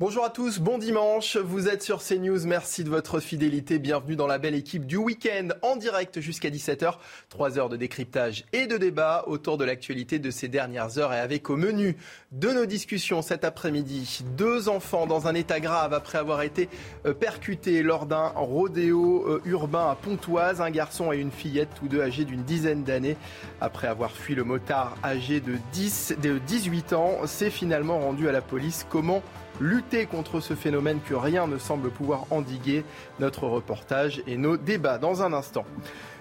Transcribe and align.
Bonjour 0.00 0.24
à 0.24 0.30
tous, 0.30 0.60
bon 0.60 0.78
dimanche, 0.78 1.36
vous 1.36 1.68
êtes 1.68 1.82
sur 1.82 2.02
CNews, 2.02 2.46
merci 2.46 2.84
de 2.84 2.88
votre 2.88 3.20
fidélité, 3.20 3.78
bienvenue 3.78 4.16
dans 4.16 4.26
la 4.26 4.38
belle 4.38 4.54
équipe 4.54 4.86
du 4.86 4.96
week-end 4.96 5.48
en 5.60 5.76
direct 5.76 6.20
jusqu'à 6.20 6.48
17h, 6.48 6.94
3 7.28 7.58
heures 7.58 7.68
de 7.68 7.76
décryptage 7.76 8.46
et 8.54 8.66
de 8.66 8.78
débat 8.78 9.24
autour 9.26 9.58
de 9.58 9.64
l'actualité 9.66 10.18
de 10.18 10.30
ces 10.30 10.48
dernières 10.48 10.96
heures. 10.96 11.12
Et 11.12 11.18
avec 11.18 11.50
au 11.50 11.56
menu 11.56 11.98
de 12.32 12.48
nos 12.48 12.64
discussions 12.64 13.20
cet 13.20 13.44
après-midi, 13.44 14.24
deux 14.38 14.70
enfants 14.70 15.06
dans 15.06 15.26
un 15.26 15.34
état 15.34 15.60
grave 15.60 15.92
après 15.92 16.16
avoir 16.16 16.40
été 16.40 16.70
euh, 17.04 17.12
percutés 17.12 17.82
lors 17.82 18.06
d'un 18.06 18.28
rodéo 18.28 19.26
euh, 19.28 19.42
urbain 19.44 19.90
à 19.90 19.96
Pontoise, 19.96 20.62
un 20.62 20.70
garçon 20.70 21.12
et 21.12 21.18
une 21.18 21.30
fillette, 21.30 21.68
tous 21.78 21.88
deux 21.88 22.00
âgés 22.00 22.24
d'une 22.24 22.44
dizaine 22.44 22.84
d'années, 22.84 23.18
après 23.60 23.86
avoir 23.86 24.12
fui 24.12 24.34
le 24.34 24.44
motard 24.44 24.96
âgé 25.04 25.40
de, 25.40 25.58
10, 25.74 26.14
de 26.22 26.38
18 26.38 26.94
ans, 26.94 27.26
s'est 27.26 27.50
finalement 27.50 27.98
rendu 27.98 28.30
à 28.30 28.32
la 28.32 28.40
police. 28.40 28.86
Comment 28.88 29.22
lutter 29.60 30.06
contre 30.06 30.40
ce 30.40 30.54
phénomène 30.54 31.00
que 31.06 31.14
rien 31.14 31.46
ne 31.46 31.58
semble 31.58 31.90
pouvoir 31.90 32.24
endiguer. 32.30 32.84
Notre 33.18 33.46
reportage 33.46 34.22
et 34.26 34.36
nos 34.36 34.56
débats 34.56 34.98
dans 34.98 35.22
un 35.22 35.32
instant. 35.32 35.64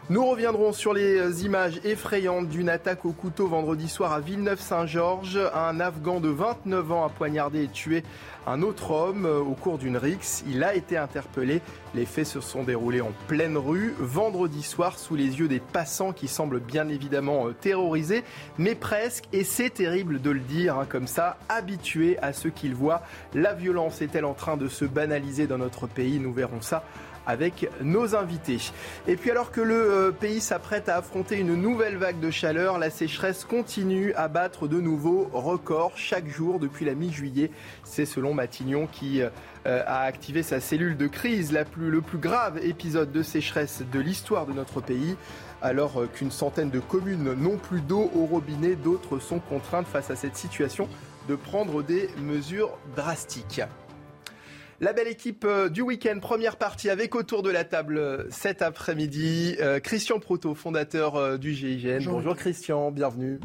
Nous 0.10 0.26
reviendrons 0.26 0.74
sur 0.74 0.92
les 0.92 1.46
images 1.46 1.80
effrayantes 1.84 2.50
d'une 2.50 2.68
attaque 2.68 3.06
au 3.06 3.12
couteau 3.12 3.48
vendredi 3.48 3.88
soir 3.88 4.12
à 4.12 4.20
Villeneuve-Saint-Georges. 4.20 5.40
Un 5.54 5.80
Afghan 5.80 6.20
de 6.20 6.30
29 6.30 6.92
ans 6.92 7.06
a 7.06 7.10
poignardé 7.10 7.66
et 7.66 7.68
tué 7.68 8.04
un 8.48 8.62
autre 8.62 8.92
homme 8.92 9.26
au 9.26 9.54
cours 9.54 9.78
d'une 9.78 9.98
rixe. 9.98 10.44
Il 10.48 10.64
a 10.64 10.76
été 10.76 10.98
interpellé. 10.98 11.62
Les 11.96 12.06
faits 12.06 12.28
se 12.28 12.42
sont 12.42 12.64
déroulés 12.64 13.02
en 13.02 13.12
pleine 13.28 13.58
rue 13.58 13.94
vendredi 14.00 14.64
soir 14.64 14.98
sous 14.98 15.16
les 15.16 15.40
yeux 15.40 15.48
des 15.48 15.60
passants 15.60 16.14
qui 16.14 16.28
semblent 16.28 16.60
bien 16.60 16.88
évidemment 16.88 17.48
euh, 17.48 17.54
terrorisés, 17.54 18.24
mais 18.58 18.76
presque, 18.76 19.26
et 19.34 19.44
c'est 19.44 19.72
terrible 19.72 20.22
de 20.22 20.30
le 20.30 20.40
dire 20.40 20.78
hein, 20.78 20.86
comme 20.88 21.08
ça, 21.08 21.38
habitués 21.50 22.18
à 22.20 22.34
ce 22.34 22.48
qu'ils 22.48 22.76
voient. 22.76 23.02
La 23.34 23.54
violence 23.54 24.02
est-elle 24.02 24.26
en 24.26 24.34
train 24.34 24.58
de 24.58 24.68
se 24.68 24.86
banaliser 24.86 25.48
dans 25.48 25.58
notre 25.58 25.88
pays? 25.88 26.20
Nous 26.20 26.34
verrons 26.34 26.62
ça 26.62 26.84
avec 27.30 27.70
nos 27.82 28.16
invités. 28.16 28.58
Et 29.08 29.16
puis 29.16 29.30
alors 29.30 29.52
que 29.52 29.62
le 29.62 29.76
euh, 29.76 30.12
pays 30.12 30.42
s'apprête 30.42 30.90
à 30.90 30.98
affronter 30.98 31.38
une 31.38 31.54
nouvelle 31.54 31.96
vague 31.98 32.20
de 32.20 32.32
chaleur, 32.32 32.80
la 32.80 32.90
sécheresse 32.90 33.46
continue 33.46 34.14
à 34.14 34.28
battre 34.28 34.68
de 34.68 34.82
nouveaux 34.82 35.30
records 35.32 35.92
chaque 35.96 36.28
jour 36.28 36.60
depuis 36.60 36.86
la 36.86 36.96
mi-juillet. 36.96 37.52
C'est 37.84 38.08
selon 38.08 38.34
Matignon 38.34 38.88
qui 38.92 39.22
euh, 39.22 39.30
a 39.66 40.02
activé 40.02 40.42
sa 40.42 40.60
cellule 40.60 40.98
de 40.98 41.06
crise, 41.06 41.52
la 41.52 41.66
plus, 41.66 41.92
le 41.92 42.02
plus 42.02 42.18
grave 42.18 42.58
épisode 42.64 43.12
de 43.12 43.22
sécheresse 43.22 43.84
de 43.92 44.00
l'histoire 44.00 44.48
de 44.48 44.54
notre 44.54 44.82
pays. 44.82 45.16
Alors 45.62 46.02
euh, 46.02 46.08
qu'une 46.08 46.32
centaine 46.32 46.72
de 46.72 46.80
communes 46.80 47.34
n'ont 47.34 47.58
plus 47.58 47.82
d'eau 47.82 48.10
au 48.16 48.26
robinet, 48.26 48.76
d'autres 48.76 49.20
sont 49.20 49.40
contraintes 49.40 49.88
face 49.88 50.10
à 50.10 50.16
cette 50.16 50.36
situation 50.36 50.90
de 51.28 51.36
prendre 51.36 51.84
des 51.84 52.10
mesures 52.24 52.72
drastiques. 52.96 53.62
La 54.82 54.94
belle 54.94 55.10
équipe 55.10 55.44
euh, 55.44 55.68
du 55.68 55.82
week-end, 55.82 56.20
première 56.22 56.56
partie 56.56 56.90
avec 56.90 57.14
autour 57.14 57.44
de 57.44 57.50
la 57.50 57.66
table 57.66 57.98
euh, 57.98 58.24
cet 58.30 58.62
après-midi 58.62 59.58
euh, 59.60 59.82
Christian 59.82 60.20
Proto, 60.20 60.56
fondateur 60.56 61.38
du 61.38 61.54
GIGN. 61.54 62.06
Bonjour, 62.06 62.34
Christian, 62.38 62.90
bienvenue. 62.90 63.42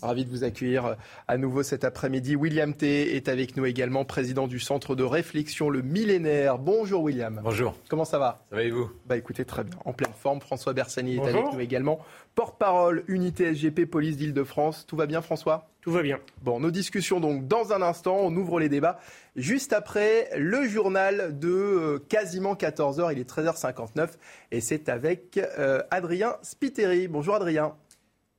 Ravi 0.00 0.24
de 0.24 0.30
vous 0.30 0.44
accueillir 0.44 0.96
à 1.28 1.36
nouveau 1.36 1.62
cet 1.62 1.84
après-midi. 1.84 2.36
William 2.36 2.72
T 2.72 3.14
est 3.16 3.28
avec 3.28 3.56
nous 3.58 3.66
également, 3.66 4.06
président 4.06 4.48
du 4.48 4.60
Centre 4.60 4.94
de 4.94 5.04
réflexion 5.04 5.68
Le 5.68 5.82
Millénaire. 5.82 6.56
Bonjour 6.58 7.02
William. 7.02 7.38
Bonjour. 7.44 7.74
Comment 7.90 8.06
ça 8.06 8.18
va? 8.18 8.42
Ça 8.48 8.56
va 8.56 8.62
et 8.62 8.70
vous? 8.70 8.90
Bah 9.06 9.18
écoutez, 9.18 9.44
très 9.44 9.64
bien, 9.64 9.78
en 9.84 9.92
pleine 9.92 10.12
forme. 10.18 10.40
François 10.40 10.72
Bersani 10.72 11.16
est 11.16 11.20
avec 11.20 11.52
nous 11.52 11.60
également, 11.60 11.98
porte-parole 12.34 13.04
Unité 13.08 13.54
SGP 13.54 13.84
Police 13.84 14.16
d'Île-de-France. 14.16 14.86
Tout 14.86 14.96
va 14.96 15.04
bien 15.04 15.20
François? 15.20 15.68
Tout 15.82 15.92
va 15.92 16.02
bien. 16.02 16.18
Bon, 16.42 16.60
nos 16.60 16.70
discussions 16.70 17.20
donc 17.20 17.46
dans 17.46 17.72
un 17.72 17.82
instant, 17.82 18.16
on 18.20 18.34
ouvre 18.36 18.58
les 18.58 18.68
débats 18.68 18.98
juste 19.38 19.72
après 19.72 20.28
le 20.36 20.68
journal 20.68 21.38
de 21.38 21.48
euh, 21.48 21.98
quasiment 22.08 22.54
14h, 22.54 23.12
il 23.12 23.18
est 23.20 23.30
13h59 23.30 24.10
et 24.50 24.60
c'est 24.60 24.88
avec 24.88 25.38
euh, 25.38 25.82
Adrien 25.90 26.36
Spiteri. 26.42 27.08
Bonjour 27.08 27.36
Adrien. 27.36 27.74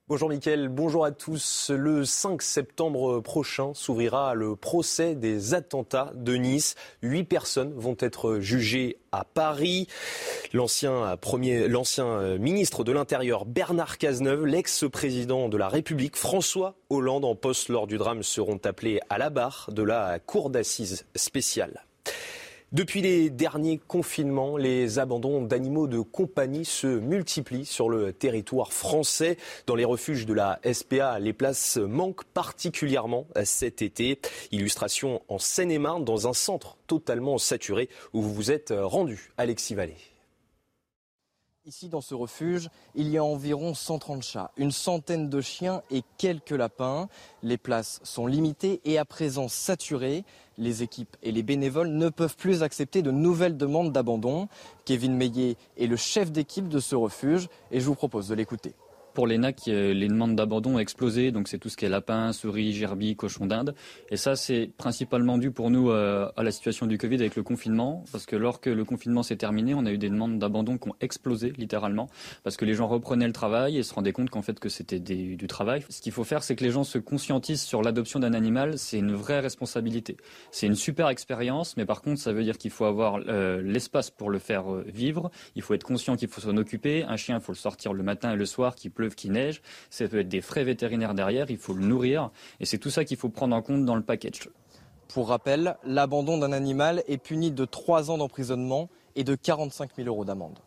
Bonjour 0.10 0.30
Mickaël, 0.30 0.70
bonjour 0.70 1.06
à 1.06 1.12
tous. 1.12 1.70
Le 1.70 2.04
5 2.04 2.42
septembre 2.42 3.20
prochain 3.20 3.76
s'ouvrira 3.76 4.34
le 4.34 4.56
procès 4.56 5.14
des 5.14 5.54
attentats 5.54 6.12
de 6.16 6.34
Nice. 6.34 6.74
Huit 7.04 7.26
personnes 7.26 7.72
vont 7.76 7.96
être 8.00 8.40
jugées 8.40 8.98
à 9.12 9.24
Paris. 9.24 9.86
L'ancien 10.52 11.16
premier, 11.18 11.68
l'ancien 11.68 12.40
ministre 12.40 12.84
de 12.84 12.92
l'Intérieur 12.92 13.46
Bernard 13.46 14.00
Cazeneuve, 14.00 14.48
l'ex-président 14.48 15.48
de 15.48 15.58
la 15.58 15.70
République 15.70 16.16
François 16.16 16.74
Hollande 16.90 17.24
en 17.24 17.36
poste 17.36 17.70
lors 17.70 17.86
du 17.86 18.00
drame 18.00 18.24
seront 18.24 18.60
appelés 18.66 19.00
à 19.12 19.20
la 19.20 19.30
barre 19.30 19.70
de 19.72 19.84
la 19.84 20.18
cour 20.18 20.50
d'assises 20.50 21.06
spéciale. 21.16 21.86
Depuis 22.72 23.02
les 23.02 23.32
derniers 23.32 23.80
confinements, 23.80 24.56
les 24.56 25.00
abandons 25.00 25.42
d'animaux 25.42 25.88
de 25.88 26.02
compagnie 26.02 26.66
se 26.66 26.86
multiplient 26.86 27.66
sur 27.66 27.90
le 27.90 28.14
territoire 28.14 28.74
français. 28.74 29.38
Dans 29.66 29.74
les 29.74 29.86
refuges 29.86 30.28
de 30.28 30.36
la 30.36 30.60
SPA, 30.72 31.18
les 31.18 31.34
places 31.34 31.78
manquent 31.78 32.26
particulièrement 32.26 33.26
cet 33.44 33.82
été. 33.82 34.20
Illustration 34.52 35.24
en 35.30 35.40
Seine-et-Marne, 35.40 36.06
dans 36.06 36.28
un 36.28 36.34
centre 36.34 36.78
totalement 36.86 37.40
saturé 37.40 37.90
où 38.14 38.22
vous 38.22 38.34
vous 38.36 38.52
êtes 38.52 38.72
rendu, 38.72 39.32
Alexis 39.38 39.74
Vallée. 39.74 39.98
Ici, 41.66 41.90
dans 41.90 42.02
ce 42.02 42.16
refuge, 42.16 42.70
il 42.96 43.10
y 43.10 43.18
a 43.18 43.24
environ 43.24 43.76
130 43.76 44.24
chats, 44.24 44.52
une 44.58 44.72
centaine 44.72 45.30
de 45.30 45.40
chiens 45.40 45.84
et 45.92 46.02
quelques 46.18 46.50
lapins. 46.50 47.10
Les 47.44 47.58
places 47.58 48.00
sont 48.04 48.26
limitées 48.26 48.82
et 48.86 48.98
à 48.98 49.06
présent 49.06 49.48
saturées. 49.48 50.24
Les 50.60 50.84
équipes 50.84 51.16
et 51.24 51.32
les 51.32 51.42
bénévoles 51.42 51.88
ne 51.88 52.10
peuvent 52.10 52.36
plus 52.36 52.64
accepter 52.64 53.02
de 53.02 53.12
nouvelles 53.12 53.56
demandes 53.56 53.94
d'abandon. 53.94 54.50
Kevin 54.84 55.16
Meillet 55.16 55.56
est 55.78 55.88
le 55.88 55.96
chef 55.96 56.34
d'équipe 56.34 56.68
de 56.68 56.80
ce 56.80 56.96
refuge 56.96 57.48
et 57.72 57.80
je 57.80 57.86
vous 57.86 57.96
propose 57.96 58.28
de 58.28 58.36
l'écouter. 58.36 58.74
Pour 59.20 59.28
l'ENAC, 59.28 59.64
les 59.66 60.08
demandes 60.08 60.38
d'abandon 60.38 60.76
ont 60.76 60.80
explosé, 60.80 61.34
donc 61.34 61.50
c'est 61.50 61.58
tout 61.58 61.68
ce 61.68 61.76
qui 61.76 61.84
est 61.84 61.90
lapin, 61.90 62.32
souris, 62.32 62.72
gerbille, 62.72 63.18
cochon 63.18 63.48
d'Inde. 63.48 63.76
Et 64.10 64.16
ça, 64.16 64.38
c'est 64.38 64.72
principalement 64.78 65.38
dû 65.38 65.52
pour 65.52 65.72
nous 65.72 65.90
euh, 65.90 66.32
à 66.38 66.44
la 66.44 66.52
situation 66.52 66.86
du 66.86 66.98
Covid 66.98 67.16
avec 67.16 67.36
le 67.36 67.44
confinement, 67.44 68.06
parce 68.14 68.26
que 68.26 68.38
lorsque 68.38 68.68
le 68.68 68.86
confinement 68.86 69.22
s'est 69.22 69.36
terminé, 69.36 69.74
on 69.74 69.86
a 69.86 69.92
eu 69.92 69.98
des 69.98 70.08
demandes 70.08 70.40
d'abandon 70.40 70.78
qui 70.78 70.88
ont 70.88 70.96
explosé 71.02 71.52
littéralement, 71.58 72.08
parce 72.46 72.56
que 72.56 72.64
les 72.64 72.76
gens 72.76 72.88
reprenaient 72.88 73.28
le 73.28 73.34
travail 73.34 73.78
et 73.78 73.84
se 73.84 73.94
rendaient 73.94 74.14
compte 74.14 74.30
qu'en 74.30 74.42
fait 74.42 74.58
que 74.58 74.70
c'était 74.70 75.02
du 75.02 75.48
travail. 75.48 75.84
Ce 75.90 76.00
qu'il 76.00 76.14
faut 76.14 76.24
faire, 76.24 76.42
c'est 76.42 76.56
que 76.56 76.64
les 76.64 76.72
gens 76.72 76.86
se 76.86 76.98
conscientisent 76.98 77.64
sur 77.64 77.82
l'adoption 77.82 78.22
d'un 78.22 78.34
animal, 78.34 78.78
c'est 78.78 79.00
une 79.00 79.12
vraie 79.12 79.42
responsabilité. 79.42 80.16
C'est 80.52 80.68
une 80.68 80.76
super 80.76 81.10
expérience, 81.10 81.76
mais 81.76 81.86
par 81.86 82.02
contre, 82.02 82.22
ça 82.22 82.32
veut 82.32 82.46
dire 82.46 82.58
qu'il 82.58 82.72
faut 82.72 82.86
avoir 82.86 83.20
euh, 83.28 83.62
l'espace 83.62 84.12
pour 84.12 84.30
le 84.30 84.40
faire 84.40 84.74
euh, 84.74 84.86
vivre. 84.88 85.30
Il 85.56 85.62
faut 85.62 85.74
être 85.74 85.84
conscient 85.84 86.16
qu'il 86.16 86.30
faut 86.30 86.40
s'en 86.40 86.56
occuper. 86.56 87.04
Un 87.04 87.18
chien, 87.18 87.40
il 87.40 87.42
faut 87.42 87.52
le 87.52 87.58
sortir 87.58 87.92
le 87.92 88.02
matin 88.02 88.32
et 88.32 88.38
le 88.38 88.46
soir, 88.46 88.76
qu'il 88.76 88.92
pleuve 88.92 89.09
qui 89.16 89.30
neige, 89.30 89.62
ça 89.90 90.08
peut 90.08 90.20
être 90.20 90.30
des 90.30 90.42
frais 90.42 90.64
vétérinaires 90.64 91.14
derrière, 91.14 91.50
il 91.50 91.58
faut 91.58 91.74
le 91.74 91.86
nourrir, 91.86 92.32
et 92.60 92.66
c'est 92.66 92.78
tout 92.78 92.90
ça 92.90 93.06
qu'il 93.06 93.18
faut 93.18 93.30
prendre 93.30 93.56
en 93.56 93.62
compte 93.62 93.86
dans 93.86 93.96
le 93.96 94.04
package. 94.04 94.50
Pour 95.08 95.30
rappel, 95.30 95.76
l'abandon 95.84 96.38
d'un 96.38 96.52
animal 96.52 97.04
est 97.08 97.18
puni 97.18 97.52
de 97.52 97.66
3 97.66 98.12
ans 98.12 98.18
d'emprisonnement 98.18 98.90
et 99.16 99.24
de 99.24 99.36
45 99.36 99.96
000 99.96 100.08
euros 100.08 100.24
d'amende. 100.24 100.60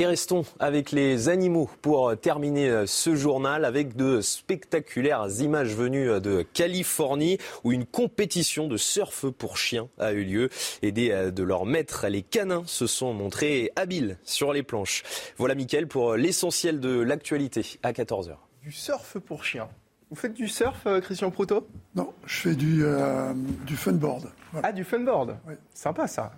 Et 0.00 0.06
restons 0.06 0.44
avec 0.58 0.90
les 0.90 1.28
animaux 1.28 1.70
pour 1.80 2.18
terminer 2.18 2.68
euh, 2.68 2.84
ce 2.84 3.14
journal 3.14 3.64
avec 3.64 3.94
de 3.94 4.20
spectaculaires 4.20 5.28
images 5.38 5.72
venues 5.76 6.10
euh, 6.10 6.18
de 6.18 6.42
Californie 6.42 7.38
où 7.62 7.70
une 7.70 7.86
compétition 7.86 8.66
de 8.66 8.76
surf 8.76 9.26
pour 9.30 9.56
chiens 9.56 9.88
a 9.98 10.12
eu 10.12 10.24
lieu. 10.24 10.48
Aidés 10.82 11.12
euh, 11.12 11.30
de 11.30 11.44
leur 11.44 11.64
maître, 11.64 12.08
les 12.08 12.22
canins 12.22 12.64
se 12.66 12.88
sont 12.88 13.12
montrés 13.14 13.70
habiles 13.76 14.18
sur 14.24 14.52
les 14.52 14.64
planches. 14.64 15.04
Voilà 15.36 15.54
Mickaël 15.54 15.86
pour 15.86 16.16
l'essentiel 16.16 16.80
de 16.80 17.00
l'actualité 17.00 17.64
à 17.84 17.92
14h. 17.92 18.34
Du 18.64 18.72
surf 18.72 19.18
pour 19.20 19.44
chiens. 19.44 19.68
Vous 20.10 20.16
faites 20.16 20.34
du 20.34 20.48
surf, 20.48 20.86
Christian 21.02 21.30
Proto 21.30 21.68
Non, 21.94 22.12
je 22.26 22.40
fais 22.40 22.54
du, 22.56 22.84
euh, 22.84 23.32
du 23.64 23.76
funboard. 23.76 24.30
Voilà. 24.52 24.68
Ah, 24.68 24.72
du 24.72 24.82
funboard 24.82 25.36
Oui. 25.46 25.54
Sympa 25.72 26.08
ça. 26.08 26.32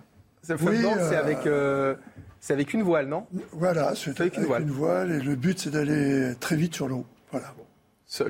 Le 0.47 0.57
funboard, 0.57 0.97
Oui, 0.99 1.05
c'est 1.09 1.15
avec, 1.15 1.45
euh, 1.47 1.95
c'est 2.39 2.53
avec 2.53 2.73
une 2.73 2.83
voile, 2.83 3.07
non? 3.07 3.25
Voilà, 3.53 3.93
c'est 3.95 4.09
Avec 4.19 4.33
avec, 4.33 4.37
une 4.37 4.45
voile. 4.45 4.61
une 4.63 4.71
voile 4.71 5.11
et 5.11 5.19
le 5.19 5.35
but 5.35 5.59
c'est 5.59 5.69
d'aller 5.71 6.33
très 6.39 6.55
vite 6.55 6.75
sur 6.75 6.87
l'eau. 6.87 7.05
Voilà. 7.31 7.53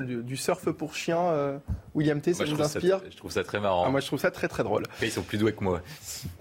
Du 0.00 0.36
surf 0.36 0.70
pour 0.72 0.94
chiens, 0.96 1.30
euh, 1.30 1.58
William 1.94 2.20
T, 2.20 2.34
ça 2.34 2.44
nous 2.44 2.60
inspire 2.60 3.00
Je 3.10 3.16
trouve 3.16 3.30
ça 3.30 3.44
très 3.44 3.60
marrant. 3.60 3.84
Ah, 3.86 3.90
moi, 3.90 4.00
je 4.00 4.06
trouve 4.06 4.18
ça 4.18 4.32
très 4.32 4.48
très 4.48 4.64
drôle. 4.64 4.82
ils 5.02 5.10
sont 5.10 5.22
plus 5.22 5.38
doués 5.38 5.52
que 5.52 5.62
moi. 5.62 5.82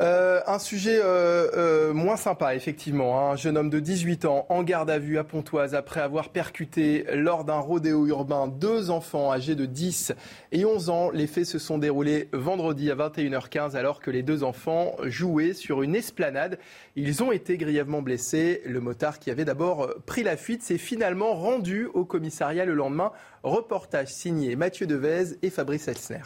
Euh, 0.02 0.42
un 0.48 0.58
sujet 0.58 1.00
euh, 1.04 1.94
moins 1.94 2.18
sympa, 2.18 2.56
effectivement. 2.56 3.20
Hein. 3.20 3.34
Un 3.34 3.36
jeune 3.36 3.56
homme 3.58 3.70
de 3.70 3.80
18 3.80 4.26
ans 4.26 4.48
en 4.50 4.64
garde 4.64 4.90
à 4.90 4.98
vue 4.98 5.20
à 5.20 5.24
Pontoise 5.24 5.76
après 5.76 6.02
avoir 6.02 6.30
percuté 6.30 7.06
lors 7.14 7.44
d'un 7.44 7.60
rodéo 7.60 8.08
urbain 8.08 8.48
deux 8.48 8.90
enfants 8.90 9.32
âgés 9.32 9.56
de 9.56 9.68
10 9.68 10.14
et 10.52 10.66
11 10.66 10.90
ans. 10.90 11.12
Les 11.12 11.28
faits 11.28 11.46
se 11.46 11.60
sont 11.60 11.78
déroulés 11.78 12.30
vendredi 12.34 12.90
à 12.90 12.96
21h15 12.96 13.76
alors 13.76 14.00
que 14.00 14.10
les 14.10 14.24
deux 14.24 14.44
enfants 14.44 14.96
jouaient 15.04 15.54
sur 15.54 15.84
une 15.84 15.96
esplanade. 15.96 16.58
Ils 16.96 17.22
ont 17.22 17.32
été 17.32 17.58
grièvement 17.58 18.02
blessés. 18.02 18.64
Le 18.66 18.80
motard 18.80 19.20
qui 19.20 19.30
avait 19.30 19.46
d'abord 19.46 19.94
pris 20.08 20.24
la 20.24 20.38
fuite 20.38 20.64
s'est 20.64 20.80
finalement 20.80 21.36
rendu 21.36 21.86
au 21.94 22.04
commissariat 22.04 22.66
le 22.66 22.74
lendemain. 22.74 23.12
Reportage 23.44 24.08
signé 24.08 24.56
Mathieu 24.56 24.88
Devez 24.88 25.38
et 25.42 25.50
Fabrice 25.50 25.88
Elsner. 25.88 26.24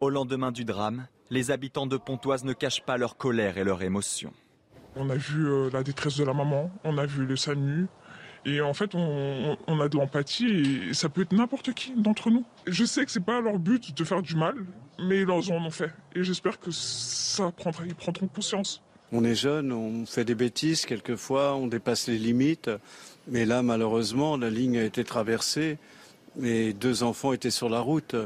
Au 0.00 0.10
lendemain 0.10 0.52
du 0.52 0.64
drame, 0.64 1.06
les 1.30 1.50
habitants 1.50 1.86
de 1.86 1.96
Pontoise 1.96 2.44
ne 2.44 2.52
cachent 2.52 2.82
pas 2.84 2.96
leur 2.96 3.16
colère 3.16 3.58
et 3.58 3.64
leur 3.64 3.82
émotion. 3.82 4.32
On 4.96 5.10
a 5.10 5.16
vu 5.16 5.46
euh, 5.46 5.70
la 5.72 5.82
détresse 5.82 6.16
de 6.16 6.24
la 6.24 6.34
maman, 6.34 6.70
on 6.84 6.98
a 6.98 7.06
vu 7.06 7.26
le 7.26 7.36
SAMU, 7.36 7.88
et 8.46 8.60
en 8.60 8.74
fait, 8.74 8.94
on, 8.94 9.80
a 9.80 9.88
de 9.88 9.96
l'empathie 9.96 10.88
et 10.90 10.94
ça 10.94 11.08
peut 11.08 11.22
être 11.22 11.32
n'importe 11.32 11.72
qui 11.72 11.92
d'entre 11.96 12.30
nous. 12.30 12.44
Je 12.66 12.84
sais 12.84 13.04
que 13.04 13.10
c'est 13.10 13.24
pas 13.24 13.40
leur 13.40 13.58
but 13.58 13.96
de 13.96 14.04
faire 14.04 14.20
du 14.20 14.36
mal, 14.36 14.54
mais 14.98 15.22
ils 15.22 15.30
en 15.30 15.64
ont 15.64 15.70
fait. 15.70 15.90
Et 16.14 16.22
j'espère 16.22 16.60
que 16.60 16.70
ça 16.70 17.50
prendra, 17.52 17.84
ils 17.86 17.94
prendront 17.94 18.26
conscience. 18.26 18.82
On 19.12 19.24
est 19.24 19.34
jeune, 19.34 19.72
on 19.72 20.04
fait 20.06 20.24
des 20.24 20.34
bêtises, 20.34 20.84
quelquefois 20.84 21.54
on 21.54 21.68
dépasse 21.68 22.08
les 22.08 22.18
limites. 22.18 22.70
Mais 23.26 23.46
là, 23.46 23.62
malheureusement, 23.62 24.36
la 24.36 24.50
ligne 24.50 24.78
a 24.78 24.84
été 24.84 25.02
traversée. 25.04 25.78
et 26.42 26.72
deux 26.72 27.02
enfants 27.02 27.32
étaient 27.32 27.50
sur 27.50 27.68
la 27.68 27.80
route. 27.80 28.16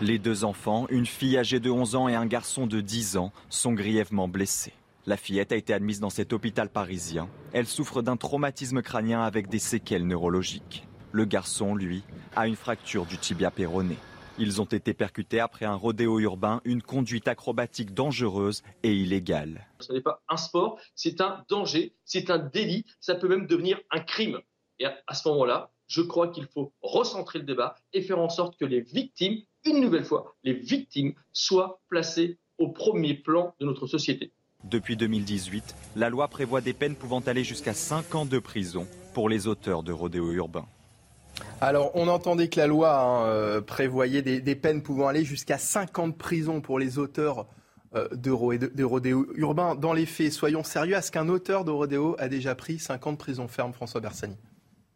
Les 0.00 0.18
deux 0.18 0.44
enfants, 0.44 0.86
une 0.90 1.06
fille 1.06 1.36
âgée 1.36 1.60
de 1.60 1.70
11 1.70 1.96
ans 1.96 2.08
et 2.08 2.14
un 2.14 2.26
garçon 2.26 2.66
de 2.66 2.80
10 2.80 3.16
ans, 3.16 3.32
sont 3.50 3.72
grièvement 3.72 4.28
blessés. 4.28 4.72
La 5.06 5.16
fillette 5.16 5.52
a 5.52 5.56
été 5.56 5.72
admise 5.72 6.00
dans 6.00 6.10
cet 6.10 6.32
hôpital 6.32 6.68
parisien. 6.68 7.28
Elle 7.52 7.66
souffre 7.66 8.00
d'un 8.00 8.16
traumatisme 8.16 8.82
crânien 8.82 9.22
avec 9.22 9.48
des 9.48 9.58
séquelles 9.58 10.06
neurologiques. 10.06 10.86
Le 11.12 11.24
garçon, 11.24 11.74
lui, 11.74 12.02
a 12.36 12.46
une 12.46 12.56
fracture 12.56 13.06
du 13.06 13.18
tibia 13.18 13.50
péroné. 13.50 13.96
Ils 14.40 14.60
ont 14.60 14.66
été 14.66 14.94
percutés 14.94 15.40
après 15.40 15.64
un 15.64 15.74
rodéo 15.74 16.20
urbain, 16.20 16.60
une 16.64 16.80
conduite 16.80 17.26
acrobatique 17.26 17.92
dangereuse 17.92 18.62
et 18.84 18.94
illégale. 18.94 19.66
Ce 19.80 19.92
n'est 19.92 20.00
pas 20.00 20.22
un 20.28 20.36
sport, 20.36 20.78
c'est 20.94 21.20
un 21.20 21.44
danger, 21.48 21.94
c'est 22.04 22.30
un 22.30 22.38
délit, 22.38 22.84
ça 23.00 23.16
peut 23.16 23.28
même 23.28 23.48
devenir 23.48 23.80
un 23.90 23.98
crime. 23.98 24.38
Et 24.78 24.86
à 24.86 25.14
ce 25.14 25.28
moment-là, 25.28 25.72
je 25.88 26.02
crois 26.02 26.28
qu'il 26.28 26.46
faut 26.46 26.72
recentrer 26.82 27.40
le 27.40 27.46
débat 27.46 27.74
et 27.92 28.00
faire 28.00 28.20
en 28.20 28.28
sorte 28.28 28.56
que 28.56 28.64
les 28.64 28.80
victimes, 28.80 29.42
une 29.64 29.80
nouvelle 29.80 30.04
fois, 30.04 30.36
les 30.44 30.52
victimes 30.52 31.14
soient 31.32 31.80
placées 31.88 32.38
au 32.58 32.68
premier 32.68 33.14
plan 33.14 33.54
de 33.58 33.66
notre 33.66 33.88
société. 33.88 34.30
Depuis 34.64 34.96
2018, 34.96 35.74
la 35.96 36.10
loi 36.10 36.28
prévoit 36.28 36.60
des 36.60 36.74
peines 36.74 36.96
pouvant 36.96 37.20
aller 37.20 37.42
jusqu'à 37.42 37.74
5 37.74 38.14
ans 38.14 38.26
de 38.26 38.38
prison 38.38 38.86
pour 39.14 39.28
les 39.28 39.48
auteurs 39.48 39.82
de 39.82 39.92
rodéo 39.92 40.32
urbains. 40.32 40.66
Alors, 41.60 41.90
on 41.94 42.08
entendait 42.08 42.48
que 42.48 42.60
la 42.60 42.66
loi 42.66 43.00
hein, 43.00 43.26
euh, 43.26 43.60
prévoyait 43.60 44.22
des, 44.22 44.54
peines 44.54 44.82
pouvant 44.82 45.08
aller 45.08 45.24
jusqu'à 45.24 45.58
5 45.58 45.98
ans 45.98 46.08
de 46.08 46.14
prison 46.14 46.60
pour 46.60 46.78
les 46.78 46.98
auteurs 46.98 47.46
euh, 47.94 48.08
de, 48.12 48.66
de, 48.66 48.84
rodéo 48.84 49.26
urbain. 49.34 49.74
Dans 49.74 49.92
les 49.92 50.06
faits, 50.06 50.32
soyons 50.32 50.62
sérieux, 50.62 50.94
est-ce 50.94 51.10
qu'un 51.10 51.28
auteur 51.28 51.64
de 51.64 51.70
rodéo 51.70 52.16
a 52.18 52.28
déjà 52.28 52.54
pris 52.54 52.78
5 52.78 53.06
ans 53.06 53.12
de 53.12 53.18
prison 53.18 53.48
ferme, 53.48 53.72
François 53.72 54.00
Bersani 54.00 54.36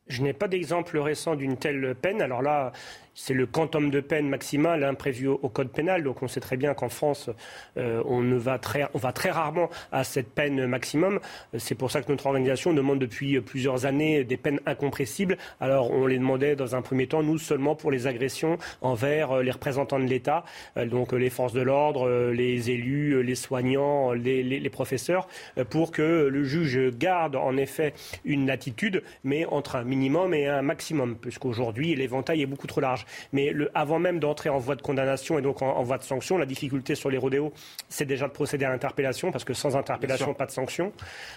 je 0.08 0.22
n'ai 0.22 0.32
pas 0.32 0.48
d'exemple 0.48 0.98
récent 0.98 1.36
d'une 1.36 1.56
telle 1.56 1.94
peine. 1.94 2.20
Alors 2.20 2.42
là, 2.42 2.72
c'est 3.14 3.34
le 3.34 3.46
quantum 3.46 3.90
de 3.90 4.00
peine 4.00 4.28
maximal 4.28 4.84
hein, 4.84 4.94
au, 5.42 5.48
code 5.48 5.70
pénal. 5.70 6.02
Donc 6.02 6.22
on 6.22 6.28
sait 6.28 6.40
très 6.40 6.56
bien 6.56 6.74
qu'en 6.74 6.88
France, 6.88 7.30
euh, 7.76 8.02
on, 8.06 8.20
ne 8.20 8.36
va 8.36 8.58
très, 8.58 8.88
on 8.94 8.98
va 8.98 9.12
très 9.12 9.30
rarement 9.30 9.68
à 9.90 10.04
cette 10.04 10.30
peine 10.30 10.66
maximum. 10.66 11.20
C'est 11.58 11.74
pour 11.74 11.90
ça 11.90 12.02
que 12.02 12.10
notre 12.10 12.26
organisation 12.26 12.72
demande 12.72 12.98
depuis 12.98 13.40
plusieurs 13.40 13.86
années 13.86 14.24
des 14.24 14.36
peines 14.36 14.60
incompressibles. 14.66 15.36
Alors 15.60 15.90
on 15.90 16.06
les 16.06 16.18
demandait 16.18 16.56
dans 16.56 16.74
un 16.74 16.82
premier 16.82 17.06
temps, 17.06 17.22
nous 17.22 17.38
seulement 17.38 17.74
pour 17.74 17.90
les 17.90 18.06
agressions 18.06 18.58
envers 18.80 19.32
euh, 19.32 19.42
les 19.42 19.50
représentants 19.50 19.98
de 19.98 20.04
l'État, 20.04 20.44
euh, 20.76 20.86
donc 20.86 21.12
les 21.12 21.30
forces 21.30 21.52
de 21.52 21.62
l'ordre, 21.62 22.30
les 22.32 22.70
élus, 22.70 23.22
les 23.22 23.34
soignants, 23.34 24.12
les, 24.12 24.42
les, 24.42 24.70
professeurs, 24.70 25.28
pour 25.70 25.90
que 25.90 26.02
le 26.02 26.44
juge 26.44 26.78
garde 26.96 27.36
en 27.36 27.56
effet 27.56 27.92
une 28.24 28.48
attitude, 28.50 29.02
mais 29.24 29.44
entre 29.46 29.76
un 29.76 29.84
minimum 29.84 30.34
et 30.34 30.46
un 30.46 30.62
maximum, 30.62 31.16
puisqu'aujourd'hui 31.16 31.94
l'éventail 31.94 32.42
est 32.42 32.46
beaucoup 32.46 32.66
trop 32.66 32.80
large. 32.80 33.01
Mais 33.32 33.52
avant 33.74 33.98
même 33.98 34.18
d'entrer 34.18 34.48
en 34.48 34.58
voie 34.58 34.76
de 34.76 34.82
condamnation 34.82 35.38
et 35.38 35.42
donc 35.42 35.62
en, 35.62 35.82
voie 35.82 35.98
de 35.98 36.02
sanction, 36.02 36.38
la 36.38 36.46
difficulté 36.46 36.94
sur 36.94 37.10
les 37.10 37.18
rodéos, 37.18 37.52
c'est 37.88 38.04
déjà 38.04 38.26
de 38.26 38.32
procéder 38.32 38.64
à 38.64 38.70
l'interpellation, 38.70 39.32
parce 39.32 39.44
que 39.44 39.54
sans 39.54 39.76
interpellation, 39.76 40.34
pas 40.34 40.46
de 40.46 40.50
sanction. 40.50 40.92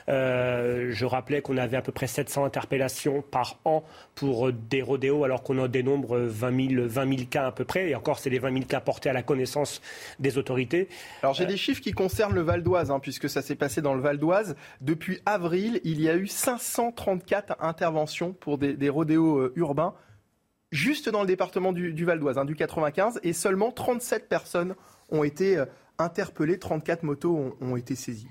Euh, 0.10 0.90
je 0.92 1.06
rappelais 1.06 1.42
qu'on 1.42 1.58
avait 1.58 1.78
à 1.78 1.82
peu 1.82 1.92
près 1.92 2.08
700 2.08 2.46
interpellations 2.46 3.22
par 3.22 3.60
an 3.66 3.84
pour 4.16 4.52
des 4.52 4.82
rodéos, 4.82 5.24
alors 5.24 5.44
qu'on 5.44 5.58
en 5.60 5.68
dénombre 5.68 6.18
20 6.18 6.76
000, 6.76 6.88
20 6.88 7.16
000 7.18 7.28
cas 7.30 7.48
à 7.48 7.52
peu 7.52 7.66
près. 7.66 7.90
Et 7.90 7.96
encore, 7.96 8.20
c'est 8.20 8.30
les 8.30 8.40
20 8.40 8.54
000 8.54 8.66
cas 8.66 8.80
portés 8.80 9.10
à 9.10 9.14
la 9.14 9.24
connaissance 9.24 9.82
des 10.20 10.38
autorités. 10.38 10.88
Alors 11.22 11.34
j'ai 11.34 11.46
des 11.46 11.58
chiffres 11.58 11.82
qui 11.82 11.92
concernent 11.92 12.36
le 12.36 12.42
Val 12.42 12.64
d'Oise, 12.64 12.92
hein, 12.92 13.00
puisque 13.00 13.30
ça 13.30 13.42
s'est 13.42 13.56
passé 13.56 13.82
dans 13.82 13.94
le 13.94 14.02
Val 14.02 14.18
d'Oise. 14.18 14.56
Depuis 14.82 15.20
avril, 15.26 15.82
il 15.84 16.02
y 16.02 16.10
a 16.10 16.16
eu 16.16 16.28
534 16.28 17.58
interventions 17.60 18.34
pour 18.34 18.58
des, 18.58 18.74
des 18.74 18.90
rodéos 18.90 19.40
euh, 19.40 19.54
urbains 19.56 19.94
juste 20.75 21.10
dans 21.10 21.22
le 21.22 21.27
département 21.27 21.74
du, 21.74 22.06
Val 22.06 22.19
d'Oise, 22.19 22.38
hein, 22.38 22.45
du 22.45 22.56
95, 22.56 23.19
et 23.24 23.33
seulement 23.33 23.72
37 23.72 24.27
personnes 24.27 24.75
ont 25.10 25.24
été 25.24 25.57
euh, 25.57 25.66
interpellées, 25.98 26.60
34 26.60 27.04
motos 27.04 27.56
ont, 27.62 27.75
été 27.77 27.95
saisies. 27.95 28.27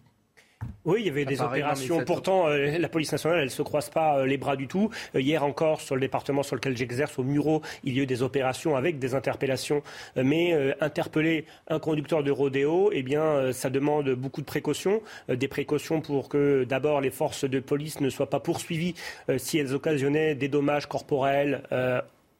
Oui, 0.85 1.01
il 1.01 1.07
y 1.07 1.11
avait 1.11 1.25
des 1.25 1.43
opérations. 1.43 2.05
Pourtant, 2.05 2.49
euh, 2.49 2.79
la 2.79 2.89
police 2.89 3.13
nationale, 3.13 3.39
elle 3.39 3.47
ne 3.47 3.51
se 3.51 3.63
croise 3.63 3.91
pas 3.91 4.19
euh, 4.19 4.27
les 4.27 4.37
bras 4.37 4.57
du 4.57 4.67
tout. 4.67 4.91
hier 5.15 5.43
encore, 5.45 5.81
sur 5.81 5.95
le 5.95 6.01
département 6.01 6.43
sur 6.43 6.57
lequel 6.57 6.77
j'exerce, 6.77 7.19
au 7.19 7.23
Muro, 7.23 7.63
il 7.83 7.97
y 7.97 8.01
a 8.01 8.03
eu 8.03 8.07
des 8.07 8.23
opérations 8.23 8.77
avec 8.77 8.99
des 8.99 9.15
interpellations. 9.15 9.83
mais 10.17 10.75
interpeller 10.81 11.47
un 11.69 11.79
conducteur 11.79 12.23
de 12.23 12.31
rodéo, 12.31 12.91
eh 12.93 13.03
bien, 13.03 13.53
ça 13.53 13.71
demande 13.71 14.11
beaucoup 14.11 14.41
de 14.41 14.47
précautions. 14.47 15.03
des 15.29 15.49
précautions 15.49 16.01
pour 16.01 16.29
que, 16.29 16.65
d'abord, 16.65 17.01
les 17.01 17.11
forces 17.11 17.45
de 17.45 17.61
police 17.61 18.01
ne 18.01 18.11
soient 18.11 18.31
pas 18.31 18.41
poursuivies 18.41 18.95
si 19.39 19.59
elles 19.59 19.75
occasionnaient 19.75 20.35
des 20.35 20.49
dommages 20.49 20.87
corporels 20.87 21.63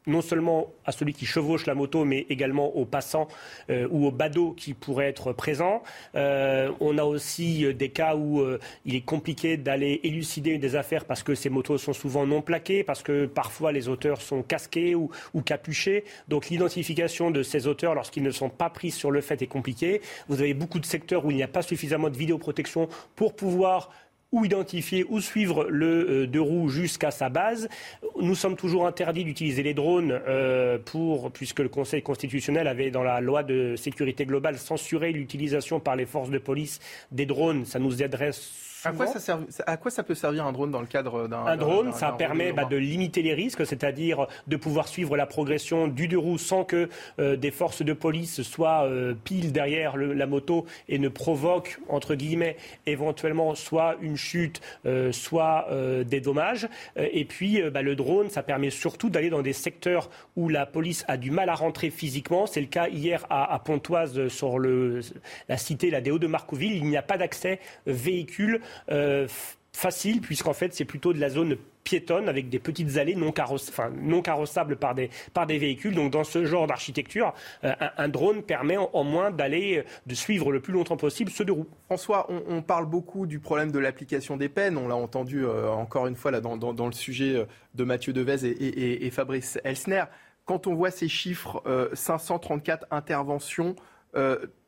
non 0.07 0.23
seulement 0.23 0.73
à 0.85 0.93
celui 0.93 1.13
qui 1.13 1.27
chevauche 1.27 1.67
la 1.67 1.75
moto, 1.75 2.05
mais 2.05 2.27
également 2.29 2.77
aux 2.77 2.85
passants 2.85 3.29
euh, 3.71 3.89
ou 3.91 4.07
aux 4.07 4.11
badauds 4.11 4.53
qui 4.53 4.75
pourraient 4.75 5.09
être 5.09 5.33
présents. 5.33 5.83
Euh, 6.15 6.71
on 6.81 6.99
a 6.99 7.05
aussi 7.05 7.65
euh, 7.65 7.73
des 7.73 7.89
cas 7.89 8.17
où 8.17 8.45
il 8.85 8.95
est 8.95 9.05
compliqué 9.05 9.57
d'aller 9.57 10.01
élucider 10.03 10.59
des 10.59 10.77
affaires 10.77 11.05
parce 11.05 11.23
que 11.23 11.35
ces 11.35 11.49
motos 11.49 11.79
sont 11.79 11.93
souvent 11.93 12.27
non 12.27 12.43
plaquées, 12.43 12.85
parce 12.85 13.03
que 13.03 13.27
parfois 13.27 13.73
les 13.73 13.89
auteurs 13.89 14.21
sont 14.21 14.43
casqués 14.43 14.95
ou, 14.95 15.11
ou 15.33 15.43
capuchés. 15.43 16.05
Donc 16.29 16.49
l'identification 16.49 17.31
de 17.31 17.43
ces 17.43 17.67
auteurs 17.67 17.95
lorsqu'ils 17.95 18.23
ne 18.23 18.31
sont 18.31 18.51
pas 18.51 18.71
pris 18.71 18.91
sur 18.91 19.11
le 19.11 19.21
fait 19.21 19.41
est 19.43 19.47
compliquée. 19.47 20.01
Vous 20.29 20.41
avez 20.41 20.55
beaucoup 20.55 20.81
de 20.81 20.87
secteurs 20.87 21.25
où 21.25 21.31
il 21.31 21.37
n'y 21.37 21.43
a 21.43 21.49
pas 21.49 21.63
suffisamment 21.63 22.11
de 22.11 22.17
vidéoprotection 22.17 22.89
pour 23.17 23.35
pouvoir 23.35 23.91
ou 24.35 24.45
identifier 24.45 25.07
ou 25.09 25.21
suivre 25.21 25.67
le 25.71 26.11
euh, 26.11 26.27
deux 26.27 26.41
roues 26.41 26.69
jusqu'à 26.69 27.13
sa 27.13 27.29
base. 27.29 27.69
Nous 28.21 28.35
sommes 28.35 28.57
toujours 28.57 28.85
interdits 28.87 29.23
d'utiliser 29.23 29.63
les 29.63 29.75
drones 29.75 30.21
euh, 30.27 30.77
puisque 31.33 31.61
le 31.61 31.69
Conseil 31.69 32.03
constitutionnel 32.03 32.67
avait 32.67 32.91
dans 32.91 33.05
la 33.05 33.21
loi 33.21 33.45
de 33.45 33.77
sécurité 33.77 34.27
globale 34.27 34.59
censuré 34.59 35.13
l'utilisation 35.13 35.79
par 35.79 35.95
les 35.95 36.05
forces 36.05 36.31
de 36.31 36.39
police 36.39 36.81
des 37.13 37.27
drones. 37.27 37.65
Ça 37.65 37.79
nous 37.79 38.03
aiderait 38.03 38.33
à 38.85 38.93
quoi, 38.93 39.07
ça 39.07 39.41
à 39.67 39.77
quoi, 39.77 39.91
ça 39.91 40.03
peut 40.03 40.15
servir 40.15 40.47
un 40.47 40.53
drone 40.53 40.71
dans 40.71 40.81
le 40.81 40.87
cadre 40.87 41.29
d'un 41.29 41.47
Un 41.47 41.57
drone, 41.57 41.93
ça 41.93 42.13
permet 42.13 42.53
bah, 42.53 42.65
de 42.65 42.77
limiter 42.77 43.23
les 43.23 43.35
risques, 43.35 43.67
c'est-à-dire 43.67 44.27
de 44.47 44.57
pouvoir 44.57 44.89
suivre 44.89 45.17
la 45.17 45.27
progression 45.27 45.89
du 45.89 46.09
deux 46.09 46.19
roues 46.19 46.39
sans 46.39 46.65
que 46.65 46.89
euh, 47.19 47.37
des 47.37 47.51
forces 47.51 47.83
de 47.83 47.93
police 47.93 48.43
soient 48.43 48.85
euh, 48.85 49.15
pile 49.25 49.53
derrière 49.53 49.97
la 49.97 50.27
moto 50.27 50.67
et 50.89 50.99
ne 50.99 51.09
provoquent, 51.09 51.79
entre 51.89 52.15
guillemets, 52.15 52.57
éventuellement 52.87 53.55
soit 53.55 53.97
une 54.01 54.17
chute, 54.17 54.61
euh, 54.87 55.13
soit 55.13 55.69
des 56.07 56.21
dommages. 56.21 56.69
et 56.97 57.25
puis, 57.25 57.63
bah, 57.71 57.83
le 57.83 57.95
drone, 57.95 58.31
ça 58.31 58.43
permet 58.43 58.71
surtout 58.71 59.11
d'aller 59.11 59.31
dans 59.31 59.43
des 59.43 59.53
secteurs 59.53 60.11
où 60.37 60.49
la 60.49 60.67
police 60.67 61.05
a 61.09 61.17
du 61.17 61.31
mal 61.31 61.49
à 61.49 61.55
rentrer 61.55 61.91
physiquement. 61.91 62.47
C'est 62.47 62.61
le 62.61 62.67
cas 62.67 62.89
hier 62.89 63.27
à, 63.31 63.59
Pontoise, 63.65 64.29
sur 64.29 64.59
le, 64.59 65.01
la 65.49 65.57
cité, 65.57 65.91
la 65.91 66.01
déo 66.01 66.19
de 66.19 66.27
Marcouville. 66.27 66.77
Il 66.77 66.85
n'y 66.85 66.97
a 66.97 67.03
pas 67.03 67.17
d'accès 67.17 67.61
véhicule 67.87 68.61
euh, 68.91 69.27
facile, 69.73 70.21
puisqu'en 70.21 70.53
fait, 70.53 70.73
c'est 70.73 70.85
plutôt 70.85 71.13
de 71.13 71.21
la 71.21 71.29
zone 71.29 71.57
piétonne 71.85 72.29
avec 72.29 72.49
des 72.49 72.59
petites 72.59 72.97
allées 72.97 73.15
non, 73.15 73.31
carrossables 73.33 74.77
par 74.77 74.95
des, 74.95 75.11
par 75.35 75.47
des 75.47 75.59
véhicules. 75.59 75.95
Donc, 75.95 76.11
dans 76.13 76.25
ce 76.25 76.45
genre 76.47 76.67
d'architecture, 76.67 77.35
euh, 77.63 77.73
un, 77.99 78.09
drone 78.09 78.43
permet 78.43 78.77
en, 78.77 79.05
moins 79.05 79.31
d'aller, 79.31 79.79
euh, 79.79 79.85
de 80.07 80.15
suivre 80.15 80.51
le 80.51 80.61
plus 80.61 80.73
longtemps 80.73 80.97
possible 80.97 81.31
ceux 81.31 81.45
de 81.45 81.53
roue. 81.53 81.67
François, 81.87 82.27
on, 82.31 82.63
parle 82.63 82.87
beaucoup 82.87 83.27
du 83.27 83.39
problème 83.39 83.71
de 83.71 83.79
l'application 83.79 84.37
des 84.37 84.49
peines. 84.49 84.79
On 84.79 84.89
l'a 84.89 84.97
entendu 84.97 85.45
euh, 85.45 85.69
encore 85.69 86.07
une 86.07 86.17
fois 86.17 86.31
là, 86.31 86.41
dans, 86.41 86.57
dans, 86.57 86.87
le 86.87 86.93
sujet 86.93 87.47
de 87.75 87.85
Mathieu 87.85 88.13
Devez 88.13 88.47
et, 88.47 89.11
Fabrice 89.11 89.59
Elsner. 89.65 90.05
Quand 90.47 90.67
on 90.67 90.75
voit 90.75 90.91
ces 90.91 91.09
chiffres, 91.09 91.63
534 91.95 92.87
interventions, 92.91 93.77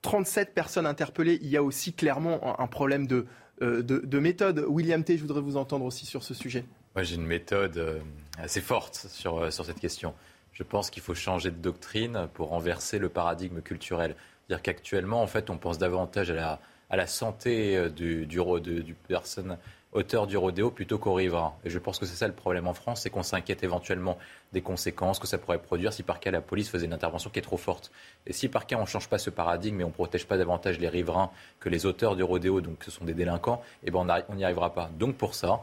37 0.03 0.55
personnes 0.55 0.87
interpellées, 0.87 1.39
il 1.43 1.49
y 1.49 1.57
a 1.57 1.63
aussi 1.63 1.93
clairement 1.93 2.61
un 2.61 2.67
problème 2.67 3.07
de, 3.07 3.27
euh, 3.63 3.83
de, 3.83 4.19
méthode. 4.19 4.65
William 4.69 5.03
T, 5.03 5.17
je 5.17 5.23
voudrais 5.23 5.41
vous 5.41 5.57
entendre 5.57 5.85
aussi 5.85 6.07
sur 6.07 6.23
ce 6.23 6.35
sujet. 6.35 6.65
Moi, 6.95 7.03
j'ai 7.03 7.17
une 7.17 7.27
méthode 7.27 7.77
euh, 7.79 8.01
assez 8.39 8.61
forte 8.61 9.07
sur, 9.11 9.39
euh, 9.39 9.51
sur 9.51 9.65
cette 9.65 9.81
question. 9.81 10.15
Je 10.53 10.63
pense 10.63 10.91
qu'il 10.91 11.03
faut 11.03 11.15
changer 11.15 11.51
de 11.51 11.57
doctrine 11.57 12.29
pour 12.35 12.49
renverser 12.49 12.99
le 12.99 13.09
paradigme 13.09 13.61
culturel. 13.61 14.15
C'est-à-dire 14.47 14.63
qu'actuellement, 14.63 15.23
en 15.23 15.27
fait, 15.27 15.51
on 15.51 15.59
pense 15.59 15.79
davantage 15.79 16.31
à 16.31 16.35
la, 16.35 16.61
à 16.91 16.97
la 16.97 17.07
santé 17.07 17.91
du, 17.91 18.27
du, 18.27 18.39
du 18.83 18.95
personne 19.09 19.59
auteur 19.97 20.27
du 20.27 20.37
rodéo 20.37 20.71
plutôt 20.71 20.99
qu'au 20.99 21.15
riverain. 21.15 21.55
Et 21.65 21.71
je 21.71 21.79
pense 21.79 21.99
que 21.99 22.07
c'est 22.07 22.17
ça 22.17 22.29
le 22.29 22.35
problème 22.35 22.67
en 22.69 22.75
France, 22.75 23.01
c'est 23.03 23.11
qu'on 23.11 23.23
s'inquiète 23.23 23.65
éventuellement 23.65 24.19
des 24.53 24.61
conséquences 24.61 25.19
que 25.19 25.27
ça 25.27 25.39
pourrait 25.39 25.59
produire 25.59 25.93
si 25.93 26.03
par 26.03 26.21
cas 26.21 26.31
la 26.31 26.43
police 26.43 26.69
faisait 26.69 26.87
une 26.87 26.93
intervention 26.93 27.31
qui 27.31 27.39
est 27.39 27.43
trop 27.43 27.57
forte. 27.57 27.91
Et 28.27 28.33
si 28.33 28.49
par 28.49 28.67
cas 28.67 28.77
on 28.77 28.83
ne 28.83 28.87
change 28.87 29.09
pas 29.09 29.19
ce 29.19 29.31
paradigme 29.31 29.81
et 29.81 29.85
on 29.85 29.89
ne 29.89 29.93
protège 29.93 30.27
pas 30.27 30.37
davantage 30.37 30.79
les 30.79 30.89
riverains 30.89 31.31
que 31.61 31.69
les 31.69 31.87
auteurs 31.87 32.15
du 32.15 32.23
rodéo, 32.23 32.61
donc 32.61 32.85
ce 32.85 32.91
sont 32.91 33.05
des 33.05 33.15
délinquants, 33.15 33.63
eh 33.85 33.91
ben 33.91 34.07
on 34.29 34.35
n'y 34.35 34.45
arrivera 34.45 34.75
pas. 34.75 34.91
Donc 34.99 35.17
pour 35.17 35.35
ça, 35.35 35.63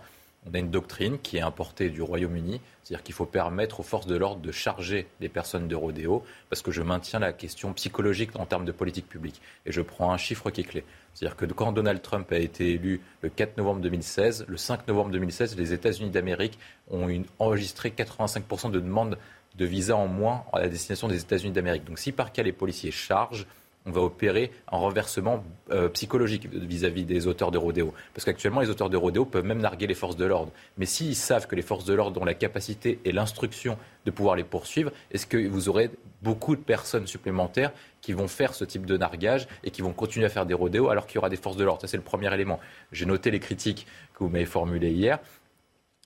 on 0.50 0.54
a 0.54 0.60
une 0.60 0.70
doctrine 0.70 1.20
qui 1.20 1.38
est 1.38 1.42
importée 1.42 1.90
du 1.90 2.02
Royaume-Uni, 2.02 2.60
c'est-à-dire 2.84 3.04
qu'il 3.04 3.16
faut 3.16 3.26
permettre 3.26 3.80
aux 3.80 3.84
forces 3.84 4.08
de 4.08 4.16
l'ordre 4.16 4.42
de 4.42 4.52
charger 4.52 5.08
les 5.22 5.30
personnes 5.30 5.68
de 5.68 5.76
rodéo, 5.76 6.24
parce 6.50 6.62
que 6.62 6.72
je 6.72 6.82
maintiens 6.82 7.20
la 7.20 7.34
question 7.34 7.74
psychologique 7.74 8.32
en 8.36 8.46
termes 8.46 8.66
de 8.66 8.72
politique 8.72 9.08
publique. 9.08 9.42
Et 9.66 9.72
je 9.72 9.82
prends 9.82 10.12
un 10.12 10.18
chiffre 10.18 10.50
qui 10.50 10.62
est 10.62 10.66
clé. 10.66 10.84
C'est-à-dire 11.14 11.38
que 11.38 11.46
quand 11.46 11.72
Donald 11.72 12.02
Trump 12.02 12.32
a 12.32 12.38
été 12.38 12.72
élu 12.72 13.02
le 13.22 13.30
4 13.30 13.58
novembre 13.58 13.82
2016, 13.82 14.46
le 14.48 14.58
5 14.58 14.88
novembre 14.88 15.12
2016, 15.12 15.58
les 15.58 15.74
États-Unis 15.74 16.10
d'Amérique 16.10 16.58
ont 16.90 17.08
enregistré 17.40 17.90
85% 17.90 18.72
de 18.72 18.80
demandes 18.80 19.18
de 19.56 19.66
visa 19.66 19.96
en 19.96 20.08
moins 20.08 20.44
à 20.52 20.60
la 20.60 20.68
destination 20.68 21.08
des 21.08 21.22
États-Unis 21.22 21.52
d'Amérique. 21.52 21.86
Donc 21.86 22.00
si 22.00 22.12
par 22.12 22.32
cas 22.32 22.44
les 22.44 22.52
policiers 22.52 22.92
chargent, 22.92 23.46
on 23.86 23.92
va 23.92 24.02
opérer 24.02 24.52
un 24.72 24.78
renversement 24.78 25.44
euh, 25.72 25.90
psychologique 25.90 26.48
vis-à-vis 26.52 27.04
des 27.04 27.28
auteurs 27.28 27.52
de 27.52 27.58
rodéo. 27.58 27.94
Parce 28.14 28.26
qu'actuellement, 28.26 28.62
les 28.62 28.70
auteurs 28.70 28.90
de 28.90 28.98
rodéo 28.98 29.26
peuvent 29.26 29.46
même 29.46 29.60
narguer 29.60 29.88
les 29.88 29.94
forces 29.94 30.16
de 30.16 30.26
l'ordre. 30.26 30.52
Mais 30.78 30.86
s'ils 30.86 31.16
savent 31.16 31.48
que 31.48 31.56
les 31.56 31.62
forces 31.62 31.86
de 31.86 31.94
l'ordre 31.94 32.22
ont 32.22 32.26
la 32.26 32.34
capacité 32.34 33.00
et 33.04 33.12
l'instruction 33.12 33.78
de 34.06 34.12
pouvoir 34.12 34.36
les 34.36 34.44
poursuivre, 34.44 34.92
est-ce 35.12 35.26
que 35.26 35.48
vous 35.48 35.70
aurez 35.70 35.90
beaucoup 36.22 36.56
de 36.56 36.62
personnes 36.62 37.08
supplémentaires 37.08 37.72
qui 38.02 38.14
vont 38.14 38.28
faire 38.28 38.54
ce 38.54 38.64
type 38.64 38.86
de 38.86 38.98
nargage 38.98 39.48
et 39.64 39.72
qui 39.72 39.82
vont 39.82 39.94
continuer 39.94 40.26
à 40.26 40.30
faire 40.30 40.46
des 40.46 40.54
rodéos 40.54 40.90
alors 40.90 41.06
qu'il 41.06 41.16
y 41.16 41.18
aura 41.18 41.30
des 41.30 41.36
forces 41.36 41.58
de 41.58 41.64
l'ordre? 41.64 41.82
Ça, 41.82 41.88
c'est 41.88 41.98
le 41.98 42.04
premier 42.04 42.34
élément. 42.34 42.60
J'ai 42.92 43.06
noté 43.06 43.32
les 43.32 43.40
critiques 43.40 43.86
que 44.14 44.20
vous 44.24 44.30
m'avez 44.30 44.46
formulées 44.46 44.92
hier 44.92 45.20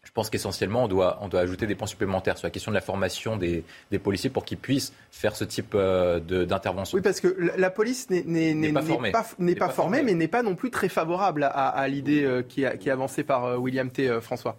je 0.08 0.12
pense 0.14 0.30
qu'essentiellement, 0.30 0.86
on 0.86 0.88
doit, 0.88 1.20
on 1.22 1.28
doit 1.28 1.42
ajouter 1.42 1.68
des 1.68 1.76
points 1.76 1.86
supplémentaires 1.86 2.38
sur 2.38 2.48
la 2.48 2.52
question 2.52 2.72
de 2.72 2.76
la 2.76 2.82
formation 2.82 3.36
des, 3.36 3.66
policiers 4.02 4.30
pour 4.30 4.46
qu'ils 4.46 4.58
puissent 4.58 4.94
faire 5.12 5.36
ce 5.36 5.44
type 5.44 5.74
euh, 5.76 6.22
d'intervention. 6.46 6.96
Oui, 6.96 7.02
parce 7.02 7.20
que 7.20 7.36
la 7.58 7.70
police 7.70 8.10
n'est 8.10 8.72
pas, 8.72 8.82
formée, 8.82 9.12
pas, 9.12 9.70
formée, 9.70 10.04
mais 10.04 10.14
n'est 10.14 10.30
pas 10.30 10.44
non 10.44 10.56
plus 10.56 10.72
très 10.72 10.88
favorable 10.88 11.44
à, 11.44 11.86
l'idée 11.90 12.24
euh, 12.24 12.42
qui, 12.42 12.64
qui, 12.80 12.88
est 12.88 12.92
avancée 12.92 13.26
par 13.26 13.44
euh, 13.44 13.58
William 13.58 13.90
T. 13.90 14.22
François. 14.22 14.58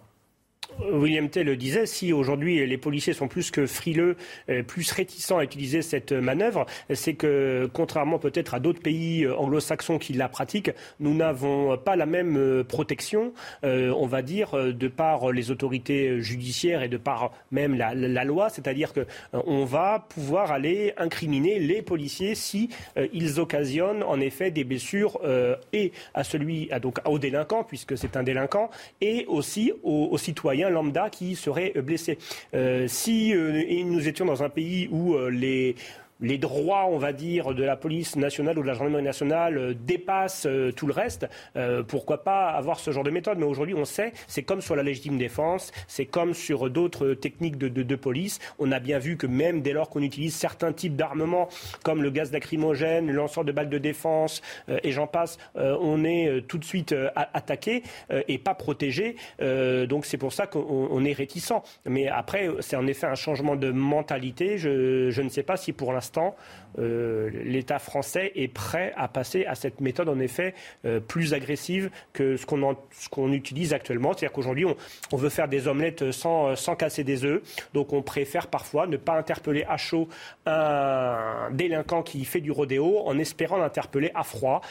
William 0.77 1.29
Tell 1.29 1.45
le 1.45 1.57
disait, 1.57 1.85
si 1.85 2.13
aujourd'hui 2.13 2.65
les 2.65 2.77
policiers 2.77 3.13
sont 3.13 3.27
plus 3.27 3.51
que 3.51 3.65
frileux, 3.65 4.15
euh, 4.49 4.63
plus 4.63 4.91
réticents 4.91 5.37
à 5.37 5.43
utiliser 5.43 5.81
cette 5.81 6.11
manœuvre, 6.11 6.65
c'est 6.93 7.15
que 7.15 7.69
contrairement 7.73 8.19
peut-être 8.19 8.53
à 8.53 8.59
d'autres 8.59 8.81
pays 8.81 9.25
euh, 9.25 9.35
anglo-saxons 9.35 9.97
qui 9.97 10.13
la 10.13 10.29
pratiquent, 10.29 10.71
nous 10.99 11.13
n'avons 11.13 11.77
pas 11.77 11.95
la 11.95 12.05
même 12.05 12.37
euh, 12.37 12.63
protection, 12.63 13.33
on 13.63 14.05
va 14.05 14.21
dire, 14.21 14.51
de 14.53 14.87
par 14.87 15.31
les 15.31 15.51
autorités 15.51 16.21
judiciaires 16.21 16.83
et 16.83 16.87
de 16.87 16.97
par 16.97 17.31
même 17.51 17.75
la, 17.75 18.23
loi, 18.23 18.49
c'est-à-dire 18.49 18.93
qu'on 18.93 19.65
va 19.65 20.05
pouvoir 20.09 20.51
aller 20.51 20.93
incriminer 20.97 21.59
les 21.59 21.81
policiers 21.81 22.35
si 22.35 22.69
ils 23.13 23.39
occasionnent 23.39 24.03
en 24.03 24.19
effet 24.19 24.51
des 24.51 24.63
blessures 24.63 25.19
et 25.73 25.91
à 26.13 26.23
celui, 26.23 26.69
donc 26.81 26.99
aux 27.05 27.19
délinquants 27.19 27.63
puisque 27.63 27.97
c'est 27.97 28.17
un 28.17 28.23
délinquant, 28.23 28.69
et 29.01 29.25
aussi 29.27 29.73
aux 29.83 30.17
citoyens 30.17 30.58
lambda 30.67 31.09
qui 31.09 31.35
serait 31.35 31.71
blessé. 31.81 32.17
Euh, 32.53 32.87
si 32.87 33.33
euh, 33.33 33.63
nous 33.85 34.07
étions 34.07 34.25
dans 34.25 34.43
un 34.43 34.49
pays 34.49 34.89
où 34.91 35.13
euh, 35.13 35.29
les 35.29 35.75
les 36.21 36.37
droits, 36.37 36.85
on 36.85 36.97
va 36.97 37.13
dire, 37.13 37.53
de 37.53 37.63
la 37.63 37.75
police 37.75 38.15
nationale 38.15 38.59
ou 38.59 38.61
de 38.61 38.67
la 38.67 38.73
gendarmerie 38.73 39.03
nationale 39.03 39.57
euh, 39.57 39.73
dépassent 39.73 40.45
euh, 40.45 40.71
tout 40.71 40.87
le 40.87 40.93
reste, 40.93 41.27
euh, 41.55 41.83
pourquoi 41.83 42.23
pas 42.23 42.49
avoir 42.49 42.79
ce 42.79 42.91
genre 42.91 43.03
de 43.03 43.09
méthode? 43.09 43.37
Mais 43.37 43.45
aujourd'hui, 43.45 43.75
on 43.75 43.85
sait, 43.85 44.11
c'est 44.27 44.43
comme 44.43 44.61
sur 44.61 44.75
la 44.75 44.83
légitime 44.83 45.17
défense, 45.17 45.71
c'est 45.87 46.05
comme 46.05 46.33
sur 46.33 46.69
d'autres 46.69 47.13
techniques 47.13 47.57
de, 47.57 47.95
police. 47.95 48.39
On 48.59 48.71
a 48.71 48.79
bien 48.79 48.99
vu 48.99 49.17
que 49.17 49.27
même 49.27 49.61
dès 49.61 49.73
lors 49.73 49.89
qu'on 49.89 50.01
utilise 50.01 50.35
certains 50.35 50.71
types 50.71 50.95
d'armements, 50.95 51.49
comme 51.83 52.01
le 52.01 52.09
gaz 52.11 52.31
lacrymogène, 52.31 53.07
le 53.07 53.13
lanceur 53.13 53.43
de 53.43 53.51
balles 53.51 53.69
de 53.69 53.77
défense, 53.77 54.41
et 54.83 54.91
j'en 54.91 55.07
passe, 55.07 55.37
on 55.55 56.03
est 56.05 56.45
tout 56.47 56.57
de 56.57 56.63
suite 56.63 56.95
attaqué 57.15 57.83
et 58.27 58.37
pas 58.37 58.53
protégé. 58.53 59.15
donc 59.39 60.05
c'est 60.05 60.17
pour 60.17 60.31
ça 60.31 60.47
qu'on 60.47 61.03
est 61.03 61.13
réticent. 61.13 61.61
Mais 61.85 62.07
après, 62.07 62.49
c'est 62.59 62.75
en 62.75 62.87
effet 62.87 63.07
un 63.07 63.15
changement 63.15 63.55
de 63.55 63.71
mentalité. 63.71 64.57
Je, 64.57 65.09
je 65.09 65.21
ne 65.21 65.29
sais 65.29 65.43
pas 65.43 65.57
si 65.57 65.73
pour 65.73 65.91
l'instant 65.91 66.08
euh, 66.77 67.29
l'État 67.43 67.79
français 67.79 68.31
est 68.35 68.47
prêt 68.47 68.93
à 68.95 69.07
passer 69.07 69.45
à 69.45 69.55
cette 69.55 69.81
méthode, 69.81 70.09
en 70.09 70.19
effet, 70.19 70.53
euh, 70.85 70.99
plus 70.99 71.33
agressive 71.33 71.89
que 72.13 72.37
ce 72.37 72.45
qu'on 72.45 73.33
utilise 73.33 73.73
actuellement. 73.73 74.13
C'est-à-dire 74.13 74.31
qu'aujourd'hui, 74.31 74.65
on, 75.11 75.17
veut 75.17 75.29
faire 75.29 75.47
des 75.47 75.67
omelettes 75.67 76.11
sans, 76.11 76.55
casser 76.77 77.03
des 77.03 77.25
œufs. 77.25 77.41
Donc, 77.73 77.93
on 77.93 78.01
préfère 78.01 78.47
parfois 78.47 78.87
ne 78.87 78.97
pas 78.97 79.17
interpeller 79.17 79.65
à 79.67 79.77
chaud 79.77 80.07
un 80.45 81.49
délinquant 81.51 82.03
qui 82.03 82.23
fait 82.25 82.41
du 82.41 82.51
rodéo 82.51 82.99
en 83.05 83.17
espérant 83.17 83.57
l'interpeller 83.57 84.11
à 84.15 84.23
froid. 84.23 84.61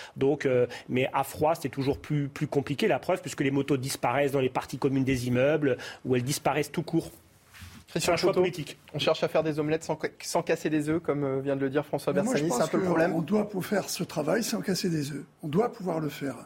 Euh, 0.46 0.66
mais 0.88 1.08
à 1.12 1.24
froid, 1.24 1.54
c'est 1.54 1.68
toujours 1.68 1.98
plus, 1.98 2.28
plus 2.28 2.46
compliqué, 2.46 2.88
la 2.88 2.98
preuve, 2.98 3.20
puisque 3.20 3.40
les 3.40 3.50
motos 3.50 3.76
disparaissent 3.76 4.32
dans 4.32 4.40
les 4.40 4.48
parties 4.48 4.78
communes 4.78 5.04
des 5.04 5.26
immeubles 5.26 5.76
ou 6.04 6.16
elles 6.16 6.22
disparaissent 6.22 6.72
tout 6.72 6.82
court. 6.82 7.10
C'est 7.88 8.10
un 8.10 8.16
choix 8.16 8.32
politique. 8.32 8.78
On 8.92 8.98
cherche 8.98 9.22
à 9.24 9.28
faire 9.28 9.42
des 9.42 9.58
omelettes 9.58 9.84
sans, 9.84 10.42
casser 10.42 10.68
des 10.68 10.90
œufs, 10.90 11.02
comme 11.02 11.24
euh, 11.24 11.40
vient 11.40 11.56
de 11.56 11.62
le 11.62 11.70
dire 11.70 11.86
François 11.86 12.12
Bersani. 12.12 12.50
C'est 12.50 12.62
un 12.62 12.66
peu 12.66 12.76
le 12.78 12.84
problème. 12.84 13.14
On 13.14 13.22
doit 13.22 13.48
pouvoir 13.48 13.64
faire 13.64 13.88
ce 13.88 14.04
travail 14.04 14.44
sans 14.44 14.60
casser 14.60 14.90
des 14.90 15.10
œufs. 15.12 15.24
On 15.42 15.48
doit 15.48 15.72
pouvoir 15.72 15.98
le 15.98 16.10
faire. 16.10 16.36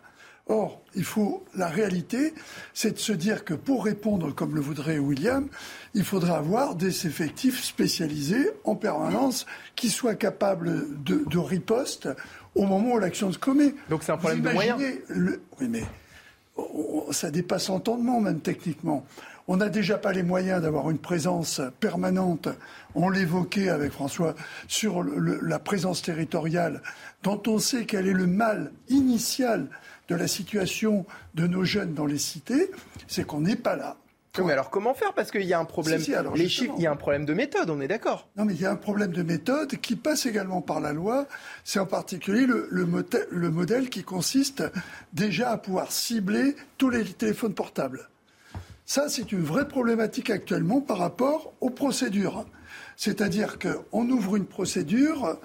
Or, 0.48 0.82
il 0.94 1.04
faut 1.04 1.44
la 1.54 1.68
réalité, 1.68 2.34
c'est 2.74 2.92
de 2.92 2.98
se 2.98 3.12
dire 3.12 3.44
que 3.44 3.54
pour 3.54 3.84
répondre 3.84 4.34
comme 4.34 4.54
le 4.56 4.60
voudrait 4.60 4.98
William, 4.98 5.48
il 5.94 6.04
faudra 6.04 6.38
avoir 6.38 6.74
des 6.74 7.06
effectifs 7.06 7.62
spécialisés 7.62 8.50
en 8.64 8.74
permanence 8.74 9.46
qui 9.76 9.88
soient 9.88 10.16
capables 10.16 11.02
de, 11.04 11.38
riposte 11.38 12.08
au 12.56 12.66
moment 12.66 12.94
où 12.94 12.98
l'action 12.98 13.30
se 13.30 13.38
commet. 13.38 13.74
Donc 13.88 14.02
c'est 14.02 14.12
un 14.12 14.16
problème 14.16 14.42
de 14.42 14.50
moyens. 14.50 14.82
Oui, 15.60 15.68
mais 15.68 15.84
ça 17.12 17.30
dépasse 17.30 17.68
l'entendement 17.68 18.20
même 18.20 18.40
techniquement. 18.40 19.06
On 19.48 19.56
n'a 19.56 19.68
déjà 19.68 19.98
pas 19.98 20.12
les 20.12 20.22
moyens 20.22 20.62
d'avoir 20.62 20.88
une 20.90 20.98
présence 20.98 21.60
permanente, 21.80 22.48
on 22.94 23.10
l'évoquait 23.10 23.70
avec 23.70 23.92
François, 23.92 24.34
sur 24.68 25.02
la 25.02 25.58
présence 25.58 26.02
territoriale, 26.02 26.80
dont 27.22 27.42
on 27.46 27.58
sait 27.58 27.84
quel 27.84 28.06
est 28.06 28.12
le 28.12 28.26
mal 28.26 28.72
initial 28.88 29.66
de 30.08 30.14
la 30.14 30.28
situation 30.28 31.06
de 31.34 31.46
nos 31.46 31.64
jeunes 31.64 31.94
dans 31.94 32.06
les 32.06 32.18
cités, 32.18 32.70
c'est 33.08 33.24
qu'on 33.26 33.40
n'est 33.40 33.56
pas 33.56 33.76
là. 33.76 33.96
mais 34.38 34.52
alors 34.52 34.70
comment 34.70 34.94
faire? 34.94 35.12
Parce 35.12 35.30
qu'il 35.30 35.44
y 35.44 35.52
a 35.52 35.58
un 35.58 35.64
problème. 35.64 36.00
les 36.34 36.48
chiffres, 36.48 36.74
il 36.76 36.82
y 36.82 36.86
a 36.86 36.92
un 36.92 36.96
problème 36.96 37.24
de 37.24 37.34
méthode, 37.34 37.70
on 37.70 37.80
est 37.80 37.88
d'accord. 37.88 38.28
Non, 38.36 38.44
mais 38.44 38.54
il 38.54 38.60
y 38.60 38.66
a 38.66 38.70
un 38.70 38.76
problème 38.76 39.12
de 39.12 39.22
méthode 39.22 39.76
qui 39.76 39.96
passe 39.96 40.26
également 40.26 40.60
par 40.60 40.80
la 40.80 40.92
loi. 40.92 41.26
C'est 41.64 41.80
en 41.80 41.86
particulier 41.86 42.46
le, 42.46 42.68
le 42.70 43.50
modèle 43.50 43.90
qui 43.90 44.04
consiste 44.04 44.62
déjà 45.12 45.50
à 45.50 45.56
pouvoir 45.56 45.90
cibler 45.90 46.56
tous 46.78 46.90
les 46.90 47.04
téléphones 47.04 47.54
portables. 47.54 48.08
Ça, 48.84 49.08
c'est 49.08 49.32
une 49.32 49.42
vraie 49.42 49.68
problématique 49.68 50.30
actuellement 50.30 50.80
par 50.80 50.98
rapport 50.98 51.52
aux 51.60 51.70
procédures. 51.70 52.44
C'est-à-dire 52.96 53.58
qu'on 53.58 54.08
ouvre 54.10 54.36
une 54.36 54.46
procédure, 54.46 55.38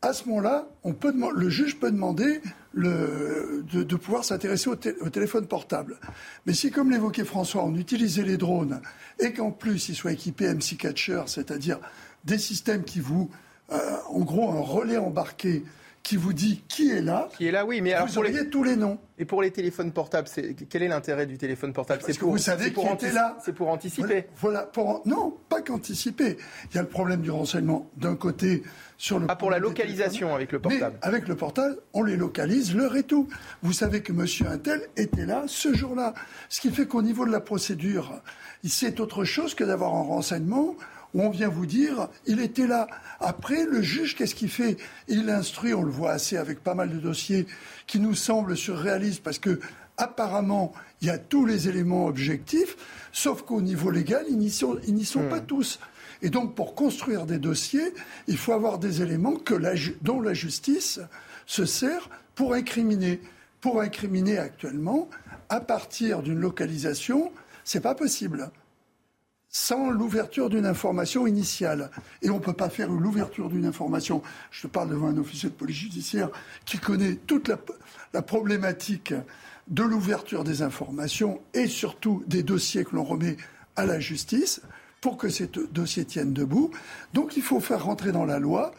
à 0.00 0.12
ce 0.12 0.28
moment-là, 0.28 0.66
le 0.84 1.48
juge 1.48 1.78
peut 1.78 1.90
demander 1.90 2.40
de, 2.74 3.96
pouvoir 3.96 4.24
s'intéresser 4.24 4.68
au, 4.68 4.76
téléphone 4.76 5.46
portable. 5.46 5.98
Mais 6.46 6.54
si, 6.54 6.70
comme 6.70 6.90
l'évoquait 6.90 7.24
François, 7.24 7.64
on 7.64 7.74
utilisait 7.76 8.24
les 8.24 8.36
drones 8.36 8.80
et 9.20 9.32
qu'en 9.32 9.50
plus 9.50 9.88
ils 9.88 9.94
soient 9.94 10.12
équipés 10.12 10.52
MC 10.52 10.76
Catcher, 10.78 11.22
c'est-à-dire 11.26 11.78
des 12.24 12.38
systèmes 12.38 12.84
qui 12.84 13.00
vous, 13.00 13.30
euh, 13.70 13.96
en 14.08 14.20
gros, 14.20 14.50
un 14.50 14.60
relais 14.60 14.96
embarqué 14.96 15.64
qui 16.02 16.16
vous 16.16 16.32
dit 16.32 16.62
qui 16.68 16.90
est 16.90 17.00
là. 17.00 17.28
Qui 17.36 17.46
est 17.46 17.52
là, 17.52 17.64
oui, 17.64 17.80
mais 17.80 17.92
alors 17.92 18.08
vous 18.08 18.18
auriez 18.18 18.48
tous 18.48 18.64
les 18.64 18.76
noms. 18.76 18.98
Et 19.18 19.24
pour 19.24 19.40
les 19.40 19.52
téléphones 19.52 19.92
portables, 19.92 20.28
quel 20.68 20.82
est 20.82 20.88
l'intérêt 20.88 21.26
du 21.26 21.38
téléphone 21.38 21.72
portable? 21.72 22.02
C'est 22.04 22.18
pour, 22.18 22.30
vous 22.30 22.38
savez 22.38 22.70
pour 22.70 22.90
était 22.90 23.12
là. 23.12 23.38
C'est 23.44 23.52
pour 23.54 23.68
anticiper. 23.68 24.26
Voilà, 24.40 24.62
pour, 24.62 25.02
non, 25.06 25.36
pas 25.48 25.62
qu'anticiper. 25.62 26.36
Il 26.70 26.74
y 26.74 26.78
a 26.78 26.82
le 26.82 26.88
problème 26.88 27.20
du 27.20 27.30
renseignement 27.30 27.88
d'un 27.96 28.16
côté 28.16 28.64
sur 28.98 29.20
le. 29.20 29.26
Ah, 29.28 29.36
pour 29.36 29.50
la 29.50 29.58
localisation 29.58 30.34
avec 30.34 30.50
le 30.50 30.58
portable. 30.58 30.96
Mais 31.00 31.06
avec 31.06 31.28
le 31.28 31.36
portable, 31.36 31.78
on 31.92 32.02
les 32.02 32.16
localise, 32.16 32.74
l'heure 32.74 32.96
et 32.96 33.04
tout. 33.04 33.28
Vous 33.62 33.72
savez 33.72 34.02
que 34.02 34.12
Monsieur 34.12 34.48
Intel 34.48 34.82
était 34.96 35.26
là 35.26 35.44
ce 35.46 35.72
jour-là, 35.72 36.14
ce 36.48 36.60
qui 36.60 36.70
fait 36.70 36.86
qu'au 36.86 37.02
niveau 37.02 37.24
de 37.24 37.30
la 37.30 37.40
procédure, 37.40 38.20
c'est 38.64 38.98
autre 38.98 39.24
chose 39.24 39.54
que 39.54 39.62
d'avoir 39.62 39.94
un 39.94 40.02
renseignement 40.02 40.74
où 41.14 41.22
on 41.22 41.30
vient 41.30 41.48
vous 41.48 41.66
dire, 41.66 42.08
il 42.26 42.40
était 42.40 42.66
là. 42.66 42.86
Après, 43.20 43.64
le 43.64 43.82
juge, 43.82 44.16
qu'est-ce 44.16 44.34
qu'il 44.34 44.50
fait? 44.50 44.76
Il 45.08 45.28
instruit, 45.30 45.74
on 45.74 45.82
le 45.82 45.90
voit 45.90 46.12
assez 46.12 46.36
avec 46.36 46.62
pas 46.62 46.74
mal 46.74 46.90
de 46.90 46.98
dossiers 46.98 47.46
qui 47.86 48.00
nous 48.00 48.14
semblent 48.14 48.56
surréalistes 48.56 49.22
parce 49.22 49.38
que 49.38 49.60
apparemment, 49.98 50.72
il 51.00 51.08
y 51.08 51.10
a 51.10 51.18
tous 51.18 51.44
les 51.44 51.68
éléments 51.68 52.06
objectifs, 52.06 52.76
sauf 53.12 53.42
qu'au 53.42 53.60
niveau 53.60 53.90
légal, 53.90 54.24
ils 54.28 54.38
n'y 54.38 54.50
sont, 54.50 54.78
pas 55.28 55.40
hmm. 55.40 55.46
tous. 55.46 55.78
Et 56.22 56.30
donc, 56.30 56.54
pour 56.54 56.74
construire 56.74 57.26
des 57.26 57.38
dossiers, 57.38 57.92
il 58.26 58.38
faut 58.38 58.52
avoir 58.52 58.78
des 58.78 59.02
éléments 59.02 59.34
que 59.34 59.54
dont 60.02 60.20
la 60.20 60.34
justice 60.34 61.00
se 61.46 61.66
sert 61.66 62.08
pour 62.34 62.54
incriminer. 62.54 63.20
Pour 63.60 63.80
incriminer 63.80 64.38
actuellement, 64.38 65.08
à 65.48 65.60
partir 65.60 66.22
d'une 66.22 66.40
localisation, 66.40 67.30
c'est 67.64 67.80
pas 67.80 67.94
possible 67.94 68.50
sans 69.52 69.90
l'ouverture 69.90 70.48
d'une 70.48 70.64
information 70.64 71.26
initiale. 71.26 71.90
Et 72.22 72.30
on 72.30 72.36
ne 72.36 72.42
peut 72.42 72.54
pas 72.54 72.70
faire 72.70 72.88
l'ouverture 72.88 73.50
d'une 73.50 73.66
information. 73.66 74.22
Je 74.50 74.62
te 74.62 74.66
parle 74.66 74.88
devant 74.88 75.08
un 75.08 75.18
officier 75.18 75.50
de 75.50 75.54
police 75.54 75.76
judiciaire 75.76 76.30
qui 76.64 76.78
connaît 76.78 77.16
toute 77.26 77.48
la, 77.48 78.22
problématique 78.22 79.14
de 79.68 79.82
l'ouverture 79.82 80.42
des 80.42 80.62
informations 80.62 81.40
et 81.54 81.66
surtout 81.66 82.24
des 82.26 82.42
dossiers 82.42 82.84
que 82.84 82.96
l'on 82.96 83.04
remet 83.04 83.36
à 83.76 83.84
la 83.84 84.00
justice 84.00 84.62
pour 85.00 85.18
que 85.18 85.28
ces 85.28 85.50
dossiers 85.70 86.06
tiennent 86.06 86.32
debout. 86.32 86.70
Donc 87.12 87.36
il 87.36 87.42
faut 87.42 87.60
faire 87.60 87.84
rentrer 87.84 88.10
dans 88.10 88.24
la 88.24 88.38
loi 88.38 88.72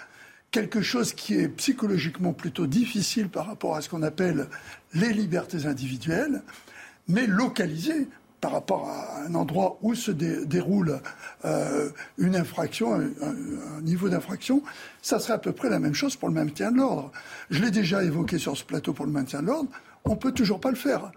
quelque 0.50 0.82
chose 0.82 1.14
qui 1.14 1.36
est 1.36 1.50
psychologiquement 1.50 2.34
plutôt 2.34 2.68
difficile 2.68 3.30
par 3.30 3.48
rapport 3.48 3.76
à 3.76 3.82
ce 3.82 3.90
qu'on 3.90 4.04
appelle 4.04 4.48
les 4.94 5.14
libertés 5.14 5.66
individuelles, 5.66 6.44
mais 7.08 7.28
localisé 7.28 8.08
par 8.44 8.52
rapport 8.52 8.90
à 8.90 9.22
un 9.22 9.36
endroit 9.36 9.78
où 9.82 9.96
se 9.96 10.12
déroule 10.12 11.00
euh, 11.46 11.90
une 12.18 12.36
infraction, 12.36 12.94
un, 12.94 13.82
niveau 13.82 14.10
d'infraction, 14.10 14.62
ça 15.02 15.20
serait 15.20 15.36
à 15.36 15.38
peu 15.38 15.54
près 15.54 15.70
la 15.70 15.80
même 15.80 15.94
chose 15.94 16.18
pour 16.18 16.28
le 16.28 16.36
maintien 16.36 16.70
de 16.74 16.76
l'ordre. 16.76 17.10
Je 17.50 17.62
l'ai 17.62 17.72
déjà 17.72 18.04
évoqué 18.04 18.38
sur 18.40 18.58
ce 18.58 18.66
plateau 18.66 18.92
pour 18.92 19.06
le 19.06 19.14
maintien 19.14 19.42
de 19.42 19.48
l'ordre, 19.48 19.70
on 20.04 20.10
ne 20.10 20.16
peut 20.16 20.34
toujours 20.34 20.60
pas 20.60 20.72
le 20.72 20.76
faire. 20.76 21.14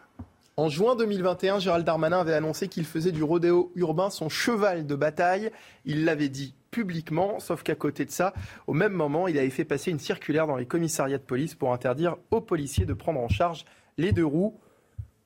En 0.56 0.68
juin 0.68 0.94
2021, 0.94 1.58
Gérald 1.58 1.84
Darmanin 1.84 2.20
avait 2.20 2.32
annoncé 2.32 2.68
qu'il 2.68 2.84
faisait 2.84 3.10
du 3.10 3.24
rodéo 3.24 3.72
urbain 3.74 4.08
son 4.08 4.28
cheval 4.28 4.86
de 4.86 4.94
bataille. 4.94 5.50
Il 5.84 6.04
l'avait 6.04 6.28
dit 6.28 6.54
publiquement, 6.70 7.40
sauf 7.40 7.64
qu'à 7.64 7.74
côté 7.74 8.04
de 8.04 8.12
ça, 8.12 8.34
au 8.68 8.72
même 8.72 8.92
moment, 8.92 9.26
il 9.26 9.36
avait 9.36 9.50
fait 9.50 9.64
passer 9.64 9.90
une 9.90 9.98
circulaire 9.98 10.46
dans 10.46 10.56
les 10.56 10.66
commissariats 10.66 11.18
de 11.18 11.24
police 11.24 11.56
pour 11.56 11.72
interdire 11.72 12.18
aux 12.30 12.40
policiers 12.40 12.86
de 12.86 12.94
prendre 12.94 13.18
en 13.18 13.28
charge 13.28 13.64
les 13.98 14.12
deux 14.12 14.24
roues. 14.24 14.60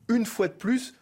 Une 0.08 0.24
fois 0.24 0.48
de 0.48 0.54
plus, 0.54 0.94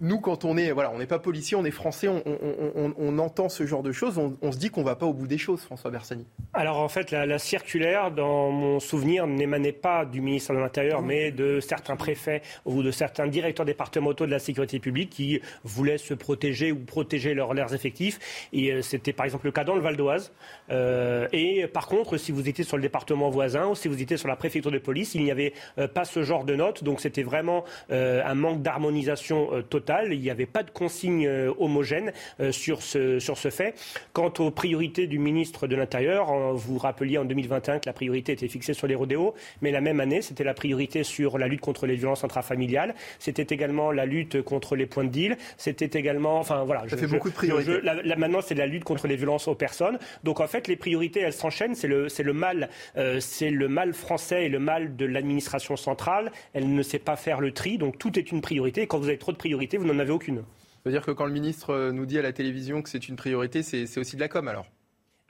nous, 0.00 0.20
quand 0.20 0.44
on 0.44 0.56
est, 0.56 0.72
voilà, 0.72 0.90
on 0.90 0.98
n'est 0.98 1.06
pas 1.06 1.18
policier, 1.18 1.56
on 1.56 1.64
est 1.64 1.70
français, 1.70 2.08
on, 2.08 3.18
entend 3.18 3.48
ce 3.48 3.64
genre 3.64 3.82
de 3.82 3.92
choses, 3.92 4.18
on, 4.18 4.52
se 4.52 4.58
dit 4.58 4.70
qu'on 4.70 4.80
ne 4.80 4.86
va 4.86 4.96
pas 4.96 5.06
au 5.06 5.12
bout 5.12 5.28
des 5.28 5.38
choses, 5.38 5.60
François 5.60 5.90
Bersani. 5.90 6.26
Alors 6.52 6.78
en 6.78 6.88
fait, 6.88 7.12
la, 7.12 7.38
circulaire, 7.38 8.10
dans 8.10 8.50
mon 8.50 8.80
souvenir, 8.80 9.26
n'émanait 9.26 9.72
pas 9.72 10.04
du 10.04 10.20
ministre 10.20 10.52
de 10.52 10.58
l'Intérieur, 10.58 11.00
mais 11.00 11.30
de 11.30 11.60
certains 11.60 11.96
préfets 11.96 12.42
ou 12.64 12.82
de 12.82 12.90
certains 12.90 13.28
directeurs 13.28 13.64
départementaux 13.64 14.26
de 14.26 14.30
la 14.30 14.40
sécurité 14.40 14.80
publique 14.80 15.10
qui 15.10 15.40
voulaient 15.62 15.98
se 15.98 16.14
protéger 16.14 16.72
ou 16.72 16.80
protéger 16.80 17.34
leurs 17.34 17.74
effectifs. 17.74 18.48
Et 18.52 18.72
euh, 18.72 18.82
c'était 18.82 19.12
par 19.12 19.26
exemple 19.26 19.46
le 19.46 19.52
cas 19.52 19.64
dans 19.64 19.76
le 19.76 19.80
Val 19.80 19.96
d'Oise. 19.96 20.32
Euh, 20.70 21.28
et 21.32 21.66
par 21.68 21.86
contre, 21.86 22.16
si 22.16 22.32
vous 22.32 22.48
étiez 22.48 22.64
sur 22.64 22.76
le 22.76 22.82
département 22.82 23.30
voisin 23.30 23.68
ou 23.68 23.74
si 23.74 23.88
vous 23.88 24.02
étiez 24.02 24.16
sur 24.16 24.28
la 24.28 24.36
préfecture 24.36 24.72
de 24.72 24.78
police, 24.78 25.14
il 25.14 25.22
n'y 25.22 25.30
avait 25.30 25.52
euh, 25.78 25.86
pas 25.86 26.04
ce 26.04 26.22
genre 26.24 26.44
de 26.44 26.56
notes. 26.56 26.82
Donc 26.82 27.00
c'était 27.00 27.22
vraiment 27.22 27.64
un 27.90 28.34
manque 28.34 28.62
d'harmonisation 28.62 29.62
totale 29.68 29.83
il 30.10 30.20
n'y 30.20 30.30
avait 30.30 30.46
pas 30.46 30.62
de 30.62 30.70
consigne 30.70 31.26
euh, 31.26 31.52
homogène 31.58 32.12
euh, 32.40 32.52
sur 32.52 32.82
ce, 32.82 33.18
sur 33.18 33.38
ce 33.38 33.50
fait. 33.50 33.74
Quant 34.12 34.32
aux 34.38 34.50
priorités 34.50 35.06
du 35.06 35.18
ministre 35.18 35.66
de 35.66 35.76
l'Intérieur, 35.76 36.54
vous 36.54 36.78
rappeliez 36.78 37.18
en 37.18 37.24
2021 37.24 37.78
que 37.78 37.86
la 37.86 37.92
priorité 37.92 38.32
était 38.32 38.48
fixée 38.48 38.74
sur 38.74 38.86
les 38.86 38.94
rodéos, 38.94 39.34
mais 39.60 39.70
la 39.70 39.80
même 39.80 40.00
année, 40.00 40.22
c'était 40.22 40.44
la 40.44 40.54
priorité 40.54 41.04
sur 41.04 41.38
la 41.38 41.48
lutte 41.48 41.60
contre 41.60 41.86
les 41.86 41.96
violences 41.96 42.24
intrafamiliales. 42.24 42.94
C'était 43.18 43.54
également 43.54 43.90
la 43.92 44.06
lutte 44.06 44.42
contre 44.42 44.76
les 44.76 44.86
points 44.86 45.04
de 45.04 45.10
deal. 45.10 45.36
C'était 45.56 45.98
également, 45.98 46.38
enfin 46.38 46.64
voilà. 46.64 46.84
Ça 46.88 46.96
fait 46.96 47.06
beaucoup 47.06 47.30
de 47.30 47.34
priorités. 47.34 47.80
maintenant, 48.16 48.40
c'est 48.40 48.54
la 48.54 48.66
lutte 48.66 48.84
contre 48.84 49.06
les 49.06 49.16
violences 49.16 49.48
aux 49.48 49.54
personnes. 49.54 49.98
Donc 50.22 50.40
en 50.40 50.46
fait, 50.46 50.68
les 50.68 50.76
priorités, 50.76 51.20
elles 51.20 51.32
s'enchaînent. 51.32 51.74
C'est 51.74 51.88
le, 51.88 52.08
c'est 52.08 52.22
le 52.22 52.32
mal, 52.32 52.68
euh, 52.96 53.20
c'est 53.20 53.50
le 53.50 53.68
mal 53.68 53.94
français 53.94 54.46
et 54.46 54.48
le 54.48 54.58
mal 54.58 54.96
de 54.96 55.06
l'administration 55.06 55.76
centrale. 55.76 56.32
Elle 56.52 56.74
ne 56.74 56.82
sait 56.82 56.98
pas 56.98 57.16
faire 57.16 57.40
le 57.40 57.52
tri. 57.52 57.78
Donc 57.78 57.98
tout 57.98 58.18
est 58.18 58.30
une 58.30 58.40
priorité. 58.40 58.82
Et 58.82 58.86
quand 58.86 58.98
vous 58.98 59.08
avez 59.08 59.18
trop 59.18 59.32
de 59.32 59.36
priorités 59.36 59.73
vous 59.76 59.86
n'en 59.86 59.98
avez 59.98 60.12
aucune. 60.12 60.38
Ça 60.38 60.90
veut 60.90 60.92
dire 60.92 61.04
que 61.04 61.10
quand 61.10 61.24
le 61.24 61.32
ministre 61.32 61.70
euh, 61.70 61.92
nous 61.92 62.06
dit 62.06 62.18
à 62.18 62.22
la 62.22 62.32
télévision 62.32 62.82
que 62.82 62.90
c'est 62.90 63.08
une 63.08 63.16
priorité, 63.16 63.62
c'est 63.62 63.98
aussi 63.98 64.16
de 64.16 64.20
la 64.20 64.28
com 64.28 64.46
alors 64.48 64.66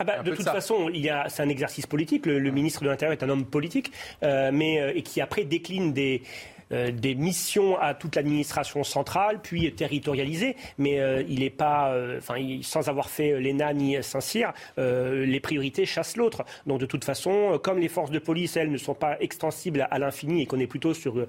ah 0.01 0.03
bah, 0.03 0.23
de 0.25 0.35
toute 0.35 0.45
façon, 0.45 0.91
c'est 1.29 1.43
un 1.43 1.49
exercice 1.49 1.87
politique. 1.87 2.27
Le, 2.27 2.51
ministre 2.51 2.83
de 2.83 2.89
l'Intérieur 2.89 3.13
est 3.13 3.23
un 3.23 3.29
homme 3.29 3.45
politique, 3.45 3.93
euh, 4.25 4.51
mais 4.53 4.81
euh, 4.81 4.93
et 4.93 5.03
qui 5.03 5.21
après 5.21 5.45
décline 5.45 5.93
des, 5.93 6.23
des 6.71 7.15
missions 7.15 7.79
à 7.79 7.95
toute 7.95 8.17
l'administration 8.17 8.85
centrale, 8.85 9.41
puis 9.43 9.73
territorialisées, 9.73 10.57
mais 10.79 11.01
euh, 11.01 11.23
il 11.29 11.41
n'est 11.41 11.51
pas, 11.51 11.93
euh, 11.93 12.19
enfin, 12.19 12.35
sans 12.63 12.89
avoir 12.89 13.11
fait 13.11 13.41
l'ENA 13.41 13.73
ni 13.75 14.03
Saint-Cyr, 14.03 14.53
les 14.77 15.41
priorités 15.41 15.87
chassent 15.87 16.17
l'autre. 16.17 16.45
Donc 16.67 16.81
de 16.81 16.87
toute 16.87 17.05
façon, 17.05 17.59
comme 17.63 17.79
les 17.79 17.89
forces 17.89 18.11
de 18.11 18.19
police, 18.19 18.57
elles, 18.57 18.71
ne 18.71 18.79
sont 18.79 18.95
pas 18.95 19.17
extensibles 19.21 19.87
à 19.91 19.99
l'infini 19.99 20.43
et 20.43 20.47
qu'on 20.47 20.59
est 20.59 20.67
plutôt 20.67 20.95
sur 20.95 21.27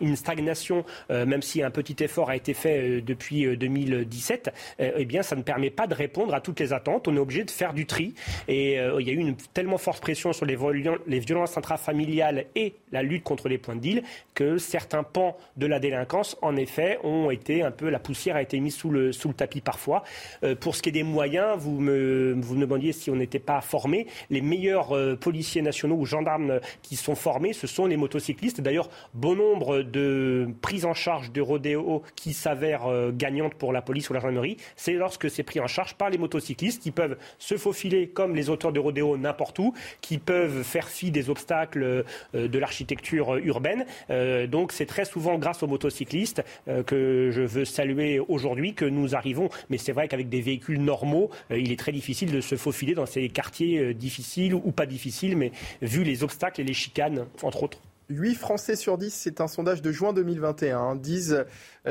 une 0.00 0.16
stagnation, 0.16 0.84
même 1.10 1.42
si 1.42 1.62
un 1.62 1.70
petit 1.70 2.02
effort 2.02 2.30
a 2.30 2.36
été 2.36 2.54
fait 2.54 3.00
depuis 3.00 3.56
2017, 3.56 4.50
eh 4.78 5.04
bien, 5.04 5.22
ça 5.22 5.36
ne 5.36 5.42
permet 5.42 5.70
pas 5.70 5.86
de 5.86 5.94
répondre 5.94 6.34
à 6.34 6.40
toutes 6.40 6.60
les 6.60 6.72
attentes. 6.72 7.08
On 7.08 7.16
est 7.16 7.20
obligé 7.20 7.44
de 7.44 7.50
faire 7.50 7.74
du 7.74 7.86
tri. 7.86 8.14
Et 8.48 8.74
il 8.74 9.06
y 9.06 9.10
a 9.10 9.12
eu 9.12 9.18
une 9.18 9.36
tellement 9.36 9.78
forte 9.78 10.00
pression 10.00 10.32
sur 10.32 10.46
les 10.46 11.20
violences 11.20 11.56
intrafamiliales 11.56 12.46
et 12.54 12.74
la 12.92 13.02
lutte 13.02 13.24
contre 13.24 13.48
les 13.48 13.58
points 13.58 13.76
de 13.76 13.80
deal 13.80 14.03
que 14.34 14.58
certains 14.58 15.02
pans 15.02 15.36
de 15.56 15.66
la 15.66 15.78
délinquance, 15.78 16.36
en 16.42 16.56
effet, 16.56 16.98
ont 17.04 17.30
été 17.30 17.62
un 17.62 17.70
peu, 17.70 17.88
la 17.88 17.98
poussière 17.98 18.36
a 18.36 18.42
été 18.42 18.58
mise 18.60 18.74
sous 18.74 18.90
le, 18.90 19.12
sous 19.12 19.28
le 19.28 19.34
tapis 19.34 19.60
parfois. 19.60 20.02
Euh, 20.42 20.54
pour 20.54 20.76
ce 20.76 20.82
qui 20.82 20.88
est 20.88 20.92
des 20.92 21.02
moyens, 21.02 21.56
vous 21.58 21.80
me, 21.80 22.36
vous 22.40 22.54
me 22.54 22.60
demandiez 22.60 22.92
si 22.92 23.10
on 23.10 23.16
n'était 23.16 23.38
pas 23.38 23.60
formé. 23.60 24.06
Les 24.30 24.40
meilleurs 24.40 24.94
euh, 24.96 25.16
policiers 25.16 25.62
nationaux 25.62 25.96
ou 25.96 26.04
gendarmes 26.04 26.60
qui 26.82 26.96
sont 26.96 27.14
formés, 27.14 27.52
ce 27.52 27.66
sont 27.66 27.86
les 27.86 27.96
motocyclistes. 27.96 28.60
D'ailleurs, 28.60 28.88
bon 29.14 29.36
nombre 29.36 29.82
de 29.82 30.48
prises 30.62 30.84
en 30.84 30.94
charge 30.94 31.32
de 31.32 31.40
rodéo 31.40 32.02
qui 32.16 32.32
s'avèrent 32.32 32.86
euh, 32.86 33.12
gagnantes 33.12 33.54
pour 33.54 33.72
la 33.72 33.82
police 33.82 34.10
ou 34.10 34.14
la 34.14 34.20
gendarmerie, 34.20 34.56
c'est 34.76 34.94
lorsque 34.94 35.30
c'est 35.30 35.42
pris 35.42 35.60
en 35.60 35.66
charge 35.66 35.94
par 35.94 36.10
les 36.10 36.18
motocyclistes 36.18 36.82
qui 36.82 36.90
peuvent 36.90 37.16
se 37.38 37.56
faufiler 37.56 38.08
comme 38.08 38.34
les 38.34 38.50
auteurs 38.50 38.72
de 38.72 38.80
rodéo 38.80 39.16
n'importe 39.16 39.58
où, 39.58 39.74
qui 40.00 40.18
peuvent 40.18 40.62
faire 40.62 40.88
fi 40.88 41.10
des 41.10 41.30
obstacles 41.30 42.04
de 42.32 42.58
l'architecture 42.58 43.36
urbaine 43.36 43.86
euh, 44.10 44.46
donc 44.46 44.72
c'est 44.72 44.86
très 44.86 45.04
souvent 45.04 45.38
grâce 45.38 45.62
aux 45.62 45.66
motocyclistes 45.66 46.42
euh, 46.68 46.82
que 46.82 47.30
je 47.32 47.42
veux 47.42 47.64
saluer 47.64 48.20
aujourd'hui 48.20 48.74
que 48.74 48.84
nous 48.84 49.14
arrivons. 49.14 49.48
Mais 49.70 49.78
c'est 49.78 49.92
vrai 49.92 50.08
qu'avec 50.08 50.28
des 50.28 50.40
véhicules 50.40 50.80
normaux, 50.80 51.30
euh, 51.50 51.58
il 51.58 51.72
est 51.72 51.78
très 51.78 51.92
difficile 51.92 52.32
de 52.32 52.40
se 52.40 52.56
faufiler 52.56 52.94
dans 52.94 53.06
ces 53.06 53.28
quartiers 53.28 53.94
difficiles 53.94 54.54
ou 54.54 54.72
pas 54.72 54.86
difficiles, 54.86 55.36
mais 55.36 55.52
vu 55.82 56.04
les 56.04 56.22
obstacles 56.22 56.60
et 56.60 56.64
les 56.64 56.74
chicanes, 56.74 57.26
entre 57.42 57.62
autres. 57.62 57.80
8 58.10 58.34
Français 58.34 58.76
sur 58.76 58.98
10, 58.98 59.14
c'est 59.14 59.40
un 59.40 59.48
sondage 59.48 59.80
de 59.80 59.90
juin 59.90 60.12
2021, 60.12 60.78
hein, 60.78 60.96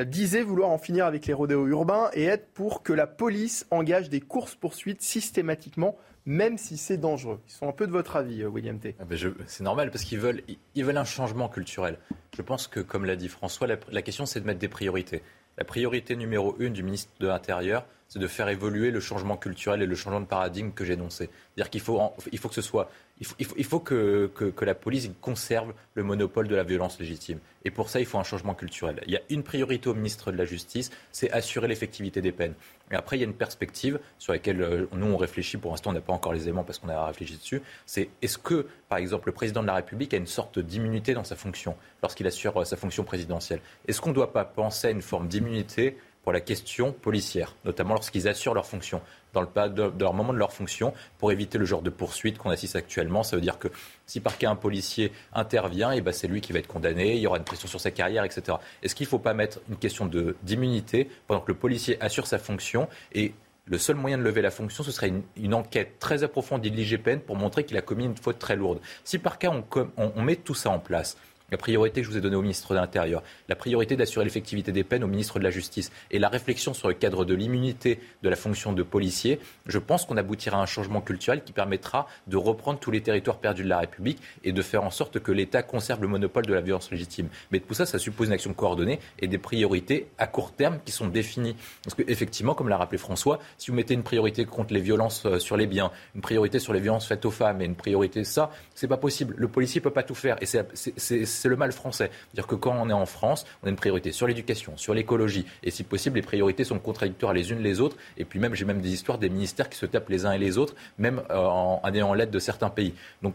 disaient 0.05 0.43
vouloir 0.43 0.69
en 0.69 0.77
finir 0.77 1.07
avec 1.07 1.25
les 1.25 1.33
rodéos 1.33 1.65
urbains 1.67 2.11
et 2.13 2.25
être 2.25 2.47
pour 2.53 2.83
que 2.83 2.93
la 2.93 3.07
police 3.07 3.65
engage 3.71 4.09
des 4.09 4.21
courses-poursuites 4.21 5.01
systématiquement 5.01 5.97
même 6.25 6.57
si 6.57 6.77
c'est 6.77 6.97
dangereux. 6.97 7.39
Ils 7.47 7.51
sont 7.51 7.67
un 7.67 7.73
peu 7.73 7.87
de 7.87 7.91
votre 7.91 8.15
avis, 8.15 8.43
euh, 8.43 8.47
William 8.47 8.79
T. 8.79 8.95
Ah 8.99 9.05
ben 9.05 9.17
c'est 9.47 9.63
normal 9.63 9.91
parce 9.91 10.03
qu'ils 10.03 10.19
veulent, 10.19 10.41
ils 10.75 10.85
veulent 10.85 10.97
un 10.97 11.05
changement 11.05 11.49
culturel. 11.49 11.97
Je 12.35 12.41
pense 12.41 12.67
que, 12.67 12.79
comme 12.79 13.05
l'a 13.05 13.15
dit 13.15 13.27
François, 13.27 13.67
la, 13.67 14.01
question 14.01 14.25
c'est 14.25 14.39
de 14.39 14.45
mettre 14.45 14.59
des 14.59 14.67
priorités. 14.67 15.21
La 15.57 15.65
priorité 15.65 16.15
numéro 16.15 16.55
une 16.59 16.73
du 16.73 16.83
ministre 16.83 17.11
de 17.19 17.27
l'Intérieur, 17.27 17.85
c'est 18.13 18.19
de 18.19 18.27
faire 18.27 18.47
évoluer 18.47 18.91
le 18.91 18.99
changement 18.99 19.37
culturel 19.37 19.81
et 19.81 19.87
le 19.87 19.95
changement 19.95 20.21
de 20.21 20.27
paradigme 20.27 20.69
que 20.69 20.83
énoncé. 20.83 21.31
C'est-à-dire 21.55 21.71
qu'il 21.71 21.81
faut, 21.81 21.99
il 22.31 22.37
faut 22.37 22.47
que 22.47 22.53
ce 22.53 22.61
soit 22.61 22.91
il 23.19 23.65
faut, 23.65 23.79
que, 23.79 24.53
la 24.61 24.75
police 24.75 25.09
conserve 25.21 25.73
le 25.93 26.03
monopole 26.03 26.47
de 26.47 26.55
la 26.55 26.63
violence 26.63 26.99
légitime. 26.99 27.39
Et 27.63 27.71
pour 27.71 27.89
ça, 27.89 27.99
il 27.99 28.05
faut 28.05 28.17
un 28.17 28.23
changement 28.23 28.53
culturel. 28.53 29.01
Il 29.05 29.13
y 29.13 29.17
a 29.17 29.21
une 29.29 29.43
priorité 29.43 29.89
au 29.89 29.93
ministre 29.93 30.31
de 30.31 30.37
la 30.37 30.45
Justice, 30.45 30.91
c'est 31.11 31.31
assurer 31.31 31.67
l'effectivité 31.67 32.21
des 32.21 32.31
peines. 32.31 32.53
Et 32.91 32.95
après, 32.95 33.17
il 33.17 33.21
y 33.21 33.23
a 33.23 33.27
une 33.27 33.33
perspective 33.33 33.99
sur 34.19 34.33
laquelle 34.33 34.61
euh, 34.61 34.85
nous, 34.93 35.07
on 35.07 35.17
réfléchit. 35.17 35.57
Pour 35.57 35.71
l'instant, 35.71 35.91
on 35.91 35.93
n'a 35.93 36.01
pas 36.01 36.13
encore 36.13 36.33
les 36.33 36.43
éléments 36.43 36.63
parce 36.63 36.79
qu'on 36.79 36.89
a 36.89 37.05
réfléchi 37.07 37.37
dessus. 37.37 37.61
C'est 37.85 38.09
est-ce 38.21 38.37
que, 38.37 38.67
par 38.89 38.97
exemple, 38.97 39.29
le 39.29 39.33
président 39.33 39.61
de 39.61 39.67
la 39.67 39.75
République 39.75 40.13
a 40.13 40.17
une 40.17 40.27
sorte 40.27 40.59
d'immunité 40.59 41.13
dans 41.13 41.23
sa 41.23 41.35
fonction 41.35 41.75
lorsqu'il 42.01 42.27
assure 42.27 42.61
euh, 42.61 42.65
sa 42.65 42.75
fonction 42.75 43.03
présidentielle? 43.03 43.61
Est-ce 43.87 44.01
qu'on 44.01 44.09
ne 44.09 44.15
doit 44.15 44.33
pas 44.33 44.45
penser 44.45 44.87
à 44.87 44.91
une 44.91 45.01
forme 45.01 45.27
d'immunité 45.27 45.97
pour 46.23 46.31
la 46.31 46.41
question 46.41 46.93
policière, 46.93 47.55
notamment 47.65 47.93
lorsqu'ils 47.93 48.27
assurent 48.27 48.53
leur 48.53 48.65
fonction 48.65 49.01
dans 49.33 49.41
le 49.41 49.69
de, 49.69 49.89
de 49.89 50.03
leur 50.03 50.13
moment 50.13 50.31
de 50.31 50.37
leur 50.37 50.53
fonction 50.53 50.93
pour 51.17 51.31
éviter 51.31 51.57
le 51.57 51.65
genre 51.65 51.81
de 51.81 51.89
poursuite 51.89 52.37
qu'on 52.37 52.49
assiste 52.49 52.75
actuellement. 52.75 53.23
Ça 53.23 53.35
veut 53.35 53.41
dire 53.41 53.59
que 53.59 53.67
si 54.05 54.19
par 54.19 54.37
cas 54.37 54.49
un 54.49 54.55
policier 54.55 55.11
intervient, 55.33 55.91
et 55.91 55.97
eh 55.97 56.01
ben 56.01 56.13
c'est 56.13 56.27
lui 56.27 56.39
qui 56.39 56.53
va 56.53 56.59
être 56.59 56.67
condamné, 56.67 57.15
il 57.15 57.21
y 57.21 57.27
aura 57.27 57.37
une 57.37 57.43
pression 57.43 57.67
sur 57.67 57.81
sa 57.81 57.91
carrière, 57.91 58.23
etc. 58.23 58.57
Est-ce 58.81 58.95
qu'il 58.95 59.05
ne 59.05 59.09
faut 59.09 59.19
pas 59.19 59.33
mettre 59.33 59.59
une 59.69 59.77
question 59.77 60.09
d'immunité 60.43 61.09
pendant 61.27 61.41
que 61.41 61.51
le 61.51 61.57
policier 61.57 62.01
assure 62.01 62.27
sa 62.27 62.37
fonction 62.37 62.87
et 63.11 63.33
le 63.65 63.77
seul 63.77 63.95
moyen 63.95 64.17
de 64.17 64.23
lever 64.23 64.41
la 64.41 64.51
fonction, 64.51 64.83
ce 64.83 64.91
serait 64.91 65.13
une, 65.37 65.53
enquête 65.53 65.97
très 65.97 66.23
approfondie 66.23 66.69
de 66.69 66.75
l'IGPN 66.75 67.19
pour 67.19 67.37
montrer 67.37 67.63
qu'il 67.63 67.77
a 67.77 67.81
commis 67.81 68.03
une 68.03 68.17
faute 68.17 68.37
très 68.37 68.57
lourde. 68.57 68.81
Si 69.05 69.19
par 69.19 69.39
cas 69.39 69.53
on 69.95 70.21
met 70.21 70.35
tout 70.35 70.53
ça 70.53 70.69
en 70.69 70.79
place, 70.79 71.17
la 71.53 71.57
priorité 71.57 72.01
que 72.01 72.07
je 72.07 72.11
vous 72.11 72.17
ai 72.17 72.21
donnée 72.21 72.35
au 72.35 72.41
ministre 72.41 72.73
de 72.73 72.79
l'Intérieur, 72.79 73.23
la 73.47 73.55
priorité 73.55 73.95
d'assurer 73.95 74.25
l'effectivité 74.25 74.71
des 74.71 74.83
peines 74.83 75.03
au 75.03 75.07
ministre 75.07 75.39
de 75.39 75.43
la 75.43 75.51
Justice 75.51 75.91
et 76.11 76.19
la 76.19 76.27
réflexion 76.27 76.73
sur 76.73 76.87
le 76.87 76.95
cadre 76.95 77.25
de 77.25 77.35
l'immunité 77.35 77.99
de 78.23 78.29
la 78.29 78.35
fonction 78.35 78.73
de 78.73 78.81
policier, 78.81 79.39
je 79.67 79.77
pense 79.77 80.05
qu'on 80.05 80.17
aboutira 80.17 80.57
à 80.57 80.61
un 80.61 80.65
changement 80.65 80.99
culturel 80.99 81.43
qui 81.43 81.53
permettra 81.53 82.07
de 82.27 82.37
reprendre 82.37 82.79
tous 82.79 82.89
les 82.89 83.01
territoires 83.01 83.37
perdus 83.37 83.63
de 83.63 83.69
la 83.69 83.79
République 83.79 84.19
et 84.43 84.51
de 84.51 84.61
faire 84.61 84.83
en 84.83 84.89
sorte 84.89 85.19
que 85.19 85.31
l'État 85.31 85.61
conserve 85.61 86.01
le 86.01 86.07
monopole 86.07 86.45
de 86.45 86.53
la 86.53 86.61
violence 86.61 86.89
légitime. 86.89 87.29
Mais 87.51 87.59
tout 87.59 87.75
ça, 87.75 87.85
ça 87.85 87.99
suppose 87.99 88.27
une 88.27 88.33
action 88.33 88.53
coordonnée 88.53 88.99
et 89.19 89.27
des 89.27 89.37
priorités 89.37 90.07
à 90.17 90.25
court 90.25 90.53
terme 90.53 90.79
qui 90.83 90.91
sont 90.91 91.07
définies. 91.07 91.55
Parce 91.83 91.95
qu'effectivement, 91.95 92.55
comme 92.55 92.67
l'a 92.69 92.77
rappelé 92.77 92.97
François, 92.97 93.39
si 93.59 93.69
vous 93.69 93.77
mettez 93.77 93.93
une 93.93 94.03
priorité 94.03 94.45
contre 94.45 94.73
les 94.73 94.81
violences 94.81 95.25
euh, 95.27 95.37
sur 95.37 95.55
les 95.55 95.67
biens, 95.67 95.91
une 96.15 96.21
priorité 96.21 96.57
sur 96.57 96.73
les 96.73 96.79
violences 96.79 97.07
faites 97.07 97.25
aux 97.25 97.31
femmes 97.31 97.61
et 97.61 97.65
une 97.65 97.75
priorité 97.75 98.23
ça, 98.23 98.51
c'est 98.73 98.87
pas 98.87 98.97
possible. 98.97 99.35
Le 99.37 99.47
policier 99.47 99.81
peut 99.81 99.91
pas 99.91 100.03
tout 100.03 100.15
faire. 100.15 100.37
Et 100.41 100.45
c'est 100.47 101.42
c'est 101.43 101.49
le 101.49 101.57
mal 101.57 101.73
français. 101.73 102.09
C'est-à-dire 102.09 102.47
que 102.47 102.55
quand 102.55 102.73
on 102.79 102.89
est 102.89 102.93
en 102.93 103.05
France, 103.05 103.45
on 103.61 103.67
a 103.67 103.69
une 103.69 103.75
priorité 103.75 104.13
sur 104.13 104.27
l'éducation, 104.27 104.77
sur 104.77 104.93
l'écologie, 104.93 105.45
et 105.61 105.71
si 105.71 105.83
possible, 105.83 106.15
les 106.15 106.21
priorités 106.21 106.63
sont 106.63 106.79
contradictoires 106.79 107.33
les 107.33 107.51
unes 107.51 107.59
les 107.59 107.81
autres. 107.81 107.97
Et 108.17 108.23
puis 108.23 108.39
même, 108.39 108.55
j'ai 108.55 108.63
même 108.63 108.79
des 108.79 108.93
histoires 108.93 109.17
des 109.17 109.29
ministères 109.29 109.69
qui 109.69 109.77
se 109.77 109.85
tapent 109.85 110.07
les 110.07 110.25
uns 110.25 110.31
et 110.31 110.37
les 110.37 110.57
autres, 110.57 110.73
même 110.97 111.21
euh, 111.31 111.35
en, 111.35 111.81
ayant 111.93 112.13
l'aide 112.13 112.31
de 112.31 112.39
certains 112.39 112.69
pays. 112.69 112.93
Donc 113.21 113.33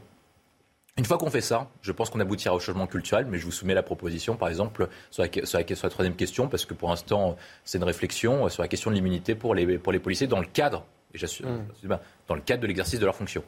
une 0.96 1.04
fois 1.04 1.18
qu'on 1.18 1.30
fait 1.30 1.42
ça, 1.42 1.68
je 1.82 1.92
pense 1.92 2.08
qu'on 2.08 2.18
aboutira 2.18 2.54
au 2.54 2.60
changement 2.60 2.86
culturel, 2.86 3.26
mais 3.28 3.38
je 3.38 3.44
vous 3.44 3.52
soumets 3.52 3.74
la 3.74 3.82
proposition, 3.82 4.36
par 4.36 4.48
exemple, 4.48 4.88
sur 5.10 5.22
la, 5.22 5.46
sur 5.46 5.58
la, 5.58 5.90
troisième 5.90 6.16
question, 6.16 6.48
parce 6.48 6.64
que 6.64 6.72
pour 6.72 6.88
l'instant, 6.88 7.36
c'est 7.64 7.76
une 7.76 7.84
réflexion 7.84 8.48
sur 8.48 8.62
la 8.62 8.68
question 8.68 8.90
de 8.90 8.96
l'immunité 8.96 9.34
pour 9.34 9.54
les, 9.54 9.78
pour 9.78 9.92
les 9.92 10.00
policiers 10.00 10.26
dans 10.26 10.40
le 10.40 10.46
cadre, 10.46 10.86
et 11.14 11.18
mmh. 11.18 11.88
dans 12.26 12.34
le 12.34 12.40
cadre 12.40 12.62
de 12.62 12.66
l'exercice 12.66 12.98
de 12.98 13.04
leur 13.04 13.14
fonction. 13.14 13.44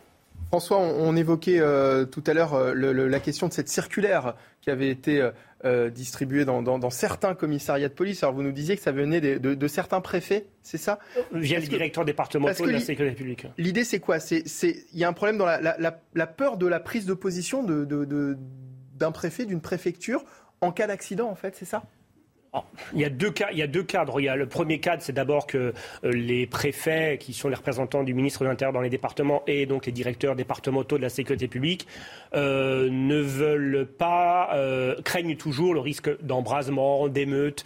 François, 0.50 0.78
on, 0.78 1.14
évoquait 1.14 1.60
euh, 1.60 2.04
tout 2.04 2.24
à 2.26 2.34
l'heure 2.34 2.54
euh, 2.54 2.74
la 2.74 3.20
question 3.20 3.46
de 3.46 3.52
cette 3.52 3.68
circulaire 3.68 4.34
qui 4.60 4.70
avait 4.70 4.88
été 4.88 5.30
euh, 5.64 5.90
distribuée 5.90 6.44
dans, 6.44 6.90
certains 6.90 7.36
commissariats 7.36 7.88
de 7.88 7.94
police. 7.94 8.24
Alors 8.24 8.34
vous 8.34 8.42
nous 8.42 8.50
disiez 8.50 8.76
que 8.76 8.82
ça 8.82 8.90
venait 8.90 9.20
de, 9.20 9.68
certains 9.68 10.00
préfets, 10.00 10.46
c'est 10.62 10.76
ça? 10.76 10.98
Via 11.30 11.60
le 11.60 11.66
directeur 11.66 12.04
départemental 12.04 12.66
de 12.66 12.72
la 12.72 12.80
sécurité 12.80 13.14
publique. 13.14 13.46
L'idée 13.58 13.84
c'est 13.84 14.00
quoi? 14.00 14.18
Il 14.32 14.74
y 14.94 15.04
a 15.04 15.08
un 15.08 15.12
problème 15.12 15.38
dans 15.38 15.46
la, 15.46 16.26
peur 16.26 16.56
de 16.56 16.66
la 16.66 16.80
prise 16.80 17.06
de 17.06 17.14
position 17.14 17.62
d'un 17.62 19.12
préfet, 19.12 19.44
d'une 19.44 19.60
préfecture 19.60 20.24
en 20.60 20.72
cas 20.72 20.88
d'accident 20.88 21.30
en 21.30 21.36
fait, 21.36 21.54
c'est 21.54 21.64
ça? 21.64 21.84
Il 22.92 23.00
y 23.00 23.04
a 23.04 23.10
deux 23.10 23.30
cas, 23.30 23.48
il 23.52 23.58
y 23.58 23.62
a 23.62 23.66
deux 23.66 23.82
cadres. 23.82 24.20
Il 24.20 24.24
y 24.24 24.28
a 24.28 24.36
le 24.36 24.46
premier 24.46 24.80
cadre, 24.80 25.02
c'est 25.02 25.12
d'abord 25.12 25.46
que 25.46 25.58
euh, 25.58 25.72
les 26.10 26.46
préfets, 26.46 27.18
qui 27.18 27.32
sont 27.32 27.48
les 27.48 27.54
représentants 27.54 28.02
du 28.02 28.14
ministre 28.14 28.42
de 28.42 28.48
l'Intérieur 28.48 28.72
dans 28.72 28.80
les 28.80 28.90
départements, 28.90 29.42
et 29.46 29.66
donc 29.66 29.86
les 29.86 29.92
directeurs 29.92 30.34
départementaux 30.34 30.96
de 30.96 31.02
la 31.02 31.08
sécurité 31.08 31.48
publique, 31.48 31.86
euh, 32.34 32.88
ne 32.90 33.20
veulent 33.20 33.86
pas, 33.86 34.50
euh, 34.54 35.00
craignent 35.02 35.36
toujours 35.36 35.74
le 35.74 35.80
risque 35.80 36.10
d'embrasement, 36.22 37.08
d'émeute, 37.08 37.64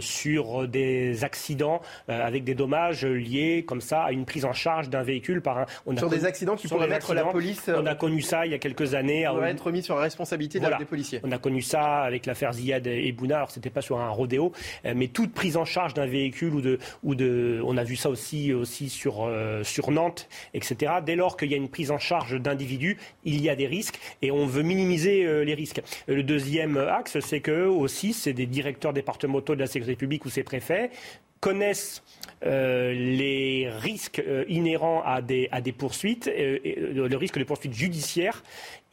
sur 0.00 0.68
des 0.68 1.24
accidents 1.24 1.80
avec 2.08 2.44
des 2.44 2.54
dommages 2.54 3.04
liés 3.04 3.64
comme 3.66 3.80
ça 3.80 4.04
à 4.04 4.12
une 4.12 4.24
prise 4.24 4.44
en 4.44 4.52
charge 4.52 4.88
d'un 4.88 5.02
véhicule 5.02 5.40
par 5.40 5.58
un. 5.58 5.66
On 5.86 5.96
sur 5.96 6.08
des 6.08 6.24
accidents 6.24 6.56
qui 6.56 6.68
pourraient 6.68 6.88
mettre 6.88 7.14
la 7.14 7.24
police. 7.24 7.70
On 7.74 7.86
a 7.86 7.94
connu 7.94 8.20
ça 8.20 8.46
il 8.46 8.52
y 8.52 8.54
a 8.54 8.58
quelques 8.58 8.94
années. 8.94 9.26
On 9.28 9.42
être 9.42 9.70
mis 9.70 9.82
sur 9.82 9.96
la 9.96 10.02
responsabilité 10.02 10.60
des 10.60 10.84
policiers. 10.84 11.20
On 11.24 11.32
a 11.32 11.38
connu 11.38 11.62
ça 11.62 12.02
avec 12.02 12.26
l'affaire 12.26 12.52
Ziad 12.52 12.86
et 12.86 13.12
Bouna. 13.12 13.36
Alors 13.36 13.50
c'était 13.50 13.70
pas 13.70 13.82
sur 13.82 13.98
un 13.98 14.13
rodéo, 14.14 14.52
euh, 14.86 14.94
mais 14.96 15.08
toute 15.08 15.32
prise 15.32 15.56
en 15.56 15.64
charge 15.64 15.94
d'un 15.94 16.06
véhicule 16.06 16.54
ou 16.54 16.60
de, 16.60 16.78
ou 17.02 17.14
de, 17.14 17.60
on 17.64 17.76
a 17.76 17.84
vu 17.84 17.96
ça 17.96 18.08
aussi, 18.08 18.52
sur, 18.88 19.24
euh, 19.24 19.62
sur 19.64 19.90
Nantes, 19.90 20.28
etc. 20.54 20.94
Dès 21.04 21.16
lors 21.16 21.36
qu'il 21.36 21.50
y 21.50 21.54
a 21.54 21.56
une 21.56 21.68
prise 21.68 21.90
en 21.90 21.98
charge 21.98 22.40
d'individus, 22.40 22.96
il 23.24 23.42
y 23.42 23.48
a 23.48 23.56
des 23.56 23.66
risques 23.66 23.98
et 24.22 24.30
on 24.30 24.46
veut 24.46 24.62
minimiser 24.62 25.24
euh, 25.24 25.44
les 25.44 25.54
risques. 25.54 25.82
Le 26.06 26.22
deuxième 26.22 26.76
axe, 26.76 27.18
c'est 27.20 27.40
que 27.40 27.66
aussi, 27.66 28.12
c'est 28.12 28.32
des 28.32 28.46
directeurs 28.46 28.92
départementaux 28.92 29.54
de 29.54 29.60
la 29.60 29.66
sécurité 29.66 29.96
publique 29.96 30.24
ou 30.24 30.30
ces 30.30 30.42
préfets 30.42 30.90
connaissent 31.40 32.02
les 32.42 33.68
risques 33.70 34.22
inhérents 34.48 35.02
à 35.04 35.20
des, 35.20 35.48
à 35.52 35.60
des 35.60 35.72
poursuites, 35.72 36.30
le 36.34 37.16
risque 37.16 37.38
de 37.38 37.44
poursuites 37.44 37.74
judiciaires 37.74 38.42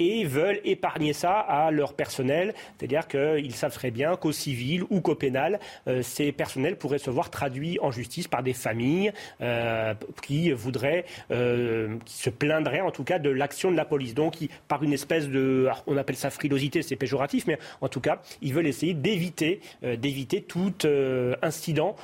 et 0.01 0.23
veulent 0.25 0.59
épargner 0.63 1.13
ça 1.13 1.39
à 1.39 1.71
leur 1.71 1.93
personnel. 1.93 2.53
C'est-à-dire 2.77 3.07
qu'ils 3.07 3.53
savent 3.53 3.73
très 3.73 3.91
bien 3.91 4.15
qu'au 4.15 4.31
civil 4.31 4.83
ou 4.89 5.01
qu'au 5.01 5.15
pénal, 5.15 5.59
euh, 5.87 6.01
ces 6.01 6.31
personnels 6.31 6.77
pourraient 6.77 6.97
se 6.97 7.09
voir 7.09 7.29
traduits 7.29 7.77
en 7.81 7.91
justice 7.91 8.27
par 8.27 8.43
des 8.43 8.53
familles 8.53 9.11
euh, 9.41 9.93
qui 10.21 10.51
voudraient, 10.51 11.05
euh, 11.31 11.97
qui 12.05 12.17
se 12.17 12.29
plaindraient 12.29 12.81
en 12.81 12.91
tout 12.91 13.03
cas 13.03 13.19
de 13.19 13.29
l'action 13.29 13.71
de 13.71 13.77
la 13.77 13.85
police. 13.85 14.13
Donc, 14.13 14.35
par 14.67 14.83
une 14.83 14.93
espèce 14.93 15.27
de, 15.27 15.67
on 15.87 15.97
appelle 15.97 16.15
ça 16.15 16.29
frilosité, 16.29 16.81
c'est 16.81 16.95
péjoratif, 16.95 17.45
mais 17.47 17.57
en 17.81 17.87
tout 17.87 18.01
cas, 18.01 18.21
ils 18.41 18.53
veulent 18.53 18.67
essayer 18.67 18.93
d'éviter, 18.93 19.61
d'éviter 19.81 20.41
tout 20.41 20.73
incident. 21.41 21.95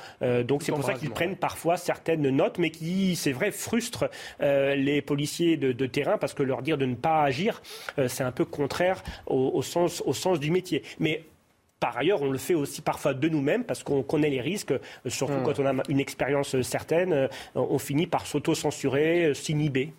donc, 0.44 0.62
c'est 0.62 0.72
pour 0.72 0.84
ça 0.84 0.94
qu'ils 0.94 1.10
prennent 1.10 1.36
parfois 1.36 1.76
certaines 1.76 2.28
notes, 2.30 2.58
mais 2.58 2.70
qui, 2.70 3.16
c'est 3.16 3.32
vrai, 3.32 3.50
frustrent 3.50 4.10
les 4.40 5.02
policiers 5.02 5.56
de, 5.56 5.72
de 5.72 5.86
terrain 5.86 6.18
parce 6.18 6.34
que 6.34 6.42
leur 6.42 6.62
dire 6.62 6.78
de 6.78 6.86
ne 6.86 6.94
pas 6.94 7.22
agir, 7.22 7.48
euh, 7.48 7.62
c'est 8.08 8.24
un 8.24 8.32
peu 8.32 8.44
contraire 8.44 9.02
au, 9.26 9.62
sens, 9.62 10.02
au 10.06 10.12
sens 10.12 10.40
du 10.40 10.50
métier. 10.50 10.82
Mais 10.98 11.24
par 11.80 11.96
ailleurs, 11.96 12.22
on 12.22 12.30
le 12.30 12.38
fait 12.38 12.54
aussi 12.54 12.82
parfois 12.82 13.14
de 13.14 13.28
nous-mêmes 13.28 13.64
parce 13.64 13.82
qu'on 13.82 14.02
connaît 14.02 14.30
les 14.30 14.40
risques, 14.40 14.72
euh, 14.72 14.78
surtout 15.06 15.34
hmm. 15.34 15.44
quand 15.44 15.58
on 15.60 15.66
a 15.66 15.82
une 15.88 16.00
expérience 16.00 16.60
certaine, 16.62 17.12
euh, 17.12 17.28
on 17.54 17.78
finit 17.78 18.06
par 18.06 18.26
s'auto-censurer, 18.26 19.32
s'inhiber. 19.34 19.92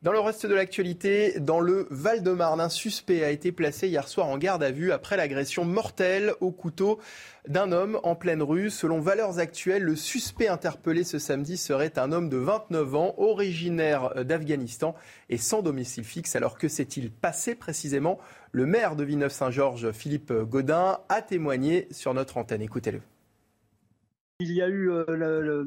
Dans 0.00 0.12
le 0.12 0.20
reste 0.20 0.46
de 0.46 0.54
l'actualité, 0.54 1.40
dans 1.40 1.58
le 1.58 1.88
Val-de-Marne, 1.90 2.60
un 2.60 2.68
suspect 2.68 3.24
a 3.24 3.30
été 3.30 3.50
placé 3.50 3.88
hier 3.88 4.06
soir 4.06 4.28
en 4.28 4.38
garde 4.38 4.62
à 4.62 4.70
vue 4.70 4.92
après 4.92 5.16
l'agression 5.16 5.64
mortelle 5.64 6.34
au 6.40 6.52
couteau 6.52 7.00
d'un 7.48 7.72
homme 7.72 7.98
en 8.04 8.14
pleine 8.14 8.40
rue. 8.40 8.70
Selon 8.70 9.00
valeurs 9.00 9.40
actuelles, 9.40 9.82
le 9.82 9.96
suspect 9.96 10.46
interpellé 10.46 11.02
ce 11.02 11.18
samedi 11.18 11.56
serait 11.56 11.98
un 11.98 12.12
homme 12.12 12.28
de 12.28 12.36
29 12.36 12.94
ans, 12.94 13.14
originaire 13.16 14.24
d'Afghanistan 14.24 14.94
et 15.30 15.36
sans 15.36 15.62
domicile 15.62 16.04
fixe. 16.04 16.36
Alors 16.36 16.58
que 16.58 16.68
s'est-il 16.68 17.10
passé 17.10 17.56
précisément? 17.56 18.20
Le 18.52 18.66
maire 18.66 18.94
de 18.94 19.02
Villeneuve-Saint-Georges, 19.02 19.90
Philippe 19.90 20.32
Godin, 20.32 21.00
a 21.08 21.22
témoigné 21.22 21.88
sur 21.90 22.14
notre 22.14 22.36
antenne. 22.36 22.62
Écoutez-le. 22.62 23.00
Il 24.40 24.52
y 24.52 24.62
a 24.62 24.68
eu 24.68 24.88
euh, 24.88 25.66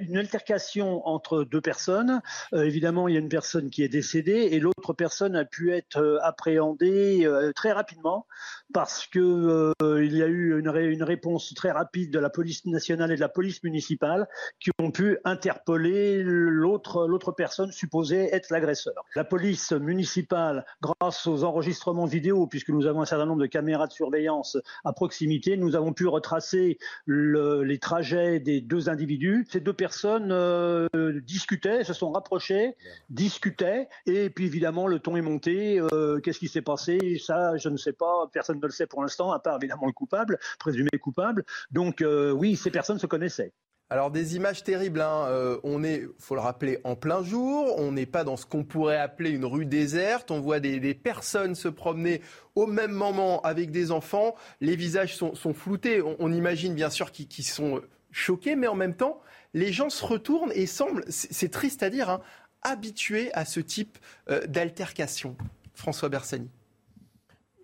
une 0.00 0.16
altercation 0.16 1.06
entre 1.06 1.44
deux 1.44 1.60
personnes. 1.60 2.20
Euh, 2.52 2.64
évidemment, 2.64 3.06
il 3.06 3.14
y 3.14 3.16
a 3.16 3.20
une 3.20 3.28
personne 3.28 3.70
qui 3.70 3.84
est 3.84 3.88
décédée 3.88 4.48
et 4.50 4.58
l'autre 4.58 4.92
personne 4.94 5.36
a 5.36 5.44
pu 5.44 5.72
être 5.72 5.98
euh, 5.98 6.18
appréhendée 6.22 7.24
très 7.54 7.70
rapidement 7.70 8.26
parce 8.72 9.06
que 9.06 9.72
il 10.02 10.16
y 10.16 10.22
a 10.22 10.26
eu 10.26 10.58
une, 10.58 11.02
réponse 11.02 11.54
très 11.54 11.70
rapide 11.70 12.12
de 12.12 12.18
la 12.18 12.30
police 12.30 12.64
nationale 12.66 13.12
et 13.12 13.16
de 13.16 13.20
la 13.20 13.28
police 13.28 13.62
municipale 13.62 14.28
qui 14.60 14.70
ont 14.78 14.90
pu 14.90 15.18
interpeller 15.24 16.22
l'autre 16.22 17.32
personne 17.32 17.72
supposée 17.72 18.34
être 18.34 18.50
l'agresseur. 18.50 19.04
La 19.14 19.24
police 19.24 19.72
municipale, 19.72 20.64
grâce 20.80 21.26
aux 21.26 21.44
enregistrements 21.44 22.06
vidéo, 22.06 22.46
puisque 22.46 22.70
nous 22.70 22.86
avons 22.86 23.02
un 23.02 23.06
certain 23.06 23.26
nombre 23.26 23.40
de 23.42 23.46
caméras 23.46 23.86
de 23.86 23.92
surveillance 23.92 24.56
à 24.84 24.92
proximité, 24.92 25.56
nous 25.56 25.76
avons 25.76 25.92
pu 25.92 26.06
retracer 26.06 26.78
le 27.04 27.62
les 27.62 27.78
trajets 27.78 28.40
des 28.40 28.60
deux 28.60 28.88
individus. 28.88 29.46
Ces 29.50 29.60
deux 29.60 29.72
personnes 29.72 30.30
euh, 30.32 30.88
discutaient, 31.22 31.84
se 31.84 31.92
sont 31.92 32.12
rapprochées, 32.12 32.76
discutaient, 33.10 33.88
et 34.06 34.30
puis 34.30 34.46
évidemment 34.46 34.86
le 34.86 34.98
ton 34.98 35.16
est 35.16 35.22
monté. 35.22 35.78
Euh, 35.80 36.20
qu'est-ce 36.20 36.38
qui 36.38 36.48
s'est 36.48 36.62
passé? 36.62 37.20
Ça, 37.24 37.56
je 37.56 37.68
ne 37.68 37.76
sais 37.76 37.92
pas. 37.92 38.28
Personne 38.32 38.55
ne 38.60 38.66
le 38.66 38.72
sait 38.72 38.86
pour 38.86 39.02
l'instant, 39.02 39.32
à 39.32 39.38
part 39.38 39.56
évidemment 39.56 39.86
le 39.86 39.92
coupable, 39.92 40.38
présumé 40.58 40.90
coupable. 41.00 41.44
Donc 41.70 42.02
euh, 42.02 42.30
oui, 42.30 42.56
ces 42.56 42.70
personnes 42.70 42.98
se 42.98 43.06
connaissaient. 43.06 43.52
Alors 43.88 44.10
des 44.10 44.34
images 44.34 44.64
terribles, 44.64 45.00
hein. 45.00 45.26
euh, 45.28 45.60
on 45.62 45.84
est, 45.84 46.08
faut 46.18 46.34
le 46.34 46.40
rappeler, 46.40 46.80
en 46.82 46.96
plein 46.96 47.22
jour, 47.22 47.78
on 47.78 47.92
n'est 47.92 48.06
pas 48.06 48.24
dans 48.24 48.36
ce 48.36 48.44
qu'on 48.44 48.64
pourrait 48.64 48.98
appeler 48.98 49.30
une 49.30 49.44
rue 49.44 49.64
déserte, 49.64 50.32
on 50.32 50.40
voit 50.40 50.58
des, 50.58 50.94
personnes 50.94 51.54
se 51.54 51.68
promener 51.68 52.20
au 52.56 52.66
même 52.66 52.90
moment 52.90 53.40
avec 53.42 53.70
des 53.70 53.92
enfants, 53.92 54.34
les 54.60 54.74
visages 54.74 55.14
sont, 55.14 55.54
floutés, 55.54 56.02
on, 56.02 56.32
imagine 56.32 56.74
bien 56.74 56.90
sûr 56.90 57.12
qu'ils 57.12 57.44
sont 57.44 57.80
choqués, 58.10 58.56
mais 58.56 58.66
en 58.66 58.74
même 58.74 58.96
temps, 58.96 59.20
les 59.54 59.72
gens 59.72 59.88
se 59.88 60.04
retournent 60.04 60.52
et 60.52 60.66
semblent, 60.66 61.04
c'est 61.08 61.52
triste 61.52 61.84
à 61.84 61.90
dire, 61.90 62.10
hein, 62.10 62.22
habitués 62.62 63.32
à 63.34 63.44
ce 63.44 63.60
type 63.60 63.98
euh, 64.30 64.44
d'altercation. 64.48 65.36
François 65.74 66.08
Bersani. 66.08 66.50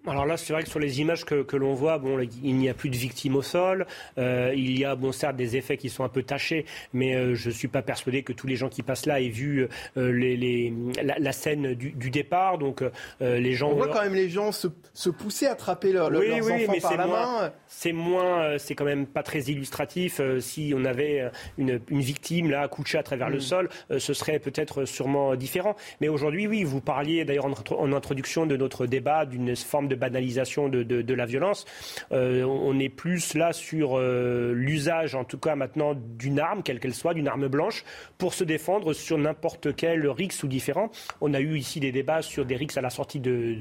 Alors 0.06 0.26
là, 0.26 0.36
c'est 0.36 0.52
vrai 0.52 0.64
que 0.64 0.68
sur 0.68 0.80
les 0.80 1.00
images 1.00 1.24
que, 1.24 1.42
que 1.42 1.56
l'on 1.56 1.74
voit, 1.74 1.98
bon, 1.98 2.18
il 2.42 2.56
n'y 2.56 2.68
a 2.68 2.74
plus 2.74 2.90
de 2.90 2.96
victimes 2.96 3.36
au 3.36 3.42
sol. 3.42 3.86
Euh, 4.18 4.52
il 4.54 4.76
y 4.76 4.84
a, 4.84 4.96
bon, 4.96 5.12
certes, 5.12 5.36
des 5.36 5.56
effets 5.56 5.76
qui 5.76 5.90
sont 5.90 6.02
un 6.02 6.08
peu 6.08 6.24
tachés, 6.24 6.66
mais 6.92 7.14
euh, 7.14 7.34
je 7.36 7.50
ne 7.50 7.54
suis 7.54 7.68
pas 7.68 7.82
persuadé 7.82 8.24
que 8.24 8.32
tous 8.32 8.48
les 8.48 8.56
gens 8.56 8.68
qui 8.68 8.82
passent 8.82 9.06
là 9.06 9.20
aient 9.20 9.28
vu 9.28 9.68
euh, 9.96 10.12
les, 10.12 10.36
les, 10.36 10.74
la, 11.02 11.32
scène 11.32 11.74
du, 11.74 11.92
du, 11.92 12.10
départ. 12.10 12.58
Donc, 12.58 12.82
les 13.20 13.52
gens. 13.54 13.70
On 13.70 13.76
voit 13.76 13.88
quand 13.88 14.02
même 14.02 14.14
les 14.14 14.28
gens 14.28 14.50
se, 14.50 14.66
se 14.92 15.08
pousser 15.08 15.46
à 15.46 15.52
attraper 15.52 15.92
leur, 15.92 16.10
oui, 16.10 16.28
leurs 16.28 16.44
oui, 16.46 16.52
enfants 16.64 16.72
mais 16.72 16.80
par 16.80 16.96
la 16.96 17.06
moins, 17.06 17.42
main. 17.42 17.52
C'est 17.68 17.92
moins, 17.92 18.58
c'est 18.58 18.74
quand 18.74 18.84
même 18.84 19.06
pas 19.06 19.22
très 19.22 19.40
illustratif. 19.42 20.20
si 20.40 20.74
on 20.76 20.84
avait 20.84 21.30
une, 21.58 21.80
une, 21.88 22.00
victime 22.00 22.50
là 22.50 22.66
couchée 22.66 22.98
à 22.98 23.02
travers 23.04 23.30
le 23.30 23.36
mm. 23.36 23.40
sol, 23.40 23.68
ce 23.96 24.14
serait 24.14 24.40
peut-être 24.40 24.84
sûrement 24.84 25.36
différent. 25.36 25.76
Mais 26.00 26.08
aujourd'hui, 26.08 26.48
oui, 26.48 26.64
vous 26.64 26.80
parliez 26.80 27.24
d'ailleurs 27.24 27.46
en, 27.46 27.54
en 27.76 27.92
introduction 27.92 28.46
de 28.46 28.56
notre 28.56 28.86
débat 28.86 29.26
d'une 29.26 29.54
forme 29.54 29.88
de 29.88 29.91
banalisation 29.94 30.68
de, 30.68 30.82
de, 30.82 31.14
la 31.14 31.26
violence. 31.26 31.64
Euh, 32.12 32.44
on 32.44 32.78
est 32.78 32.88
plus 32.88 33.34
là 33.34 33.52
sur 33.52 33.98
euh, 33.98 34.52
l'usage, 34.54 35.14
en 35.14 35.24
tout 35.24 35.38
cas 35.38 35.54
maintenant, 35.56 35.94
d'une 35.94 36.40
arme, 36.40 36.62
quelle 36.62 36.80
qu'elle 36.80 36.94
soit, 36.94 37.14
d'une 37.14 37.28
arme 37.28 37.48
blanche, 37.48 37.84
pour 38.18 38.34
se 38.34 38.44
défendre 38.44 38.92
sur 38.92 39.18
n'importe 39.18 39.74
quel 39.74 40.08
RIX 40.08 40.42
ou 40.42 40.48
différent. 40.48 40.90
On 41.20 41.34
a 41.34 41.40
eu 41.40 41.56
ici 41.56 41.80
des 41.80 41.92
débats 41.92 42.22
sur 42.22 42.44
des 42.44 42.56
RIX 42.56 42.76
à 42.76 42.80
la 42.80 42.90
sortie 42.90 43.20
de, 43.20 43.56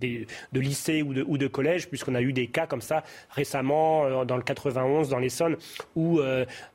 de, 0.00 0.60
lycée 0.60 1.02
ou 1.02 1.14
de, 1.14 1.24
ou 1.26 1.38
de 1.38 1.46
collège, 1.46 1.88
puisqu'on 1.88 2.14
a 2.14 2.22
eu 2.22 2.32
des 2.32 2.46
cas 2.46 2.66
comme 2.66 2.82
ça 2.82 3.02
récemment, 3.30 4.04
euh, 4.04 4.24
dans 4.24 4.36
le 4.36 4.42
91, 4.42 5.08
dans 5.08 5.18
l'Essonne, 5.18 5.56
où 5.94 6.20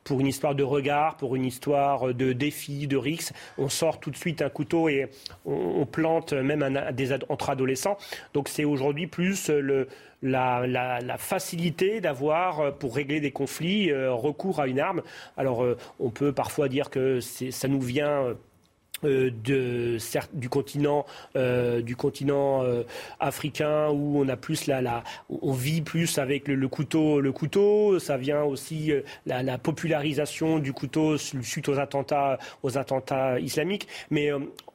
pour 0.03 0.19
une 0.19 0.27
histoire 0.27 0.55
de 0.55 0.63
regard, 0.63 1.17
pour 1.17 1.35
une 1.35 1.45
histoire 1.45 2.13
de 2.13 2.33
défi, 2.33 2.87
de 2.87 2.97
RIX, 2.97 3.31
on 3.57 3.69
sort 3.69 3.99
tout 3.99 4.11
de 4.11 4.17
suite 4.17 4.41
un 4.41 4.49
couteau 4.49 4.89
et 4.89 5.09
on, 5.45 5.85
plante 5.85 6.33
même 6.33 6.81
des, 6.93 7.13
entre 7.29 7.49
adolescents. 7.49 7.97
Donc 8.33 8.40
c'est 8.49 8.65
aujourd'hui 8.65 9.07
plus 9.07 9.49
le, 9.49 9.87
la, 10.21 11.17
facilité 11.17 12.01
d'avoir, 12.01 12.59
euh, 12.59 12.71
pour 12.71 12.95
régler 12.95 13.19
des 13.19 13.31
conflits, 13.31 13.91
euh, 13.91 14.13
recours 14.13 14.59
à 14.59 14.67
une 14.67 14.79
arme. 14.79 15.01
Alors, 15.37 15.63
euh, 15.63 15.77
on 15.99 16.09
peut 16.09 16.31
parfois 16.31 16.69
dire 16.69 16.89
que 16.89 17.19
ça 17.19 17.67
nous 17.67 17.81
vient. 17.81 18.35
De, 19.03 19.97
du 20.33 20.49
continent, 20.49 21.05
du 21.35 21.95
continent 21.95 22.63
africain 23.19 23.89
où 23.89 24.19
on 24.19 24.27
a 24.27 24.37
plus 24.37 24.69
on 25.41 25.53
vit 25.53 25.81
plus 25.81 26.17
avec 26.17 26.47
le, 26.47 26.67
couteau, 26.67 27.19
le 27.19 27.31
couteau. 27.31 27.99
Ça 27.99 28.17
vient 28.17 28.43
aussi 28.43 28.91
la, 29.25 29.57
popularisation 29.57 30.59
du 30.59 30.73
couteau 30.73 31.17
suite 31.17 31.69
aux 31.69 31.79
attentats, 31.79 32.37
aux 32.63 32.77
attentats 32.77 33.39
islamiques. 33.39 33.87
Mais 34.09 34.31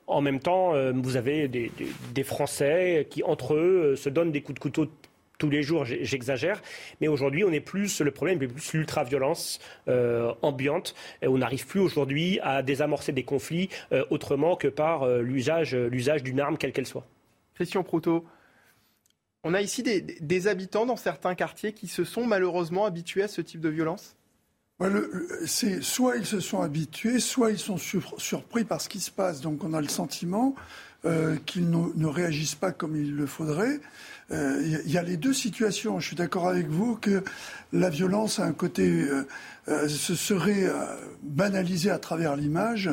en 0.07 0.21
même 0.21 0.41
temps, 0.41 0.75
euh, 0.75 0.93
vous 0.95 1.17
avez 1.17 1.49
des, 1.49 2.23
Français 2.23 3.07
qui, 3.11 3.23
entre 3.23 3.55
eux, 3.55 3.93
euh, 3.93 3.97
se 3.97 4.09
donnent 4.09 4.33
des 4.33 4.41
coups 4.41 4.55
de 4.55 4.61
couteau 4.61 4.87
tous 5.39 5.51
les 5.51 5.63
jours, 5.63 5.85
j'exagère, 5.85 6.63
mais 7.01 7.09
aujourd'hui, 7.09 7.45
on 7.45 7.53
est 7.53 7.61
plus, 7.61 8.01
le 8.01 8.11
problème 8.11 8.43
est 8.43 8.49
plus 8.49 8.73
l'ultra-violence 8.75 9.59
euh, 9.89 10.33
ambiante. 10.43 10.95
Et 11.23 11.29
on 11.29 11.39
n'arrive 11.39 11.67
plus 11.67 11.81
aujourd'hui 11.81 12.39
à 12.43 12.63
désamorcer 12.63 13.13
des 13.13 13.25
conflits 13.25 13.69
autrement 14.11 14.57
que 14.57 14.69
par 14.69 15.09
l'usage 15.09 15.73
d'une 16.23 16.41
arme, 16.41 16.59
quelle 16.59 16.73
qu'elle 16.73 16.87
soit. 16.87 17.07
Christian 17.55 17.83
Proutot, 17.83 18.25
on 19.45 19.55
a 19.55 19.63
ici 19.63 19.83
des 19.83 20.49
habitants 20.49 20.87
dans 20.87 20.97
certains 20.97 21.35
quartiers 21.35 21.73
qui 21.73 21.87
se 21.87 22.05
sont 22.05 22.27
malheureusement 22.27 22.85
habitués 22.85 23.23
à 23.23 23.29
ce 23.29 23.41
type 23.41 23.61
de 23.61 23.69
violence? 23.69 24.17
C'est 25.47 25.83
soit 25.83 26.17
ils 26.17 26.27
se 26.27 26.41
sont 26.41 26.61
habitués, 26.61 27.19
soit 27.19 27.51
ils 27.51 27.59
sont 27.59 27.79
surpris 27.79 28.65
par 28.65 28.81
ce 28.81 28.89
qui 28.89 29.01
se 29.01 29.11
passe. 29.11 29.41
Donc 29.41 29.65
on 29.65 29.73
a 29.73 29.81
le 29.81 29.89
sentiment 29.89 30.55
euh, 31.07 31.37
qu'ils 31.47 31.71
ne, 31.71 32.07
réagissent 32.07 32.57
pas 32.57 32.73
comme 32.73 32.97
il 32.97 33.15
le 33.15 33.27
faudrait. 33.27 33.81
Il 34.31 34.37
euh, 34.37 34.83
y, 34.87 34.99
a 34.99 35.03
les 35.03 35.17
deux 35.17 35.33
situations. 35.33 36.01
Je 36.01 36.09
suis 36.09 36.17
d'accord 36.17 36.49
avec 36.49 36.69
vous 36.69 36.97
que 36.97 37.23
la 37.73 37.91
violence 37.91 38.41
a 38.41 38.45
un 38.45 38.53
côté, 38.53 39.07
euh, 39.69 39.89
se 39.89 40.15
serait 40.15 40.69
banalisée 41.23 41.91
à 41.91 41.99
travers 41.99 42.37
l'image 42.37 42.91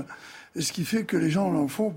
ce 0.60 0.72
qui 0.72 0.86
fait 0.86 1.04
que 1.04 1.18
les 1.18 1.30
gens 1.30 1.52
n'en 1.52 1.68
font 1.68 1.94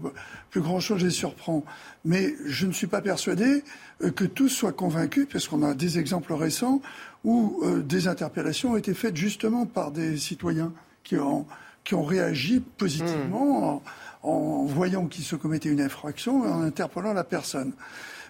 plus 0.51 0.61
grand-chose 0.61 1.05
et 1.05 1.11
surprend. 1.11 1.65
Mais 2.05 2.35
je 2.47 2.67
ne 2.67 2.73
suis 2.73 2.87
pas 2.87 3.01
persuadé 3.01 3.63
euh, 4.03 4.11
que 4.11 4.25
tous 4.25 4.49
soient 4.49 4.73
convaincus, 4.73 5.27
parce 5.31 5.49
qu'on 5.49 5.63
a 5.63 5.75
des 5.75 5.99
exemples 5.99 6.33
récents 6.33 6.81
où 7.25 7.61
euh, 7.63 7.83
des 7.83 8.09
interpellations 8.09 8.73
ont 8.73 8.77
été 8.77 8.95
faites 8.95 9.17
justement 9.17 9.67
par 9.67 9.91
des 9.91 10.17
citoyens 10.17 10.73
qui 11.05 11.17
ont, 11.17 11.47
qui 11.85 11.95
ont 11.95 12.05
réagi 12.05 12.61
positivement 12.61 13.83
hmm. 14.23 14.29
en, 14.29 14.65
voyant 14.65 15.07
qu'il 15.07 15.25
se 15.25 15.37
commettait 15.37 15.69
une 15.69 15.81
infraction 15.81 16.45
et 16.45 16.49
en 16.49 16.63
interpellant 16.63 17.13
la 17.13 17.25
personne. 17.25 17.73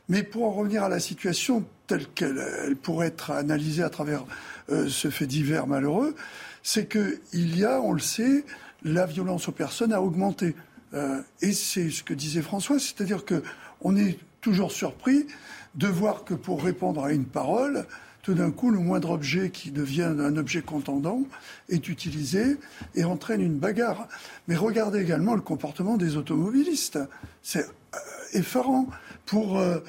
Mais 0.08 0.22
pour 0.22 0.44
en 0.44 0.52
revenir 0.52 0.84
à 0.84 0.88
la 0.88 1.00
situation 1.00 1.64
telle 1.86 2.06
qu'elle 2.08 2.76
pourrait 2.82 3.08
être 3.08 3.30
analysée 3.30 3.82
à 3.82 3.90
travers 3.90 4.24
euh, 4.70 4.88
ce 4.88 5.10
fait 5.10 5.26
divers 5.26 5.66
malheureux, 5.66 6.14
c'est 6.62 6.88
qu'il 6.88 7.58
y 7.58 7.64
a, 7.64 7.80
on 7.80 7.92
le 7.92 8.00
sait, 8.00 8.44
la 8.82 9.06
violence 9.06 9.48
aux 9.48 9.52
personnes 9.52 9.92
a 9.92 10.02
augmenté. 10.02 10.54
Euh, 10.94 11.20
et 11.42 11.52
c'est 11.52 11.90
ce 11.90 12.02
que 12.02 12.14
disait 12.14 12.42
François, 12.42 12.78
c'est-à-dire 12.78 13.24
qu'on 13.24 13.96
est 13.96 14.18
toujours 14.40 14.72
surpris 14.72 15.26
de 15.74 15.88
voir 15.88 16.24
que 16.24 16.34
pour 16.34 16.62
répondre 16.62 17.04
à 17.04 17.12
une 17.12 17.24
parole, 17.24 17.86
tout 18.22 18.34
d'un 18.34 18.50
coup, 18.50 18.70
le 18.70 18.80
moindre 18.80 19.10
objet 19.10 19.50
qui 19.50 19.70
devient 19.70 20.02
un 20.18 20.36
objet 20.36 20.60
contendant 20.60 21.22
est 21.68 21.88
utilisé 21.88 22.56
et 22.96 23.04
entraîne 23.04 23.40
une 23.40 23.56
bagarre. 23.56 24.08
Mais 24.48 24.56
regardez 24.56 25.00
également 25.00 25.36
le 25.36 25.42
comportement 25.42 25.96
des 25.96 26.16
automobilistes. 26.16 26.98
C'est 27.42 27.64
euh, 27.64 27.98
effarant. 28.32 28.88
Pour, 29.26 29.58
euh, 29.58 29.80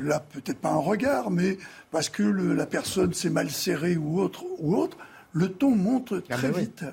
là, 0.00 0.20
peut-être 0.20 0.58
pas 0.58 0.70
un 0.70 0.78
regard, 0.78 1.30
mais 1.30 1.58
parce 1.90 2.08
que 2.08 2.22
la 2.22 2.66
personne 2.66 3.12
s'est 3.14 3.30
mal 3.30 3.50
serrée 3.50 3.96
ou 3.96 4.20
autre, 4.20 4.44
ou 4.58 4.74
autre, 4.76 4.96
le 5.32 5.52
ton 5.52 5.76
monte 5.76 6.14
ah 6.30 6.36
très 6.36 6.50
ben 6.50 6.60
vite 6.60 6.84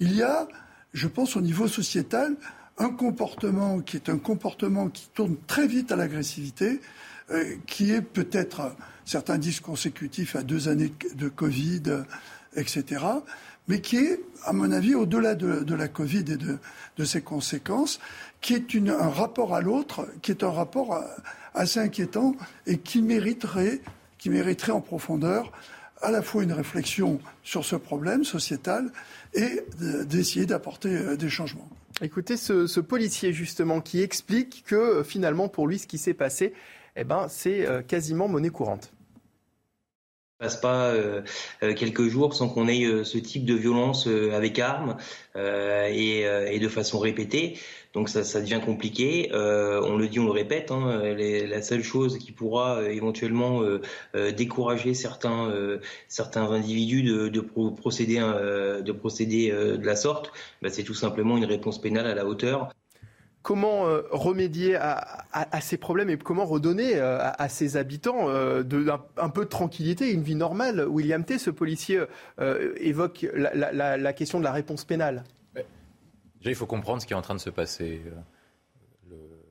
il 0.00 0.14
y 0.14 0.22
a, 0.22 0.48
je 0.92 1.06
pense, 1.06 1.36
au 1.36 1.40
niveau 1.40 1.68
sociétal, 1.68 2.34
un 2.78 2.88
comportement 2.88 3.80
qui 3.80 3.96
est 3.96 4.08
un 4.08 4.18
comportement 4.18 4.88
qui 4.88 5.08
tourne 5.14 5.36
très 5.46 5.68
vite 5.68 5.92
à 5.92 5.96
l'agressivité, 5.96 6.80
euh, 7.30 7.56
qui 7.66 7.92
est 7.92 8.00
peut-être, 8.00 8.74
certains 9.04 9.38
disent 9.38 9.60
consécutif 9.60 10.34
à 10.34 10.42
deux 10.42 10.68
années 10.68 10.92
de 11.14 11.28
Covid, 11.28 11.82
etc., 12.56 13.04
mais 13.68 13.80
qui 13.80 13.98
est, 13.98 14.20
à 14.44 14.52
mon 14.52 14.72
avis, 14.72 14.94
au-delà 14.94 15.36
de, 15.36 15.74
la 15.74 15.86
Covid 15.86 16.24
et 16.26 16.36
de, 16.36 17.04
ses 17.04 17.20
conséquences, 17.20 18.00
qui 18.40 18.54
est 18.54 18.74
un 18.88 19.08
rapport 19.08 19.54
à 19.54 19.60
l'autre, 19.60 20.06
qui 20.22 20.30
est 20.30 20.42
un 20.42 20.50
rapport 20.50 21.02
assez 21.54 21.80
inquiétant 21.80 22.34
et 22.66 22.78
qui 22.78 23.02
mériterait, 23.02 23.80
qui 24.18 24.30
mériterait 24.30 24.72
en 24.72 24.80
profondeur 24.80 25.52
à 26.02 26.10
la 26.10 26.22
fois 26.22 26.42
une 26.42 26.52
réflexion 26.52 27.20
sur 27.42 27.64
ce 27.64 27.76
problème 27.76 28.24
sociétal 28.24 28.90
et 29.34 29.62
d'essayer 30.06 30.46
d'apporter 30.46 30.88
euh, 30.88 31.16
des 31.16 31.28
changements. 31.28 31.68
Écoutez 32.02 32.36
ce, 32.36 32.80
policier 32.80 33.32
justement 33.32 33.80
qui 33.80 34.00
explique 34.00 34.64
que 34.66 34.74
euh, 34.74 35.04
finalement 35.04 35.48
pour 35.48 35.68
lui 35.68 35.78
ce 35.78 35.86
qui 35.86 35.98
s'est 35.98 36.14
passé, 36.14 36.54
eh 36.96 37.04
ben, 37.04 37.26
c'est 37.28 37.66
euh, 37.66 37.82
quasiment 37.82 38.28
monnaie 38.28 38.50
courante 38.50 38.92
passe 40.40 40.56
pas 40.56 40.94
quelques 41.60 42.08
jours 42.08 42.34
sans 42.34 42.48
qu'on 42.48 42.66
ait 42.66 43.04
ce 43.04 43.18
type 43.18 43.44
de 43.44 43.54
violence 43.54 44.06
avec 44.06 44.58
armes 44.58 44.96
et, 45.36 46.58
de 46.60 46.68
façon 46.68 46.98
répétée. 46.98 47.58
Donc 47.92 48.08
ça, 48.08 48.22
ça 48.22 48.40
devient 48.40 48.60
compliqué. 48.64 49.30
Euh, 49.32 49.80
on 49.84 49.96
le 49.96 50.06
dit, 50.08 50.20
on 50.20 50.24
le 50.24 50.30
répète. 50.30 50.70
Hein, 50.70 51.02
la 51.16 51.62
seule 51.62 51.82
chose 51.82 52.18
qui 52.18 52.30
pourra 52.30 52.76
euh, 52.78 52.90
éventuellement 52.90 53.62
euh, 53.62 53.80
décourager 54.32 54.94
certains 54.94 55.52
certains 56.08 56.50
individus 56.50 57.02
de, 57.02 57.28
de 57.28 57.40
procéder 57.40 58.18
de 58.20 58.92
procéder 58.92 59.50
de 59.50 59.86
la 59.86 59.96
sorte, 59.96 60.32
bah, 60.62 60.70
c'est 60.70 60.84
tout 60.84 60.94
simplement 60.94 61.36
une 61.36 61.44
réponse 61.44 61.80
pénale 61.80 62.06
à 62.06 62.14
la 62.14 62.26
hauteur 62.26 62.70
comment 63.42 63.84
remédier 64.10 64.76
à, 64.76 65.60
ces 65.60 65.76
problèmes 65.76 66.10
et 66.10 66.18
comment 66.18 66.44
redonner 66.44 66.98
à, 66.98 67.48
ces 67.48 67.76
habitants 67.76 68.28
de, 68.28 68.86
un, 69.16 69.28
peu 69.30 69.44
de 69.44 69.50
tranquillité, 69.50 70.12
une 70.12 70.22
vie 70.22 70.34
normale? 70.34 70.86
William 70.88 71.24
T, 71.24 71.38
ce 71.38 71.50
policier, 71.50 72.04
évoque 72.76 73.26
la, 73.34 74.12
question 74.12 74.38
de 74.38 74.44
la 74.44 74.52
réponse 74.52 74.84
pénale. 74.84 75.24
Déjà, 75.54 76.50
il 76.50 76.54
faut 76.54 76.66
comprendre 76.66 77.02
ce 77.02 77.06
qui 77.06 77.12
est 77.12 77.16
en 77.16 77.22
train 77.22 77.34
de 77.34 77.40
se 77.40 77.50
passer. 77.50 78.02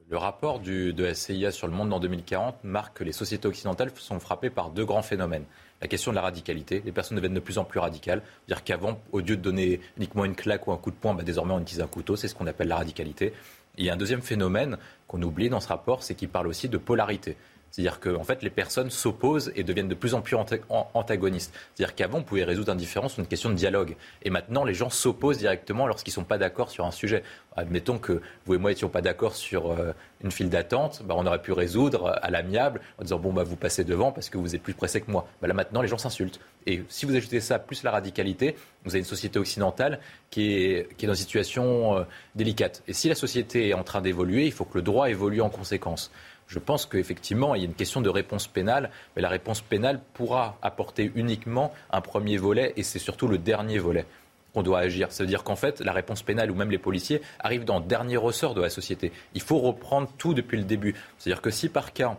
Le 0.09 0.17
rapport 0.17 0.59
du, 0.59 0.91
de 0.91 1.03
la 1.03 1.13
CIA 1.13 1.51
sur 1.51 1.67
le 1.67 1.73
monde 1.73 1.93
en 1.93 1.99
2040 1.99 2.63
marque 2.63 2.97
que 2.97 3.03
les 3.03 3.11
sociétés 3.11 3.47
occidentales 3.47 3.91
sont 3.95 4.19
frappées 4.19 4.49
par 4.49 4.71
deux 4.71 4.83
grands 4.83 5.03
phénomènes. 5.03 5.45
La 5.83 5.87
question 5.87 6.11
de 6.11 6.15
la 6.15 6.23
radicalité. 6.23 6.81
Les 6.83 6.91
personnes 6.91 7.15
deviennent 7.15 7.35
de 7.35 7.39
plus 7.39 7.59
en 7.59 7.63
plus 7.63 7.79
radicales. 7.79 8.23
Dire 8.47 8.63
qu'avant, 8.63 8.99
au 9.11 9.19
lieu 9.19 9.37
de 9.37 9.41
donner 9.41 9.79
uniquement 9.97 10.25
une 10.25 10.33
claque 10.33 10.65
ou 10.65 10.71
un 10.71 10.77
coup 10.77 10.89
de 10.89 10.95
poing, 10.95 11.13
bah, 11.13 11.21
désormais 11.21 11.53
on 11.53 11.59
utilise 11.59 11.81
un 11.81 11.87
couteau. 11.87 12.15
C'est 12.15 12.27
ce 12.27 12.33
qu'on 12.33 12.47
appelle 12.47 12.69
la 12.69 12.77
radicalité. 12.77 13.33
Il 13.79 13.85
y 13.85 13.89
a 13.89 13.93
un 13.93 13.97
deuxième 13.97 14.21
phénomène 14.21 14.77
qu'on 15.07 15.21
oublie 15.23 15.49
dans 15.49 15.61
ce 15.61 15.69
rapport, 15.69 16.03
c'est 16.03 16.13
qu'il 16.13 16.29
parle 16.29 16.47
aussi 16.47 16.69
de 16.69 16.77
polarité. 16.77 17.37
C'est-à-dire 17.71 17.99
que 17.99 18.15
en 18.15 18.23
fait, 18.23 18.41
les 18.43 18.49
personnes 18.49 18.89
s'opposent 18.89 19.51
et 19.55 19.63
deviennent 19.63 19.87
de 19.87 19.95
plus 19.95 20.13
en 20.13 20.21
plus 20.21 20.35
antagonistes. 20.69 21.53
C'est-à-dire 21.75 21.95
qu'avant, 21.95 22.19
on 22.19 22.23
pouvait 22.23 22.43
résoudre 22.43 22.71
un 22.71 22.75
différent 22.75 23.09
sur 23.09 23.19
une 23.19 23.27
question 23.27 23.49
de 23.49 23.55
dialogue. 23.55 23.95
Et 24.23 24.29
maintenant, 24.29 24.63
les 24.63 24.73
gens 24.73 24.89
s'opposent 24.89 25.37
directement 25.37 25.87
lorsqu'ils 25.87 26.11
ne 26.11 26.15
sont 26.15 26.23
pas 26.23 26.37
d'accord 26.37 26.69
sur 26.69 26.85
un 26.85 26.91
sujet. 26.91 27.23
Admettons 27.55 27.97
que 27.97 28.21
vous 28.45 28.53
et 28.55 28.57
moi 28.57 28.71
n'étions 28.71 28.89
pas 28.89 29.01
d'accord 29.01 29.35
sur 29.35 29.71
euh, 29.71 29.93
une 30.23 30.31
file 30.31 30.49
d'attente, 30.49 31.01
bah, 31.05 31.15
on 31.17 31.25
aurait 31.25 31.41
pu 31.41 31.51
résoudre 31.51 32.17
à 32.21 32.29
l'amiable 32.29 32.81
en 32.99 33.03
disant 33.03 33.19
bon 33.19 33.33
bah 33.33 33.43
vous 33.43 33.55
passez 33.55 33.83
devant 33.83 34.11
parce 34.11 34.29
que 34.29 34.37
vous 34.37 34.55
êtes 34.55 34.61
plus 34.61 34.73
pressé 34.73 35.01
que 35.01 35.11
moi. 35.11 35.27
Bah, 35.41 35.47
là 35.47 35.53
maintenant 35.53 35.81
les 35.81 35.87
gens 35.87 35.97
s'insultent. 35.97 36.39
Et 36.67 36.83
si 36.89 37.05
vous 37.05 37.15
ajoutez 37.15 37.39
ça 37.39 37.59
plus 37.59 37.83
la 37.83 37.91
radicalité, 37.91 38.55
vous 38.83 38.91
avez 38.91 38.99
une 38.99 39.05
société 39.05 39.39
occidentale 39.39 39.99
qui 40.29 40.53
est, 40.53 40.95
qui 40.95 41.05
est 41.05 41.07
dans 41.07 41.13
une 41.13 41.19
situation 41.19 41.97
euh, 41.97 42.03
délicate. 42.35 42.83
Et 42.87 42.93
si 42.93 43.09
la 43.09 43.15
société 43.15 43.69
est 43.69 43.73
en 43.73 43.83
train 43.83 44.01
d'évoluer, 44.01 44.45
il 44.45 44.51
faut 44.51 44.65
que 44.65 44.77
le 44.77 44.81
droit 44.81 45.09
évolue 45.09 45.41
en 45.41 45.49
conséquence 45.49 46.11
je 46.49 46.57
pense 46.57 46.87
qu'effectivement, 46.87 47.53
il 47.53 47.61
y 47.61 47.61
a 47.61 47.67
une 47.67 47.75
question 47.75 48.01
de 48.01 48.09
réponse 48.09 48.47
pénale, 48.47 48.89
mais 49.15 49.21
la 49.21 49.29
réponse 49.29 49.61
pénale 49.61 50.01
pourra 50.15 50.57
apporter 50.63 51.11
uniquement 51.15 51.71
un 51.91 52.01
premier 52.01 52.37
volet, 52.37 52.73
et 52.75 52.83
c'est 52.83 52.99
surtout 52.99 53.27
le 53.27 53.37
dernier 53.37 53.77
volet 53.77 54.05
qu'on 54.53 54.63
doit 54.63 54.79
agir. 54.79 55.11
Ça 55.11 55.23
veut 55.23 55.27
dire 55.27 55.43
qu'en 55.43 55.55
fait, 55.55 55.79
la 55.79 55.93
réponse 55.93 56.23
pénale 56.23 56.49
ou 56.49 56.55
même 56.55 56.71
les 56.71 56.79
policiers 56.79 57.21
arrivent 57.39 57.65
dans 57.65 57.77
le 57.77 57.85
dernier 57.85 58.17
ressort 58.17 58.55
de 58.55 58.61
la 58.61 58.71
société. 58.71 59.11
Il 59.35 59.41
faut 59.41 59.59
reprendre 59.59 60.09
tout 60.17 60.33
depuis 60.33 60.57
le 60.57 60.63
début. 60.63 60.95
C'est-à-dire 61.19 61.43
que 61.43 61.51
si 61.51 61.69
par 61.69 61.93
cas, 61.93 62.17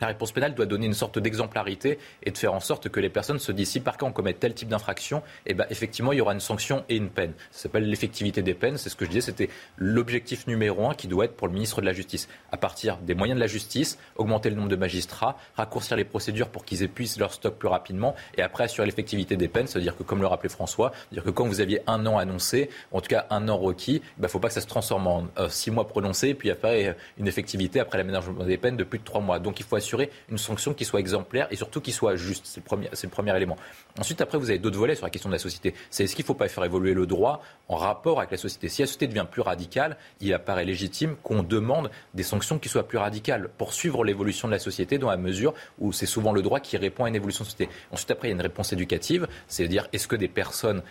la 0.00 0.06
réponse 0.06 0.32
pénale 0.32 0.54
doit 0.54 0.66
donner 0.66 0.86
une 0.86 0.94
sorte 0.94 1.18
d'exemplarité 1.18 1.98
et 2.22 2.30
de 2.30 2.38
faire 2.38 2.54
en 2.54 2.60
sorte 2.60 2.88
que 2.88 3.00
les 3.00 3.10
personnes 3.10 3.38
se 3.38 3.52
disent 3.52 3.70
si 3.70 3.80
par 3.80 3.96
cas 3.96 4.06
on 4.06 4.12
commet 4.12 4.34
tel 4.34 4.54
type 4.54 4.68
d'infraction, 4.68 5.22
eh 5.46 5.54
ben, 5.54 5.66
effectivement 5.70 6.12
il 6.12 6.18
y 6.18 6.20
aura 6.20 6.32
une 6.32 6.40
sanction 6.40 6.84
et 6.88 6.96
une 6.96 7.10
peine. 7.10 7.32
Ça 7.50 7.64
s'appelle 7.64 7.88
l'effectivité 7.88 8.42
des 8.42 8.54
peines. 8.54 8.78
C'est 8.78 8.88
ce 8.88 8.96
que 8.96 9.04
je 9.04 9.10
disais, 9.10 9.20
c'était 9.20 9.50
l'objectif 9.76 10.46
numéro 10.46 10.88
un 10.88 10.94
qui 10.94 11.08
doit 11.08 11.26
être 11.26 11.36
pour 11.36 11.48
le 11.48 11.52
ministre 11.52 11.80
de 11.80 11.86
la 11.86 11.92
Justice. 11.92 12.28
À 12.52 12.56
partir 12.56 12.96
des 12.98 13.14
moyens 13.14 13.36
de 13.36 13.40
la 13.40 13.46
justice, 13.46 13.98
augmenter 14.16 14.50
le 14.50 14.56
nombre 14.56 14.68
de 14.68 14.76
magistrats, 14.76 15.36
raccourcir 15.56 15.96
les 15.96 16.04
procédures 16.04 16.48
pour 16.48 16.64
qu'ils 16.64 16.82
épuisent 16.82 17.18
leur 17.18 17.32
stock 17.32 17.56
plus 17.56 17.68
rapidement 17.68 18.14
et 18.36 18.42
après 18.42 18.64
assurer 18.64 18.86
l'effectivité 18.86 19.36
des 19.36 19.48
peines. 19.48 19.66
C'est-à-dire 19.66 19.96
que, 19.96 20.02
comme 20.02 20.20
le 20.20 20.26
rappelait 20.26 20.48
François, 20.48 20.92
dire 21.12 21.22
que 21.22 21.30
quand 21.30 21.46
vous 21.46 21.60
aviez 21.60 21.80
un 21.86 22.06
an 22.06 22.18
annoncé, 22.18 22.70
en 22.92 23.00
tout 23.00 23.08
cas 23.08 23.26
un 23.30 23.48
an 23.48 23.56
requis, 23.56 23.96
il 23.96 24.18
ne 24.18 24.22
ben, 24.22 24.28
faut 24.28 24.38
pas 24.38 24.48
que 24.48 24.54
ça 24.54 24.60
se 24.60 24.66
transforme 24.66 25.06
en 25.06 25.26
euh, 25.38 25.48
six 25.48 25.70
mois 25.70 25.86
prononcés 25.86 26.28
et 26.28 26.34
puis 26.34 26.50
après 26.50 26.96
une 27.18 27.28
effectivité 27.28 27.80
après 27.80 27.98
l'aménagement 27.98 28.44
des 28.44 28.56
peines 28.56 28.76
de 28.76 28.84
plus 28.84 28.98
de 28.98 29.04
trois 29.04 29.20
mois. 29.20 29.38
Donc 29.38 29.60
il 29.60 29.66
faut 29.66 29.76
assurer 29.76 29.89
une 30.28 30.38
sanction 30.38 30.74
qui 30.74 30.84
soit 30.84 31.00
exemplaire 31.00 31.48
et 31.50 31.56
surtout 31.56 31.80
qui 31.80 31.92
soit 31.92 32.16
juste. 32.16 32.46
C'est 32.46 32.60
le 32.60 33.10
premier, 33.10 33.36
élément. 33.36 33.56
Ensuite, 33.98 34.20
après, 34.20 34.38
vous 34.38 34.50
avez 34.50 34.58
d'autres 34.58 34.78
volets 34.78 34.94
sur 34.94 35.04
la 35.04 35.10
question 35.10 35.28
de 35.28 35.34
la 35.34 35.38
société. 35.38 35.74
C'est 35.90 36.04
est-ce 36.04 36.14
qu'il 36.14 36.24
ne 36.24 36.26
faut 36.26 36.34
pas 36.34 36.48
faire 36.48 36.64
évoluer 36.64 36.94
le 36.94 37.06
droit 37.06 37.42
en 37.68 37.76
rapport 37.76 38.18
avec 38.18 38.30
la 38.30 38.36
société? 38.36 38.68
Si 38.68 38.82
la 38.82 38.86
société 38.86 39.06
devient 39.06 39.26
plus 39.30 39.42
radicale, 39.42 39.96
il 40.20 40.32
apparaît 40.34 40.64
légitime 40.64 41.16
qu'on 41.22 41.42
demande 41.42 41.90
des 42.14 42.22
sanctions 42.22 42.58
qui 42.58 42.68
soient 42.68 42.86
plus 42.86 42.98
radicales 42.98 43.48
pour 43.58 43.72
suivre 43.72 44.04
l'évolution 44.04 44.48
de 44.48 44.52
la 44.52 44.58
société 44.58 44.98
dans 44.98 45.10
la 45.10 45.16
mesure 45.16 45.54
où 45.78 45.92
c'est 45.92 46.06
souvent 46.06 46.32
le 46.32 46.42
droit 46.42 46.60
qui 46.60 46.76
répond 46.76 47.04
à 47.04 47.08
une 47.08 47.16
évolution 47.16 47.44
de 47.44 47.50
société. 47.50 47.72
Ensuite, 47.90 48.10
après, 48.10 48.28
il 48.28 48.30
y 48.30 48.34
a 48.34 48.36
une 48.36 48.42
réponse 48.42 48.72
éducative, 48.72 49.26
c'est-à-dire 49.48 49.88
est-ce 49.92 50.08
que 50.08 50.16
des 50.16 50.28
personnes 50.28 50.82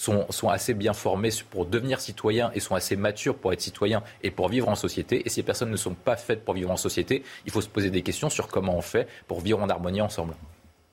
sont, 0.00 0.48
assez 0.48 0.74
bien 0.74 0.92
formés 0.92 1.30
pour 1.50 1.66
devenir 1.66 2.00
citoyens 2.00 2.50
et 2.54 2.60
sont 2.60 2.74
assez 2.74 2.96
matures 2.96 3.36
pour 3.36 3.52
être 3.52 3.60
citoyens 3.60 4.02
et 4.22 4.30
pour 4.30 4.48
vivre 4.48 4.68
en 4.68 4.74
société. 4.74 5.22
Et 5.26 5.28
si 5.28 5.40
les 5.40 5.44
personnes 5.44 5.70
ne 5.70 5.76
sont 5.76 5.94
pas 5.94 6.16
faites 6.16 6.44
pour 6.44 6.54
vivre 6.54 6.70
en 6.70 6.76
société, 6.76 7.22
il 7.44 7.52
faut 7.52 7.60
se 7.60 7.68
poser 7.68 7.90
des 7.90 8.02
questions 8.02 8.30
sur 8.30 8.48
comment 8.48 8.76
on 8.76 8.80
fait 8.80 9.06
pour 9.28 9.40
vivre 9.40 9.60
en 9.60 9.68
harmonie 9.68 10.00
ensemble. 10.00 10.34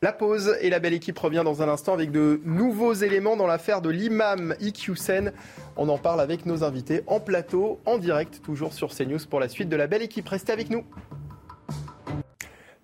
La 0.04 0.14
pause 0.14 0.56
et 0.62 0.70
la 0.70 0.80
belle 0.80 0.94
équipe 0.94 1.18
revient 1.18 1.42
dans 1.44 1.64
un 1.64 1.70
instant 1.70 1.94
avec 1.94 2.12
de 2.12 2.40
nouveaux 2.44 2.94
éléments 2.94 3.36
dans 3.36 3.48
l'affaire 3.48 3.82
de 3.82 3.90
l'imam 3.90 4.56
Iqiyoussen. 4.60 5.32
On 5.76 5.90
en 5.90 5.98
parle 5.98 6.22
avec 6.22 6.46
nos 6.46 6.64
invités 6.64 7.02
en 7.08 7.20
plateau, 7.20 7.80
en 7.86 7.98
direct, 7.98 8.42
toujours 8.44 8.74
sur 8.74 8.94
CNews 8.94 9.26
pour 9.28 9.40
la 9.40 9.50
suite 9.50 9.70
de 9.70 9.76
la 9.76 9.88
belle 9.88 10.04
équipe. 10.04 10.28
Restez 10.28 10.52
avec 10.52 10.70
nous. 10.70 10.84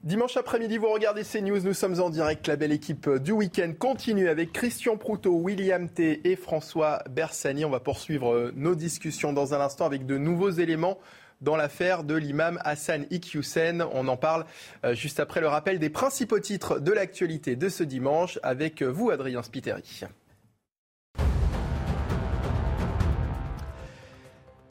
Dimanche 0.03 0.35
après-midi, 0.35 0.77
vous 0.77 0.91
regardez 0.91 1.23
CNews, 1.23 1.61
nous 1.61 1.73
sommes 1.73 2.01
en 2.01 2.09
direct. 2.09 2.47
La 2.47 2.57
belle 2.57 2.73
équipe 2.73 3.09
du 3.09 3.31
week-end 3.31 3.71
continue 3.79 4.27
avec 4.27 4.51
Christian 4.51 4.97
Proutot, 4.97 5.31
William 5.31 5.87
T 5.87 6.19
et 6.29 6.35
François 6.35 7.01
Bersani. 7.09 7.63
On 7.63 7.69
va 7.69 7.79
poursuivre 7.79 8.33
euh, 8.33 8.51
nos 8.57 8.75
discussions 8.75 9.31
dans 9.31 9.53
un 9.53 9.61
instant 9.61 9.85
avec 9.85 10.05
de 10.05 10.17
nouveaux 10.17 10.49
éléments 10.49 10.99
dans 11.39 11.55
l'affaire 11.55 12.03
de 12.03 12.15
l'imam 12.15 12.59
Hassan 12.65 13.05
Iqiyoussen. 13.11 13.81
On 13.93 14.09
en 14.09 14.17
parle 14.17 14.45
euh, 14.83 14.93
juste 14.93 15.21
après 15.21 15.39
le 15.39 15.47
rappel 15.47 15.79
des 15.79 15.89
principaux 15.89 16.41
titres 16.41 16.81
de 16.81 16.91
l'actualité 16.91 17.55
de 17.55 17.69
ce 17.69 17.85
dimanche 17.85 18.39
avec 18.43 18.81
euh, 18.81 18.87
vous, 18.87 19.09
Adrien 19.09 19.41
Spiteri. 19.41 20.01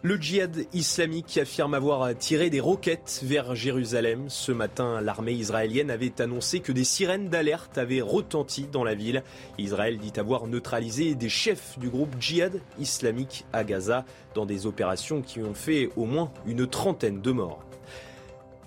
Le 0.04 0.16
djihad 0.16 0.66
islamique 0.72 1.38
affirme 1.38 1.74
avoir 1.74 2.12
tiré 2.18 2.50
des 2.50 2.58
roquettes 2.58 3.20
vers 3.22 3.54
Jérusalem. 3.54 4.24
Ce 4.26 4.50
matin, 4.50 5.00
l'armée 5.00 5.30
israélienne 5.30 5.92
avait 5.92 6.20
annoncé 6.20 6.58
que 6.58 6.72
des 6.72 6.82
sirènes 6.82 7.28
d'alerte 7.28 7.78
avaient 7.78 8.00
retenti 8.00 8.66
dans 8.66 8.82
la 8.82 8.96
ville. 8.96 9.22
Israël 9.58 9.98
dit 9.98 10.12
avoir 10.18 10.48
neutralisé 10.48 11.14
des 11.14 11.28
chefs 11.28 11.78
du 11.78 11.88
groupe 11.88 12.16
djihad 12.18 12.60
islamique 12.80 13.44
à 13.52 13.62
Gaza 13.62 14.04
dans 14.34 14.44
des 14.44 14.66
opérations 14.66 15.22
qui 15.22 15.38
ont 15.38 15.54
fait 15.54 15.90
au 15.94 16.04
moins 16.04 16.32
une 16.46 16.66
trentaine 16.66 17.20
de 17.20 17.30
morts. 17.30 17.62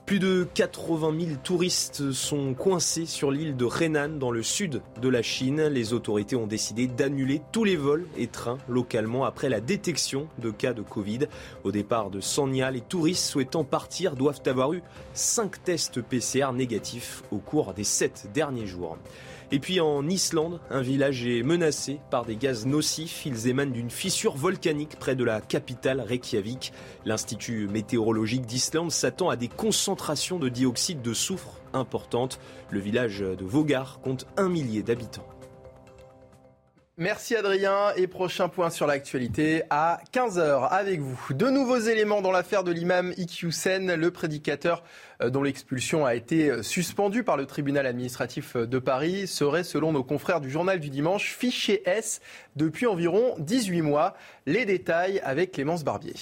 Plus 0.06 0.20
de 0.20 0.48
80 0.54 1.20
000 1.20 1.32
touristes 1.44 2.12
sont 2.12 2.54
coincés 2.54 3.08
sur 3.08 3.32
l'île 3.32 3.58
de 3.58 3.66
Henan 3.82 4.20
dans 4.20 4.30
le 4.30 4.44
sud 4.44 4.84
de 5.02 5.10
la 5.10 5.24
Chine. 5.24 5.64
Les 5.64 5.94
autorités 5.94 6.36
ont 6.36 6.46
décidé 6.46 6.86
d'annuler 6.86 7.42
tous 7.52 7.64
les 7.64 7.76
vols 7.76 8.06
et 8.16 8.28
trains 8.28 8.60
localement 8.70 9.26
après 9.26 9.50
la 9.50 9.62
détection 9.62 10.28
de 10.38 10.52
cas 10.52 10.74
de 10.74 10.84
Covid. 10.84 11.22
Au 11.64 11.72
départ 11.72 12.12
de 12.12 12.22
Sanya, 12.22 12.70
les 12.70 12.82
touristes 12.82 13.26
souhaitant 13.26 13.64
partir 13.64 14.16
doivent 14.16 14.44
avoir 14.46 14.74
eu 14.74 14.84
5 15.16 15.64
tests 15.64 16.02
PCR 16.02 16.54
négatifs 16.54 17.24
au 17.32 17.40
cours 17.40 17.74
des 17.74 17.84
7 17.84 18.30
derniers 18.32 18.68
jours. 18.68 19.00
Et 19.52 19.60
puis 19.60 19.80
en 19.80 20.08
Islande, 20.08 20.60
un 20.70 20.82
village 20.82 21.26
est 21.26 21.44
menacé 21.44 22.00
par 22.10 22.26
des 22.26 22.36
gaz 22.36 22.66
nocifs. 22.66 23.26
Ils 23.26 23.48
émanent 23.48 23.72
d'une 23.72 23.92
fissure 23.92 24.36
volcanique 24.36 24.98
près 24.98 25.16
de 25.16 25.24
la 25.24 25.42
capitale 25.42 26.02
Reykjavik. 26.02 26.74
L'Institut 27.06 27.68
météorologique 27.68 28.46
d'Islande 28.46 28.92
s'attend 28.92 29.30
à 29.30 29.36
des 29.36 29.48
concentrations 29.48 30.40
de 30.40 30.50
dioxyde 30.50 31.02
de 31.02 31.14
soufre 31.14 31.62
importantes. 31.74 32.40
Le 32.72 32.80
village 32.80 33.20
de 33.20 33.46
Vogar 33.46 34.00
compte 34.02 34.26
un 34.38 34.50
millier 34.50 34.82
d'habitants. 34.82 35.28
Merci 36.98 37.36
Adrien 37.36 37.94
et 37.98 38.08
prochain 38.08 38.48
point 38.48 38.70
sur 38.70 38.88
l'actualité 38.88 39.64
à 39.70 40.00
15h 40.14 40.70
avec 40.70 41.02
vous. 41.02 41.34
De 41.34 41.50
nouveaux 41.50 41.78
éléments 41.78 42.22
dans 42.22 42.32
l'affaire 42.32 42.64
de 42.64 42.72
l'imam 42.72 43.14
Iqiyoussen, 43.18 43.96
le 43.96 44.12
prédicateur 44.12 44.82
dont 45.22 45.44
l'expulsion 45.44 46.06
a 46.06 46.16
été 46.16 46.50
euh, 46.50 46.64
suspendue 46.64 47.24
par 47.24 47.38
le 47.38 47.46
tribunal 47.46 47.86
administratif 47.86 48.56
euh, 48.56 48.68
de 48.68 48.80
Paris 48.80 49.28
serait 49.28 49.64
selon 49.64 49.92
nos 49.92 50.04
confrères 50.04 50.42
du 50.42 50.50
journal 50.50 50.80
du 50.80 50.90
dimanche 50.90 51.36
fiché 51.36 51.82
S 51.86 52.22
depuis 52.56 52.86
environ 52.86 53.36
18 53.40 53.82
mois. 53.82 54.16
Les 54.46 54.66
détails 54.66 55.20
avec 55.24 55.54
Clémence 55.54 55.84
Barbier. 55.84 56.16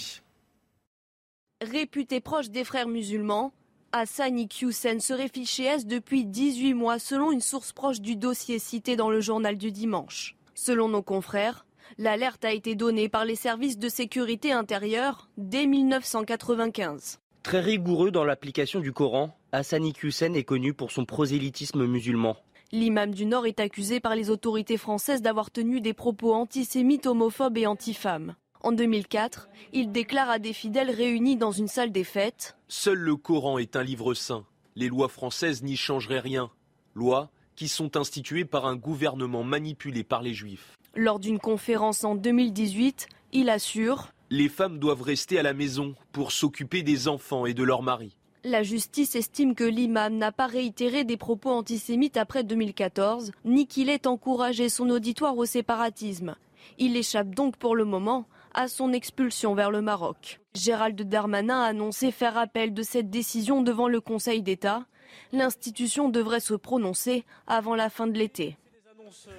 Réputé 1.62 2.20
proche 2.20 2.50
des 2.50 2.64
frères 2.64 2.88
musulmans, 2.88 3.54
Hassan 3.94 4.38
Iqiyoussen 4.38 5.00
serait 5.00 5.30
fiché 5.30 5.64
S 5.64 5.86
depuis 5.86 6.26
18 6.26 6.74
mois 6.74 7.00
selon 7.00 7.32
une 7.32 7.42
source 7.42 7.72
proche 7.72 8.02
du 8.02 8.16
dossier 8.16 8.60
cité 8.60 8.96
dans 8.96 9.10
le 9.10 9.22
journal 9.22 9.58
du 9.58 9.72
dimanche. 9.72 10.36
Selon 10.56 10.90
nos 10.90 11.04
confrères, 11.04 11.66
l'alerte 11.98 12.44
a 12.44 12.52
été 12.52 12.76
donnée 12.76 13.08
par 13.08 13.26
les 13.26 13.36
services 13.36 13.78
de 13.78 13.90
sécurité 13.90 14.52
intérieure 14.52 15.30
dès 15.38 15.66
1995. 15.66 17.20
Très 17.44 17.60
rigoureux 17.60 18.10
dans 18.10 18.24
l'application 18.24 18.80
du 18.80 18.94
Coran, 18.94 19.38
Hassani 19.52 19.94
Hussein 20.02 20.34
est 20.34 20.46
connu 20.46 20.74
pour 20.74 20.92
son 20.92 21.04
prosélytisme 21.04 21.86
musulman. 21.86 22.38
L'imam 22.72 23.14
du 23.14 23.26
Nord 23.26 23.46
est 23.46 23.60
accusé 23.60 24.00
par 24.00 24.16
les 24.16 24.30
autorités 24.30 24.78
françaises 24.78 25.22
d'avoir 25.22 25.52
tenu 25.52 25.82
des 25.82 25.94
propos 25.94 26.34
antisémites, 26.34 27.06
homophobes 27.06 27.58
et 27.58 27.68
antifemmes. 27.68 28.36
En 28.62 28.72
2004, 28.72 29.50
il 29.74 29.92
déclare 29.92 30.30
à 30.30 30.40
des 30.40 30.54
fidèles 30.54 30.90
réunis 30.90 31.36
dans 31.36 31.52
une 31.52 31.68
salle 31.68 31.92
des 31.92 32.06
fêtes 32.06 32.56
Seul 32.70 32.98
le 32.98 33.18
Coran 33.18 33.58
est 33.58 33.76
un 33.76 33.84
livre 33.84 34.14
saint. 34.14 34.46
Les 34.78 34.88
lois 34.88 35.10
françaises 35.10 35.64
n'y 35.64 35.76
changeraient 35.76 36.22
rien. 36.22 36.50
Loi 36.96 37.30
qui 37.58 37.68
sont 37.68 37.98
institués 37.98 38.46
par 38.46 38.66
un 38.66 38.78
gouvernement 38.78 39.44
manipulé 39.44 40.06
par 40.06 40.22
les 40.22 40.34
juifs. 40.34 40.78
Lors 40.96 41.20
d'une 41.20 41.40
conférence 41.40 42.06
en 42.06 42.16
2018, 42.16 43.10
il 43.34 43.50
assure 43.50 44.13
Les 44.36 44.50
femmes 44.50 44.80
doivent 44.80 45.04
rester 45.04 45.38
à 45.38 45.44
la 45.44 45.54
maison 45.54 45.94
pour 46.12 46.32
s'occuper 46.32 46.82
des 46.82 47.08
enfants 47.08 47.46
et 47.46 47.54
de 47.54 47.62
leurs 47.62 47.84
maris. 47.84 48.18
La 48.44 48.64
justice 48.64 49.14
estime 49.14 49.54
que 49.54 49.64
l'imam 49.64 50.18
n'a 50.18 50.32
pas 50.32 50.48
réitéré 50.48 51.04
des 51.04 51.18
propos 51.18 51.52
antisémites 51.52 52.18
après 52.18 52.44
2014, 52.44 53.32
ni 53.46 53.68
qu'il 53.68 53.90
ait 53.90 54.08
encouragé 54.08 54.70
son 54.70 54.90
auditoire 54.90 55.38
au 55.38 55.46
séparatisme. 55.46 56.34
Il 56.80 56.98
échappe 56.98 57.36
donc 57.36 57.58
pour 57.58 57.76
le 57.76 57.86
moment 57.86 58.26
à 58.56 58.68
son 58.68 58.92
expulsion 58.92 59.54
vers 59.54 59.70
le 59.70 59.84
Maroc. 59.84 60.40
Gérald 60.56 61.00
Darmanin 61.00 61.62
a 61.62 61.68
annoncé 61.68 62.10
faire 62.10 62.36
appel 62.36 62.74
de 62.74 62.82
cette 62.82 63.12
décision 63.12 63.62
devant 63.62 63.88
le 63.88 64.02
Conseil 64.02 64.42
d'État. 64.42 64.88
L'institution 65.32 66.10
devrait 66.10 66.40
se 66.40 66.56
prononcer 66.56 67.24
avant 67.46 67.76
la 67.76 67.92
fin 67.92 68.08
de 68.08 68.18
l'été. 68.18 68.58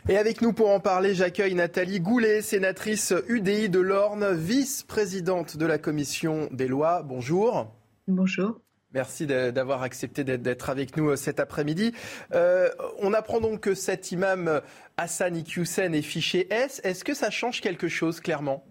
Et 0.09 0.19
avec 0.19 0.43
nous 0.43 0.53
pour 0.53 0.71
en 0.71 0.81
parler, 0.81 1.15
j'accueille 1.15 1.55
Nathalie 1.55 2.01
Goulet, 2.01 2.43
sénatrice 2.43 3.15
UDI 3.29 3.69
de 3.69 3.81
l'Orne, 3.81 4.35
vice-présidente 4.35 5.57
de 5.57 5.67
la 5.67 5.79
commission 5.79 6.49
des 6.53 6.69
lois. 6.69 7.03
Bonjour. 7.03 7.73
Bonjour. 8.07 8.61
Merci 8.93 9.27
d'avoir 9.27 9.83
accepté 9.83 10.23
d'être 10.23 10.71
avec 10.71 10.97
nous 10.97 11.11
euh, 11.11 11.17
cet 11.17 11.41
après-midi. 11.41 11.93
Euh, 12.33 12.69
on 13.01 13.13
apprend 13.13 13.41
donc 13.41 13.61
que 13.61 13.75
cet 13.75 14.13
imam 14.13 14.61
Hassan 14.97 15.37
Iqiyoussen 15.37 15.95
est 15.95 16.03
fiché 16.03 16.47
S. 16.53 16.81
Est-ce 16.85 17.03
que 17.03 17.15
ça 17.15 17.31
change 17.31 17.61
quelque 17.61 17.89
chose, 17.89 18.21
clairement? 18.21 18.65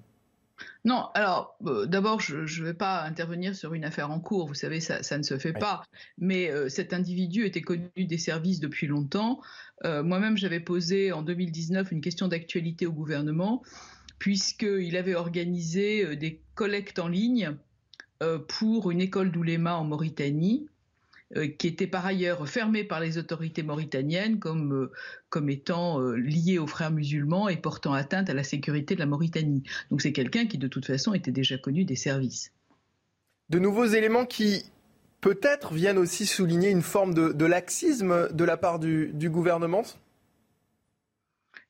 Non, 0.85 1.07
alors 1.13 1.57
euh, 1.65 1.85
d'abord, 1.85 2.19
je 2.19 2.39
ne 2.39 2.65
vais 2.65 2.73
pas 2.73 3.03
intervenir 3.03 3.55
sur 3.55 3.73
une 3.73 3.85
affaire 3.85 4.11
en 4.11 4.19
cours, 4.19 4.47
vous 4.47 4.53
savez, 4.53 4.81
ça, 4.81 5.17
ne 5.17 5.23
se 5.23 5.37
fait 5.37 5.53
pas. 5.53 5.83
Mais 6.17 6.51
euh, 6.51 6.67
cet 6.67 6.91
individu 6.91 7.45
était 7.45 7.61
connu 7.61 7.89
des 7.97 8.17
services 8.17 8.59
depuis 8.59 8.87
longtemps. 8.87 9.39
Euh, 9.85 10.03
moi-même, 10.03 10.37
j'avais 10.37 10.59
posé 10.59 11.13
en 11.13 11.21
2019 11.21 11.91
une 11.91 12.01
question 12.01 12.27
d'actualité 12.27 12.85
au 12.85 12.91
gouvernement, 12.91 13.63
puisqu'il 14.19 14.97
avait 14.97 15.15
organisé 15.15 16.17
des 16.17 16.41
collectes 16.55 16.99
en 16.99 17.07
ligne 17.07 17.55
pour 18.47 18.91
une 18.91 19.01
école 19.01 19.31
d'ouléma 19.31 19.75
en 19.75 19.83
Mauritanie. 19.83 20.67
Euh, 21.35 21.47
qui 21.47 21.67
était 21.67 21.87
par 21.87 22.05
ailleurs 22.05 22.47
fermé 22.47 22.83
par 22.83 22.99
les 22.99 23.17
autorités 23.17 23.63
mauritaniennes 23.63 24.39
comme, 24.39 24.73
euh, 24.73 24.91
comme 25.29 25.49
étant 25.49 25.99
euh, 25.99 26.15
lié 26.15 26.59
aux 26.59 26.67
frères 26.67 26.91
musulmans 26.91 27.49
et 27.49 27.57
portant 27.57 27.93
atteinte 27.93 28.29
à 28.29 28.33
la 28.35 28.43
sécurité 28.43 28.93
de 28.93 28.99
la 28.99 29.07
Mauritanie. 29.07 29.63
Donc 29.89 30.01
c'est 30.01 30.11
quelqu'un 30.11 30.45
qui 30.45 30.59
de 30.59 30.67
toute 30.67 30.85
façon 30.85 31.13
était 31.13 31.31
déjà 31.31 31.57
connu 31.57 31.85
des 31.85 31.95
services. 31.95 32.51
De 33.49 33.57
nouveaux 33.57 33.85
éléments 33.85 34.25
qui 34.25 34.63
peut-être 35.21 35.73
viennent 35.73 35.97
aussi 35.97 36.27
souligner 36.27 36.69
une 36.69 36.81
forme 36.81 37.13
de, 37.13 37.45
laxisme 37.45 38.31
de 38.31 38.43
la 38.43 38.57
part 38.57 38.77
du, 38.77 39.11
du 39.13 39.29
gouvernement 39.29 39.83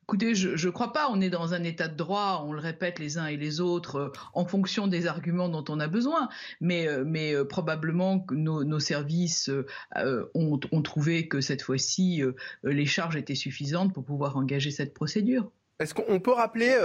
Écoutez, 0.04 0.36
je 0.36 0.68
ne 0.68 0.72
crois 0.72 0.92
pas. 0.92 1.10
On 1.10 1.22
est 1.22 1.30
dans 1.30 1.54
un 1.54 1.64
état 1.64 1.88
de 1.88 1.96
droit, 1.96 2.44
on 2.46 2.52
le 2.52 2.60
répète 2.60 3.00
les 3.00 3.18
uns 3.18 3.28
et 3.28 3.38
les 3.38 3.62
autres 3.62 3.96
euh, 3.96 4.12
en 4.34 4.44
fonction 4.44 4.88
des 4.88 5.08
arguments 5.08 5.48
dont 5.48 5.64
on 5.70 5.80
a 5.80 5.88
besoin. 5.88 6.28
Mais, 6.60 6.88
euh, 6.90 7.06
euh, 7.06 7.46
probablement 7.46 8.20
que 8.20 8.36
nos, 8.36 8.80
services 8.80 9.50
ont, 10.36 10.60
trouvé 10.84 11.30
que 11.30 11.40
cette 11.40 11.62
fois-ci, 11.62 12.22
les 12.64 12.86
charges 12.86 13.16
étaient 13.16 13.34
suffisantes 13.34 13.94
pour 13.94 14.04
pouvoir 14.04 14.36
engager 14.36 14.72
cette 14.72 14.94
procédure. 14.94 15.50
Est-ce 15.80 15.94
qu'on 15.94 16.20
peut 16.20 16.34
rappeler 16.34 16.76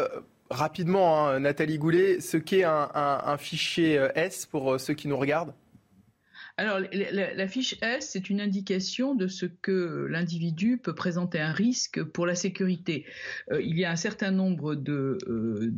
rapidement, 0.49 1.27
hein, 1.27 1.41
Nathalie 1.41 1.79
Goulet, 1.79 2.21
ce 2.21 2.37
qu'est 2.37 2.65
un 2.65 3.37
fichier 3.39 4.09
S 4.15 4.47
pour 4.47 4.79
ceux 4.79 4.95
qui 4.95 5.09
nous 5.09 5.17
regardent? 5.17 5.55
Alors, 6.59 6.81
la, 6.93 7.47
fiche 7.47 7.77
S, 7.83 8.11
c'est 8.11 8.31
une 8.31 8.41
indication 8.41 9.15
de 9.15 9.29
ce 9.29 9.47
que 9.47 10.09
l'individu 10.11 10.77
peut 10.77 10.95
présenter 10.95 11.39
un 11.39 11.53
risque 11.53 12.03
pour 12.03 12.27
la 12.27 12.35
sécurité. 12.35 13.07
Euh, 13.53 13.63
il 13.63 13.79
y 13.79 13.85
a 13.85 13.93
un 13.93 13.97
certain 13.97 14.33
nombre 14.33 14.75
de, 14.75 15.19
euh, 15.29 15.73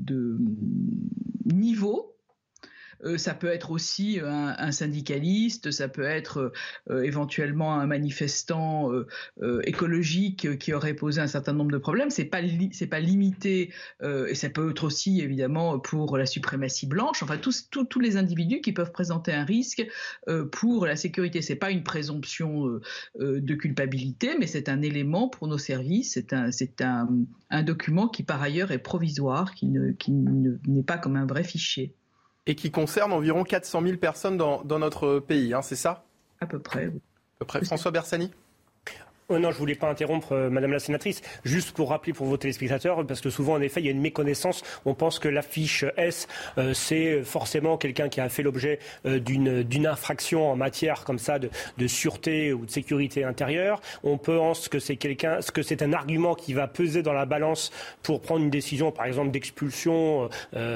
niveaux 1.44 2.16
ça 3.16 3.34
peut 3.34 3.48
être 3.48 3.70
aussi 3.70 4.20
un, 4.22 4.72
syndicaliste, 4.72 5.70
ça 5.70 5.88
peut 5.88 6.04
être 6.04 6.52
euh, 6.90 7.02
éventuellement 7.02 7.74
un 7.74 7.86
manifestant 7.86 8.90
euh, 8.92 9.60
écologique 9.64 10.58
qui 10.58 10.72
aurait 10.72 10.94
posé 10.94 11.20
un 11.20 11.26
certain 11.26 11.52
nombre 11.52 11.70
de 11.70 11.78
problèmes. 11.78 12.10
C'est 12.10 12.24
pas 12.24 12.40
c'est 12.72 12.86
pas 12.86 13.00
limité 13.00 13.72
et 14.02 14.34
ça 14.34 14.50
peut 14.50 14.70
être 14.70 14.84
aussi 14.84 15.20
évidemment 15.20 15.78
pour 15.78 16.16
la 16.16 16.26
suprématie 16.26 16.86
blanche. 16.86 17.22
Enfin 17.22 17.38
tous 17.38 17.68
tous 17.70 18.00
les 18.00 18.16
individus 18.16 18.60
qui 18.60 18.72
peuvent 18.72 18.92
présenter 18.92 19.32
un 19.32 19.44
risque 19.44 19.86
pour 20.52 20.86
la 20.86 20.96
sécurité. 20.96 21.42
C'est 21.42 21.56
pas 21.56 21.70
une 21.70 21.82
présomption 21.82 22.80
de 23.18 23.54
culpabilité, 23.54 24.36
mais 24.38 24.46
c'est 24.46 24.68
un 24.68 24.82
élément 24.82 25.28
pour 25.28 25.48
nos 25.48 25.58
services. 25.58 26.12
C'est 26.14 26.32
un 26.32 26.50
c'est 26.50 26.80
un, 26.80 27.08
un 27.50 27.62
document 27.62 28.08
qui 28.08 28.22
par 28.22 28.42
ailleurs 28.42 28.72
est 28.72 28.78
provisoire, 28.78 29.54
qui 29.54 29.66
ne 29.66 29.92
qui 29.92 30.12
n'est 30.12 30.82
pas 30.82 30.98
comme 30.98 31.16
un 31.16 31.26
vrai 31.26 31.44
fichier 31.44 31.94
et 32.50 32.56
qui 32.56 32.72
concerne 32.72 33.12
environ 33.12 33.44
400 33.44 33.82
000 33.82 33.96
personnes 33.98 34.36
dans, 34.36 34.78
notre 34.80 35.20
pays, 35.20 35.54
hein, 35.54 35.62
c'est 35.62 35.76
ça? 35.76 36.02
À 36.40 36.46
peu 36.46 36.58
près. 36.58 36.86
À 36.86 36.90
peu 37.38 37.44
près. 37.44 37.64
François 37.64 37.92
Bersani? 37.92 38.32
Oh 39.32 39.38
non, 39.38 39.52
je 39.52 39.58
voulais 39.58 39.76
pas 39.76 39.88
interrompre 39.88 40.32
euh, 40.32 40.50
Madame 40.50 40.72
la 40.72 40.80
sénatrice. 40.80 41.22
Juste 41.44 41.70
pour 41.70 41.90
rappeler 41.90 42.12
pour 42.12 42.26
vos 42.26 42.36
téléspectateurs, 42.36 43.06
parce 43.06 43.20
que 43.20 43.30
souvent, 43.30 43.54
en 43.54 43.60
effet, 43.60 43.78
il 43.80 43.86
y 43.86 43.88
a 43.88 43.92
une 43.92 44.00
méconnaissance. 44.00 44.64
On 44.84 44.94
pense 44.94 45.20
que 45.20 45.28
la 45.28 45.42
fiche 45.42 45.84
S, 45.96 46.26
euh, 46.58 46.74
c'est 46.74 47.22
forcément 47.22 47.76
quelqu'un 47.76 48.08
qui 48.08 48.20
a 48.20 48.28
fait 48.28 48.42
l'objet 48.42 48.80
euh, 49.06 49.20
d'une 49.20 49.86
infraction 49.86 50.50
en 50.50 50.56
matière 50.56 51.04
comme 51.04 51.20
ça 51.20 51.38
de, 51.38 51.48
de, 51.78 51.86
sûreté 51.86 52.52
ou 52.52 52.66
de 52.66 52.70
sécurité 52.72 53.22
intérieure. 53.22 53.80
On 54.02 54.18
pense 54.18 54.68
que 54.68 54.80
c'est 54.80 54.96
quelqu'un, 54.96 55.38
que 55.54 55.62
c'est 55.62 55.82
un 55.82 55.92
argument 55.92 56.34
qui 56.34 56.52
va 56.52 56.66
peser 56.66 57.04
dans 57.04 57.12
la 57.12 57.24
balance 57.24 57.70
pour 58.02 58.22
prendre 58.22 58.42
une 58.42 58.50
décision, 58.50 58.90
par 58.90 59.06
exemple 59.06 59.30
d'expulsion, 59.30 60.28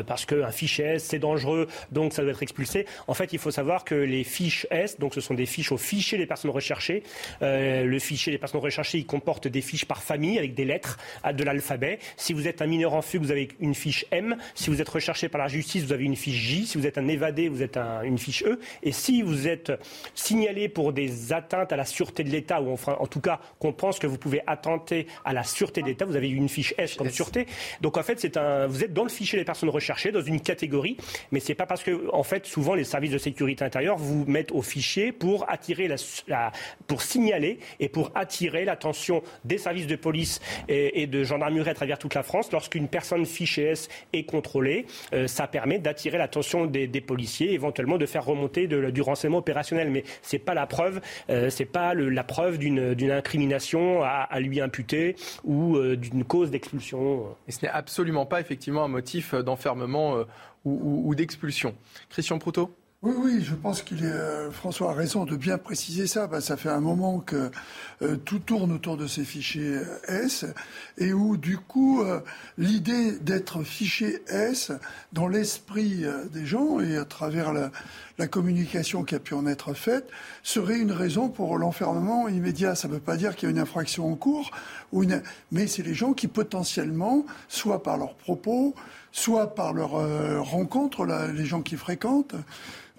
parce 0.07 0.27
qu'un 0.27 0.51
fichier 0.53 0.85
S 0.85 1.05
c'est 1.05 1.19
dangereux, 1.19 1.67
donc 1.91 2.13
ça 2.13 2.23
doit 2.23 2.31
être 2.31 2.43
expulsé. 2.43 2.87
En 3.09 3.15
fait, 3.15 3.33
il 3.33 3.39
faut 3.39 3.51
savoir 3.51 3.85
que 3.85 3.95
les 3.95 4.23
fiches 4.23 4.67
S, 4.71 4.99
donc 5.01 5.15
ce 5.15 5.21
sont 5.21 5.35
des 5.35 5.47
fiches 5.47 5.73
au 5.73 5.77
fichier 5.77 6.19
des 6.19 6.27
personnes 6.27 6.51
recherchées. 6.51 7.03
le 7.41 7.99
fichier 7.99 8.33
des 8.33 8.44
personnes 8.45 8.61
recherchées, 8.61 8.99
il 8.99 9.07
comporte 9.07 9.49
des 9.49 9.63
fiches 9.63 9.87
par 9.87 10.03
famille 10.03 10.39
avec 10.39 10.55
des 10.55 10.65
lettres 10.65 10.99
de 11.33 11.45
l'alphabet. 11.45 11.99
Si 12.17 12.33
vous 12.35 12.47
êtes 12.47 12.61
un 12.61 12.67
mineur 12.67 12.93
en 12.93 13.01
fugue, 13.01 13.23
vous 13.23 13.31
avez 13.31 13.49
une 13.59 13.75
fiche 13.75 14.05
M. 14.11 14.37
Si 14.55 14.69
vous 14.69 14.83
êtes 14.83 14.89
recherché 14.89 15.31
par 15.31 15.41
la 15.41 15.49
justice, 15.49 15.85
vous 15.85 15.93
avez 15.93 16.05
une 16.05 16.17
fiche 16.17 16.37
J. 16.37 16.67
Si 16.67 16.77
vous 16.77 16.87
êtes 16.87 16.99
un 16.99 17.09
évadé, 17.09 17.49
vous 17.49 17.63
êtes 17.63 17.79
une 18.05 18.19
fiche 18.19 18.45
E. 18.45 18.61
Et 18.83 18.93
si 18.93 19.23
vous 19.23 19.49
êtes 19.49 19.73
signalé 20.15 20.69
pour 20.69 20.93
des 20.93 21.33
atteintes 21.33 21.73
à 21.73 21.77
la 21.77 21.87
sûreté 21.87 22.23
de 22.23 22.29
l'État, 22.29 22.61
ou 22.61 22.71
enfin, 22.71 22.97
en 23.01 23.07
tout 23.07 23.21
cas 23.21 23.41
qu'on 23.59 23.73
pense 23.73 23.99
que 23.99 24.07
vous 24.07 24.19
pouvez 24.19 24.43
attenter 24.47 25.07
à 25.25 25.33
la 25.33 25.43
sûreté 25.43 25.81
de 25.81 25.87
l'État, 25.87 26.05
vous 26.05 26.17
avez 26.17 26.29
une 26.29 26.51
fiche 26.51 26.75
S 26.77 26.95
comme 26.97 27.11
sûreté. 27.11 27.47
Donc 27.81 27.97
en 27.97 28.03
fait, 28.03 28.21
c'est 28.21 28.37
un, 28.37 28.67
vous 28.67 28.85
êtes 28.85 28.93
dans 28.93 29.05
le 29.05 29.09
fichier 29.09 29.39
des 29.39 29.45
personnes 29.45 29.71
recherchées, 29.71 30.13
dans 30.13 30.23
une 30.23 30.41
catégorie, 30.41 30.99
mais 31.33 31.41
c'est 31.41 31.55
pas 31.55 31.67
parce 31.67 31.83
que, 31.83 32.11
en 32.13 32.23
fait, 32.23 32.45
souvent 32.45 32.75
les 32.75 32.85
services 32.85 33.13
de 33.13 33.19
sécurité 33.19 33.65
intérieure 33.65 33.97
vous 33.97 34.27
mettent 34.27 34.53
au 34.53 34.61
fichier 34.61 35.13
pour 35.13 35.51
attirer 35.51 35.89
la 35.89 36.53
pour 36.87 37.01
signaler 37.03 37.59
et 37.81 37.89
pour 37.89 38.11
attirer 38.15 38.34
attirer 38.35 38.64
l'attention 38.64 39.22
des 39.45 39.59
services 39.59 39.87
de 39.87 39.95
police 39.95 40.41
et, 40.68 41.07
de 41.07 41.22
gendarmerie 41.22 41.70
à 41.70 41.74
travers 41.74 41.99
toute 41.99 42.14
la 42.14 42.24
France. 42.24 42.51
Lorsqu'une 42.51 42.89
personne 42.89 43.24
fichée 43.26 43.74
est 44.12 44.24
contrôlée, 44.24 44.87
euh, 45.12 45.28
ça 45.28 45.47
permet 45.47 45.78
d'attirer 45.78 46.18
l'attention 46.18 46.66
des, 46.66 46.89
policiers, 47.01 47.53
éventuellement 47.53 47.97
de 47.97 48.07
faire 48.07 48.24
remonter 48.24 48.66
du 48.66 49.03
renseignement 49.03 49.39
opérationnel. 49.39 49.91
Mais 49.91 50.03
c'est 50.22 50.41
pas 50.41 50.55
la 50.55 50.66
preuve, 50.66 51.01
euh, 51.30 51.49
pas 51.72 51.95
la 51.95 52.24
preuve 52.24 52.59
d'une 52.59 53.11
incrimination 53.11 54.03
à, 54.03 54.41
lui 54.41 54.61
imputer 54.61 55.14
ou 55.45 55.76
euh, 55.76 55.97
d'une 55.97 56.24
cause 56.24 56.51
d'expulsion. 56.51 57.26
Et 57.47 57.53
ce 57.53 57.64
n'est 57.64 57.70
absolument 57.70 58.26
pas 58.26 58.41
effectivement 58.41 58.85
un 58.85 58.89
motif 58.89 59.35
d'enfermement 59.35 60.24
ou, 60.64 61.03
ou 61.09 61.14
d'expulsion. 61.14 61.74
Christian 62.11 62.39
Proutot 62.39 62.74
oui, 63.05 63.13
oui, 63.19 63.45
je 63.45 63.55
pense 63.55 63.83
qu'il 63.83 64.03
est. 64.03 64.11
Euh, 64.11 64.51
François 64.51 64.93
a 64.93 64.95
raison 64.95 65.27
de 65.27 65.37
bien 65.37 65.59
préciser 65.59 66.07
ça. 66.07 66.27
Bah, 66.27 66.41
ça 66.41 66.57
fait 66.57 66.71
un 66.71 66.81
moment 66.81 67.19
que 67.21 67.51
euh, 68.01 68.17
tout 68.17 68.39
tourne 68.39 68.73
autour 68.73 68.97
de 68.97 69.07
ces 69.07 69.25
fichiers 69.25 69.77
euh, 69.77 70.25
S 70.25 70.47
et 70.97 71.13
où, 71.13 71.37
du 71.37 71.59
coup, 71.59 72.03
l'idée 72.57 73.13
d'être 73.19 73.63
fiché 73.63 74.23
S 74.29 74.73
dans 75.13 75.29
l'esprit 75.29 76.05
des 76.33 76.47
gens 76.47 76.81
et 76.81 76.97
à 76.97 77.05
travers 77.05 77.53
la, 77.53 77.71
communication 78.29 79.05
qui 79.05 79.15
a 79.17 79.19
pu 79.19 79.35
en 79.35 79.47
être 79.47 79.75
faite 79.75 80.09
serait 80.43 80.79
une 80.79 80.93
raison 80.93 81.29
pour 81.29 81.59
l'enfermement 81.59 82.29
immédiat. 82.29 82.75
Ça 82.75 82.89
ne 82.89 82.95
veut 82.95 83.01
pas 83.01 83.17
dire 83.17 83.37
qu'il 83.37 83.49
y 83.49 83.53
a 83.53 83.55
une 83.55 83.59
infraction 83.61 84.11
en 84.11 84.15
cours, 84.15 84.51
mais 85.53 85.67
c'est 85.67 85.83
les 85.83 85.95
gens 85.95 86.15
qui 86.15 86.29
potentiellement, 86.29 87.27
soit 87.49 87.83
par 87.83 87.99
leurs 87.99 88.15
propos, 88.15 88.75
soit 89.13 89.55
par 89.55 89.75
leur 89.75 89.91
rencontre, 90.45 91.05
les 91.35 91.45
gens 91.45 91.61
qui 91.61 91.77
fréquentent, 91.77 92.37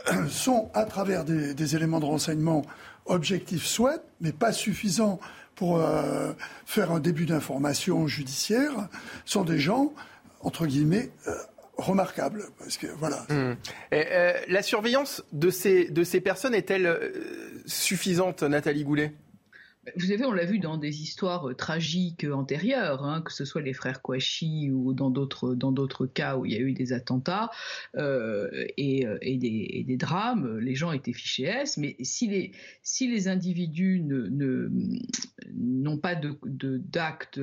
sont, 0.30 0.70
à 0.74 0.86
travers 0.86 1.24
des, 1.24 1.76
éléments 1.76 2.00
de 2.00 2.06
renseignement 2.06 2.64
objectifs, 3.06 3.66
soit, 3.66 4.04
mais 4.22 4.32
pas 4.32 4.52
suffisants 4.52 5.20
pour 5.56 5.80
euh, 5.80 6.34
faire 6.66 6.92
un 6.92 7.00
début 7.00 7.26
d'information 7.26 8.08
judiciaire, 8.08 8.90
sont 9.24 9.44
des 9.44 9.60
gens, 9.60 9.94
entre 10.42 10.66
guillemets, 10.66 11.12
euh, 11.28 11.34
remarquables. 11.78 12.46
Parce 12.60 12.78
que, 12.78 12.88
voilà. 12.88 13.26
Mmh. 13.30 13.56
Euh, 13.94 14.34
la 14.48 14.64
surveillance 14.64 15.24
de 15.32 15.50
ces, 15.50 15.90
de 15.90 16.04
ces 16.04 16.20
personnes 16.20 16.56
est-elle 16.56 17.14
suffisante, 17.66 18.44
Nathalie 18.44 18.84
Goulet? 18.84 19.14
Vous 19.96 20.08
savez, 20.08 20.26
on 20.26 20.32
l'a 20.32 20.46
vu 20.46 20.60
dans 20.60 20.78
des 20.78 21.02
histoires 21.02 21.50
euh, 21.50 21.54
tragiques 21.54 22.24
euh, 22.24 22.34
antérieures, 22.34 23.04
hein, 23.04 23.22
que 23.22 23.32
ce 23.32 23.46
soit 23.46 23.62
les 23.62 23.74
frères 23.74 24.02
Kouachi 24.02 24.72
ou 24.72 24.94
dans 24.94 25.10
d'autres 25.10 26.06
cas 26.08 26.38
où 26.38 26.46
il 26.46 26.54
y 26.54 26.56
a 26.56 26.60
eu 26.60 26.74
des 26.74 26.94
attentats 26.94 27.52
euh, 27.96 28.50
et, 28.78 29.06
des, 29.38 29.98
drames. 29.98 30.58
Les 30.60 30.76
gens 30.76 30.92
étaient 30.92 31.14
fichés 31.14 31.44
S, 31.44 31.78
mais 31.78 31.96
si 32.02 32.28
les 32.28 32.52
si 32.84 33.08
les 33.08 33.28
individus 33.28 34.02
ne 34.02 34.70
n'ont 35.54 35.98
pas 35.98 36.16
de 36.16 36.38
d'actes 36.78 37.40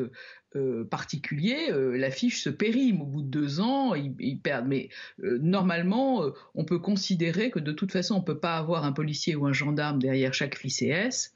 euh, 0.54 0.84
particulier, 0.84 1.70
la 1.70 2.10
fiche 2.10 2.42
se 2.42 2.50
périme. 2.50 3.00
Au 3.00 3.06
bout 3.06 3.22
de 3.22 3.28
deux 3.28 3.60
ans, 3.60 3.94
ils, 3.94 4.38
perdent. 4.38 4.68
Mais 4.68 4.90
normalement, 5.18 6.24
on 6.54 6.64
peut 6.64 6.78
considérer 6.78 7.50
que 7.50 7.58
de 7.58 7.72
toute 7.72 7.90
façon, 7.90 8.16
on 8.16 8.20
ne 8.20 8.24
peut 8.24 8.38
pas 8.38 8.56
avoir 8.56 8.84
un 8.84 8.92
policier 8.92 9.34
ou 9.34 9.46
un 9.46 9.52
gendarme 9.52 9.98
derrière 9.98 10.34
chaque 10.34 10.58
fiche 10.58 10.82
S. 10.82 11.32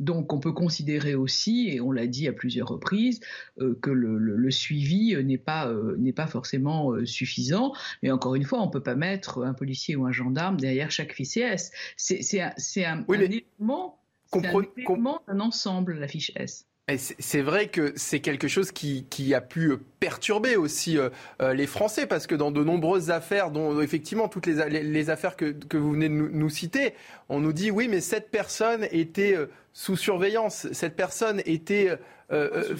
Donc 0.00 0.32
on 0.32 0.38
peut 0.38 0.52
considérer 0.52 1.14
aussi, 1.14 1.68
et 1.70 1.80
on 1.80 1.90
l'a 1.90 2.06
dit 2.06 2.28
à 2.28 2.32
plusieurs 2.32 2.68
reprises, 2.68 3.20
euh, 3.60 3.76
que 3.82 3.90
le, 3.90 4.18
le, 4.18 4.36
le 4.36 4.50
suivi 4.50 5.16
n'est 5.24 5.38
pas, 5.38 5.68
euh, 5.68 5.96
n'est 5.98 6.12
pas 6.12 6.26
forcément 6.26 6.92
euh, 6.92 7.04
suffisant. 7.04 7.72
Mais 8.02 8.10
encore 8.10 8.34
une 8.34 8.44
fois, 8.44 8.60
on 8.62 8.66
ne 8.66 8.70
peut 8.70 8.82
pas 8.82 8.94
mettre 8.94 9.42
un 9.42 9.54
policier 9.54 9.96
ou 9.96 10.06
un 10.06 10.12
gendarme 10.12 10.58
derrière 10.58 10.90
chaque 10.90 11.12
FICS. 11.12 11.72
C'est, 11.96 12.22
c'est 12.22 12.40
un, 12.40 12.52
c'est 12.56 12.84
un, 12.84 13.04
élément, 13.12 13.98
un 14.32 14.40
élément 14.76 15.20
d'un 15.26 15.40
ensemble, 15.40 15.98
la 15.98 16.08
fiche 16.08 16.30
S. 16.36 16.67
C'est 16.96 17.42
vrai 17.42 17.68
que 17.68 17.92
c'est 17.96 18.20
quelque 18.20 18.48
chose 18.48 18.72
qui, 18.72 19.34
a 19.34 19.40
pu 19.42 19.76
perturber 20.00 20.56
aussi 20.56 20.96
euh, 20.98 21.10
les 21.52 21.66
Français, 21.66 22.06
parce 22.06 22.26
que 22.26 22.34
dans 22.34 22.50
de 22.50 22.64
nombreuses 22.64 23.10
affaires, 23.10 23.50
dont 23.50 23.80
effectivement 23.82 24.28
toutes 24.28 24.46
les, 24.46 25.10
affaires 25.10 25.36
que, 25.36 25.76
vous 25.76 25.92
venez 25.92 26.08
de 26.08 26.14
nous, 26.14 26.48
citer, 26.48 26.94
on 27.28 27.40
nous 27.40 27.52
dit 27.52 27.70
oui, 27.70 27.88
mais 27.88 28.00
cette 28.00 28.30
personne 28.30 28.88
était 28.90 29.36
sous 29.74 29.96
surveillance. 29.96 30.66
Cette 30.72 30.96
personne 30.96 31.42
était, 31.44 31.98
euh, 32.30 32.74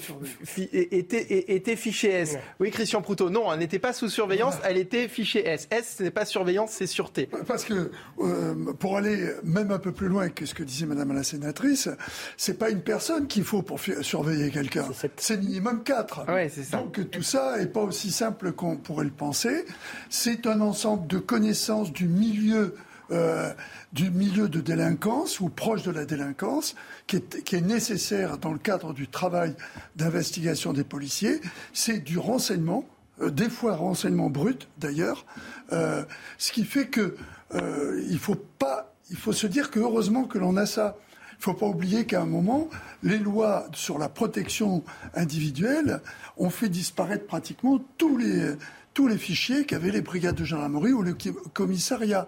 était, 0.71 1.53
était 1.55 1.75
fichée 1.75 2.09
S. 2.11 2.37
Oui, 2.59 2.69
Christian 2.69 3.01
Proutot, 3.01 3.29
non, 3.29 3.51
elle 3.51 3.59
n'était 3.59 3.79
pas 3.79 3.93
sous 3.93 4.09
surveillance, 4.09 4.55
elle 4.63 4.77
était 4.77 5.07
fichée 5.07 5.47
S. 5.47 5.67
S, 5.71 5.95
ce 5.97 6.03
n'est 6.03 6.11
pas 6.11 6.25
surveillance, 6.25 6.71
c'est 6.71 6.87
sûreté. 6.87 7.29
Parce 7.47 7.65
que, 7.65 7.91
euh, 8.19 8.53
pour 8.77 8.97
aller 8.97 9.31
même 9.43 9.71
un 9.71 9.79
peu 9.79 9.91
plus 9.91 10.07
loin 10.07 10.29
que 10.29 10.45
ce 10.45 10.53
que 10.53 10.63
disait 10.63 10.85
Madame 10.85 11.13
la 11.13 11.23
sénatrice, 11.23 11.89
c'est 12.37 12.59
pas 12.59 12.69
une 12.69 12.81
personne 12.81 13.27
qu'il 13.27 13.43
faut 13.43 13.63
pour 13.63 13.79
surveiller 14.01 14.51
quelqu'un. 14.51 14.87
C'est 15.17 15.37
minimum 15.37 15.83
quatre. 15.83 16.31
Ouais, 16.31 16.49
ça. 16.49 16.77
Donc 16.77 17.09
tout 17.09 17.23
ça 17.23 17.57
n'est 17.57 17.65
pas 17.65 17.81
aussi 17.81 18.11
simple 18.11 18.51
qu'on 18.51 18.77
pourrait 18.77 19.05
le 19.05 19.11
penser. 19.11 19.65
C'est 20.09 20.45
un 20.45 20.61
ensemble 20.61 21.07
de 21.07 21.17
connaissances 21.17 21.91
du 21.91 22.07
milieu 22.07 22.75
euh, 23.11 23.53
du 23.91 24.11
milieu 24.11 24.49
de 24.49 24.61
délinquance 24.61 25.39
ou 25.39 25.49
proche 25.49 25.81
de 25.81 25.91
la 25.91 26.05
délinquance, 26.05 26.75
qui 27.07 27.17
est, 27.17 27.61
nécessaire 27.61 28.37
dans 28.37 28.51
le 28.51 28.59
cadre 28.59 28.93
du 28.93 29.07
travail 29.07 29.55
d'investigation 29.95 30.73
des 30.73 30.83
policiers, 30.83 31.41
c'est 31.73 31.99
du 31.99 32.19
renseignement, 32.19 32.85
euh, 33.21 33.31
des 33.31 33.49
fois 33.49 33.75
renseignement 33.75 34.29
brut 34.29 34.67
d'ailleurs, 34.77 35.25
euh, 35.73 36.03
ce 36.37 36.51
qui 36.51 36.65
fait 36.65 36.87
que 36.87 37.15
il 37.51 38.19
faut 38.19 38.35
pas, 38.35 38.93
il 39.09 39.17
faut 39.17 39.33
se 39.33 39.47
dire 39.47 39.71
que 39.71 39.79
heureusement 39.79 40.25
que 40.25 40.37
l'on 40.37 40.55
a 40.55 40.67
ça. 40.67 40.95
Il 41.31 41.39
ne 41.39 41.43
faut 41.45 41.53
pas 41.53 41.65
oublier 41.65 42.05
qu'à 42.05 42.21
un 42.21 42.25
moment, 42.25 42.69
les 43.01 43.17
lois 43.17 43.65
sur 43.73 43.97
la 43.97 44.09
protection 44.09 44.83
individuelle 45.15 46.01
ont 46.37 46.51
fait 46.51 46.69
disparaître 46.69 47.25
pratiquement 47.25 47.79
tous 47.97 48.17
les, 48.17 48.55
tous 48.93 49.07
les 49.07 49.17
fichiers 49.17 49.65
qu'avaient 49.65 49.91
les 49.91 50.01
brigades 50.01 50.35
de 50.35 50.43
gendarmerie 50.43 50.91
ou 50.91 51.01
le 51.01 51.15
commissariat. 51.53 52.27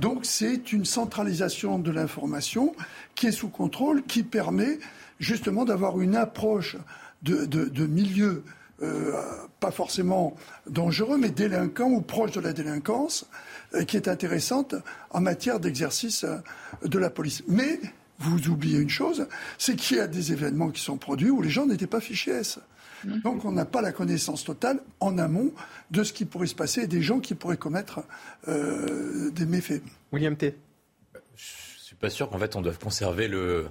Donc 0.00 0.24
c'est 0.24 0.72
une 0.72 0.84
centralisation 0.84 1.78
de 1.78 1.90
l'information 1.90 2.74
qui 3.14 3.28
est 3.28 3.32
sous 3.32 3.48
contrôle, 3.48 4.02
qui 4.04 4.22
permet 4.22 4.78
justement 5.18 5.64
d'avoir 5.64 6.00
une 6.00 6.16
approche 6.16 6.76
de, 7.22 7.44
de, 7.44 7.86
milieu 7.86 8.44
euh, 8.80 9.20
pas 9.58 9.72
forcément 9.72 10.36
dangereux, 10.68 11.18
mais 11.18 11.30
délinquant 11.30 11.90
ou 11.90 12.00
proche 12.00 12.32
de 12.32 12.40
la 12.40 12.52
délinquance, 12.52 13.26
euh, 13.74 13.82
qui 13.84 13.96
est 13.96 14.06
intéressante 14.06 14.76
en 15.10 15.20
matière 15.20 15.58
d'exercice 15.58 16.22
euh, 16.24 16.36
de 16.84 16.98
la 16.98 17.10
police. 17.10 17.42
Mais 17.48 17.80
vous 18.20 18.48
oubliez 18.48 18.78
une 18.78 18.88
chose, 18.88 19.26
c'est 19.58 19.74
qu'il 19.74 19.96
y 19.96 20.00
a 20.00 20.06
des 20.06 20.32
événements 20.32 20.70
qui 20.70 20.80
sont 20.80 20.96
produits 20.96 21.30
où 21.30 21.42
les 21.42 21.50
gens 21.50 21.66
n'étaient 21.66 21.88
pas 21.88 22.00
fichés. 22.00 22.40
Donc 23.04 23.44
on 23.44 23.52
n'a 23.52 23.64
pas 23.64 23.80
la 23.80 23.92
connaissance 23.92 24.44
totale 24.44 24.80
en 25.00 25.18
amont 25.18 25.52
de 25.90 26.02
ce 26.02 26.12
qui 26.12 26.24
pourrait 26.24 26.46
se 26.46 26.54
passer 26.54 26.82
et 26.82 26.86
des 26.86 27.02
gens 27.02 27.20
qui 27.20 27.34
pourraient 27.34 27.56
commettre 27.56 28.00
euh, 28.48 29.30
des 29.30 29.46
méfaits. 29.46 29.82
William 30.12 30.36
T. 30.36 30.56
Je 31.36 31.44
suis 31.80 31.96
pas 31.96 32.10
sûr 32.10 32.28
qu'en 32.30 32.38
fait 32.38 32.56
on 32.56 32.62
doive 32.62 32.78
conserver 32.78 33.28
le, 33.28 33.68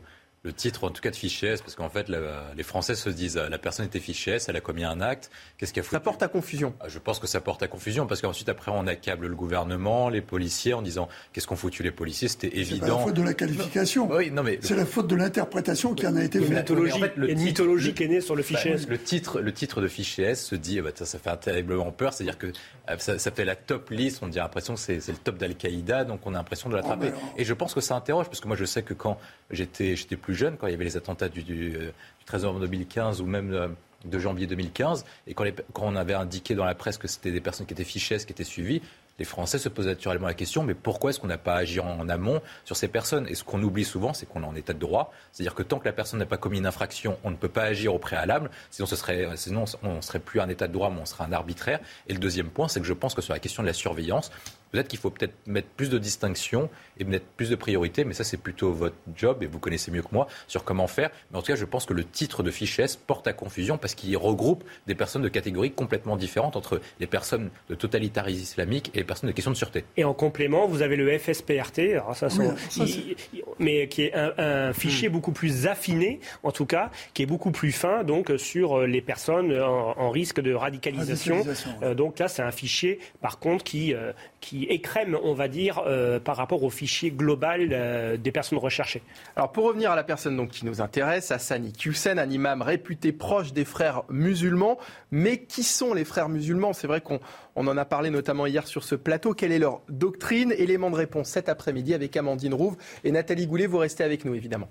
le 0.48 0.54
titre, 0.54 0.86
en 0.86 0.91
tout 0.91 1.02
cas 1.02 1.12
de 1.12 1.16
fichier 1.16 1.50
S, 1.50 1.62
parce 1.62 1.76
qu'en 1.76 1.89
fait, 1.89 2.08
la, 2.08 2.20
les 2.56 2.64
Français 2.64 2.95
se 2.95 3.10
disent 3.10 3.36
la 3.36 3.58
personne 3.58 3.86
était 3.86 4.00
fichée 4.00 4.32
S, 4.32 4.48
elle 4.48 4.56
a 4.56 4.62
commis 4.62 4.86
un 4.86 5.02
acte, 5.02 5.30
qu'est-ce 5.58 5.74
qu'elle 5.74 5.84
a 5.84 5.89
Ça 5.89 6.00
porte 6.00 6.24
à 6.24 6.30
confusion. 6.30 6.74
Je 6.88 7.00
pense 7.00 7.20
que 7.20 7.28
ça 7.28 7.41
porte 7.41 7.62
à 7.64 7.68
confusion, 7.68 8.08
parce 8.08 8.22
qu'ensuite, 8.22 8.48
après, 8.48 8.72
on 8.74 8.88
accable 8.88 9.28
le 9.28 9.36
gouvernement, 9.36 10.08
les 10.08 10.22
policiers, 10.22 10.74
en 10.74 10.82
disant 10.82 11.10
qu'est-ce 11.34 11.48
qu'ont 11.48 11.58
foutu 11.58 11.84
les 11.84 11.91
policiers, 11.91 12.30
c'était 12.30 12.58
évident. 12.58 12.86
C'est 12.86 12.91
la 12.93 13.00
faute 13.00 13.14
de 13.16 13.24
la 13.24 13.34
qualification. 13.34 14.10
Oui, 14.10 14.32
non, 14.32 14.41
mais 14.41 14.60
c'est 14.62 14.78
la 14.78 14.86
faute 14.86 15.08
de 15.08 15.16
l'interprétation 15.16 15.93
qui 15.93 16.08
en 16.08 16.16
a 16.16 16.24
été 16.24 16.39
faite. 16.39 16.72
En 16.72 17.00
fait, 17.00 17.18
le 17.18 17.30
une 17.30 17.41
mythologie 17.41 17.93
qui 17.93 18.04
est 18.04 18.08
née 18.08 18.22
sur 18.22 18.38
le 18.38 18.43
fichier 18.43 18.72
bah, 18.72 18.78
S. 18.78 18.88
Le 18.88 18.98
titre, 18.98 19.41
le 19.41 19.52
titre 19.52 19.82
de 19.82 19.89
fichier 19.89 20.28
S 20.28 20.45
se 20.45 20.56
dit, 20.56 20.80
bah, 20.80 20.91
ça, 20.95 21.06
ça 21.06 21.20
fait 21.20 21.36
terriblement 21.38 21.91
peur, 21.91 22.14
c'est-à-dire 22.14 22.38
que 22.38 22.54
ça, 23.00 23.20
ça, 23.20 23.32
fait 23.32 23.43
la 23.43 23.58
top 23.58 23.89
list, 23.89 24.20
on 24.22 24.32
a 24.32 24.36
l'impression 24.36 24.76
que 24.76 24.80
c'est 24.80 25.06
le 25.06 25.18
top 25.18 25.38
d'Al-Qaïda, 25.38 26.06
donc 26.06 26.22
on 26.26 26.34
a 26.34 26.38
l'impression 26.38 26.70
de 26.70 26.76
l'attraper. 26.76 27.12
Oh, 27.14 27.34
Et 27.38 27.43
je 27.43 27.54
pense 27.54 27.74
que 27.74 27.82
ça 27.82 27.95
interroge, 27.95 28.28
parce 28.28 28.39
que 28.39 28.48
moi 28.48 28.56
je 28.56 28.64
sais 28.64 28.82
que 28.82 28.93
quand 28.93 29.18
j'étais 29.52 29.95
plus 30.16 30.36
jeune, 30.38 30.56
quand 30.58 30.68
il 30.68 30.72
y 30.72 30.74
avait 30.74 30.86
les 30.86 30.96
attentats 30.96 31.28
du, 31.28 31.44
du, 31.44 31.72
du 31.72 32.26
13 32.26 32.44
novembre 32.44 32.62
2015 32.62 33.22
ou 33.22 33.26
même 33.26 33.76
de 34.06 34.20
janvier 34.20 34.48
2015, 34.48 35.06
et 35.28 35.34
quand, 35.34 35.46
on 35.76 35.96
avait 35.96 36.14
indiqué 36.14 36.56
dans 36.56 36.66
la 36.66 36.76
presse 36.76 36.98
que 36.98 37.08
c'était 37.08 37.32
des 37.32 37.42
personnes 37.42 37.66
qui 37.66 37.74
étaient 37.74 37.84
fichées, 37.84 38.18
qui 38.18 38.32
étaient 38.32 38.44
suivies, 38.44 38.82
les 39.20 39.26
Français 39.26 39.58
se 39.58 39.68
posent 39.68 39.88
naturellement 39.88 40.28
la 40.28 40.36
question, 40.36 40.64
mais 40.64 40.76
pourquoi 40.76 41.10
est-ce 41.10 41.20
qu'on 41.20 41.28
n'a 41.28 41.40
pas 41.40 41.56
agi 41.56 41.80
en 41.80 42.08
amont 42.08 42.40
sur 42.66 42.76
ces 42.76 42.88
personnes? 42.88 43.28
Et 43.28 43.34
ce 43.34 43.44
qu'on 43.44 43.62
oublie 43.64 43.84
souvent, 43.84 44.14
c'est 44.14 44.28
qu'on 44.28 44.44
est 44.44 44.46
en 44.46 44.56
état 44.56 44.74
de 44.74 44.80
droit. 44.80 45.12
C'est-à-dire 45.32 45.56
que 45.56 45.64
tant 45.64 45.80
que 45.80 45.86
la 45.86 45.92
personne 45.92 46.20
n'a 46.20 46.28
pas 46.28 46.38
commis 46.38 46.60
une 46.60 46.68
infraction, 46.68 47.18
on 47.24 47.32
ne 47.32 47.36
peut 47.36 47.50
pas 47.50 47.64
agir 47.64 47.96
au 47.96 48.00
préalable. 48.00 48.52
Sinon, 48.70 48.86
ce 48.86 48.96
serait, 48.96 49.28
sinon 49.36 49.66
on 49.82 49.96
ne 49.96 50.02
serait 50.02 50.20
plus 50.20 50.40
un 50.40 50.50
état 50.50 50.68
de 50.68 50.74
droit, 50.74 50.92
mais 50.92 51.02
on 51.02 51.06
serait 51.06 51.24
un 51.24 51.34
arbitraire. 51.34 51.80
Et 52.08 52.14
le 52.14 52.20
deuxième 52.20 52.50
point, 52.50 52.68
c'est 52.68 52.80
que 52.80 52.86
je 52.86 52.94
pense 52.94 53.16
que 53.16 53.24
sur 53.24 53.34
la 53.34 53.40
question 53.40 53.64
de 53.64 53.68
la 53.68 53.74
surveillance, 53.74 54.32
Peut-être 54.72 54.88
qu'il 54.88 54.99
faut 54.99 55.09
peut-être 55.09 55.34
mettre 55.45 55.68
plus 55.70 55.89
de 55.89 55.97
distinction 55.97 56.70
et 56.99 57.03
mettre 57.03 57.26
plus 57.36 57.49
de 57.49 57.55
priorité, 57.55 58.03
mais 58.03 58.13
ça 58.13 58.24
c'est 58.24 58.38
plutôt 58.38 58.72
votre 58.72 58.95
job 59.15 59.43
et 59.43 59.45
vous 59.45 59.59
connaissez 59.59 59.91
mieux 59.91 60.01
que 60.01 60.11
moi 60.11 60.28
sur 60.47 60.63
comment 60.63 60.88
faire. 60.88 61.09
Mais 61.32 61.38
en 61.38 61.41
tout 61.41 61.47
cas, 61.47 61.55
je 61.55 61.65
pense 61.65 61.86
que 61.86 61.93
le 61.93 62.03
titre 62.03 62.43
de 62.43 62.51
fichesse 62.51 62.95
porte 62.95 63.28
à 63.28 63.34
confusion 63.34 63.78
parce 63.78 63.95
qu'il 63.95 64.15
regroupe 64.18 64.63
des 64.88 64.95
personnes 64.95 65.22
de 65.22 65.30
catégories 65.30 65.72
complètement 65.72 66.18
différentes 66.18 66.55
entre 66.55 66.82
les 66.99 67.07
personnes 67.07 67.49
de 67.70 67.76
totalitarisme 67.76 68.41
islamique 68.41 68.91
et 68.93 68.99
les 68.99 69.03
personnes 69.03 69.30
de 69.30 69.36
questions 69.36 69.51
de 69.51 69.57
sûreté. 69.57 69.86
Et 69.95 70.03
en 70.03 70.13
complément, 70.13 70.68
vous 70.68 70.82
avez 70.82 70.95
le 70.95 71.18
FSPRT, 71.18 71.80
alors 71.91 72.15
ça, 72.15 72.28
oui, 72.28 72.47
ça 72.70 72.84
il, 72.84 73.15
mais 73.59 73.88
qui 73.88 74.03
est 74.03 74.13
un, 74.13 74.34
un 74.38 74.74
fichier 74.74 75.09
mmh. 75.09 75.11
beaucoup 75.11 75.32
plus 75.32 75.68
affiné, 75.68 76.20
en 76.43 76.51
tout 76.51 76.65
cas, 76.65 76.91
qui 77.13 77.24
est 77.24 77.26
beaucoup 77.26 77.51
plus 77.51 77.72
fin 77.72 78.03
donc 78.03 78.32
sur 78.38 78.82
les 78.82 79.01
personnes 79.01 79.57
en, 79.59 79.97
en 79.97 80.09
risque 80.09 80.39
de 80.41 80.53
radicalisation. 80.53 81.36
radicalisation 81.36 81.72
ouais. 81.80 81.88
euh, 81.88 81.95
donc 81.95 82.20
là, 82.20 82.28
c'est 82.28 82.41
un 82.41 82.51
fichier, 82.51 82.99
par 83.22 83.39
contre, 83.39 83.63
qui, 83.63 83.93
euh, 83.93 84.11
qui 84.39 84.57
écrème, 84.66 85.18
on 85.24 85.34
va 85.34 85.47
dire, 85.47 85.82
euh, 85.86 86.20
par 86.20 86.38
rapport 86.38 86.64
au 86.64 86.70
fichier 86.70 87.12
global 87.12 87.70
euh, 87.72 88.18
des 88.18 88.32
personnes 88.32 88.58
recherchées. 88.58 89.01
Alors 89.36 89.51
pour 89.51 89.66
revenir 89.66 89.91
à 89.91 89.95
la 89.95 90.03
personne 90.03 90.36
donc, 90.36 90.49
qui 90.49 90.66
nous 90.66 90.82
intéresse, 90.82 91.32
Hassani 91.32 91.74
Hussein, 91.86 92.18
un 92.18 92.30
imam 92.30 92.62
réputé 92.62 93.12
proche 93.12 93.53
des 93.53 93.66
frères 93.66 94.03
musulmans. 94.10 94.78
Mais 95.12 95.43
qui 95.43 95.64
sont 95.64 95.93
les 95.93 96.05
frères 96.05 96.30
musulmans? 96.30 96.74
C'est 96.74 96.88
vrai 96.88 97.01
qu'on 97.01 97.20
on 97.55 97.68
en 97.68 97.78
a 97.78 97.86
parlé 97.86 98.10
notamment 98.10 98.45
hier 98.45 98.68
sur 98.68 98.84
ce 98.84 98.95
plateau. 98.95 99.34
Quelle 99.34 99.51
est 99.51 99.60
leur 99.60 99.82
doctrine? 99.89 100.53
Élément 100.58 100.89
de 100.89 100.95
réponse 100.95 101.30
cet 101.30 101.49
après-midi 101.49 101.93
avec 101.93 102.16
Amandine 102.18 102.53
Rouve 102.53 102.78
et 103.03 103.12
Nathalie 103.12 103.47
Goulet. 103.47 103.68
Vous 103.68 103.78
restez 103.78 104.03
avec 104.03 104.26
nous 104.26 104.34
évidemment. 104.34 104.70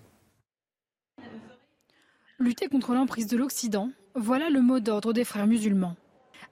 Lutter 2.38 2.68
contre 2.68 2.92
l'emprise 2.92 3.26
de 3.28 3.36
l'Occident, 3.38 3.90
voilà 4.14 4.50
le 4.50 4.60
mot 4.60 4.78
d'ordre 4.78 5.14
des 5.14 5.24
frères 5.24 5.46
musulmans. 5.46 5.96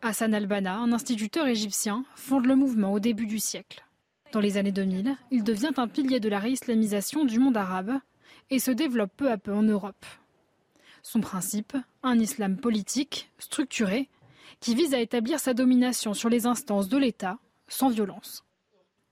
Hassan 0.02 0.34
al-Banna, 0.34 0.76
un 0.76 0.92
instituteur 0.92 1.46
égyptien, 1.46 2.04
fonde 2.14 2.46
le 2.46 2.56
mouvement 2.56 2.92
au 2.92 3.00
début 3.00 3.26
du 3.26 3.38
siècle. 3.38 3.84
Dans 4.32 4.40
les 4.40 4.56
années 4.56 4.72
2000, 4.72 5.16
il 5.30 5.44
devient 5.44 5.72
un 5.76 5.88
pilier 5.88 6.20
de 6.20 6.28
la 6.28 6.38
réislamisation 6.38 7.24
du 7.24 7.38
monde 7.38 7.56
arabe 7.56 8.00
et 8.50 8.58
se 8.58 8.70
développe 8.70 9.12
peu 9.16 9.30
à 9.30 9.38
peu 9.38 9.52
en 9.52 9.62
Europe. 9.62 10.04
Son 11.02 11.20
principe, 11.20 11.76
un 12.02 12.18
islam 12.18 12.56
politique, 12.56 13.30
structuré, 13.38 14.08
qui 14.60 14.74
vise 14.74 14.94
à 14.94 15.00
établir 15.00 15.38
sa 15.38 15.54
domination 15.54 16.14
sur 16.14 16.28
les 16.28 16.46
instances 16.46 16.88
de 16.88 16.96
l'État 16.96 17.38
sans 17.68 17.90
violence. 17.90 18.44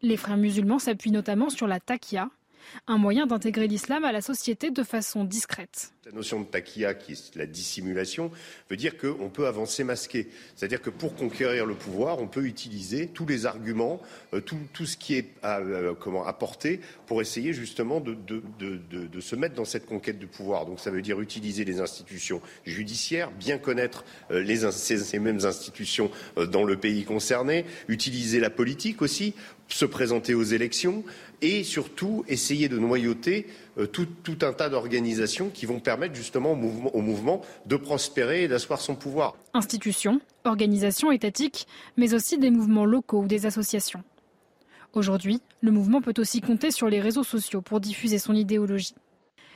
Les 0.01 0.17
frères 0.17 0.37
musulmans 0.37 0.79
s'appuient 0.79 1.11
notamment 1.11 1.51
sur 1.51 1.67
la 1.67 1.81
taqiyya, 1.81 2.31
un 2.87 2.99
moyen 2.99 3.27
d'intégrer 3.27 3.69
l'islam 3.69 4.05
à 4.05 4.13
la 4.13 4.21
société 4.21 4.71
de 4.71 4.83
façon 4.83 5.25
discrète. 5.25 5.93
La 6.05 6.11
notion 6.11 6.41
de 6.41 6.47
taquilla, 6.47 6.95
qui 6.95 7.13
est 7.13 7.37
la 7.37 7.47
dissimulation, 7.47 8.33
veut 8.69 8.77
dire 8.77 8.99
qu'on 8.99 9.31
peut 9.31 9.47
avancer 9.47 9.85
masqué. 9.85 10.29
C'est-à-dire 10.57 10.83
que 10.83 10.91
pour 10.91 11.15
conquérir 11.15 11.65
le 11.65 11.75
pouvoir, 11.75 12.19
on 12.19 12.27
peut 12.27 12.45
utiliser 12.45 13.07
tous 13.07 13.25
les 13.25 13.47
arguments, 13.47 14.03
euh, 14.35 14.41
tout, 14.41 14.85
ce 14.85 14.97
qui 14.97 15.15
est 15.15 15.29
à, 15.43 15.61
euh, 15.61 15.95
comment, 15.95 16.27
apporté 16.27 16.81
pour 17.07 17.21
essayer 17.21 17.53
justement 17.53 18.01
de, 18.01 18.17
se 19.21 19.37
mettre 19.37 19.55
dans 19.55 19.65
cette 19.65 19.87
conquête 19.87 20.19
du 20.19 20.27
pouvoir. 20.27 20.67
Donc 20.67 20.81
ça 20.81 20.91
veut 20.91 21.03
dire 21.03 21.21
utiliser 21.21 21.65
les 21.65 21.81
institutions 21.81 22.43
judiciaires, 22.65 23.31
bien 23.31 23.59
connaître 23.59 24.05
euh, 24.33 24.71
ces, 24.73 25.19
mêmes 25.21 25.45
institutions 25.45 26.11
dans 26.51 26.65
le 26.65 26.77
pays 26.77 27.05
concerné, 27.05 27.65
utiliser 27.87 28.41
la 28.41 28.51
politique 28.51 29.03
aussi, 29.03 29.35
se 29.69 29.85
présenter 29.85 30.35
aux 30.35 30.43
élections 30.43 31.05
et 31.43 31.65
surtout 31.65 32.25
essayer 32.29 32.69
de 32.69 32.79
noyauter 32.79 33.47
euh, 33.77 33.87
tout, 33.87 34.07
un 34.43 34.53
tas 34.53 34.71
d'organisations 34.71 35.51
qui 35.51 35.67
vont 35.67 35.81
permettre 35.81 36.15
justement 36.15 36.53
au 36.53 37.01
mouvement 37.01 37.43
de 37.67 37.77
prospérer 37.77 38.45
et 38.45 38.49
d'asseoir 38.49 38.81
son 38.81 38.95
pouvoir. 38.95 39.37
Institutions, 39.53 40.21
organisations 40.45 41.13
étatiques, 41.13 41.67
mais 41.97 42.15
aussi 42.15 42.39
des 42.39 42.51
mouvements 42.51 42.87
locaux 42.87 43.23
ou 43.23 43.27
des 43.27 43.45
associations. 43.45 44.03
Aujourd'hui, 44.95 45.41
le 45.61 45.71
mouvement 45.71 46.01
peut 46.01 46.15
aussi 46.19 46.41
compter 46.41 46.71
sur 46.71 46.89
les 46.89 47.01
réseaux 47.01 47.25
sociaux 47.25 47.63
pour 47.63 47.81
diffuser 47.81 48.19
son 48.19 48.35
idéologie. 48.35 48.95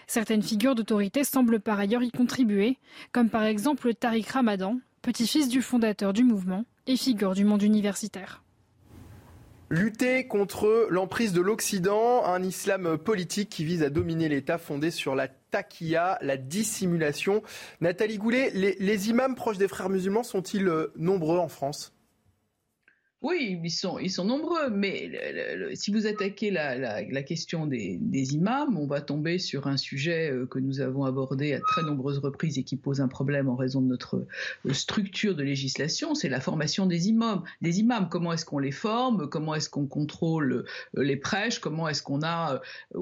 Certaines 0.07 0.43
figures 0.43 0.75
d'autorité 0.75 1.25
semblent 1.25 1.61
par 1.61 1.79
ailleurs 1.79 2.03
y 2.03 2.11
contribuer, 2.11 2.79
comme 3.13 3.29
par 3.29 3.45
exemple 3.45 3.93
Tariq 3.95 4.31
Ramadan, 4.31 4.79
petit-fils 5.03 5.49
du 5.49 5.63
fondateur 5.63 6.13
du 6.13 6.25
mouvement 6.25 6.65
et 6.87 6.97
figure 6.97 7.35
du 7.35 7.45
monde 7.45 7.63
universitaire. 7.63 8.43
Lutter 9.69 10.29
contre 10.29 10.87
l'emprise 10.91 11.33
de 11.33 11.41
l'Occident, 11.41 12.25
un 12.25 12.41
islam 12.45 12.97
politique 12.99 13.49
qui 13.49 13.65
vise 13.65 13.83
à 13.83 13.91
dominer 13.91 14.29
l'État 14.29 14.59
fondé 14.59 14.93
sur 14.93 15.17
la 15.17 15.27
taquilla, 15.27 16.19
la 16.23 16.37
dissimulation. 16.37 17.43
Nathalie 17.81 18.19
Goulet, 18.19 18.51
les, 18.55 18.77
les 18.79 19.11
imams 19.11 19.35
proches 19.35 19.59
des 19.59 19.67
frères 19.67 19.89
musulmans 19.89 20.23
sont-ils 20.23 20.69
euh, 20.69 20.93
nombreux 20.97 21.39
en 21.39 21.49
France? 21.49 21.96
Oui, 23.27 23.59
ils 23.65 24.11
sont, 24.11 24.25
nombreux, 24.25 24.71
mais 24.71 25.11
si 25.75 25.91
vous 25.91 26.07
attaquez 26.07 26.53
la, 26.53 27.23
question 27.25 27.67
des, 27.67 27.99
des, 28.01 28.35
imams, 28.35 28.79
on 28.79 28.87
va 28.87 29.01
tomber 29.01 29.39
sur 29.39 29.67
un 29.67 29.77
sujet 29.77 30.31
euh, 30.31 30.47
que 30.47 30.61
nous 30.61 30.81
avons 30.81 31.05
abordé 31.05 31.53
à 31.53 31.61
très 31.61 31.83
nombreuses 31.83 32.19
reprises 32.19 32.57
et 32.57 32.63
qui 32.63 32.77
pose 32.77 33.01
un 33.01 33.09
problème 33.09 33.49
en 33.49 33.57
raison 33.57 33.81
de 33.81 33.89
notre 33.89 34.25
euh, 34.65 34.73
structure 34.73 35.35
de 35.35 35.43
législation, 35.43 36.15
c'est 36.15 36.29
la 36.29 36.41
formation 36.41 36.87
des 36.87 37.09
imams. 37.09 37.43
Des 37.63 37.81
imams, 37.81 38.09
comment 38.09 38.33
est-ce 38.33 38.45
qu'on 38.45 38.61
les 38.61 38.71
forme, 38.71 39.29
comment 39.29 39.57
est-ce 39.57 39.71
qu'on 39.71 39.87
contrôle 39.87 40.65
euh, 40.97 41.03
les 41.03 41.17
prêches, 41.17 41.59
comment 41.59 41.89
est-ce 41.89 42.05
qu'on 42.05 42.23
a, 42.23 42.61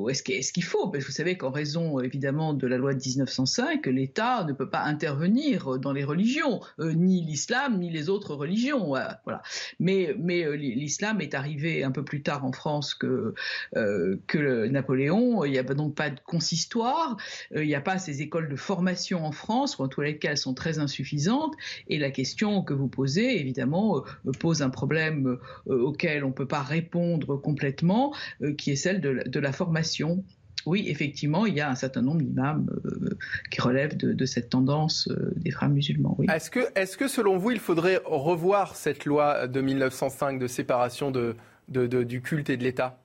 est-ce 0.08 0.22
qu'il 0.22 0.64
faut? 0.64 0.88
Parce 0.88 1.04
que 1.04 1.10
vous 1.10 1.16
savez 1.16 1.36
qu'en 1.36 1.50
raison 1.50 2.00
évidemment 2.00 2.54
de 2.54 2.66
la 2.66 2.78
loi 2.78 2.94
de 2.94 3.00
1905, 3.00 3.84
l'État 3.86 4.44
ne 4.44 4.54
peut 4.54 4.70
pas 4.70 4.84
intervenir 4.84 5.78
dans 5.78 5.92
les 5.92 6.04
religions, 6.04 6.60
ni 6.78 7.22
l'islam, 7.22 7.78
ni 7.78 7.90
les 7.90 8.08
autres 8.08 8.34
religions. 8.34 8.86
Voilà. 8.86 9.42
Mais 9.78 10.13
mais, 10.18 10.44
euh, 10.44 10.54
l'islam 10.56 11.20
est 11.20 11.34
arrivé 11.34 11.84
un 11.84 11.90
peu 11.90 12.04
plus 12.04 12.22
tard 12.22 12.44
en 12.44 12.52
France 12.52 12.94
que, 12.94 13.34
euh, 13.76 14.68
Napoléon. 14.68 15.44
Il 15.44 15.52
n'y 15.52 15.58
a 15.58 15.62
donc 15.62 15.94
pas 15.94 16.10
de 16.10 16.20
consistoire, 16.24 17.16
euh, 17.54 17.64
il 17.64 17.68
n'y 17.68 17.74
a 17.74 17.80
pas 17.80 17.98
ces 17.98 18.22
écoles 18.22 18.48
de 18.48 18.56
formation 18.56 19.24
en 19.24 19.32
France, 19.32 19.78
ou 19.78 19.82
en 19.82 19.88
tous 19.88 20.00
les 20.00 20.18
cas, 20.18 20.30
elles 20.30 20.38
sont 20.38 20.54
très 20.54 20.78
insuffisantes. 20.78 21.54
Et 21.88 21.98
la 21.98 22.10
question 22.10 22.62
que 22.62 22.74
vous 22.74 22.88
posez, 22.88 23.40
évidemment, 23.40 24.04
pose 24.40 24.62
un 24.62 24.70
problème 24.70 25.38
auquel 25.66 26.24
on 26.24 26.28
ne 26.28 26.32
peut 26.32 26.48
pas 26.48 26.62
répondre 26.62 27.36
complètement, 27.36 28.14
qui 28.58 28.70
est 28.72 28.76
celle 28.76 29.00
de 29.00 29.40
la 29.40 29.52
formation 29.52 30.24
oui, 30.66 30.84
effectivement, 30.88 31.46
il 31.46 31.54
y 31.54 31.60
a 31.60 31.70
un 31.70 31.74
certain 31.74 32.02
nombre 32.02 32.22
d'imams 32.22 32.66
euh, 32.84 33.18
qui 33.50 33.60
relèvent 33.60 33.96
de, 33.96 34.26
cette 34.26 34.50
tendance 34.50 35.08
euh, 35.08 35.32
des 35.36 35.50
frères 35.50 35.68
musulmans. 35.68 36.16
Est-ce 36.28 36.96
que, 36.96 37.08
selon 37.08 37.36
vous, 37.36 37.50
il 37.50 37.60
faudrait 37.60 38.00
revoir 38.04 38.76
cette 38.76 39.04
loi 39.04 39.46
de 39.46 39.60
1905 39.60 40.38
de 40.38 40.46
séparation 40.46 41.10
de, 41.10 41.36
du 41.68 42.22
culte 42.22 42.50
et 42.50 42.56
de 42.56 42.64
l'État? 42.64 42.98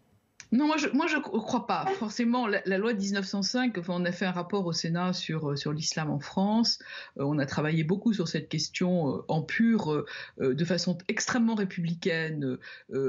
Non, 0.51 0.65
moi 0.65 0.77
je 0.77 0.87
moi 0.89 1.05
je 1.05 1.17
crois 1.17 1.67
pas. 1.67 1.85
Forcément, 1.99 2.47
la, 2.47 2.77
loi 2.79 2.93
de 2.93 2.99
1905, 2.99 3.77
enfin, 3.77 3.93
on 3.95 4.05
a 4.05 4.11
fait 4.11 4.25
un 4.25 4.31
rapport 4.31 4.65
au 4.65 4.73
Sénat 4.73 5.13
sur 5.13 5.51
euh, 5.51 5.55
sur 5.55 5.71
l'islam 5.71 6.09
en 6.09 6.19
France. 6.19 6.79
Euh, 7.19 7.23
on 7.23 7.37
a 7.37 7.45
travaillé 7.45 7.83
beaucoup 7.83 8.13
sur 8.13 8.27
cette 8.27 8.49
question 8.49 9.09
euh, 9.09 9.25
en 9.27 9.43
pur, 9.43 10.05
de 10.39 10.65
façon 10.65 10.97
extrêmement 11.07 11.53
républicaine, 11.55 12.57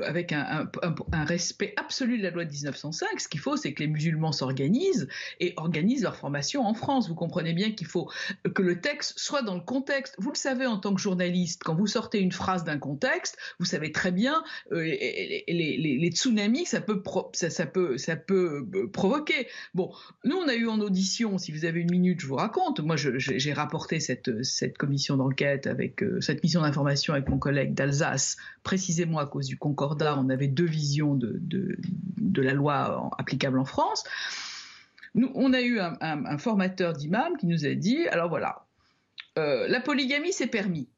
avec 0.05 0.33
un, 0.33 0.71
un, 1.13 1.25
respect 1.25 1.73
absolu 1.77 2.19
de 2.19 2.23
la 2.23 2.31
loi 2.31 2.45
de 2.45 2.51
1905. 2.51 3.21
Ce 3.21 3.29
qu'il 3.29 3.41
faut, 3.41 3.57
c'est 3.57 3.73
que 3.73 3.83
les 3.83 3.89
musulmans 3.89 4.33
s'organisent 4.33 5.09
et 5.39 5.55
organisent 5.57 6.03
leur 6.03 6.17
formation 6.17 6.67
en 6.67 6.75
France. 6.75 7.09
Vous 7.09 7.15
comprenez 7.15 7.53
bien 7.53 7.73
qu'il 7.73 7.87
faut 7.87 8.11
que 8.55 8.63
le 8.63 8.81
texte 8.81 9.19
soit 9.19 9.43
dans 9.43 9.55
le 9.55 9.61
contexte. 9.61 10.15
Vous 10.19 10.31
le 10.31 10.37
savez 10.37 10.67
en 10.67 10.79
tant 10.79 10.95
que 10.95 11.01
journaliste, 11.01 11.63
quand 11.65 11.75
vous 11.75 11.87
sortez 11.87 12.21
une 12.21 12.33
phrase 12.33 12.65
d'un 12.65 12.79
contexte, 12.79 13.39
vous 13.59 13.67
savez 13.67 13.93
très 13.93 14.13
bien 14.13 14.43
les, 14.71 15.45
les, 15.49 16.11
tsunamis, 16.11 16.67
ça 16.67 16.81
peut 16.81 17.03
ça, 17.33 17.67
peut, 17.67 17.99
ça 17.99 18.17
peut 18.17 18.67
euh, 18.75 18.89
provoquer. 18.89 19.49
Bon, 19.75 19.93
nous, 20.25 20.37
on 20.37 20.49
a 20.49 20.55
eu 20.55 20.69
en 20.69 20.81
audition, 20.81 21.39
si 21.39 21.53
vous 21.53 21.65
avez 21.65 21.81
une 21.81 21.91
minute, 21.91 22.21
je 22.21 22.27
vous 22.27 22.37
raconte. 22.37 22.81
Moi, 22.81 22.97
j'ai 22.97 23.53
rapporté 23.53 24.01
cette, 24.01 24.43
cette 24.45 24.79
commission 24.79 25.17
d'enquête 25.17 25.67
avec 25.67 26.03
euh, 26.03 26.21
cette 26.21 26.43
mission 26.43 26.63
d'information 26.63 27.15
avec 27.15 27.29
mon 27.29 27.39
collègue 27.39 27.75
d'Alsace, 27.75 28.37
précisément 28.63 29.19
à 29.19 29.27
cause 29.27 29.47
du 29.47 29.59
Concordat. 29.59 30.19
On 30.19 30.29
avait 30.29 30.49
deux 30.49 30.67
visions 30.67 31.15
de, 31.15 31.39
de, 31.41 32.43
la 32.43 32.55
loi 32.55 33.11
applicable 33.19 33.59
en 33.59 33.65
France. 33.65 34.05
Nous, 35.15 35.31
on 35.35 35.53
a 35.53 35.61
eu 35.61 35.81
un, 35.81 36.39
formateur 36.39 36.93
d'imam 36.93 37.37
qui 37.39 37.47
nous 37.47 37.67
a 37.67 37.75
dit, 37.75 38.07
alors 38.09 38.29
voilà, 38.29 38.67
euh, 39.39 39.67
la 39.69 39.81
polygamie 39.81 40.33
c'est 40.33 40.47
permis, 40.47 40.89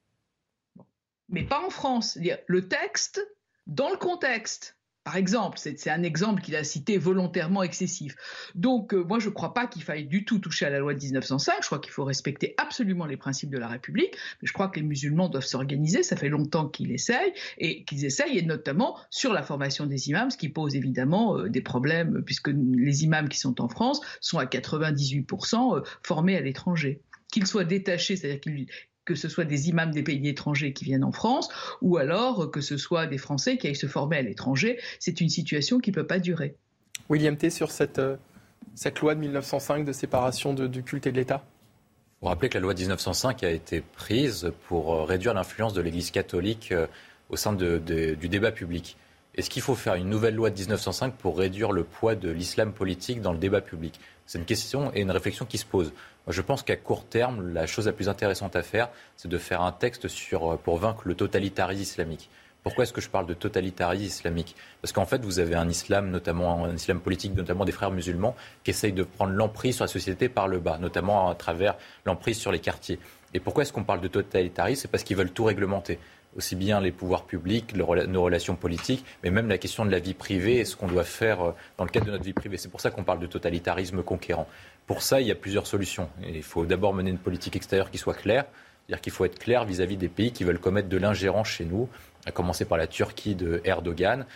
mais 1.29 1.45
pas 1.45 1.65
en 1.65 1.71
France. 1.71 2.19
Le 2.47 2.69
texte, 2.69 3.27
dans 3.67 3.91
le 3.91 3.97
contexte, 3.97 4.77
par 5.05 5.17
exemple, 5.17 5.59
c'est 5.59 5.91
un 5.91 6.03
exemple 6.05 6.43
qu'il 6.43 6.55
a 6.55 6.63
cité 6.63 6.97
volontairement 6.97 7.63
excessif. 7.63 8.15
Donc, 8.55 8.95
euh, 8.95 9.03
moi, 9.03 9.19
je 9.19 9.29
ne 9.29 9.35
crois 9.35 9.53
pas 9.53 9.67
qu'il 9.67 9.83
faille 9.83 10.05
du 10.05 10.25
tout 10.25 10.39
toucher 10.39 10.67
à 10.67 10.71
la 10.71 10.79
loi 10.79 10.95
de 10.95 11.01
1905. 11.03 11.57
Je 11.61 11.67
crois 11.67 11.81
qu'il 11.81 11.93
faut 11.93 12.05
respecter 12.05 12.55
absolument 12.57 13.07
les 13.07 13.17
principes 13.17 13.51
de 13.51 13.59
la 13.59 13.67
République. 13.67 14.15
Mais 14.41 14.47
je 14.47 14.53
crois 14.53 14.69
que 14.69 14.79
les 14.79 14.87
musulmans 14.87 15.29
doivent 15.29 15.45
s'organiser. 15.45 16.05
Ça 16.05 16.17
fait 16.17 16.29
longtemps 16.29 16.69
qu'ils 16.69 16.93
essayent 16.93 17.33
et 17.59 17.85
qu'ils 17.85 18.05
essayent, 18.05 18.39
et 18.39 18.43
notamment 18.43 18.97
sur 19.11 19.33
la 19.33 19.43
formation 19.43 19.87
des 19.87 20.09
imams, 20.09 20.31
ce 20.31 20.37
qui 20.37 20.49
pose 20.49 20.77
évidemment 20.77 21.37
euh, 21.37 21.49
des 21.49 21.63
problèmes, 21.63 22.23
puisque 22.25 22.49
les 22.49 23.05
imams 23.05 23.29
qui 23.29 23.39
sont 23.39 23.61
en 23.61 23.69
France 23.69 24.01
sont 24.21 24.39
à 24.39 24.45
98% 24.45 25.79
euh, 25.79 25.83
formés 26.03 26.37
à 26.37 26.41
l'étranger 26.41 27.01
qu'ils 27.33 27.47
soient 27.47 27.65
détachés, 27.65 28.15
c'est-à-dire 28.15 28.41
qu'ils 28.41 28.67
que 29.05 29.15
ce 29.15 29.29
soit 29.29 29.45
des 29.45 29.69
imams 29.69 29.91
des 29.91 30.03
pays 30.03 30.27
étrangers 30.29 30.73
qui 30.73 30.85
viennent 30.85 31.05
en 31.05 31.13
France, 31.13 31.49
ou 31.81 31.97
alors 31.97 32.51
que 32.51 32.61
ce 32.61 32.77
soit 32.77 33.07
des 33.07 33.19
Français 33.19 33.57
qui 33.57 33.67
aillent 33.67 33.77
se 33.77 33.87
former 33.87 34.19
à 34.19 34.23
l'étranger. 34.23 34.79
C'est 34.99 35.21
une 35.21 35.29
situation 35.29 35.79
qui 35.79 35.91
ne 35.91 35.95
peut 35.95 36.07
pas 36.07 36.19
durer. 36.19 36.57
William 37.09 37.37
T. 37.37 37.51
sur 37.51 37.71
cette, 37.71 37.99
euh, 37.99 38.17
cette 38.75 39.01
loi 39.01 39.15
de 39.15 39.21
1905 39.21 39.85
de 39.85 39.93
séparation 39.93 40.55
du 40.55 40.83
culte 40.83 41.07
et 41.07 41.13
de 41.13 41.17
l'État 41.17 41.45
Vous 42.21 42.29
rappelez 42.29 42.49
que 42.49 42.55
la 42.55 42.63
loi 42.63 42.75
de 42.75 42.81
1905 42.81 43.43
a 43.43 43.51
été 43.51 43.81
prise 43.81 44.53
pour 44.69 44.95
euh, 44.95 45.05
réduire 45.05 45.35
l'influence 45.35 45.75
de 45.75 45.81
l'Église 45.81 46.11
catholique 46.11 46.73
euh, 46.73 46.87
au 47.29 47.37
sein 47.37 47.53
de, 47.53 47.79
du 47.79 48.29
débat 48.29 48.53
public. 48.53 48.97
Est-ce 49.35 49.49
qu'il 49.49 49.63
faut 49.63 49.75
faire 49.75 49.95
une 49.95 50.11
nouvelle 50.11 50.35
loi 50.35 50.51
de 50.51 50.59
1905 50.59 51.15
pour 51.15 51.39
réduire 51.39 51.73
le 51.73 51.85
poids 51.85 52.15
de 52.15 52.31
l'islam 52.31 52.73
politique 52.73 53.23
dans 53.23 53.33
le 53.33 53.39
débat 53.39 53.63
public? 53.63 53.99
C'est 54.27 54.39
une 54.39 54.45
question 54.45 54.93
et 54.95 55.01
une 55.01 55.11
réflexion 55.11 55.47
qui 55.47 55.57
se 55.57 55.65
pose 55.65 55.93
je 56.29 56.41
pense 56.41 56.63
qu'à 56.63 56.77
court 56.77 57.05
terme, 57.05 57.53
la 57.53 57.67
chose 57.67 57.87
la 57.87 57.93
plus 57.93 58.09
intéressante 58.09 58.57
à 58.57 58.63
faire, 58.63 58.91
c'est 59.17 59.29
de 59.29 59.39
faire 59.39 59.63
un 59.63 59.73
texte 59.73 60.09
sur, 60.09 60.53
euh, 60.53 60.57
pour 60.57 60.79
vaincre 60.79 61.03
le 61.05 61.15
totalitarisme 61.15 61.83
islamique. 61.83 62.31
Pourquoi 62.63 62.85
est-ce 62.85 62.93
que 62.93 63.01
je 63.01 63.11
parle 63.11 63.27
de 63.27 63.35
totalitarisme 63.35 64.05
islamique? 64.05 64.55
Parce 64.81 64.93
qu'en 64.93 65.05
fait, 65.05 65.25
vous 65.25 65.41
avez 65.41 65.57
un 65.57 65.69
islam, 65.69 66.11
notamment 66.11 66.65
un 66.65 66.77
islam 66.77 67.01
politique, 67.01 67.35
notamment 67.35 67.65
des 67.65 67.73
frères 67.73 67.91
musulmans, 67.91 68.37
qui 68.63 68.71
essayent 68.71 68.93
de 68.93 69.03
prendre 69.03 69.33
l'emprise 69.33 69.77
sur 69.77 69.85
la 69.85 69.89
société 69.89 70.29
par 70.29 70.47
le 70.47 70.61
bas, 70.61 70.79
notamment 70.79 71.29
à 71.29 71.35
travers 71.35 71.77
l'emprise 72.07 72.39
sur 72.39 72.53
les 72.53 72.61
quartiers. 72.61 73.01
Et 73.35 73.41
pourquoi 73.41 73.65
est-ce 73.65 73.73
qu'on 73.73 73.83
parle 73.83 74.01
de 74.01 74.09
totalitarisme? 74.09 74.83
C'est 74.83 74.89
parce 74.89 75.03
qu'ils 75.03 75.17
veulent 75.17 75.33
tout 75.33 75.45
réglementer 75.45 75.99
aussi 76.37 76.57
bien 76.57 76.81
les 76.81 76.93
pouvoirs 76.93 77.25
publics, 77.25 77.75
nos 77.77 78.23
relations 78.23 78.57
politiques, 78.57 79.05
mais 79.23 79.31
même 79.31 79.49
la 79.49 79.59
question 79.59 79.85
de 79.85 79.91
la 79.91 79.99
vie 79.99 80.15
privée 80.15 80.59
et 80.59 80.65
ce 80.65 80.77
qu'on 80.77 80.87
doit 80.87 81.05
faire 81.05 81.43
euh, 81.43 81.53
dans 81.77 81.85
le 81.85 81.91
cadre 81.91 82.07
de 82.07 82.13
notre 82.13 82.25
vie 82.25 82.33
privée. 82.33 82.57
C'est 82.57 82.71
pour 82.71 82.81
ça 82.81 82.91
qu'on 82.91 83.05
parle 83.05 83.21
de 83.21 83.27
totalitarisme 83.27 84.03
conquérant. 84.03 84.47
Pour 84.87 85.03
ça, 85.03 85.21
il 85.21 85.27
y 85.27 85.31
a 85.31 85.35
plusieurs 85.35 85.67
solutions. 85.67 86.09
il 86.27 86.43
faut 86.43 86.67
d'abord 86.67 86.93
mener 86.93 87.11
une 87.11 87.19
politique 87.19 87.57
extérieure 87.57 87.91
qui 87.91 87.99
soit 87.99 88.15
claire, 88.15 88.45
c'est-à-dire 88.87 89.01
qu'il 89.01 89.13
faut 89.13 89.25
être 89.25 89.39
clair 89.39 89.65
vis-à-vis 89.65 89.97
des 89.97 90.09
pays 90.09 90.33
qui 90.33 90.45
veulent 90.45 90.59
commettre 90.59 90.89
de 90.89 90.97
l'ingérence 90.97 91.49
chez 91.49 91.65
nous, 91.65 91.89
à 92.27 92.31
commencer 92.31 92.65
par 92.65 92.79
la 92.79 92.87
Turquie 92.87 93.35
de 93.35 93.61
Erdogan, 93.65 94.27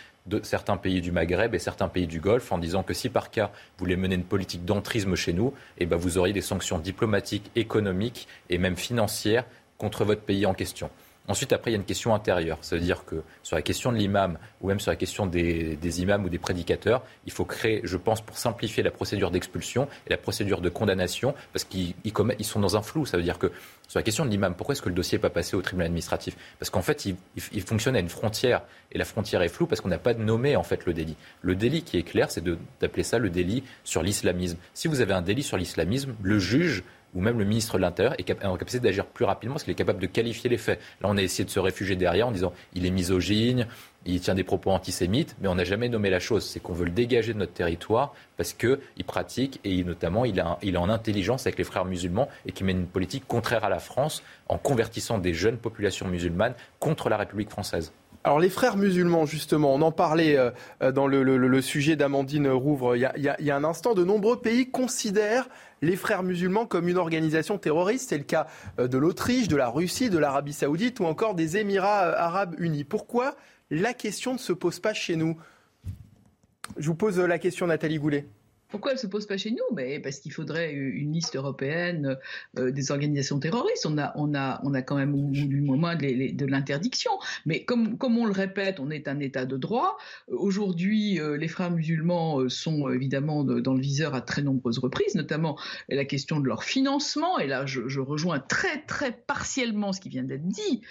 certains 0.43 0.77
pays 0.77 1.01
du 1.01 1.11
Maghreb 1.11 1.55
et 1.55 1.59
certains 1.59 1.87
pays 1.87 2.07
du 2.07 2.19
Golfe, 2.19 2.51
en 2.51 2.57
disant 2.57 2.83
que 2.83 2.93
si 2.93 3.09
par 3.09 3.29
cas 3.29 3.47
vous 3.47 3.85
voulez 3.85 3.95
mener 3.95 4.15
une 4.15 4.23
politique 4.23 4.65
d'entrisme 4.65 5.15
chez 5.15 5.33
nous, 5.33 5.53
eh 5.77 5.85
ben 5.85 5.97
vous 5.97 6.17
auriez 6.17 6.33
des 6.33 6.41
sanctions 6.41 6.79
diplomatiques, 6.79 7.49
économiques 7.55 8.27
et 8.49 8.57
même 8.57 8.75
financières 8.75 9.45
contre 9.77 10.05
votre 10.05 10.21
pays 10.21 10.45
en 10.45 10.53
question. 10.53 10.89
Ensuite, 11.27 11.51
après, 11.51 11.71
il 11.71 11.73
y 11.73 11.77
a 11.77 11.79
une 11.79 11.85
question 11.85 12.13
intérieure. 12.13 12.57
Ça 12.61 12.75
veut 12.75 12.81
dire 12.81 13.03
que 13.05 13.21
sur 13.43 13.55
la 13.55 13.61
question 13.61 13.91
de 13.91 13.97
l'imam, 13.97 14.37
ou 14.61 14.67
même 14.67 14.79
sur 14.79 14.91
la 14.91 14.95
question 14.95 15.25
des, 15.25 16.01
imams 16.01 16.23
ou 16.23 16.29
des 16.29 16.37
prédicateurs, 16.37 17.03
il 17.25 17.33
faut 17.33 17.43
créer, 17.43 17.81
je 17.83 17.97
pense, 17.97 18.21
pour 18.21 18.37
simplifier 18.37 18.81
la 18.81 18.91
procédure 18.91 19.29
d'expulsion 19.29 19.89
et 20.07 20.11
la 20.11 20.17
procédure 20.17 20.61
de 20.61 20.69
condamnation, 20.69 21.35
parce 21.51 21.65
qu'ils 21.65 21.93
ils 22.05 22.45
sont 22.45 22.59
dans 22.59 22.77
un 22.77 22.81
flou. 22.81 23.05
Ça 23.05 23.17
veut 23.17 23.23
dire 23.23 23.39
que 23.39 23.51
sur 23.87 23.99
la 23.99 24.03
question 24.03 24.25
de 24.25 24.29
l'imam, 24.29 24.53
pourquoi 24.55 24.73
est-ce 24.73 24.81
que 24.81 24.89
le 24.89 24.95
dossier 24.95 25.17
n'est 25.17 25.21
pas 25.21 25.29
passé 25.29 25.55
au 25.55 25.61
tribunal 25.61 25.87
administratif? 25.87 26.35
Parce 26.59 26.69
qu'en 26.69 26.81
fait, 26.81 27.05
il, 27.05 27.15
il, 27.53 27.61
fonctionne 27.61 27.95
à 27.95 27.99
une 27.99 28.09
frontière, 28.09 28.61
et 28.91 28.97
la 28.97 29.05
frontière 29.05 29.41
est 29.41 29.49
floue 29.49 29.67
parce 29.67 29.81
qu'on 29.81 29.89
n'a 29.89 29.97
pas 29.97 30.13
nommé 30.13 30.55
en 30.55 30.63
fait 30.63 30.85
le 30.85 30.93
délit. 30.93 31.15
Le 31.41 31.55
délit 31.55 31.83
qui 31.83 31.97
est 31.97 32.03
clair, 32.03 32.31
c'est 32.31 32.43
d'appeler 32.79 33.03
ça 33.03 33.19
le 33.19 33.29
délit 33.29 33.63
sur 33.83 34.01
l'islamisme. 34.01 34.57
Si 34.73 34.87
vous 34.87 35.01
avez 35.01 35.13
un 35.13 35.21
délit 35.21 35.43
sur 35.43 35.57
l'islamisme, 35.57 36.15
le 36.21 36.39
juge 36.39 36.83
ou 37.13 37.21
même 37.21 37.39
le 37.39 37.45
ministre 37.45 37.77
de 37.77 37.81
l'Intérieur 37.81 38.15
est 38.17 38.45
en 38.45 38.57
capacité 38.57 38.83
d'agir 38.83 39.05
plus 39.05 39.25
rapidement 39.25 39.55
parce 39.55 39.63
qu'il 39.63 39.71
est 39.71 39.75
capable 39.75 39.99
de 39.99 40.07
qualifier 40.07 40.49
les 40.49 40.57
faits. 40.57 40.79
Là, 41.01 41.09
on 41.09 41.17
a 41.17 41.21
essayé 41.21 41.45
de 41.45 41.49
se 41.49 41.59
réfugier 41.59 41.95
derrière 41.95 42.27
en 42.27 42.31
disant 42.31 42.53
il 42.73 42.85
est 42.85 42.91
misogyne, 42.91 43.67
il 44.05 44.21
tient 44.21 44.35
des 44.35 44.43
propos 44.43 44.71
antisémites, 44.71 45.35
mais 45.41 45.47
on 45.47 45.55
n'a 45.55 45.63
jamais 45.63 45.89
nommé 45.89 46.09
la 46.09 46.19
chose. 46.19 46.45
C'est 46.45 46.59
qu'on 46.59 46.73
veut 46.73 46.85
le 46.85 46.91
dégager 46.91 47.33
de 47.33 47.39
notre 47.39 47.53
territoire 47.53 48.13
parce 48.37 48.53
qu'il 48.53 48.79
pratique 49.05 49.59
et 49.63 49.83
notamment 49.83 50.25
il, 50.25 50.39
est 50.39 50.77
en 50.77 50.89
intelligence 50.89 51.45
avec 51.45 51.57
les 51.57 51.63
frères 51.63 51.85
musulmans 51.85 52.29
et 52.45 52.51
qui 52.51 52.63
mène 52.63 52.79
une 52.79 52.87
politique 52.87 53.27
contraire 53.27 53.63
à 53.63 53.69
la 53.69 53.79
France 53.79 54.23
en 54.47 54.57
convertissant 54.57 55.17
des 55.17 55.33
jeunes 55.33 55.57
populations 55.57 56.07
musulmanes 56.07 56.53
contre 56.79 57.09
la 57.09 57.17
République 57.17 57.49
française. 57.49 57.91
Alors 58.23 58.39
les 58.39 58.49
frères 58.49 58.75
musulmans, 58.75 59.25
justement, 59.25 59.73
on 59.73 59.81
en 59.81 59.93
parlait 59.93 60.35
euh, 60.35 60.51
euh, 60.81 60.91
dans 60.91 61.07
le, 61.07 61.61
sujet 61.61 61.95
d'Amandine 61.95 62.49
Rouvre 62.49 62.97
il 62.97 63.01
y, 63.01 63.49
a, 63.51 63.55
un 63.55 63.63
instant, 63.63 63.93
de 63.93 64.03
nombreux 64.03 64.41
pays 64.41 64.69
considèrent 64.69 65.47
les 65.81 65.95
frères 65.95 66.23
musulmans 66.23 66.65
comme 66.65 66.87
une 66.87 66.97
organisation 66.97 67.57
terroriste. 67.57 68.09
C'est 68.09 68.17
le 68.17 68.23
cas 68.23 68.47
euh, 68.79 68.87
de 68.87 68.97
l'Autriche, 68.97 69.47
de 69.47 69.55
la 69.55 69.69
Russie, 69.69 70.09
de 70.09 70.17
l'Arabie 70.17 70.53
saoudite 70.53 70.99
ou 70.99 71.05
encore 71.05 71.35
des 71.35 71.57
Émirats 71.57 72.01
arabes 72.17 72.55
unis. 72.57 72.83
Pourquoi 72.83 73.35
la 73.69 73.93
question 73.93 74.33
ne 74.33 74.39
se 74.39 74.53
pose 74.53 74.79
pas 74.79 74.93
chez 74.93 75.15
nous? 75.15 75.37
Je 76.77 76.87
vous 76.87 76.95
pose 76.95 77.19
la 77.19 77.39
question, 77.39 77.67
Nathalie 77.67 77.99
Goulet. 77.99 78.27
Pourquoi 78.69 78.91
elle 78.91 78.99
se 78.99 79.07
pose 79.07 79.25
pas 79.25 79.37
chez 79.37 79.51
nous? 79.51 79.75
Mais 79.75 79.99
parce 79.99 80.19
qu'il 80.19 80.33
faudrait 80.33 80.73
une 80.73 81.13
liste 81.13 81.35
européenne 81.35 82.17
euh, 82.57 82.71
des 82.71 82.91
organisations 82.91 83.39
terroristes. 83.39 83.85
On 83.85 83.97
a, 83.97 84.11
on 84.15 84.35
a, 84.35 84.59
on 84.63 84.73
a 84.73 84.81
quand 84.81 84.97
même 84.97 85.31
du 85.31 85.61
moment 85.61 85.95
de, 85.95 86.45
l'interdiction. 86.45 87.11
Mais 87.45 87.63
comme, 87.63 87.97
comme 87.97 88.17
on 88.17 88.25
le 88.25 88.33
répète, 88.33 88.79
on 88.79 88.89
est 88.89 89.07
un 89.07 89.19
État 89.19 89.45
de 89.45 89.55
droit. 89.55 89.97
Aujourd'hui, 90.27 91.19
euh, 91.19 91.37
les 91.37 91.47
frères 91.47 91.71
musulmans 91.71 92.41
euh, 92.41 92.49
sont 92.49 92.89
évidemment 92.89 93.43
dans 93.45 93.73
le 93.73 93.81
viseur 93.81 94.15
à 94.15 94.21
très 94.21 94.41
nombreuses 94.41 94.79
reprises, 94.79 95.15
notamment 95.15 95.57
la 95.87 96.03
question 96.03 96.39
de 96.39 96.47
leur 96.47 96.63
financement. 96.63 97.39
Et 97.39 97.47
là, 97.47 97.65
je, 97.65 97.87
je 97.87 98.01
rejoins 98.01 98.39
très 98.39 98.81
très 98.85 99.13
partiellement 99.13 99.93
ce 99.93 100.01
qui 100.01 100.09
vient 100.09 100.23
d'être 100.23 100.47
dit. 100.47 100.81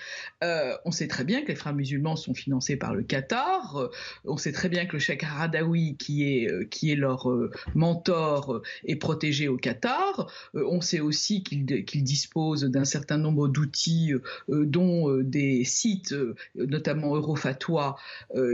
on 0.43 0.91
sait 0.91 1.09
très 1.09 1.24
bien 1.24 1.43
que 1.43 1.49
les 1.49 1.55
frères 1.55 1.74
musulmans 1.74 2.16
sont 2.16 2.35
financés 2.35 2.77
par 2.77 2.95
le 2.95 3.03
Qatar. 3.03 3.91
on 4.24 4.37
sait 4.37 4.53
très 4.53 4.68
bien 4.68 4.87
que 4.87 4.95
le 4.95 4.99
Cheikh 4.99 5.22
Haradawi, 5.22 5.97
qui 5.97 6.24
est, 6.24 6.68
qui 6.70 6.91
est 6.91 6.97
leur 6.97 7.29
mentor 7.75 8.62
euh, 8.89 8.97
protégé 8.99 9.49
au 9.49 9.57
Qatar. 9.57 10.31
Euh, 10.55 10.67
on 10.71 10.81
sait 10.81 11.01
aussi 11.01 11.43
qu'il 11.43 11.64
dispose 12.05 12.64
d'un 12.64 12.85
certain 12.85 13.19
nombre 13.19 13.49
d'outils, 13.49 14.12
euh, 14.12 14.64
dont 14.67 15.17
des 15.19 15.64
sites, 15.64 16.14
notamment 16.55 17.14
Eurofatwa, 17.14 17.97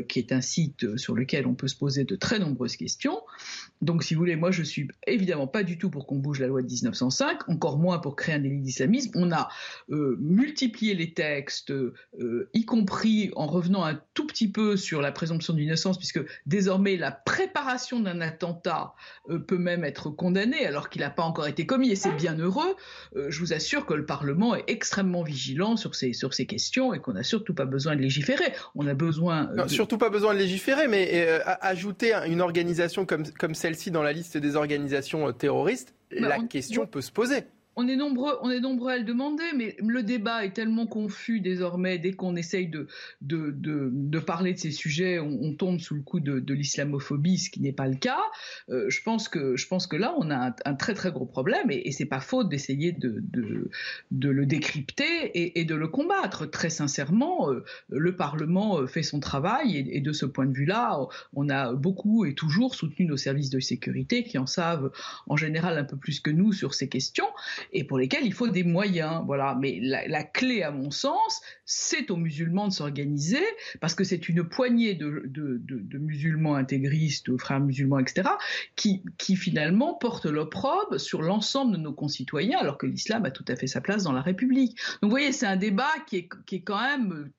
qui 0.09 0.19
est 0.19 0.33
un 0.33 0.41
site 0.41 0.97
sur 0.97 1.15
lequel 1.15 1.47
on 1.47 1.55
peut 1.55 1.69
se 1.69 1.77
poser 1.77 2.05
de 2.05 2.17
très 2.17 2.39
nombreuses 2.39 2.77
questions. 2.77 3.21
Donc, 3.83 4.05
si 4.05 4.15
vous 4.15 4.21
voulez, 4.21 4.37
moi, 4.37 4.53
je 4.53 4.63
suis 4.63 4.89
évidemment 5.09 5.49
pas 5.49 5.65
du 5.65 5.77
tout 5.77 5.91
pour 5.91 6.07
qu'on 6.07 6.17
bouge 6.17 6.41
la 6.41 6.47
loi 6.47 6.63
de 6.63 6.69
1905, 6.69 7.49
encore 7.49 7.79
moins 7.79 7.99
pour 7.99 8.15
créer 8.15 8.37
un 8.37 8.39
délit 8.39 8.61
d'islamisme. 8.61 9.11
On 9.17 9.33
a 9.33 9.49
euh, 9.91 10.17
multiplié 10.21 10.95
les 10.95 11.13
textes, 11.13 11.73
euh, 11.73 12.49
y 12.55 12.65
compris 12.65 13.33
en 13.35 13.47
revenant 13.47 13.85
un 13.85 14.01
tout 14.15 14.27
petit 14.27 14.51
peu 14.51 14.77
sur 14.77 15.03
la 15.03 15.11
présomption 15.11 15.53
d'innocence, 15.53 15.99
puisque 15.99 16.21
désormais 16.47 16.97
la 16.97 17.11
préparation 17.11 17.99
d'un 17.99 18.21
attentat 18.21 18.95
euh, 19.29 19.41
peut 19.41 19.59
même 19.59 19.85
être 19.85 20.11
condamnée 20.11 20.65
alors 20.65 20.89
qu'il 20.89 21.01
n'a 21.03 21.11
pas 21.11 21.25
encore 21.25 21.49
été 21.49 21.67
commis, 21.67 21.91
et 21.91 21.97
c'est 21.97 22.13
bien 22.13 22.39
heureux. 22.39 22.77
je 23.17 23.39
vous 23.41 23.53
assure 23.53 23.85
que 23.85 23.95
le 23.95 24.07
Parlement 24.07 24.55
est 24.55 24.65
extrêmement 24.69 25.25
vigilant 25.25 25.77
sur 25.77 25.97
ces, 25.97 26.13
sur 26.13 26.35
ces 26.35 26.47
questions 26.47 26.95
et 26.95 27.01
qu'on 27.01 27.15
n'a 27.15 27.25
surtout 27.25 27.55
pas 27.55 27.65
besoin 27.65 27.97
de 27.97 28.01
légiférer. 28.01 28.53
On 28.77 28.87
a 28.87 28.95
besoin. 28.95 29.51
Surtout 29.67 29.99
pas 29.99 30.11
besoin 30.11 30.35
de 30.35 30.39
légiférer, 30.39 30.87
mais 30.87 31.41
ajouter 31.61 32.15
une 32.29 32.41
organisation 32.41 33.05
comme, 33.07 33.25
comme 33.39 33.55
celle 33.55 33.72
celle-ci 33.73 33.91
dans 33.91 34.03
la 34.03 34.13
liste 34.13 34.37
des 34.37 34.57
organisations 34.57 35.29
euh, 35.29 35.33
terroristes, 35.33 35.95
bah, 36.11 36.29
la 36.29 36.39
question 36.41 36.87
peut 36.87 37.01
se 37.01 37.11
poser 37.11 37.45
on 37.77 37.89
est 37.89 37.97
nombreux, 37.97 38.39
on 38.43 38.51
est 38.51 38.61
nombreux 38.61 38.93
à 38.93 38.99
le 38.99 39.05
demander, 39.05 39.45
mais 39.57 39.77
le 39.79 40.03
débat 40.03 40.45
est 40.45 40.53
tellement 40.53 40.87
confus 40.87 41.41
désormais. 41.41 41.99
Dès 41.99 42.13
qu'on 42.13 42.37
essaye 42.37 42.69
de, 42.69 42.87
parler 44.27 44.53
de 44.53 44.59
ces 44.59 44.71
sujets, 44.71 45.19
on, 45.19 45.55
tombe 45.55 45.81
sous 45.81 45.95
le 45.95 46.03
coup 46.03 46.21
de, 46.21 46.53
l'islamophobie, 46.53 47.39
ce 47.39 47.51
qui 47.51 47.61
n'est 47.61 47.73
pas 47.73 47.89
le 47.89 47.97
cas. 47.97 48.21
Euh, 48.69 48.91
je 48.91 49.03
pense 49.03 49.29
que 49.29 49.97
là, 49.97 50.15
on 50.19 50.31
a 50.31 50.55
un, 50.65 50.75
très 50.75 50.95
très 50.95 51.11
gros 51.11 51.27
problème, 51.27 51.71
et, 51.71 51.89
et 51.89 51.93
c'est 51.93 52.07
pas 52.07 52.21
faute 52.21 52.49
d'essayer 52.49 52.93
de, 52.93 53.23
de, 53.31 54.29
le 54.29 54.47
décrypter 54.47 55.59
et, 55.59 55.65
de 55.65 55.75
le 55.75 55.89
combattre. 55.89 56.47
Très 56.47 56.71
sincèrement, 56.71 57.51
euh, 57.51 57.65
le 57.89 58.17
Parlement 58.17 58.81
euh, 58.81 58.87
fait 58.87 59.03
son 59.03 59.21
travail, 59.21 59.77
et, 59.77 60.01
de 60.01 60.13
ce 60.13 60.27
point 60.27 60.47
de 60.47 60.53
vue-là, 60.53 60.99
on 61.35 61.49
a 61.49 61.73
beaucoup 61.73 62.25
et 62.25 62.35
toujours 62.35 62.75
soutenu 62.75 63.07
nos 63.07 63.17
services 63.17 63.51
de 63.51 63.61
sécurité 63.61 64.25
qui 64.25 64.37
en 64.37 64.47
savent 64.47 64.91
en 65.29 65.37
général 65.37 65.79
un 65.79 65.85
peu 65.85 65.97
plus 65.97 66.21
que 66.21 66.31
nous 66.31 66.53
sur 66.53 66.75
ces 66.75 66.89
questions 66.89 67.27
et 67.73 67.85
pour 67.85 67.99
lesquels 67.99 68.25
il 68.25 68.33
faut 68.33 68.49
des 68.49 68.65
moyens. 68.65 69.23
Voilà. 69.27 69.57
Mais 69.61 69.79
la, 69.81 70.25
clé, 70.25 70.63
à 70.63 70.71
mon 70.71 70.91
sens, 70.91 71.41
c'est 71.65 72.11
aux 72.11 72.17
musulmans 72.17 72.69
de 72.69 72.73
s'organiser, 72.73 73.45
parce 73.81 73.95
que 73.95 74.05
c'est 74.05 74.29
une 74.29 74.45
poignée 74.45 74.95
de, 74.95 75.99
musulmans 75.99 76.55
intégristes, 76.55 77.31
de 77.31 77.37
frères 77.37 77.61
musulmans, 77.61 77.99
etc., 77.99 78.29
qui, 78.77 79.03
finalement 79.37 79.95
portent 79.95 80.27
l'opprobre 80.27 81.01
sur 81.01 81.23
l'ensemble 81.23 81.73
de 81.73 81.79
nos 81.79 81.93
concitoyens, 81.93 82.59
alors 82.59 82.77
que 82.79 82.87
l'islam 82.87 83.25
a 83.25 83.31
tout 83.31 83.45
à 83.49 83.57
fait 83.57 83.67
sa 83.67 83.81
place 83.81 84.03
dans 84.03 84.13
la 84.13 84.21
République. 84.21 84.77
Donc 85.01 85.05
vous 85.05 85.11
voyez, 85.11 85.33
c'est 85.33 85.47
un 85.47 85.57
débat 85.57 85.91
qui 86.07 86.17
est, 86.19 86.29
qui 86.47 86.57
est 86.57 86.63
quand 86.63 86.81
même 86.81 87.31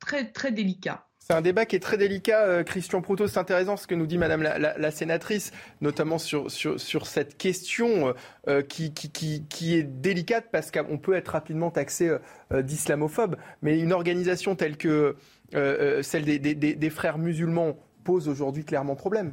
très, 0.00 0.30
très 0.32 0.50
délicat. 0.50 1.06
C'est 1.24 1.34
un 1.34 1.40
débat 1.40 1.66
qui 1.66 1.76
est 1.76 1.80
très 1.80 1.98
délicat. 1.98 2.40
Euh, 2.40 2.64
Christian 2.64 3.00
Proutot, 3.00 3.28
c'est 3.28 3.38
intéressant 3.38 3.76
ce 3.76 3.86
que 3.86 3.94
nous 3.94 4.06
dit 4.06 4.18
Madame 4.18 4.42
la, 4.42 4.90
sénatrice, 4.90 5.52
notamment 5.80 6.18
sur, 6.18 6.50
sur, 6.50 7.06
cette 7.06 7.38
question 7.38 8.08
euh, 8.08 8.12
euh, 8.48 8.62
qui, 8.62 8.92
qui, 8.92 9.74
est 9.74 9.84
délicate 9.84 10.46
parce 10.50 10.72
qu'on 10.72 10.98
peut 10.98 11.14
être 11.14 11.28
rapidement 11.28 11.70
taxé 11.70 12.10
d'islamophobe. 12.52 13.36
Mais 13.62 13.78
une 13.78 13.92
organisation 13.92 14.56
telle 14.56 14.76
que 14.76 15.14
celle 15.52 16.24
des, 16.24 16.54
des, 16.54 16.90
frères 16.90 17.18
musulmans 17.18 17.76
pose 18.02 18.28
aujourd'hui 18.28 18.64
clairement 18.64 18.96
problème. 18.96 19.32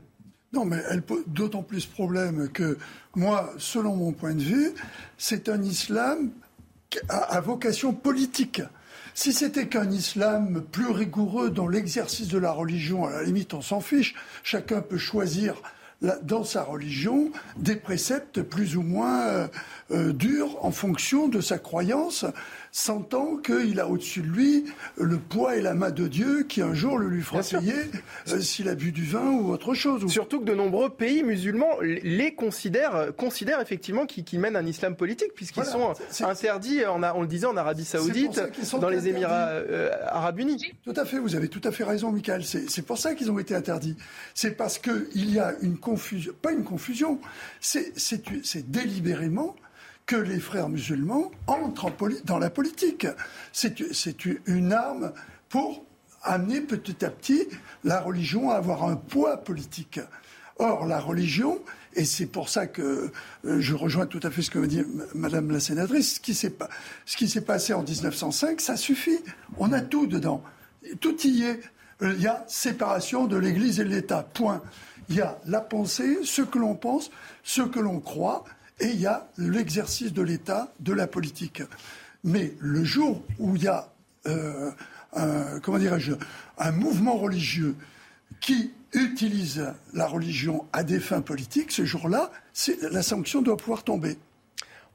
Non, 0.54 0.66
mais 0.66 0.78
elle 0.92 1.02
pose 1.02 1.24
d'autant 1.26 1.64
plus 1.64 1.88
problème 1.88 2.50
que 2.50 2.78
moi, 3.16 3.52
selon 3.58 3.96
mon 3.96 4.12
point 4.12 4.36
de 4.36 4.44
vue, 4.44 4.74
c'est 5.18 5.50
un 5.50 5.62
islam 5.64 6.30
à 7.10 7.42
vocation 7.42 7.94
politique. 7.94 8.62
Si 9.22 9.34
c'était 9.34 9.68
qu'un 9.68 9.92
islam 9.92 10.64
plus 10.72 10.92
rigoureux 10.92 11.50
dans 11.50 11.68
l'exercice 11.68 12.30
de 12.30 12.38
la 12.38 12.54
religion, 12.54 13.06
à 13.06 13.12
la 13.12 13.24
limite, 13.24 13.54
on 13.54 13.62
s'en 13.62 13.82
fiche. 13.82 14.16
Chacun 14.44 14.80
peut 14.80 14.98
choisir 14.98 15.56
dans 16.24 16.46
sa 16.46 16.64
religion 16.64 17.30
des 17.58 17.76
préceptes 17.76 18.42
plus 18.42 18.78
ou 18.78 18.82
moins 18.82 19.50
euh, 19.92 20.00
euh, 20.00 20.14
durs 20.14 20.58
en 20.64 20.72
fonction 20.72 21.28
de 21.28 21.42
sa 21.42 21.58
croyance 21.58 22.26
sentant 22.72 23.38
qu'il 23.38 23.80
a 23.80 23.88
au-dessus 23.88 24.22
de 24.22 24.28
lui 24.28 24.66
le 24.98 25.18
poids 25.18 25.56
et 25.56 25.62
la 25.62 25.74
main 25.74 25.90
de 25.90 26.08
Dieu 26.08 26.44
qui 26.44 26.62
un 26.62 26.74
jour 26.74 26.98
le 26.98 27.08
lui 27.08 27.22
fera 27.22 27.42
payer 27.42 27.74
euh, 28.30 28.40
s'il 28.40 28.70
a 28.70 28.76
bu 28.76 28.92
du 28.92 29.06
vin 29.06 29.32
ou 29.32 29.52
autre 29.52 29.74
chose. 29.74 30.06
Surtout 30.08 30.40
que 30.40 30.46
de 30.46 30.54
nombreux 30.54 30.90
pays 30.90 31.24
musulmans 31.24 31.80
les 31.82 32.34
considèrent, 32.34 33.12
considèrent 33.18 33.62
effectivement 33.62 34.06
qu'ils 34.06 34.40
mènent 34.40 34.56
un 34.56 34.66
islam 34.66 34.96
politique 34.96 35.34
puisqu'ils 35.36 35.66
sont 35.66 35.94
interdits, 36.22 36.82
on, 36.88 37.02
a, 37.04 37.14
on, 37.14 37.22
le 37.22 37.28
disait, 37.28 37.48
en 37.48 37.58
Arabie 37.58 37.86
Saoudite, 37.86 38.42
dans 38.80 38.90
les 38.90 39.08
Émirats 39.08 39.50
euh, 39.50 39.92
Arabes 40.06 40.40
Unis. 40.40 40.74
Tout 40.84 40.94
à 40.96 41.06
fait, 41.06 41.18
vous 41.18 41.36
avez 41.36 41.48
tout 41.48 41.62
à 41.64 41.72
fait 41.72 41.84
raison, 41.84 42.12
Michael. 42.12 42.44
C'est 42.44 42.86
pour 42.86 42.98
ça 42.98 43.16
qu'ils 43.16 43.32
ont 43.32 43.40
été 43.40 43.56
interdits. 43.56 43.96
C'est 44.34 44.52
parce 44.52 44.78
qu'il 44.78 45.34
y 45.34 45.40
a 45.40 45.54
une 45.62 45.78
confusion, 45.78 46.34
pas 46.42 46.52
une 46.52 46.64
confusion, 46.64 47.20
c'est 47.60 48.70
délibérément 48.70 49.56
que 50.10 50.16
les 50.16 50.40
frères 50.40 50.70
musulmans 50.70 51.30
entrent 51.46 51.92
dans 52.26 52.40
la 52.40 52.50
politique. 52.50 53.06
C'est 53.52 53.76
une 54.48 54.74
arme 54.74 55.14
pour 55.50 55.86
amener 56.24 56.62
petit 56.62 57.06
à 57.06 57.12
petit 57.12 57.48
la 57.84 58.02
religion 58.02 58.50
à 58.50 58.56
avoir 58.56 58.86
un 58.86 58.96
poids 58.96 59.38
politique. 59.38 60.00
Or, 60.58 60.88
la 60.88 61.00
religion, 61.00 61.60
et 61.94 62.06
c'est 62.06 62.26
pour 62.26 62.50
ça 62.50 62.66
que 62.66 63.12
euh, 63.46 63.62
je 63.62 63.76
rejoins 63.76 64.08
tout 64.08 64.20
à 64.24 64.32
fait 64.32 64.42
ce 64.42 64.50
que 64.50 64.58
dit 64.66 64.82
Madame 65.14 65.52
la 65.52 65.60
sénatrice, 65.60 66.16
ce 66.16 66.20
qui 67.16 67.28
s'est 67.30 67.42
passé 67.42 67.74
en 67.74 67.84
1905, 67.84 68.62
ça 68.62 68.78
suffit. 68.78 69.20
On 69.60 69.72
a 69.74 69.80
tout 69.80 70.08
dedans. 70.08 70.44
Tout 71.02 71.22
y 71.22 71.44
est. 71.44 71.60
Il 72.02 72.20
y 72.20 72.28
a 72.28 72.44
séparation 72.48 73.28
de 73.28 73.38
l'Église 73.38 73.80
et 73.80 73.84
de 73.84 73.90
l'État. 73.90 74.24
Point. 74.34 74.64
Il 75.10 75.18
y 75.18 75.22
a 75.22 75.38
la 75.46 75.62
pensée, 75.62 76.18
ce 76.24 76.42
que 76.42 76.58
l'on 76.58 76.74
pense, 76.74 77.12
ce 77.44 77.62
que 77.62 77.80
l'on 77.80 78.00
croit, 78.00 78.44
et 78.80 78.88
il 78.88 79.00
y 79.00 79.08
a 79.08 79.30
l'exercice 79.38 80.14
de 80.14 80.22
l'État, 80.22 80.74
de 80.80 80.94
la 80.94 81.08
politique. 81.08 81.64
Mais 82.24 82.54
le 82.60 82.84
jour 82.84 83.24
où 83.38 83.56
il 83.56 83.64
y 83.64 83.68
a 83.68 83.92
euh, 85.18 85.60
comment 85.62 85.78
dirais-je, 85.78 86.14
un 86.58 86.72
mouvement 86.72 87.16
religieux 87.18 87.76
qui 88.42 88.72
utilise 88.94 89.74
la 89.94 90.08
religion 90.08 90.66
à 90.74 90.84
des 90.84 91.00
fins 91.00 91.22
politiques, 91.22 91.72
ce 91.72 91.86
jour-là, 91.86 92.32
la 92.92 93.04
sanction 93.04 93.42
doit 93.42 93.58
pouvoir 93.58 93.84
tomber. 93.84 94.18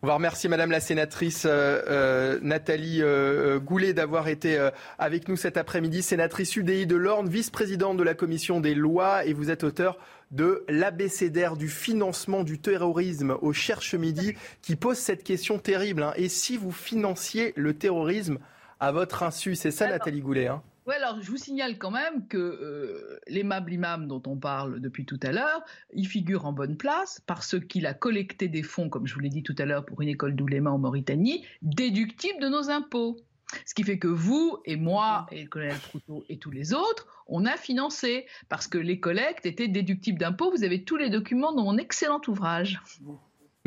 On 0.03 0.07
va 0.07 0.15
remercier 0.15 0.51
Madame 0.51 0.71
la 0.71 0.81
sénatrice 0.81 1.47
euh, 1.47 1.81
euh, 1.89 2.39
Nathalie 2.43 3.01
euh, 3.01 3.59
Goulet 3.59 3.95
d'avoir 3.95 4.29
été 4.29 4.69
avec 4.99 5.29
nous 5.29 5.37
cet 5.37 5.57
après-midi, 5.57 6.03
sénatrice 6.03 6.57
UDI 6.57 6.87
de 6.87 6.97
l'Orne, 6.97 7.29
vice-présidente 7.29 7.97
de 7.97 8.03
la 8.03 8.13
commission 8.13 8.61
des 8.61 8.75
lois, 8.75 9.25
et 9.25 9.33
vous 9.33 9.51
êtes 9.51 9.65
auteur 9.65 9.97
de 10.31 10.65
l'abécédaire 10.69 11.57
du 11.57 11.69
financement 11.69 12.43
du 12.43 12.59
terrorisme 12.59 13.37
au 13.41 13.53
Cherche 13.53 13.95
Midi, 13.95 14.35
qui 14.61 14.77
pose 14.77 14.99
cette 14.99 15.25
question 15.25 15.59
terrible. 15.59 16.03
Hein. 16.03 16.13
Et 16.17 16.29
si 16.29 16.59
vous 16.59 16.73
financiez 16.73 17.55
le 17.57 17.73
terrorisme 17.73 18.39
à 18.81 18.93
votre 18.93 19.23
insu, 19.23 19.55
c'est 19.55 19.71
ça, 19.71 19.89
Nathalie 19.89 20.21
Goulet 20.21 20.49
hein 20.49 20.63
oui, 20.87 20.95
alors 20.97 21.21
je 21.23 21.31
vous 21.31 21.39
signale 21.39 21.79
quand 21.79 21.91
même 21.91 22.29
que 22.29 22.37
euh, 22.37 23.19
l'aimable 23.27 23.73
imam 23.73 24.07
dont 24.07 24.23
on 24.27 24.37
parle 24.37 24.81
depuis 24.81 25.07
tout 25.07 25.19
à 25.23 25.33
l'heure, 25.33 25.63
il 25.95 26.07
figure 26.07 26.45
en 26.45 26.53
bonne 26.53 26.77
place 26.77 27.23
parce 27.27 27.59
qu'il 27.59 27.87
a 27.87 27.95
collecté 27.95 28.49
des 28.49 28.63
fonds, 28.63 28.91
comme 28.91 29.07
je 29.07 29.15
vous 29.15 29.21
l'ai 29.21 29.31
dit 29.31 29.43
tout 29.43 29.55
à 29.59 29.65
l'heure, 29.65 29.87
pour 29.87 30.03
une 30.03 30.09
école 30.09 30.35
d'ouléma 30.35 30.71
en 30.71 30.79
Mauritanie, 30.79 31.47
déductibles 31.63 32.41
de 32.41 32.49
nos 32.49 32.69
impôts. 32.71 33.17
Ce 33.65 33.75
qui 33.75 33.83
fait 33.83 33.99
que 33.99 34.09
vous 34.09 34.59
et 34.65 34.77
moi 34.77 35.27
et 35.31 35.45
le 35.45 35.49
colonel 35.49 35.79
Proutot 35.79 36.25
et 36.29 36.39
tous 36.39 36.51
les 36.51 36.75
autres, 36.75 37.07
on 37.29 37.47
a 37.47 37.57
financé 37.57 38.27
parce 38.49 38.67
que 38.67 38.79
les 38.79 39.01
collectes 39.01 39.47
étaient 39.47 39.69
déductibles 39.69 40.19
d'impôts. 40.19 40.51
Vous 40.51 40.65
avez 40.65 40.85
tous 40.85 40.97
les 40.97 41.09
documents 41.09 41.53
dans 41.53 41.65
mon 41.65 41.79
excellent 41.79 42.21
ouvrage. 42.27 42.81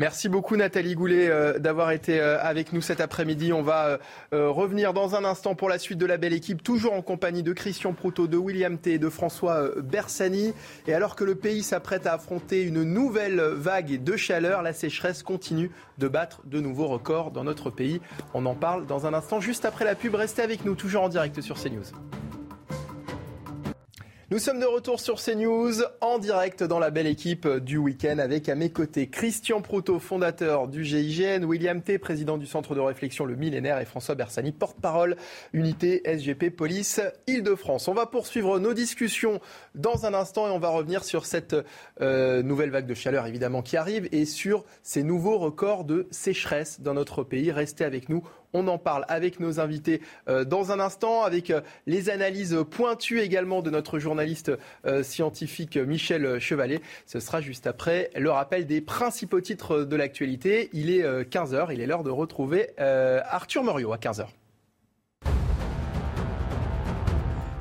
Merci 0.00 0.28
beaucoup 0.28 0.54
Nathalie 0.54 0.94
Goulet 0.94 1.28
euh, 1.28 1.58
d'avoir 1.58 1.90
été 1.90 2.20
euh, 2.20 2.40
avec 2.40 2.72
nous 2.72 2.80
cet 2.80 3.00
après-midi. 3.00 3.52
On 3.52 3.62
va 3.62 3.98
euh, 4.32 4.48
revenir 4.48 4.94
dans 4.94 5.16
un 5.16 5.24
instant 5.24 5.56
pour 5.56 5.68
la 5.68 5.80
suite 5.80 5.98
de 5.98 6.06
la 6.06 6.18
belle 6.18 6.34
équipe, 6.34 6.62
toujours 6.62 6.92
en 6.92 7.02
compagnie 7.02 7.42
de 7.42 7.52
Christian 7.52 7.92
Proutot, 7.94 8.28
de 8.28 8.36
William 8.36 8.78
T 8.78 8.92
et 8.92 8.98
de 9.00 9.08
François 9.08 9.72
Bersani. 9.82 10.54
Et 10.86 10.94
alors 10.94 11.16
que 11.16 11.24
le 11.24 11.34
pays 11.34 11.64
s'apprête 11.64 12.06
à 12.06 12.12
affronter 12.12 12.62
une 12.62 12.84
nouvelle 12.84 13.40
vague 13.40 14.04
de 14.04 14.16
chaleur, 14.16 14.62
la 14.62 14.72
sécheresse 14.72 15.24
continue 15.24 15.72
de 15.98 16.06
battre 16.06 16.42
de 16.44 16.60
nouveaux 16.60 16.86
records 16.86 17.32
dans 17.32 17.42
notre 17.42 17.70
pays. 17.70 18.00
On 18.34 18.46
en 18.46 18.54
parle 18.54 18.86
dans 18.86 19.04
un 19.04 19.14
instant, 19.14 19.40
juste 19.40 19.64
après 19.64 19.84
la 19.84 19.96
pub. 19.96 20.14
Restez 20.14 20.42
avec 20.42 20.64
nous, 20.64 20.76
toujours 20.76 21.02
en 21.02 21.08
direct 21.08 21.40
sur 21.40 21.60
CNews. 21.60 21.82
Nous 24.30 24.38
sommes 24.38 24.60
de 24.60 24.66
retour 24.66 25.00
sur 25.00 25.22
CNews 25.22 25.84
en 26.02 26.18
direct 26.18 26.62
dans 26.62 26.78
la 26.78 26.90
belle 26.90 27.06
équipe 27.06 27.48
du 27.48 27.78
week-end 27.78 28.18
avec 28.18 28.50
à 28.50 28.54
mes 28.54 28.68
côtés 28.68 29.08
Christian 29.08 29.62
Proutot, 29.62 29.98
fondateur 30.00 30.68
du 30.68 30.84
GIGN, 30.84 31.44
William 31.44 31.80
T, 31.80 31.98
président 31.98 32.36
du 32.36 32.44
Centre 32.44 32.74
de 32.74 32.80
réflexion 32.80 33.24
Le 33.24 33.36
Millénaire 33.36 33.78
et 33.78 33.86
François 33.86 34.14
Bersani, 34.14 34.52
porte-parole 34.52 35.16
unité 35.54 36.02
SGP 36.04 36.54
Police 36.54 37.00
Île-de-France. 37.26 37.88
On 37.88 37.94
va 37.94 38.04
poursuivre 38.04 38.58
nos 38.58 38.74
discussions 38.74 39.40
dans 39.74 40.04
un 40.04 40.12
instant 40.12 40.46
et 40.46 40.50
on 40.50 40.58
va 40.58 40.68
revenir 40.68 41.04
sur 41.04 41.24
cette 41.24 41.56
euh, 42.02 42.42
nouvelle 42.42 42.70
vague 42.70 42.86
de 42.86 42.92
chaleur 42.92 43.26
évidemment 43.26 43.62
qui 43.62 43.78
arrive 43.78 44.10
et 44.12 44.26
sur 44.26 44.66
ces 44.82 45.04
nouveaux 45.04 45.38
records 45.38 45.84
de 45.84 46.06
sécheresse 46.10 46.82
dans 46.82 46.92
notre 46.92 47.24
pays. 47.24 47.50
Restez 47.50 47.84
avec 47.84 48.10
nous. 48.10 48.22
On 48.52 48.66
en 48.68 48.78
parle 48.78 49.04
avec 49.08 49.40
nos 49.40 49.60
invités 49.60 50.00
euh, 50.28 50.44
dans 50.44 50.72
un 50.72 50.80
instant, 50.80 51.22
avec 51.22 51.50
euh, 51.50 51.60
les 51.86 52.10
analyses 52.10 52.56
pointues 52.70 53.20
également 53.20 53.62
de 53.62 53.70
notre 53.70 53.98
journaliste 53.98 54.52
euh, 54.86 55.02
scientifique 55.02 55.76
Michel 55.76 56.38
Chevalet. 56.38 56.80
Ce 57.06 57.20
sera 57.20 57.40
juste 57.40 57.66
après 57.66 58.10
le 58.16 58.30
rappel 58.30 58.66
des 58.66 58.80
principaux 58.80 59.40
titres 59.40 59.80
de 59.80 59.96
l'actualité. 59.96 60.70
Il 60.72 60.90
est 60.90 61.02
15h, 61.24 61.68
il 61.72 61.80
est 61.80 61.86
l'heure 61.86 62.04
de 62.04 62.10
retrouver 62.10 62.70
Arthur 62.78 63.62
Moriot 63.62 63.92
à 63.92 63.96
15h. 63.96 64.26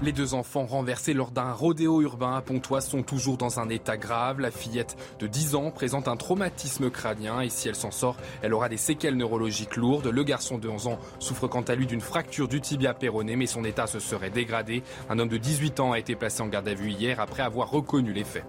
Les 0.03 0.11
deux 0.11 0.35
enfants 0.35 0.67
renversés 0.67 1.15
lors 1.15 1.31
d'un 1.31 1.51
rodéo 1.51 2.03
urbain 2.03 2.35
à 2.35 2.41
Pontoise 2.41 2.87
sont 2.87 3.01
toujours 3.01 3.35
dans 3.35 3.59
un 3.59 3.67
état 3.67 3.97
grave. 3.97 4.39
La 4.39 4.51
fillette 4.51 4.95
de 5.17 5.25
10 5.25 5.55
ans 5.55 5.71
présente 5.71 6.07
un 6.07 6.15
traumatisme 6.15 6.91
crânien 6.91 7.41
et 7.41 7.49
si 7.49 7.67
elle 7.67 7.75
s'en 7.75 7.89
sort, 7.89 8.15
elle 8.43 8.53
aura 8.53 8.69
des 8.69 8.77
séquelles 8.77 9.17
neurologiques 9.17 9.75
lourdes. 9.75 10.05
Le 10.05 10.23
garçon 10.23 10.59
de 10.59 10.69
11 10.69 10.85
ans 10.85 10.99
souffre 11.17 11.47
quant 11.47 11.63
à 11.63 11.73
lui 11.73 11.87
d'une 11.87 11.99
fracture 11.99 12.47
du 12.47 12.61
tibia 12.61 12.93
péroné 12.93 13.35
mais 13.35 13.47
son 13.47 13.63
état 13.63 13.87
se 13.87 13.99
serait 13.99 14.29
dégradé. 14.29 14.83
Un 15.09 15.17
homme 15.17 15.29
de 15.29 15.37
18 15.37 15.79
ans 15.79 15.93
a 15.93 15.99
été 15.99 16.15
placé 16.15 16.43
en 16.43 16.47
garde 16.47 16.67
à 16.67 16.75
vue 16.75 16.91
hier 16.91 17.19
après 17.19 17.41
avoir 17.41 17.71
reconnu 17.71 18.13
les 18.13 18.23
faits. 18.23 18.45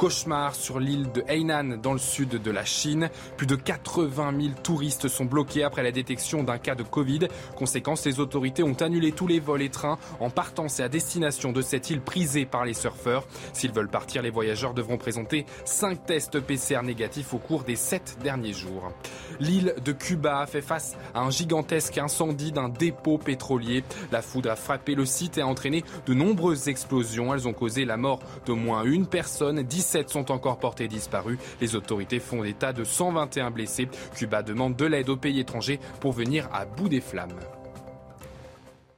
Cauchemar 0.00 0.54
sur 0.54 0.80
l'île 0.80 1.12
de 1.12 1.22
Hainan 1.28 1.76
dans 1.76 1.92
le 1.92 1.98
sud 1.98 2.40
de 2.40 2.50
la 2.50 2.64
Chine. 2.64 3.10
Plus 3.36 3.46
de 3.46 3.54
80 3.54 4.32
000 4.40 4.54
touristes 4.62 5.08
sont 5.08 5.26
bloqués 5.26 5.62
après 5.62 5.82
la 5.82 5.92
détection 5.92 6.42
d'un 6.42 6.56
cas 6.56 6.74
de 6.74 6.82
Covid. 6.82 7.28
Conséquence, 7.54 8.06
les 8.06 8.18
autorités 8.18 8.62
ont 8.62 8.80
annulé 8.80 9.12
tous 9.12 9.26
les 9.26 9.40
vols 9.40 9.60
et 9.60 9.68
trains 9.68 9.98
en 10.18 10.30
partance 10.30 10.80
et 10.80 10.82
à 10.84 10.88
destination 10.88 11.52
de 11.52 11.60
cette 11.60 11.90
île 11.90 12.00
prisée 12.00 12.46
par 12.46 12.64
les 12.64 12.72
surfeurs. 12.72 13.26
S'ils 13.52 13.72
veulent 13.72 13.90
partir, 13.90 14.22
les 14.22 14.30
voyageurs 14.30 14.72
devront 14.72 14.96
présenter 14.96 15.44
5 15.66 16.06
tests 16.06 16.40
PCR 16.40 16.82
négatifs 16.82 17.34
au 17.34 17.38
cours 17.38 17.64
des 17.64 17.76
7 17.76 18.20
derniers 18.22 18.54
jours. 18.54 18.90
L'île 19.38 19.74
de 19.84 19.92
Cuba 19.92 20.46
fait 20.46 20.62
face 20.62 20.96
à 21.12 21.20
un 21.20 21.30
gigantesque 21.30 21.98
incendie 21.98 22.52
d'un 22.52 22.70
dépôt 22.70 23.18
pétrolier. 23.18 23.84
La 24.12 24.22
foudre 24.22 24.50
a 24.50 24.56
frappé 24.56 24.94
le 24.94 25.04
site 25.04 25.36
et 25.36 25.42
a 25.42 25.46
entraîné 25.46 25.84
de 26.06 26.14
nombreuses 26.14 26.68
explosions. 26.68 27.34
Elles 27.34 27.46
ont 27.46 27.52
causé 27.52 27.84
la 27.84 27.98
mort 27.98 28.20
d'au 28.46 28.56
moins 28.56 28.84
une 28.84 29.06
personne. 29.06 29.62
17 29.90 30.08
sont 30.08 30.30
encore 30.30 30.58
portés 30.58 30.86
disparus. 30.86 31.38
Les 31.60 31.74
autorités 31.74 32.20
font 32.20 32.44
état 32.44 32.72
de 32.72 32.84
121 32.84 33.50
blessés. 33.50 33.88
Cuba 34.14 34.44
demande 34.44 34.76
de 34.76 34.84
l'aide 34.84 35.08
aux 35.08 35.16
pays 35.16 35.40
étrangers 35.40 35.80
pour 35.98 36.12
venir 36.12 36.48
à 36.52 36.64
bout 36.64 36.88
des 36.88 37.00
flammes. 37.00 37.40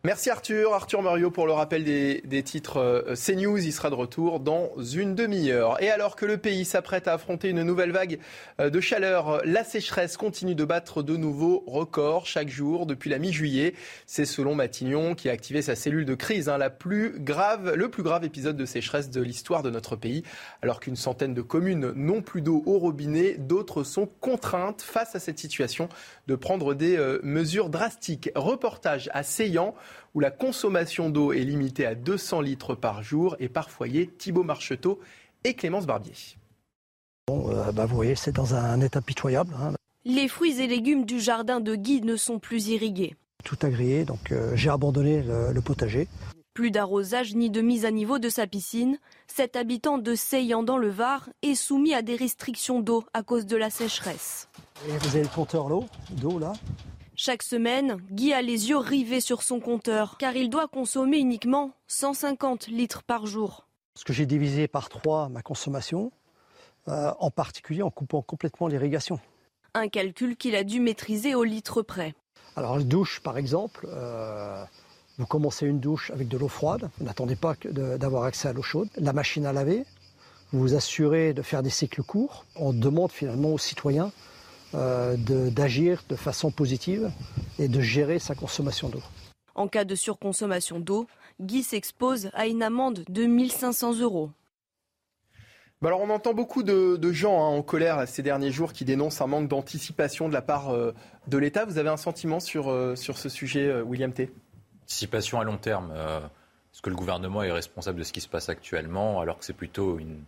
Merci 0.05 0.31
Arthur, 0.31 0.75
Arthur 0.75 1.01
Mario 1.01 1.31
pour 1.31 1.47
le 1.47 1.53
rappel 1.53 1.85
des, 1.85 2.43
titres 2.43 2.79
euh, 2.79 3.15
CNews. 3.15 3.59
Il 3.59 3.73
sera 3.73 3.89
de 3.89 3.95
retour 3.95 4.41
dans 4.41 4.73
une 4.79 5.15
demi-heure. 5.15 5.81
Et 5.81 5.91
alors 5.91 6.17
que 6.17 6.27
le 6.27 6.39
pays 6.39 6.65
s'apprête 6.65 7.07
à 7.07 7.13
affronter 7.13 7.51
une 7.51 7.63
nouvelle 7.63 7.93
vague 7.93 8.19
euh, 8.59 8.69
de 8.69 8.81
chaleur, 8.81 9.43
la 9.45 9.63
sécheresse 9.63 10.17
continue 10.17 10.57
de 10.57 10.65
battre 10.65 11.05
de 11.05 11.17
nouveaux 11.17 11.63
records 11.69 12.27
chaque 12.27 12.49
jour 12.49 12.87
depuis 12.87 13.11
la 13.11 13.21
mi-juillet. 13.21 13.75
C'est 14.07 14.25
selon 14.25 14.57
Matignon 14.57 15.15
qui 15.15 15.29
a 15.29 15.33
activé 15.33 15.63
sa 15.63 15.77
cellule 15.77 16.05
de 16.05 16.17
crise, 16.17 16.49
hein, 16.49 16.59
la 16.59 16.69
plus 16.69 17.21
grave, 17.21 17.75
le 17.77 17.89
plus 17.89 18.03
grave 18.03 18.25
épisode 18.25 18.57
de 18.57 18.67
sécheresse 18.67 19.09
de 19.09 19.23
l'histoire 19.23 19.63
de 19.63 19.71
notre 19.71 19.95
pays. 19.95 20.25
Alors 20.63 20.81
qu'une 20.81 20.97
centaine 20.97 21.33
de 21.33 21.43
communes 21.43 21.93
n'ont 21.95 22.23
plus 22.23 22.43
d'eau 22.43 22.65
au 22.67 22.81
robinet, 22.81 23.37
d'autres 23.39 23.85
sont 23.85 24.09
contraintes 24.21 24.83
face 24.83 25.15
à 25.15 25.21
cette 25.21 25.39
situation 25.39 25.89
de 26.27 26.35
prendre 26.35 26.75
des 26.75 26.97
euh, 26.97 27.19
mesures 27.23 27.69
drastiques. 27.69 28.31
Reportage 28.35 29.11
à 29.13 29.23
Seyan 29.23 29.75
où 30.15 30.21
la 30.21 30.31
consommation 30.31 31.11
d'eau 31.11 31.33
est 31.33 31.41
limitée 31.41 31.87
à 31.87 31.95
200 31.95 32.41
litres 32.43 32.75
par 32.75 33.03
jour 33.03 33.37
et 33.41 33.49
par 33.49 33.71
foyer. 33.71 34.07
Thibault 34.07 34.45
Marcheteau 34.45 35.01
et 35.45 35.55
Clémence 35.55 35.87
Barbier. 35.87 36.13
Bon, 37.27 37.51
euh, 37.51 37.73
bah, 37.73 37.87
vous 37.87 37.97
voyez, 37.97 38.15
c'est 38.15 38.33
dans 38.33 38.55
un 38.55 38.81
état 38.81 39.01
pitoyable. 39.01 39.55
Hein. 39.61 39.73
Les 40.05 40.27
fruits 40.27 40.61
et 40.61 40.67
légumes 40.67 41.05
du 41.05 41.21
jardin 41.21 41.61
de 41.61 41.77
Guy 41.77 42.01
ne 42.03 42.17
sont 42.17 42.41
plus 42.41 42.69
irrigués. 42.69 43.15
Tout 43.45 43.57
a 43.63 43.71
grillé, 43.71 44.05
donc 44.05 44.33
euh, 44.33 44.55
j'ai 44.57 44.71
abandonné 44.71 45.23
le, 45.23 45.61
potager. 45.61 46.09
Plus 46.55 46.71
d'arrosage 46.71 47.35
ni 47.35 47.51
de 47.51 47.61
mise 47.61 47.85
à 47.85 47.91
niveau 47.91 48.19
de 48.19 48.29
sa 48.29 48.47
piscine. 48.47 48.99
Cet 49.27 49.57
habitant 49.57 49.99
de 49.99 50.15
Seyan 50.15 50.63
dans 50.63 50.79
le 50.79 50.91
Var 50.91 51.29
est 51.43 51.55
soumis 51.55 51.95
à 51.95 52.03
des 52.03 52.17
restrictions 52.17 52.81
d'eau 52.81 53.05
à 53.15 53.23
cause 53.23 53.47
de 53.47 53.57
la 53.57 53.71
sécheresse. 53.71 54.49
Et 54.89 54.99
vous 54.99 55.17
avez 55.17 55.23
le 55.23 55.29
compteur 55.29 55.69
d'eau 56.11 56.39
là 56.39 56.53
chaque 57.15 57.43
semaine, 57.43 57.99
Guy 58.11 58.33
a 58.33 58.41
les 58.41 58.71
yeux 58.71 58.79
rivés 58.79 59.21
sur 59.21 59.43
son 59.43 59.61
compteur, 59.61 60.17
car 60.19 60.35
il 60.35 60.49
doit 60.49 60.67
consommer 60.67 61.19
uniquement 61.19 61.73
150 61.87 62.69
litres 62.69 63.03
par 63.03 63.27
jour. 63.27 63.69
Parce 63.95 64.03
que 64.03 64.15
j'ai 64.15 64.25
divisé 64.25 64.67
par 64.67 64.89
trois 64.89 65.29
ma 65.29 65.43
consommation, 65.43 66.11
euh, 66.89 67.13
en 67.21 67.31
particulier 67.31 67.83
en 67.83 67.91
coupant 67.91 68.23
complètement 68.23 68.67
l'irrigation. 68.67 69.21
Un 69.75 69.89
calcul 69.89 70.37
qu'il 70.37 70.57
a 70.57 70.65
dû 70.65 70.81
maîtriser 70.81 71.35
au 71.35 71.45
litre 71.45 71.83
près. 71.83 72.15
Alors, 72.57 72.79
la 72.79 72.83
douche, 72.83 73.21
par 73.21 73.37
exemple, 73.37 73.87
euh, 73.89 74.65
vous 75.19 75.27
commencez 75.27 75.67
une 75.67 75.81
douche 75.81 76.11
avec 76.11 76.29
de 76.29 76.39
l'eau 76.39 76.49
froide, 76.49 76.91
vous 76.99 77.05
n'attendez 77.05 77.37
pas 77.37 77.55
d'avoir 77.63 78.25
accès 78.25 78.49
à 78.49 78.53
l'eau 78.55 78.63
chaude. 78.63 78.89
La 78.97 79.13
machine 79.13 79.45
à 79.45 79.53
laver, 79.53 79.85
vous 80.51 80.61
vous 80.61 80.75
assurez 80.75 81.35
de 81.35 81.43
faire 81.43 81.63
des 81.63 81.71
cycles 81.71 82.03
courts. 82.03 82.47
On 82.57 82.73
demande 82.73 83.13
finalement 83.13 83.51
aux 83.51 83.59
citoyens 83.59 84.11
d'agir 84.75 86.03
de, 86.09 86.17
façon 86.17 86.51
positive 86.51 87.11
et 87.59 87.69
de 87.69 87.81
gérer 87.81 88.19
sa 88.19 88.35
consommation 88.35 88.89
d'eau. 88.89 89.03
En 89.55 89.69
cas 89.69 89.85
de 89.85 89.95
surconsommation 89.95 90.81
d'eau, 90.81 91.07
Guy 91.41 91.63
s'expose 91.63 92.31
à 92.35 92.47
une 92.47 92.63
amende 92.63 93.05
de 93.09 93.25
1500 93.25 94.01
euros. 94.01 94.31
Bah 95.81 95.89
alors 95.89 96.01
on 96.01 96.11
entend 96.11 96.33
beaucoup 96.33 96.63
de, 96.63 97.13
gens 97.13 97.45
hein, 97.45 97.49
en 97.49 97.63
colère 97.63 98.07
ces 98.07 98.23
derniers 98.23 98.53
jours 98.53 98.73
qui 98.73 98.85
dénoncent 98.85 99.21
un 99.21 99.27
manque 99.27 99.49
d'anticipation 99.49 100.29
de 100.29 100.33
la 100.33 100.43
part 100.43 100.71
euh, 100.71 100.95
de 101.27 101.39
l'État. 101.39 101.65
Vous 101.65 101.79
avez 101.79 101.89
un 101.89 101.97
sentiment 101.97 102.39
sur, 102.39 102.71
euh, 102.71 102.95
sur 102.95 103.19
ce 103.19 103.29
sujet, 103.29 103.81
William 103.83 104.13
T? 104.13 104.31
Anticipation 104.85 105.41
à 105.41 105.45
long 105.45 105.59
terme. 105.59 105.93
Est-ce 105.93 106.81
que 106.83 106.91
le 106.91 106.97
gouvernement 106.97 107.43
est 107.43 107.53
responsable 107.53 107.99
de 107.99 108.05
ce 108.05 108.13
qui 108.13 108.21
se 108.21 108.29
passe 108.29 108.49
actuellement 108.49 109.21
alors 109.21 109.39
que 109.39 109.45
c'est 109.45 109.53
plutôt 109.53 109.99
une, 109.99 110.25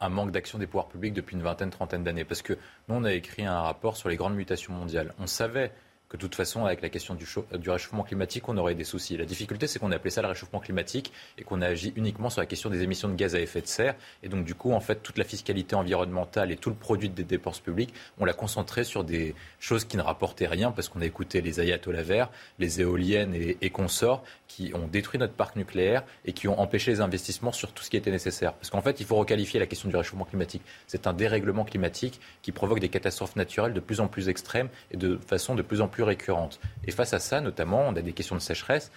un 0.00 0.08
manque 0.08 0.30
d'action 0.30 0.58
des 0.58 0.66
pouvoirs 0.66 0.88
publics 0.88 1.14
depuis 1.14 1.36
une 1.36 1.42
vingtaine, 1.42 1.70
trentaine 1.70 2.04
d'années. 2.04 2.24
Parce 2.24 2.42
que 2.42 2.54
nous, 2.88 2.94
on 2.94 3.04
a 3.04 3.12
écrit 3.12 3.44
un 3.44 3.60
rapport 3.60 3.96
sur 3.96 4.08
les 4.08 4.16
grandes 4.16 4.34
mutations 4.34 4.72
mondiales. 4.72 5.14
On 5.18 5.26
savait 5.26 5.72
que 6.10 6.16
de 6.16 6.22
toute 6.22 6.34
façon, 6.34 6.66
avec 6.66 6.82
la 6.82 6.88
question 6.88 7.14
du, 7.14 7.24
du 7.58 7.70
réchauffement 7.70 8.02
climatique, 8.02 8.48
on 8.48 8.56
aurait 8.56 8.74
des 8.74 8.84
soucis. 8.84 9.16
La 9.16 9.24
difficulté, 9.24 9.68
c'est 9.68 9.78
qu'on 9.78 9.92
a 9.92 9.96
appelé 9.96 10.10
ça 10.10 10.20
le 10.22 10.28
réchauffement 10.28 10.58
climatique 10.58 11.12
et 11.38 11.44
qu'on 11.44 11.62
a 11.62 11.68
agi 11.68 11.92
uniquement 11.94 12.30
sur 12.30 12.40
la 12.40 12.46
question 12.46 12.68
des 12.68 12.82
émissions 12.82 13.08
de 13.08 13.14
gaz 13.14 13.36
à 13.36 13.40
effet 13.40 13.60
de 13.60 13.68
serre. 13.68 13.94
Et 14.24 14.28
donc, 14.28 14.44
du 14.44 14.56
coup, 14.56 14.72
en 14.72 14.80
fait, 14.80 14.96
toute 14.96 15.18
la 15.18 15.24
fiscalité 15.24 15.76
environnementale 15.76 16.50
et 16.50 16.56
tout 16.56 16.68
le 16.68 16.74
produit 16.74 17.08
des 17.08 17.22
dépenses 17.22 17.60
publiques, 17.60 17.94
on 18.18 18.24
l'a 18.24 18.32
concentré 18.32 18.82
sur 18.82 19.04
des 19.04 19.36
choses 19.60 19.84
qui 19.84 19.96
ne 19.96 20.02
rapportaient 20.02 20.48
rien 20.48 20.72
parce 20.72 20.88
qu'on 20.88 21.00
a 21.00 21.06
écouté 21.06 21.40
les 21.40 21.60
ayatollahs 21.60 22.02
verts, 22.02 22.30
les 22.58 22.80
éoliennes 22.80 23.34
et 23.34 23.70
consorts 23.70 24.24
qui 24.50 24.72
ont 24.74 24.88
détruit 24.88 25.20
notre 25.20 25.34
parc 25.34 25.54
nucléaire 25.54 26.02
et 26.24 26.32
qui 26.32 26.48
ont 26.48 26.58
empêché 26.58 26.90
les 26.90 27.00
investissements 27.00 27.52
sur 27.52 27.70
tout 27.72 27.84
ce 27.84 27.90
qui 27.90 27.96
était 27.96 28.10
nécessaire. 28.10 28.52
Parce 28.54 28.68
qu'en 28.68 28.82
fait, 28.82 28.98
il 28.98 29.06
faut 29.06 29.14
requalifier 29.14 29.60
la 29.60 29.66
question 29.66 29.88
du 29.88 29.94
réchauffement 29.94 30.24
climatique. 30.24 30.62
C'est 30.88 31.06
un 31.06 31.12
dérèglement 31.12 31.64
climatique 31.64 32.20
qui 32.42 32.50
provoque 32.50 32.80
des 32.80 32.88
catastrophes 32.88 33.36
naturelles 33.36 33.74
de 33.74 33.80
plus 33.80 34.00
en 34.00 34.08
plus 34.08 34.28
extrêmes 34.28 34.68
et 34.90 34.96
de 34.96 35.16
façon 35.16 35.54
de 35.54 35.62
plus 35.62 35.80
en 35.80 35.86
plus 35.86 35.99
récurrentes. 36.02 36.60
Et 36.86 36.90
face 36.90 37.12
à 37.12 37.18
ça, 37.18 37.40
notamment, 37.40 37.82
on 37.88 37.96
a 37.96 38.02
des 38.02 38.12
questions 38.12 38.36
de 38.36 38.40
sécheresse 38.40 38.90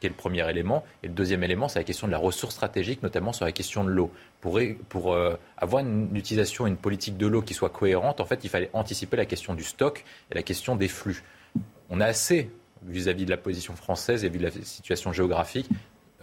qui 0.00 0.06
est 0.06 0.10
le 0.10 0.14
premier 0.14 0.48
élément. 0.48 0.84
Et 1.02 1.08
le 1.08 1.14
deuxième 1.14 1.42
élément, 1.42 1.68
c'est 1.68 1.78
la 1.78 1.84
question 1.84 2.06
de 2.06 2.12
la 2.12 2.18
ressource 2.18 2.54
stratégique, 2.54 3.02
notamment 3.02 3.32
sur 3.32 3.44
la 3.44 3.52
question 3.52 3.84
de 3.84 3.90
l'eau. 3.90 4.12
Pour, 4.40 4.58
euh, 5.12 5.38
avoir 5.56 5.82
une 5.82 6.14
utilisation, 6.14 6.66
une 6.66 6.76
politique 6.76 7.16
de 7.16 7.26
l'eau 7.26 7.42
qui 7.42 7.54
soit 7.54 7.70
cohérente, 7.70 8.20
en 8.20 8.24
fait, 8.24 8.44
il 8.44 8.50
fallait 8.50 8.70
anticiper 8.72 9.16
la 9.16 9.26
question 9.26 9.54
du 9.54 9.64
stock 9.64 10.04
et 10.30 10.34
la 10.34 10.42
question 10.42 10.76
des 10.76 10.88
flux. 10.88 11.24
On 11.90 12.00
a 12.00 12.06
assez, 12.06 12.50
vis-à-vis 12.82 13.24
de 13.24 13.30
la 13.30 13.36
position 13.36 13.74
française 13.74 14.24
et 14.24 14.28
vis-à-vis 14.28 14.54
de 14.56 14.60
la 14.60 14.64
situation 14.64 15.12
géographique, 15.12 15.68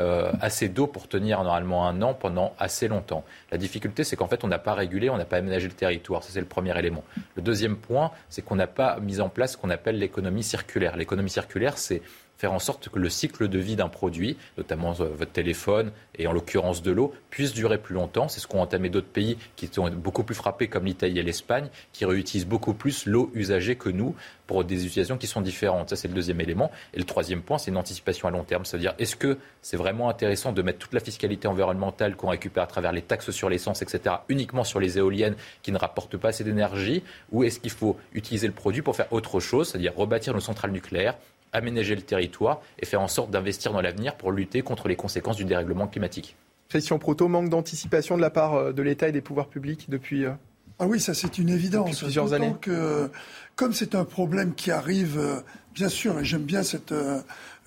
euh, 0.02 0.32
assez 0.42 0.68
d'eau 0.68 0.88
pour 0.88 1.08
tenir 1.08 1.42
normalement 1.44 1.88
un 1.88 2.02
an 2.02 2.14
pendant 2.14 2.54
assez 2.60 2.88
longtemps. 2.88 3.24
La 3.52 3.58
difficulté, 3.58 4.04
c'est 4.04 4.18
qu'en 4.18 4.28
fait, 4.28 4.44
on 4.44 4.48
n'a 4.48 4.60
pas 4.60 4.74
régulé, 4.74 5.10
on 5.10 5.18
n'a 5.18 5.26
pas 5.26 5.38
aménagé 5.38 5.68
le 5.68 5.74
territoire. 5.74 6.22
Ça, 6.24 6.32
c'est 6.34 6.42
le 6.42 6.46
premier 6.46 6.78
élément. 6.78 7.04
Le 7.36 7.42
deuxième 7.42 7.78
point, 7.78 8.12
c'est 8.28 8.42
qu'on 8.42 8.56
n'a 8.56 8.68
pas 8.68 9.00
mis 9.00 9.22
en 9.22 9.30
place 9.30 9.54
ce 9.54 9.58
qu'on 9.58 9.70
appelle 9.70 9.98
l'économie 9.98 10.44
circulaire. 10.44 10.98
L'économie 10.98 11.30
circulaire, 11.30 11.78
c'est 11.78 12.02
faire 12.46 12.54
en 12.54 12.60
sorte 12.60 12.90
que 12.90 13.00
le 13.00 13.10
cycle 13.10 13.48
de 13.48 13.58
vie 13.58 13.76
d'un 13.76 13.90
produit, 13.90 14.38
notamment 14.60 14.92
euh, 15.00 15.06
votre 15.18 15.32
téléphone 15.32 15.92
et 16.20 16.28
en 16.28 16.32
l'occurrence 16.32 16.84
de 16.84 16.92
l'eau, 16.92 17.12
puisse 17.32 17.54
durer 17.54 17.80
plus 17.80 17.96
longtemps. 17.96 18.28
C'est 18.28 18.40
ce 18.40 18.46
qu'ont 18.46 18.62
entamé 18.62 18.90
d'autres 18.90 19.08
pays 19.08 19.40
qui 19.56 19.66
sont 19.66 19.90
beaucoup 19.90 20.24
plus 20.24 20.36
frappés, 20.36 20.68
comme 20.68 20.86
l'Italie 20.86 21.18
et 21.18 21.24
l'Espagne, 21.24 21.70
qui 21.92 22.06
réutilisent 22.06 22.46
beaucoup 22.46 22.76
plus 22.76 23.08
l'eau 23.08 23.32
usagée 23.34 23.78
que 23.78 23.90
nous 23.90 24.16
pour 24.46 24.64
des 24.64 24.86
utilisations 24.86 25.18
qui 25.18 25.26
sont 25.26 25.42
différentes. 25.42 25.90
Ça, 25.90 25.96
c'est 25.96 26.08
le 26.08 26.14
deuxième 26.14 26.40
élément. 26.40 26.70
Et 26.94 27.00
le 27.00 27.04
troisième 27.04 27.42
point, 27.42 27.58
c'est 27.58 27.72
une 27.72 27.78
anticipation 27.78 28.28
à 28.28 28.32
long 28.32 28.44
terme. 28.44 28.64
C'est-à-dire, 28.64 28.94
est-ce 29.00 29.16
que 29.16 29.40
c'est 29.64 29.78
vraiment 29.78 30.08
intéressant 30.08 30.52
de 30.52 30.62
mettre 30.62 30.78
toute 30.78 30.94
la 30.94 31.00
fiscalité 31.00 31.48
environnementale 31.48 32.16
qu'on 32.16 32.30
récupère 32.30 32.66
à 32.66 32.68
travers 32.68 32.92
les 32.92 33.02
taxes 33.02 33.32
sur 33.32 33.50
l'essence, 33.50 33.82
etc., 33.82 34.18
uniquement 34.30 34.64
sur 34.64 34.80
les 34.80 35.00
éoliennes 35.00 35.36
qui 35.64 35.72
ne 35.72 35.80
rapportent 35.80 36.18
pas 36.18 36.28
assez 36.28 36.44
d'énergie, 36.44 37.02
ou 37.32 37.44
est-ce 37.44 37.60
qu'il 37.60 37.72
faut 37.72 37.98
utiliser 38.14 38.46
le 38.46 38.54
produit 38.54 38.84
pour 38.84 38.96
faire 38.96 39.12
autre 39.12 39.40
chose, 39.40 39.70
c'est-à-dire 39.70 39.96
rebâtir 39.96 40.36
nos 40.36 40.40
centrales 40.40 40.72
nucléaires, 40.72 41.16
aménager 41.56 41.96
le 41.96 42.02
territoire 42.02 42.62
et 42.80 42.86
faire 42.86 43.02
en 43.02 43.08
sorte 43.08 43.32
d'investir 43.32 43.72
dans 43.74 43.82
l'avenir 43.82 44.16
pour 44.16 44.32
lutter 44.32 44.62
contre 44.62 44.88
les 44.88 44.96
conséquences 44.96 45.38
du 45.38 45.46
dérèglement 45.46 45.88
climatique. 45.88 46.36
Christian 46.70 47.00
Proto, 47.00 47.28
manque 47.28 47.50
d'anticipation 47.50 48.18
de 48.18 48.22
la 48.22 48.30
part 48.30 48.56
euh, 48.56 48.74
de 48.74 48.82
l'État 48.82 49.08
et 49.08 49.12
des 49.12 49.22
pouvoirs 49.22 49.48
publics 49.48 49.90
depuis. 49.90 50.26
Euh, 50.26 50.32
ah 50.80 50.88
oui, 50.88 51.00
ça 51.00 51.14
c'est 51.14 51.38
une 51.38 51.50
évidence. 51.50 52.00
plusieurs 52.02 52.34
années. 52.34 52.54
que, 52.60 53.10
comme 53.56 53.72
c'est 53.72 53.96
un 53.96 54.04
problème 54.04 54.54
qui 54.54 54.72
arrive, 54.72 55.18
euh, 55.18 55.40
bien 55.74 55.88
sûr, 55.88 56.20
et 56.20 56.26
j'aime 56.26 56.44
bien 56.44 56.64
cette 56.64 56.94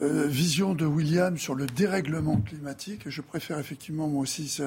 vision 0.01 0.75
de 0.75 0.85
William 0.85 1.37
sur 1.39 1.55
le 1.55 1.67
dérèglement 1.67 2.37
climatique, 2.37 3.03
je 3.07 3.21
préfère 3.21 3.59
effectivement 3.59 4.07
moi 4.07 4.23
aussi 4.23 4.47
ce, 4.47 4.63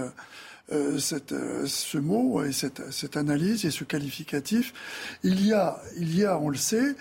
cette, 0.98 1.34
ce 1.66 1.98
mot 1.98 2.44
et 2.44 2.52
cette, 2.52 2.92
cette, 2.92 3.16
analyse 3.16 3.64
et 3.64 3.72
ce 3.72 3.86
qualificatif. 3.86 4.74
Il 5.24 5.46
y 5.46 5.54
a, 5.54 5.80
il 5.98 6.18
y 6.18 6.26
a, 6.26 6.38
on 6.38 6.50
le 6.50 6.58
sait, 6.58 6.96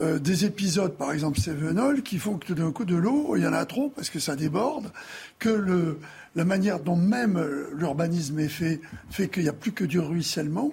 euh, 0.00 0.18
des 0.18 0.44
épisodes, 0.44 0.94
par 0.96 1.12
exemple 1.12 1.40
Sevenol, 1.40 2.02
qui 2.02 2.18
font 2.18 2.36
que 2.36 2.52
d'un 2.52 2.72
coup 2.72 2.84
de 2.84 2.96
l'eau, 2.96 3.34
il 3.36 3.42
y 3.42 3.46
en 3.46 3.52
a 3.52 3.64
trop 3.64 3.88
parce 3.88 4.10
que 4.10 4.18
ça 4.18 4.36
déborde, 4.36 4.92
que 5.38 5.48
le, 5.48 5.98
la 6.34 6.44
manière 6.44 6.80
dont 6.80 6.96
même 6.96 7.42
l'urbanisme 7.72 8.38
est 8.38 8.48
fait 8.48 8.80
fait 9.10 9.28
qu'il 9.28 9.44
n'y 9.44 9.48
a 9.48 9.54
plus 9.54 9.72
que 9.72 9.84
du 9.84 9.98
ruissellement 9.98 10.72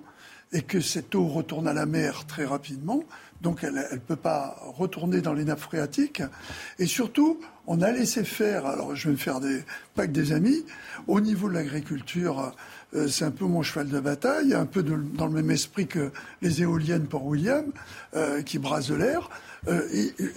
et 0.51 0.61
que 0.61 0.82
cette 0.82 1.15
eau 1.15 1.28
retourne 1.28 1.67
à 1.67 1.74
la 1.74 1.86
mer 1.86 2.26
très 2.28 2.45
rapidement. 2.45 3.03
Donc 3.41 3.63
elle 3.63 3.74
ne 3.76 3.97
peut 3.97 4.15
pas 4.15 4.55
retourner 4.78 5.19
dans 5.21 5.34
les 5.34 5.43
nappes 5.43 5.59
phréatiques. 5.59 6.21
Et 6.80 6.86
surtout, 6.86 7.39
on 7.67 7.82
a 7.82 7.91
laissé 7.91 8.24
faire, 8.24 8.65
alors 8.65 8.95
je 8.95 9.07
vais 9.07 9.13
me 9.13 9.17
faire 9.17 9.39
des, 9.39 9.63
pas 9.95 10.05
que 10.07 10.11
des 10.11 10.32
amis, 10.32 10.63
au 11.07 11.19
niveau 11.19 11.49
de 11.49 11.53
l'agriculture, 11.53 12.55
euh, 12.95 13.07
c'est 13.07 13.25
un 13.25 13.31
peu 13.31 13.45
mon 13.45 13.63
cheval 13.63 13.87
de 13.89 13.99
bataille, 13.99 14.53
un 14.53 14.65
peu 14.65 14.83
dans 14.83 15.25
le 15.25 15.33
même 15.33 15.51
esprit 15.51 15.87
que 15.87 16.11
les 16.41 16.61
éoliennes 16.61 17.07
pour 17.07 17.25
William, 17.25 17.65
euh, 18.15 18.41
qui 18.41 18.59
brassent 18.59 18.91
l'air. 18.91 19.29
Euh, 19.67 19.81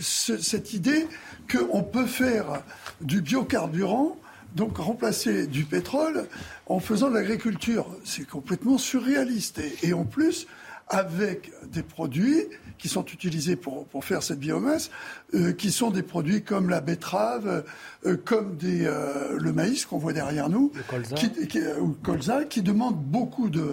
cette 0.00 0.72
idée 0.72 1.07
qu'on 1.50 1.82
peut 1.82 2.07
faire 2.07 2.62
du 3.00 3.20
biocarburant, 3.20 4.16
donc 4.54 4.78
remplacer 4.78 5.46
du 5.46 5.64
pétrole 5.64 6.26
en 6.66 6.80
faisant 6.80 7.11
de 7.11 7.14
l'agriculture, 7.14 7.86
c'est 8.04 8.26
complètement 8.26 8.78
surréaliste. 8.78 9.61
et 9.82 9.92
en 9.92 10.04
plus, 10.04 10.46
avec 10.89 11.51
des 11.70 11.82
produits 11.82 12.45
qui 12.78 12.89
sont 12.89 13.05
utilisés 13.07 13.57
pour, 13.57 13.87
pour 13.87 14.05
faire 14.05 14.22
cette 14.22 14.39
biomasse, 14.39 14.91
euh, 15.34 15.53
qui 15.53 15.72
sont 15.72 15.91
des 15.91 16.03
produits 16.03 16.43
comme 16.43 16.68
la 16.68 16.80
betterave, 16.80 17.64
euh, 18.05 18.16
comme 18.16 18.57
des, 18.57 18.84
euh, 18.84 19.37
le 19.39 19.53
maïs 19.53 19.84
qu'on 19.87 19.99
voit 19.99 20.12
derrière 20.12 20.49
nous, 20.49 20.70
le 20.74 20.82
colza. 20.82 21.16
Qui, 21.16 21.30
qui, 21.49 21.61
ou 21.80 21.97
colza, 22.03 22.45
qui 22.45 22.62
demandent 22.62 23.03
beaucoup 23.03 23.49
de 23.49 23.66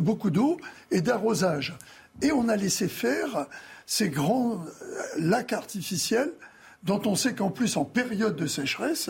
beaucoup 0.00 0.28
d'eau 0.28 0.58
et 0.90 1.00
d'arrosage. 1.00 1.78
Et 2.20 2.30
on 2.30 2.50
a 2.50 2.56
laissé 2.56 2.88
faire 2.88 3.46
ces 3.86 4.10
grands 4.10 4.62
lacs 5.18 5.54
artificiels 5.54 6.30
dont 6.82 7.00
on 7.06 7.14
sait 7.14 7.34
qu'en 7.34 7.48
plus, 7.48 7.78
en 7.78 7.86
période 7.86 8.36
de 8.36 8.46
sécheresse, 8.46 9.08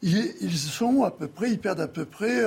ils 0.00 0.56
sont 0.56 1.02
à 1.02 1.10
peu 1.10 1.26
près, 1.26 1.50
ils 1.50 1.58
perdent 1.58 1.80
à 1.80 1.88
peu 1.88 2.04
près 2.04 2.40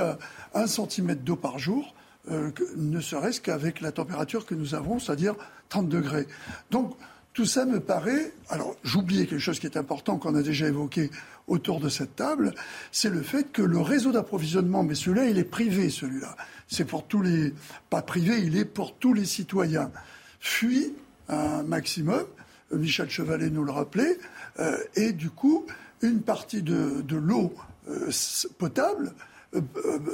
un 0.54 0.68
centimètre 0.68 1.22
d'eau 1.22 1.36
par 1.36 1.60
jour. 1.60 1.95
Euh, 2.32 2.52
ne 2.76 3.00
serait-ce 3.00 3.40
qu'avec 3.40 3.82
la 3.82 3.92
température 3.92 4.46
que 4.46 4.56
nous 4.56 4.74
avons, 4.74 5.00
c'est-à-dire 5.00 5.36
30 5.70 5.90
degrés. 5.90 6.28
Donc, 6.72 6.96
tout 7.34 7.46
ça 7.46 7.66
me 7.66 7.80
paraît. 7.80 8.32
Alors, 8.50 8.76
j'oubliais 8.84 9.28
quelque 9.28 9.40
chose 9.40 9.60
qui 9.60 9.68
est 9.68 9.78
important 9.78 10.18
qu'on 10.18 10.36
a 10.36 10.42
déjà 10.42 10.68
évoqué 10.68 11.12
autour 11.48 11.80
de 11.80 11.90
cette 11.90 12.16
table, 12.16 12.54
c'est 12.92 13.10
le 13.10 13.22
fait 13.22 13.52
que 13.52 13.62
le 13.62 13.80
réseau 13.80 14.12
d'approvisionnement, 14.12 14.84
mais 14.84 14.96
celui-là, 14.96 15.26
il 15.26 15.38
est 15.38 15.44
privé, 15.44 15.90
celui-là. 15.90 16.36
C'est 16.68 16.86
pour 16.86 17.06
tous 17.06 17.22
les. 17.22 17.54
Pas 17.90 18.02
privé, 18.02 18.40
il 18.40 18.58
est 18.58 18.66
pour 18.66 18.96
tous 18.96 19.14
les 19.14 19.26
citoyens. 19.26 19.92
Fuit 20.40 20.94
un 21.30 21.62
maximum, 21.64 22.24
Michel 22.72 23.10
Chevalet 23.10 23.50
nous 23.50 23.64
le 23.64 23.72
rappelait, 23.72 24.18
euh, 24.60 24.78
et 24.96 25.12
du 25.12 25.30
coup, 25.30 25.66
une 26.02 26.22
partie 26.22 26.64
de, 26.64 27.04
l'eau 27.16 27.54
euh, 27.90 28.10
potable 28.58 29.14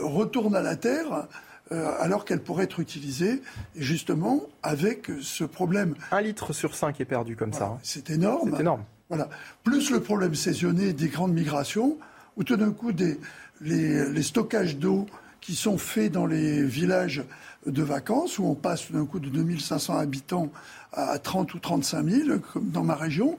retourne 0.02 0.56
à 0.56 0.62
la 0.62 0.76
terre 0.76 1.28
euh, 1.72 1.92
alors 2.00 2.26
qu'elle 2.26 2.42
pourrait 2.42 2.66
être 2.66 2.80
utilisée 2.80 3.42
justement 3.76 4.42
avec 4.64 5.10
ce 5.22 5.44
problème. 5.44 5.96
Un 6.12 6.22
litre 6.22 6.54
sur 6.54 6.76
cinq 6.76 7.00
est 7.00 7.06
perdu 7.06 7.36
comme 7.36 7.54
ça. 7.54 7.66
Hein. 7.66 7.80
C'est 7.84 8.10
énorme. 8.10 8.52
C'est 8.54 8.62
énorme. 8.62 8.84
Voilà. 9.10 9.30
Plus 9.64 9.92
le 9.92 10.00
problème 10.00 10.36
saisonnier 10.36 10.94
des 10.94 11.10
grandes 11.10 11.34
migrations, 11.34 11.98
où 12.38 12.44
tout 12.44 12.56
d'un 12.56 12.72
coup 12.72 12.92
des, 12.94 13.20
les, 13.62 14.24
stockages 14.24 14.78
d'eau 14.78 15.06
qui 15.42 15.56
sont 15.56 15.78
faits 15.78 16.12
dans 16.12 16.26
les 16.26 16.64
villages 16.64 17.24
de 17.66 17.84
vacances, 17.84 18.40
où 18.40 18.46
on 18.46 18.56
passe 18.56 18.92
d'un 18.92 19.06
coup 19.06 19.20
de 19.20 19.30
2500 19.30 19.98
habitants 19.98 20.50
à 20.94 21.20
30 21.20 21.54
ou 21.54 21.60
35 21.60 22.06
000, 22.06 22.40
comme 22.40 22.70
dans 22.70 22.84
ma 22.84 22.96
région, 22.96 23.38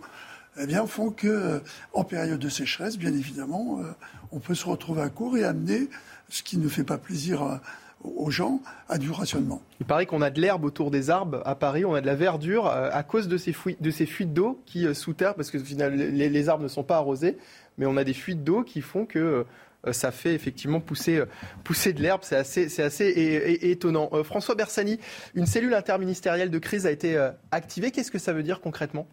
eh 0.61 0.67
bien, 0.67 0.87
font 0.87 1.11
que, 1.11 1.27
euh, 1.27 1.59
en 1.95 2.05
période 2.05 2.39
de 2.39 2.49
sécheresse, 2.49 2.99
bien 2.99 3.13
évidemment, 3.13 3.81
euh, 3.81 3.93
on 4.31 4.39
peut 4.39 4.55
se 4.55 4.67
retrouver 4.67 5.03
à 5.03 5.09
court 5.09 5.37
et 5.37 5.45
amener, 5.45 5.89
ce 6.29 6.43
qui 6.43 6.59
ne 6.59 6.69
fait 6.69 6.85
pas 6.85 6.99
plaisir 6.99 7.61
aux 8.05 8.31
gens 8.31 8.61
à 8.89 8.99
du 8.99 9.11
rationnement. 9.11 9.63
Il 9.81 9.87
paraît 9.87 10.07
qu'on 10.07 10.23
a 10.23 10.31
de 10.31 10.41
l'herbe 10.41 10.65
autour 10.65 10.91
des 10.91 11.11
arbres 11.11 11.43
à 11.45 11.55
Paris, 11.55 11.85
on 11.85 11.95
a 11.95 12.01
de 12.01 12.07
la 12.07 12.15
verdure 12.15 12.67
euh, 12.67 12.89
à 12.93 13.03
cause 13.03 13.29
de 13.29 13.37
ces, 13.37 13.53
fuites, 13.53 14.33
d'eau 14.33 14.61
qui 14.67 14.87
euh, 14.87 14.95
sous 14.95 15.15
terre, 15.15 15.35
parce 15.35 15.51
que 15.51 15.59
finalement 15.59 15.97
les, 15.97 16.49
arbres 16.49 16.63
ne 16.63 16.69
sont 16.69 16.83
pas 16.83 16.97
arrosés, 16.97 17.37
mais 17.79 17.87
on 17.87 17.97
a 17.97 18.05
des 18.05 18.15
fuites 18.15 18.45
d'eau 18.45 18.63
qui 18.63 18.81
font 18.81 19.07
que 19.07 19.45
euh, 19.87 19.93
ça 19.93 20.13
fait 20.13 20.35
effectivement 20.35 20.81
pousser, 20.81 21.21
de 21.21 22.03
l'herbe. 22.03 22.23
C'est 22.23 22.83
assez 22.83 23.59
étonnant. 23.63 24.11
François 24.23 24.55
Bersani, 24.55 25.01
une 25.35 25.47
cellule 25.47 25.75
interministérielle 25.75 26.51
de 26.51 26.59
crise 26.59 26.87
a 26.87 26.93
été 26.93 27.31
activée. 27.51 27.91
Qu'est-ce 27.91 28.13
que 28.13 28.21
ça 28.21 28.33
veut 28.33 28.45
dire 28.45 28.61
concrètement? 28.61 29.09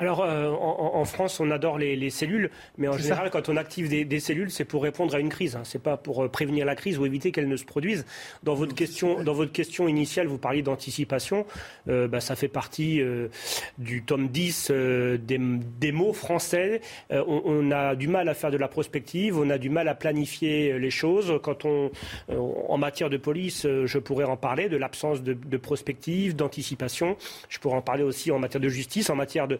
Alors, 0.00 0.24
euh, 0.24 0.50
en, 0.50 1.04
France, 1.04 1.38
on 1.38 1.52
adore 1.52 1.78
les, 1.78 2.10
cellules, 2.10 2.50
mais 2.78 2.88
en 2.88 2.98
général, 2.98 3.30
quand 3.30 3.48
on 3.48 3.56
active 3.56 3.88
des, 3.88 4.20
cellules, 4.20 4.50
c'est 4.50 4.64
pour 4.64 4.82
répondre 4.82 5.14
à 5.14 5.20
une 5.20 5.28
crise. 5.28 5.54
Hein. 5.54 5.62
C'est 5.62 5.80
pas 5.80 5.96
pour 5.96 6.24
euh, 6.24 6.28
prévenir 6.28 6.66
la 6.66 6.74
crise 6.74 6.98
ou 6.98 7.06
éviter 7.06 7.30
qu'elle 7.30 7.46
ne 7.46 7.56
se 7.56 7.64
produise. 7.64 8.04
Dans 8.42 8.54
votre 8.54 8.74
question, 8.74 9.22
dans 9.22 9.34
votre 9.34 9.52
question 9.52 9.86
initiale, 9.86 10.26
vous 10.26 10.36
parliez 10.36 10.62
d'anticipation. 10.62 11.46
Euh, 11.88 12.08
bah, 12.08 12.18
ça 12.18 12.34
fait 12.34 12.48
partie 12.48 13.00
du 13.78 14.02
tome 14.02 14.28
10 14.28 14.72
des, 15.20 15.92
mots 15.92 16.12
français. 16.12 16.80
On, 17.10 17.70
a 17.70 17.94
du 17.94 18.08
mal 18.08 18.28
à 18.28 18.34
faire 18.34 18.50
de 18.50 18.56
la 18.56 18.66
prospective, 18.66 19.38
on 19.38 19.48
a 19.48 19.58
du 19.58 19.70
mal 19.70 19.86
à 19.86 19.94
planifier 19.94 20.76
les 20.76 20.90
choses. 20.90 21.38
Quand 21.42 21.64
on, 21.64 21.92
en 22.28 22.78
matière 22.78 23.10
de 23.10 23.16
police, 23.16 23.62
je 23.62 23.98
pourrais 23.98 24.24
en 24.24 24.36
parler 24.36 24.68
de 24.68 24.76
l'absence 24.76 25.22
de, 25.22 25.34
de 25.34 25.56
prospective, 25.56 26.34
d'anticipation. 26.34 27.16
Je 27.48 27.60
pourrais 27.60 27.76
en 27.76 27.82
parler 27.82 28.02
aussi 28.02 28.32
en 28.32 28.40
matière 28.40 28.60
de 28.60 28.68
justice, 28.68 29.08
en 29.08 29.16
matière 29.16 29.46
de 29.46 29.54
euh, 29.54 29.58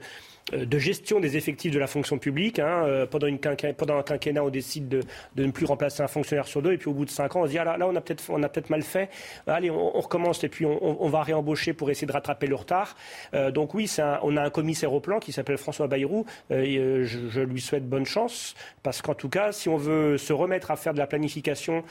de 0.52 0.78
gestion 0.78 1.20
des 1.20 1.36
effectifs 1.36 1.72
de 1.72 1.78
la 1.78 1.86
fonction 1.86 2.18
publique. 2.18 2.58
Hein. 2.58 2.84
Euh, 2.84 3.06
pendant, 3.06 3.26
une 3.26 3.38
un 3.44 4.02
quinquennat, 4.02 4.44
on 4.44 4.50
décide 4.50 4.88
de, 4.88 5.02
ne 5.36 5.50
plus 5.50 5.66
remplacer 5.66 6.02
un 6.02 6.08
fonctionnaire 6.08 6.46
sur 6.46 6.60
deux, 6.60 6.72
et 6.72 6.78
puis 6.78 6.88
au 6.88 6.92
bout 6.92 7.04
de 7.04 7.10
cinq 7.10 7.36
ans, 7.36 7.42
on 7.42 7.46
se 7.46 7.50
dit 7.50 7.58
ah 7.58 7.64
là, 7.64 7.76
là 7.78 7.86
on 7.88 7.96
a 7.96 8.00
peut-être 8.00 8.22
on 8.28 8.40
peut-être 8.40 8.70
mal 8.70 8.82
fait. 8.82 9.08
Allez, 9.46 9.70
on, 9.70 10.00
recommence 10.00 10.44
et 10.44 10.48
puis 10.48 10.66
on, 10.66 11.08
va 11.08 11.22
réembaucher 11.22 11.72
pour 11.72 11.90
essayer 11.90 12.06
de 12.06 12.12
rattraper 12.12 12.46
le 12.46 12.56
retard. 12.56 12.94
Euh, 13.32 13.50
donc 13.50 13.74
oui, 13.74 13.90
on 14.22 14.36
a 14.36 14.42
un 14.42 14.50
commissaire 14.50 14.92
au 14.92 15.00
plan 15.00 15.18
qui 15.18 15.32
s'appelle 15.32 15.56
François 15.56 15.86
Bayrou. 15.86 16.26
je, 16.50 17.40
lui 17.40 17.60
souhaite 17.60 17.88
bonne 17.88 18.04
chance 18.04 18.54
parce 18.82 19.00
qu'en 19.00 19.14
tout 19.14 19.28
cas, 19.28 19.52
si 19.52 19.68
on 19.68 19.76
veut 19.76 20.18
se 20.18 20.32
remettre 20.32 20.70
à 20.70 20.76
faire 20.76 20.92
de 20.92 20.98
la 20.98 21.06
planification 21.06 21.84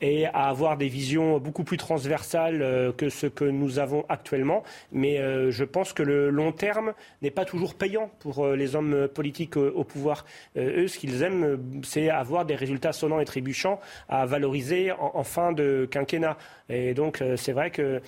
et 0.00 0.26
à 0.26 0.48
avoir 0.48 0.76
des 0.76 0.88
visions 0.88 1.38
beaucoup 1.38 1.64
plus 1.64 1.76
transversales 1.76 2.92
que 2.96 3.08
ce 3.08 3.26
que 3.26 3.44
nous 3.44 3.78
avons 3.78 4.04
actuellement, 4.08 4.62
mais 4.92 5.18
je 5.50 5.64
pense 5.64 5.92
que 5.92 6.02
le 6.02 6.30
long 6.30 6.52
terme 6.52 6.94
n'est 7.22 7.30
pas 7.30 7.44
toujours 7.44 7.74
payant 7.74 7.99
pour 8.20 8.44
euh, 8.44 8.56
les 8.56 8.74
hommes 8.76 9.08
politiques 9.08 9.56
au 9.56 9.84
pouvoir. 9.84 10.24
Euh, 10.56 10.84
eux, 10.84 10.88
ce 10.88 10.98
qu'ils 10.98 11.22
aiment, 11.22 11.58
c'est 11.82 12.08
avoir 12.08 12.44
des 12.44 12.54
résultats 12.54 12.92
sonnants 12.92 13.20
et 13.20 13.24
trébuchants 13.24 13.80
à 14.08 14.26
valoriser 14.26 14.92
en, 14.92 15.24
fin 15.24 15.52
de 15.52 15.88
quinquennat. 15.90 16.36
Et 16.68 16.94
donc, 16.94 17.20
euh, 17.20 17.36
c'est 17.36 17.52
vrai 17.52 17.70
que 17.70 18.00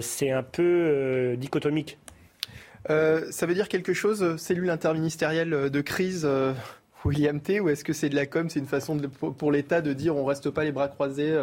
c'est 0.00 0.30
un 0.30 0.42
peu 0.42 1.36
dichotomique. 1.38 1.98
ça 2.88 3.46
veut 3.46 3.54
dire 3.54 3.68
quelque 3.68 3.92
chose, 3.92 4.36
cellule 4.36 4.70
interministérielle 4.70 5.70
de 5.70 5.80
crise 5.80 6.28
William 7.04 7.40
T, 7.40 7.60
ou 7.60 7.68
est-ce 7.68 7.84
que 7.84 7.92
c'est 7.92 8.08
de 8.08 8.16
la 8.16 8.26
com, 8.26 8.48
c'est 8.50 8.58
une 8.58 8.66
façon 8.66 8.98
pour 8.98 9.52
l'État 9.52 9.80
de 9.80 9.92
dire 9.92 10.16
on 10.16 10.24
reste 10.24 10.50
pas 10.50 10.64
les 10.64 10.72
bras 10.72 10.88
croisés, 10.88 11.36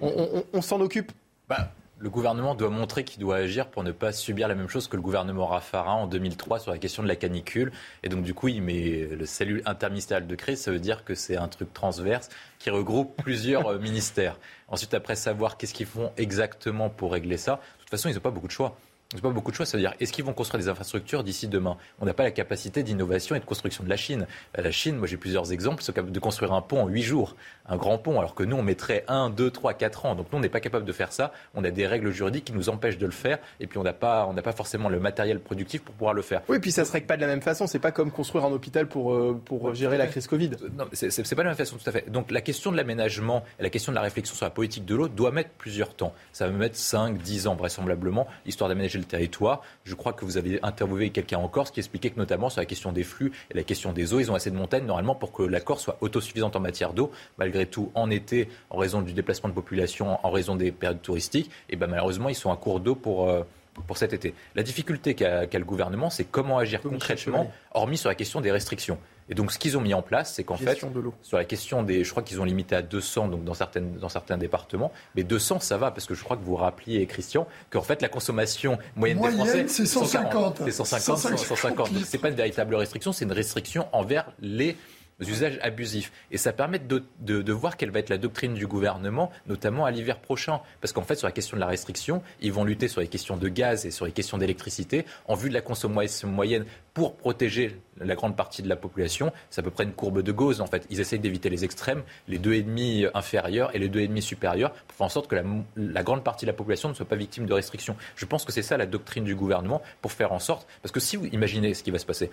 on, 0.00 0.62
s'en 0.62 0.80
occupe? 0.80 1.12
Bah, 1.48 1.72
le 2.04 2.10
gouvernement 2.10 2.54
doit 2.54 2.68
montrer 2.68 3.02
qu'il 3.02 3.18
doit 3.18 3.36
agir 3.36 3.70
pour 3.70 3.82
ne 3.82 3.90
pas 3.90 4.12
subir 4.12 4.46
la 4.46 4.54
même 4.54 4.68
chose 4.68 4.88
que 4.88 4.96
le 4.96 5.00
gouvernement 5.00 5.46
Raffarin 5.46 5.94
en 5.94 6.06
2003 6.06 6.58
sur 6.58 6.70
la 6.70 6.76
question 6.76 7.02
de 7.02 7.08
la 7.08 7.16
canicule. 7.16 7.72
Et 8.02 8.10
donc, 8.10 8.22
du 8.22 8.34
coup, 8.34 8.48
il 8.48 8.60
met 8.60 9.08
le 9.10 9.24
cellule 9.24 9.62
interministériel 9.64 10.26
de 10.26 10.34
crise. 10.34 10.60
Ça 10.60 10.70
veut 10.70 10.80
dire 10.80 11.06
que 11.06 11.14
c'est 11.14 11.38
un 11.38 11.48
truc 11.48 11.72
transverse 11.72 12.28
qui 12.58 12.68
regroupe 12.68 13.16
plusieurs 13.22 13.66
euh, 13.68 13.78
ministères. 13.78 14.38
Ensuite, 14.68 14.92
après 14.92 15.16
savoir 15.16 15.56
qu'est-ce 15.56 15.72
qu'ils 15.72 15.86
font 15.86 16.12
exactement 16.18 16.90
pour 16.90 17.10
régler 17.10 17.38
ça, 17.38 17.52
de 17.52 17.80
toute 17.80 17.90
façon, 17.90 18.10
ils 18.10 18.14
n'ont 18.14 18.20
pas 18.20 18.30
beaucoup 18.30 18.48
de 18.48 18.52
choix. 18.52 18.76
C'est 19.14 19.22
pas 19.22 19.30
beaucoup 19.30 19.50
de 19.50 19.56
choix. 19.56 19.66
C'est-à-dire, 19.66 19.94
est-ce 20.00 20.12
qu'ils 20.12 20.24
vont 20.24 20.32
construire 20.32 20.62
des 20.62 20.68
infrastructures 20.68 21.22
d'ici 21.22 21.48
demain? 21.48 21.76
On 22.00 22.06
n'a 22.06 22.14
pas 22.14 22.24
la 22.24 22.30
capacité 22.30 22.82
d'innovation 22.82 23.36
et 23.36 23.40
de 23.40 23.44
construction 23.44 23.84
de 23.84 23.88
la 23.88 23.96
Chine. 23.96 24.26
La 24.56 24.70
Chine, 24.70 24.96
moi 24.96 25.06
j'ai 25.06 25.16
plusieurs 25.16 25.52
exemples, 25.52 25.82
c'est 25.82 25.94
capable 25.94 26.12
de 26.12 26.20
construire 26.20 26.52
un 26.52 26.60
pont 26.60 26.82
en 26.82 26.88
huit 26.88 27.02
jours, 27.02 27.36
un 27.66 27.76
grand 27.76 27.98
pont, 27.98 28.18
alors 28.18 28.34
que 28.34 28.42
nous 28.42 28.56
on 28.56 28.62
mettrait 28.62 29.04
un, 29.08 29.30
deux, 29.30 29.50
trois, 29.50 29.74
quatre 29.74 30.06
ans. 30.06 30.14
Donc 30.14 30.26
nous 30.32 30.38
on 30.38 30.40
n'est 30.40 30.48
pas 30.48 30.60
capable 30.60 30.84
de 30.84 30.92
faire 30.92 31.12
ça. 31.12 31.32
On 31.54 31.64
a 31.64 31.70
des 31.70 31.86
règles 31.86 32.10
juridiques 32.10 32.44
qui 32.44 32.52
nous 32.52 32.68
empêchent 32.68 32.98
de 32.98 33.06
le 33.06 33.12
faire, 33.12 33.38
et 33.60 33.66
puis 33.66 33.78
on 33.78 33.82
n'a 33.82 33.92
pas, 33.92 34.26
on 34.26 34.34
pas 34.34 34.52
forcément 34.52 34.88
le 34.88 35.00
matériel 35.00 35.40
productif 35.40 35.82
pour 35.82 35.94
pouvoir 35.94 36.14
le 36.14 36.22
faire. 36.22 36.42
Oui, 36.48 36.56
et 36.58 36.60
puis 36.60 36.72
ça 36.72 36.84
se 36.84 36.92
règle 36.92 37.06
pas 37.06 37.16
de 37.16 37.22
la 37.22 37.28
même 37.28 37.40
façon. 37.40 37.66
C'est 37.66 37.78
pas 37.78 37.92
comme 37.92 38.10
construire 38.10 38.44
un 38.44 38.52
hôpital 38.52 38.86
pour 38.86 39.14
euh, 39.14 39.40
pour 39.44 39.74
gérer 39.74 39.96
la 39.96 40.06
crise 40.06 40.26
Covid. 40.26 40.50
Euh, 40.62 40.68
non, 40.76 40.84
c'est 40.92 41.08
pas 41.34 41.36
de 41.36 41.42
la 41.42 41.50
même 41.50 41.56
façon, 41.56 41.76
tout 41.76 41.88
à 41.88 41.92
fait. 41.92 42.10
Donc 42.10 42.30
la 42.30 42.40
question 42.40 42.72
de 42.72 42.76
l'aménagement 42.76 43.44
et 43.58 43.62
la 43.62 43.70
question 43.70 43.92
de 43.92 43.96
la 43.96 44.02
réflexion 44.02 44.34
sur 44.34 44.44
la 44.44 44.50
politique 44.50 44.84
de 44.84 44.94
l'eau 44.94 45.08
doit 45.08 45.30
mettre 45.30 45.50
plusieurs 45.50 45.94
temps. 45.94 46.12
Ça 46.32 46.46
va 46.46 46.52
mettre 46.52 46.76
5, 46.76 47.18
10 47.18 47.46
ans 47.46 47.54
vraisemblablement, 47.54 48.26
histoire 48.46 48.68
d'aménager 48.68 48.98
le 48.98 49.03
territoire. 49.04 49.62
Je 49.84 49.94
crois 49.94 50.12
que 50.12 50.24
vous 50.24 50.36
avez 50.36 50.58
interviewé 50.62 51.10
quelqu'un 51.10 51.38
en 51.38 51.48
Corse 51.48 51.70
qui 51.70 51.80
expliquait 51.80 52.10
que 52.10 52.18
notamment 52.18 52.50
sur 52.50 52.60
la 52.60 52.66
question 52.66 52.92
des 52.92 53.04
flux 53.04 53.32
et 53.50 53.54
la 53.54 53.62
question 53.62 53.92
des 53.92 54.12
eaux, 54.12 54.20
ils 54.20 54.30
ont 54.30 54.34
assez 54.34 54.50
de 54.50 54.56
montagnes 54.56 54.86
normalement 54.86 55.14
pour 55.14 55.32
que 55.32 55.42
la 55.42 55.60
Corse 55.60 55.84
soit 55.84 55.98
autosuffisante 56.00 56.56
en 56.56 56.60
matière 56.60 56.92
d'eau. 56.92 57.10
Malgré 57.38 57.66
tout, 57.66 57.90
en 57.94 58.10
été, 58.10 58.48
en 58.70 58.76
raison 58.78 59.02
du 59.02 59.12
déplacement 59.12 59.48
de 59.48 59.54
population, 59.54 60.18
en 60.24 60.30
raison 60.30 60.56
des 60.56 60.72
périodes 60.72 61.02
touristiques, 61.02 61.50
et 61.68 61.76
ben 61.76 61.86
malheureusement, 61.86 62.28
ils 62.28 62.34
sont 62.34 62.52
à 62.52 62.56
court 62.56 62.80
d'eau 62.80 62.94
pour. 62.94 63.28
Euh, 63.28 63.42
pour 63.88 63.98
cet 63.98 64.12
été. 64.12 64.34
La 64.54 64.62
difficulté 64.62 65.14
qu'a 65.14 65.46
le 65.52 65.64
gouvernement, 65.64 66.08
c'est 66.08 66.22
comment 66.22 66.58
agir 66.58 66.80
concrètement, 66.80 67.50
hormis 67.72 67.98
sur 67.98 68.08
la 68.08 68.14
question 68.14 68.40
des 68.40 68.52
restrictions. 68.52 68.98
Et 69.28 69.34
donc, 69.34 69.52
ce 69.52 69.58
qu'ils 69.58 69.78
ont 69.78 69.80
mis 69.80 69.94
en 69.94 70.02
place, 70.02 70.34
c'est 70.34 70.44
qu'en 70.44 70.56
fait, 70.56 70.78
sur 71.22 71.38
la 71.38 71.44
question 71.44 71.82
des. 71.82 72.04
Je 72.04 72.10
crois 72.10 72.22
qu'ils 72.22 72.40
ont 72.40 72.44
limité 72.44 72.76
à 72.76 72.82
200 72.82 73.28
donc 73.28 73.44
dans, 73.44 73.54
certaines, 73.54 73.94
dans 73.96 74.10
certains 74.10 74.36
départements. 74.36 74.92
Mais 75.14 75.22
200, 75.22 75.60
ça 75.60 75.78
va, 75.78 75.90
parce 75.90 76.06
que 76.06 76.14
je 76.14 76.22
crois 76.22 76.36
que 76.36 76.44
vous 76.44 76.56
rappeliez, 76.56 77.06
Christian, 77.06 77.46
qu'en 77.70 77.82
fait, 77.82 78.02
la 78.02 78.08
consommation 78.08 78.78
moyenne, 78.96 79.20
des 79.20 79.30
Français. 79.30 79.64
C'est 79.68 79.86
150. 79.86 80.62
C'est 80.64 80.72
150, 80.72 81.18
150. 81.18 81.38
150. 81.38 81.92
Donc, 81.92 82.04
ce 82.04 82.16
n'est 82.16 82.20
pas 82.20 82.28
une 82.28 82.34
véritable 82.34 82.74
restriction, 82.74 83.12
c'est 83.12 83.24
une 83.24 83.32
restriction 83.32 83.86
envers 83.92 84.30
les 84.40 84.76
usages 85.20 85.58
abusifs. 85.62 86.12
Et 86.30 86.38
ça 86.38 86.52
permet 86.52 86.78
de, 86.78 87.52
voir 87.52 87.76
quelle 87.76 87.90
va 87.90 87.98
être 88.00 88.10
la 88.10 88.18
doctrine 88.18 88.54
du 88.54 88.66
gouvernement, 88.66 89.30
notamment 89.46 89.84
à 89.84 89.90
l'hiver 89.90 90.18
prochain. 90.18 90.60
Parce 90.80 90.92
qu'en 90.92 91.02
fait, 91.02 91.16
sur 91.16 91.26
la 91.26 91.32
question 91.32 91.56
de 91.56 91.60
la 91.60 91.66
restriction, 91.66 92.22
ils 92.40 92.52
vont 92.52 92.64
lutter 92.64 92.88
sur 92.88 93.00
les 93.00 93.08
questions 93.08 93.36
de 93.36 93.48
gaz 93.48 93.86
et 93.86 93.90
sur 93.90 94.06
les 94.06 94.12
questions 94.12 94.38
d'électricité 94.38 95.04
en 95.26 95.34
vue 95.34 95.48
de 95.48 95.54
la 95.54 95.60
consommation 95.60 96.28
moyenne 96.28 96.64
pour 96.92 97.16
protéger 97.16 97.80
la 97.98 98.14
grande 98.14 98.36
partie 98.36 98.62
de 98.62 98.68
la 98.68 98.76
population. 98.76 99.32
C'est 99.50 99.60
à 99.60 99.64
peu 99.64 99.70
près 99.70 99.84
une 99.84 99.92
courbe 99.92 100.22
de 100.22 100.32
Gauss, 100.32 100.60
en 100.60 100.66
fait. 100.66 100.86
Ils 100.90 101.00
essayent 101.00 101.18
d'éviter 101.18 101.50
les 101.50 101.64
extrêmes, 101.64 102.02
les 102.28 102.38
deux 102.38 102.54
ennemis 102.54 103.06
inférieurs 103.14 103.74
et 103.74 103.78
les 103.78 103.88
deux 103.88 104.00
ennemis 104.00 104.22
supérieurs, 104.22 104.72
pour 104.72 104.96
faire 104.96 105.06
en 105.06 105.10
sorte 105.10 105.28
que 105.28 105.36
la, 105.36 105.44
la 105.76 106.02
grande 106.02 106.24
partie 106.24 106.44
de 106.44 106.50
la 106.50 106.56
population 106.56 106.88
ne 106.88 106.94
soit 106.94 107.06
pas 107.06 107.16
victime 107.16 107.46
de 107.46 107.52
restrictions. 107.52 107.96
Je 108.16 108.26
pense 108.26 108.44
que 108.44 108.52
c'est 108.52 108.62
ça 108.62 108.76
la 108.76 108.86
doctrine 108.86 109.24
du 109.24 109.34
gouvernement, 109.34 109.82
pour 110.02 110.12
faire 110.12 110.32
en 110.32 110.38
sorte, 110.38 110.66
parce 110.82 110.92
que 110.92 111.00
si 111.00 111.16
vous 111.16 111.26
imaginez 111.26 111.74
ce 111.74 111.82
qui 111.82 111.90
va 111.90 111.98
se 111.98 112.06
passer, 112.06 112.30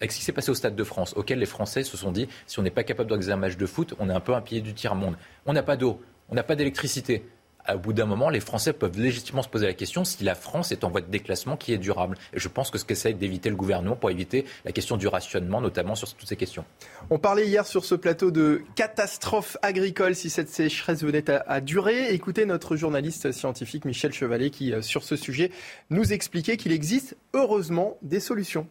avec 0.00 0.12
ce 0.12 0.18
qui 0.18 0.24
s'est 0.24 0.32
passé 0.32 0.50
au 0.50 0.54
Stade 0.54 0.74
de 0.74 0.84
France, 0.84 1.12
auquel 1.16 1.38
les 1.38 1.46
Français 1.46 1.84
se 1.84 1.96
sont 1.96 2.10
dit, 2.10 2.26
si 2.46 2.58
on 2.58 2.62
n'est 2.62 2.70
pas 2.70 2.84
capable 2.84 3.08
d'organiser 3.08 3.32
un 3.32 3.36
match 3.36 3.56
de 3.56 3.66
foot, 3.66 3.94
on 3.98 4.08
est 4.08 4.14
un 4.14 4.20
peu 4.20 4.34
un 4.34 4.40
pied 4.40 4.62
du 4.62 4.72
tiers-monde. 4.72 5.16
On 5.44 5.52
n'a 5.52 5.62
pas 5.62 5.76
d'eau, 5.76 6.00
on 6.30 6.34
n'a 6.34 6.42
pas 6.42 6.56
d'électricité. 6.56 7.24
Au 7.68 7.78
bout 7.78 7.92
d'un 7.92 8.06
moment, 8.06 8.30
les 8.30 8.40
Français 8.40 8.72
peuvent 8.72 8.98
légitimement 8.98 9.42
se 9.42 9.48
poser 9.50 9.66
la 9.66 9.74
question 9.74 10.02
si 10.04 10.24
la 10.24 10.34
France 10.34 10.72
est 10.72 10.82
en 10.82 10.88
voie 10.88 11.02
de 11.02 11.10
déclassement 11.10 11.58
qui 11.58 11.74
est 11.74 11.78
durable. 11.78 12.16
Et 12.32 12.40
je 12.40 12.48
pense 12.48 12.70
que 12.70 12.78
ce 12.78 12.86
qu'essaie 12.86 13.12
d'éviter 13.12 13.50
le 13.50 13.56
gouvernement 13.56 13.94
pour 13.94 14.10
éviter 14.10 14.46
la 14.64 14.72
question 14.72 14.96
du 14.96 15.06
rationnement, 15.06 15.60
notamment 15.60 15.94
sur 15.94 16.12
toutes 16.14 16.26
ces 16.26 16.36
questions. 16.36 16.64
On 17.10 17.18
parlait 17.18 17.46
hier 17.46 17.66
sur 17.66 17.84
ce 17.84 17.94
plateau 17.94 18.30
de 18.30 18.62
catastrophe 18.76 19.58
agricole 19.60 20.14
si 20.14 20.30
cette 20.30 20.48
sécheresse 20.48 21.02
venait 21.04 21.30
à, 21.30 21.60
durer. 21.60 22.14
Écoutez 22.14 22.46
notre 22.46 22.74
journaliste 22.76 23.30
scientifique 23.32 23.84
Michel 23.84 24.14
Chevalet 24.14 24.48
qui, 24.48 24.72
euh, 24.72 24.80
sur 24.80 25.04
ce 25.04 25.16
sujet, 25.16 25.50
nous 25.90 26.14
expliquait 26.14 26.56
qu'il 26.56 26.72
existe 26.72 27.18
heureusement 27.34 27.98
des 28.00 28.20
solutions. 28.20 28.66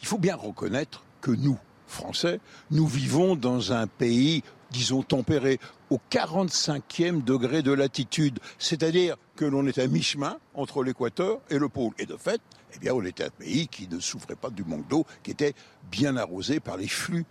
Il 0.00 0.06
faut 0.06 0.18
bien 0.18 0.36
reconnaître 0.36 1.04
que 1.20 1.30
nous, 1.30 1.58
Français, 1.86 2.40
nous 2.70 2.86
vivons 2.86 3.36
dans 3.36 3.72
un 3.72 3.86
pays, 3.86 4.42
disons, 4.70 5.02
tempéré, 5.02 5.58
au 5.90 6.00
45e 6.10 7.22
degré 7.22 7.62
de 7.62 7.72
latitude, 7.72 8.40
c'est-à-dire 8.58 9.16
que 9.36 9.44
l'on 9.44 9.66
est 9.66 9.78
à 9.78 9.86
mi-chemin 9.86 10.38
entre 10.54 10.82
l'équateur 10.82 11.40
et 11.50 11.58
le 11.58 11.68
pôle. 11.68 11.92
Et 11.98 12.06
de 12.06 12.16
fait, 12.16 12.40
eh 12.74 12.78
bien, 12.78 12.92
on 12.94 13.04
était 13.04 13.24
un 13.24 13.30
pays 13.30 13.68
qui 13.68 13.88
ne 13.88 14.00
souffrait 14.00 14.36
pas 14.36 14.50
du 14.50 14.64
manque 14.64 14.88
d'eau, 14.88 15.06
qui 15.22 15.30
était 15.30 15.54
bien 15.90 16.16
arrosé 16.16 16.60
par 16.60 16.76
les 16.76 16.88
flux 16.88 17.24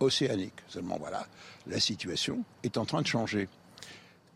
océaniques. 0.00 0.60
Seulement 0.68 0.96
voilà, 0.98 1.26
la 1.66 1.80
situation 1.80 2.44
est 2.62 2.76
en 2.76 2.84
train 2.84 3.02
de 3.02 3.06
changer. 3.06 3.48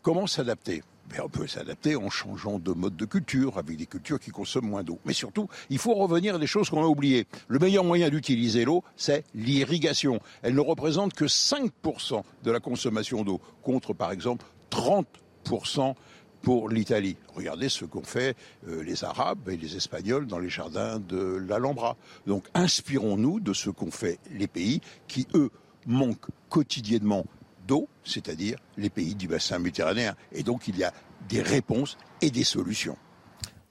Comment 0.01 0.27
s'adapter? 0.27 0.83
On 1.23 1.29
peut 1.29 1.47
s'adapter 1.47 1.95
en 1.95 2.09
changeant 2.09 2.59
de 2.59 2.71
mode 2.71 2.95
de 2.95 3.05
culture, 3.05 3.57
avec 3.57 3.77
des 3.77 3.85
cultures 3.85 4.19
qui 4.19 4.31
consomment 4.31 4.69
moins 4.69 4.83
d'eau. 4.83 4.99
Mais 5.05 5.13
surtout, 5.13 5.47
il 5.69 5.77
faut 5.77 5.93
revenir 5.93 6.35
à 6.35 6.39
des 6.39 6.47
choses 6.47 6.69
qu'on 6.69 6.83
a 6.83 6.87
oubliées. 6.87 7.27
Le 7.47 7.59
meilleur 7.59 7.83
moyen 7.83 8.09
d'utiliser 8.09 8.65
l'eau, 8.65 8.83
c'est 8.95 9.23
l'irrigation. 9.35 10.19
Elle 10.41 10.55
ne 10.55 10.59
représente 10.59 11.13
que 11.13 11.25
5% 11.25 12.23
de 12.43 12.51
la 12.51 12.59
consommation 12.59 13.23
d'eau, 13.23 13.39
contre 13.61 13.93
par 13.93 14.11
exemple 14.11 14.45
30% 14.71 15.93
pour 16.41 16.69
l'Italie. 16.69 17.15
Regardez 17.35 17.69
ce 17.69 17.85
qu'ont 17.85 18.03
fait 18.03 18.35
euh, 18.67 18.83
les 18.83 19.03
Arabes 19.03 19.49
et 19.49 19.57
les 19.57 19.77
Espagnols 19.77 20.27
dans 20.27 20.39
les 20.39 20.49
jardins 20.49 20.99
de 20.99 21.41
l'Alhambra. 21.47 21.95
Donc 22.27 22.45
inspirons-nous 22.53 23.39
de 23.39 23.53
ce 23.53 23.69
qu'ont 23.69 23.91
fait 23.91 24.19
les 24.31 24.47
pays 24.47 24.81
qui, 25.07 25.25
eux, 25.35 25.49
manquent 25.87 26.27
quotidiennement 26.49 27.25
d'eau, 27.67 27.87
c'est-à-dire 28.03 28.57
les 28.77 28.89
pays 28.89 29.15
du 29.15 29.27
bassin 29.27 29.59
méditerranéen. 29.59 30.15
Et 30.31 30.43
donc 30.43 30.67
il 30.67 30.77
y 30.77 30.83
a 30.83 30.93
des 31.29 31.41
réponses 31.41 31.97
et 32.21 32.29
des 32.29 32.43
solutions. 32.43 32.97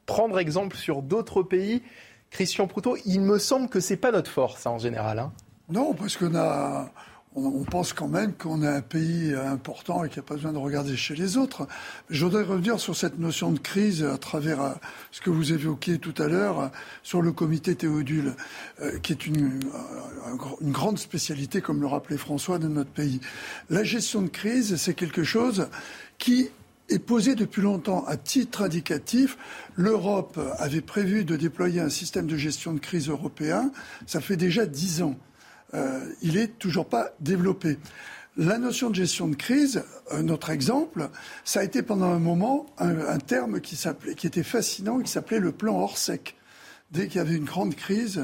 Prendre 0.07 0.39
exemple 0.39 0.77
sur 0.77 1.03
d'autres 1.03 1.43
pays, 1.43 1.83
Christian 2.31 2.67
Proutot, 2.67 2.97
il 3.05 3.21
me 3.21 3.39
semble 3.39 3.69
que 3.69 3.81
c'est 3.81 3.97
pas 3.97 4.11
notre 4.11 4.31
force 4.31 4.67
hein, 4.67 4.71
en 4.71 4.79
général. 4.79 5.19
Hein. 5.19 5.33
Non, 5.69 5.95
parce 5.95 6.17
qu'on 6.17 6.35
a, 6.35 6.91
on, 7.35 7.65
pense 7.65 7.93
quand 7.93 8.09
même 8.09 8.35
qu'on 8.35 8.63
est 8.63 8.69
un 8.69 8.83
pays 8.83 9.35
important 9.35 10.05
et 10.05 10.09
qu'il 10.09 10.21
n'y 10.21 10.27
a 10.27 10.29
pas 10.29 10.35
besoin 10.35 10.53
de 10.53 10.59
regarder 10.59 10.97
chez 10.97 11.15
les 11.15 11.37
autres. 11.37 11.67
Je 12.11 12.25
voudrais 12.25 12.43
revenir 12.43 12.79
sur 12.79 12.97
cette 12.97 13.19
notion 13.19 13.53
de 13.53 13.59
crise 13.59 14.05
à 14.05 14.19
travers 14.19 14.61
euh, 14.61 14.73
ce 15.11 15.21
que 15.21 15.31
vous 15.31 15.53
évoquiez 15.53 15.99
tout 15.99 16.15
à 16.19 16.29
l'heure 16.29 16.61
euh, 16.61 16.69
sur 17.03 17.23
le 17.23 17.33
comité 17.33 17.75
Théodule, 17.75 18.35
euh, 18.81 18.99
qui 18.99 19.13
est 19.13 19.27
une, 19.27 19.61
une 20.61 20.73
grande 20.73 20.99
spécialité, 20.99 21.61
comme 21.61 21.81
le 21.81 21.87
rappelait 21.87 22.19
François, 22.19 22.59
de 22.59 22.69
notre 22.69 22.91
pays. 22.91 23.21
La 23.71 23.85
gestion 23.85 24.23
de 24.23 24.29
crise, 24.29 24.77
c'est 24.77 24.95
quelque 24.95 25.25
chose 25.25 25.69
qui 26.19 26.51
est 26.89 26.99
posé 26.99 27.35
depuis 27.35 27.63
longtemps 27.63 28.05
à 28.07 28.17
titre 28.17 28.63
indicatif. 28.63 29.39
L'Europe 29.77 30.39
avait 30.59 30.83
prévu 30.83 31.25
de 31.25 31.37
déployer 31.37 31.81
un 31.81 31.89
système 31.89 32.27
de 32.27 32.37
gestion 32.37 32.75
de 32.75 32.81
crise 32.81 33.09
européen. 33.09 33.73
Ça 34.07 34.21
fait 34.21 34.37
déjà 34.37 34.67
dix 34.67 35.01
ans. 35.01 35.17
Euh, 35.75 36.01
il 36.23 36.35
n'est 36.35 36.49
toujours 36.49 36.87
pas 36.87 37.13
développé. 37.21 37.79
La 38.37 38.57
notion 38.57 38.89
de 38.89 38.95
gestion 38.95 39.29
de 39.29 39.37
crise, 39.37 39.85
notre 40.23 40.49
exemple, 40.49 41.11
ça 41.45 41.61
a 41.61 41.65
été 41.65 41.83
pendant 41.83 42.07
un 42.07 42.19
moment 42.19 42.67
un, 42.79 43.19
terme 43.19 43.61
qui, 43.61 43.79
qui 44.17 44.27
était 44.27 44.43
fascinant, 44.43 45.01
qui 45.01 45.11
s'appelait 45.11 45.39
le 45.39 45.53
plan 45.53 45.79
Orsec. 45.79 46.37
Dès 46.93 47.09
qu'il 47.09 47.17
y 47.17 47.21
avait 47.21 47.37
une 47.37 47.45
grande 47.45 47.75
crise, 47.75 48.23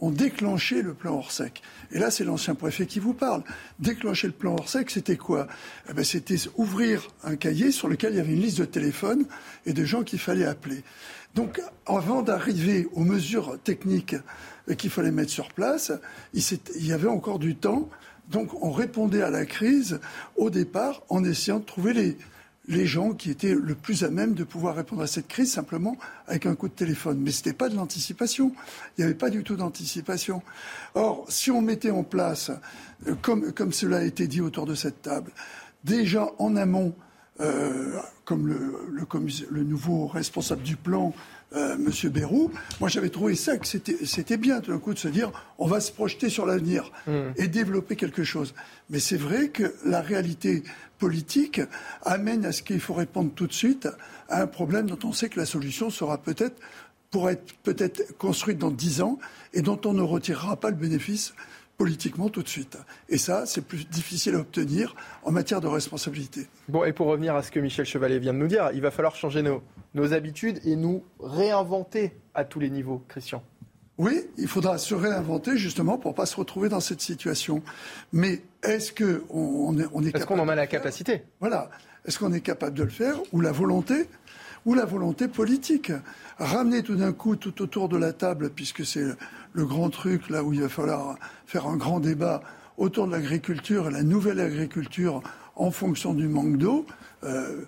on 0.00 0.10
déclenchait 0.10 0.82
le 0.82 0.94
plan 0.94 1.16
Orsec. 1.16 1.62
Et 1.92 1.98
là, 1.98 2.10
c'est 2.10 2.24
l'ancien 2.24 2.54
préfet 2.54 2.86
qui 2.86 3.00
vous 3.00 3.14
parle. 3.14 3.42
Déclencher 3.78 4.28
le 4.28 4.32
plan 4.32 4.54
Orsec, 4.54 4.90
c'était 4.90 5.16
quoi? 5.16 5.46
Eh 5.88 5.92
ben, 5.92 6.04
C'était 6.04 6.36
ouvrir 6.56 7.08
un 7.22 7.36
cahier 7.36 7.70
sur 7.70 7.88
lequel 7.88 8.14
il 8.14 8.16
y 8.16 8.20
avait 8.20 8.32
une 8.32 8.40
liste 8.40 8.58
de 8.58 8.64
téléphones 8.64 9.26
et 9.66 9.72
de 9.72 9.84
gens 9.84 10.02
qu'il 10.02 10.18
fallait 10.18 10.46
appeler. 10.46 10.82
Donc, 11.34 11.60
avant 11.86 12.22
d'arriver 12.22 12.88
aux 12.92 13.04
mesures 13.04 13.58
techniques 13.62 14.16
qu'il 14.76 14.90
fallait 14.90 15.10
mettre 15.10 15.30
sur 15.30 15.48
place. 15.48 15.92
Il, 16.34 16.86
y 16.86 16.92
avait 16.92 17.08
encore 17.08 17.38
du 17.38 17.56
temps. 17.56 17.88
Donc 18.30 18.62
on 18.62 18.70
répondait 18.70 19.22
à 19.22 19.30
la 19.30 19.44
crise 19.44 20.00
au 20.36 20.50
départ 20.50 21.02
en 21.08 21.24
essayant 21.24 21.58
de 21.58 21.64
trouver 21.64 21.92
les, 21.92 22.16
les 22.68 22.86
gens 22.86 23.12
qui 23.12 23.30
étaient 23.30 23.54
le 23.54 23.74
plus 23.74 24.04
à 24.04 24.10
même 24.10 24.34
de 24.34 24.44
pouvoir 24.44 24.76
répondre 24.76 25.02
à 25.02 25.08
cette 25.08 25.26
crise 25.26 25.52
simplement 25.52 25.96
avec 26.28 26.46
un 26.46 26.54
coup 26.54 26.68
de 26.68 26.74
téléphone. 26.74 27.18
Mais 27.20 27.32
ce 27.32 27.38
n'était 27.38 27.52
pas 27.52 27.68
de 27.68 27.74
l'anticipation. 27.74 28.52
Il 28.96 29.00
n'y 29.00 29.04
avait 29.04 29.18
pas 29.18 29.30
du 29.30 29.42
tout 29.42 29.56
d'anticipation. 29.56 30.42
Or, 30.94 31.24
si 31.28 31.50
on 31.50 31.60
mettait 31.60 31.90
en 31.90 32.04
place, 32.04 32.52
euh, 33.08 33.14
comme, 33.20 33.52
comme 33.52 33.72
cela 33.72 33.98
a 33.98 34.02
été 34.02 34.28
dit 34.28 34.40
autour 34.40 34.66
de 34.66 34.76
cette 34.76 35.02
table, 35.02 35.32
déjà 35.82 36.30
en 36.38 36.54
amont, 36.56 36.94
euh, 37.40 37.98
comme 38.24 38.46
le, 38.46 38.76
le, 39.50 39.64
nouveau 39.64 40.06
responsable 40.06 40.62
du 40.62 40.76
plan 40.76 41.14
euh, 41.54 41.76
Monsieur 41.76 42.10
Bérou, 42.10 42.52
moi 42.78 42.88
j'avais 42.88 43.08
trouvé 43.08 43.34
ça 43.34 43.56
que 43.56 43.66
c'était 43.66 44.36
bien 44.36 44.60
tout 44.60 44.70
d'un 44.70 44.78
coup 44.78 44.94
de 44.94 44.98
se 44.98 45.08
dire 45.08 45.32
on 45.58 45.66
va 45.66 45.80
se 45.80 45.90
projeter 45.90 46.28
sur 46.28 46.46
l'avenir 46.46 46.92
mm. 47.06 47.32
et 47.36 47.48
développer 47.48 47.96
quelque 47.96 48.22
chose. 48.22 48.54
Mais 48.88 49.00
c'est 49.00 49.16
vrai 49.16 49.48
que 49.48 49.74
la 49.84 50.00
réalité 50.00 50.62
politique 50.98 51.60
amène 52.02 52.44
à 52.44 52.52
ce 52.52 52.62
qu'il 52.62 52.80
faut 52.80 52.94
répondre 52.94 53.32
tout 53.34 53.46
de 53.46 53.52
suite 53.52 53.88
à 54.28 54.42
un 54.42 54.46
problème 54.46 54.88
dont 54.88 54.98
on 55.08 55.12
sait 55.12 55.28
que 55.28 55.40
la 55.40 55.46
solution 55.46 55.90
sera 55.90 56.18
peut-être 56.18 56.60
pour 57.10 57.28
être 57.28 57.54
peut-être 57.64 58.16
construite 58.16 58.58
dans 58.58 58.70
dix 58.70 59.02
ans 59.02 59.18
et 59.52 59.62
dont 59.62 59.80
on 59.84 59.92
ne 59.92 60.02
retirera 60.02 60.56
pas 60.56 60.70
le 60.70 60.76
bénéfice 60.76 61.34
politiquement 61.76 62.28
tout 62.28 62.42
de 62.42 62.48
suite. 62.48 62.76
Et 63.08 63.16
ça, 63.16 63.46
c'est 63.46 63.62
plus 63.62 63.88
difficile 63.88 64.34
à 64.34 64.38
obtenir 64.38 64.94
en 65.22 65.32
matière 65.32 65.62
de 65.62 65.66
responsabilité. 65.66 66.46
Bon, 66.68 66.84
et 66.84 66.92
pour 66.92 67.06
revenir 67.06 67.34
à 67.34 67.42
ce 67.42 67.50
que 67.50 67.58
Michel 67.58 67.86
Chevalier 67.86 68.18
vient 68.18 68.34
de 68.34 68.38
nous 68.38 68.48
dire, 68.48 68.70
il 68.74 68.82
va 68.82 68.90
falloir 68.90 69.16
changer 69.16 69.40
nos, 69.40 69.62
nos 69.94 70.12
habitudes 70.12 70.60
et 70.64 70.76
nous 70.76 71.02
réinventer 71.18 72.12
à 72.34 72.44
tous 72.44 72.60
les 72.60 72.70
niveaux, 72.70 73.02
Christian. 73.08 73.42
Oui, 73.98 74.22
il 74.38 74.48
faudra 74.48 74.78
se 74.78 74.94
réinventer 74.94 75.58
justement 75.58 75.98
pour 75.98 76.12
ne 76.12 76.16
pas 76.16 76.24
se 76.24 76.36
retrouver 76.36 76.70
dans 76.70 76.80
cette 76.80 77.02
situation. 77.02 77.62
Mais 78.12 78.40
est-ce 78.62 78.92
qu'on 78.92 79.20
on 79.30 79.78
est, 79.78 79.86
on 79.92 80.02
est, 80.02 80.16
est 80.16 80.24
qu'on 80.24 80.38
en 80.38 80.48
a 80.48 80.54
la 80.54 80.66
capacité? 80.66 81.24
Voilà. 81.38 81.70
Est-ce 82.06 82.18
qu'on 82.18 82.32
est 82.32 82.40
capable 82.40 82.74
de 82.74 82.84
le 82.84 82.88
faire 82.88 83.20
ou 83.32 83.42
la 83.42 83.52
volonté 83.52 84.08
ou 84.64 84.72
la 84.72 84.86
volonté 84.86 85.28
politique? 85.28 85.92
Ramener 86.38 86.82
tout 86.82 86.96
d'un 86.96 87.12
coup 87.12 87.36
tout 87.36 87.60
autour 87.60 87.90
de 87.90 87.98
la 87.98 88.14
table, 88.14 88.48
puisque 88.48 88.86
c'est 88.86 89.04
le 89.52 89.66
grand 89.66 89.90
truc 89.90 90.30
là 90.30 90.42
où 90.44 90.54
il 90.54 90.62
va 90.62 90.70
falloir 90.70 91.18
faire 91.44 91.66
un 91.66 91.76
grand 91.76 92.00
débat 92.00 92.42
autour 92.78 93.06
de 93.06 93.12
l'agriculture 93.12 93.88
et 93.88 93.92
la 93.92 94.02
nouvelle 94.02 94.40
agriculture 94.40 95.22
en 95.56 95.70
fonction 95.70 96.14
du 96.14 96.26
manque 96.26 96.56
d'eau. 96.56 96.86
Euh, 97.22 97.66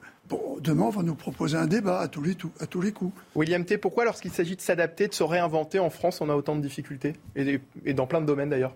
demain, 0.60 0.84
on 0.84 0.90
va 0.90 1.02
nous 1.02 1.14
proposer 1.14 1.56
un 1.56 1.66
débat 1.66 2.00
à 2.00 2.08
tous 2.08 2.22
les, 2.22 2.36
à 2.60 2.66
tous 2.66 2.80
les 2.80 2.92
coups. 2.92 3.12
William 3.34 3.64
T., 3.64 3.78
pourquoi 3.78 4.04
lorsqu'il 4.04 4.32
s'agit 4.32 4.56
de 4.56 4.60
s'adapter, 4.60 5.08
de 5.08 5.14
se 5.14 5.22
réinventer 5.22 5.78
en 5.78 5.90
France, 5.90 6.20
on 6.20 6.28
a 6.28 6.34
autant 6.34 6.56
de 6.56 6.60
difficultés? 6.60 7.14
Et, 7.36 7.60
et 7.84 7.94
dans 7.94 8.06
plein 8.06 8.20
de 8.20 8.26
domaines 8.26 8.50
d'ailleurs 8.50 8.74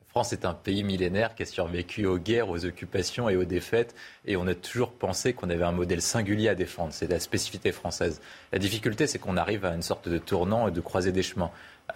La 0.00 0.10
France 0.10 0.32
est 0.32 0.44
un 0.44 0.54
pays 0.54 0.84
millénaire 0.84 1.34
qui 1.34 1.42
a 1.42 1.46
survécu 1.46 2.06
aux 2.06 2.18
guerres, 2.18 2.48
aux 2.48 2.64
occupations 2.64 3.28
et 3.28 3.36
aux 3.36 3.44
défaites. 3.44 3.94
Et 4.24 4.36
on 4.36 4.46
a 4.46 4.54
toujours 4.54 4.92
pensé 4.92 5.32
qu'on 5.32 5.50
avait 5.50 5.64
un 5.64 5.72
modèle 5.72 6.02
singulier 6.02 6.48
à 6.48 6.54
défendre. 6.54 6.92
C'est 6.92 7.10
la 7.10 7.20
spécificité 7.20 7.72
française. 7.72 8.20
La 8.52 8.58
difficulté, 8.58 9.06
c'est 9.06 9.18
qu'on 9.18 9.36
arrive 9.36 9.64
à 9.64 9.74
une 9.74 9.82
sorte 9.82 10.08
de 10.08 10.18
tournant 10.18 10.68
et 10.68 10.70
de 10.70 10.80
croiser 10.80 11.12
des 11.12 11.22
chemins. 11.22 11.50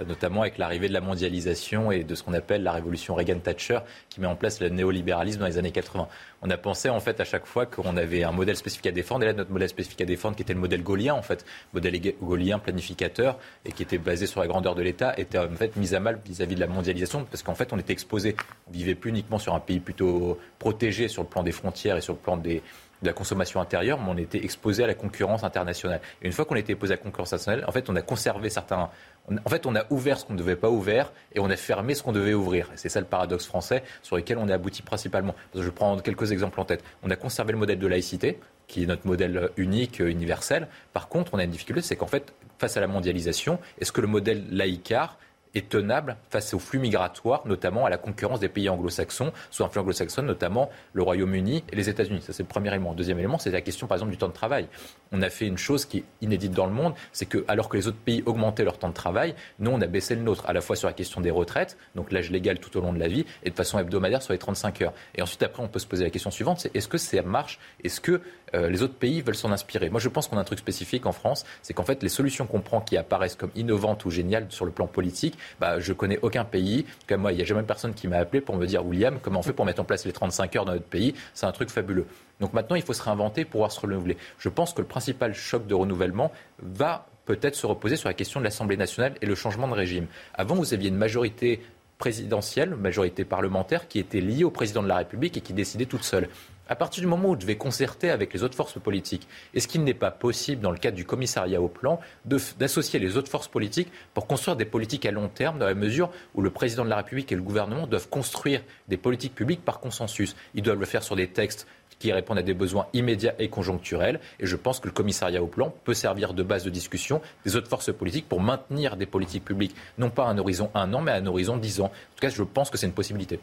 Notamment 0.06 0.40
avec 0.40 0.56
l'arrivée 0.56 0.88
de 0.88 0.94
la 0.94 1.02
mondialisation 1.02 1.92
et 1.92 2.02
de 2.02 2.14
ce 2.14 2.22
qu'on 2.22 2.32
appelle 2.32 2.62
la 2.62 2.72
révolution 2.72 3.14
Reagan-Thatcher, 3.14 3.80
qui 4.08 4.22
met 4.22 4.26
en 4.26 4.36
place 4.36 4.58
le 4.58 4.70
néolibéralisme 4.70 5.40
dans 5.40 5.46
les 5.46 5.58
années 5.58 5.70
80. 5.70 6.08
On 6.40 6.48
a 6.48 6.56
pensé 6.56 6.88
en 6.88 6.98
fait 6.98 7.20
à 7.20 7.24
chaque 7.24 7.44
fois 7.44 7.66
qu'on 7.66 7.98
avait 7.98 8.24
un 8.24 8.32
modèle 8.32 8.56
spécifique 8.56 8.86
à 8.86 8.90
défendre, 8.90 9.24
et 9.24 9.26
là 9.26 9.34
notre 9.34 9.50
modèle 9.50 9.68
spécifique 9.68 10.00
à 10.00 10.06
défendre, 10.06 10.34
qui 10.34 10.42
était 10.42 10.54
le 10.54 10.60
modèle 10.60 10.82
gaulien 10.82 11.12
en 11.12 11.20
fait, 11.20 11.44
modèle 11.74 12.00
gaulien 12.22 12.58
planificateur 12.58 13.38
et 13.66 13.72
qui 13.72 13.82
était 13.82 13.98
basé 13.98 14.26
sur 14.26 14.40
la 14.40 14.46
grandeur 14.46 14.74
de 14.74 14.80
l'État, 14.80 15.12
était 15.18 15.38
en 15.38 15.54
fait 15.54 15.76
mis 15.76 15.94
à 15.94 16.00
mal 16.00 16.20
vis-à-vis 16.24 16.54
de 16.54 16.60
la 16.60 16.68
mondialisation, 16.68 17.24
parce 17.24 17.42
qu'en 17.42 17.54
fait 17.54 17.74
on 17.74 17.78
était 17.78 17.92
exposé, 17.92 18.34
on 18.68 18.72
vivait 18.72 18.94
plus 18.94 19.10
uniquement 19.10 19.38
sur 19.38 19.54
un 19.54 19.60
pays 19.60 19.80
plutôt 19.80 20.38
protégé 20.58 21.08
sur 21.08 21.22
le 21.22 21.28
plan 21.28 21.42
des 21.42 21.52
frontières 21.52 21.98
et 21.98 22.00
sur 22.00 22.14
le 22.14 22.18
plan 22.18 22.38
de 22.38 22.62
la 23.02 23.12
consommation 23.12 23.60
intérieure, 23.60 23.98
mais 24.00 24.10
on 24.10 24.16
était 24.16 24.44
exposé 24.44 24.84
à 24.84 24.86
la 24.86 24.94
concurrence 24.94 25.42
internationale. 25.42 26.00
Et 26.22 26.26
une 26.26 26.32
fois 26.32 26.44
qu'on 26.44 26.54
était 26.54 26.72
exposé 26.72 26.94
à 26.94 26.96
la 26.96 27.02
concurrence 27.02 27.32
internationale, 27.32 27.68
en 27.68 27.72
fait, 27.72 27.90
on 27.90 27.96
a 27.96 28.00
conservé 28.00 28.48
certains. 28.48 28.90
En 29.30 29.48
fait, 29.48 29.66
on 29.66 29.76
a 29.76 29.84
ouvert 29.90 30.18
ce 30.18 30.24
qu'on 30.24 30.32
ne 30.32 30.38
devait 30.38 30.56
pas 30.56 30.68
ouvrir 30.68 31.12
et 31.32 31.40
on 31.40 31.48
a 31.48 31.56
fermé 31.56 31.94
ce 31.94 32.02
qu'on 32.02 32.12
devait 32.12 32.34
ouvrir. 32.34 32.70
c'est 32.74 32.88
ça 32.88 33.00
le 33.00 33.06
paradoxe 33.06 33.46
français 33.46 33.84
sur 34.02 34.16
lequel 34.16 34.38
on 34.38 34.48
est 34.48 34.52
abouti 34.52 34.82
principalement. 34.82 35.34
Je 35.54 35.68
prends 35.70 35.96
quelques 35.98 36.32
exemples 36.32 36.60
en 36.60 36.64
tête. 36.64 36.82
On 37.02 37.10
a 37.10 37.16
conservé 37.16 37.52
le 37.52 37.58
modèle 37.58 37.78
de 37.78 37.86
laïcité, 37.86 38.40
qui 38.66 38.82
est 38.82 38.86
notre 38.86 39.06
modèle 39.06 39.50
unique, 39.56 40.00
universel. 40.00 40.66
Par 40.92 41.08
contre, 41.08 41.34
on 41.34 41.38
a 41.38 41.44
une 41.44 41.50
difficulté, 41.50 41.82
c'est 41.82 41.96
qu'en 41.96 42.06
fait, 42.06 42.34
face 42.58 42.76
à 42.76 42.80
la 42.80 42.86
mondialisation, 42.86 43.58
est-ce 43.80 43.92
que 43.92 44.00
le 44.00 44.06
modèle 44.06 44.44
laïcard 44.50 45.18
est 45.54 45.68
tenable 45.68 46.16
face 46.30 46.54
aux 46.54 46.58
flux 46.58 46.78
migratoires, 46.78 47.42
notamment 47.46 47.84
à 47.84 47.90
la 47.90 47.98
concurrence 47.98 48.40
des 48.40 48.48
pays 48.48 48.68
anglo-saxons, 48.68 49.32
sous 49.50 49.62
influence 49.62 49.82
anglo-saxonne, 49.82 50.26
notamment 50.26 50.70
le 50.94 51.02
Royaume-Uni 51.02 51.64
et 51.70 51.76
les 51.76 51.88
États-Unis? 51.88 52.22
Ça, 52.22 52.32
c'est 52.32 52.42
le 52.42 52.48
premier 52.48 52.68
élément. 52.68 52.94
Deuxième 52.94 53.18
élément, 53.18 53.38
c'est 53.38 53.50
la 53.50 53.60
question, 53.60 53.86
par 53.86 53.96
exemple, 53.96 54.12
du 54.12 54.18
temps 54.18 54.28
de 54.28 54.32
travail. 54.32 54.68
On 55.12 55.22
a 55.22 55.30
fait 55.30 55.46
une 55.46 55.58
chose 55.58 55.84
qui 55.84 55.98
est 55.98 56.04
inédite 56.20 56.52
dans 56.52 56.66
le 56.66 56.72
monde, 56.72 56.94
c'est 57.12 57.26
que, 57.26 57.44
alors 57.48 57.68
que 57.68 57.76
les 57.76 57.86
autres 57.86 57.98
pays 57.98 58.22
augmentaient 58.26 58.64
leur 58.64 58.78
temps 58.78 58.88
de 58.88 58.94
travail, 58.94 59.34
nous, 59.58 59.70
on 59.70 59.80
a 59.80 59.86
baissé 59.86 60.14
le 60.14 60.22
nôtre, 60.22 60.44
à 60.46 60.52
la 60.52 60.60
fois 60.60 60.76
sur 60.76 60.88
la 60.88 60.94
question 60.94 61.20
des 61.20 61.30
retraites, 61.30 61.76
donc 61.94 62.12
l'âge 62.12 62.30
légal 62.30 62.58
tout 62.58 62.76
au 62.76 62.80
long 62.80 62.92
de 62.92 62.98
la 62.98 63.08
vie, 63.08 63.26
et 63.44 63.50
de 63.50 63.54
façon 63.54 63.78
hebdomadaire 63.78 64.22
sur 64.22 64.32
les 64.32 64.38
35 64.38 64.82
heures. 64.82 64.92
Et 65.14 65.22
ensuite, 65.22 65.42
après, 65.42 65.62
on 65.62 65.68
peut 65.68 65.78
se 65.78 65.86
poser 65.86 66.04
la 66.04 66.10
question 66.10 66.30
suivante, 66.30 66.60
c'est 66.60 66.74
est-ce 66.74 66.88
que 66.88 66.98
ça 66.98 67.22
marche? 67.22 67.58
Est-ce 67.84 68.00
que 68.00 68.20
euh, 68.54 68.70
les 68.70 68.82
autres 68.82 68.94
pays 68.94 69.20
veulent 69.20 69.34
s'en 69.34 69.52
inspirer? 69.52 69.90
Moi, 69.90 70.00
je 70.00 70.08
pense 70.08 70.28
qu'on 70.28 70.38
a 70.38 70.40
un 70.40 70.44
truc 70.44 70.58
spécifique 70.58 71.06
en 71.06 71.12
France, 71.12 71.44
c'est 71.62 71.74
qu'en 71.74 71.84
fait, 71.84 72.02
les 72.02 72.08
solutions 72.08 72.46
qu'on 72.46 72.60
prend 72.60 72.80
qui 72.80 72.96
apparaissent 72.96 73.36
comme 73.36 73.50
innovantes 73.54 74.04
ou 74.04 74.10
géniales 74.10 74.46
sur 74.48 74.64
le 74.64 74.70
plan 74.70 74.86
politique, 74.86 75.36
bah, 75.60 75.78
je 75.78 75.92
connais 75.92 76.18
aucun 76.22 76.44
pays. 76.44 76.86
Comme 77.06 77.22
moi, 77.22 77.32
il 77.32 77.36
n'y 77.36 77.42
a 77.42 77.44
jamais 77.44 77.62
personne 77.62 77.94
qui 77.94 78.08
m'a 78.08 78.16
appelé 78.16 78.40
pour 78.40 78.56
me 78.56 78.66
dire 78.66 78.84
William, 78.84 79.18
comment 79.20 79.40
on 79.40 79.42
fait 79.42 79.52
pour 79.52 79.66
mettre 79.66 79.82
en 79.82 79.84
place 79.84 80.06
les 80.06 80.12
35 80.12 80.56
heures 80.56 80.64
dans 80.64 80.72
notre 80.72 80.84
pays? 80.84 81.14
C'est 81.34 81.46
un 81.46 81.52
truc 81.52 81.70
fabuleux. 81.70 82.06
Donc 82.42 82.54
maintenant, 82.54 82.74
il 82.74 82.82
faut 82.82 82.92
se 82.92 83.02
réinventer 83.02 83.44
pour 83.44 83.52
pouvoir 83.52 83.70
se 83.70 83.80
renouveler. 83.80 84.16
Je 84.38 84.48
pense 84.48 84.74
que 84.74 84.80
le 84.82 84.88
principal 84.88 85.32
choc 85.32 85.68
de 85.68 85.74
renouvellement 85.74 86.32
va 86.58 87.06
peut-être 87.24 87.54
se 87.54 87.66
reposer 87.66 87.94
sur 87.94 88.08
la 88.08 88.14
question 88.14 88.40
de 88.40 88.44
l'Assemblée 88.44 88.76
nationale 88.76 89.14
et 89.22 89.26
le 89.26 89.36
changement 89.36 89.68
de 89.68 89.74
régime. 89.74 90.08
Avant, 90.34 90.56
vous 90.56 90.74
aviez 90.74 90.88
une 90.88 90.96
majorité 90.96 91.62
présidentielle, 91.98 92.74
majorité 92.74 93.24
parlementaire, 93.24 93.86
qui 93.86 94.00
était 94.00 94.20
liée 94.20 94.42
au 94.42 94.50
président 94.50 94.82
de 94.82 94.88
la 94.88 94.96
République 94.96 95.36
et 95.36 95.40
qui 95.40 95.52
décidait 95.52 95.86
toute 95.86 96.02
seule 96.02 96.28
à 96.72 96.74
partir 96.74 97.02
du 97.02 97.06
moment 97.06 97.28
où 97.28 97.32
vous 97.32 97.36
devez 97.36 97.56
concerter 97.56 98.10
avec 98.10 98.32
les 98.32 98.42
autres 98.42 98.54
forces 98.54 98.78
politiques, 98.80 99.28
est-ce 99.52 99.68
qu'il 99.68 99.84
n'est 99.84 99.92
pas 99.92 100.10
possible, 100.10 100.62
dans 100.62 100.70
le 100.70 100.78
cadre 100.78 100.96
du 100.96 101.04
commissariat 101.04 101.60
au 101.60 101.68
plan, 101.68 102.00
d'associer 102.24 102.98
les 102.98 103.18
autres 103.18 103.30
forces 103.30 103.48
politiques 103.48 103.92
pour 104.14 104.26
construire 104.26 104.56
des 104.56 104.64
politiques 104.64 105.04
à 105.04 105.10
long 105.10 105.28
terme, 105.28 105.58
dans 105.58 105.66
la 105.66 105.74
mesure 105.74 106.10
où 106.34 106.40
le 106.40 106.48
président 106.48 106.84
de 106.84 106.88
la 106.88 106.96
République 106.96 107.30
et 107.30 107.36
le 107.36 107.42
gouvernement 107.42 107.86
doivent 107.86 108.08
construire 108.08 108.62
des 108.88 108.96
politiques 108.96 109.34
publiques 109.34 109.62
par 109.62 109.80
consensus? 109.80 110.34
Ils 110.54 110.62
doivent 110.62 110.80
le 110.80 110.86
faire 110.86 111.02
sur 111.02 111.14
des 111.14 111.28
textes 111.28 111.66
qui 112.02 112.12
répondent 112.12 112.38
à 112.38 112.42
des 112.42 112.52
besoins 112.52 112.88
immédiats 112.94 113.34
et 113.38 113.48
conjoncturels. 113.48 114.18
Et 114.40 114.46
je 114.46 114.56
pense 114.56 114.80
que 114.80 114.88
le 114.88 114.92
commissariat 114.92 115.40
au 115.40 115.46
plan 115.46 115.72
peut 115.84 115.94
servir 115.94 116.34
de 116.34 116.42
base 116.42 116.64
de 116.64 116.70
discussion 116.70 117.20
des 117.44 117.54
autres 117.54 117.68
forces 117.68 117.92
politiques 117.92 118.28
pour 118.28 118.40
maintenir 118.40 118.96
des 118.96 119.06
politiques 119.06 119.44
publiques, 119.44 119.76
non 119.98 120.10
pas 120.10 120.24
à 120.24 120.30
un 120.30 120.38
horizon 120.38 120.68
un 120.74 120.92
an, 120.94 121.00
mais 121.00 121.12
à 121.12 121.14
un 121.14 121.26
horizon 121.26 121.56
dix 121.56 121.80
ans. 121.80 121.86
En 121.86 122.16
tout 122.16 122.20
cas, 122.22 122.28
je 122.28 122.42
pense 122.42 122.70
que 122.70 122.76
c'est 122.76 122.86
une 122.86 122.92
possibilité. 122.92 123.38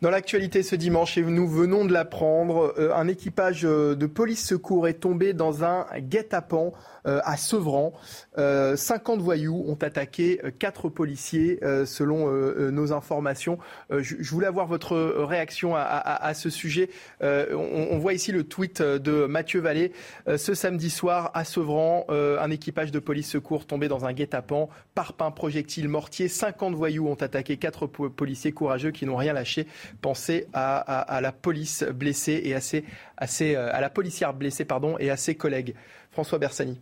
Dans 0.00 0.10
l'actualité 0.10 0.64
ce 0.64 0.74
dimanche, 0.74 1.16
et 1.16 1.22
nous 1.22 1.46
venons 1.46 1.84
de 1.84 1.92
l'apprendre, 1.92 2.74
euh, 2.76 2.92
un 2.92 3.06
équipage 3.06 3.64
euh, 3.64 3.94
de 3.94 4.06
police 4.06 4.44
secours 4.44 4.88
est 4.88 4.94
tombé 4.94 5.32
dans 5.32 5.62
un 5.62 5.86
guet-apens 5.96 6.72
à 7.04 7.36
Sevran. 7.36 7.92
50 8.36 9.20
voyous 9.20 9.64
ont 9.66 9.78
attaqué 9.80 10.40
quatre 10.58 10.88
policiers, 10.88 11.60
selon 11.84 12.30
nos 12.70 12.92
informations. 12.92 13.58
Je 13.90 14.30
voulais 14.30 14.46
avoir 14.46 14.66
votre 14.66 14.96
réaction 14.96 15.74
à, 15.74 16.32
ce 16.34 16.50
sujet. 16.50 16.90
On, 17.20 17.98
voit 17.98 18.14
ici 18.14 18.32
le 18.32 18.44
tweet 18.44 18.82
de 18.82 19.26
Mathieu 19.26 19.60
Vallée. 19.60 19.92
Ce 20.36 20.54
samedi 20.54 20.90
soir, 20.90 21.30
à 21.34 21.44
Sevran, 21.44 22.06
un 22.08 22.50
équipage 22.50 22.90
de 22.90 22.98
police 22.98 23.30
secours 23.30 23.66
tombé 23.66 23.88
dans 23.88 24.04
un 24.04 24.12
guet-apens, 24.12 24.68
parpaing, 24.94 25.30
projectile, 25.30 25.88
mortier. 25.88 26.28
50 26.28 26.74
voyous 26.74 27.08
ont 27.08 27.14
attaqué 27.14 27.56
quatre 27.56 27.86
policiers 27.86 28.52
courageux 28.52 28.90
qui 28.90 29.06
n'ont 29.06 29.16
rien 29.16 29.32
lâché. 29.32 29.66
Pensez 30.00 30.46
à, 30.52 31.20
la 31.20 31.32
police 31.32 31.84
blessée 31.84 32.42
et 32.44 32.54
euh, 32.54 33.70
à, 33.72 33.80
la 33.80 33.90
policière 33.90 34.34
blessée 34.34 34.64
pardon, 34.64 34.96
et 34.98 35.10
à 35.10 35.16
ses 35.16 35.34
collègues. 35.34 35.74
François 36.10 36.38
Bersani. 36.38 36.80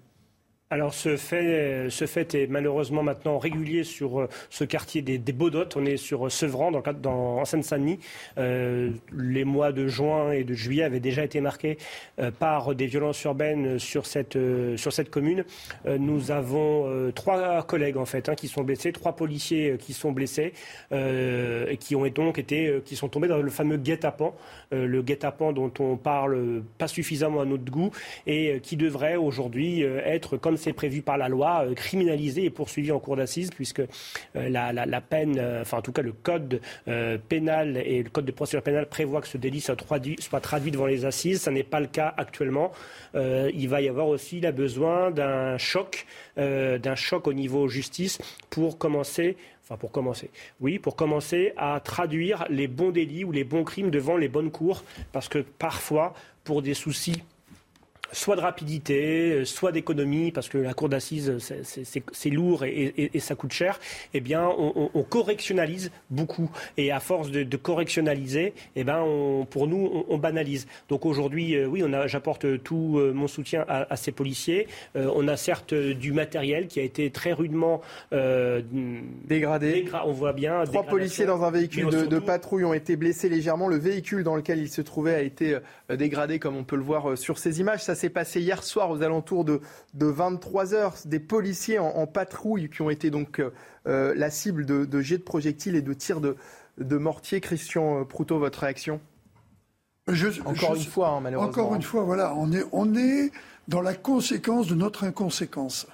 Alors 0.73 0.95
ce 0.95 1.17
fait, 1.17 2.35
est 2.37 2.47
malheureusement 2.49 3.03
maintenant 3.03 3.39
régulier 3.39 3.83
sur 3.83 4.21
euh, 4.21 4.29
ce 4.51 4.63
quartier 4.63 5.03
des, 5.03 5.19
des. 5.19 5.35
On 5.75 5.85
est 5.85 5.97
sur 5.97 6.27
euh, 6.27 6.31
Sevran, 6.31 6.71
dans, 6.71 7.39
en 7.41 7.45
Seine-Saint-Denis. 7.45 7.99
Euh, 8.39 8.91
les 9.13 9.43
mois 9.43 9.73
de 9.73 9.89
juin 9.89 10.31
et 10.31 10.45
de 10.45 10.55
juillet 10.55 10.85
avaient 10.85 11.01
déjà 11.01 11.25
été 11.25 11.41
marqués 11.41 11.77
par 12.39 12.75
des 12.75 12.87
violences 12.87 13.23
urbaines 13.25 13.79
sur 13.81 14.07
cette, 14.07 14.39
sur 14.77 14.93
cette 14.93 15.11
commune. 15.11 15.45
nous 15.87 16.31
avons 16.31 17.11
trois 17.15 17.63
collègues 17.63 17.97
en 17.97 18.05
fait 18.05 18.29
hein, 18.29 18.35
qui 18.35 18.49
sont 18.49 18.63
blessés, 18.63 18.93
trois 18.93 19.17
policiers 19.17 19.77
qui 19.79 19.93
sont 19.93 20.13
blessés 20.13 20.53
et 20.93 21.77
qui 21.79 21.97
ont 21.97 22.07
donc 22.09 22.39
été, 22.39 22.81
qui 22.85 22.97
sont 22.97 23.09
tombés 23.09 23.29
dans 23.29 23.39
le 23.39 23.51
fameux 23.51 23.79
guet-apens, 23.79 24.35
le 24.73 25.03
guet-apens 25.03 25.53
dont 25.53 25.73
on 25.79 25.97
parle 25.97 26.63
pas 26.79 26.89
suffisamment 26.89 27.41
à 27.41 27.45
notre 27.45 27.71
goût 27.71 27.91
et 28.27 28.61
qui 28.63 28.77
devrait 28.77 29.17
aujourd'hui 29.17 29.83
être 29.83 30.37
comme 30.37 30.59
c'est 30.61 30.73
prévu 30.73 31.03
par 31.03 31.19
la 31.19 31.29
loi, 31.29 31.65
euh, 31.65 31.75
criminalisé 31.75 32.45
et 32.45 32.51
poursuivi 32.51 32.93
en 32.93 33.01
cour 33.01 33.17
d'assises, 33.17 33.51
puisque 33.51 33.81
euh, 33.81 33.87
la, 34.35 35.01
peine, 35.01 35.39
euh, 35.39 35.63
enfin 35.63 35.79
en 35.79 35.83
tout 35.83 35.93
cas 35.93 36.03
le 36.03 36.13
code 36.13 36.61
pénal 37.29 37.77
et 37.77 38.03
le 38.03 38.11
code 38.11 38.25
de 38.25 38.33
procédure 38.33 38.63
pénale 38.63 38.87
prévoient 38.87 39.21
que 39.21 39.29
ce 39.29 39.39
délit 39.39 39.61
soit 39.61 39.77
traduit, 39.77 40.71
devant 40.71 40.87
les 40.87 41.05
assises. 41.05 41.43
Ce 41.43 41.51
n'est 41.51 41.63
pas 41.63 41.81
le 41.81 41.87
cas 41.87 42.15
actuellement. 42.17 42.73
il 43.15 43.69
va 43.69 43.81
y 43.81 43.89
avoir 43.89 44.09
aussi 44.09 44.41
la 44.41 44.53
besoin 44.53 45.11
d'un 45.11 45.59
choc, 45.59 46.07
d'un 46.37 46.95
choc 46.95 47.27
au 47.27 47.33
niveau 47.33 47.69
justice 47.69 48.19
pour 48.51 48.79
commencer 48.79 49.37
Enfin, 49.63 49.79
pour 49.79 49.93
commencer. 49.93 50.31
Oui, 50.61 50.81
pour 50.81 50.97
commencer 50.97 51.53
à 51.57 51.79
traduire 51.79 52.45
les 52.51 52.67
bons 52.67 52.91
délits 52.91 53.23
ou 53.23 53.31
les 53.31 53.45
bons 53.45 53.63
crimes 53.63 53.91
devant 53.91 54.17
les 54.17 54.27
bonnes 54.27 54.51
cours, 54.51 54.83
parce 55.13 55.29
que 55.29 55.39
parfois, 55.39 56.13
pour 56.43 56.61
des 56.61 56.75
soucis 56.75 57.23
soit 58.13 58.37
de 58.37 58.41
rapidité, 58.41 59.33
euh, 59.33 59.45
soit 59.45 59.73
d'économie, 59.73 60.33
parce 60.33 60.49
que 60.49 60.59
la 60.59 60.75
cour 60.75 60.89
d'assises, 60.89 61.33
c'est 61.63 62.31
lourd 62.31 62.65
et, 62.65 63.11
ça 63.21 63.35
coûte 63.35 63.53
cher, 63.53 63.79
eh 64.15 64.21
bien, 64.21 64.49
on, 64.49 65.03
correctionnalise 65.03 65.91
beaucoup. 66.11 66.51
Et 66.77 66.93
à 66.93 67.01
force 67.01 67.31
de, 67.31 67.57
correctionnaliser, 67.57 68.55
eh 68.77 68.85
ben, 68.85 69.05
pour 69.51 69.67
nous, 69.67 70.05
on, 70.09 70.19
banalise. 70.19 70.67
Donc 70.89 71.07
aujourd'hui, 71.07 71.57
euh, 71.57 71.67
oui, 71.67 71.83
j'apporte 72.07 72.63
tout 72.63 72.97
euh, 72.99 73.13
mon 73.13 73.27
soutien 73.27 73.65
à, 73.69 73.97
ces 73.97 74.13
policiers. 74.13 74.67
on 74.95 75.29
a 75.29 75.37
certes 75.37 75.75
du 75.75 76.13
matériel 76.13 76.67
qui 76.67 76.81
a 76.81 76.83
été 76.83 77.11
très 77.11 77.33
rudement 77.33 77.81
dégradé. 79.25 79.87
on 80.05 80.13
voit 80.13 80.33
bien. 80.33 80.65
Trois 80.65 80.85
policiers 80.85 81.27
dans 81.27 81.43
un 81.45 81.51
véhicule 81.51 81.87
de, 81.87 82.19
patrouille 82.19 82.65
ont 82.65 82.75
été 82.75 82.97
blessés 82.97 83.29
légèrement. 83.29 83.69
Le 83.69 83.77
véhicule 83.77 84.25
dans 84.25 84.37
lequel 84.37 84.59
ils 84.59 84.71
se 84.71 84.83
trouvaient 84.83 85.15
a 85.15 85.23
été 85.23 85.59
dégradé, 85.91 86.39
comme 86.39 86.57
on 86.57 86.65
peut 86.65 86.77
le 86.77 86.83
voir 86.83 87.17
sur 87.17 87.39
ces 87.39 87.61
images. 87.61 87.83
Ça 87.83 87.95
s'est 88.01 88.11
passé 88.11 88.41
hier 88.41 88.63
soir 88.63 88.91
aux 88.91 89.03
alentours 89.03 89.45
de, 89.45 89.61
23 89.95 90.75
heures. 90.75 90.95
Des 91.05 91.21
policiers 91.21 91.79
en, 91.79 92.07
patrouille 92.07 92.69
qui 92.69 92.83
ont 92.83 92.91
été 92.91 93.11
donc 93.11 93.39
euh, 93.39 93.51
euh, 93.87 94.15
la 94.17 94.31
cible 94.31 94.67
de, 94.67 95.01
jets 95.01 95.19
de 95.19 95.23
projectiles 95.23 95.77
et 95.77 95.83
de 95.83 95.93
tirs 95.93 96.21
de, 96.21 96.37
de 96.79 96.97
mortier. 96.97 97.41
Christian 97.41 98.05
Proutot, 98.05 98.39
votre 98.39 98.61
réaction? 98.61 99.01
Encore 100.45 100.75
une 100.75 100.83
fois, 100.83 101.09
hein, 101.11 101.21
malheureusement. 101.21 101.51
Encore 101.51 101.75
une 101.75 101.83
fois, 101.83 102.03
voilà, 102.03 102.35
on 102.37 102.53
est, 102.53 102.65
on 102.73 102.95
est 102.95 103.31
dans 103.69 103.83
la 103.83 103.95
conséquence 103.95 104.67
de 104.67 104.75
notre 104.75 105.05
inconséquence. 105.05 105.87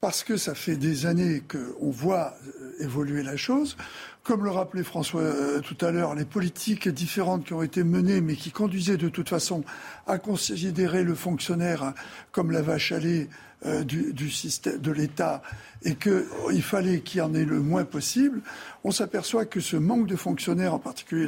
Parce 0.00 0.24
que 0.24 0.36
ça 0.36 0.54
fait 0.54 0.76
des 0.76 1.04
années 1.04 1.42
qu'on 1.42 1.90
voit 1.90 2.34
euh, 2.46 2.72
évoluer 2.80 3.22
la 3.22 3.36
chose. 3.36 3.76
Comme 4.22 4.44
le 4.44 4.50
rappelait 4.50 4.82
François 4.82 5.22
euh, 5.22 5.60
tout 5.60 5.76
à 5.84 5.90
l'heure, 5.90 6.14
les 6.14 6.26
politiques 6.26 6.88
différentes 6.88 7.46
qui 7.46 7.54
ont 7.54 7.62
été 7.62 7.84
menées, 7.84 8.20
mais 8.20 8.34
qui 8.34 8.50
conduisaient 8.50 8.98
de 8.98 9.08
toute 9.08 9.30
façon 9.30 9.64
à 10.06 10.18
considérer 10.18 11.04
le 11.04 11.14
fonctionnaire 11.14 11.94
comme 12.30 12.50
la 12.50 12.60
vache 12.60 12.92
à 12.92 12.98
lait 12.98 13.28
euh, 13.64 13.82
de 13.82 14.90
l'État 14.90 15.42
et 15.82 15.94
qu'il 15.94 16.62
fallait 16.62 17.00
qu'il 17.00 17.18
y 17.18 17.20
en 17.22 17.34
ait 17.34 17.44
le 17.44 17.60
moins 17.60 17.84
possible, 17.84 18.42
on 18.84 18.90
s'aperçoit 18.90 19.46
que 19.46 19.60
ce 19.60 19.76
manque 19.76 20.06
de 20.06 20.16
fonctionnaires, 20.16 20.74
en 20.74 20.78
particulier 20.78 21.26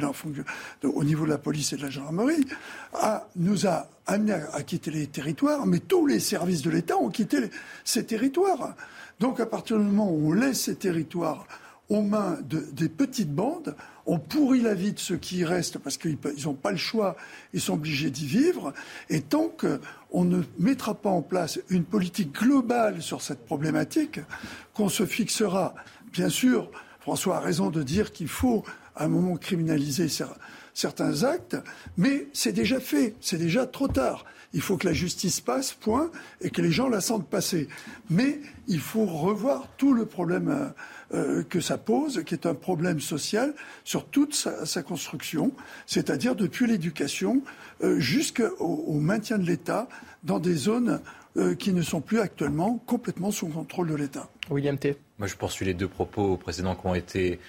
au 0.83 1.03
niveau 1.03 1.25
de 1.25 1.29
la 1.29 1.37
police 1.37 1.73
et 1.73 1.77
de 1.77 1.81
la 1.81 1.89
gendarmerie, 1.89 2.45
nous 3.35 3.67
a 3.67 3.87
amené 4.05 4.33
à, 4.33 4.61
quitter 4.63 4.91
les 4.91 5.07
territoires, 5.07 5.65
mais 5.65 5.79
tous 5.79 6.05
les 6.05 6.19
services 6.19 6.61
de 6.61 6.69
l'État 6.69 6.97
ont 6.97 7.09
quitté 7.09 7.37
ces 7.83 8.05
territoires. 8.05 8.75
Donc 9.19 9.39
à 9.39 9.45
partir 9.45 9.77
du 9.77 9.83
moment 9.83 10.11
où 10.11 10.31
on 10.31 10.33
laisse 10.33 10.61
ces 10.61 10.75
territoires 10.75 11.47
aux 11.93 12.01
mains 12.01 12.37
de, 12.47 12.59
des 12.71 12.89
petites 12.89 13.33
bandes. 13.33 13.75
On 14.05 14.19
pourrit 14.19 14.61
la 14.61 14.73
vie 14.73 14.93
de 14.93 14.99
ceux 14.99 15.17
qui 15.17 15.37
y 15.37 15.45
restent 15.45 15.77
parce 15.77 15.97
qu'ils 15.97 16.17
n'ont 16.43 16.53
pas 16.53 16.71
le 16.71 16.77
choix, 16.77 17.15
ils 17.53 17.61
sont 17.61 17.73
obligés 17.73 18.09
d'y 18.09 18.25
vivre. 18.25 18.73
Et 19.09 19.21
tant 19.21 19.47
qu'on 19.49 20.25
ne 20.25 20.41
mettra 20.59 20.93
pas 20.93 21.09
en 21.09 21.21
place 21.21 21.59
une 21.69 21.85
politique 21.85 22.33
globale 22.33 23.01
sur 23.01 23.21
cette 23.21 23.45
problématique, 23.45 24.19
qu'on 24.73 24.89
se 24.89 25.05
fixera, 25.05 25.75
bien 26.11 26.29
sûr, 26.29 26.69
François 26.99 27.37
a 27.37 27.39
raison 27.39 27.69
de 27.69 27.83
dire 27.83 28.11
qu'il 28.11 28.27
faut 28.27 28.63
à 28.95 29.05
un 29.05 29.07
moment 29.07 29.37
criminaliser 29.37 30.07
certains 30.73 31.23
actes, 31.23 31.57
mais 31.97 32.27
c'est 32.33 32.53
déjà 32.53 32.79
fait, 32.79 33.15
c'est 33.21 33.37
déjà 33.37 33.65
trop 33.65 33.87
tard. 33.87 34.25
Il 34.53 34.61
faut 34.61 34.77
que 34.77 34.85
la 34.85 34.93
justice 34.93 35.41
passe, 35.41 35.73
point, 35.73 36.11
et 36.39 36.51
que 36.51 36.61
les 36.61 36.71
gens 36.71 36.87
la 36.87 37.01
sentent 37.01 37.27
passer. 37.27 37.67
Mais 38.09 38.39
il 38.67 38.79
faut 38.79 39.05
revoir 39.05 39.67
tout 39.77 39.93
le 39.93 40.05
problème 40.05 40.73
euh, 41.13 41.43
que 41.43 41.61
ça 41.61 41.77
pose, 41.77 42.23
qui 42.25 42.33
est 42.33 42.45
un 42.45 42.55
problème 42.55 42.99
social 42.99 43.53
sur 43.83 44.05
toute 44.05 44.33
sa, 44.33 44.83
construction, 44.83 45.51
c'est-à-dire 45.85 46.35
depuis 46.35 46.65
l'éducation 46.65 47.41
euh, 47.83 47.99
jusqu'au 47.99 48.93
maintien 48.93 49.37
de 49.37 49.45
l'État 49.45 49.87
dans 50.23 50.39
des 50.39 50.55
zones 50.55 51.01
euh, 51.37 51.53
qui 51.53 51.71
ne 51.71 51.81
sont 51.81 52.01
plus 52.01 52.19
actuellement 52.19 52.79
complètement 52.85 53.31
sous 53.31 53.47
contrôle 53.47 53.89
de 53.89 53.95
l'État. 53.95 54.27
William 54.49 54.77
T. 54.77 54.97
Moi, 55.19 55.27
je 55.27 55.35
poursuis 55.35 55.65
les 55.65 55.73
deux 55.73 55.87
propos 55.87 56.37
précédents 56.37 56.75
qui 56.75 56.87
ont 56.87 56.95
été, 56.95 57.39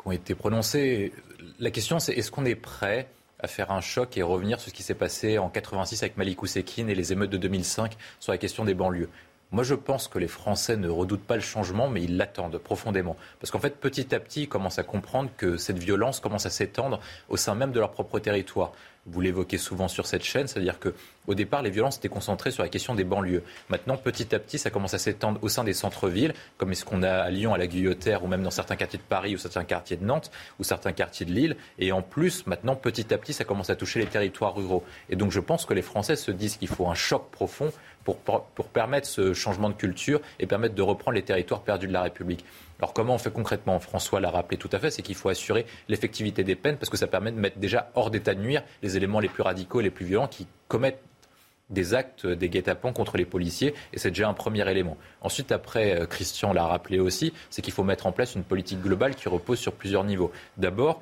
qui 0.00 0.08
ont 0.08 0.12
été 0.12 0.34
prononcés. 0.34 1.12
La 1.60 1.70
question, 1.70 2.00
c'est 2.00 2.14
est-ce 2.14 2.30
qu'on 2.30 2.44
est 2.44 2.54
prêt 2.56 3.08
à 3.38 3.46
faire 3.46 3.70
un 3.70 3.80
choc 3.80 4.16
et 4.16 4.22
revenir 4.22 4.58
sur 4.58 4.70
ce 4.70 4.74
qui 4.74 4.82
s'est 4.82 4.94
passé 4.94 5.38
en 5.38 5.50
86 5.50 6.02
avec 6.02 6.16
Malik 6.16 6.42
Oussekine 6.42 6.88
et 6.88 6.94
les 6.94 7.12
émeutes 7.12 7.30
de 7.30 7.36
2005 7.36 7.96
sur 8.18 8.32
la 8.32 8.38
question 8.38 8.64
des 8.64 8.74
banlieues? 8.74 9.08
Moi, 9.54 9.62
je 9.62 9.76
pense 9.76 10.08
que 10.08 10.18
les 10.18 10.26
Français 10.26 10.76
ne 10.76 10.88
redoutent 10.88 11.22
pas 11.22 11.36
le 11.36 11.40
changement, 11.40 11.88
mais 11.88 12.02
ils 12.02 12.16
l'attendent 12.16 12.58
profondément. 12.58 13.16
Parce 13.38 13.52
qu'en 13.52 13.60
fait, 13.60 13.76
petit 13.76 14.12
à 14.12 14.18
petit, 14.18 14.42
ils 14.42 14.48
commencent 14.48 14.80
à 14.80 14.82
comprendre 14.82 15.30
que 15.36 15.56
cette 15.56 15.78
violence 15.78 16.18
commence 16.18 16.44
à 16.44 16.50
s'étendre 16.50 16.98
au 17.28 17.36
sein 17.36 17.54
même 17.54 17.70
de 17.70 17.78
leur 17.78 17.92
propre 17.92 18.18
territoire. 18.18 18.72
Vous 19.06 19.20
l'évoquez 19.20 19.58
souvent 19.58 19.86
sur 19.86 20.06
cette 20.06 20.24
chaîne, 20.24 20.48
c'est-à-dire 20.48 20.80
que 20.80 20.94
au 21.26 21.34
départ, 21.34 21.62
les 21.62 21.70
violences 21.70 21.98
étaient 21.98 22.08
concentrées 22.08 22.50
sur 22.50 22.62
la 22.62 22.68
question 22.68 22.94
des 22.94 23.04
banlieues. 23.04 23.42
Maintenant, 23.68 23.96
petit 23.96 24.34
à 24.34 24.38
petit, 24.38 24.58
ça 24.58 24.70
commence 24.70 24.94
à 24.94 24.98
s'étendre 24.98 25.38
au 25.42 25.48
sein 25.48 25.62
des 25.62 25.72
centres-villes, 25.72 26.34
comme 26.56 26.74
ce 26.74 26.84
qu'on 26.84 27.02
a 27.02 27.10
à 27.10 27.30
Lyon, 27.30 27.54
à 27.54 27.58
la 27.58 27.66
Guillotière, 27.66 28.24
ou 28.24 28.26
même 28.26 28.42
dans 28.42 28.50
certains 28.50 28.76
quartiers 28.76 28.98
de 28.98 29.04
Paris, 29.04 29.34
ou 29.34 29.38
certains 29.38 29.64
quartiers 29.64 29.96
de 29.98 30.04
Nantes, 30.04 30.30
ou 30.58 30.64
certains 30.64 30.92
quartiers 30.92 31.26
de 31.26 31.32
Lille. 31.32 31.56
Et 31.78 31.92
en 31.92 32.02
plus, 32.02 32.46
maintenant, 32.46 32.76
petit 32.76 33.12
à 33.14 33.18
petit, 33.18 33.32
ça 33.32 33.44
commence 33.44 33.70
à 33.70 33.76
toucher 33.76 34.00
les 34.00 34.06
territoires 34.06 34.54
ruraux. 34.54 34.84
Et 35.10 35.16
donc, 35.16 35.30
je 35.30 35.40
pense 35.40 35.64
que 35.64 35.74
les 35.74 35.82
Français 35.82 36.16
se 36.16 36.30
disent 36.30 36.56
qu'il 36.56 36.68
faut 36.68 36.88
un 36.88 36.94
choc 36.94 37.30
profond 37.30 37.72
pour, 38.04 38.18
permettre 38.72 39.06
ce 39.06 39.32
changement 39.32 39.68
de 39.68 39.74
culture 39.74 40.20
et 40.38 40.46
permettre 40.46 40.74
de 40.74 40.82
reprendre 40.82 41.14
les 41.14 41.22
territoires 41.22 41.62
perdus 41.62 41.86
de 41.86 41.92
la 41.92 42.02
République. 42.02 42.44
Alors 42.78 42.92
comment 42.92 43.14
on 43.14 43.18
fait 43.18 43.32
concrètement? 43.32 43.78
François 43.80 44.20
l'a 44.20 44.30
rappelé 44.30 44.58
tout 44.58 44.68
à 44.72 44.78
fait, 44.78 44.90
c'est 44.90 45.02
qu'il 45.02 45.14
faut 45.14 45.28
assurer 45.28 45.64
l'effectivité 45.88 46.44
des 46.44 46.54
peines 46.54 46.76
parce 46.76 46.90
que 46.90 46.96
ça 46.96 47.06
permet 47.06 47.32
de 47.32 47.38
mettre 47.38 47.58
déjà 47.58 47.90
hors 47.94 48.10
d'état 48.10 48.34
de 48.34 48.40
nuire 48.40 48.62
les 48.82 48.96
éléments 48.96 49.20
les 49.20 49.28
plus 49.28 49.42
radicaux 49.42 49.80
et 49.80 49.84
les 49.84 49.90
plus 49.90 50.04
violents 50.04 50.28
qui 50.28 50.46
commettent 50.68 51.02
des 51.70 51.94
actes, 51.94 52.26
des 52.26 52.50
guet-apens 52.50 52.92
contre 52.92 53.16
les 53.16 53.24
policiers, 53.24 53.74
et 53.94 53.98
c'est 53.98 54.10
déjà 54.10 54.28
un 54.28 54.34
premier 54.34 54.68
élément. 54.70 54.98
Ensuite, 55.22 55.50
après, 55.50 55.98
euh, 55.98 56.06
Christian 56.06 56.52
l'a 56.52 56.66
rappelé 56.66 57.00
aussi, 57.00 57.32
c'est 57.48 57.62
qu'il 57.62 57.72
faut 57.72 57.84
mettre 57.84 58.06
en 58.06 58.12
place 58.12 58.34
une 58.34 58.44
politique 58.44 58.82
globale 58.82 59.14
qui 59.14 59.30
repose 59.30 59.58
sur 59.58 59.72
plusieurs 59.72 60.04
niveaux. 60.04 60.30
D'abord, 60.58 61.00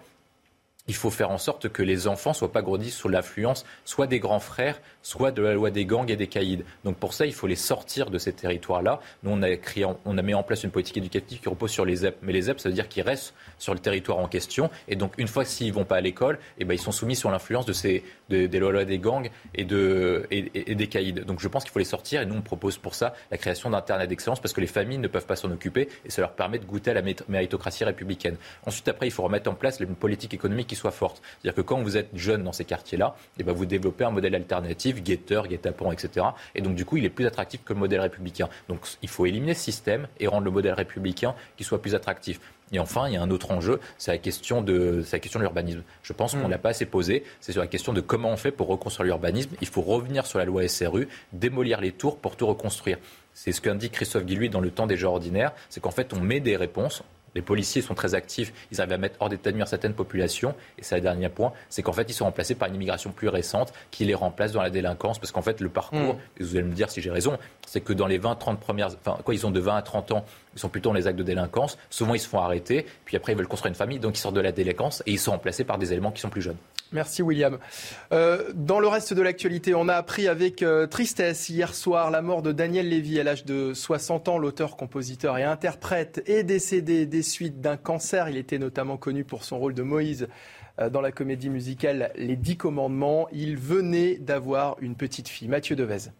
il 0.88 0.94
faut 0.94 1.10
faire 1.10 1.30
en 1.30 1.38
sorte 1.38 1.68
que 1.68 1.82
les 1.82 2.08
enfants 2.08 2.32
soient 2.32 2.52
pas 2.52 2.62
grandis 2.62 2.90
sous 2.90 3.08
l'influence 3.08 3.64
soit 3.84 4.08
des 4.08 4.18
grands 4.18 4.40
frères, 4.40 4.80
soit 5.02 5.32
de 5.32 5.42
la 5.42 5.54
loi 5.54 5.70
des 5.70 5.84
gangs 5.84 6.10
et 6.10 6.16
des 6.16 6.26
caïds. 6.26 6.64
Donc 6.84 6.96
pour 6.96 7.14
ça, 7.14 7.26
il 7.26 7.32
faut 7.32 7.46
les 7.46 7.56
sortir 7.56 8.10
de 8.10 8.18
ces 8.18 8.32
territoires-là. 8.32 9.00
Nous, 9.22 9.30
on 9.30 9.42
a, 9.42 9.56
créé, 9.56 9.84
on 10.04 10.18
a 10.18 10.22
mis 10.22 10.34
en 10.34 10.42
place 10.42 10.64
une 10.64 10.70
politique 10.70 10.96
éducative 10.96 11.40
qui 11.40 11.48
repose 11.48 11.70
sur 11.70 11.84
les 11.84 11.96
ZEP. 11.96 12.18
Mais 12.22 12.32
les 12.32 12.42
ZEP, 12.42 12.60
ça 12.60 12.68
veut 12.68 12.74
dire 12.74 12.88
qu'ils 12.88 13.02
restent 13.02 13.34
sur 13.58 13.74
le 13.74 13.80
territoire 13.80 14.18
en 14.18 14.28
question. 14.28 14.70
Et 14.88 14.96
donc, 14.96 15.12
une 15.18 15.28
fois 15.28 15.44
s'ils 15.44 15.68
ne 15.68 15.72
vont 15.72 15.84
pas 15.84 15.96
à 15.96 16.00
l'école, 16.00 16.38
eh 16.58 16.64
ben, 16.64 16.74
ils 16.74 16.80
sont 16.80 16.92
soumis 16.92 17.16
sur 17.16 17.30
l'influence 17.30 17.66
de 17.66 17.72
ces, 17.72 18.04
des 18.28 18.58
lois 18.58 18.84
des 18.84 18.98
gangs 18.98 19.30
et, 19.54 19.64
de, 19.64 20.26
et, 20.30 20.74
des 20.74 20.86
caïds. 20.86 21.12
Donc 21.12 21.40
je 21.40 21.48
pense 21.48 21.64
qu'il 21.64 21.72
faut 21.72 21.78
les 21.78 21.84
sortir. 21.84 22.22
Et 22.22 22.26
nous, 22.26 22.36
on 22.36 22.42
propose 22.42 22.78
pour 22.78 22.94
ça 22.94 23.14
la 23.30 23.38
création 23.38 23.70
d'Internet 23.70 24.08
d'excellence 24.08 24.40
parce 24.40 24.52
que 24.52 24.60
les 24.60 24.66
familles 24.66 24.98
ne 24.98 25.08
peuvent 25.08 25.26
pas 25.26 25.36
s'en 25.36 25.50
occuper 25.50 25.88
et 26.04 26.10
ça 26.10 26.22
leur 26.22 26.32
permet 26.32 26.58
de 26.58 26.64
goûter 26.64 26.92
à 26.92 26.94
la 26.94 27.02
méritocratie 27.28 27.84
républicaine. 27.84 28.36
Ensuite, 28.66 28.88
après, 28.88 29.06
il 29.06 29.10
faut 29.10 29.22
remettre 29.22 29.50
en 29.50 29.54
place 29.54 29.80
une 29.80 29.94
politique 29.94 30.34
économique 30.34 30.66
qui 30.66 30.76
soit 30.76 30.90
forte. 30.90 31.22
C'est-à-dire 31.22 31.56
que 31.56 31.66
quand 31.66 31.82
vous 31.82 31.96
êtes 31.96 32.08
jeune 32.14 32.44
dans 32.44 32.52
ces 32.52 32.64
quartiers-là, 32.64 33.16
eh 33.38 33.42
ben 33.42 33.52
vous 33.52 33.66
développez 33.66 34.04
un 34.04 34.10
modèle 34.10 34.34
alternatif, 34.34 34.91
guetteur, 35.00 35.48
guet-apens, 35.48 35.92
etc. 35.92 36.26
Et 36.54 36.60
donc 36.60 36.74
du 36.74 36.84
coup, 36.84 36.96
il 36.96 37.04
est 37.04 37.10
plus 37.10 37.26
attractif 37.26 37.62
que 37.64 37.72
le 37.72 37.78
modèle 37.78 38.00
républicain. 38.00 38.48
Donc 38.68 38.80
il 39.02 39.08
faut 39.08 39.26
éliminer 39.26 39.54
ce 39.54 39.62
système 39.62 40.06
et 40.20 40.26
rendre 40.26 40.44
le 40.44 40.50
modèle 40.50 40.74
républicain 40.74 41.34
qui 41.56 41.64
soit 41.64 41.80
plus 41.80 41.94
attractif. 41.94 42.40
Et 42.72 42.78
enfin, 42.78 43.06
il 43.06 43.14
y 43.14 43.16
a 43.16 43.22
un 43.22 43.30
autre 43.30 43.50
enjeu, 43.50 43.80
c'est 43.98 44.10
la 44.10 44.18
question 44.18 44.62
de, 44.62 45.04
la 45.12 45.18
question 45.18 45.38
de 45.38 45.44
l'urbanisme. 45.44 45.82
Je 46.02 46.12
pense 46.14 46.32
qu'on 46.32 46.38
ne 46.38 46.46
hmm. 46.46 46.50
l'a 46.50 46.58
pas 46.58 46.70
assez 46.70 46.86
posé. 46.86 47.22
C'est 47.40 47.52
sur 47.52 47.60
la 47.60 47.66
question 47.66 47.92
de 47.92 48.00
comment 48.00 48.30
on 48.30 48.36
fait 48.36 48.50
pour 48.50 48.66
reconstruire 48.66 49.04
l'urbanisme. 49.04 49.50
Il 49.60 49.68
faut 49.68 49.82
revenir 49.82 50.24
sur 50.24 50.38
la 50.38 50.46
loi 50.46 50.66
SRU, 50.66 51.08
démolir 51.32 51.80
les 51.80 51.92
tours 51.92 52.16
pour 52.16 52.36
tout 52.36 52.46
reconstruire. 52.46 52.98
C'est 53.34 53.52
ce 53.52 53.60
qu'indique 53.60 53.92
Christophe 53.92 54.24
Guilluy 54.24 54.48
dans 54.48 54.60
Le 54.60 54.70
Temps 54.70 54.86
des 54.86 54.96
gens 54.96 55.12
ordinaires. 55.12 55.52
C'est 55.68 55.80
qu'en 55.80 55.90
fait, 55.90 56.14
on 56.14 56.20
met 56.20 56.40
des 56.40 56.56
réponses, 56.56 57.02
les 57.34 57.42
policiers 57.42 57.82
sont 57.82 57.94
très 57.94 58.14
actifs, 58.14 58.52
ils 58.70 58.80
arrivent 58.80 58.92
à 58.92 58.98
mettre 58.98 59.16
hors 59.20 59.28
d'état 59.28 59.50
de 59.50 59.56
nuire 59.56 59.68
certaines 59.68 59.94
populations. 59.94 60.54
Et 60.78 60.82
c'est 60.82 60.96
le 60.96 61.00
dernier 61.00 61.28
point, 61.28 61.52
c'est 61.68 61.82
qu'en 61.82 61.92
fait, 61.92 62.08
ils 62.08 62.14
sont 62.14 62.24
remplacés 62.24 62.54
par 62.54 62.68
une 62.68 62.74
immigration 62.74 63.10
plus 63.10 63.28
récente 63.28 63.72
qui 63.90 64.04
les 64.04 64.14
remplace 64.14 64.52
dans 64.52 64.62
la 64.62 64.70
délinquance. 64.70 65.18
Parce 65.18 65.32
qu'en 65.32 65.42
fait, 65.42 65.60
le 65.60 65.68
parcours, 65.68 66.18
et 66.38 66.42
vous 66.42 66.56
allez 66.56 66.64
me 66.64 66.74
dire 66.74 66.90
si 66.90 67.00
j'ai 67.00 67.10
raison, 67.10 67.38
c'est 67.66 67.80
que 67.80 67.92
dans 67.92 68.06
les 68.06 68.18
20, 68.18 68.34
30 68.36 68.60
premières. 68.60 68.88
Enfin, 68.88 69.18
quoi, 69.24 69.34
ils 69.34 69.46
ont 69.46 69.50
de 69.50 69.60
20 69.60 69.76
à 69.76 69.82
30 69.82 70.12
ans, 70.12 70.24
ils 70.54 70.60
sont 70.60 70.68
plutôt 70.68 70.90
dans 70.90 70.94
les 70.94 71.06
actes 71.06 71.18
de 71.18 71.22
délinquance. 71.22 71.78
Souvent, 71.90 72.14
ils 72.14 72.20
se 72.20 72.28
font 72.28 72.40
arrêter, 72.40 72.86
puis 73.04 73.16
après, 73.16 73.32
ils 73.32 73.36
veulent 73.36 73.48
construire 73.48 73.70
une 73.70 73.76
famille, 73.76 73.98
donc 73.98 74.16
ils 74.16 74.20
sortent 74.20 74.36
de 74.36 74.40
la 74.40 74.52
délinquance 74.52 75.02
et 75.06 75.12
ils 75.12 75.18
sont 75.18 75.32
remplacés 75.32 75.64
par 75.64 75.78
des 75.78 75.92
éléments 75.92 76.10
qui 76.10 76.20
sont 76.20 76.30
plus 76.30 76.42
jeunes. 76.42 76.56
Merci 76.92 77.22
William. 77.22 77.58
Euh, 78.12 78.52
dans 78.54 78.78
le 78.78 78.86
reste 78.86 79.14
de 79.14 79.22
l'actualité, 79.22 79.74
on 79.74 79.88
a 79.88 79.94
appris 79.94 80.28
avec 80.28 80.62
euh, 80.62 80.86
tristesse 80.86 81.48
hier 81.48 81.74
soir 81.74 82.10
la 82.10 82.20
mort 82.20 82.42
de 82.42 82.52
Daniel 82.52 82.88
Lévy 82.88 83.18
à 83.18 83.24
l'âge 83.24 83.46
de 83.46 83.72
60 83.72 84.28
ans. 84.28 84.38
L'auteur, 84.38 84.76
compositeur 84.76 85.38
et 85.38 85.44
interprète 85.44 86.22
est 86.26 86.44
décédé 86.44 87.06
des 87.06 87.22
suites 87.22 87.60
d'un 87.62 87.78
cancer. 87.78 88.28
Il 88.28 88.36
était 88.36 88.58
notamment 88.58 88.98
connu 88.98 89.24
pour 89.24 89.44
son 89.44 89.58
rôle 89.58 89.72
de 89.72 89.82
Moïse 89.82 90.28
euh, 90.80 90.90
dans 90.90 91.00
la 91.00 91.12
comédie 91.12 91.48
musicale 91.48 92.12
Les 92.14 92.36
Dix 92.36 92.58
Commandements. 92.58 93.26
Il 93.32 93.56
venait 93.56 94.16
d'avoir 94.16 94.76
une 94.80 94.94
petite 94.94 95.28
fille. 95.28 95.48
Mathieu 95.48 95.76
Devez. 95.76 96.10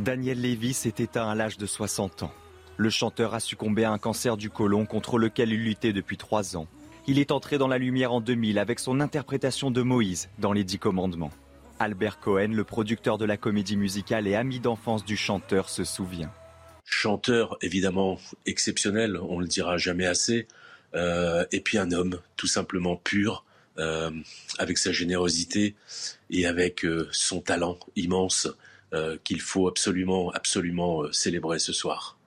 Daniel 0.00 0.40
Lévy 0.40 0.74
s'est 0.74 0.94
éteint 0.98 1.28
à 1.28 1.34
l'âge 1.34 1.58
de 1.58 1.66
60 1.66 2.24
ans. 2.24 2.32
Le 2.80 2.90
chanteur 2.90 3.34
a 3.34 3.40
succombé 3.40 3.82
à 3.82 3.90
un 3.90 3.98
cancer 3.98 4.36
du 4.36 4.50
côlon 4.50 4.86
contre 4.86 5.18
lequel 5.18 5.50
il 5.50 5.64
luttait 5.64 5.92
depuis 5.92 6.16
trois 6.16 6.56
ans. 6.56 6.68
Il 7.08 7.18
est 7.18 7.32
entré 7.32 7.58
dans 7.58 7.66
la 7.66 7.76
lumière 7.76 8.12
en 8.12 8.20
2000 8.20 8.56
avec 8.56 8.78
son 8.78 9.00
interprétation 9.00 9.72
de 9.72 9.82
Moïse 9.82 10.28
dans 10.38 10.52
Les 10.52 10.62
Dix 10.62 10.78
Commandements. 10.78 11.32
Albert 11.80 12.20
Cohen, 12.20 12.52
le 12.52 12.62
producteur 12.62 13.18
de 13.18 13.24
la 13.24 13.36
comédie 13.36 13.76
musicale 13.76 14.28
et 14.28 14.36
ami 14.36 14.60
d'enfance 14.60 15.04
du 15.04 15.16
chanteur, 15.16 15.70
se 15.70 15.82
souvient. 15.82 16.30
Chanteur 16.84 17.58
évidemment 17.62 18.20
exceptionnel, 18.46 19.16
on 19.16 19.40
le 19.40 19.48
dira 19.48 19.76
jamais 19.76 20.06
assez, 20.06 20.46
euh, 20.94 21.44
et 21.50 21.60
puis 21.60 21.78
un 21.78 21.90
homme 21.90 22.20
tout 22.36 22.46
simplement 22.46 22.94
pur, 22.94 23.44
euh, 23.78 24.12
avec 24.58 24.78
sa 24.78 24.92
générosité 24.92 25.74
et 26.30 26.46
avec 26.46 26.84
euh, 26.84 27.08
son 27.10 27.40
talent 27.40 27.76
immense 27.96 28.48
qu'il 29.22 29.42
faut 29.42 29.68
absolument, 29.68 30.30
absolument 30.30 31.12
célébrer 31.12 31.58
ce 31.58 31.74
soir. 31.74 32.17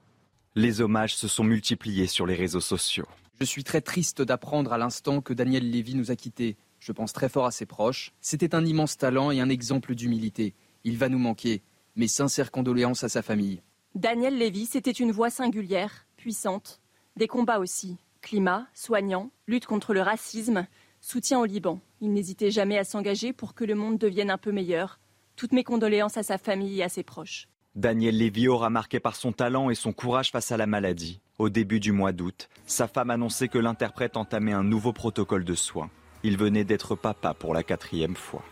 Les 0.56 0.82
hommages 0.82 1.16
se 1.16 1.30
sont 1.30 1.46
multipliés 1.46 2.08
sur 2.08 2.26
les 2.26 2.36
réseaux 2.36 2.60
sociaux. 2.60 3.08
Je 3.40 3.46
suis 3.46 3.64
très 3.64 3.80
triste 3.80 4.22
d'apprendre 4.22 4.74
à 4.74 4.78
l'instant 4.78 5.22
que 5.22 5.32
Daniel 5.32 5.70
Lévy 5.70 5.96
nous 5.96 6.12
a 6.12 6.18
quittés. 6.18 6.58
Je 6.82 6.92
pense 6.92 7.14
très 7.14 7.30
fort 7.30 7.46
à 7.46 7.52
ses 7.52 7.66
proches. 7.66 8.12
C'était 8.20 8.54
un 8.54 8.66
immense 8.66 8.98
talent 8.98 9.32
et 9.32 9.40
un 9.40 9.48
exemple 9.48 9.96
d'humilité. 9.96 10.54
Il 10.84 10.98
va 10.98 11.08
nous 11.08 11.20
manquer. 11.20 11.64
Mes 11.96 12.10
sincères 12.10 12.52
condoléances 12.52 13.06
à 13.06 13.08
sa 13.08 13.22
famille. 13.22 13.62
Daniel 13.96 14.38
Lévy, 14.38 14.66
c'était 14.66 14.92
une 14.92 15.14
voix 15.14 15.30
singulière, 15.30 16.06
puissante. 16.18 16.82
Des 17.16 17.28
combats 17.28 17.60
aussi. 17.60 17.96
Climat, 18.20 18.68
soignant, 18.74 19.32
lutte 19.48 19.66
contre 19.66 19.94
le 19.94 20.02
racisme, 20.02 20.68
soutien 21.00 21.40
au 21.40 21.46
Liban. 21.46 21.80
Il 22.02 22.12
n'hésitait 22.12 22.52
jamais 22.52 22.78
à 22.78 22.84
s'engager 22.84 23.32
pour 23.32 23.54
que 23.54 23.64
le 23.64 23.76
monde 23.76 23.98
devienne 23.98 24.30
un 24.30 24.38
peu 24.38 24.52
meilleur. 24.52 25.00
Toutes 25.38 25.54
mes 25.54 25.64
condoléances 25.64 26.18
à 26.18 26.24
sa 26.24 26.38
famille 26.38 26.80
et 26.80 26.84
à 26.84 26.90
ses 26.90 27.04
proches. 27.04 27.48
Daniel 27.76 28.18
Lévy 28.18 28.50
aura 28.50 28.70
marqué 28.70 29.00
par 29.00 29.16
son 29.16 29.32
talent 29.32 29.70
et 29.70 29.76
son 29.76 29.94
courage 29.94 30.32
face 30.32 30.52
à 30.52 30.58
la 30.58 30.68
maladie. 30.68 31.22
Au 31.40 31.50
début 31.50 31.80
du 31.80 31.94
mois 31.94 32.12
d'août, 32.12 32.50
sa 32.66 32.86
femme 32.86 33.10
annonçait 33.10 33.48
que 33.48 33.58
l'interprète 33.58 34.18
entamait 34.18 34.52
un 34.52 34.64
nouveau 34.64 34.92
protocole 34.92 35.46
de 35.46 35.56
soins. 35.56 35.90
Il 36.24 36.38
venait 36.38 36.66
d'être 36.66 36.96
papa 36.96 37.34
pour 37.34 37.54
la 37.54 37.64
quatrième 37.64 38.16
fois. 38.16 38.44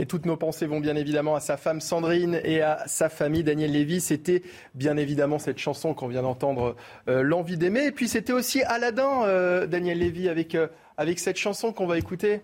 Et 0.00 0.06
toutes 0.06 0.26
nos 0.26 0.36
pensées 0.36 0.66
vont 0.66 0.80
bien 0.80 0.96
évidemment 0.96 1.36
à 1.36 1.40
sa 1.40 1.56
femme 1.56 1.80
Sandrine 1.80 2.40
et 2.42 2.60
à 2.60 2.82
sa 2.86 3.08
famille 3.08 3.44
Daniel 3.44 3.70
Lévy. 3.70 4.00
C'était 4.00 4.42
bien 4.74 4.96
évidemment 4.96 5.38
cette 5.38 5.58
chanson 5.58 5.94
qu'on 5.94 6.08
vient 6.08 6.22
d'entendre, 6.22 6.74
euh, 7.08 7.22
L'envie 7.22 7.56
d'aimer. 7.56 7.86
Et 7.86 7.92
puis 7.92 8.08
c'était 8.08 8.32
aussi 8.32 8.62
Aladdin, 8.64 9.22
euh, 9.22 9.68
Daniel 9.68 9.98
Lévy, 9.98 10.28
avec, 10.28 10.56
euh, 10.56 10.66
avec 10.96 11.20
cette 11.20 11.36
chanson 11.36 11.72
qu'on 11.72 11.86
va 11.86 11.96
écouter. 11.96 12.40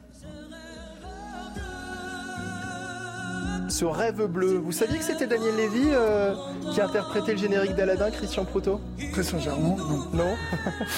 Ce 3.70 3.84
rêve 3.84 4.26
bleu. 4.26 4.58
Vous 4.58 4.72
saviez 4.72 4.98
que 4.98 5.04
c'était 5.04 5.26
Daniel 5.26 5.56
Lévy 5.56 5.88
euh, 5.92 6.34
qui 6.72 6.80
interprétait 6.80 7.32
le 7.32 7.38
générique 7.38 7.74
d'Aladin, 7.74 8.10
Christian 8.10 8.44
Proto? 8.44 8.80
Très 9.12 9.22
sincèrement, 9.22 9.76
non. 9.76 10.06
Non 10.12 10.34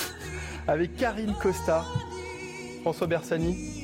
Avec 0.69 0.97
Karine 0.97 1.35
Costa, 1.41 1.85
François 2.83 3.07
Bersani. 3.07 3.82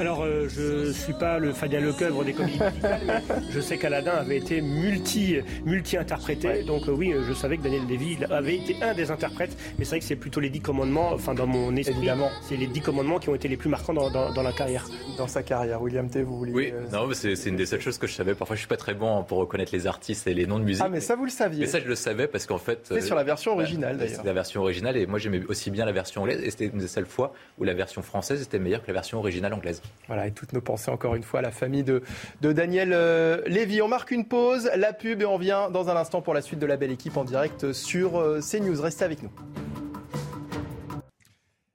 Alors, 0.00 0.22
euh, 0.22 0.48
je 0.48 0.86
ne 0.86 0.92
suis 0.92 1.12
pas 1.12 1.38
le 1.38 1.52
Fabien 1.52 1.78
Lecoeuvre 1.78 2.24
des 2.24 2.32
comédies 2.32 2.58
musicales, 2.58 3.00
mais 3.06 3.42
je 3.50 3.60
sais 3.60 3.76
qu'Aladin 3.76 4.12
avait 4.12 4.38
été 4.38 4.62
multi, 4.62 5.36
multi-interprété. 5.66 6.62
Donc, 6.62 6.88
euh, 6.88 6.92
oui, 6.92 7.12
je 7.28 7.34
savais 7.34 7.58
que 7.58 7.62
Daniel 7.64 7.86
Lévy 7.86 8.16
avait 8.30 8.56
été 8.56 8.76
un 8.80 8.94
des 8.94 9.10
interprètes. 9.10 9.54
Mais 9.78 9.84
c'est 9.84 9.90
vrai 9.90 9.98
que 9.98 10.06
c'est 10.06 10.16
plutôt 10.16 10.40
les 10.40 10.48
dix 10.48 10.62
commandements, 10.62 11.10
enfin, 11.12 11.34
dans 11.34 11.46
mon 11.46 11.76
esprit, 11.76 11.98
Évidemment. 11.98 12.30
c'est 12.40 12.56
les 12.56 12.66
dix 12.66 12.80
commandements 12.80 13.18
qui 13.18 13.28
ont 13.28 13.34
été 13.34 13.46
les 13.46 13.58
plus 13.58 13.68
marquants 13.68 13.92
dans, 13.92 14.42
la 14.42 14.52
carrière. 14.52 14.88
Dans 15.18 15.28
sa 15.28 15.42
carrière. 15.42 15.82
William 15.82 16.08
T, 16.08 16.22
vous 16.22 16.38
voulez. 16.38 16.52
Oui, 16.54 16.72
euh, 16.72 16.88
non, 16.90 17.06
c'est, 17.12 17.34
une 17.44 17.56
des 17.56 17.66
seules 17.66 17.82
choses 17.82 17.98
que 17.98 18.06
je 18.06 18.14
savais. 18.14 18.34
Parfois, 18.34 18.56
je 18.56 18.60
suis 18.60 18.68
pas 18.68 18.78
très 18.78 18.94
bon 18.94 19.22
pour 19.22 19.36
reconnaître 19.36 19.72
les 19.74 19.86
artistes 19.86 20.26
et 20.26 20.32
les 20.32 20.46
noms 20.46 20.60
de 20.60 20.64
musique. 20.64 20.82
Ah, 20.82 20.88
mais 20.88 21.00
ça, 21.00 21.14
vous 21.14 21.26
le 21.26 21.30
saviez. 21.30 21.60
Mais 21.60 21.66
ça, 21.66 21.78
je 21.78 21.86
le 21.86 21.94
savais 21.94 22.26
parce 22.26 22.46
qu'en 22.46 22.56
fait. 22.56 22.86
C'est 22.88 23.02
sur 23.02 23.16
la 23.16 23.24
version 23.24 23.52
originale, 23.52 23.98
d'ailleurs. 23.98 24.16
C'est 24.16 24.26
la 24.26 24.32
version 24.32 24.62
originale 24.62 24.96
et 24.96 25.04
moi, 25.04 25.18
j'aimais 25.18 25.42
aussi 25.46 25.70
bien 25.70 25.84
la 25.84 25.92
version 25.92 26.22
anglaise. 26.22 26.40
Et 26.42 26.50
c'était 26.50 26.68
une 26.68 26.78
des 26.78 26.88
seules 26.88 27.04
fois 27.04 27.34
où 27.58 27.64
la 27.64 27.74
version 27.74 28.00
française 28.00 28.40
était 28.40 28.58
meilleure 28.58 28.80
que 28.80 28.88
la 28.88 28.94
version 28.94 29.18
originale 29.18 29.52
anglaise. 29.52 29.82
Voilà, 30.10 30.26
et 30.26 30.32
toutes 30.32 30.52
nos 30.52 30.60
pensez 30.60 30.90
encore 30.90 31.14
une 31.14 31.22
fois 31.22 31.38
à 31.38 31.42
la 31.42 31.52
famille 31.52 31.84
de, 31.84 32.02
Daniel 32.40 32.90
euh, 32.92 33.42
Lévy. 33.46 33.80
On 33.80 33.86
marque 33.86 34.10
une 34.10 34.24
pause, 34.24 34.68
la 34.74 34.92
pub 34.92 35.22
et 35.22 35.24
on 35.24 35.34
revient 35.34 35.68
dans 35.72 35.88
un 35.88 35.94
instant 35.94 36.20
pour 36.20 36.34
la 36.34 36.42
suite 36.42 36.58
de 36.58 36.66
la 36.66 36.76
belle 36.76 36.90
équipe 36.90 37.16
en 37.16 37.22
direct 37.22 37.72
sur 37.72 38.18
euh, 38.18 38.40
CNews. 38.40 38.82
Restez 38.82 39.04
avec 39.04 39.22
nous. 39.22 39.30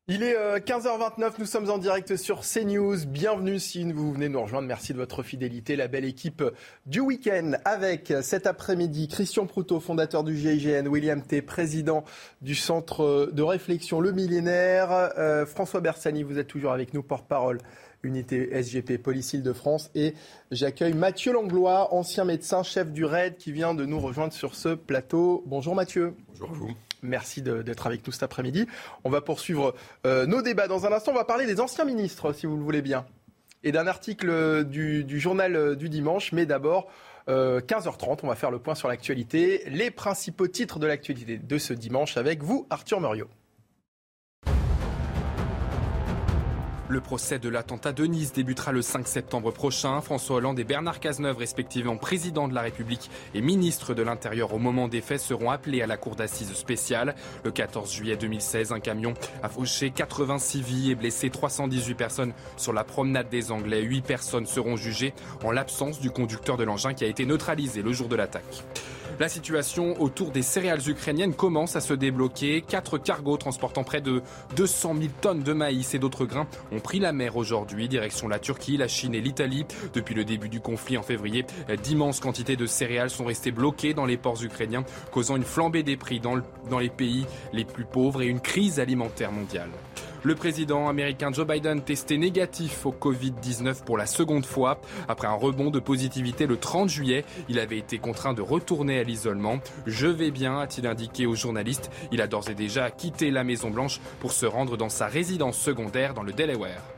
Il 0.09 0.21
est 0.21 0.35
15h29, 0.35 1.23
euh, 1.23 1.29
nous 1.39 1.45
sommes 1.45 1.69
en 1.69 1.77
direct 1.77 2.17
sur 2.17 2.41
CNews. 2.41 3.05
Bienvenue 3.07 3.57
si 3.57 3.89
vous 3.89 4.11
venez 4.11 4.27
nous 4.27 4.41
rejoindre. 4.41 4.67
Merci 4.67 4.91
de 4.91 4.97
votre 4.97 5.23
fidélité. 5.23 5.77
La 5.77 5.87
belle 5.87 6.03
équipe 6.03 6.43
du 6.85 6.99
week-end 6.99 7.53
avec 7.63 8.11
cet 8.21 8.47
après-midi 8.47 9.07
Christian 9.07 9.45
Proutot, 9.45 9.79
fondateur 9.79 10.25
du 10.25 10.35
GIGN, 10.35 10.89
William 10.89 11.21
T, 11.21 11.41
président 11.41 12.03
du 12.41 12.53
centre 12.53 13.29
de 13.31 13.41
réflexion 13.43 14.01
Le 14.01 14.11
Millénaire, 14.11 15.13
François 15.47 15.79
Bersani, 15.79 16.21
vous 16.21 16.37
êtes 16.37 16.47
toujours 16.47 16.73
avec 16.73 16.93
nous, 16.93 17.01
porte-parole 17.01 17.59
unité 18.05 18.49
SGP 18.61 18.97
Police 19.01 19.33
Île-de-France. 19.33 19.91
Et 19.95 20.13
j'accueille 20.51 20.93
Mathieu 20.93 21.33
Langlois, 21.33 21.93
ancien 21.93 22.23
médecin, 22.23 22.63
chef 22.63 22.91
du 22.91 23.03
RAID, 23.05 23.37
qui 23.37 23.51
vient 23.51 23.73
de 23.73 23.85
nous 23.85 23.99
rejoindre 23.99 24.33
sur 24.33 24.55
ce 24.55 24.69
plateau. 24.69 25.43
Bonjour 25.45 25.75
Mathieu. 25.75 26.13
Bonjour 26.29 26.51
à 26.51 26.53
vous. 26.53 26.71
Merci 27.01 27.41
d'être 27.41 27.87
avec 27.87 28.05
nous 28.05 28.13
cet 28.13 28.23
après-midi. 28.23 28.67
On 29.03 29.09
va 29.09 29.21
poursuivre 29.21 29.75
euh, 30.05 30.25
nos 30.25 30.41
débats. 30.41 30.67
Dans 30.67 30.85
un 30.85 30.91
instant, 30.91 31.11
on 31.11 31.15
va 31.15 31.25
parler 31.25 31.45
des 31.45 31.59
anciens 31.59 31.85
ministres, 31.85 32.33
si 32.33 32.45
vous 32.45 32.57
le 32.57 32.63
voulez 32.63 32.81
bien, 32.81 33.05
et 33.63 33.71
d'un 33.71 33.87
article 33.87 34.63
du, 34.65 35.19
journal 35.19 35.75
du 35.75 35.89
dimanche. 35.89 36.31
Mais 36.31 36.45
d'abord, 36.45 36.87
15h30, 37.27 37.29
euh, 37.29 38.15
on 38.23 38.27
va 38.27 38.35
faire 38.35 38.51
le 38.51 38.59
point 38.59 38.75
sur 38.75 38.87
l'actualité, 38.87 39.63
les 39.67 39.91
principaux 39.91 40.47
titres 40.47 40.79
de 40.79 40.87
l'actualité 40.87 41.37
de 41.37 41.57
ce 41.57 41.73
dimanche 41.73 42.17
avec 42.17 42.43
vous, 42.43 42.65
Arthur 42.69 43.01
Muriot. 43.01 43.29
Le 46.87 47.01
procès 47.01 47.39
de 47.39 47.49
l'attentat 47.49 47.93
de 47.93 48.05
Nice 48.05 48.31
débutera 48.31 48.71
le 48.71 48.83
5 48.83 49.07
septembre 49.07 49.51
prochain. 49.51 50.01
François 50.01 50.35
Hollande 50.35 50.59
et 50.59 50.63
Bernard 50.63 50.99
Cazeneuve, 50.99 51.39
respectivement 51.39 51.97
président 51.97 52.47
de 52.47 52.53
la 52.53 52.61
République 52.61 53.09
et 53.33 53.41
ministre 53.41 53.95
de 53.95 54.03
l'Intérieur 54.03 54.53
au 54.53 54.59
moment 54.59 54.87
des 54.87 55.01
faits, 55.01 55.19
seront 55.19 55.49
appelés 55.49 55.81
à 55.81 55.87
la 55.87 55.97
cour 55.97 56.15
d'assises 56.15 56.53
spéciale. 56.53 57.15
Le 57.43 57.49
14 57.49 57.91
juillet 57.91 58.17
2016, 58.17 58.71
un 58.71 58.79
camion 58.79 59.15
a 59.41 59.49
fauché 59.49 59.89
86 59.89 60.61
vies 60.61 60.91
et 60.91 60.95
blessé 60.95 61.31
318 61.31 61.95
personnes 61.95 62.33
sur 62.55 62.71
la 62.71 62.83
promenade 62.83 63.29
des 63.29 63.51
Anglais. 63.51 63.81
8 63.81 64.01
personnes 64.03 64.45
seront 64.45 64.75
jugées 64.75 65.15
en 65.43 65.51
l'absence 65.51 65.99
du 65.99 66.11
conducteur 66.11 66.55
de 66.55 66.65
l'engin 66.65 66.93
qui 66.93 67.03
a 67.03 67.07
été 67.07 67.25
neutralisé 67.25 67.81
le 67.81 67.93
jour 67.93 68.09
de 68.09 68.15
l'attaque. 68.15 68.63
La 69.17 69.29
situation 69.29 70.01
autour 70.01 70.31
des 70.31 70.41
céréales 70.41 70.89
ukrainiennes 70.89 71.33
commence 71.33 71.77
à 71.77 71.81
se 71.81 71.93
débloquer. 71.93 72.61
Quatre 72.61 72.97
cargos 72.97 73.37
transportant 73.37 73.85
près 73.85 74.01
de 74.01 74.21
200 74.57 74.95
000 74.95 75.07
tonnes 75.21 75.41
de 75.41 75.53
maïs 75.53 75.93
et 75.93 75.99
d'autres 75.99 76.25
grains 76.25 76.47
ont 76.73 76.81
pris 76.81 76.99
la 76.99 77.13
mer 77.13 77.37
aujourd'hui, 77.37 77.87
direction 77.87 78.27
la 78.27 78.39
Turquie, 78.39 78.75
la 78.75 78.89
Chine 78.89 79.15
et 79.15 79.21
l'Italie. 79.21 79.65
Depuis 79.93 80.15
le 80.15 80.25
début 80.25 80.49
du 80.49 80.59
conflit 80.59 80.97
en 80.97 81.03
février, 81.03 81.45
d'immenses 81.81 82.19
quantités 82.19 82.57
de 82.57 82.65
céréales 82.65 83.09
sont 83.09 83.25
restées 83.25 83.51
bloquées 83.51 83.93
dans 83.93 84.05
les 84.05 84.17
ports 84.17 84.43
ukrainiens, 84.43 84.83
causant 85.11 85.37
une 85.37 85.43
flambée 85.43 85.83
des 85.83 85.95
prix 85.95 86.19
dans, 86.19 86.41
dans 86.69 86.79
les 86.79 86.89
pays 86.89 87.25
les 87.53 87.63
plus 87.63 87.85
pauvres 87.85 88.21
et 88.21 88.27
une 88.27 88.41
crise 88.41 88.81
alimentaire 88.81 89.31
mondiale. 89.31 89.69
Le 90.25 90.33
président 90.33 90.89
américain 90.89 91.31
Joe 91.31 91.45
Biden 91.45 91.83
testé 91.83 92.17
négatif 92.17 92.87
au 92.87 92.91
Covid-19 92.91 93.83
pour 93.83 93.95
la 93.95 94.07
seconde 94.07 94.43
fois. 94.43 94.81
Après 95.07 95.27
un 95.27 95.33
rebond 95.33 95.69
de 95.69 95.79
positivité 95.79 96.47
le 96.47 96.57
30 96.57 96.89
juillet, 96.89 97.23
il 97.47 97.59
avait 97.59 97.77
été 97.77 97.99
contraint 97.99 98.33
de 98.33 98.41
retourner 98.41 98.97
à 98.97 99.03
l'isolement. 99.03 99.59
Je 99.85 100.07
vais 100.07 100.31
bien, 100.31 100.57
a-t-il 100.57 100.87
indiqué 100.87 101.27
aux 101.27 101.35
journalistes. 101.35 101.91
Il 102.11 102.21
a 102.21 102.27
d'ores 102.27 102.49
et 102.49 102.55
déjà 102.55 102.89
quitté 102.89 103.29
la 103.29 103.43
Maison-Blanche 103.43 104.01
pour 104.19 104.31
se 104.31 104.47
rendre 104.47 104.77
dans 104.77 104.89
sa 104.89 105.05
résidence 105.05 105.59
secondaire 105.59 106.15
dans 106.15 106.23
le 106.23 106.33
Delaware. 106.33 106.94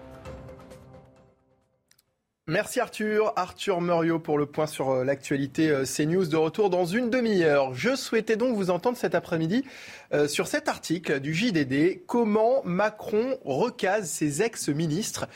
Merci 2.50 2.80
Arthur. 2.80 3.34
Arthur 3.36 3.82
Muriot 3.82 4.20
pour 4.20 4.38
le 4.38 4.46
point 4.46 4.68
sur 4.68 4.92
euh, 4.92 5.04
l'actualité 5.04 5.70
euh, 5.70 5.84
CNews 5.84 6.28
de 6.28 6.38
retour 6.38 6.70
dans 6.70 6.86
une 6.86 7.10
demi-heure. 7.10 7.74
Je 7.74 7.94
souhaitais 7.94 8.38
donc 8.38 8.56
vous 8.56 8.70
entendre 8.70 8.96
cet 8.96 9.16
après-midi 9.16 9.66
euh, 10.14 10.30
sur 10.30 10.48
cet 10.48 10.70
article 10.70 11.20
du 11.20 11.34
JDD. 11.34 12.06
Comment 12.06 12.64
Macron 12.64 13.38
recase 13.44 14.10
ses 14.10 14.44
ex-ministres? 14.44 15.28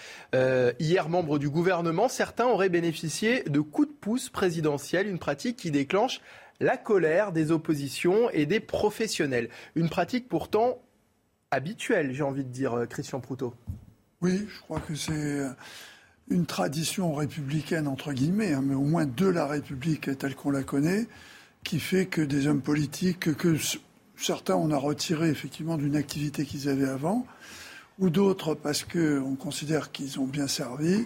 Hier, 0.80 1.10
membre 1.10 1.38
du 1.38 1.50
gouvernement, 1.50 2.08
certains 2.08 2.46
auraient 2.46 2.70
bénéficié 2.70 3.44
de 3.44 3.60
coups 3.60 3.90
de 3.90 3.94
pouce 3.94 4.30
présidentiels, 4.30 5.10
une 5.10 5.20
pratique 5.20 5.58
qui 5.58 5.70
déclenche 5.70 6.22
la 6.62 6.78
colère 6.78 7.34
des 7.34 7.52
oppositions 7.52 8.30
et 8.30 8.46
des 8.46 8.62
professionnels. 8.62 9.50
Une 9.76 9.90
pratique 9.90 10.30
pourtant 10.30 10.82
habituelle, 11.52 12.14
j'ai 12.14 12.24
envie 12.24 12.46
de 12.46 12.50
dire, 12.50 12.86
Christian 12.90 13.20
Proutot. 13.20 13.54
Oui, 14.22 14.48
je 14.48 14.62
crois 14.62 14.80
que 14.80 14.96
c'est 14.96 15.42
une 16.32 16.46
tradition 16.46 17.14
républicaine, 17.14 17.88
entre 17.88 18.14
guillemets, 18.14 18.54
hein, 18.54 18.64
mais 18.64 18.76
au 18.76 18.84
moins 18.84 19.06
de 19.06 19.28
la 19.28 19.46
République 19.46 20.18
telle 20.18 20.36
qu'on 20.36 20.52
la 20.52 20.64
connaît, 20.64 21.08
qui 21.64 21.80
fait 21.80 22.06
que 22.08 22.22
des 22.22 22.48
hommes 22.48 22.62
politiques, 22.62 23.36
que 23.36 23.56
certains 24.18 24.56
on 24.56 24.72
a 24.72 24.78
retiré 24.78 25.30
effectivement 25.30 25.78
d'une 25.78 25.96
activité 25.96 26.46
qu'ils 26.46 26.70
avaient 26.70 26.90
avant, 26.90 27.28
ou 28.00 28.10
d'autres 28.10 28.56
parce 28.56 28.84
qu'on 28.84 29.36
considère 29.36 29.92
qu'ils 29.92 30.20
ont 30.20 30.26
bien 30.26 30.48
servi, 30.48 31.06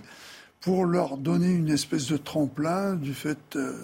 pour 0.61 0.85
leur 0.85 1.18
donner 1.18 1.52
une 1.52 1.69
espèce 1.69 2.07
de 2.07 2.18
tremplin 2.18 2.95
du 2.95 3.14
fait 3.14 3.56
euh, 3.56 3.77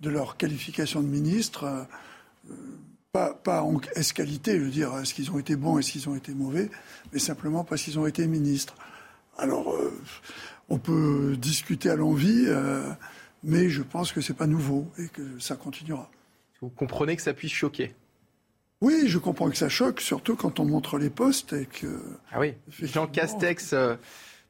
de 0.00 0.10
leur 0.10 0.36
qualification 0.36 1.00
de 1.00 1.06
ministre. 1.06 1.64
Euh, 1.64 2.52
pas, 3.42 3.62
en 3.62 3.80
escalité, 3.96 4.58
je 4.58 4.64
veux 4.64 4.70
dire, 4.70 4.96
est-ce 4.98 5.14
qu'ils 5.14 5.30
ont 5.32 5.38
été 5.38 5.56
bons, 5.56 5.78
est-ce 5.78 5.92
qu'ils 5.92 6.08
ont 6.08 6.14
été 6.14 6.32
mauvais, 6.34 6.70
mais 7.12 7.18
simplement 7.18 7.64
parce 7.64 7.82
qu'ils 7.82 7.98
ont 7.98 8.06
été 8.06 8.26
ministres. 8.26 8.74
Alors, 9.38 9.72
euh, 9.74 9.92
on 10.68 10.78
peut 10.78 11.36
discuter 11.38 11.90
à 11.90 11.96
l'envie, 11.96 12.44
euh, 12.46 12.90
mais 13.42 13.68
je 13.68 13.82
pense 13.82 14.12
que 14.12 14.20
ce 14.20 14.32
n'est 14.32 14.38
pas 14.38 14.46
nouveau 14.46 14.90
et 14.98 15.08
que 15.08 15.38
ça 15.38 15.56
continuera. 15.56 16.10
Vous 16.60 16.68
comprenez 16.68 17.16
que 17.16 17.22
ça 17.22 17.32
puisse 17.32 17.52
choquer 17.52 17.94
Oui, 18.80 19.04
je 19.06 19.18
comprends 19.18 19.48
que 19.48 19.56
ça 19.56 19.68
choque, 19.68 20.00
surtout 20.00 20.36
quand 20.36 20.60
on 20.60 20.64
montre 20.64 20.98
les 20.98 21.10
postes 21.10 21.52
et 21.52 21.66
que. 21.66 22.00
Ah 22.32 22.40
oui, 22.40 22.54
Jean 22.68 23.06
Castex. 23.06 23.72
Euh, 23.72 23.96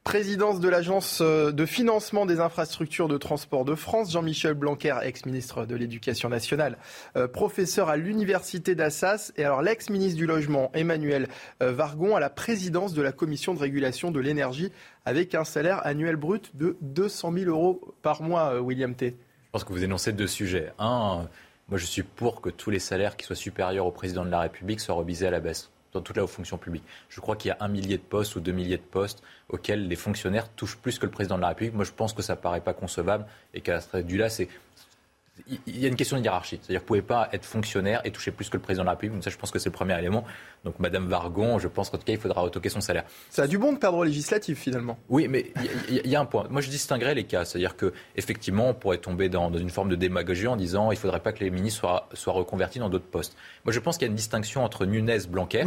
présidence 0.09 0.59
de 0.59 0.71
l'Agence 0.71 1.19
euh, 1.21 1.53
de 1.53 1.67
financement 1.67 2.25
des 2.25 2.41
infrastructures 2.41 3.09
de 3.09 3.19
transport 3.19 3.67
de 3.67 3.75
France, 3.75 4.11
Jean-Michel 4.11 4.55
Blanquer, 4.55 4.95
ex-ministre 5.03 5.67
de 5.67 5.77
l'Éducation 5.77 6.31
nationale, 6.31 6.79
euh, 7.17 7.29
professeur 7.29 7.91
à 7.91 7.99
l'Université 7.99 8.75
d'Assas, 8.75 9.33
et 9.37 9.45
alors 9.45 9.61
l'ex-ministre 9.61 10.17
du 10.17 10.25
Logement, 10.25 10.71
Emmanuel 10.73 11.29
euh, 11.63 11.73
Vargon, 11.73 12.17
à 12.17 12.21
la 12.21 12.31
présidence 12.31 12.95
de 12.95 13.03
la 13.03 13.13
Commission 13.13 13.53
de 13.53 13.59
régulation 13.59 14.11
de 14.11 14.19
l'énergie, 14.19 14.73
avec 15.05 15.35
un 15.35 15.45
salaire 15.45 15.87
annuel 15.87 16.17
brut 16.17 16.57
de 16.57 16.79
200 16.81 17.31
000 17.35 17.51
euros 17.51 17.95
par 18.01 18.23
mois, 18.23 18.63
William 18.63 18.95
T. 18.95 19.09
Je 19.09 19.51
pense 19.53 19.65
que 19.65 19.75
vous 19.75 19.85
énoncez 19.85 20.15
deux 20.15 20.27
sujets. 20.27 20.73
Un, 20.79 21.29
moi 21.69 21.77
je 21.77 21.85
suis 21.85 22.03
pour 22.03 22.41
que 22.41 22.49
tous 22.49 22.71
les 22.71 22.79
salaires 22.79 23.19
qui 23.19 23.27
soient 23.27 23.37
supérieurs 23.37 23.85
au 23.85 23.93
président 23.93 24.25
de 24.25 24.31
la 24.31 24.41
République 24.41 24.81
soient 24.81 24.95
revisés 24.95 25.27
à 25.27 25.31
la 25.31 25.41
baisse 25.41 25.71
dans 25.93 26.01
toute 26.01 26.17
la 26.17 26.27
fonction 26.27 26.59
publique. 26.59 26.85
Je 27.09 27.21
crois 27.21 27.37
qu'il 27.37 27.49
y 27.49 27.53
a 27.53 27.57
un 27.61 27.69
millier 27.69 27.97
de 27.97 28.03
postes 28.03 28.37
ou 28.37 28.41
deux 28.41 28.53
milliers 28.53 28.77
de 28.77 28.83
postes 28.83 29.23
auxquels 29.49 29.89
les 29.89 29.97
fonctionnaires 29.97 30.49
touchent 30.51 30.77
plus 30.77 30.99
que 30.99 31.07
le 31.07 31.13
président 31.13 31.37
de 31.37 31.43
la 31.43 31.49
République. 31.49 31.75
Moi, 31.75 31.85
je 31.85 31.93
pense 31.93 32.13
que 32.13 32.23
ça 32.23 32.35
ne 32.35 32.41
paraît 32.41 32.61
pas 32.61 32.75
concevable 32.75 33.27
et 33.55 33.61
qu'à 33.61 33.81
ce 33.81 33.99
du 33.99 34.17
là, 34.17 34.29
c'est 34.29 34.49
il 35.67 35.79
y 35.79 35.85
a 35.85 35.89
une 35.89 35.97
question 35.97 36.17
de 36.17 36.23
hiérarchie. 36.23 36.59
C'est-à-dire 36.63 36.81
que 36.83 36.89
vous 36.89 36.97
ne 36.97 37.01
pouvez 37.01 37.03
pas 37.03 37.29
être 37.33 37.45
fonctionnaire 37.45 38.01
et 38.05 38.11
toucher 38.11 38.31
plus 38.31 38.49
que 38.49 38.57
le 38.57 38.63
président 38.63 38.83
de 38.83 38.87
la 38.87 38.93
République. 38.93 39.15
Donc 39.15 39.25
ça, 39.25 39.31
je 39.31 39.37
pense 39.37 39.51
que 39.51 39.59
c'est 39.59 39.69
le 39.69 39.75
premier 39.75 39.99
élément. 39.99 40.25
Donc 40.65 40.79
Madame 40.79 41.07
Vargon, 41.07 41.59
je 41.59 41.69
pense 41.69 41.91
qu'en 41.91 41.99
tout 41.99 42.05
cas, 42.05 42.13
il 42.13 42.19
faudra 42.19 42.41
retoquer 42.41 42.69
son 42.69 42.81
salaire. 42.81 43.05
Ça 43.31 43.43
a 43.43 43.47
du 43.47 43.59
bon 43.59 43.73
de 43.73 43.79
perdre 43.79 44.05
législatif, 44.05 44.59
finalement. 44.59 44.99
Oui, 45.09 45.29
mais 45.29 45.53
il 45.89 46.07
y, 46.07 46.17
a 46.17 46.21
un 46.21 46.25
point. 46.25 46.47
Moi, 46.51 46.61
je 46.61 46.71
distinguerais 46.71 47.15
les 47.15 47.25
cas. 47.25 47.45
C'est-à-dire 47.45 47.77
qu'effectivement, 47.77 48.71
on 48.71 48.75
pourrait 48.75 48.99
tomber 48.99 49.29
dans, 49.29 49.53
une 49.53 49.71
forme 49.71 49.89
de 49.89 49.97
démagogie 49.97 50.47
en 50.47 50.57
disant 50.57 50.91
il 50.91 50.95
ne 50.95 51.01
faudrait 51.01 51.21
pas 51.21 51.33
que 51.33 51.43
les 51.43 51.51
ministres 51.51 51.81
soient, 51.81 52.09
soient 52.15 52.35
reconvertis 52.35 52.79
dans 52.79 52.89
d'autres 52.89 53.07
postes. 53.07 53.37
Moi, 53.65 53.73
je 53.73 53.81
pense 53.81 53.97
qu'il 53.99 54.07
y 54.07 54.09
a 54.09 54.11
une 54.11 54.17
distinction 54.17 54.65
entre 54.65 54.87
Nunez, 54.87 55.27
Blanquer, 55.29 55.65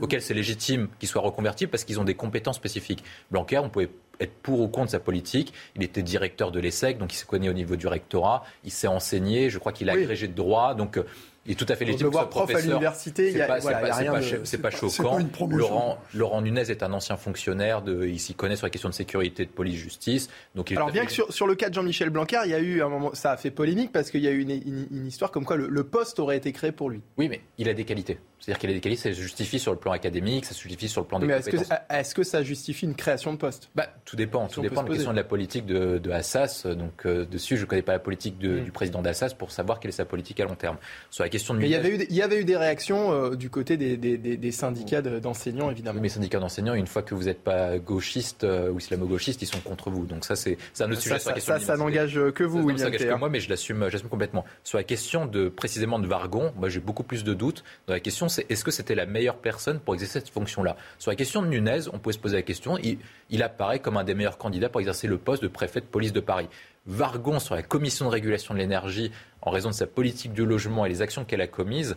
auquel 0.00 0.22
c'est 0.22 0.34
légitime 0.34 0.88
qu'ils 0.98 1.08
soient 1.08 1.22
reconvertis 1.22 1.66
parce 1.66 1.84
qu'ils 1.84 2.00
ont 2.00 2.04
des 2.04 2.14
compétences 2.14 2.56
spécifiques. 2.56 3.04
Blanquer, 3.30 3.58
on 3.58 3.68
pouvait 3.68 3.90
être 4.20 4.34
pour 4.42 4.60
ou 4.60 4.68
contre 4.68 4.92
sa 4.92 5.00
politique. 5.00 5.52
Il 5.76 5.82
était 5.82 6.02
directeur 6.02 6.52
de 6.52 6.60
l'ESSEC, 6.60 6.98
donc 6.98 7.12
il 7.12 7.16
se 7.16 7.24
connaît 7.24 7.48
au 7.48 7.54
niveau 7.54 7.76
du 7.76 7.86
rectorat. 7.86 8.44
Il 8.64 8.70
s'est 8.70 8.86
enseigné. 8.86 9.50
Je 9.50 9.58
crois 9.58 9.72
qu'il 9.72 9.90
a 9.90 9.94
agrégé 9.94 10.28
de 10.28 10.34
droit. 10.34 10.74
Donc 10.74 10.96
euh, 10.96 11.04
il 11.46 11.52
est 11.52 11.54
tout 11.54 11.66
à 11.68 11.74
fait 11.74 11.86
légitime. 11.86 12.08
voir 12.08 12.28
prof 12.28 12.54
à 12.54 12.60
l'université, 12.60 13.28
il 13.28 13.34
n'y 13.34 13.40
a, 13.40 13.54
rien 13.54 14.20
de... 14.20 14.44
C'est 14.44 14.58
pas 14.58 14.70
choquant. 14.70 15.18
Laurent, 15.48 15.98
Laurent 16.14 16.42
Nunez 16.42 16.70
est 16.70 16.82
un 16.82 16.92
ancien 16.92 17.16
fonctionnaire. 17.16 17.80
De, 17.80 18.06
il 18.06 18.20
s'y 18.20 18.34
connaît 18.34 18.56
sur 18.56 18.66
la 18.66 18.70
question 18.70 18.90
de 18.90 18.94
sécurité, 18.94 19.46
de 19.46 19.50
police-justice. 19.50 20.28
Donc 20.54 20.70
Alors 20.72 20.92
bien 20.92 21.06
que 21.06 21.12
sur, 21.12 21.32
sur, 21.32 21.46
le 21.46 21.54
cas 21.54 21.70
de 21.70 21.74
Jean-Michel 21.74 22.10
Blanquer, 22.10 22.42
il 22.44 22.50
y 22.50 22.54
a 22.54 22.58
eu 22.58 22.82
un 22.82 22.88
moment, 22.88 23.14
ça 23.14 23.32
a 23.32 23.36
fait 23.38 23.50
polémique 23.50 23.90
parce 23.90 24.10
qu'il 24.10 24.20
y 24.20 24.28
a 24.28 24.32
eu 24.32 24.42
une, 24.42 24.50
une, 24.50 25.06
histoire 25.06 25.30
comme 25.30 25.46
quoi 25.46 25.56
le, 25.56 25.84
poste 25.84 26.20
aurait 26.20 26.36
été 26.36 26.52
créé 26.52 26.72
pour 26.72 26.90
lui. 26.90 27.00
Oui, 27.16 27.28
mais 27.28 27.40
il 27.56 27.68
a 27.68 27.74
des 27.74 27.84
qualités. 27.84 28.18
C'est-à-dire 28.40 28.70
a 28.70 28.74
des 28.74 28.80
qualités, 28.80 29.02
ça 29.02 29.14
se 29.14 29.20
justifie 29.20 29.58
sur 29.58 29.72
le 29.72 29.78
plan 29.78 29.92
académique, 29.92 30.44
ça 30.46 30.54
se 30.54 30.62
justifie 30.62 30.88
sur 30.88 31.00
le 31.02 31.06
plan 31.06 31.18
des 31.18 31.26
mais 31.26 31.38
compétences. 31.38 31.68
Est-ce 31.90 32.14
que, 32.14 32.22
ça 32.22 32.42
justifie 32.42 32.86
une 32.86 32.94
création 32.94 33.32
de 33.32 33.38
poste? 33.38 33.70
Bah, 33.74 33.88
Tout 34.04 34.16
dépend. 34.16 34.46
tout 34.48 34.60
dépend 34.60 34.82
de 34.82 34.88
la 34.88 34.94
question 34.94 35.12
de 35.12 35.16
la 35.16 35.24
politique 35.24 35.66
de, 35.66 35.98
de 35.98 36.10
Assas. 36.10 36.66
Donc 36.66 37.06
euh, 37.06 37.24
dessus, 37.24 37.56
je 37.56 37.62
ne 37.62 37.66
connais 37.66 37.82
pas 37.82 37.92
la 37.92 37.98
politique 37.98 38.36
mm. 38.42 38.64
du 38.64 38.72
président 38.72 39.02
d'Assas 39.02 39.34
pour 39.36 39.50
savoir 39.50 39.80
quelle 39.80 39.90
est 39.90 39.92
sa 39.92 40.04
politique 40.04 40.40
à 40.40 40.44
long 40.44 40.54
terme. 40.54 40.76
Sur 41.10 41.24
la 41.24 41.30
question 41.30 41.54
de 41.54 41.60
mais 41.60 41.66
il 41.66 41.72
y 41.72 41.74
avait 41.74 41.96
eu 41.96 42.06
il 42.08 42.16
y 42.16 42.22
avait 42.22 42.40
eu 42.40 42.44
des 42.44 42.56
réactions 42.56 43.12
euh, 43.12 43.36
du 43.36 43.50
côté 43.50 43.76
des, 43.76 43.96
des, 43.96 44.16
des 44.16 44.52
syndicats 44.52 45.02
d'enseignants, 45.02 45.70
évidemment. 45.70 46.00
Mais 46.00 46.08
les 46.08 46.14
syndicats 46.14 46.38
d'enseignants, 46.38 46.74
une 46.74 46.86
fois 46.86 47.02
que 47.02 47.14
vous 47.14 47.24
n'êtes 47.24 47.42
pas 47.42 47.78
gauchiste 47.78 48.44
euh, 48.44 48.70
ou 48.70 48.78
islamo-gauchiste, 48.78 49.42
ils 49.42 49.46
sont 49.46 49.60
contre 49.60 49.90
vous. 49.90 50.06
Donc 50.06 50.24
ça, 50.24 50.36
c'est 50.36 50.56
un 50.80 50.90
autre 50.90 51.00
sujet. 51.00 51.18
Ça, 51.18 51.38
ça, 51.38 51.58
ça 51.58 51.76
n'engage 51.76 52.18
que 52.34 52.44
vous, 52.44 52.60
William. 52.60 52.78
Ça 52.78 52.84
n'engage 52.86 53.06
que 53.06 53.18
moi, 53.18 53.28
mais 53.28 53.40
je 53.40 53.50
l'assume 53.50 53.88
complètement. 54.08 54.44
Sur 54.64 54.78
la 54.78 54.84
question 54.84 55.26
de 55.26 55.48
précisément 55.48 55.98
de 55.98 56.06
Vargon, 56.06 56.52
moi 56.56 56.68
j'ai 56.68 56.80
beaucoup 56.80 57.02
plus 57.02 57.24
de 57.24 57.34
doutes. 57.34 57.64
Dans 57.86 57.94
la 57.94 58.00
question, 58.00 58.28
est-ce 58.38 58.64
que 58.64 58.70
c'était 58.70 58.94
la 58.94 59.06
meilleure 59.06 59.36
personne 59.36 59.80
pour 59.80 59.94
exercer 59.94 60.20
cette 60.20 60.30
fonction-là? 60.30 60.76
Sur 60.98 61.10
la 61.10 61.16
question 61.16 61.42
de 61.42 61.48
Nunez, 61.48 61.88
on 61.92 61.98
pouvait 61.98 62.12
se 62.12 62.18
poser 62.18 62.36
la 62.36 62.42
question, 62.42 62.78
il, 62.78 63.42
apparaît 63.42 63.78
comme 63.78 63.96
un 63.96 64.04
des 64.04 64.14
meilleurs 64.14 64.38
candidats 64.38 64.68
pour 64.68 64.80
exercer 64.80 65.06
le 65.06 65.18
poste 65.18 65.42
de 65.42 65.48
préfet 65.48 65.80
de 65.80 65.86
police 65.86 66.12
de 66.12 66.20
Paris. 66.20 66.48
Vargon, 66.86 67.38
sur 67.38 67.54
la 67.54 67.62
commission 67.62 68.06
de 68.06 68.10
régulation 68.10 68.54
de 68.54 68.58
l'énergie, 68.58 69.12
en 69.42 69.50
raison 69.50 69.70
de 69.70 69.74
sa 69.74 69.86
politique 69.86 70.32
du 70.32 70.44
logement 70.44 70.86
et 70.86 70.88
les 70.88 71.02
actions 71.02 71.24
qu'elle 71.24 71.40
a 71.40 71.46
commises, 71.46 71.96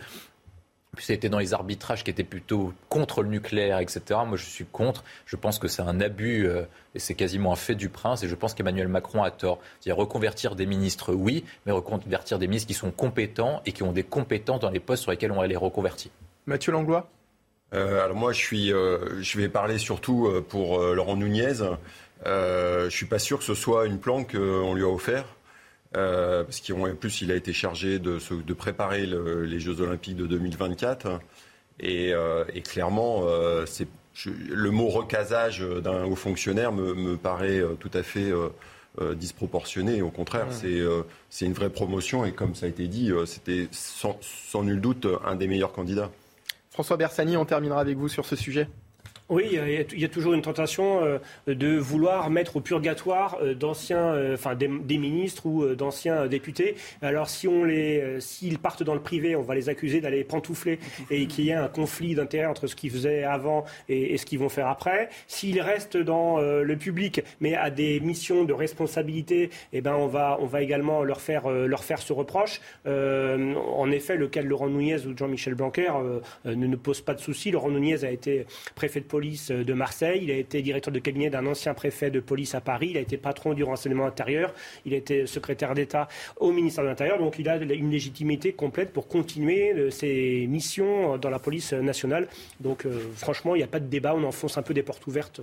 c'était 0.99 1.30
dans 1.30 1.40
les 1.40 1.53
arbitrages 1.53 2.03
qui 2.03 2.11
étaient 2.11 2.24
plutôt 2.24 2.74
contre 2.90 3.24
le 3.24 3.30
nucléaire, 3.30 3.80
etc. 3.80 4.02
Moi, 4.28 4.38
je 4.38 4.45
suis 4.45 4.65
contre. 4.65 5.03
Je 5.26 5.36
pense 5.36 5.60
que 5.60 5.68
c'est 5.68 5.82
un 5.82 5.99
abus 5.99 6.48
euh, 6.48 6.64
et 6.95 6.99
c'est 6.99 7.15
quasiment 7.15 7.52
un 7.52 7.56
fait 7.56 7.76
du 7.76 7.90
prince. 7.90 8.24
Et 8.24 8.28
je 8.28 8.36
pense 8.36 8.53
qu'Emmanuel 8.53 8.88
Macron 8.88 9.24
a 9.24 9.32
tort. 9.32 9.60
C'est-à-dire 9.80 9.99
reconvertir 9.99 10.56
des 10.56 10.65
ministres, 10.65 11.14
oui, 11.14 11.44
mais 11.65 11.72
reconvertir 11.72 12.40
des 12.40 12.48
ministres 12.48 12.68
qui 12.68 12.74
sont 12.74 12.91
compétents 12.91 13.61
et 13.65 13.72
qui 13.72 13.84
ont 13.84 13.91
des 13.91 14.03
compétences 14.03 14.60
dans 14.60 14.70
les 14.70 14.80
postes 14.80 15.03
sur 15.03 15.11
lesquels 15.11 15.32
on 15.32 15.41
les 15.41 15.57
reconvertit. 15.57 16.11
Mathieu 16.45 16.72
Langlois? 16.72 17.10
Euh, 17.74 18.03
alors 18.03 18.15
moi, 18.15 18.34
je 18.34 18.40
suis, 18.40 18.72
euh, 18.72 19.22
je 19.22 19.38
vais 19.40 19.49
parler 19.49 19.78
surtout 19.78 20.28
euh, 20.28 20.45
pour 20.48 20.80
Laurent 20.80 21.15
Nunez. 21.15 21.53
je 22.26 22.90
suis 22.90 23.06
pas 23.06 23.20
sûr 23.20 23.40
que 23.40 23.44
ce 23.44 23.56
soit 23.56 23.86
une 23.86 23.99
planque 23.99 24.34
qu'on 24.34 24.74
lui 24.74 24.84
a 24.84 24.88
offert. 25.94 26.45
parce 26.45 26.61
qu'en 26.61 26.95
plus, 26.95 27.22
il 27.22 27.32
a 27.32 27.36
été 27.36 27.53
chargé 27.53 27.99
de, 27.99 28.20
de 28.32 28.53
préparer 28.53 29.06
les 29.06 29.60
Jeux 29.60 29.82
Olympiques 29.82 30.18
de 30.18 30.28
2024. 30.28 31.20
Et, 31.80 32.14
et 32.53 32.61
clairement, 32.61 33.24
c'est 33.65 33.88
le 34.26 34.70
mot 34.70 34.90
recasage 34.90 35.61
d'un 35.61 36.03
haut 36.06 36.15
fonctionnaire 36.15 36.72
me, 36.72 37.18
paraît 37.18 37.61
tout 37.80 37.91
à 37.94 38.03
fait 38.03 38.32
disproportionné. 39.15 40.02
Au 40.02 40.11
contraire, 40.11 40.48
c'est 40.52 41.45
une 41.45 41.53
vraie 41.53 41.72
promotion 41.72 42.26
et 42.26 42.32
comme 42.32 42.56
ça 42.56 42.68
a 42.68 42.70
été 42.70 42.88
dit, 42.88 43.11
c'était 43.26 43.68
sans, 43.72 44.18
sans, 44.22 44.64
nul 44.64 44.80
doute 44.82 45.07
un 45.26 45.36
des 45.36 45.48
meilleurs 45.48 45.72
candidats. 45.72 46.11
François 46.74 46.98
Bersani, 46.98 47.38
on 47.38 47.45
terminera 47.45 47.80
avec 47.80 47.98
vous 47.98 48.10
sur 48.10 48.26
ce 48.26 48.36
sujet. 48.36 48.68
Oui, 49.34 49.57
il 49.91 49.99
y, 49.99 50.05
a 50.05 50.10
toujours 50.10 50.35
une 50.35 50.43
tentation 50.43 51.03
euh, 51.03 51.18
de 51.47 51.76
vouloir 51.76 52.30
mettre 52.30 52.57
au 52.57 52.61
purgatoire 52.61 53.39
euh, 53.41 53.55
d'anciens, 53.55 54.14
euh, 54.14 54.35
enfin 54.35 54.53
des, 54.53 54.68
ministres 54.68 55.47
ou 55.47 55.73
d'anciens 55.73 56.27
députés. 56.27 56.76
Alors 57.01 57.27
si 57.27 57.47
on 57.47 57.64
les, 57.64 58.18
s'ils 58.19 58.60
partent 58.60 58.84
dans 58.84 58.93
le 58.93 58.99
privé, 59.01 59.35
on 59.35 59.41
va 59.41 59.55
les 59.55 59.69
accuser 59.69 60.01
d'aller 60.01 60.23
pantoufler 60.23 60.77
et 61.10 61.26
qu'il 61.26 61.45
y 61.45 61.49
ait 61.49 61.53
un 61.53 61.68
conflit 61.68 62.14
d'intérêts 62.14 62.45
entre 62.45 62.68
ce 62.68 62.76
qu'ils 62.76 62.91
faisaient 62.91 63.23
avant 63.23 63.65
et, 63.89 64.19
ce 64.19 64.26
qu'ils 64.27 64.38
vont 64.38 64.49
faire 64.49 64.68
après. 64.68 65.10
S'ils 65.26 65.60
restent 65.61 65.97
dans 65.97 66.39
le 66.39 66.76
public, 66.77 67.22
mais 67.39 67.55
à 67.55 67.72
des 67.72 67.99
missions 68.01 68.43
de 68.43 68.53
responsabilité, 68.53 69.49
eh 69.73 69.81
ben 69.81 69.95
on 69.95 70.07
va, 70.07 70.38
on 70.39 70.45
va 70.45 70.61
également 70.61 71.03
leur 71.03 71.22
faire, 71.22 71.49
leur 71.49 71.84
faire 71.84 71.99
ce 71.99 72.14
reproche. 72.14 72.61
en 72.85 73.91
effet, 73.91 74.15
le 74.15 74.27
cas 74.27 74.43
de 74.43 74.47
Laurent 74.47 74.69
Nunez 74.69 75.07
ou 75.07 75.18
Jean-Michel 75.18 75.55
Blanquer 75.55 75.91
ne, 76.45 76.53
ne 76.53 76.76
pose 76.76 77.01
pas 77.01 77.15
de 77.15 77.19
souci. 77.19 77.49
Laurent 77.49 77.72
Nunez 77.72 78.03
a 78.03 78.11
été 78.11 78.45
préfet 78.76 78.99
de 78.99 79.05
police 79.05 79.22
de 79.23 79.73
Marseille, 79.73 80.21
il 80.23 80.31
a 80.31 80.35
été 80.35 80.61
directeur 80.61 80.93
de 80.93 80.99
cabinet 80.99 81.29
d'un 81.29 81.45
ancien 81.45 81.73
préfet 81.73 82.11
de 82.11 82.19
police 82.19 82.55
à 82.55 82.61
Paris, 82.61 82.89
il 82.91 82.97
a 82.97 82.99
été 82.99 83.17
patron 83.17 83.53
du 83.53 83.63
renseignement 83.63 84.05
intérieur, 84.05 84.53
il 84.85 84.93
a 84.93 84.97
été 84.97 85.25
secrétaire 85.25 85.73
d'État 85.73 86.07
au 86.37 86.51
ministère 86.51 86.83
de 86.83 86.89
l'Intérieur, 86.89 87.17
donc 87.17 87.39
il 87.39 87.47
a 87.49 87.55
une 87.55 87.91
légitimité 87.91 88.53
complète 88.53 88.91
pour 88.91 89.07
continuer 89.07 89.73
euh, 89.73 89.89
ses 89.89 90.45
missions 90.47 91.17
dans 91.17 91.29
la 91.29 91.39
police 91.39 91.73
nationale. 91.73 92.27
Donc 92.59 92.85
euh, 92.85 92.99
franchement, 93.15 93.55
il 93.55 93.59
n'y 93.59 93.63
a 93.63 93.67
pas 93.67 93.79
de 93.79 93.87
débat, 93.87 94.13
on 94.15 94.23
enfonce 94.23 94.57
un 94.57 94.61
peu 94.61 94.73
des 94.73 94.83
portes 94.83 95.05
ouvertes. 95.07 95.41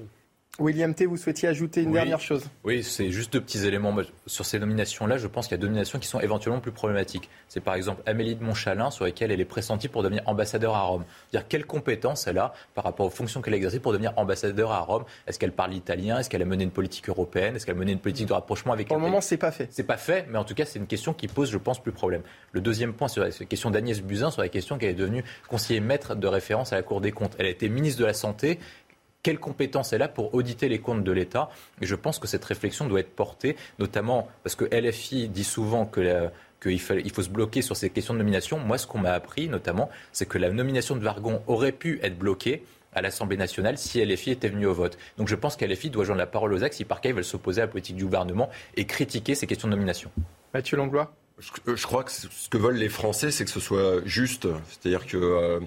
William 0.59 0.95
T, 0.95 1.07
vous 1.07 1.17
souhaitiez 1.17 1.49
ajouter 1.49 1.83
une 1.83 1.93
dernière 1.93 2.21
chose? 2.21 2.45
Oui, 2.65 2.83
c'est 2.83 3.11
juste 3.11 3.33
deux 3.33 3.41
petits 3.41 3.67
éléments. 3.67 3.97
Sur 4.27 4.45
ces 4.45 4.59
nominations-là, 4.59 5.17
je 5.17 5.27
pense 5.27 5.47
qu'il 5.47 5.55
y 5.57 5.59
a 5.59 5.61
deux 5.61 5.69
nominations 5.69 5.99
qui 5.99 6.09
sont 6.09 6.21
éventuellement 6.21 6.61
plus 6.61 6.73
problématiques. 6.73 7.31
C'est 7.49 7.61
par 7.61 7.75
exemple 7.77 8.03
Amélie 8.05 8.35
de 8.35 8.43
Montchalin, 8.43 8.91
sur 8.91 9.05
laquelle 9.05 9.31
elle 9.31 9.41
est 9.41 9.47
pressentie 9.47 9.89
pour 9.89 10.03
devenir 10.03 10.23
ambassadeur 10.27 10.75
à 10.75 10.83
Rome. 10.83 11.05
Dire 11.31 11.49
quelles 11.49 11.65
compétences 11.65 12.27
elle 12.27 12.39
a 12.39 12.53
par 12.75 12.85
rapport 12.85 13.07
aux 13.07 13.11
fonctions 13.11 13.41
qu'elle 13.41 13.55
a 13.55 13.57
exercées 13.57 13.81
pour 13.81 13.93
devenir 13.93 14.13
ambassadeur 14.17 14.73
à 14.73 14.81
Rome? 14.81 15.05
Est-ce 15.27 15.39
qu'elle 15.39 15.53
parle 15.53 15.73
italien? 15.73 16.19
Est-ce 16.19 16.29
qu'elle 16.29 16.43
a 16.43 16.47
mené 16.47 16.65
une 16.65 16.73
politique 16.73 17.09
européenne? 17.09 17.57
Est-ce 17.57 17.65
qu'elle 17.65 17.77
a 17.77 17.79
mené 17.79 17.93
une 17.93 18.01
politique 18.01 18.27
de 18.27 18.35
rapprochement 18.35 18.73
avec 18.73 18.89
Pour 18.89 18.97
le 18.97 19.03
moment, 19.03 19.21
c'est 19.21 19.39
pas 19.39 19.53
fait. 19.53 19.69
C'est 19.71 19.85
pas 19.85 19.97
fait, 19.97 20.27
mais 20.29 20.37
en 20.37 20.45
tout 20.45 20.55
cas, 20.55 20.67
c'est 20.67 20.79
une 20.79 20.89
question 20.89 21.15
qui 21.15 21.29
pose, 21.29 21.51
je 21.51 21.59
pense, 21.59 21.81
plus 21.81 21.93
problème. 21.93 22.23
Le 22.53 22.61
deuxième 22.61 22.93
point 22.93 23.09
sur 23.09 23.23
la 23.23 23.31
question 23.31 23.71
d'Agnès 23.71 24.03
Buzyn, 24.03 24.31
sur 24.31 24.43
la 24.43 24.49
question 24.49 24.77
qu'elle 24.79 24.91
est 24.91 24.95
devenue 24.95 25.25
conseiller 25.49 25.81
maître 25.81 26.17
de 26.17 26.27
référence 26.27 26.73
à 26.73 26.77
la 26.77 26.83
Cour 26.83 27.01
des 27.01 27.13
comptes. 27.13 27.35
Elle 27.39 27.47
a 27.47 27.51
été 27.51 27.69
ministre 27.69 28.01
de 28.01 28.07
la 28.07 28.15
Santé 28.15 28.59
quelles 29.23 29.39
compétences 29.39 29.93
elle 29.93 30.03
a 30.03 30.09
pour 30.09 30.35
auditer 30.35 30.69
les 30.69 30.79
comptes 30.79 31.05
de 31.05 31.13
l'État. 31.13 31.51
Et 31.81 31.87
je 31.87 31.95
pense 31.95 32.19
que 32.19 32.27
cette 32.27 32.45
réflexion 32.45 32.87
doit 32.87 33.01
être 33.01 33.15
portée, 33.15 33.57
notamment 33.79 34.29
parce 34.43 34.57
que 34.57 34.65
LFI 34.65 35.29
dit 35.29 35.45
souvent 35.45 35.87
que 35.87 36.31
qu'il 36.61 36.73
il 36.73 37.11
faut 37.11 37.23
se 37.23 37.31
bloquer 37.31 37.63
sur 37.63 37.77
ces 37.77 37.91
questions 37.91 38.15
de 38.15 38.19
nomination. 38.19 38.59
Moi, 38.59 38.79
ce 38.79 38.87
qu'on 38.87 38.99
m'a 38.99 39.13
appris, 39.13 39.49
notamment, 39.49 39.89
c'est 40.13 40.27
que 40.27 40.39
la 40.39 40.51
nomination 40.51 40.97
de 40.97 41.01
Vargon 41.01 41.43
aurait 41.47 41.73
pu 41.73 42.01
être 42.03 42.19
bloquée 42.19 42.65
à 42.93 43.03
l'Assemblée 43.03 43.37
nationale 43.37 43.79
si 43.79 44.05
LFI 44.05 44.33
était 44.33 44.49
venue 44.49 44.67
au 44.67 44.75
vote. 44.75 44.99
Donc 45.17 45.29
je 45.29 45.37
pense 45.37 45.57
qu'LFI 45.57 45.91
doit 45.91 46.05
joindre 46.05 46.19
la 46.19 46.27
parole 46.27 46.53
aux 46.53 46.65
axes 46.65 46.77
si 46.77 46.85
par 46.85 47.01
cas 47.01 47.11
ils 47.11 47.15
veulent 47.15 47.25
s'opposer 47.25 47.61
à 47.61 47.67
la 47.67 47.71
politique 47.71 47.97
du 47.97 48.05
gouvernement 48.05 48.51
et 48.77 48.85
critiquer 48.85 49.35
ces 49.35 49.47
questions 49.47 49.69
de 49.69 49.75
nomination. 49.75 50.11
Mathieu 50.53 50.77
Langlois? 50.77 51.15
Je, 51.67 51.87
crois 51.87 52.05
que 52.05 52.11
ce 52.11 52.49
que 52.51 52.59
veulent 52.59 52.77
les 52.77 52.91
Français, 52.91 53.31
c'est 53.31 53.45
que 53.45 53.51
ce 53.51 53.61
soit 53.61 54.05
juste. 54.05 54.47
C'est-à-dire 54.69 55.07
que 55.07 55.17
euh, 55.17 55.61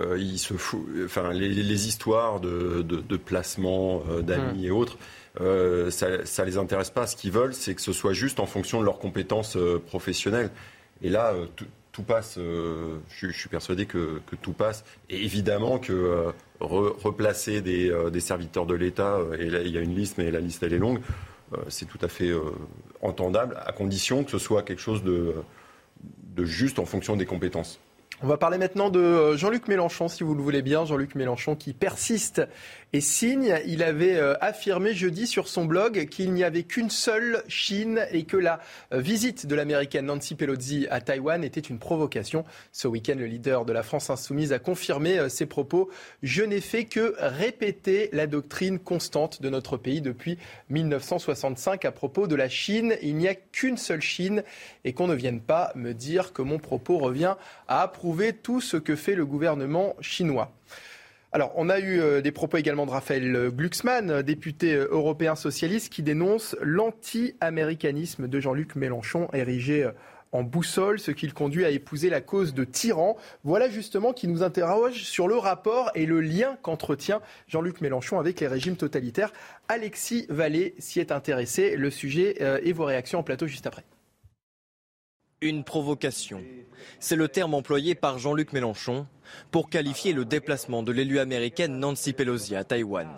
euh, 0.00 0.18
il 0.18 0.38
se 0.38 0.54
fout, 0.54 0.84
enfin, 1.04 1.32
les, 1.32 1.86
histoires 1.86 2.40
de, 2.40 2.82
de, 2.82 3.16
placement 3.16 4.02
euh, 4.10 4.22
d'amis 4.22 4.62
hmm. 4.62 4.66
et 4.66 4.70
autres, 4.72 4.98
euh, 5.40 5.88
ça, 5.90 6.08
ne 6.08 6.44
les 6.44 6.58
intéresse 6.58 6.90
pas. 6.90 7.06
Ce 7.06 7.14
qu'ils 7.14 7.30
veulent, 7.30 7.54
c'est 7.54 7.74
que 7.74 7.80
ce 7.80 7.92
soit 7.92 8.12
juste 8.12 8.40
en 8.40 8.46
fonction 8.46 8.80
de 8.80 8.84
leurs 8.84 8.98
compétences 8.98 9.56
professionnelles. 9.86 10.50
Et 11.02 11.10
là, 11.10 11.34
tout, 11.92 12.02
passe. 12.02 12.38
Je, 12.38 13.30
suis 13.30 13.48
persuadé 13.48 13.86
que, 13.86 14.20
tout 14.42 14.52
passe. 14.52 14.84
Et 15.10 15.22
évidemment 15.22 15.78
que 15.78 16.32
replacer 16.58 17.60
des, 17.60 17.92
des, 18.10 18.20
serviteurs 18.20 18.66
de 18.66 18.74
l'État, 18.74 19.18
et 19.38 19.48
là, 19.48 19.60
il 19.60 19.70
y 19.70 19.78
a 19.78 19.80
une 19.80 19.94
liste, 19.94 20.18
mais 20.18 20.30
la 20.30 20.40
liste 20.40 20.62
elle 20.62 20.72
est 20.72 20.78
longue. 20.78 21.00
c'est 21.68 21.86
tout 21.86 21.98
à 22.00 22.08
fait 22.08 22.32
entendable, 23.00 23.60
à 23.64 23.72
condition 23.72 24.24
que 24.24 24.30
ce 24.30 24.38
soit 24.38 24.62
quelque 24.62 24.80
chose 24.80 25.04
de, 25.04 25.34
de 26.34 26.44
juste 26.44 26.78
en 26.78 26.84
fonction 26.84 27.16
des 27.16 27.26
compétences. 27.26 27.78
On 28.24 28.26
va 28.26 28.38
parler 28.38 28.56
maintenant 28.56 28.88
de 28.88 29.00
euh, 29.00 29.36
Jean-Luc 29.36 29.68
Mélenchon, 29.68 30.08
si 30.08 30.24
vous 30.24 30.34
le 30.34 30.40
voulez 30.40 30.62
bien. 30.62 30.86
Jean-Luc 30.86 31.14
Mélenchon 31.14 31.56
qui 31.56 31.74
persiste 31.74 32.40
et 32.94 33.00
signe. 33.00 33.60
Il 33.66 33.82
avait 33.82 34.14
euh, 34.14 34.34
affirmé 34.40 34.94
jeudi 34.94 35.26
sur 35.26 35.48
son 35.48 35.64
blog 35.64 36.06
qu'il 36.06 36.32
n'y 36.32 36.44
avait 36.44 36.62
qu'une 36.62 36.90
seule 36.90 37.42
Chine 37.48 38.06
et 38.12 38.22
que 38.22 38.36
la 38.36 38.60
euh, 38.92 39.00
visite 39.00 39.46
de 39.46 39.54
l'américaine 39.56 40.06
Nancy 40.06 40.36
Pelosi 40.36 40.86
à 40.90 41.00
Taïwan 41.00 41.42
était 41.42 41.60
une 41.60 41.80
provocation. 41.80 42.44
Ce 42.70 42.86
week-end, 42.86 43.16
le 43.18 43.26
leader 43.26 43.64
de 43.64 43.72
la 43.72 43.82
France 43.82 44.10
insoumise 44.10 44.52
a 44.52 44.60
confirmé 44.60 45.28
ses 45.28 45.46
propos. 45.46 45.90
Je 46.22 46.44
n'ai 46.44 46.60
fait 46.60 46.84
que 46.84 47.16
répéter 47.18 48.10
la 48.12 48.28
doctrine 48.28 48.78
constante 48.78 49.42
de 49.42 49.50
notre 49.50 49.76
pays 49.76 50.00
depuis 50.00 50.38
1965 50.70 51.84
à 51.84 51.90
propos 51.90 52.28
de 52.28 52.36
la 52.36 52.48
Chine. 52.48 52.94
Il 53.02 53.16
n'y 53.16 53.26
a 53.26 53.34
qu'une 53.34 53.76
seule 53.76 54.02
Chine 54.02 54.44
et 54.84 54.92
qu'on 54.92 55.08
ne 55.08 55.14
vienne 55.16 55.40
pas 55.40 55.72
me 55.74 55.94
dire 55.94 56.32
que 56.32 56.42
mon 56.42 56.60
propos 56.60 56.98
revient 56.98 57.34
à 57.66 57.82
approuver 57.82 58.34
tout 58.34 58.60
ce 58.60 58.76
que 58.76 58.94
fait 58.94 59.16
le 59.16 59.26
gouvernement 59.26 59.96
chinois. 60.00 60.52
Alors, 61.34 61.50
on 61.56 61.68
a 61.68 61.80
eu 61.80 62.00
euh, 62.00 62.20
des 62.20 62.30
propos 62.30 62.58
également 62.58 62.86
de 62.86 62.92
Raphaël 62.92 63.50
Glucksmann, 63.50 64.22
député 64.22 64.72
euh, 64.72 64.86
européen 64.92 65.34
socialiste, 65.34 65.92
qui 65.92 66.04
dénonce 66.04 66.54
l'anti-américanisme 66.62 68.28
de 68.28 68.38
Jean-Luc 68.38 68.76
Mélenchon, 68.76 69.26
érigé 69.32 69.82
euh, 69.82 69.90
en 70.30 70.44
boussole, 70.44 71.00
ce 71.00 71.10
qui 71.10 71.26
le 71.26 71.32
conduit 71.32 71.64
à 71.64 71.70
épouser 71.70 72.08
la 72.08 72.20
cause 72.20 72.54
de 72.54 72.62
tyran. 72.62 73.16
Voilà 73.42 73.68
justement 73.68 74.12
qui 74.12 74.28
nous 74.28 74.44
interroge 74.44 75.02
sur 75.02 75.26
le 75.26 75.36
rapport 75.36 75.90
et 75.96 76.06
le 76.06 76.20
lien 76.20 76.56
qu'entretient 76.62 77.20
Jean-Luc 77.48 77.80
Mélenchon 77.80 78.20
avec 78.20 78.38
les 78.38 78.46
régimes 78.46 78.76
totalitaires. 78.76 79.32
Alexis 79.66 80.26
Vallée 80.28 80.76
s'y 80.78 81.00
est 81.00 81.10
intéressé. 81.10 81.74
Le 81.74 81.90
sujet 81.90 82.36
et 82.62 82.72
vos 82.72 82.84
réactions 82.84 83.20
en 83.20 83.22
plateau 83.24 83.46
juste 83.46 83.66
après. 83.66 83.84
Une 85.40 85.62
provocation. 85.62 86.40
C'est 86.98 87.16
le 87.16 87.28
terme 87.28 87.54
employé 87.54 87.94
par 87.94 88.18
Jean-Luc 88.18 88.52
Mélenchon 88.52 89.06
pour 89.50 89.70
qualifier 89.70 90.12
le 90.12 90.24
déplacement 90.24 90.82
de 90.82 90.92
l'élu 90.92 91.18
américaine 91.18 91.78
Nancy 91.78 92.12
Pelosi 92.12 92.56
à 92.56 92.64
Taïwan. 92.64 93.08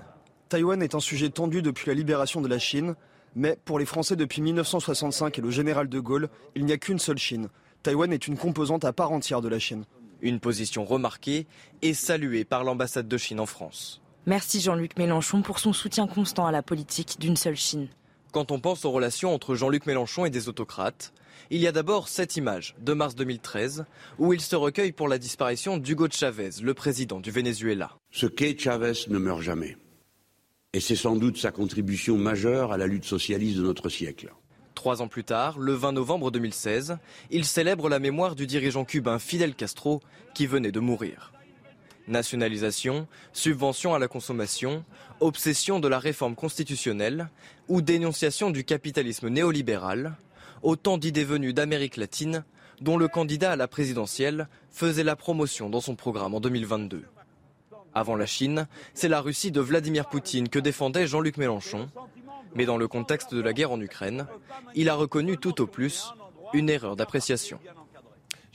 Taïwan 0.49 0.83
est 0.83 0.95
un 0.95 1.01
sujet 1.01 1.31
tendu 1.31 1.63
depuis 1.63 1.89
la 1.89 1.95
libération 1.95 2.41
de 2.41 2.49
la 2.49 2.59
Chine, 2.59 2.95
mais 3.35 3.59
pour 3.65 3.79
les 3.79 3.87
Français 3.87 4.17
depuis 4.17 4.43
1965 4.43 5.39
et 5.39 5.43
le 5.43 5.51
général 5.51 5.89
de 5.89 6.01
Gaulle, 6.01 6.29
il 6.55 6.65
n'y 6.65 6.73
a 6.73 6.79
qu'une 6.79 6.99
seule 6.99 7.19
Chine. 7.19 7.49
Taïwan 7.83 8.13
est 8.13 8.27
une 8.27 8.37
composante 8.39 8.85
à 8.85 8.93
part 8.93 9.13
entière 9.13 9.41
de 9.41 9.49
la 9.49 9.59
Chine. 9.59 9.85
Une 10.23 10.41
position 10.41 10.85
remarquée 10.85 11.47
et 11.83 11.95
saluée 11.95 12.45
par 12.45 12.65
l'ambassade 12.65 13.09
de 13.09 13.17
Chine 13.19 13.41
en 13.41 13.47
France. 13.47 14.01
Merci 14.25 14.61
Jean-Luc 14.61 14.97
Mélenchon 14.99 15.43
pour 15.43 15.59
son 15.59 15.73
soutien 15.73 16.07
constant 16.07 16.47
à 16.47 16.53
la 16.53 16.63
politique 16.63 17.17
d'une 17.21 17.37
seule 17.37 17.57
Chine. 17.57 17.89
Quand 18.33 18.51
on 18.51 18.61
pense 18.61 18.85
aux 18.85 18.91
relations 18.91 19.35
entre 19.35 19.55
Jean-Luc 19.55 19.87
Mélenchon 19.87 20.27
et 20.27 20.31
des 20.31 20.49
autocrates, 20.49 21.13
il 21.51 21.61
y 21.61 21.67
a 21.67 21.73
d'abord 21.73 22.09
cette 22.09 22.37
image 22.37 22.75
de 22.81 22.93
mars 22.93 23.15
2013 23.15 23.87
où 24.19 24.33
il 24.33 24.41
se 24.41 24.57
recueille 24.57 24.93
pour 24.93 25.09
la 25.09 25.19
disparition 25.19 25.79
d'Hugo 25.79 26.09
Chavez, 26.11 26.51
le 26.63 26.75
président 26.75 27.21
du 27.21 27.31
Venezuela. 27.31 27.93
Ce 28.11 28.27
qu'est 28.27 28.59
Chavez 28.59 28.93
ne 29.09 29.19
meurt 29.19 29.43
jamais. 29.43 29.77
Et 30.73 30.81
c'est 30.81 30.97
sans 30.97 31.17
doute 31.17 31.39
sa 31.39 31.53
contribution 31.53 32.19
majeure 32.19 32.73
à 32.73 32.77
la 32.77 32.87
lutte 32.87 33.05
socialiste 33.05 33.59
de 33.59 33.63
notre 33.63 33.89
siècle. 33.89 34.33
Trois 34.75 35.01
ans 35.01 35.09
plus 35.09 35.25
tard, 35.25 35.59
le 35.59 35.73
20 35.73 35.93
novembre 35.93 36.31
2016, 36.31 36.99
il 37.31 37.47
célèbre 37.47 37.89
la 37.89 37.99
mémoire 37.99 38.35
du 38.35 38.47
dirigeant 38.47 38.85
cubain 38.85 39.19
Fidel 39.19 39.55
Castro 39.55 40.03
qui 40.35 40.47
venait 40.47 40.73
de 40.73 40.81
mourir. 40.81 41.33
Nationalisation, 42.09 43.09
subvention 43.33 43.95
à 43.95 43.99
la 43.99 44.09
consommation, 44.09 44.85
obsession 45.21 45.81
de 45.81 45.89
la 45.89 45.99
réforme 45.99 46.37
constitutionnelle 46.37 47.29
ou 47.69 47.83
dénonciation 47.83 48.51
du 48.51 48.65
capitalisme 48.65 49.29
néolibéral, 49.29 50.15
autant 50.63 50.99
d'idées 50.99 51.25
venues 51.25 51.53
d'Amérique 51.53 51.97
latine 51.97 52.45
dont 52.81 52.97
le 52.97 53.09
candidat 53.09 53.53
à 53.53 53.57
la 53.57 53.69
présidentielle 53.69 54.49
faisait 54.71 55.05
la 55.05 55.17
promotion 55.17 55.71
dans 55.71 55.81
son 55.81 55.97
programme 55.97 56.35
en 56.35 56.41
2022. 56.41 57.05
Avant 57.95 58.15
la 58.15 58.27
Chine, 58.27 58.69
c'est 58.93 59.09
la 59.09 59.21
Russie 59.21 59.51
de 59.51 59.61
Vladimir 59.61 60.09
Poutine 60.09 60.49
que 60.49 60.59
défendait 60.59 61.07
Jean-Luc 61.07 61.39
Mélenchon. 61.39 61.89
Mais 62.55 62.67
dans 62.67 62.77
le 62.77 62.89
contexte 62.89 63.35
de 63.35 63.41
la 63.41 63.53
guerre 63.53 63.73
en 63.73 63.81
Ukraine, 63.81 64.27
il 64.75 64.89
a 64.89 64.95
reconnu 64.95 65.39
tout 65.39 65.61
au 65.61 65.67
plus 65.67 66.13
une 66.53 66.71
erreur 66.71 66.97
d'appréciation. 66.97 67.59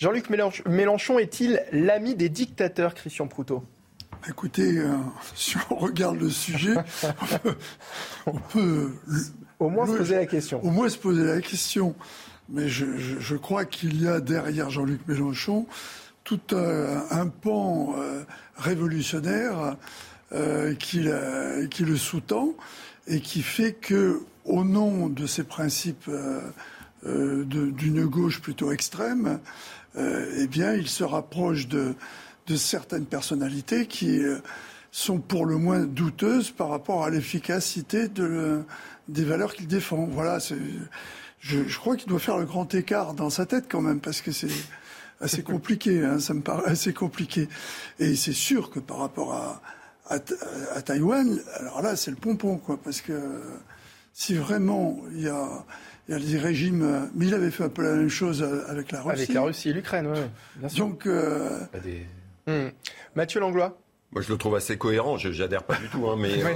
Jean-Luc 0.01 0.31
Mélenchon 0.65 1.19
est-il 1.19 1.63
l'ami 1.71 2.15
des 2.15 2.27
dictateurs, 2.27 2.95
Christian 2.95 3.27
Proutot? 3.27 3.63
Écoutez, 4.27 4.79
euh, 4.79 4.95
si 5.35 5.57
on 5.69 5.75
regarde 5.75 6.19
le 6.19 6.31
sujet, 6.31 6.73
on 8.25 8.33
peut, 8.33 8.93
au 9.59 9.69
moins 9.69 9.85
se 9.85 9.97
poser 9.97 10.15
la 10.15 10.25
question. 10.25 10.65
Au 10.65 10.71
moins 10.71 10.89
se 10.89 10.97
poser 10.97 11.23
la 11.23 11.39
question. 11.39 11.93
Mais 12.49 12.67
je, 12.67 13.35
crois 13.35 13.65
qu'il 13.65 14.01
y 14.01 14.07
a 14.07 14.19
derrière 14.19 14.71
Jean-Luc 14.71 15.07
Mélenchon 15.07 15.67
tout 16.23 16.41
un 16.51 17.27
pan 17.27 17.93
euh, 17.95 18.23
révolutionnaire 18.57 19.77
qui, 20.79 21.07
qui, 21.69 21.83
le 21.83 21.95
sous-tend 21.95 22.55
et 23.05 23.19
qui 23.19 23.43
fait 23.43 23.73
que, 23.73 24.23
au 24.45 24.63
nom 24.63 25.09
de 25.09 25.27
ces 25.27 25.43
principes 25.43 26.09
d'une 27.05 28.05
gauche 28.05 28.41
plutôt 28.41 28.71
extrême, 28.71 29.39
eh 29.97 30.47
bien, 30.47 30.73
il 30.73 30.87
se 30.87 31.03
rapproche 31.03 31.67
de, 31.67 31.95
de 32.47 32.55
certaines 32.55 33.05
personnalités 33.05 33.87
qui 33.87 34.21
sont 34.91 35.19
pour 35.19 35.45
le 35.45 35.57
moins 35.57 35.85
douteuses 35.85 36.51
par 36.51 36.69
rapport 36.69 37.03
à 37.03 37.09
l'efficacité 37.09 38.09
de, 38.09 38.63
des 39.07 39.23
valeurs 39.23 39.53
qu'il 39.53 39.67
défend. 39.67 40.05
Voilà, 40.05 40.39
je, 41.39 41.63
je, 41.67 41.77
crois 41.77 41.95
qu'il 41.95 42.09
doit 42.09 42.19
faire 42.19 42.37
le 42.37 42.45
grand 42.45 42.73
écart 42.75 43.13
dans 43.13 43.29
sa 43.29 43.45
tête 43.45 43.65
quand 43.69 43.81
même, 43.81 44.01
parce 44.01 44.21
que 44.21 44.31
c'est 44.31 44.51
assez 45.21 45.43
compliqué, 45.43 46.03
hein, 46.03 46.19
ça 46.19 46.33
me 46.33 46.41
paraît 46.41 46.69
assez 46.69 46.93
compliqué. 46.93 47.47
Et 47.99 48.15
c'est 48.15 48.33
sûr 48.33 48.69
que 48.69 48.79
par 48.79 48.97
rapport 48.97 49.33
à, 49.33 49.61
à, 50.09 50.19
à 50.75 50.81
Taïwan, 50.81 51.39
alors 51.59 51.81
là, 51.81 51.95
c'est 51.95 52.11
le 52.11 52.17
pompon, 52.17 52.57
quoi, 52.57 52.77
parce 52.81 53.01
que 53.01 53.13
si 54.13 54.35
vraiment 54.35 54.99
il 55.13 55.21
y 55.21 55.29
a, 55.29 55.65
il 56.07 56.13
y 56.13 56.17
a 56.17 56.19
des 56.19 56.37
régimes, 56.37 57.09
mais 57.15 57.27
il 57.27 57.33
avait 57.33 57.51
fait 57.51 57.63
un 57.63 57.69
peu 57.69 57.83
la 57.83 57.93
même 57.93 58.09
chose 58.09 58.43
avec 58.67 58.91
la 58.91 59.01
Russie. 59.01 59.23
Avec 59.23 59.33
la 59.33 59.41
Russie 59.41 59.69
et 59.69 59.73
l'Ukraine, 59.73 60.07
oui. 60.07 60.69
Donc, 60.77 61.05
euh, 61.05 61.59
hmm. 62.47 62.69
Mathieu 63.15 63.39
Langlois 63.39 63.77
moi, 64.13 64.21
je 64.21 64.29
le 64.29 64.37
trouve 64.37 64.55
assez 64.55 64.77
cohérent. 64.77 65.17
Je 65.17 65.29
n'adhère 65.29 65.63
pas 65.63 65.75
du 65.75 65.87
tout, 65.87 66.07
hein, 66.07 66.17
mais 66.17 66.43
euh, 66.43 66.53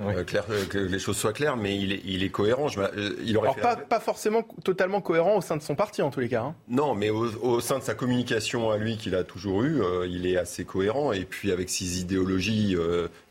euh, 0.00 0.24
clair, 0.24 0.44
que 0.70 0.78
les 0.78 0.98
choses 1.00 1.16
soient 1.16 1.32
claires. 1.32 1.56
Mais 1.56 1.76
il 1.76 1.92
est, 1.92 2.00
il 2.04 2.22
est 2.22 2.28
cohérent. 2.28 2.68
Je, 2.68 2.80
euh, 2.80 3.16
il 3.24 3.36
aurait 3.36 3.50
Alors, 3.58 3.84
pas, 3.88 4.00
forcément 4.00 4.44
totalement 4.62 5.00
cohérent 5.00 5.36
au 5.36 5.40
sein 5.40 5.56
de 5.56 5.62
son 5.62 5.74
parti, 5.74 6.00
en 6.00 6.10
tous 6.10 6.20
les 6.20 6.28
cas. 6.28 6.42
Hein. 6.42 6.54
Non, 6.68 6.94
mais 6.94 7.10
au, 7.10 7.60
sein 7.60 7.80
de 7.80 7.82
sa 7.82 7.94
communication 7.94 8.70
à 8.70 8.76
lui 8.76 8.96
qu'il 8.96 9.16
a 9.16 9.24
toujours 9.24 9.64
eu, 9.64 9.82
il 10.06 10.26
est 10.26 10.36
assez 10.36 10.64
cohérent. 10.64 11.12
Et 11.12 11.24
puis, 11.24 11.50
avec 11.50 11.70
ses 11.70 12.00
idéologies, 12.00 12.76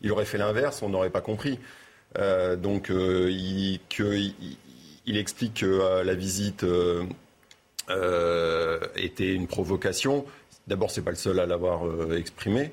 il 0.02 0.12
aurait 0.12 0.26
fait 0.26 0.38
l'inverse, 0.38 0.82
on 0.82 0.90
n'aurait 0.90 1.10
pas 1.10 1.22
compris. 1.22 1.58
donc, 2.58 2.90
il, 2.90 3.80
que, 3.88 4.16
il, 4.16 4.34
explique 5.06 5.60
que 5.60 6.02
la 6.02 6.14
visite 6.14 6.64
était 7.88 9.32
une 9.32 9.46
provocation. 9.46 10.24
D'abord, 10.66 10.90
c'est 10.90 11.02
pas 11.02 11.10
le 11.10 11.16
seul 11.16 11.38
à 11.38 11.46
l'avoir 11.46 11.84
exprimé. 12.12 12.72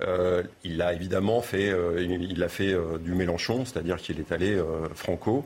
Euh, 0.00 0.42
il 0.64 0.82
a 0.82 0.92
évidemment 0.92 1.40
fait, 1.40 1.70
euh, 1.70 2.02
il 2.02 2.42
a 2.42 2.48
fait 2.48 2.72
euh, 2.72 2.98
du 2.98 3.14
Mélenchon, 3.14 3.64
c'est-à-dire 3.64 3.96
qu'il 3.96 4.18
est 4.18 4.32
allé 4.32 4.60
franco. 4.94 5.44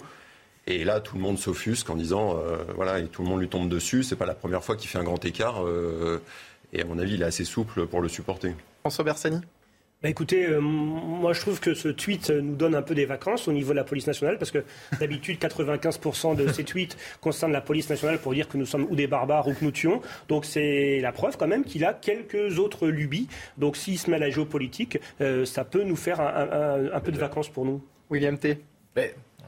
Et 0.66 0.84
là, 0.84 1.00
tout 1.00 1.16
le 1.16 1.22
monde 1.22 1.38
s'offusque 1.38 1.88
en 1.88 1.96
disant, 1.96 2.38
voilà, 2.74 2.98
et 2.98 3.06
tout 3.06 3.22
le 3.22 3.28
monde 3.28 3.40
lui 3.40 3.48
tombe 3.48 3.70
dessus. 3.70 4.02
C'est 4.02 4.16
pas 4.16 4.26
la 4.26 4.34
première 4.34 4.62
fois 4.62 4.76
qu'il 4.76 4.90
fait 4.90 4.98
un 4.98 5.04
grand 5.04 5.24
écart. 5.24 5.64
et 6.74 6.82
à 6.82 6.84
mon 6.84 6.98
avis, 6.98 7.14
il 7.14 7.22
est 7.22 7.24
assez 7.24 7.44
souple 7.44 7.86
pour 7.86 8.02
le 8.02 8.08
supporter. 8.08 8.54
François 8.82 9.02
Bersani? 9.02 9.40
Bah 10.00 10.08
écoutez, 10.08 10.46
euh, 10.46 10.60
moi 10.60 11.32
je 11.32 11.40
trouve 11.40 11.58
que 11.58 11.74
ce 11.74 11.88
tweet 11.88 12.30
nous 12.30 12.54
donne 12.54 12.76
un 12.76 12.82
peu 12.82 12.94
des 12.94 13.04
vacances 13.04 13.48
au 13.48 13.52
niveau 13.52 13.72
de 13.72 13.76
la 13.76 13.82
police 13.82 14.06
nationale, 14.06 14.38
parce 14.38 14.52
que 14.52 14.62
d'habitude 15.00 15.38
95% 15.40 16.36
de 16.36 16.46
ces 16.52 16.62
tweets 16.62 16.96
concernent 17.20 17.50
la 17.52 17.60
police 17.60 17.90
nationale 17.90 18.20
pour 18.20 18.32
dire 18.32 18.48
que 18.48 18.56
nous 18.56 18.66
sommes 18.66 18.86
ou 18.90 18.94
des 18.94 19.08
barbares 19.08 19.48
ou 19.48 19.54
que 19.54 19.64
nous 19.64 19.72
tuons. 19.72 20.00
Donc 20.28 20.44
c'est 20.44 21.00
la 21.00 21.10
preuve 21.10 21.36
quand 21.36 21.48
même 21.48 21.64
qu'il 21.64 21.84
a 21.84 21.94
quelques 21.94 22.60
autres 22.60 22.86
lubies. 22.86 23.26
Donc 23.56 23.76
s'il 23.76 23.98
se 23.98 24.08
met 24.08 24.16
à 24.16 24.20
la 24.20 24.30
géopolitique, 24.30 24.98
euh, 25.20 25.44
ça 25.44 25.64
peut 25.64 25.82
nous 25.82 25.96
faire 25.96 26.20
un, 26.20 27.00
peu 27.00 27.10
de 27.10 27.18
vacances 27.18 27.48
pour 27.48 27.64
nous. 27.64 27.82
William 28.08 28.38
T. 28.38 28.60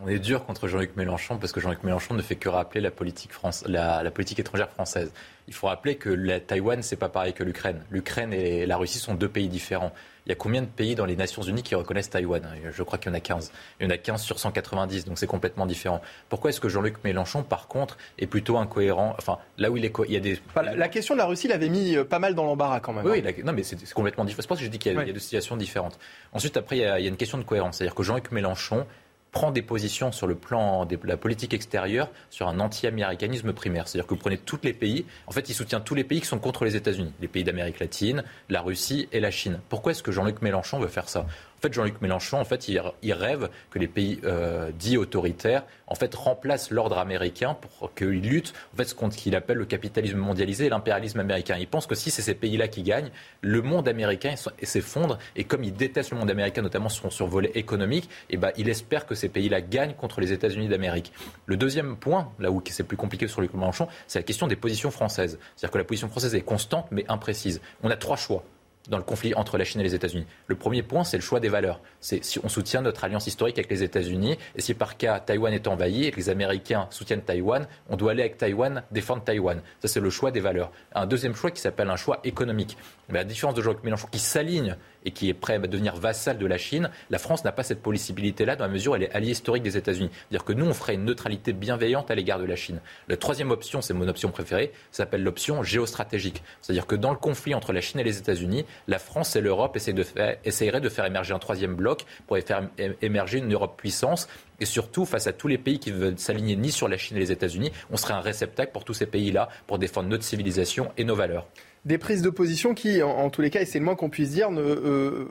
On 0.02 0.08
est 0.08 0.18
dur 0.18 0.46
contre 0.46 0.66
Jean-Luc 0.66 0.96
Mélenchon 0.96 1.36
parce 1.36 1.52
que 1.52 1.60
Jean-Luc 1.60 1.84
Mélenchon 1.84 2.14
ne 2.14 2.22
fait 2.22 2.36
que 2.36 2.48
rappeler 2.48 2.80
la 2.80 2.90
politique, 2.90 3.32
France, 3.32 3.64
la, 3.66 4.10
politique 4.10 4.38
étrangère 4.38 4.70
française. 4.70 5.12
Il 5.46 5.52
faut 5.52 5.66
rappeler 5.66 5.96
que 5.96 6.08
la 6.08 6.40
Taïwan, 6.40 6.82
c'est 6.82 6.96
pas 6.96 7.10
pareil 7.10 7.34
que 7.34 7.44
l'Ukraine. 7.44 7.82
L'Ukraine 7.90 8.32
et 8.32 8.64
la 8.64 8.76
Russie 8.78 8.98
sont 8.98 9.14
deux 9.14 9.28
pays 9.28 9.48
différents. 9.48 9.92
Il 10.24 10.30
y 10.30 10.32
a 10.32 10.36
combien 10.36 10.62
de 10.62 10.66
pays 10.66 10.94
dans 10.94 11.04
les 11.04 11.16
Nations 11.16 11.42
Unies 11.42 11.62
qui 11.62 11.74
reconnaissent 11.74 12.10
Taïwan? 12.10 12.42
Je 12.70 12.82
crois 12.82 12.98
qu'il 12.98 13.10
y 13.10 13.12
en 13.12 13.16
a 13.16 13.20
15. 13.20 13.52
Il 13.80 13.84
y 13.84 13.86
en 13.86 13.90
a 13.90 13.98
15 13.98 14.22
sur 14.22 14.38
190, 14.38 15.04
donc 15.04 15.18
c'est 15.18 15.26
complètement 15.26 15.66
différent. 15.66 16.00
Pourquoi 16.28 16.50
est-ce 16.50 16.60
que 16.60 16.68
Jean-Luc 16.68 17.02
Mélenchon, 17.04 17.42
par 17.42 17.68
contre, 17.68 17.98
est 18.18 18.26
plutôt 18.26 18.56
incohérent? 18.56 19.14
Enfin, 19.18 19.38
là 19.58 19.70
où 19.70 19.76
il 19.76 19.84
est, 19.84 19.92
il 20.06 20.14
y 20.14 20.16
a 20.16 20.20
des. 20.20 20.38
la, 20.56 20.88
question 20.88 21.14
de 21.14 21.18
la 21.18 21.26
Russie 21.26 21.48
l'avait 21.48 21.68
mis 21.68 21.96
euh, 21.96 22.04
pas 22.04 22.18
mal 22.18 22.34
dans 22.34 22.44
l'embarras 22.44 22.80
quand 22.80 22.92
même. 22.92 23.04
Oui, 23.04 23.22
hein. 23.26 23.32
non, 23.44 23.52
mais 23.52 23.64
c'est 23.64 23.92
complètement 23.92 24.24
différent. 24.24 24.42
C'est 24.42 24.48
pour 24.48 24.56
ça 24.56 24.60
que 24.60 24.66
je 24.66 24.70
dis 24.70 24.78
qu'il 24.78 24.94
y, 24.94 24.96
a 24.98 25.12
deux 25.12 25.18
situations 25.18 25.56
différentes. 25.56 25.98
Ensuite, 26.32 26.56
après, 26.56 26.76
il 26.76 26.82
y 26.82 26.84
a, 26.84 27.00
il 27.00 27.02
y 27.02 27.06
a 27.06 27.10
une 27.10 27.16
question 27.16 27.38
de 27.38 27.42
cohérence, 27.42 27.78
c'est-à-dire 27.78 27.94
que 27.94 28.02
Jean-Luc 28.02 28.30
Mélenchon 28.30 28.86
prend 29.32 29.50
des 29.50 29.62
positions 29.62 30.12
sur 30.12 30.26
le 30.26 30.34
plan 30.34 30.84
de 30.86 30.98
la 31.04 31.16
politique 31.16 31.54
extérieure 31.54 32.08
sur 32.30 32.48
un 32.48 32.60
anti-américanisme 32.60 33.52
primaire. 33.52 33.86
C'est-à-dire 33.86 34.06
que 34.06 34.14
vous 34.14 34.20
prenez 34.20 34.38
tous 34.38 34.58
les 34.62 34.72
pays, 34.72 35.06
en 35.26 35.32
fait, 35.32 35.48
il 35.48 35.54
soutient 35.54 35.80
tous 35.80 35.94
les 35.94 36.04
pays 36.04 36.20
qui 36.20 36.26
sont 36.26 36.38
contre 36.38 36.64
les 36.64 36.76
États-Unis, 36.76 37.12
les 37.20 37.28
pays 37.28 37.44
d'Amérique 37.44 37.78
latine, 37.78 38.24
la 38.48 38.60
Russie 38.60 39.08
et 39.12 39.20
la 39.20 39.30
Chine. 39.30 39.60
Pourquoi 39.68 39.92
est-ce 39.92 40.02
que 40.02 40.12
Jean-Luc 40.12 40.42
Mélenchon 40.42 40.78
veut 40.78 40.88
faire 40.88 41.08
ça? 41.08 41.26
En 41.60 41.62
fait, 41.62 41.74
Jean-Luc 41.74 42.00
Mélenchon, 42.00 42.38
en 42.40 42.44
fait, 42.46 42.68
il, 42.68 43.12
rêve 43.12 43.50
que 43.70 43.78
les 43.78 43.86
pays 43.86 44.18
euh, 44.24 44.70
dits 44.78 44.96
autoritaires, 44.96 45.64
en 45.88 45.94
fait, 45.94 46.14
remplacent 46.14 46.70
l'ordre 46.70 46.96
américain 46.96 47.54
pour 47.54 47.92
qu'ils 47.94 48.22
luttent, 48.22 48.54
en 48.72 48.78
fait, 48.78 48.94
contre 48.94 49.14
ce 49.14 49.20
qu'il 49.20 49.36
appelle 49.36 49.58
le 49.58 49.66
capitalisme 49.66 50.16
mondialisé 50.16 50.66
et 50.66 50.68
l'impérialisme 50.70 51.20
américain. 51.20 51.56
Il 51.60 51.66
pense 51.66 51.86
que 51.86 51.94
si 51.94 52.10
c'est 52.10 52.22
ces 52.22 52.34
pays-là 52.34 52.68
qui 52.68 52.82
gagnent, 52.82 53.10
le 53.42 53.60
monde 53.60 53.88
américain 53.88 54.36
s'effondre. 54.62 55.18
Et 55.36 55.44
comme 55.44 55.62
il 55.62 55.74
déteste 55.74 56.12
le 56.12 56.16
monde 56.16 56.30
américain, 56.30 56.62
notamment 56.62 56.88
son 56.88 57.10
survolet 57.10 57.50
économique, 57.54 58.08
eh 58.30 58.38
ben, 58.38 58.52
il 58.56 58.70
espère 58.70 59.04
que 59.04 59.14
ces 59.14 59.28
pays-là 59.28 59.60
gagnent 59.60 59.92
contre 59.92 60.22
les 60.22 60.32
États-Unis 60.32 60.68
d'Amérique. 60.68 61.12
Le 61.44 61.58
deuxième 61.58 61.96
point, 61.96 62.32
là 62.38 62.50
où 62.50 62.62
c'est 62.70 62.84
plus 62.84 62.96
compliqué 62.96 63.28
sur 63.28 63.36
Jean-Luc 63.36 63.52
Mélenchon, 63.52 63.86
c'est 64.06 64.18
la 64.18 64.22
question 64.22 64.46
des 64.46 64.56
positions 64.56 64.90
françaises. 64.90 65.38
C'est-à-dire 65.56 65.72
que 65.72 65.78
la 65.78 65.84
position 65.84 66.08
française 66.08 66.34
est 66.34 66.40
constante 66.40 66.86
mais 66.90 67.04
imprécise. 67.08 67.60
On 67.82 67.90
a 67.90 67.96
trois 67.96 68.16
choix 68.16 68.44
dans 68.90 68.98
le 68.98 69.04
conflit 69.04 69.34
entre 69.34 69.56
la 69.56 69.64
Chine 69.64 69.80
et 69.80 69.84
les 69.84 69.94
États-Unis. 69.94 70.26
Le 70.46 70.56
premier 70.56 70.82
point, 70.82 71.04
c'est 71.04 71.16
le 71.16 71.22
choix 71.22 71.40
des 71.40 71.48
valeurs. 71.48 71.80
C'est 72.00 72.22
si 72.24 72.38
on 72.42 72.48
soutient 72.48 72.82
notre 72.82 73.04
alliance 73.04 73.26
historique 73.26 73.58
avec 73.58 73.70
les 73.70 73.82
États-Unis, 73.82 74.36
et 74.56 74.60
si 74.60 74.74
par 74.74 74.96
cas 74.96 75.20
Taïwan 75.20 75.54
est 75.54 75.68
envahi 75.68 76.06
et 76.06 76.10
que 76.10 76.16
les 76.16 76.28
Américains 76.28 76.88
soutiennent 76.90 77.22
Taïwan, 77.22 77.66
on 77.88 77.96
doit 77.96 78.10
aller 78.10 78.22
avec 78.22 78.36
Taïwan 78.36 78.82
défendre 78.90 79.22
Taïwan. 79.22 79.62
Ça, 79.80 79.88
c'est 79.88 80.00
le 80.00 80.10
choix 80.10 80.30
des 80.30 80.40
valeurs. 80.40 80.72
Un 80.94 81.06
deuxième 81.06 81.34
choix 81.34 81.50
qui 81.50 81.60
s'appelle 81.60 81.88
un 81.88 81.96
choix 81.96 82.20
économique. 82.24 82.76
Mais 83.08 83.20
à 83.20 83.22
la 83.22 83.28
différence 83.28 83.54
de 83.54 83.62
Jean-Luc 83.62 83.82
Mélenchon 83.84 84.08
qui 84.10 84.18
s'aligne 84.18 84.76
et 85.04 85.10
qui 85.10 85.28
est 85.28 85.34
prêt 85.34 85.54
à 85.54 85.58
devenir 85.58 85.96
vassal 85.96 86.38
de 86.38 86.46
la 86.46 86.58
Chine, 86.58 86.90
la 87.10 87.18
France 87.18 87.44
n'a 87.44 87.52
pas 87.52 87.62
cette 87.62 87.82
possibilité-là 87.82 88.56
dans 88.56 88.64
la 88.64 88.72
mesure 88.72 88.92
où 88.92 88.94
elle 88.96 89.04
est 89.04 89.12
alliée 89.12 89.30
historique 89.30 89.62
des 89.62 89.76
États-Unis. 89.76 90.10
C'est-à-dire 90.12 90.44
que 90.44 90.52
nous, 90.52 90.66
on 90.66 90.74
ferait 90.74 90.94
une 90.94 91.04
neutralité 91.04 91.52
bienveillante 91.52 92.10
à 92.10 92.14
l'égard 92.14 92.38
de 92.38 92.44
la 92.44 92.56
Chine. 92.56 92.80
La 93.08 93.16
troisième 93.16 93.50
option, 93.50 93.80
c'est 93.80 93.94
mon 93.94 94.08
option 94.08 94.30
préférée, 94.30 94.72
s'appelle 94.90 95.22
l'option 95.22 95.62
géostratégique. 95.62 96.42
C'est-à-dire 96.60 96.86
que 96.86 96.96
dans 96.96 97.10
le 97.10 97.16
conflit 97.16 97.54
entre 97.54 97.72
la 97.72 97.80
Chine 97.80 98.00
et 98.00 98.04
les 98.04 98.18
États-Unis, 98.18 98.64
la 98.88 98.98
France 98.98 99.36
et 99.36 99.40
l'Europe 99.40 99.76
essaieraient 99.76 100.80
de 100.80 100.88
faire 100.88 101.04
émerger 101.04 101.34
un 101.34 101.38
troisième 101.38 101.74
bloc 101.74 102.04
pour 102.26 102.38
faire 102.38 102.68
émerger 103.00 103.38
une 103.38 103.52
Europe 103.52 103.76
puissance 103.76 104.28
et 104.60 104.66
surtout, 104.66 105.06
face 105.06 105.26
à 105.26 105.32
tous 105.32 105.48
les 105.48 105.58
pays 105.58 105.78
qui 105.78 105.90
veulent 105.90 106.18
s'aligner 106.18 106.54
ni 106.54 106.70
sur 106.70 106.86
la 106.86 106.98
Chine 106.98 107.16
et 107.16 107.20
les 107.20 107.32
États-Unis, 107.32 107.72
on 107.90 107.96
serait 107.96 108.14
un 108.14 108.20
réceptacle 108.20 108.72
pour 108.72 108.84
tous 108.84 108.94
ces 108.94 109.06
pays-là 109.06 109.48
pour 109.66 109.78
défendre 109.78 110.08
notre 110.08 110.24
civilisation 110.24 110.92
et 110.98 111.04
nos 111.04 111.14
valeurs 111.14 111.46
des 111.84 111.98
prises 111.98 112.22
de 112.22 112.30
position 112.30 112.74
qui, 112.74 113.02
en, 113.02 113.30
tous 113.30 113.42
les 113.42 113.50
cas, 113.50 113.62
et 113.62 113.66
c'est 113.66 113.78
le 113.78 113.84
moins 113.84 113.96
qu'on 113.96 114.10
puisse 114.10 114.30
dire, 114.30 114.50
ne, 114.50 114.60
euh, 114.60 115.28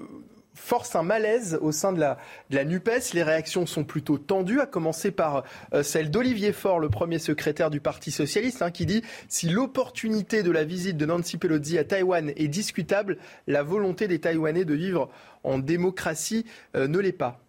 forcent 0.60 0.96
un 0.96 1.04
malaise 1.04 1.58
au 1.62 1.72
sein 1.72 1.94
de 1.94 2.00
la, 2.00 2.18
de 2.50 2.56
la 2.56 2.66
NUPES. 2.66 3.14
Les 3.14 3.24
réactions 3.24 3.66
sont 3.66 3.84
plutôt 3.84 4.18
tendues, 4.18 4.60
à 4.60 4.66
commencer 4.66 5.12
par 5.12 5.44
euh, 5.74 5.84
celle 5.84 6.12
d'Olivier 6.12 6.52
Faure, 6.52 6.80
le 6.80 6.90
premier 6.90 7.20
secrétaire 7.20 7.70
du 7.70 7.80
Parti 7.80 8.12
socialiste, 8.12 8.62
hein, 8.62 8.72
qui 8.72 8.86
dit 8.86 9.04
si 9.28 9.50
l'opportunité 9.50 10.44
de 10.44 10.52
la 10.52 10.64
visite 10.64 10.98
de 10.98 11.06
Nancy 11.06 11.38
Pelosi 11.38 11.78
à 11.78 11.84
Taïwan 11.84 12.32
est 12.36 12.48
discutable, 12.48 13.18
la 13.48 13.64
volonté 13.64 14.08
des 14.08 14.20
Taïwanais 14.20 14.66
de 14.66 14.74
vivre 14.74 15.10
en 15.44 15.60
démocratie 15.60 16.46
euh, 16.76 16.88
ne 16.88 17.00
l'est 17.00 17.12
pas. 17.12 17.40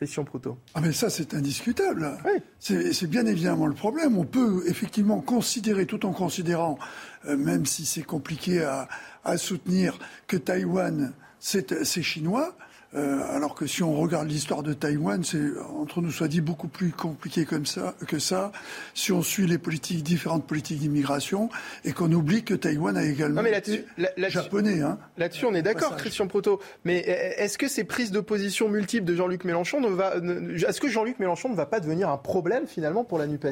Christian 0.00 0.24
Proutot. 0.24 0.56
Ah 0.72 0.80
mais 0.80 0.92
ça 0.92 1.10
c'est 1.10 1.34
indiscutable. 1.34 2.10
C'est 2.58 3.06
bien 3.06 3.26
évidemment 3.26 3.66
le 3.66 3.74
problème. 3.74 4.16
On 4.16 4.24
peut 4.24 4.62
effectivement 4.66 5.20
considérer, 5.20 5.84
tout 5.84 6.06
en 6.06 6.12
considérant, 6.14 6.78
euh, 7.26 7.36
même 7.36 7.66
si 7.66 7.84
c'est 7.84 8.02
compliqué 8.02 8.62
à, 8.62 8.88
à, 9.24 9.36
soutenir, 9.36 9.98
que 10.26 10.38
Taïwan 10.38 11.12
c'est 11.38 12.02
chinois. 12.02 12.56
Euh, 12.94 13.20
alors 13.36 13.54
que 13.54 13.68
si 13.68 13.84
on 13.84 13.94
regarde 13.94 14.28
l'histoire 14.28 14.64
de 14.64 14.72
Taïwan, 14.72 15.22
c'est 15.22 15.38
entre 15.78 16.00
nous 16.00 16.10
soit 16.10 16.26
dit 16.26 16.40
beaucoup 16.40 16.66
plus 16.66 16.90
compliqué 16.90 17.44
comme 17.44 17.64
ça 17.64 17.94
que 18.08 18.18
ça. 18.18 18.50
Si 18.94 19.12
on 19.12 19.22
suit 19.22 19.46
les 19.46 19.58
politiques 19.58 20.02
différentes 20.02 20.44
politiques 20.44 20.80
d'immigration 20.80 21.50
et 21.84 21.92
qu'on 21.92 22.10
oublie 22.10 22.42
que 22.42 22.54
Taïwan 22.54 22.96
a 22.96 23.04
également 23.04 23.42
mais 23.42 23.56
été 23.56 23.84
japonais. 24.28 24.80
Hein. 24.82 24.98
Là-dessus, 25.18 25.46
on 25.46 25.54
est 25.54 25.62
d'accord, 25.62 25.96
Christian 25.96 26.26
Proto. 26.26 26.60
Mais 26.84 26.98
est-ce 26.98 27.58
que 27.58 27.68
ces 27.68 27.84
prises 27.84 28.10
de 28.10 28.20
position 28.20 28.68
multiples 28.68 29.04
de 29.04 29.14
Jean-Luc 29.14 29.44
Mélenchon 29.44 29.80
ne 29.80 29.88
va, 29.88 30.14
est-ce 30.16 30.80
que 30.80 30.88
Jean-Luc 30.88 31.20
Mélenchon 31.20 31.48
ne 31.48 31.54
va 31.54 31.66
pas 31.66 31.78
devenir 31.78 32.08
un 32.08 32.18
problème 32.18 32.66
finalement 32.66 33.04
pour 33.04 33.18
la 33.18 33.28
Nupes? 33.28 33.46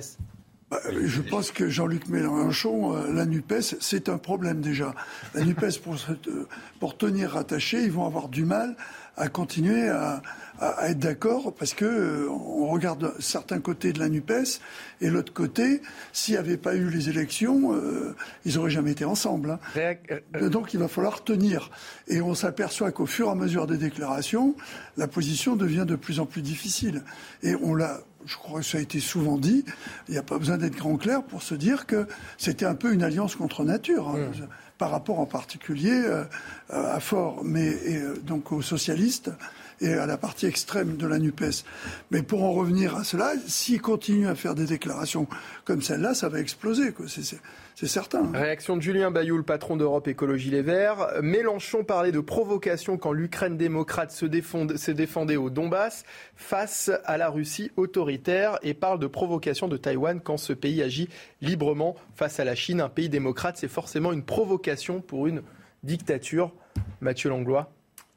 Bah, 0.71 0.81
je 1.03 1.23
pense 1.23 1.51
que 1.51 1.71
Jean-Luc 1.71 2.09
Mélenchon, 2.09 2.95
euh, 2.95 3.13
la 3.13 3.25
NUPES, 3.25 3.77
c'est 3.81 4.11
un 4.11 4.19
problème 4.19 4.61
déjà. 4.61 4.95
La 5.33 5.43
NUPES, 5.43 5.79
pour, 5.83 5.97
pour 6.79 6.99
tenir 6.99 7.31
rattaché, 7.31 7.83
ils 7.83 7.91
vont 7.91 8.05
avoir 8.05 8.29
du 8.29 8.45
mal 8.45 8.77
à 9.19 9.29
continuer 9.29 9.89
à, 9.89 10.23
à, 10.61 10.89
être 10.89 10.99
d'accord 10.99 11.53
parce 11.55 11.75
que 11.75 11.85
euh, 11.85 12.29
on 12.31 12.69
regarde 12.69 13.15
certains 13.19 13.61
côtés 13.61 13.93
de 13.93 13.99
la 13.99 14.09
Nupes 14.09 14.33
et 15.01 15.11
l'autre 15.11 15.33
côté, 15.33 15.83
s'il 16.13 16.35
n'y 16.35 16.39
avait 16.39 16.57
pas 16.57 16.75
eu 16.75 16.89
les 16.89 17.09
élections, 17.09 17.75
euh, 17.75 18.15
ils 18.45 18.55
n'auraient 18.55 18.71
jamais 18.71 18.93
été 18.93 19.05
ensemble. 19.05 19.59
Hein. 19.77 19.95
Euh, 20.37 20.49
donc 20.49 20.75
il 20.75 20.81
va 20.81 20.89
falloir 20.89 21.23
tenir. 21.23 21.71
Et 22.09 22.21
on 22.21 22.35
s'aperçoit 22.35 22.91
qu'au 22.93 23.07
fur 23.07 23.29
et 23.29 23.31
à 23.31 23.35
mesure 23.35 23.67
des 23.67 23.79
déclarations, 23.79 24.57
la 24.97 25.07
position 25.07 25.57
devient 25.57 25.85
de 25.87 25.97
plus 25.97 26.21
en 26.21 26.27
plus 26.27 26.43
difficile. 26.43 27.03
Et 27.43 27.55
on 27.63 27.75
l'a 27.75 28.01
je 28.27 28.37
crois 28.37 28.61
que 28.61 28.67
ça 28.67 28.77
a 28.77 28.81
été 28.83 29.01
souvent 29.01 29.39
dit, 29.39 29.65
il 30.09 30.13
n'y 30.13 30.19
a 30.19 30.23
pas 30.23 30.39
besoin 30.39 30.59
d'être 30.59 30.77
grand 30.77 30.97
clair 30.99 31.23
pour 31.23 31.41
se 31.41 31.55
dire 31.55 31.87
que 31.87 32.07
c'était 32.37 32.67
un 32.67 32.75
peu 32.75 32.93
une 32.93 33.03
alliance 33.03 33.37
contre 33.37 33.65
nature, 33.65 34.09
hein, 34.09 34.19
mmh. 34.19 34.49
Par 34.79 34.91
rapport 34.91 35.19
en 35.21 35.27
particulier 35.27 36.03
à 36.71 37.01
Fort, 37.01 37.43
mais 37.45 37.77
donc 38.23 38.53
aux 38.53 38.63
socialistes 38.63 39.31
et 39.81 39.93
à 39.93 40.07
la 40.07 40.17
partie 40.17 40.47
extrême 40.47 40.97
de 40.97 41.07
la 41.07 41.19
NUPES. 41.19 41.65
Mais 42.11 42.23
pour 42.23 42.45
en 42.45 42.53
revenir 42.53 42.97
à 42.97 43.05
cela, 43.05 43.33
s'il 43.47 43.81
continue 43.81 44.29
à 44.29 44.35
faire 44.35 44.55
des 44.55 44.67
déclarations 44.67 45.27
comme 45.65 45.83
celle-là, 45.83 46.15
ça 46.15 46.29
va 46.29 46.41
exploser. 46.41 46.95
C'est 47.81 47.87
certain. 47.87 48.29
Réaction 48.35 48.77
de 48.77 48.83
Julien 48.83 49.13
Bayou, 49.13 49.37
le 49.37 49.45
patron 49.45 49.77
d'Europe 49.77 50.09
Écologie 50.09 50.51
Les 50.51 50.63
Verts. 50.63 51.23
Mélenchon 51.23 51.85
parlait 51.85 52.11
de 52.11 52.19
provocation 52.19 52.99
quand 52.99 53.13
l'Ukraine 53.13 53.57
démocrate 53.57 54.11
se, 54.11 54.27
se, 54.27 54.91
défendait 54.91 55.37
au 55.37 55.49
Donbass 55.49 56.05
face 56.35 56.91
à 57.05 57.17
la 57.19 57.31
Russie 57.31 57.71
autoritaire 57.77 58.59
et 58.65 58.75
parle 58.75 58.99
de 58.99 59.07
provocation 59.07 59.69
de 59.69 59.77
Taïwan 59.77 60.21
quand 60.21 60.39
ce 60.39 60.53
pays 60.53 60.83
agit 60.83 61.09
librement 61.41 61.95
face 62.17 62.41
à 62.41 62.45
la 62.45 62.57
Chine. 62.57 62.81
Un 62.81 62.89
pays 62.89 63.09
démocrate, 63.09 63.59
c'est 63.59 63.69
forcément 63.69 64.13
une 64.13 64.25
provocation 64.25 65.01
pour 65.01 65.29
une 65.29 65.43
dictature. 65.85 66.51
Mathieu 67.01 67.31
Langlois. 67.31 67.71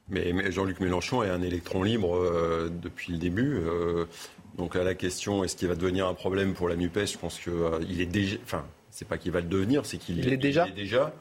Mais, 0.08 0.50
Jean-Luc 0.50 0.80
Mélenchon 0.80 1.22
est 1.22 1.30
un 1.30 1.40
électron 1.40 1.84
libre 1.84 2.16
euh, 2.16 2.68
depuis 2.68 3.12
le 3.12 3.18
début. 3.18 3.58
Euh, 3.58 4.06
donc 4.58 4.74
là, 4.74 4.82
la 4.82 4.96
question, 4.96 5.44
est-ce 5.44 5.54
qu'il 5.54 5.68
va 5.68 5.76
devenir 5.76 6.08
un 6.08 6.14
problème 6.14 6.52
pour 6.52 6.68
la 6.68 6.74
NUPES 6.74 7.06
Je 7.12 7.18
pense 7.18 7.38
qu'il 7.38 7.52
euh, 7.52 7.78
est 7.96 8.06
déjà. 8.06 8.38
Enfin, 8.42 8.64
c'est 8.92 9.08
pas 9.08 9.18
qu'il 9.18 9.32
va 9.32 9.40
le 9.40 9.48
devenir, 9.48 9.84
c'est 9.84 9.96
qu'il 9.96 10.20
est, 10.20 10.36
déjà. 10.36 10.68
déjà. 10.68 11.12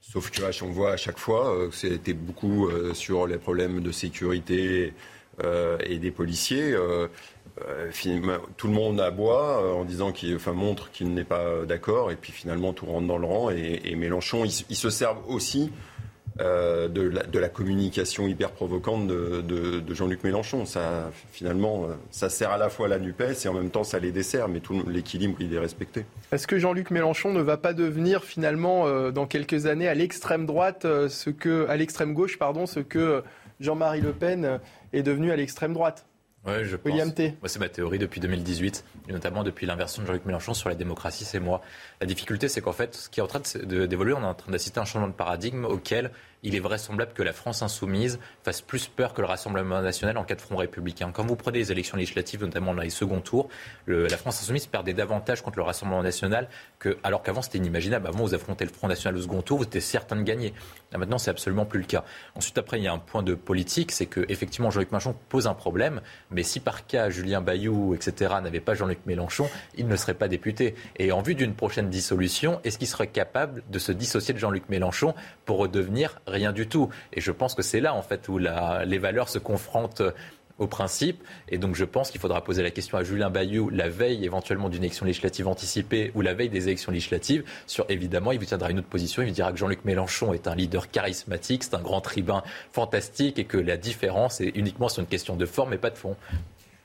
Sauf 0.00 0.30
que 0.30 0.64
on 0.64 0.70
voit 0.70 0.92
à 0.92 0.96
chaque 0.96 1.18
fois 1.18 1.68
que 1.70 1.76
c'était 1.76 2.14
beaucoup 2.14 2.68
sur 2.92 3.26
les 3.28 3.38
problèmes 3.38 3.80
de 3.80 3.92
sécurité 3.92 4.94
et 5.40 5.98
des 5.98 6.10
policiers. 6.10 6.74
tout 8.56 8.66
le 8.66 8.72
monde 8.72 9.00
aboie 9.00 9.76
en 9.76 9.84
disant 9.84 10.10
qu'il 10.10 10.34
enfin, 10.34 10.54
montre 10.54 10.90
qu'il 10.90 11.14
n'est 11.14 11.22
pas 11.22 11.64
d'accord 11.66 12.10
et 12.10 12.16
puis 12.16 12.32
finalement 12.32 12.72
tout 12.72 12.86
rentre 12.86 13.06
dans 13.06 13.18
le 13.18 13.26
rang 13.26 13.50
et, 13.50 13.94
Mélenchon 13.94 14.44
il, 14.44 14.76
se 14.76 14.90
servent 14.90 15.22
aussi 15.28 15.70
euh, 16.40 16.88
de, 16.88 17.38
la, 17.38 17.48
communication 17.48 18.26
hyper 18.26 18.52
provocante 18.52 19.06
de, 19.06 19.94
Jean-Luc 19.94 20.24
Mélenchon. 20.24 20.64
Ça, 20.64 21.10
finalement, 21.30 21.84
euh, 21.84 21.94
ça 22.10 22.30
sert 22.30 22.50
à 22.50 22.56
la 22.56 22.70
fois 22.70 22.86
à 22.86 22.88
la 22.88 22.98
NUPES 22.98 23.44
et 23.44 23.48
en 23.48 23.52
même 23.52 23.70
temps 23.70 23.84
ça 23.84 23.98
les 23.98 24.12
dessert, 24.12 24.48
mais 24.48 24.60
tout 24.60 24.82
l'équilibre, 24.88 25.36
il 25.40 25.52
est 25.52 25.58
respecté. 25.58 26.06
Est-ce 26.32 26.46
que 26.46 26.58
Jean-Luc 26.58 26.90
Mélenchon 26.90 27.32
ne 27.32 27.42
va 27.42 27.58
pas 27.58 27.74
devenir 27.74 28.24
finalement, 28.24 28.86
euh, 28.86 29.10
dans 29.10 29.26
quelques 29.26 29.66
années, 29.66 29.88
à 29.88 29.94
l'extrême 29.94 30.46
droite, 30.46 30.82
ce 30.84 31.30
que, 31.30 31.66
à 31.68 31.76
l'extrême 31.76 32.14
gauche, 32.14 32.38
pardon, 32.38 32.66
ce 32.66 32.80
que 32.80 33.22
Jean-Marie 33.60 34.00
Le 34.00 34.12
Pen 34.12 34.58
est 34.92 35.02
devenu 35.02 35.32
à 35.32 35.36
l'extrême 35.36 35.74
droite? 35.74 36.06
Ouais, 36.46 36.64
je 36.64 36.76
William 36.84 37.12
T. 37.14 37.36
Moi, 37.40 37.48
c'est 37.48 37.60
ma 37.60 37.68
théorie 37.68 37.98
depuis 37.98 38.20
2018, 38.20 38.84
et 39.08 39.12
notamment 39.12 39.44
depuis 39.44 39.64
l'inversion 39.64 40.02
de 40.02 40.08
Jean-Luc 40.08 40.24
Mélenchon 40.24 40.54
sur 40.54 40.68
la 40.68 40.74
démocratie, 40.74 41.24
c'est 41.24 41.38
moi. 41.38 41.62
La 42.00 42.06
difficulté, 42.06 42.48
c'est 42.48 42.60
qu'en 42.60 42.72
fait, 42.72 42.96
ce 42.96 43.08
qui 43.08 43.20
est 43.20 43.22
en 43.22 43.28
train 43.28 43.40
d'évoluer, 43.64 44.12
on 44.12 44.22
est 44.22 44.26
en 44.26 44.34
train 44.34 44.50
d'assister 44.50 44.80
à 44.80 44.82
un 44.82 44.84
changement 44.84 45.06
de 45.06 45.12
paradigme 45.12 45.64
auquel 45.64 46.10
il 46.44 46.56
est 46.56 46.60
vraisemblable 46.60 47.12
que 47.12 47.22
la 47.22 47.32
France 47.32 47.62
insoumise 47.62 48.18
fasse 48.42 48.60
plus 48.60 48.88
peur 48.88 49.14
que 49.14 49.20
le 49.20 49.28
Rassemblement 49.28 49.80
national 49.80 50.18
en 50.18 50.24
cas 50.24 50.34
de 50.34 50.40
front 50.40 50.56
républicain. 50.56 51.10
Quand 51.12 51.24
vous 51.24 51.36
prenez 51.36 51.58
les 51.58 51.70
élections 51.70 51.96
législatives, 51.96 52.42
notamment 52.42 52.74
dans 52.74 52.82
les 52.82 52.90
seconds 52.90 53.20
tours, 53.20 53.48
la 53.86 54.16
France 54.16 54.40
insoumise 54.42 54.66
perdait 54.66 54.92
davantage 54.92 55.42
contre 55.42 55.58
le 55.58 55.62
Rassemblement 55.62 56.02
national 56.02 56.48
que, 56.80 56.98
alors 57.04 57.22
qu'avant 57.22 57.42
c'était 57.42 57.58
inimaginable. 57.58 58.08
Avant, 58.08 58.24
vous 58.24 58.34
affrontez 58.34 58.64
le 58.64 58.72
Front 58.72 58.88
national 58.88 59.18
au 59.18 59.22
second 59.22 59.42
tour, 59.42 59.58
vous 59.58 59.64
étiez 59.64 59.80
certain 59.80 60.16
de 60.16 60.22
gagner. 60.22 60.52
Là, 60.90 60.98
maintenant, 60.98 61.18
c'est 61.18 61.30
absolument 61.30 61.64
plus 61.64 61.78
le 61.78 61.86
cas. 61.86 62.04
Ensuite, 62.34 62.58
après, 62.58 62.78
il 62.78 62.84
y 62.84 62.88
a 62.88 62.92
un 62.92 62.98
point 62.98 63.22
de 63.22 63.34
politique, 63.34 63.92
c'est 63.92 64.06
que 64.06 64.26
effectivement 64.28 64.70
Jean-Luc 64.70 64.90
Mélenchon 64.90 65.14
pose 65.28 65.46
un 65.46 65.54
problème, 65.54 66.00
mais 66.30 66.42
si 66.42 66.58
par 66.58 66.86
cas 66.86 67.08
Julien 67.08 67.40
Bayou, 67.40 67.94
etc., 67.94 68.34
n'avait 68.42 68.60
pas 68.60 68.74
Jean-Luc 68.74 68.98
Mélenchon, 69.06 69.48
il 69.76 69.86
ne 69.86 69.96
serait 69.96 70.14
pas 70.14 70.28
député. 70.28 70.74
Et 70.96 71.12
en 71.12 71.22
vue 71.22 71.36
d'une 71.36 71.54
prochaine 71.54 71.88
dissolution, 71.88 72.60
est-ce 72.64 72.78
qu'il 72.78 72.88
serait 72.88 73.06
capable 73.06 73.62
de 73.70 73.78
se 73.78 73.92
dissocier 73.92 74.34
de 74.34 74.38
Jean-Luc 74.38 74.68
Mélenchon 74.68 75.14
pour 75.44 75.58
redevenir 75.58 76.20
rien 76.32 76.52
du 76.52 76.66
tout 76.66 76.88
Et 77.12 77.20
je 77.20 77.30
pense 77.30 77.54
que 77.54 77.62
c'est 77.62 77.80
là, 77.80 77.94
en 77.94 78.02
fait, 78.02 78.28
où 78.28 78.38
les 78.38 78.98
valeurs 78.98 79.28
se 79.28 79.38
confrontent 79.38 80.02
au 80.58 80.66
principe. 80.66 81.22
Et 81.48 81.58
donc 81.58 81.74
je 81.74 81.84
pense 81.84 82.10
qu'il 82.10 82.20
faudra 82.20 82.42
poser 82.42 82.62
la 82.62 82.70
question 82.70 82.98
à 82.98 83.02
Julien 83.04 83.30
Bayou 83.30 83.70
la 83.70 83.88
veille 83.88 84.24
éventuellement 84.24 84.68
d'une 84.68 84.82
élection 84.82 85.06
législative 85.06 85.48
anticipée 85.48 86.12
ou 86.14 86.20
la 86.20 86.34
veille 86.34 86.48
des 86.48 86.68
élections 86.68 86.92
législatives 86.92 87.44
sur 87.66 87.84
évidemment 87.88 88.32
il 88.32 88.38
vous 88.38 88.44
tiendra 88.44 88.70
une 88.70 88.78
autre 88.78 88.88
position. 88.88 89.22
Il 89.22 89.28
vous 89.28 89.34
dira 89.34 89.52
que 89.52 89.58
Jean-Luc 89.58 89.84
Mélenchon 89.84 90.32
est 90.32 90.46
un 90.48 90.54
leader 90.54 90.90
charismatique, 90.90 91.64
c'est 91.64 91.74
un 91.74 91.80
grand 91.80 92.00
tribun 92.00 92.42
fantastique 92.72 93.38
et 93.38 93.44
que 93.44 93.58
la 93.58 93.76
différence 93.76 94.40
est 94.40 94.52
uniquement 94.54 94.88
sur 94.88 95.00
une 95.00 95.08
question 95.08 95.36
de 95.36 95.46
forme 95.46 95.72
et 95.72 95.78
pas 95.78 95.90
de 95.90 95.98
fond. 95.98 96.16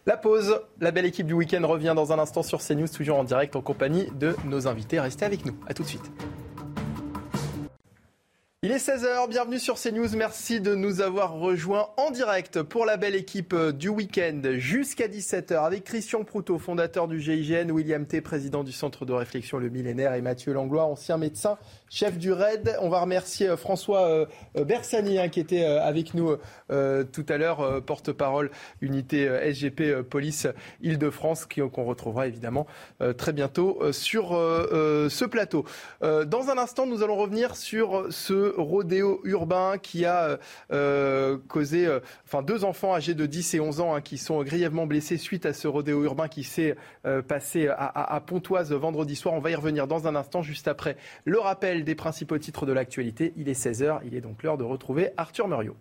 La 0.05 0.15
pause, 0.15 0.61
la 0.79 0.91
belle 0.91 1.05
équipe 1.05 1.27
du 1.27 1.33
week-end 1.33 1.67
revient 1.67 1.93
dans 1.93 2.13
un 2.13 2.19
instant 2.19 2.41
sur 2.41 2.59
CNews, 2.59 2.87
toujours 2.87 3.17
en 3.17 3.25
direct 3.25 3.57
en 3.57 3.61
compagnie 3.61 4.07
de 4.17 4.37
nos 4.45 4.65
invités. 4.65 5.01
Restez 5.01 5.25
avec 5.25 5.45
nous. 5.45 5.53
À 5.67 5.73
tout 5.73 5.83
de 5.83 5.87
suite. 5.89 6.09
Il 8.63 8.71
est 8.71 8.77
16h, 8.77 9.29
bienvenue 9.29 9.59
sur 9.59 9.75
CNews. 9.75 10.15
Merci 10.15 10.59
de 10.59 10.73
nous 10.73 11.01
avoir 11.01 11.33
rejoints 11.33 11.89
en 11.95 12.09
direct 12.09 12.63
pour 12.63 12.87
la 12.87 12.97
belle 12.97 13.13
équipe 13.13 13.55
du 13.55 13.87
week-end 13.87 14.41
jusqu'à 14.55 15.07
17h 15.07 15.63
avec 15.63 15.83
Christian 15.83 16.23
Proutot, 16.23 16.57
fondateur 16.57 17.07
du 17.07 17.19
GIGN, 17.19 17.69
William 17.69 18.07
T, 18.07 18.19
président 18.19 18.63
du 18.63 18.71
Centre 18.71 19.05
de 19.05 19.13
réflexion 19.13 19.59
Le 19.59 19.69
Millénaire 19.69 20.15
et 20.15 20.23
Mathieu 20.23 20.53
Langlois, 20.53 20.85
ancien 20.85 21.19
médecin 21.19 21.59
chef 21.89 22.17
du 22.17 22.31
RAID. 22.31 22.77
On 22.81 22.89
va 22.89 23.01
remercier 23.01 23.47
euh, 23.47 23.57
François 23.57 24.07
euh, 24.07 24.25
euh, 24.57 24.63
Bersani 24.63 25.19
hein, 25.19 25.29
qui 25.29 25.39
était 25.39 25.63
avec 25.63 26.13
nous 26.13 26.35
tout 26.69 27.25
à 27.29 27.37
l'heure, 27.37 27.81
porte-parole 27.83 28.51
unité 28.81 29.27
SGP 29.53 30.01
Police 30.01 30.47
Île-de-France, 30.81 31.45
qu'on 31.45 31.83
retrouvera 31.85 32.27
évidemment 32.27 32.67
très 33.17 33.33
bientôt 33.33 33.79
sur 33.91 34.29
ce 34.31 35.25
plateau. 35.25 35.65
Dans 36.01 36.49
un 36.49 36.57
instant, 36.57 36.85
nous 36.85 37.03
allons 37.03 37.15
revenir 37.15 37.55
sur 37.55 38.07
ce 38.09 38.53
rodéo 38.59 39.21
urbain 39.23 39.77
qui 39.77 40.05
a 40.05 40.39
causé, 41.47 41.87
deux 42.43 42.63
enfants 42.63 42.93
âgés 42.93 43.13
de 43.13 43.25
10 43.25 43.55
et 43.55 43.59
11 43.59 43.79
ans 43.81 43.95
hein, 43.95 44.01
qui 44.01 44.17
sont 44.17 44.43
grièvement 44.43 44.85
blessés 44.85 45.17
suite 45.17 45.45
à 45.45 45.53
ce 45.53 45.67
rodéo 45.67 46.03
urbain 46.03 46.27
qui 46.27 46.43
s'est 46.43 46.75
passé 47.27 47.69
à 47.69 48.21
Pontoise 48.25 48.73
vendredi 48.73 49.15
soir. 49.15 49.35
On 49.35 49.39
va 49.39 49.51
y 49.51 49.55
revenir 49.55 49.87
dans 49.87 50.07
un 50.07 50.15
instant, 50.15 50.41
juste 50.41 50.67
après 50.67 50.97
le 51.25 51.39
rappel 51.39 51.76
des 51.83 51.95
principaux 51.95 52.37
titres 52.37 52.65
de 52.65 52.73
l'actualité. 52.73 53.33
Il 53.37 53.49
est 53.49 53.59
16h, 53.59 53.99
il 54.05 54.15
est 54.15 54.21
donc 54.21 54.43
l'heure 54.43 54.57
de 54.57 54.63
retrouver 54.63 55.09
Arthur 55.17 55.47
Muriot. 55.47 55.75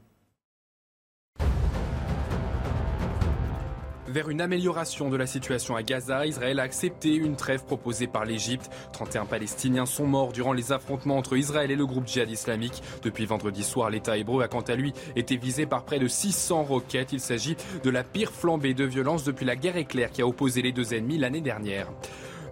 Vers 4.09 4.31
une 4.31 4.40
amélioration 4.40 5.10
de 5.10 5.16
la 5.16 5.27
situation 5.27 5.74
à 5.74 5.82
Gaza, 5.82 6.27
Israël 6.27 6.60
a 6.60 6.62
accepté 6.62 7.16
une 7.16 7.35
trêve 7.35 7.64
proposée 7.64 8.06
par 8.06 8.24
l'Égypte. 8.24 8.70
31 8.93 9.27
Palestiniens 9.27 9.85
sont 9.85 10.06
morts 10.06 10.32
durant 10.32 10.52
les 10.52 10.70
affrontements 10.70 11.18
entre 11.18 11.36
Israël 11.36 11.73
et 11.73 11.77
le 11.77 11.86
groupe 11.86 12.06
djihad 12.06 12.31
islamique. 12.31 12.82
Depuis 13.02 13.27
vendredi 13.27 13.64
soir, 13.64 13.90
l'État 13.90 14.16
hébreu 14.16 14.44
a 14.44 14.48
quant 14.48 14.60
à 14.60 14.77
lui 14.77 14.93
été 15.16 15.36
visé 15.36 15.66
par 15.66 15.85
près 15.85 15.98
de 15.98 16.06
600 16.06 16.62
roquettes. 16.62 17.12
Il 17.12 17.20
s'agit 17.20 17.56
de 17.82 17.90
la 17.90 18.05
pire 18.05 18.31
flambée 18.31 18.74
de 18.74 18.85
violence 18.85 19.24
depuis 19.24 19.44
la 19.44 19.56
guerre 19.56 19.77
éclair 19.77 20.10
qui 20.12 20.23
a 20.23 20.27
opposé 20.27 20.62
les 20.62 20.73
deux 20.73 20.94
ennemis 20.94 21.18
l'année 21.18 21.40
dernière. 21.40 21.89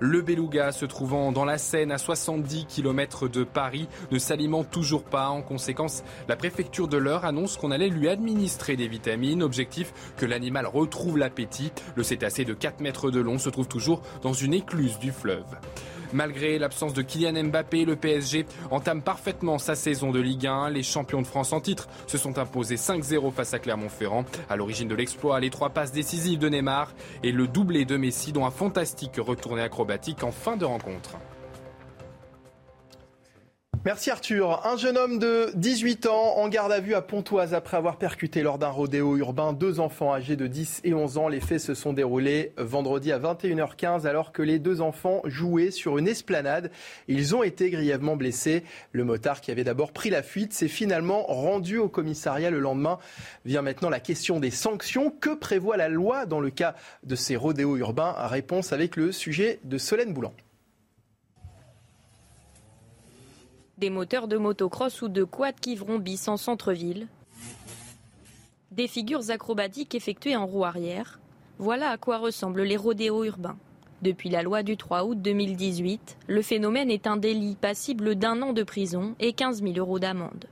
Le 0.00 0.20
beluga, 0.22 0.72
se 0.72 0.84
trouvant 0.84 1.32
dans 1.32 1.44
la 1.44 1.58
Seine 1.58 1.92
à 1.92 1.98
70 1.98 2.66
km 2.66 3.28
de 3.28 3.44
Paris, 3.44 3.88
ne 4.10 4.18
s'alimente 4.18 4.70
toujours 4.70 5.04
pas. 5.04 5.28
En 5.28 5.42
conséquence, 5.42 6.02
la 6.28 6.36
préfecture 6.36 6.88
de 6.88 6.96
l'Eure 6.96 7.24
annonce 7.24 7.56
qu'on 7.56 7.70
allait 7.70 7.88
lui 7.88 8.08
administrer 8.08 8.76
des 8.76 8.88
vitamines. 8.88 9.42
Objectif 9.42 9.92
que 10.16 10.26
l'animal 10.26 10.66
retrouve 10.66 11.18
l'appétit. 11.18 11.72
Le 11.96 12.02
cétacé 12.02 12.44
de 12.44 12.54
4 12.54 12.80
mètres 12.80 13.10
de 13.10 13.20
long 13.20 13.38
se 13.38 13.50
trouve 13.50 13.68
toujours 13.68 14.02
dans 14.22 14.32
une 14.32 14.54
écluse 14.54 14.98
du 14.98 15.12
fleuve. 15.12 15.44
Malgré 16.14 16.60
l'absence 16.60 16.94
de 16.94 17.02
Kylian 17.02 17.42
Mbappé, 17.42 17.84
le 17.84 17.96
PSG 17.96 18.46
entame 18.70 19.02
parfaitement 19.02 19.58
sa 19.58 19.74
saison 19.74 20.12
de 20.12 20.20
Ligue 20.20 20.46
1. 20.46 20.70
Les 20.70 20.84
champions 20.84 21.20
de 21.20 21.26
France 21.26 21.52
en 21.52 21.60
titre 21.60 21.88
se 22.06 22.18
sont 22.18 22.38
imposés 22.38 22.76
5-0 22.76 23.32
face 23.32 23.52
à 23.52 23.58
Clermont-Ferrand. 23.58 24.24
À 24.48 24.54
l'origine 24.54 24.86
de 24.86 24.94
l'exploit, 24.94 25.40
les 25.40 25.50
trois 25.50 25.70
passes 25.70 25.90
décisives 25.90 26.38
de 26.38 26.48
Neymar 26.48 26.92
et 27.24 27.32
le 27.32 27.48
doublé 27.48 27.84
de 27.84 27.96
Messi, 27.96 28.30
dont 28.30 28.46
un 28.46 28.52
fantastique 28.52 29.16
retourné 29.18 29.62
acrobatique 29.62 30.22
en 30.22 30.30
fin 30.30 30.56
de 30.56 30.64
rencontre. 30.64 31.16
Merci 33.84 34.10
Arthur. 34.10 34.64
Un 34.66 34.78
jeune 34.78 34.96
homme 34.96 35.18
de 35.18 35.50
18 35.56 36.06
ans 36.06 36.38
en 36.38 36.48
garde 36.48 36.72
à 36.72 36.80
vue 36.80 36.94
à 36.94 37.02
Pontoise 37.02 37.52
après 37.52 37.76
avoir 37.76 37.98
percuté 37.98 38.42
lors 38.42 38.56
d'un 38.56 38.70
rodéo 38.70 39.18
urbain 39.18 39.52
deux 39.52 39.78
enfants 39.78 40.14
âgés 40.14 40.36
de 40.36 40.46
10 40.46 40.80
et 40.84 40.94
11 40.94 41.18
ans. 41.18 41.28
Les 41.28 41.40
faits 41.40 41.60
se 41.60 41.74
sont 41.74 41.92
déroulés 41.92 42.54
vendredi 42.56 43.12
à 43.12 43.18
21h15 43.18 44.06
alors 44.06 44.32
que 44.32 44.40
les 44.40 44.58
deux 44.58 44.80
enfants 44.80 45.20
jouaient 45.26 45.70
sur 45.70 45.98
une 45.98 46.08
esplanade. 46.08 46.70
Ils 47.08 47.36
ont 47.36 47.42
été 47.42 47.68
grièvement 47.68 48.16
blessés. 48.16 48.64
Le 48.92 49.04
motard 49.04 49.42
qui 49.42 49.50
avait 49.50 49.64
d'abord 49.64 49.92
pris 49.92 50.08
la 50.08 50.22
fuite 50.22 50.54
s'est 50.54 50.66
finalement 50.68 51.22
rendu 51.24 51.76
au 51.76 51.90
commissariat 51.90 52.48
le 52.48 52.60
lendemain. 52.60 52.98
Vient 53.44 53.60
maintenant 53.60 53.90
la 53.90 54.00
question 54.00 54.40
des 54.40 54.50
sanctions. 54.50 55.10
Que 55.10 55.34
prévoit 55.34 55.76
la 55.76 55.90
loi 55.90 56.24
dans 56.24 56.40
le 56.40 56.48
cas 56.48 56.74
de 57.02 57.16
ces 57.16 57.36
rodéos 57.36 57.76
urbains? 57.76 58.14
Réponse 58.16 58.72
avec 58.72 58.96
le 58.96 59.12
sujet 59.12 59.60
de 59.62 59.76
Solène 59.76 60.14
Boulan. 60.14 60.32
Des 63.84 63.90
moteurs 63.90 64.28
de 64.28 64.38
motocross 64.38 65.02
ou 65.02 65.08
de 65.08 65.24
quad 65.24 65.60
qui 65.60 65.78
bis 66.00 66.26
en 66.26 66.38
centre-ville, 66.38 67.06
des 68.70 68.88
figures 68.88 69.28
acrobatiques 69.28 69.94
effectuées 69.94 70.36
en 70.36 70.46
roue 70.46 70.64
arrière. 70.64 71.20
Voilà 71.58 71.90
à 71.90 71.98
quoi 71.98 72.16
ressemblent 72.16 72.62
les 72.62 72.78
rodéos 72.78 73.24
urbains. 73.24 73.58
Depuis 74.00 74.30
la 74.30 74.42
loi 74.42 74.62
du 74.62 74.78
3 74.78 75.04
août 75.04 75.20
2018, 75.20 76.16
le 76.28 76.40
phénomène 76.40 76.90
est 76.90 77.06
un 77.06 77.18
délit 77.18 77.56
passible 77.56 78.14
d'un 78.14 78.40
an 78.40 78.54
de 78.54 78.62
prison 78.62 79.16
et 79.20 79.34
15 79.34 79.62
000 79.62 79.74
euros 79.76 79.98
d'amende. 79.98 80.46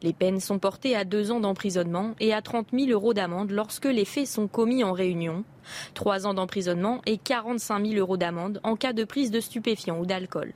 Les 0.00 0.14
peines 0.14 0.40
sont 0.40 0.58
portées 0.58 0.96
à 0.96 1.04
deux 1.04 1.32
ans 1.32 1.40
d'emprisonnement 1.40 2.14
et 2.18 2.32
à 2.32 2.40
30 2.40 2.68
000 2.72 2.88
euros 2.92 3.12
d'amende 3.12 3.50
lorsque 3.50 3.84
les 3.84 4.06
faits 4.06 4.26
sont 4.26 4.48
commis 4.48 4.84
en 4.84 4.92
réunion, 4.92 5.44
trois 5.92 6.26
ans 6.26 6.32
d'emprisonnement 6.32 7.02
et 7.04 7.18
45 7.18 7.88
000 7.88 7.98
euros 7.98 8.16
d'amende 8.16 8.58
en 8.62 8.74
cas 8.74 8.94
de 8.94 9.04
prise 9.04 9.30
de 9.30 9.40
stupéfiants 9.40 9.98
ou 9.98 10.06
d'alcool. 10.06 10.54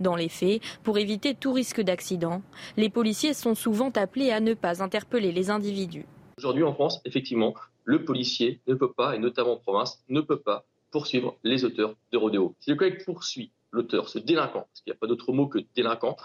Dans 0.00 0.16
les 0.16 0.30
faits, 0.30 0.62
pour 0.82 0.96
éviter 0.96 1.34
tout 1.34 1.52
risque 1.52 1.82
d'accident, 1.82 2.40
les 2.78 2.88
policiers 2.88 3.34
sont 3.34 3.54
souvent 3.54 3.90
appelés 3.90 4.30
à 4.30 4.40
ne 4.40 4.54
pas 4.54 4.82
interpeller 4.82 5.30
les 5.30 5.50
individus. 5.50 6.06
Aujourd'hui 6.38 6.64
en 6.64 6.72
France, 6.72 7.00
effectivement, 7.04 7.54
le 7.84 8.02
policier 8.04 8.60
ne 8.66 8.74
peut 8.74 8.92
pas, 8.92 9.14
et 9.14 9.18
notamment 9.18 9.52
en 9.52 9.56
province, 9.58 10.02
ne 10.08 10.22
peut 10.22 10.40
pas 10.40 10.64
poursuivre 10.90 11.36
les 11.44 11.64
auteurs 11.66 11.94
de 12.12 12.18
rodéo. 12.18 12.54
Si 12.60 12.70
le 12.70 12.76
collègue 12.76 13.04
poursuit 13.04 13.52
l'auteur, 13.72 14.08
ce 14.08 14.18
délinquant, 14.18 14.62
parce 14.62 14.80
qu'il 14.80 14.90
n'y 14.90 14.96
a 14.96 14.98
pas 14.98 15.06
d'autre 15.06 15.32
mot 15.32 15.46
que 15.46 15.58
délinquant, 15.74 16.16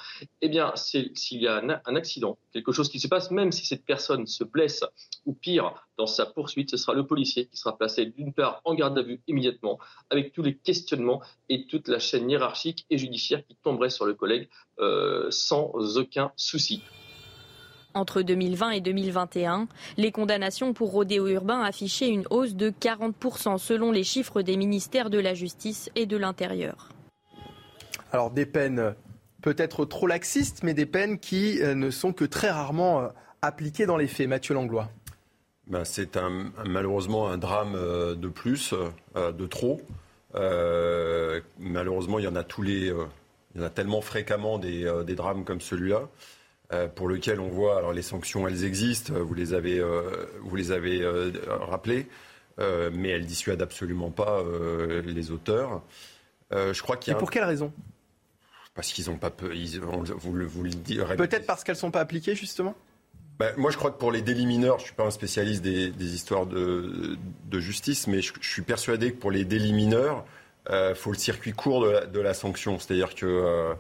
eh 0.42 0.50
bien, 0.50 0.74
s'il 0.76 1.14
y 1.32 1.48
a 1.48 1.58
un, 1.58 1.96
accident, 1.96 2.38
quelque 2.54 2.72
chose 2.72 2.90
qui 2.90 3.00
se 3.00 3.08
passe, 3.08 3.32
même 3.32 3.52
si 3.52 3.66
cette 3.66 3.86
personne 3.86 4.26
se 4.28 4.44
blesse 4.44 4.84
ou 5.26 5.34
pire 5.34 5.74
dans 5.98 6.08
sa 6.08 6.26
poursuite, 6.26 6.72
ce 6.72 6.78
sera 6.78 6.94
le 6.94 7.06
policier 7.06 7.48
qui 7.48 7.58
sera 7.58 7.78
placé 7.78 8.06
d'une 8.06 8.34
part 8.34 8.62
en 8.66 8.74
garde 8.74 8.98
à 8.98 9.02
vue 9.02 9.22
immédiatement, 9.28 9.80
avec 10.10 10.34
tous 10.34 10.42
les 10.42 10.58
questionnements 10.58 11.22
et 11.50 11.68
toute 11.68 11.88
la 11.88 12.00
chaîne 12.00 12.30
hiérarchique 12.30 12.86
et 12.90 12.98
judiciaire 12.98 13.46
qui 13.46 13.56
tomberait 13.56 13.90
sur 13.90 14.06
le 14.06 14.14
collègue 14.14 14.50
euh, 14.80 15.28
sans 15.30 15.98
aucun 15.98 16.32
souci. 16.36 16.82
Entre 17.94 18.24
2020 18.24 18.72
et 18.72 18.82
2021, 18.82 19.70
les 19.96 20.12
condamnations 20.12 20.74
pour 20.74 20.92
rodéo 20.92 21.28
urbain 21.28 21.62
affichaient 21.62 22.10
une 22.10 22.26
hausse 22.30 22.54
de 22.54 22.70
40% 22.70 23.58
selon 23.58 23.92
les 23.92 24.04
chiffres 24.04 24.42
des 24.42 24.58
ministères 24.58 25.10
de 25.10 25.18
la 25.18 25.34
Justice 25.34 25.90
et 25.96 26.06
de 26.06 26.18
l'Intérieur. 26.18 26.95
Alors 28.12 28.32
des 28.32 28.46
peines 28.46 28.96
peut-être 29.46 29.86
trop 29.86 30.08
laxistes, 30.08 30.64
mais 30.64 30.74
des 30.74 30.88
peines 30.88 31.20
qui 31.20 31.62
euh, 31.62 31.76
ne 31.76 31.92
sont 31.92 32.14
que 32.14 32.26
très 32.26 32.50
rarement 32.50 33.02
euh, 33.02 33.08
appliquées 33.44 33.86
dans 33.86 33.96
les 33.96 34.08
faits. 34.08 34.28
Mathieu 34.28 34.56
Langlois. 34.56 34.90
Ben, 35.68 35.86
c'est 35.86 36.18
un, 36.18 36.52
malheureusement 36.66 37.30
un 37.30 37.38
drame 37.38 37.76
euh, 37.76 38.16
de 38.16 38.28
plus, 38.28 38.74
de 39.16 39.46
trop. 39.46 39.82
malheureusement, 41.60 42.18
il 42.18 42.26
y 42.26 42.28
en 42.28 42.36
a 42.36 42.44
tous 42.44 42.64
les, 42.64 42.92
il 43.54 43.62
y 43.62 43.64
en 43.64 43.68
a 43.68 43.70
tellement 43.70 44.02
fréquemment 44.02 44.58
des, 44.58 45.16
drames 45.16 45.44
comme 45.44 45.62
celui-là. 45.62 46.10
pour 46.96 47.08
lequel 47.08 47.40
on 47.40 47.50
voit, 47.50 47.78
alors 47.78 47.94
les 47.94 48.02
sanctions, 48.02 48.48
elles 48.48 48.66
existent, 48.66 49.14
vous 49.14 49.36
les 49.36 49.54
avez, 49.54 49.80
vous 50.42 50.56
les 50.56 50.72
avez 50.72 51.08
rappelées, 51.48 52.08
mais 52.58 53.10
elles 53.10 53.26
dissuadent 53.26 53.62
absolument 53.62 54.12
pas 54.12 54.44
les 55.06 55.32
auteurs. 55.32 55.84
je 56.52 56.82
crois 56.82 56.98
qu'il 56.98 57.12
y 57.12 57.14
a 57.14 57.18
Et 57.18 57.20
pour 57.20 57.32
quelle 57.32 57.46
raison? 57.46 57.72
Parce 58.76 58.92
qu'ils 58.92 59.10
n'ont 59.10 59.18
pas 59.18 59.32
peur. 59.32 59.52
vous, 60.18 60.34
le, 60.34 60.46
vous 60.46 60.64
Peut-être 61.18 61.48
parce 61.48 61.64
qu'elles 61.64 61.76
ne 61.76 61.80
sont 61.80 61.92
pas 61.92 62.02
appliquées, 62.02 62.36
justement? 62.36 62.76
Ben, 63.40 63.54
moi, 63.58 63.72
je 63.72 63.78
crois 63.78 63.92
que 63.92 63.98
pour 63.98 64.12
les 64.12 64.22
délits 64.22 64.46
mineurs, 64.46 64.78
je 64.78 64.84
ne 64.84 64.88
suis 64.88 64.96
pas 64.96 65.06
un 65.06 65.12
spécialiste 65.12 65.62
des, 65.62 66.16
histoires 66.16 66.46
de, 66.46 67.18
justice, 67.54 68.08
mais 68.08 68.22
je, 68.22 68.34
suis 68.42 68.62
persuadé 68.62 69.12
que 69.12 69.18
pour 69.18 69.32
les 69.32 69.46
délits 69.46 69.74
mineurs, 69.74 70.26
il 70.68 70.74
euh, 70.74 70.96
faut 70.96 71.12
le 71.12 71.18
circuit 71.18 71.54
court 71.54 71.86
de 71.86 72.20
la, 72.20 72.34
sanction. 72.34 72.78
C'est-à-dire 72.78 73.16
que 73.16 73.26
euh, 73.26 73.74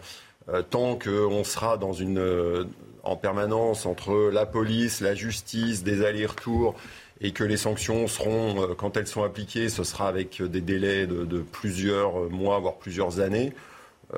euh, 0.49 0.61
tant 0.61 0.97
qu'on 0.97 1.43
sera 1.43 1.77
dans 1.77 1.93
une, 1.93 2.67
en 3.03 3.15
permanence 3.17 3.85
entre 3.85 4.29
la 4.31 4.45
police, 4.45 5.01
la 5.01 5.13
justice, 5.13 5.83
des 5.83 6.05
allers-retours, 6.05 6.75
et 7.21 7.31
que 7.31 7.43
les 7.43 7.57
sanctions 7.57 8.07
seront, 8.07 8.75
quand 8.77 8.97
elles 8.97 9.07
sont 9.07 9.23
appliquées, 9.23 9.69
ce 9.69 9.83
sera 9.83 10.07
avec 10.07 10.41
des 10.41 10.61
délais 10.61 11.07
de 11.07 11.39
plusieurs 11.39 12.29
mois, 12.29 12.59
voire 12.59 12.75
plusieurs 12.75 13.19
années. 13.19 13.53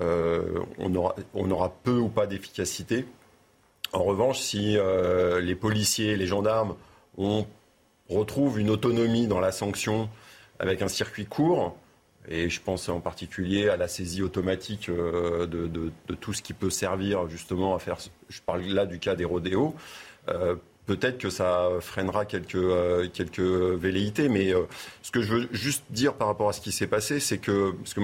Euh, 0.02 0.60
on, 0.78 0.96
aura, 0.96 1.74
peu 1.84 1.98
ou 1.98 2.10
pas 2.10 2.28
d'efficacité. 2.28 3.06
En 3.94 4.04
revanche, 4.04 4.40
si 4.40 4.78
euh, 4.78 5.40
les 5.40 5.56
policiers, 5.56 6.18
les 6.18 6.28
gendarmes 6.28 6.76
retrouvent 8.10 8.60
une 8.60 8.70
autonomie 8.70 9.28
dans 9.28 9.40
la 9.40 9.52
sanction 9.52 10.10
avec 10.60 10.82
un 10.82 10.88
circuit 10.88 11.26
court, 11.26 11.76
et 12.28 12.50
je 12.50 12.60
pense 12.62 12.90
en 12.90 13.00
particulier 13.00 13.70
à 13.70 13.78
la 13.78 13.88
saisie 13.88 14.22
automatique 14.22 14.90
euh, 14.90 15.48
de, 15.48 16.16
tout 16.16 16.34
ce 16.34 16.42
qui 16.42 16.54
peut 16.54 16.70
servir 16.70 17.28
justement 17.30 17.74
à 17.76 17.80
faire, 17.80 17.98
je 18.30 18.42
parle 18.42 18.64
là 18.64 18.86
du 18.86 19.00
cas 19.00 19.16
des 19.16 19.26
rodéos, 19.26 19.74
peut-être 20.86 21.18
que 21.18 21.30
ça 21.30 21.70
freinera 21.80 22.26
quelques, 22.26 23.12
quelques 23.14 23.40
velléités, 23.40 24.30
mais 24.30 24.54
ce 25.02 25.12
que 25.12 25.22
je 25.22 25.34
veux 25.34 25.50
juste 25.52 25.86
dire 25.90 26.14
par 26.14 26.28
rapport 26.28 26.50
à 26.50 26.54
ce 26.54 26.62
qui 26.62 26.72
s'est 26.72 26.88
passé, 26.88 27.20
c'est 27.20 27.38
que, 27.38 27.74
que 27.96 28.02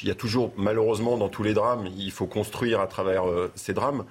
il 0.00 0.08
y 0.08 0.10
a 0.10 0.14
toujours, 0.14 0.52
malheureusement, 0.56 1.18
dans 1.18 1.28
tous 1.28 1.42
les 1.42 1.54
drames, 1.54 1.88
il 1.98 2.10
faut 2.10 2.26
construire 2.26 2.80
à 2.80 2.86
travers 2.86 3.28
euh, 3.28 3.50
ces 3.54 3.74
drames. 3.74 4.04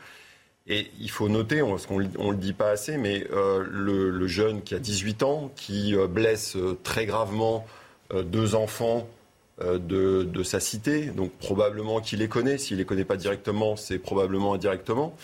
Et 0.67 0.91
il 0.99 1.09
faut 1.09 1.27
noter, 1.27 1.61
parce 1.61 1.87
qu'on 1.87 1.99
ne 1.99 2.31
le 2.31 2.37
dit 2.37 2.53
pas 2.53 2.69
assez, 2.69 2.97
mais 2.97 3.25
euh, 3.31 3.65
le, 3.67 4.27
jeune 4.27 4.61
qui 4.61 4.75
a 4.75 4.79
18 4.79 5.23
ans, 5.23 5.51
qui 5.55 5.95
euh, 5.95 6.07
blesse 6.07 6.55
très 6.83 7.05
gravement 7.05 7.65
deux 8.13 8.55
enfants 8.55 9.07
de, 9.63 10.43
sa 10.43 10.59
cité, 10.59 11.05
donc 11.05 11.31
probablement 11.31 12.01
qu'il 12.01 12.19
les 12.19 12.27
connaît. 12.27 12.57
S'il 12.57 12.75
ne 12.75 12.81
les 12.81 12.85
connaît 12.85 13.05
pas 13.05 13.15
directement, 13.15 13.77
c'est 13.77 13.99
probablement 13.99 14.53
indirectement. 14.53 15.15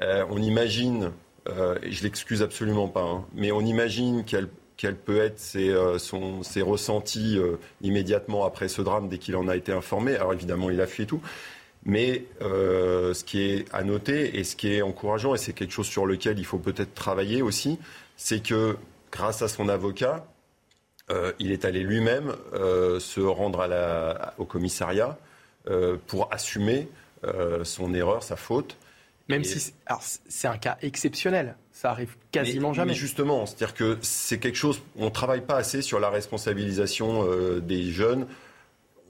on 0.00 0.40
imagine, 0.40 1.10
et 1.82 1.90
je 1.90 2.04
l'excuse 2.04 2.42
absolument 2.42 2.86
pas, 2.86 3.02
hein, 3.02 3.24
mais 3.34 3.50
on 3.50 3.62
imagine 3.62 4.22
qu'elle 4.22 4.46
quels 4.82 4.96
peuvent 4.96 5.18
être 5.18 5.38
ses, 5.38 5.68
euh, 5.68 5.96
ses 6.42 6.60
ressentis 6.60 7.38
euh, 7.38 7.56
immédiatement 7.82 8.44
après 8.44 8.66
ce 8.66 8.82
drame 8.82 9.08
dès 9.08 9.18
qu'il 9.18 9.36
en 9.36 9.46
a 9.46 9.54
été 9.54 9.70
informé. 9.70 10.16
Alors 10.16 10.32
évidemment, 10.32 10.70
il 10.70 10.80
a 10.80 10.88
fui 10.88 11.04
et 11.04 11.06
tout. 11.06 11.22
Mais 11.84 12.24
euh, 12.40 13.14
ce 13.14 13.22
qui 13.22 13.42
est 13.42 13.72
à 13.72 13.84
noter 13.84 14.36
et 14.40 14.42
ce 14.42 14.56
qui 14.56 14.72
est 14.72 14.82
encourageant, 14.82 15.36
et 15.36 15.38
c'est 15.38 15.52
quelque 15.52 15.70
chose 15.70 15.86
sur 15.86 16.04
lequel 16.04 16.40
il 16.40 16.44
faut 16.44 16.58
peut-être 16.58 16.94
travailler 16.94 17.42
aussi, 17.42 17.78
c'est 18.16 18.42
que 18.42 18.76
grâce 19.12 19.40
à 19.42 19.46
son 19.46 19.68
avocat, 19.68 20.26
il 21.38 21.52
est 21.52 21.66
allé 21.66 21.80
lui-même 21.80 22.32
se 22.98 23.20
rendre 23.20 23.60
à 23.60 23.68
la, 23.68 24.32
au 24.38 24.46
commissariat 24.46 25.18
pour 26.06 26.32
assumer 26.32 26.88
son 27.64 27.92
erreur, 27.92 28.22
sa 28.22 28.36
faute. 28.36 28.78
Même 29.28 29.44
si 29.44 29.74
c'est 30.28 30.48
un 30.48 30.56
cas 30.56 30.78
exceptionnel. 30.80 31.56
Ça 31.72 31.90
arrive 31.90 32.16
quasiment 32.30 32.74
jamais. 32.74 32.92
Mais 32.92 32.98
justement, 32.98 33.46
c'est-à-dire 33.46 33.74
que 33.74 33.96
c'est 34.02 34.38
quelque 34.38 34.56
chose, 34.56 34.82
on 34.96 35.06
ne 35.06 35.10
travaille 35.10 35.40
pas 35.40 35.56
assez 35.56 35.80
sur 35.80 36.00
la 36.00 36.10
responsabilisation 36.10 37.24
euh, 37.26 37.60
des 37.60 37.84
jeunes. 37.84 38.26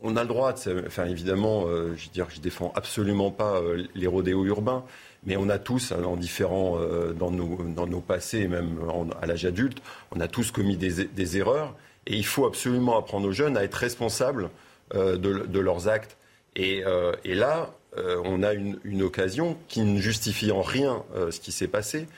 On 0.00 0.16
a 0.16 0.22
le 0.22 0.28
droit, 0.28 0.52
de, 0.52 0.84
enfin 0.86 1.06
évidemment, 1.06 1.64
euh, 1.66 1.94
je, 1.96 2.08
dire, 2.10 2.28
je 2.30 2.40
défends 2.40 2.72
absolument 2.76 3.32
pas 3.32 3.56
euh, 3.56 3.84
les 3.96 4.06
rodéos 4.06 4.44
urbains, 4.44 4.84
mais 5.24 5.36
on 5.36 5.48
a 5.48 5.58
tous, 5.58 5.90
hein, 5.90 6.04
en 6.04 6.16
différents, 6.16 6.78
dans, 7.16 7.30
nos, 7.30 7.62
dans 7.62 7.86
nos 7.86 8.00
passés, 8.00 8.48
même 8.48 8.78
à 9.20 9.26
l'âge 9.26 9.44
adulte, 9.44 9.78
on 10.12 10.20
a 10.20 10.28
tous 10.28 10.50
commis 10.50 10.76
des, 10.76 11.36
erreurs, 11.36 11.76
et 12.06 12.16
il 12.16 12.26
faut 12.26 12.46
absolument 12.46 12.96
apprendre 12.96 13.28
aux 13.28 13.32
jeunes 13.32 13.56
à 13.56 13.62
être 13.62 13.74
responsables 13.74 14.50
de, 14.92 15.58
leurs 15.60 15.86
actes. 15.86 16.16
Et, 16.56 16.82
et 17.24 17.34
là, 17.36 17.70
on 17.96 18.42
a 18.42 18.52
une, 18.52 18.80
une, 18.82 19.02
occasion 19.02 19.56
qui 19.68 19.82
ne 19.82 20.00
justifie 20.00 20.50
en 20.50 20.62
rien 20.62 21.04
ce 21.30 21.38
qui 21.38 21.52
s'est 21.52 21.68
passé, 21.68 22.08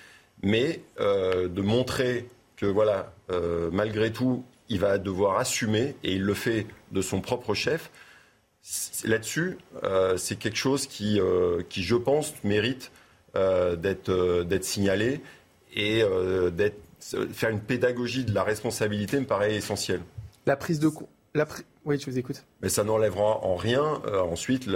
mais 0.45 0.81
euh, 1.01 1.49
de 1.49 1.63
montrer 1.63 2.29
que 2.57 2.67
voilà, 2.67 3.13
euh, 3.31 3.71
malgré 3.73 4.13
tout, 4.13 4.45
il 4.69 4.79
va 4.79 4.99
devoir 4.99 5.39
assumer, 5.39 5.97
et 6.05 6.13
il 6.13 6.23
le 6.23 6.35
fait 6.35 6.67
de 6.93 7.03
son 7.03 7.21
propre 7.21 7.55
chef. 7.55 7.91
Là-dessus, 9.05 9.59
euh, 9.83 10.17
c'est 10.17 10.37
quelque 10.37 10.57
chose 10.57 10.87
qui, 10.87 11.21
qui, 11.69 11.83
je 11.83 11.97
pense, 11.97 12.33
mérite 12.45 12.93
d'être 13.35 14.65
signalé 14.65 15.21
et 15.75 16.03
faire 17.33 17.51
une 17.51 17.61
pédagogie 17.61 18.25
de 18.25 18.33
la 18.33 18.45
responsabilité 18.45 19.19
me 19.19 19.27
paraît 19.27 19.55
essentiel. 19.55 20.01
La 20.47 20.57
prise 20.57 20.79
de 20.79 20.89
Oui, 21.85 21.99
je 21.99 22.11
vous 22.11 22.19
écoute. 22.19 22.45
Mais 22.63 22.71
ça 22.71 22.83
n'enlèvera 22.83 23.45
en 23.45 23.57
rien 23.57 24.01
euh, 24.07 24.21
ensuite, 24.23 24.69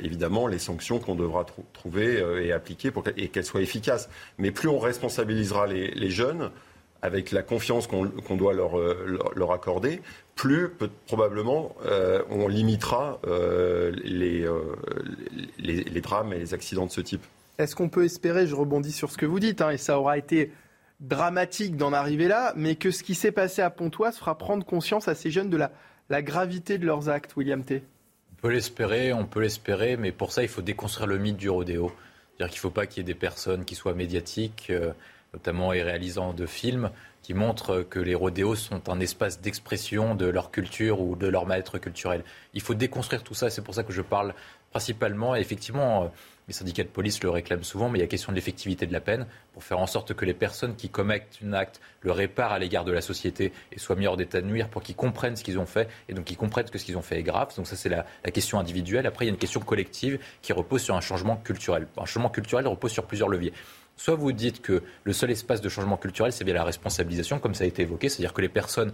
évidemment, 0.00 0.46
les 0.46 0.58
sanctions 0.58 0.98
qu'on 0.98 1.14
devra 1.14 1.46
trouver 1.72 2.20
euh, 2.20 2.44
et 2.44 2.52
appliquer 2.52 2.90
pour 2.90 3.04
et 3.16 3.28
qu'elles 3.28 3.44
soient 3.44 3.62
efficaces. 3.62 4.10
Mais 4.36 4.50
plus 4.50 4.68
on 4.68 4.78
responsabilisera 4.78 5.66
les, 5.66 6.10
jeunes, 6.10 6.50
avec 7.00 7.32
la 7.32 7.42
confiance 7.42 7.86
qu'on 7.86 8.36
doit 8.36 8.52
leur, 8.52 8.76
leur, 9.34 9.52
accorder, 9.52 10.02
plus 10.34 10.70
probablement 11.06 11.74
on 12.30 12.48
limitera 12.48 13.20
les, 14.04 14.46
les, 15.58 16.00
drames 16.00 16.32
et 16.32 16.38
les 16.38 16.54
accidents 16.54 16.86
de 16.86 16.90
ce 16.90 17.00
type. 17.00 17.24
Est-ce 17.58 17.74
qu'on 17.74 17.88
peut 17.88 18.04
espérer, 18.04 18.46
je 18.46 18.54
rebondis 18.54 18.92
sur 18.92 19.10
ce 19.10 19.16
que 19.16 19.26
vous 19.26 19.40
dites, 19.40 19.62
hein, 19.62 19.70
et 19.70 19.78
ça 19.78 19.98
aura 19.98 20.18
été 20.18 20.52
dramatique 21.00 21.76
d'en 21.76 21.92
arriver 21.92 22.28
là, 22.28 22.52
mais 22.56 22.74
que 22.74 22.90
ce 22.90 23.02
qui 23.02 23.14
s'est 23.14 23.32
passé 23.32 23.62
à 23.62 23.70
Pontoise 23.70 24.16
fera 24.16 24.36
prendre 24.36 24.66
conscience 24.66 25.08
à 25.08 25.14
ces 25.14 25.30
jeunes 25.30 25.50
de 25.50 25.56
la, 25.56 25.70
la 26.08 26.22
gravité 26.22 26.78
de 26.78 26.86
leurs 26.86 27.08
actes, 27.08 27.36
William 27.36 27.62
T. 27.62 27.82
On 28.32 28.40
peut 28.40 28.50
l'espérer, 28.50 29.12
on 29.12 29.26
peut 29.26 29.40
l'espérer, 29.40 29.96
mais 29.96 30.12
pour 30.12 30.32
ça, 30.32 30.42
il 30.42 30.48
faut 30.48 30.62
déconstruire 30.62 31.06
le 31.06 31.18
mythe 31.18 31.36
du 31.36 31.50
rodéo. 31.50 31.92
C'est-à-dire 32.36 32.52
qu'il 32.52 32.58
ne 32.58 32.60
faut 32.60 32.70
pas 32.70 32.86
qu'il 32.86 32.98
y 32.98 33.00
ait 33.00 33.12
des 33.12 33.18
personnes 33.18 33.64
qui 33.64 33.74
soient 33.74 33.94
médiatiques, 33.94 34.68
euh, 34.70 34.92
notamment 35.34 35.72
et 35.72 35.82
réalisant 35.82 36.32
de 36.32 36.46
films, 36.46 36.90
qui 37.22 37.34
montrent 37.34 37.82
que 37.82 37.98
les 37.98 38.14
rodéos 38.14 38.54
sont 38.54 38.88
un 38.88 39.00
espace 39.00 39.40
d'expression 39.40 40.14
de 40.14 40.26
leur 40.26 40.50
culture 40.50 41.00
ou 41.00 41.16
de 41.16 41.26
leur 41.26 41.46
mal-être 41.46 41.78
culturel. 41.78 42.24
Il 42.54 42.62
faut 42.62 42.74
déconstruire 42.74 43.22
tout 43.22 43.34
ça, 43.34 43.50
c'est 43.50 43.62
pour 43.62 43.74
ça 43.74 43.82
que 43.82 43.92
je 43.92 44.02
parle 44.02 44.34
principalement, 44.70 45.34
effectivement, 45.34 46.04
euh, 46.04 46.08
les 46.48 46.54
syndicats 46.54 46.82
de 46.82 46.88
police 46.88 47.22
le 47.22 47.30
réclament 47.30 47.62
souvent, 47.62 47.90
mais 47.90 47.98
il 47.98 48.02
y 48.02 48.04
a 48.04 48.08
question 48.08 48.32
de 48.32 48.36
l'effectivité 48.36 48.86
de 48.86 48.92
la 48.92 49.00
peine 49.00 49.26
pour 49.52 49.62
faire 49.62 49.78
en 49.78 49.86
sorte 49.86 50.14
que 50.14 50.24
les 50.24 50.34
personnes 50.34 50.74
qui 50.74 50.88
commettent 50.88 51.38
un 51.44 51.52
acte 51.52 51.80
le 52.00 52.10
réparent 52.10 52.52
à 52.52 52.58
l'égard 52.58 52.84
de 52.84 52.92
la 52.92 53.02
société 53.02 53.52
et 53.70 53.78
soient 53.78 53.96
mis 53.96 54.06
hors 54.06 54.16
d'état 54.16 54.40
de 54.40 54.46
nuire 54.46 54.68
pour 54.68 54.82
qu'ils 54.82 54.96
comprennent 54.96 55.36
ce 55.36 55.44
qu'ils 55.44 55.58
ont 55.58 55.66
fait 55.66 55.88
et 56.08 56.14
donc 56.14 56.24
qu'ils 56.24 56.38
comprennent 56.38 56.68
que 56.70 56.78
ce 56.78 56.84
qu'ils 56.84 56.96
ont 56.96 57.02
fait 57.02 57.18
est 57.18 57.22
grave. 57.22 57.54
Donc 57.54 57.66
ça, 57.66 57.76
c'est 57.76 57.90
la, 57.90 58.04
question 58.32 58.58
individuelle. 58.58 59.06
Après, 59.06 59.24
il 59.24 59.28
y 59.28 59.30
a 59.30 59.34
une 59.34 59.38
question 59.38 59.60
collective 59.60 60.18
qui 60.42 60.52
repose 60.52 60.82
sur 60.82 60.94
un 60.94 61.00
changement 61.00 61.36
culturel. 61.36 61.86
Un 61.98 62.06
changement 62.06 62.30
culturel 62.30 62.66
repose 62.66 62.92
sur 62.92 63.04
plusieurs 63.04 63.28
leviers. 63.28 63.52
Soit 63.96 64.14
vous 64.14 64.32
dites 64.32 64.62
que 64.62 64.82
le 65.04 65.12
seul 65.12 65.30
espace 65.30 65.60
de 65.60 65.68
changement 65.68 65.96
culturel, 65.96 66.32
c'est 66.32 66.44
bien 66.44 66.54
la 66.54 66.64
responsabilisation, 66.64 67.40
comme 67.40 67.54
ça 67.54 67.64
a 67.64 67.66
été 67.66 67.82
évoqué, 67.82 68.08
c'est-à-dire 68.08 68.32
que 68.32 68.40
les 68.40 68.48
personnes, 68.48 68.92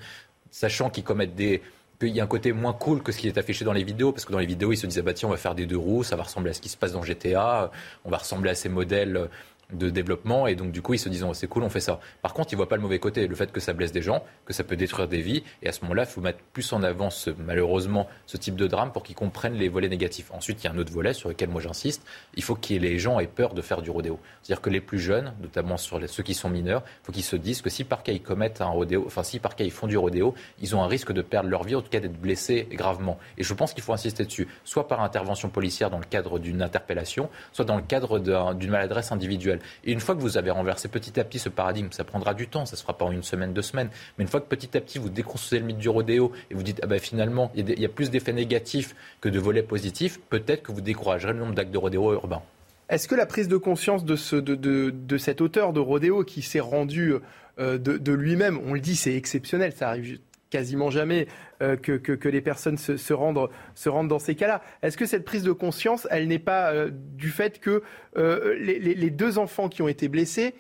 sachant 0.51 0.89
qu'ils 0.89 1.05
commettent 1.05 1.35
des, 1.35 1.63
qu'il 1.99 2.15
y 2.15 2.21
a 2.21 2.25
un 2.25 2.29
côté 2.29 2.53
moins 2.53 2.73
cool 2.73 3.03
que 3.03 3.13
ce 3.13 3.19
qui 3.19 3.29
est 3.29 3.39
affiché 3.39 3.65
dans 3.65 3.73
les 3.73 3.85
vidéos, 3.85 4.13
parce 4.13 4.25
que 4.25 4.33
dans 4.33 4.39
les 4.39 4.47
vidéos, 4.47 4.73
ils 4.73 4.77
se 4.77 4.87
disaient, 4.87 5.03
bah 5.03 5.15
tiens, 5.15 5.29
on 5.29 5.33
va 5.33 5.37
faire 5.37 5.55
des 5.55 5.67
deux 5.67 5.77
roues, 5.77 6.05
ça 6.05 6.17
va 6.17 6.25
ressembler 6.25 6.51
à 6.51 6.55
ce 6.55 6.61
qui 6.61 6.69
se 6.69 6.77
passe 6.77 6.93
dans 6.93 7.03
GTA, 7.03 7.71
on 8.05 8.11
va 8.11 8.19
ressembler 8.19 8.51
à 8.51 8.55
ces 8.55 8.69
modèles 8.69 9.29
de 9.73 9.91
développement 9.91 10.47
et 10.47 10.55
donc 10.55 10.73
du 10.73 10.83
coup 10.83 10.95
ils 10.95 10.99
se 10.99 11.09
disent 11.09 11.25
oh, 11.25 11.35
c'est 11.35 11.47
cool 11.47 11.63
on 11.63 11.69
fait 11.69 11.81
ça. 11.81 12.01
Par 12.23 12.35
contre 12.35 12.53
ils 12.53 12.57
voient 12.57 12.69
pas 12.69 12.77
le 12.77 12.83
mauvais 12.83 12.99
côté, 12.99 13.27
le 13.27 13.35
fait 13.35 13.51
que 13.53 13.61
ça 13.61 13.73
blesse 13.73 13.93
des 13.93 14.03
gens, 14.03 14.25
que 14.45 14.53
ça 14.53 14.65
peut 14.65 14.77
détruire 14.77 15.09
des 15.09 15.21
vies 15.21 15.43
et 15.63 15.69
à 15.69 15.73
ce 15.73 15.83
moment-là 15.83 16.03
il 16.03 16.09
faut 16.09 16.21
mettre 16.21 16.41
plus 16.53 16.73
en 16.73 16.83
avant 16.83 17.09
malheureusement 17.39 18.09
ce 18.27 18.37
type 18.37 18.57
de 18.57 18.67
drame 18.67 18.93
pour 18.93 19.03
qu'ils 19.03 19.17
comprennent 19.17 19.55
les 19.55 19.69
volets 19.69 19.89
négatifs. 19.89 20.31
Ensuite 20.33 20.63
il 20.63 20.67
y 20.67 20.71
a 20.71 20.73
un 20.73 20.79
autre 20.79 20.93
volet 20.93 21.13
sur 21.13 21.29
lequel 21.29 21.49
moi 21.49 21.61
j'insiste, 21.61 22.05
il 22.35 22.43
faut 22.43 22.55
que 22.55 22.75
les 22.75 22.99
gens 22.99 23.21
aient 23.21 23.27
peur 23.27 23.55
de 23.55 23.63
faire 23.63 23.83
du 23.83 23.91
rodéo. 23.91 24.19
C'est-à-dire 24.43 24.63
que 24.63 24.71
les 24.71 24.81
plus 24.81 24.99
jeunes, 24.99 25.35
notamment 25.41 25.77
sur 25.77 26.01
ceux 26.09 26.23
qui 26.23 26.35
sont 26.35 26.51
mineurs, 26.51 26.83
il 26.87 27.07
faut 27.07 27.13
qu'ils 27.13 27.25
se 27.25 27.37
disent 27.37 27.63
que 27.63 27.71
si 27.71 27.85
par 27.85 28.03
cas 28.03 28.13
ils 28.13 28.23
commettent 28.23 28.61
un 28.61 28.67
rodéo, 28.67 29.05
enfin 29.07 29.23
si 29.23 29.39
par 29.39 29.57
cas 29.57 29.65
ils 29.65 29.71
font 29.71 29.87
du 29.87 29.97
rodéo, 29.97 30.35
ils 30.61 30.75
ont 30.77 30.83
un 30.83 30.87
risque 30.87 31.13
de 31.13 31.23
perdre 31.23 31.49
leur 31.49 31.65
vie, 31.65 31.75
en 31.75 31.83
tout 31.83 31.91
cas 31.91 32.01
d'être 32.01 32.21
blessés 32.21 32.69
gravement. 32.71 33.19
Et 33.39 33.43
je 33.43 33.55
pense 33.55 33.75
qu'il 33.75 33.83
faut 33.83 33.93
insister 33.93 34.25
dessus, 34.25 34.49
soit 34.65 34.89
par 34.89 35.01
intervention 35.03 35.49
policière 35.49 35.91
dans 35.91 35.99
le 35.99 36.05
cadre 36.05 36.39
d'une 36.39 36.63
interpellation, 36.63 37.29
soit 37.53 37.65
dans 37.65 37.77
le 37.77 37.83
cadre 37.83 38.19
d'une 38.55 38.71
maladresse 38.71 39.13
individuelle. 39.13 39.54
Et 39.85 39.93
une 39.93 40.01
fois 40.01 40.15
que 40.15 40.21
vous 40.21 40.39
avez 40.39 40.51
renversé 40.51 40.89
petit 40.89 41.19
à 41.19 41.25
petit 41.25 41.39
ce 41.39 41.49
paradigme. 41.49 41.89
Ça 41.91 42.05
prendra 42.05 42.35
du 42.35 42.49
temps, 42.49 42.67
ça 42.67 42.73
ne 42.73 42.77
se 42.77 42.83
fera 42.83 42.97
pas 42.97 43.05
en 43.05 43.13
une 43.13 43.23
semaine, 43.23 43.53
deux 43.53 43.63
semaines. 43.63 43.89
Mais 44.19 44.25
une 44.25 44.31
fois 44.31 44.41
que 44.41 44.47
petit 44.47 44.77
à 44.77 44.81
petit 44.81 44.99
vous 44.99 45.09
déconstruisez 45.09 45.61
le 45.61 45.67
mythe 45.67 45.79
du 45.79 45.89
rodéo 45.89 46.33
et 46.51 46.55
vous 46.55 46.63
dites 46.63 46.81
ah 46.83 46.87
ben, 46.87 46.99
finalement 46.99 47.51
il 47.55 47.79
y, 47.79 47.85
a 47.85 47.89
plus 47.89 48.11
d'effets 48.11 48.33
négatifs 48.33 48.95
que 49.21 49.29
de 49.29 49.39
volets 49.39 49.63
positifs, 49.63 50.21
peut-être 50.29 50.63
que 50.63 50.73
vous 50.73 50.81
découragerez 50.81 51.33
le 51.33 51.39
nombre 51.39 51.55
d'actes 51.55 51.71
de 51.71 51.79
rodéo 51.79 52.13
urbains. 52.13 52.43
Est-ce 52.89 53.09
que 53.09 53.15
la 53.15 53.27
prise 53.27 53.49
de 53.49 53.57
conscience 53.57 54.05
de, 54.05 54.17
ce, 54.17 54.37
de, 54.37 54.55
de, 54.55 55.19
cet 55.19 55.41
auteur 55.41 55.73
de 55.73 55.81
rodéo 55.81 56.23
qui 56.23 56.43
s'est 56.43 56.61
rendu 56.61 57.15
euh, 57.59 57.79
de, 57.79 58.13
lui-même, 58.13 58.59
on 58.67 58.75
le 58.75 58.81
dit, 58.81 58.97
c'est 58.97 59.15
exceptionnel, 59.15 59.73
ça 59.73 59.89
arrive 59.89 60.19
quasiment 60.55 60.89
jamais 60.89 61.27
euh, 61.63 61.75
que, 61.75 61.91
que, 61.97 62.29
les 62.29 62.41
personnes 62.41 62.79
se, 62.79 63.13
rendent, 63.13 63.51
se 63.75 63.89
rendent 63.89 64.07
dans 64.07 64.21
ces 64.21 64.37
cas-là. 64.37 64.63
Est-ce 64.83 64.97
que 64.97 65.05
cette 65.05 65.25
prise 65.25 65.43
de 65.43 65.51
conscience, 65.51 66.07
elle 66.13 66.29
n'est 66.29 66.39
pas 66.39 66.73
euh, 66.73 66.91
du 66.93 67.31
fait 67.31 67.59
que 67.59 67.83
euh, 68.17 68.55
les, 68.61 69.11
deux 69.11 69.39
enfants 69.39 69.69
qui 69.69 69.83
ont 69.83 69.89
été 69.89 70.07
blessés, 70.07 70.55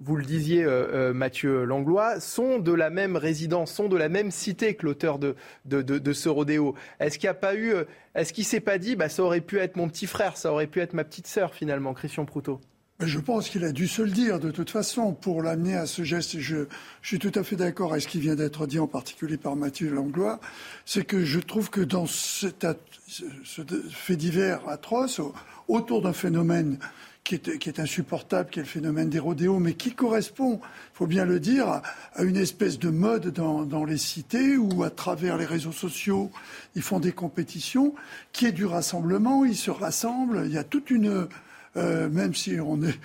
vous 0.00 0.14
le 0.14 0.24
disiez 0.24 0.64
Mathieu 1.12 1.64
Langlois, 1.64 2.20
sont 2.20 2.60
de 2.60 2.72
la 2.72 2.90
même 2.90 3.16
résidence, 3.16 3.72
sont 3.72 3.88
de 3.88 3.96
la 3.96 4.08
même 4.08 4.30
cité 4.30 4.74
que 4.74 4.86
l'auteur 4.86 5.18
de, 5.18 5.34
de, 5.64 5.82
de, 5.82 6.12
ce 6.12 6.28
rodéo? 6.28 6.76
Est-ce 7.00 7.18
qu'il 7.18 7.26
n'y 7.26 7.32
a 7.32 7.34
pas 7.34 7.56
eu, 7.56 7.74
est-ce 8.14 8.32
qu'il 8.32 8.44
s'est 8.44 8.60
pas 8.60 8.78
dit, 8.78 8.94
bah, 8.94 9.08
ça 9.08 9.24
aurait 9.24 9.40
pu 9.40 9.58
être 9.58 9.76
mon 9.76 9.88
petit 9.88 10.06
frère, 10.06 10.36
ça 10.36 10.52
aurait 10.52 10.68
pu 10.68 10.80
être 10.80 10.94
ma 10.94 11.02
petite 11.02 11.26
sœur 11.26 11.54
finalement, 11.54 11.92
Christian 11.92 12.24
Proutot? 12.24 12.60
Je 13.00 13.18
pense 13.18 13.48
qu'il 13.48 13.64
a 13.64 13.72
dû 13.72 13.88
se 13.88 14.02
le 14.02 14.10
dire 14.10 14.40
de 14.40 14.50
toute 14.50 14.70
façon 14.70 15.12
pour 15.12 15.42
l'amener 15.42 15.74
à 15.74 15.86
ce 15.86 16.02
geste. 16.02 16.38
Je, 16.38 16.64
je 17.02 17.08
suis 17.08 17.18
tout 17.18 17.32
à 17.34 17.42
fait 17.42 17.56
d'accord 17.56 17.92
avec 17.92 18.02
ce 18.02 18.08
qui 18.08 18.20
vient 18.20 18.34
d'être 18.34 18.66
dit, 18.66 18.78
en 18.78 18.86
particulier 18.86 19.36
par 19.36 19.56
Mathieu 19.56 19.90
Langlois. 19.90 20.40
C'est 20.84 21.04
que 21.04 21.24
je 21.24 21.40
trouve 21.40 21.70
que 21.70 21.80
dans 21.80 22.06
cet, 22.06 22.66
ce 23.06 23.62
fait 23.90 24.16
divers 24.16 24.68
atroce, 24.68 25.20
autour 25.68 26.02
d'un 26.02 26.12
phénomène 26.12 26.78
qui 27.24 27.36
est, 27.36 27.58
qui 27.58 27.68
est, 27.68 27.80
insupportable, 27.80 28.50
qui 28.50 28.58
est 28.58 28.62
le 28.62 28.68
phénomène 28.68 29.08
des 29.08 29.18
rodéos, 29.18 29.58
mais 29.58 29.74
qui 29.74 29.92
correspond, 29.92 30.60
il 30.62 30.94
faut 30.96 31.06
bien 31.06 31.24
le 31.24 31.38
dire, 31.38 31.80
à 32.14 32.22
une 32.22 32.36
espèce 32.36 32.78
de 32.78 32.90
mode 32.90 33.28
dans, 33.28 33.62
dans, 33.62 33.84
les 33.84 33.98
cités 33.98 34.56
où, 34.56 34.82
à 34.82 34.90
travers 34.90 35.36
les 35.36 35.44
réseaux 35.44 35.72
sociaux, 35.72 36.30
ils 36.74 36.82
font 36.82 36.98
des 36.98 37.12
compétitions, 37.12 37.94
qui 38.32 38.46
est 38.46 38.52
du 38.52 38.66
rassemblement, 38.66 39.44
ils 39.44 39.56
se 39.56 39.70
rassemblent, 39.70 40.42
il 40.46 40.52
y 40.52 40.58
a 40.58 40.64
toute 40.64 40.90
une 40.90 41.28
euh, 41.76 42.08
même 42.08 42.34
si 42.34 42.58
on 42.60 42.82
est, 42.82 42.98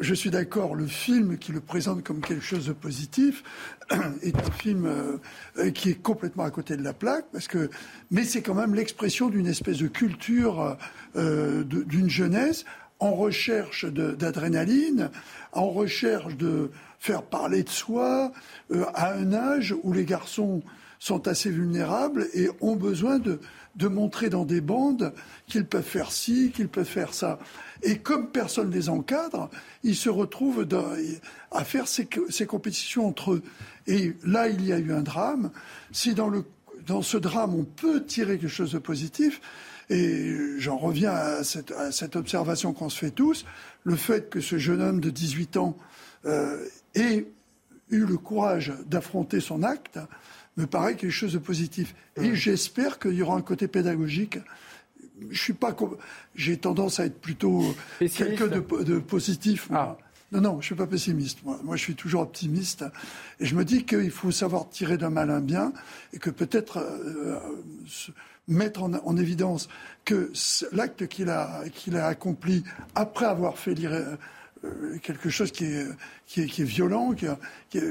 je 0.00 0.14
suis 0.14 0.30
d'accord, 0.30 0.74
le 0.74 0.86
film 0.86 1.38
qui 1.38 1.52
le 1.52 1.60
présente 1.60 2.04
comme 2.04 2.20
quelque 2.20 2.44
chose 2.44 2.66
de 2.66 2.72
positif 2.72 3.42
est 4.22 4.36
un 4.36 4.50
film 4.50 4.86
euh, 4.86 5.70
qui 5.70 5.90
est 5.90 6.02
complètement 6.02 6.44
à 6.44 6.50
côté 6.50 6.76
de 6.76 6.82
la 6.82 6.92
plaque, 6.92 7.24
parce 7.32 7.48
que, 7.48 7.70
mais 8.10 8.24
c'est 8.24 8.42
quand 8.42 8.54
même 8.54 8.74
l'expression 8.74 9.30
d'une 9.30 9.46
espèce 9.46 9.78
de 9.78 9.88
culture 9.88 10.76
euh, 11.16 11.64
d'une 11.64 12.10
jeunesse 12.10 12.66
en 12.98 13.12
recherche 13.12 13.86
d'adrénaline, 13.86 15.10
en 15.52 15.70
recherche 15.70 16.36
de 16.36 16.70
faire 16.98 17.22
parler 17.22 17.62
de 17.62 17.70
soi, 17.70 18.30
à 18.92 19.14
un 19.14 19.32
âge 19.32 19.74
où 19.82 19.94
les 19.94 20.04
garçons 20.04 20.62
sont 21.00 21.26
assez 21.26 21.50
vulnérables 21.50 22.28
et 22.34 22.48
ont 22.60 22.76
besoin 22.76 23.18
de, 23.18 23.40
de 23.74 23.88
montrer 23.88 24.28
dans 24.28 24.44
des 24.44 24.60
bandes 24.60 25.12
qu'ils 25.46 25.64
peuvent 25.64 25.82
faire 25.82 26.12
ci, 26.12 26.52
qu'ils 26.54 26.68
peuvent 26.68 26.84
faire 26.84 27.14
ça. 27.14 27.38
Et 27.82 27.98
comme 27.98 28.30
personne 28.30 28.68
ne 28.68 28.74
les 28.74 28.90
encadre, 28.90 29.50
ils 29.82 29.96
se 29.96 30.10
retrouvent 30.10 30.68
à 31.50 31.64
faire 31.64 31.88
ces, 31.88 32.06
compétitions 32.46 33.08
entre 33.08 33.32
eux. 33.32 33.42
Et 33.86 34.14
là, 34.24 34.48
il 34.48 34.64
y 34.64 34.72
a 34.72 34.78
eu 34.78 34.92
un 34.92 35.02
drame. 35.02 35.50
Si 35.90 36.14
dans, 36.14 36.28
le, 36.28 36.44
dans 36.86 37.02
ce 37.02 37.16
drame, 37.16 37.54
on 37.54 37.64
peut 37.64 38.04
tirer 38.04 38.38
quelque 38.38 38.48
chose 38.48 38.72
de 38.72 38.78
positif, 38.78 39.40
et 39.88 40.36
j'en 40.58 40.76
reviens 40.76 41.12
à 41.12 41.42
cette, 41.42 41.72
à 41.72 41.90
cette 41.90 42.14
observation 42.14 42.72
qu'on 42.74 42.90
se 42.90 42.98
fait 42.98 43.10
tous, 43.10 43.46
le 43.82 43.96
fait 43.96 44.28
que 44.28 44.40
ce 44.40 44.58
jeune 44.58 44.82
homme 44.82 45.00
de 45.00 45.10
18 45.10 45.56
ans 45.56 45.76
euh, 46.26 46.64
ait 46.94 47.26
eu 47.90 48.04
le 48.04 48.16
courage 48.18 48.72
d'affronter 48.86 49.40
son 49.40 49.62
acte, 49.62 49.98
me 50.60 50.66
paraît 50.66 50.96
quelque 50.96 51.10
chose 51.10 51.32
de 51.32 51.38
positif. 51.38 51.94
Et 52.16 52.34
j'espère 52.34 52.98
qu'il 52.98 53.14
y 53.14 53.22
aura 53.22 53.36
un 53.36 53.42
côté 53.42 53.68
pédagogique 53.68 54.38
je 55.30 55.40
suis 55.40 55.52
pas. 55.52 55.76
J'ai 56.34 56.56
tendance 56.56 57.00
à 57.00 57.06
être 57.06 57.20
plutôt 57.20 57.74
quelqu'un 57.98 58.46
de, 58.46 58.98
positif. 58.98 59.68
Ah. 59.72 59.96
Non, 60.32 60.40
non, 60.40 60.60
je 60.60 60.66
suis 60.66 60.74
pas 60.74 60.86
pessimiste. 60.86 61.40
Moi. 61.44 61.58
moi, 61.64 61.76
je 61.76 61.82
suis 61.82 61.96
toujours 61.96 62.22
optimiste. 62.22 62.84
Et 63.40 63.46
je 63.46 63.54
me 63.56 63.64
dis 63.64 63.84
qu'il 63.84 64.10
faut 64.10 64.30
savoir 64.30 64.70
tirer 64.70 64.96
d'un 64.96 65.10
mal 65.10 65.30
un 65.30 65.40
bien 65.40 65.72
et 66.12 66.18
que 66.18 66.30
peut-être 66.30 66.78
euh, 66.78 67.38
mettre 68.46 68.82
en, 68.82 69.16
évidence 69.16 69.68
que 70.04 70.32
l'acte 70.72 71.08
qu'il 71.08 71.30
a, 71.30 71.64
qu'il 71.74 71.96
a 71.96 72.06
accompli 72.06 72.62
après 72.94 73.26
avoir 73.26 73.58
fait 73.58 73.74
euh, 73.84 74.16
quelque 75.02 75.30
chose 75.30 75.52
qui 75.52 75.64
est, 75.64 76.62
violent, 76.62 77.14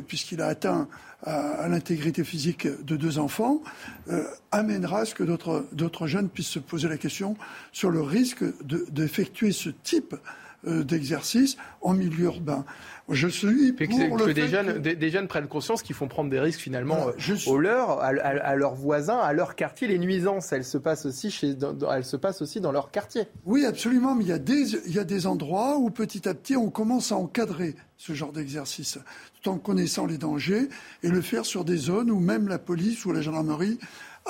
puisqu'il 0.07 0.41
a 0.41 0.47
atteint 0.47 0.87
à, 1.23 1.67
l'intégrité 1.67 2.23
physique 2.23 2.67
de 2.67 2.95
deux 2.95 3.19
enfants, 3.19 3.61
euh, 4.09 4.23
amènera 4.51 5.01
à 5.01 5.05
ce 5.05 5.15
que 5.15 5.23
d'autres 5.23 6.07
jeunes 6.07 6.29
puissent 6.29 6.47
se 6.47 6.59
poser 6.59 6.87
la 6.87 6.97
question 6.97 7.35
sur 7.71 7.89
le 7.89 8.01
risque 8.01 8.43
d'effectuer 8.63 9.51
ce 9.51 9.69
type 9.69 10.13
euh, 10.13 10.17
d'exercice 10.63 11.57
en 11.81 11.93
milieu 11.93 12.25
urbain. 12.25 12.65
Je 13.11 13.27
suis 13.27 13.73
pour 13.73 13.87
que, 13.87 14.27
le 14.27 14.33
des, 14.33 14.47
jeunes, 14.47 14.79
des, 14.79 15.09
jeunes 15.09 15.27
prennent 15.27 15.47
conscience 15.47 15.81
qu'ils 15.81 15.95
font 15.95 16.07
prendre 16.07 16.29
des 16.29 16.39
risques 16.39 16.59
finalement 16.59 17.07
euh, 17.07 17.95
à, 18.01 18.55
leurs 18.55 18.75
voisins, 18.75 19.17
à 19.17 19.33
leur 19.33 19.55
quartier. 19.55 19.87
Les 19.87 19.97
nuisances, 19.97 20.51
elles 20.51 20.65
se 20.65 20.77
passent 20.77 21.05
aussi 21.05 21.31
chez, 21.31 21.55
dans, 21.55 21.91
elles 21.91 22.05
se 22.05 22.17
passent 22.17 22.41
aussi 22.41 22.61
dans 22.61 22.71
leur 22.71 22.91
quartier. 22.91 23.23
Oui, 23.45 23.65
absolument. 23.65 24.13
Mais 24.13 24.25
il 24.25 24.29
y 24.29 24.33
a 24.33 24.39
des, 24.39 24.75
il 24.85 24.93
y 24.93 24.99
a 24.99 25.03
des 25.03 25.25
endroits 25.25 25.77
où 25.77 25.89
petit 25.89 26.27
à 26.29 26.35
petit 26.35 26.55
on 26.55 26.69
commence 26.69 27.11
à 27.11 27.15
encadrer 27.15 27.75
ce 27.97 28.13
genre 28.13 28.31
d'exercice, 28.31 28.99
tout 29.41 29.49
en 29.49 29.57
connaissant 29.57 30.05
les 30.05 30.17
dangers 30.17 30.69
et 31.03 31.09
le 31.09 31.21
faire 31.21 31.45
sur 31.45 31.65
des 31.65 31.77
zones 31.77 32.11
où 32.11 32.19
même 32.19 32.47
la 32.47 32.59
police 32.59 33.05
ou 33.05 33.11
la 33.11 33.21
gendarmerie 33.21 33.79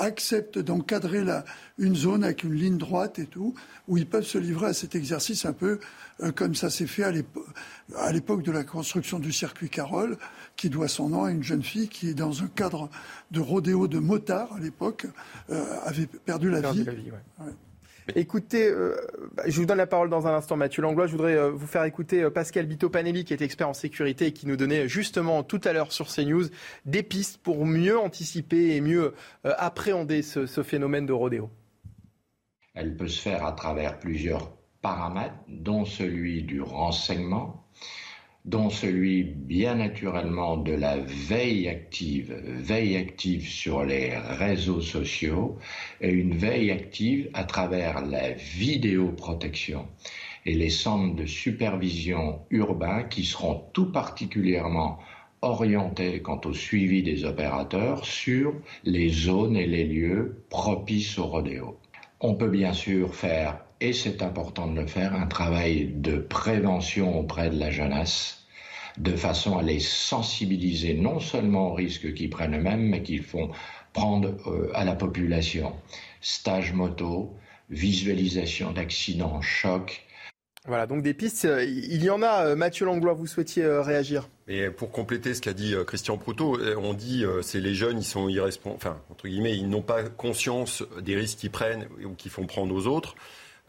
acceptent 0.00 0.58
d'encadrer 0.58 1.22
une 1.78 1.94
zone 1.94 2.24
avec 2.24 2.42
une 2.42 2.54
ligne 2.54 2.78
droite 2.78 3.18
et 3.18 3.26
tout, 3.26 3.54
où 3.86 3.96
ils 3.98 4.06
peuvent 4.06 4.24
se 4.24 4.38
livrer 4.38 4.66
à 4.66 4.72
cet 4.72 4.94
exercice 4.94 5.44
un 5.44 5.52
peu 5.52 5.78
euh, 6.22 6.32
comme 6.32 6.54
ça 6.54 6.70
s'est 6.70 6.86
fait 6.86 7.04
à 7.04 8.12
l'époque 8.12 8.42
de 8.42 8.52
la 8.52 8.64
construction 8.64 9.18
du 9.18 9.32
circuit 9.32 9.68
Carole, 9.68 10.16
qui 10.56 10.70
doit 10.70 10.88
son 10.88 11.10
nom 11.10 11.24
à 11.24 11.30
une 11.30 11.42
jeune 11.42 11.62
fille 11.62 11.88
qui, 11.88 12.14
dans 12.14 12.42
un 12.42 12.48
cadre 12.48 12.90
de 13.30 13.40
rodéo 13.40 13.86
de 13.88 13.98
motard 13.98 14.54
à 14.54 14.58
l'époque, 14.58 15.06
euh, 15.50 15.64
avait 15.84 16.06
perdu 16.06 16.50
la 16.50 16.60
vie. 16.72 16.84
Écoutez, 18.16 18.66
euh, 18.66 18.94
bah, 19.34 19.44
je 19.46 19.60
vous 19.60 19.66
donne 19.66 19.78
la 19.78 19.86
parole 19.86 20.10
dans 20.10 20.26
un 20.26 20.34
instant, 20.34 20.56
Mathieu 20.56 20.82
Langlois. 20.82 21.06
Je 21.06 21.12
voudrais 21.12 21.50
vous 21.50 21.66
faire 21.66 21.84
écouter 21.84 22.28
Pascal 22.30 22.66
Bito-Panelli, 22.66 23.24
qui 23.24 23.32
est 23.32 23.42
expert 23.42 23.68
en 23.68 23.74
sécurité 23.74 24.26
et 24.26 24.32
qui 24.32 24.46
nous 24.46 24.56
donnait 24.56 24.88
justement 24.88 25.42
tout 25.42 25.60
à 25.64 25.72
l'heure 25.72 25.92
sur 25.92 26.08
CNews 26.08 26.46
des 26.84 27.02
pistes 27.02 27.38
pour 27.42 27.66
mieux 27.66 27.98
anticiper 27.98 28.76
et 28.76 28.80
mieux 28.80 29.14
appréhender 29.44 30.22
ce, 30.22 30.46
ce 30.46 30.62
phénomène 30.62 31.06
de 31.06 31.12
rodéo. 31.12 31.50
Elle 32.74 32.96
peut 32.96 33.08
se 33.08 33.20
faire 33.20 33.44
à 33.44 33.52
travers 33.52 33.98
plusieurs 33.98 34.52
paramètres, 34.80 35.34
dont 35.48 35.84
celui 35.84 36.42
du 36.42 36.62
renseignement, 36.62 37.66
dont 38.44 38.70
celui 38.70 39.22
bien 39.22 39.74
naturellement 39.74 40.56
de 40.56 40.72
la 40.72 40.96
veille 40.98 41.68
active, 41.68 42.32
veille 42.32 42.96
active 42.96 43.46
sur 43.46 43.84
les 43.84 44.16
réseaux 44.16 44.80
sociaux 44.80 45.58
et 46.00 46.10
une 46.10 46.36
veille 46.36 46.70
active 46.70 47.28
à 47.34 47.44
travers 47.44 48.04
la 48.04 48.32
vidéoprotection 48.32 49.86
et 50.46 50.54
les 50.54 50.70
centres 50.70 51.14
de 51.14 51.26
supervision 51.26 52.40
urbains 52.50 53.04
qui 53.04 53.24
seront 53.24 53.62
tout 53.74 53.92
particulièrement 53.92 54.98
orientés 55.42 56.20
quant 56.20 56.40
au 56.44 56.54
suivi 56.54 57.02
des 57.02 57.24
opérateurs 57.24 58.04
sur 58.04 58.54
les 58.84 59.10
zones 59.10 59.56
et 59.56 59.66
les 59.66 59.84
lieux 59.84 60.42
propices 60.48 61.18
au 61.18 61.26
rodéo. 61.26 61.78
On 62.20 62.34
peut 62.34 62.50
bien 62.50 62.72
sûr 62.72 63.14
faire 63.14 63.64
et 63.80 63.92
c'est 63.92 64.22
important 64.22 64.66
de 64.66 64.80
le 64.80 64.86
faire, 64.86 65.14
un 65.14 65.26
travail 65.26 65.86
de 65.94 66.18
prévention 66.18 67.18
auprès 67.18 67.50
de 67.50 67.58
la 67.58 67.70
jeunesse, 67.70 68.44
de 68.98 69.12
façon 69.12 69.56
à 69.56 69.62
les 69.62 69.80
sensibiliser 69.80 70.94
non 70.94 71.20
seulement 71.20 71.70
aux 71.70 71.74
risques 71.74 72.12
qu'ils 72.12 72.30
prennent 72.30 72.56
eux-mêmes, 72.56 72.82
mais 72.82 73.02
qu'ils 73.02 73.22
font 73.22 73.50
prendre 73.92 74.36
euh, 74.46 74.70
à 74.74 74.84
la 74.84 74.94
population. 74.94 75.72
Stage 76.20 76.72
moto, 76.72 77.34
visualisation 77.70 78.72
d'accidents, 78.72 79.40
chocs. 79.40 80.06
Voilà, 80.66 80.86
donc 80.86 81.02
des 81.02 81.14
pistes, 81.14 81.46
euh, 81.46 81.64
il 81.64 82.04
y 82.04 82.10
en 82.10 82.22
a. 82.22 82.48
Euh, 82.48 82.56
Mathieu 82.56 82.84
Langlois, 82.84 83.14
vous 83.14 83.26
souhaitiez 83.26 83.66
réagir? 83.66 84.28
Et 84.46 84.68
pour 84.68 84.90
compléter 84.90 85.32
ce 85.32 85.40
qu'a 85.40 85.54
dit 85.54 85.74
Christian 85.86 86.18
Proutot, 86.18 86.58
on 86.76 86.92
dit 86.92 87.24
c'est 87.40 87.60
les 87.60 87.72
jeunes, 87.72 87.98
ils 87.98 88.04
sont 88.04 88.28
irresponsables, 88.28 88.76
enfin 88.76 89.00
entre 89.08 89.28
guillemets, 89.28 89.56
ils 89.56 89.68
n'ont 89.68 89.80
pas 89.80 90.02
conscience 90.02 90.82
des 91.00 91.14
risques 91.14 91.38
qu'ils 91.38 91.52
prennent 91.52 91.86
ou 92.04 92.14
qu'ils 92.14 92.32
font 92.32 92.46
prendre 92.46 92.74
aux 92.74 92.88
autres. 92.88 93.14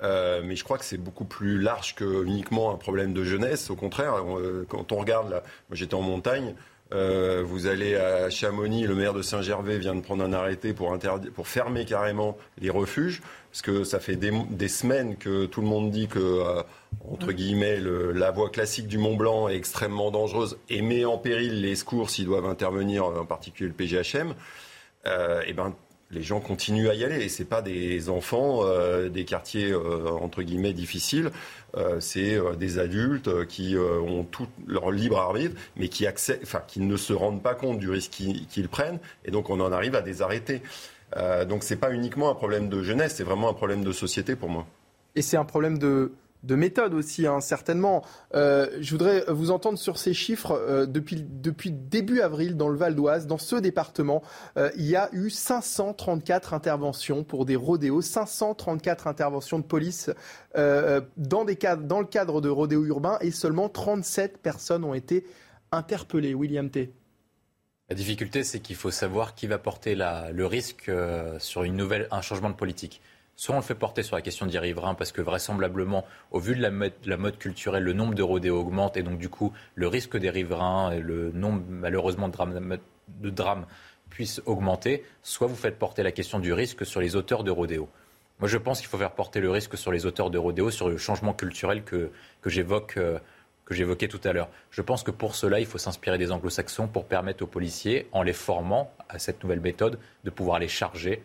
Euh, 0.03 0.41
mais 0.44 0.56
je 0.56 0.64
crois 0.64 0.78
que 0.78 0.86
c'est 0.86 0.98
beaucoup 0.98 1.26
plus 1.26 1.60
large 1.60 1.95
que 1.95 2.23
uniquement 2.26 2.73
un 2.73 2.78
problème 2.78 3.14
de 3.14 3.23
jeunesse. 3.23 3.69
Au 3.69 3.76
contraire, 3.76 4.15
euh, 4.38 4.65
quand 4.68 4.91
on 4.91 4.98
regarde, 4.98 5.30
là, 5.30 5.44
moi 5.69 5.76
j'étais 5.76 5.94
en 5.94 6.02
montagne, 6.02 6.56
euh, 6.94 7.41
vous 7.45 7.68
allez 7.68 7.95
à 7.95 8.30
Chamonix, 8.30 8.86
le 8.86 8.95
maire 8.95 9.14
de 9.14 9.22
Saint-Gervais 9.22 9.78
vient 9.78 9.95
de 9.95 10.02
prendre 10.02 10.23
un 10.23 10.34
arrêté 10.34 10.73
pour, 10.73 10.98
pour 11.34 11.48
fermer 11.48 11.86
carrément 11.86 12.38
les 12.60 12.69
refuges, 12.69 13.22
parce 13.52 13.61
que 13.61 13.84
ça 13.86 13.99
fait 13.99 14.18
des, 14.18 14.32
des 14.49 14.68
semaines 14.68 15.15
que 15.15 15.45
tout 15.45 15.61
le 15.61 15.68
monde 15.68 15.91
dit 15.91 16.07
que, 16.07 16.64
entre 17.10 17.32
guillemets, 17.32 17.78
le, 17.80 18.11
la 18.11 18.32
voie 18.32 18.49
classique 18.49 18.88
du 18.88 18.98
Mont 18.98 19.15
Blanc 19.15 19.48
est 19.48 19.56
extrêmement 19.56 20.11
dangereuse 20.11 20.57
et 20.69 20.82
met 20.82 21.06
en 21.06 21.18
péril 21.18 21.61
les 21.61 21.76
secours 21.76 22.10
s'ils 22.10 22.26
doivent 22.26 22.48
intervenir, 22.48 23.06
en 23.06 23.26
particulier 23.26 23.69
le 23.69 23.76
PGHM. 23.76 24.34
et 25.06 25.53
ben 25.53 25.73
les 26.12 26.22
gens 26.22 26.40
continuent 26.40 26.90
à 26.90 26.94
y 26.94 27.04
aller. 27.04 27.24
Et 27.24 27.30
c'est 27.30 27.46
pas 27.46 27.62
des 27.62 28.10
enfants 28.10 28.62
euh, 28.64 29.10
des 29.10 29.26
quartiers 29.26 29.72
euh, 29.72 30.10
entre 30.10 30.42
guillemets 30.42 30.74
difficiles. 30.74 31.32
Euh, 31.78 32.00
c'est 32.00 32.38
des 32.58 32.80
adultes 32.80 33.46
qui 33.48 33.76
ont 33.78 34.24
tout 34.24 34.48
leur 34.68 34.92
libre 34.92 35.18
arbitre, 35.18 35.56
mais 35.78 35.88
qui, 35.88 36.06
enfin, 36.08 36.62
qui 36.68 36.82
ne 36.82 36.98
se 36.98 37.14
rendent 37.14 37.42
pas 37.42 37.56
compte 37.56 37.80
du 37.80 37.90
risque 37.90 38.12
qu'ils 38.12 38.70
prennent. 38.70 39.00
Et 39.26 39.32
donc 39.32 39.50
on 39.50 39.60
en 39.60 39.72
arrive 39.72 39.96
à 39.96 40.02
des 40.02 40.22
arrêtés. 40.22 40.62
donc 41.48 41.64
c'est 41.64 41.78
pas 41.78 41.92
uniquement 41.92 42.30
un 42.30 42.36
problème 42.36 42.70
de 42.70 42.82
jeunesse, 42.82 43.16
c'est 43.16 43.24
vraiment 43.24 43.50
un 43.50 43.54
problème 43.54 43.84
de 43.84 43.92
société 43.92 44.36
pour 44.36 44.50
moi. 44.50 44.66
Et 45.16 45.22
c'est 45.22 45.38
un 45.38 45.46
problème 45.46 45.78
de 45.78 46.12
de 46.44 46.56
méthode 46.56 46.94
aussi, 46.94 47.28
hein, 47.28 47.40
certainement. 47.40 48.04
Euh, 48.34 48.68
je 48.80 48.92
voudrais 48.92 49.24
vous 49.28 49.52
entendre 49.52 49.78
sur 49.78 49.98
ces 49.98 50.14
chiffres. 50.14 50.52
Euh, 50.52 50.86
depuis, 50.86 51.24
début 51.72 52.22
avril, 52.22 52.58
dans 52.58 52.70
le 52.70 52.78
Val 52.78 52.96
d'Oise, 52.96 53.28
dans 53.28 53.38
ce 53.38 53.56
département, 53.56 54.24
euh, 54.58 54.70
il 54.76 54.86
y 54.86 54.96
a 54.96 55.10
eu 55.14 55.30
534 55.30 56.54
interventions 56.54 57.24
pour 57.24 57.46
des 57.46 57.56
rodéos, 57.56 58.02
534 58.02 59.08
interventions 59.08 59.60
de 59.60 59.64
police 59.64 60.10
dans, 60.56 61.44
le 61.44 62.06
cadre 62.06 62.42
de 62.42 62.50
rodéos 62.50 62.86
urbains 62.86 63.18
et 63.22 63.32
seulement 63.32 63.70
37 63.70 64.40
personnes 64.40 64.84
ont 64.84 64.94
été 64.94 65.26
interpellées. 65.72 66.34
William 66.34 66.70
T. 66.70 66.92
La 67.90 67.96
difficulté, 67.96 68.44
c'est 68.44 68.60
qu'il 68.60 68.76
faut 68.76 68.92
savoir 68.92 69.36
qui 69.36 69.48
va 69.48 69.58
porter 69.58 69.96
le 69.96 70.46
risque 70.46 70.92
sur 71.40 71.64
une 71.64 71.76
nouvelle, 71.76 72.08
un 72.12 72.22
changement 72.22 72.50
de 72.50 72.56
politique. 72.56 73.02
Soit 73.42 73.56
on 73.56 73.58
le 73.58 73.64
fait 73.64 73.74
porter 73.74 74.04
sur 74.04 74.16
la 74.16 74.22
question 74.22 74.46
des 74.46 74.60
riverains 74.60 74.94
parce 74.94 75.12
que 75.12 75.20
vraisemblablement, 75.20 76.06
au 76.30 76.38
vu 76.38 76.56
de 76.56 76.62
la 76.62 76.70
mode, 77.18 77.40
culturelle, 77.40 77.82
le 77.82 77.94
nombre 77.94 78.14
de 78.14 78.22
rodéos 78.22 78.60
augmente 78.60 78.98
et 78.98 79.02
donc 79.02 79.18
du 79.18 79.30
coup 79.30 79.52
le 79.74 79.88
risque 79.88 80.16
des 80.16 80.30
riverains 80.30 80.92
et 80.92 81.00
le 81.00 81.32
nombre 81.32 81.64
malheureusement 81.68 82.28
de 82.28 82.34
drames, 82.34 83.66
de 83.66 83.66
puissent 84.12 84.44
augmenter. 84.46 85.04
Soit 85.24 85.48
vous 85.48 85.56
faites 85.56 85.80
porter 85.80 86.04
la 86.04 86.12
question 86.12 86.38
du 86.38 86.54
risque 86.54 86.86
sur 86.86 87.02
les 87.02 87.16
auteurs 87.16 87.44
de 87.44 87.50
rodéos. 87.50 87.90
Moi 88.38 88.48
je 88.48 88.60
pense 88.60 88.80
qu'il 88.80 88.90
faut 88.90 89.00
faire 89.00 89.16
porter 89.16 89.40
le 89.40 89.50
risque 89.50 89.76
sur 89.76 89.92
les 89.92 90.06
auteurs 90.06 90.30
de 90.30 90.38
rodéos, 90.38 90.70
sur 90.70 90.88
le 90.88 90.98
changement 90.98 91.34
culturel 91.34 91.84
que, 91.84 92.12
que 92.44 92.52
j'évoque. 92.52 92.98
Euh, 92.98 93.18
que 93.66 93.74
j'évoquais 93.74 94.10
tout 94.10 94.20
à 94.24 94.34
l'heure. 94.34 94.50
Je 94.70 94.82
pense 94.82 95.02
que 95.02 95.12
pour 95.12 95.34
cela, 95.34 95.62
il 95.62 95.66
faut 95.66 95.78
s'inspirer 95.78 96.18
des 96.18 96.32
anglo-saxons 96.32 96.88
pour 96.88 97.06
permettre 97.06 97.44
aux 97.44 97.48
policiers, 97.48 98.10
en 98.12 98.22
les 98.22 98.34
formant 98.34 98.92
à 99.08 99.18
cette 99.18 99.42
nouvelle 99.44 99.62
méthode, 99.62 99.98
de 100.26 100.30
pouvoir 100.30 100.60
les 100.60 100.68
charger 100.68 101.24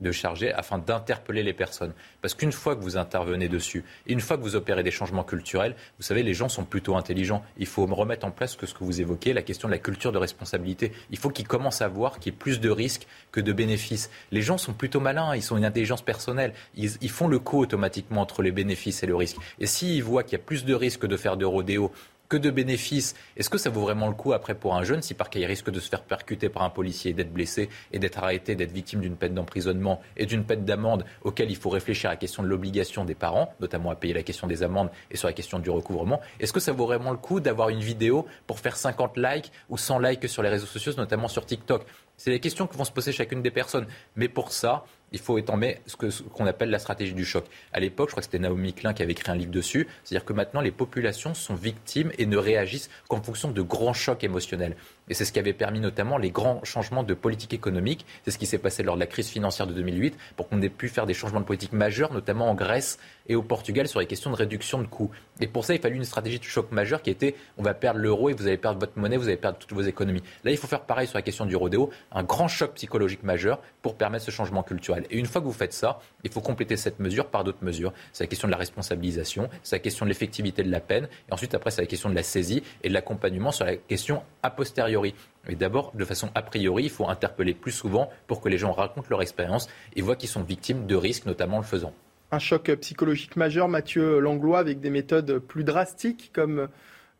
de 0.00 0.12
charger 0.12 0.52
afin 0.52 0.78
d'interpeller 0.78 1.42
les 1.42 1.52
personnes. 1.52 1.92
Parce 2.20 2.34
qu'une 2.34 2.52
fois 2.52 2.76
que 2.76 2.82
vous 2.82 2.96
intervenez 2.96 3.48
dessus, 3.48 3.84
une 4.06 4.20
fois 4.20 4.36
que 4.36 4.42
vous 4.42 4.56
opérez 4.56 4.82
des 4.82 4.90
changements 4.90 5.24
culturels, 5.24 5.74
vous 5.98 6.02
savez, 6.02 6.22
les 6.22 6.34
gens 6.34 6.48
sont 6.48 6.64
plutôt 6.64 6.96
intelligents. 6.96 7.42
Il 7.56 7.66
faut 7.66 7.86
remettre 7.86 8.26
en 8.26 8.30
place 8.30 8.56
ce 8.60 8.74
que 8.74 8.84
vous 8.84 9.00
évoquez, 9.00 9.32
la 9.32 9.42
question 9.42 9.68
de 9.68 9.72
la 9.72 9.78
culture 9.78 10.12
de 10.12 10.18
responsabilité. 10.18 10.92
Il 11.10 11.18
faut 11.18 11.30
qu'ils 11.30 11.48
commencent 11.48 11.82
à 11.82 11.88
voir 11.88 12.18
qu'il 12.18 12.32
y 12.32 12.34
ait 12.34 12.38
plus 12.38 12.60
de 12.60 12.70
risques 12.70 13.06
que 13.32 13.40
de 13.40 13.52
bénéfices. 13.52 14.10
Les 14.32 14.42
gens 14.42 14.58
sont 14.58 14.74
plutôt 14.74 15.00
malins, 15.00 15.34
ils 15.34 15.52
ont 15.52 15.56
une 15.56 15.64
intelligence 15.64 16.02
personnelle. 16.02 16.52
Ils, 16.74 16.90
ils 17.00 17.10
font 17.10 17.28
le 17.28 17.38
coup 17.38 17.60
automatiquement 17.60 18.20
entre 18.20 18.42
les 18.42 18.52
bénéfices 18.52 19.02
et 19.02 19.06
le 19.06 19.16
risque. 19.16 19.36
Et 19.58 19.66
s'ils 19.66 20.02
voient 20.02 20.22
qu'il 20.22 20.32
y 20.32 20.40
a 20.40 20.44
plus 20.44 20.64
de 20.64 20.74
risques 20.74 21.06
de 21.06 21.16
faire 21.16 21.36
de 21.36 21.44
rodéo 21.44 21.92
que 22.28 22.36
de 22.36 22.50
bénéfices. 22.50 23.14
Est-ce 23.36 23.50
que 23.50 23.58
ça 23.58 23.70
vaut 23.70 23.82
vraiment 23.82 24.08
le 24.08 24.14
coup 24.14 24.32
après 24.32 24.54
pour 24.54 24.74
un 24.74 24.82
jeune 24.82 25.02
si 25.02 25.14
par 25.14 25.30
cas 25.30 25.38
il 25.38 25.46
risque 25.46 25.70
de 25.70 25.80
se 25.80 25.88
faire 25.88 26.02
percuter 26.02 26.48
par 26.48 26.62
un 26.62 26.70
policier, 26.70 27.12
d'être 27.12 27.32
blessé 27.32 27.68
et 27.92 27.98
d'être 27.98 28.18
arrêté, 28.18 28.54
d'être 28.54 28.72
victime 28.72 29.00
d'une 29.00 29.16
peine 29.16 29.34
d'emprisonnement 29.34 30.00
et 30.16 30.26
d'une 30.26 30.44
peine 30.44 30.64
d'amende 30.64 31.04
auquel 31.22 31.50
il 31.50 31.56
faut 31.56 31.70
réfléchir 31.70 32.10
à 32.10 32.14
la 32.14 32.16
question 32.16 32.42
de 32.42 32.48
l'obligation 32.48 33.04
des 33.04 33.14
parents, 33.14 33.52
notamment 33.60 33.90
à 33.90 33.96
payer 33.96 34.14
la 34.14 34.22
question 34.22 34.46
des 34.46 34.62
amendes 34.62 34.90
et 35.10 35.16
sur 35.16 35.28
la 35.28 35.34
question 35.34 35.58
du 35.58 35.70
recouvrement? 35.70 36.20
Est-ce 36.40 36.52
que 36.52 36.60
ça 36.60 36.72
vaut 36.72 36.86
vraiment 36.86 37.10
le 37.10 37.18
coup 37.18 37.40
d'avoir 37.40 37.68
une 37.68 37.80
vidéo 37.80 38.26
pour 38.46 38.58
faire 38.60 38.76
50 38.76 39.16
likes 39.16 39.52
ou 39.68 39.78
100 39.78 39.98
likes 40.00 40.28
sur 40.28 40.42
les 40.42 40.48
réseaux 40.48 40.66
sociaux, 40.66 40.92
notamment 40.96 41.28
sur 41.28 41.46
TikTok? 41.46 41.86
C'est 42.16 42.30
les 42.30 42.40
questions 42.40 42.66
que 42.66 42.76
vont 42.76 42.84
se 42.84 42.92
poser 42.92 43.12
chacune 43.12 43.42
des 43.42 43.50
personnes. 43.50 43.86
Mais 44.16 44.28
pour 44.28 44.52
ça, 44.52 44.84
il 45.12 45.18
faut 45.18 45.38
étendre 45.38 45.66
ce 45.86 45.96
qu'on 45.96 46.46
appelle 46.46 46.70
la 46.70 46.78
stratégie 46.78 47.14
du 47.14 47.24
choc. 47.24 47.44
À 47.72 47.80
l'époque, 47.80 48.08
je 48.08 48.12
crois 48.12 48.20
que 48.20 48.26
c'était 48.26 48.38
Naomi 48.38 48.72
Klein 48.72 48.92
qui 48.92 49.02
avait 49.02 49.12
écrit 49.12 49.30
un 49.30 49.36
livre 49.36 49.52
dessus. 49.52 49.86
C'est-à-dire 50.04 50.24
que 50.24 50.32
maintenant, 50.32 50.60
les 50.60 50.70
populations 50.70 51.34
sont 51.34 51.54
victimes 51.54 52.10
et 52.18 52.26
ne 52.26 52.36
réagissent 52.36 52.90
qu'en 53.08 53.22
fonction 53.22 53.50
de 53.50 53.62
grands 53.62 53.92
chocs 53.92 54.24
émotionnels. 54.24 54.76
Et 55.08 55.14
c'est 55.14 55.24
ce 55.24 55.32
qui 55.32 55.38
avait 55.38 55.52
permis 55.52 55.80
notamment 55.80 56.18
les 56.18 56.30
grands 56.30 56.60
changements 56.64 57.04
de 57.04 57.14
politique 57.14 57.54
économique. 57.54 58.04
C'est 58.24 58.30
ce 58.32 58.38
qui 58.38 58.46
s'est 58.46 58.58
passé 58.58 58.82
lors 58.82 58.96
de 58.96 59.00
la 59.00 59.06
crise 59.06 59.28
financière 59.28 59.66
de 59.66 59.72
2008 59.72 60.16
pour 60.36 60.48
qu'on 60.48 60.60
ait 60.60 60.68
pu 60.68 60.88
faire 60.88 61.06
des 61.06 61.14
changements 61.14 61.40
de 61.40 61.46
politique 61.46 61.72
majeurs, 61.72 62.12
notamment 62.12 62.50
en 62.50 62.54
Grèce 62.54 62.98
et 63.28 63.36
au 63.36 63.42
Portugal, 63.42 63.88
sur 63.88 64.00
les 64.00 64.06
questions 64.06 64.30
de 64.30 64.36
réduction 64.36 64.80
de 64.80 64.86
coûts. 64.86 65.10
Et 65.40 65.46
pour 65.46 65.64
ça, 65.64 65.74
il 65.74 65.80
fallu 65.80 65.96
une 65.96 66.04
stratégie 66.04 66.38
de 66.38 66.44
choc 66.44 66.72
majeur 66.72 67.02
qui 67.02 67.10
était 67.10 67.34
on 67.58 67.62
va 67.62 67.74
perdre 67.74 68.00
l'euro 68.00 68.30
et 68.30 68.32
vous 68.32 68.46
allez 68.46 68.56
perdre 68.56 68.78
votre 68.78 68.98
monnaie, 68.98 69.16
vous 69.16 69.28
allez 69.28 69.36
perdre 69.36 69.58
toutes 69.58 69.72
vos 69.72 69.82
économies. 69.82 70.22
Là, 70.44 70.50
il 70.50 70.56
faut 70.56 70.66
faire 70.66 70.82
pareil 70.82 71.06
sur 71.06 71.18
la 71.18 71.22
question 71.22 71.46
du 71.46 71.56
rodéo, 71.56 71.90
un 72.12 72.22
grand 72.22 72.48
choc 72.48 72.74
psychologique 72.74 73.22
majeur 73.22 73.60
pour 73.82 73.96
permettre 73.96 74.24
ce 74.24 74.30
changement 74.30 74.62
culturel. 74.62 75.04
Et 75.10 75.18
une 75.18 75.26
fois 75.26 75.40
que 75.40 75.46
vous 75.46 75.52
faites 75.52 75.72
ça, 75.72 76.00
il 76.24 76.30
faut 76.30 76.40
compléter 76.40 76.76
cette 76.76 77.00
mesure 77.00 77.26
par 77.26 77.44
d'autres 77.44 77.64
mesures. 77.64 77.92
C'est 78.12 78.24
la 78.24 78.28
question 78.28 78.48
de 78.48 78.52
la 78.52 78.58
responsabilisation, 78.58 79.48
c'est 79.62 79.76
la 79.76 79.80
question 79.80 80.06
de 80.06 80.10
l'effectivité 80.10 80.62
de 80.62 80.70
la 80.70 80.80
peine, 80.80 81.08
et 81.28 81.32
ensuite, 81.32 81.54
après, 81.54 81.70
c'est 81.70 81.82
la 81.82 81.86
question 81.86 82.08
de 82.08 82.14
la 82.14 82.22
saisie 82.22 82.62
et 82.82 82.88
de 82.88 82.94
l'accompagnement 82.94 83.52
sur 83.52 83.64
la 83.64 83.76
question 83.76 84.22
a 84.42 84.50
posteriori. 84.50 85.14
Et 85.48 85.54
d'abord, 85.54 85.92
de 85.94 86.04
façon 86.04 86.30
a 86.34 86.42
priori, 86.42 86.84
il 86.84 86.90
faut 86.90 87.08
interpeller 87.08 87.54
plus 87.54 87.72
souvent 87.72 88.10
pour 88.26 88.40
que 88.40 88.48
les 88.48 88.58
gens 88.58 88.72
racontent 88.72 89.06
leur 89.10 89.22
expérience 89.22 89.68
et 89.94 90.02
voient 90.02 90.16
qu'ils 90.16 90.28
sont 90.28 90.42
victimes 90.42 90.86
de 90.86 90.96
risques, 90.96 91.26
notamment 91.26 91.58
en 91.58 91.60
le 91.60 91.66
faisant. 91.66 91.92
Un 92.32 92.38
choc 92.38 92.70
psychologique 92.80 93.36
majeur, 93.36 93.68
Mathieu 93.68 94.18
Langlois, 94.18 94.58
avec 94.58 94.80
des 94.80 94.90
méthodes 94.90 95.38
plus 95.38 95.62
drastiques, 95.62 96.30
comme 96.32 96.68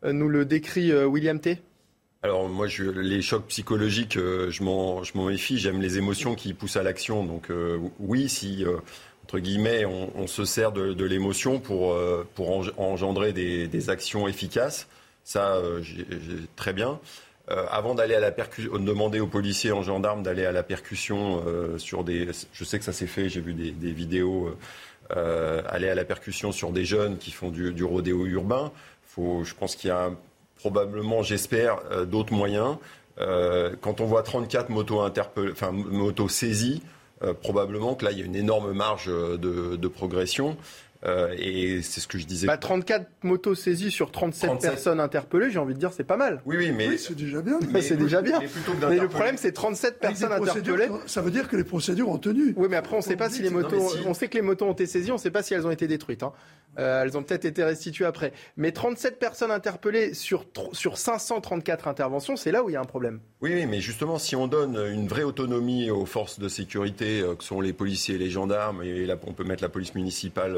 euh, 0.03 0.13
nous 0.13 0.29
le 0.29 0.45
décrit 0.45 0.91
euh, 0.91 1.05
William 1.05 1.39
T. 1.39 1.59
alors 2.21 2.47
moi, 2.49 2.67
les 2.95 3.21
chocs 3.21 3.47
psychologiques, 3.47 4.17
euh, 4.17 4.51
je 4.51 4.63
m'en 4.63 5.01
méfie. 5.25 5.57
J'aime 5.57 5.81
les 5.81 5.97
émotions 5.97 6.35
qui 6.35 6.53
poussent 6.53 6.77
à 6.77 6.83
l'action. 6.83 7.23
Donc 7.25 7.49
oui, 7.99 8.29
si 8.29 8.65
entre 9.23 9.39
guillemets, 9.39 9.85
on, 9.85 10.27
se 10.27 10.45
sert 10.45 10.71
de, 10.71 11.03
l'émotion 11.03 11.59
pour, 11.59 11.97
engendrer 12.77 13.33
des, 13.33 13.89
actions 13.89 14.27
efficaces, 14.27 14.87
ça, 15.23 15.61
très 16.55 16.71
bien. 16.71 16.99
avant 17.47 17.93
d'aller 17.93 18.15
à 18.15 18.21
la 18.21 18.31
percussion, 18.31 18.77
demander 18.77 19.19
aux 19.19 19.27
policiers, 19.27 19.71
aux 19.71 19.83
gendarmes 19.83 20.23
d'aller 20.23 20.45
à 20.45 20.53
la 20.53 20.63
percussion 20.63 21.43
sur 21.77 22.05
des, 22.05 22.29
je 22.53 22.63
sais 22.63 22.79
que 22.79 22.85
ça 22.85 22.93
s'est 22.93 23.07
fait, 23.07 23.27
j'ai 23.27 23.41
vu 23.41 23.53
des, 23.53 23.91
vidéos, 23.91 24.55
aller 25.09 25.89
à 25.89 25.95
la 25.95 26.05
percussion 26.05 26.51
sur 26.51 26.71
des 26.71 26.85
jeunes 26.85 27.17
qui 27.17 27.31
font 27.31 27.49
du, 27.49 27.83
rodéo 27.83 28.25
urbain. 28.25 28.71
Faut, 29.05 29.43
je 29.43 29.53
pense 29.53 29.75
qu'il 29.75 29.89
y 29.89 29.91
a 29.91 30.11
probablement, 30.57 31.23
j'espère, 31.23 31.79
euh, 31.91 32.05
d'autres 32.05 32.33
moyens. 32.33 32.77
Euh, 33.19 33.75
quand 33.81 34.01
on 34.01 34.05
voit 34.05 34.23
34 34.23 34.69
motos, 34.69 36.29
saisies, 36.29 36.83
euh, 37.23 37.33
probablement 37.33 37.95
que 37.95 38.05
là, 38.05 38.11
il 38.11 38.19
y 38.19 38.21
a 38.21 38.25
une 38.25 38.35
énorme 38.35 38.73
marge 38.73 39.07
de 39.07 39.87
progression. 39.87 40.57
Euh, 41.05 41.35
et 41.37 41.81
c'est 41.81 42.01
ce 42.01 42.07
que 42.07 42.17
je 42.17 42.25
disais. 42.25 42.47
Bah, 42.47 42.57
34 42.57 43.07
motos 43.23 43.55
saisies 43.55 43.91
sur 43.91 44.11
37, 44.11 44.59
personnes 44.61 44.99
interpellées, 44.99 45.51
j'ai 45.51 45.59
envie 45.59 45.73
de 45.73 45.79
dire, 45.79 45.93
c'est 45.93 46.03
pas 46.03 46.17
mal. 46.17 46.41
Oui, 46.45 46.57
oui, 46.57 46.71
mais. 46.71 46.97
c'est 46.97 47.15
déjà 47.15 47.41
bien. 47.41 47.59
Mais, 47.71 47.81
c'est 47.81 47.97
déjà 47.97 48.21
bien. 48.21 48.39
Mais, 48.89 48.99
le 48.99 49.07
problème, 49.07 49.35
c'est 49.37 49.51
37 49.51 49.99
personnes 49.99 50.31
interpellées. 50.31 50.89
Ça 51.05 51.21
veut 51.21 51.31
dire 51.31 51.47
que 51.47 51.55
les 51.55 51.63
procédures 51.63 52.09
ont 52.09 52.17
tenu. 52.17 52.53
Oui, 52.55 52.67
mais 52.69 52.77
après, 52.77 52.95
on 52.95 52.99
ne 52.99 53.03
sait 53.03 53.15
pas 53.15 53.29
si 53.29 53.41
les 53.41 53.49
motos. 53.49 53.93
On 54.05 54.13
sait 54.13 54.27
que 54.27 54.35
les 54.35 54.41
motos 54.41 54.65
ont 54.65 54.73
été 54.73 54.85
saisies, 54.85 55.11
on 55.11 55.15
ne 55.15 55.19
sait 55.19 55.31
pas 55.31 55.43
si 55.43 55.53
elles 55.53 55.67
ont 55.67 55.71
été 55.71 55.87
détruites. 55.87 56.23
Hein. 56.23 56.33
Euh, 56.79 57.03
elles 57.03 57.17
ont 57.17 57.23
peut-être 57.23 57.45
été 57.45 57.63
restituées 57.63 58.05
après. 58.05 58.33
Mais 58.55 58.71
37 58.71 59.19
personnes 59.19 59.51
interpellées 59.51 60.13
sur, 60.13 60.45
sur 60.73 60.97
534 60.97 61.87
interventions, 61.87 62.35
c'est 62.35 62.51
là 62.51 62.63
où 62.63 62.69
il 62.69 62.73
y 62.73 62.75
a 62.75 62.81
un 62.81 62.85
problème. 62.85 63.19
Oui, 63.41 63.51
oui, 63.53 63.65
mais 63.65 63.79
justement, 63.79 64.19
si 64.19 64.35
on 64.35 64.47
donne 64.47 64.77
une 64.91 65.07
vraie 65.07 65.23
autonomie 65.23 65.89
aux 65.89 66.05
forces 66.05 66.39
de 66.39 66.47
sécurité, 66.47 67.21
euh, 67.21 67.35
que 67.35 67.43
sont 67.43 67.61
les 67.61 67.73
policiers 67.73 68.15
et 68.15 68.19
les 68.19 68.29
gendarmes, 68.29 68.83
et 68.83 69.05
là, 69.05 69.15
on 69.25 69.33
peut 69.33 69.43
mettre 69.43 69.63
la 69.63 69.69
police 69.69 69.95
municipale 69.95 70.57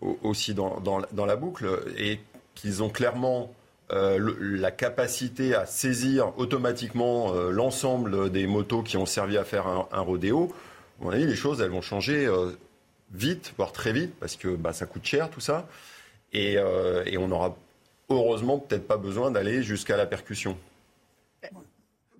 aussi 0.00 0.54
dans, 0.54 0.80
dans, 0.80 1.26
la 1.26 1.36
boucle 1.36 1.68
et 1.96 2.20
qu'ils 2.54 2.82
ont 2.82 2.88
clairement 2.88 3.52
euh, 3.92 4.34
la 4.38 4.70
capacité 4.70 5.54
à 5.54 5.66
saisir 5.66 6.32
automatiquement 6.38 7.32
euh, 7.34 7.50
l'ensemble 7.50 8.30
des 8.30 8.46
motos 8.46 8.82
qui 8.82 8.96
ont 8.96 9.06
servi 9.06 9.38
à 9.38 9.44
faire 9.44 9.66
un, 9.66 10.00
rodéo, 10.00 10.52
à 11.00 11.04
mon 11.04 11.10
avis, 11.10 11.26
les 11.26 11.36
choses, 11.36 11.60
elles 11.60 11.70
vont 11.70 11.80
changer 11.80 12.26
euh, 12.26 12.50
vite, 13.12 13.54
voire 13.56 13.72
très 13.72 13.92
vite, 13.92 14.14
parce 14.20 14.36
que 14.36 14.48
bah, 14.48 14.72
ça 14.72 14.86
coûte 14.86 15.04
cher 15.04 15.30
tout 15.30 15.40
ça. 15.40 15.66
Et, 16.34 16.56
et 17.06 17.16
on 17.16 17.28
n'aura 17.28 17.56
heureusement 18.10 18.58
peut-être 18.58 18.86
pas 18.86 18.98
besoin 18.98 19.30
d'aller 19.30 19.62
jusqu'à 19.62 19.96
la 19.96 20.04
percussion. 20.04 20.58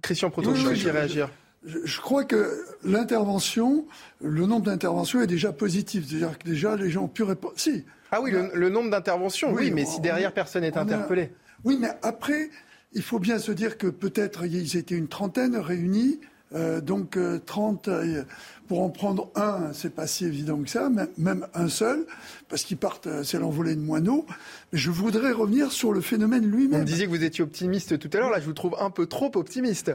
Christian 0.00 0.30
Proto, 0.30 0.54
je 0.54 0.88
réagir. 0.88 1.28
Je 1.64 2.00
crois 2.00 2.24
que 2.24 2.64
l'intervention, 2.84 3.86
le 4.20 4.46
nombre 4.46 4.66
d'interventions 4.66 5.20
est 5.20 5.26
déjà 5.26 5.52
positif. 5.52 6.04
C'est-à-dire 6.08 6.38
que 6.38 6.44
déjà, 6.44 6.76
les 6.76 6.90
gens 6.90 7.04
ont 7.04 7.08
pu 7.08 7.24
répondre. 7.24 7.54
Si. 7.56 7.84
Ah 8.10 8.20
oui, 8.22 8.32
le, 8.32 8.68
nombre 8.68 8.90
d'interventions, 8.90 9.52
oui, 9.52 9.70
mais 9.70 9.84
si 9.84 10.00
derrière 10.00 10.32
personne 10.32 10.62
n'est 10.62 10.78
interpellé. 10.78 11.30
Oui, 11.64 11.76
mais 11.80 11.90
après, 12.02 12.48
il 12.92 13.02
faut 13.02 13.18
bien 13.18 13.38
se 13.38 13.52
dire 13.52 13.76
que 13.76 13.86
peut-être 13.86 14.46
ils 14.46 14.76
étaient 14.76 14.94
une 14.94 15.08
trentaine 15.08 15.56
réunis. 15.56 16.20
Euh, 16.54 16.80
donc 16.80 17.18
30, 17.44 17.88
euh, 17.88 17.92
euh, 17.92 18.24
pour 18.68 18.80
en 18.80 18.88
prendre 18.88 19.30
un, 19.34 19.72
c'est 19.74 19.94
pas 19.94 20.06
si 20.06 20.24
évident 20.24 20.58
que 20.62 20.70
ça, 20.70 20.90
même, 21.18 21.46
un 21.54 21.68
seul, 21.68 22.06
parce 22.48 22.62
qu'ils 22.62 22.78
partent, 22.78 23.22
c'est 23.22 23.38
l'envolée 23.38 23.74
de 23.74 23.80
moineaux. 23.80 24.24
Mais 24.72 24.78
je 24.78 24.90
voudrais 24.90 25.32
revenir 25.32 25.72
sur 25.72 25.92
le 25.92 26.00
phénomène 26.00 26.46
lui-même. 26.46 26.72
Vous 26.72 26.78
me 26.78 26.84
disiez 26.84 27.06
que 27.06 27.10
vous 27.10 27.24
étiez 27.24 27.44
optimiste 27.44 27.98
tout 27.98 28.10
à 28.12 28.18
l'heure, 28.18 28.30
là 28.30 28.40
je 28.40 28.46
vous 28.46 28.54
trouve 28.54 28.76
un 28.80 28.90
peu 28.90 29.06
trop 29.06 29.30
optimiste. 29.34 29.94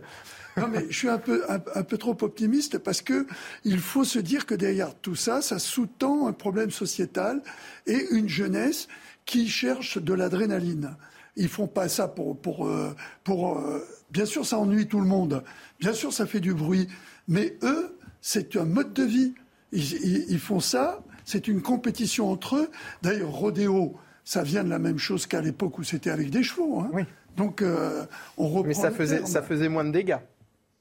Non, 0.58 0.68
mais 0.68 0.86
je 0.90 0.96
suis 0.96 1.10
un 1.10 1.18
peu, 1.18 1.44
un, 1.50 1.84
peu 1.84 1.98
trop 1.98 2.16
optimiste 2.22 2.78
parce 2.78 3.02
que 3.02 3.26
il 3.64 3.80
faut 3.80 4.04
se 4.04 4.20
dire 4.20 4.46
que 4.46 4.54
derrière 4.54 4.94
tout 4.96 5.16
ça, 5.16 5.42
ça 5.42 5.58
sous-tend 5.58 6.28
un 6.28 6.34
problème 6.34 6.70
sociétal 6.70 7.42
et 7.88 8.06
une 8.12 8.30
jeunesse 8.30 8.88
qui 9.26 9.48
cherche 9.48 9.98
de 9.98 10.14
l'adrénaline. 10.14 10.96
Ils 11.36 11.50
font 11.50 11.68
pas 11.68 11.90
ça 11.90 12.08
pour, 12.08 12.38
pour, 12.40 12.68
euh, 12.68 12.96
pour, 13.24 13.58
euh, 13.58 13.84
bien 14.14 14.26
sûr, 14.26 14.46
ça 14.46 14.60
ennuie 14.60 14.88
tout 14.88 15.02
le 15.02 15.08
monde. 15.08 15.44
Bien 15.80 15.94
sûr, 15.94 16.14
ça 16.14 16.26
fait 16.26 16.40
du 16.40 16.54
bruit. 16.54 16.88
Mais 17.28 17.58
eux, 17.64 17.98
c'est 18.22 18.56
un 18.56 18.66
mode 18.66 18.94
de 18.94 19.04
vie. 19.04 19.34
Ils, 19.72 20.30
ils, 20.30 20.40
font 20.40 20.60
ça. 20.60 21.02
C'est 21.26 21.48
une 21.48 21.62
compétition 21.62 22.32
entre 22.32 22.58
eux. 22.58 22.70
D'ailleurs, 23.02 23.32
rodéo, 23.32 23.96
ça 24.24 24.44
vient 24.44 24.64
de 24.64 24.70
la 24.70 24.80
même 24.80 25.00
chose 25.00 25.26
qu'à 25.26 25.42
l'époque 25.42 25.80
où 25.80 25.84
c'était 25.84 26.12
avec 26.12 26.30
des 26.30 26.44
chevaux. 26.44 26.80
Hein. 26.80 26.90
Oui. 26.94 27.04
Donc, 27.36 27.64
euh, 27.64 28.06
on 28.38 28.48
reprend. 28.48 28.68
Mais 28.68 28.74
ça 28.76 28.92
faisait, 28.92 29.26
ça 29.26 29.42
faisait 29.42 29.68
moins 29.68 29.84
de 29.84 29.92
dégâts. 29.92 30.20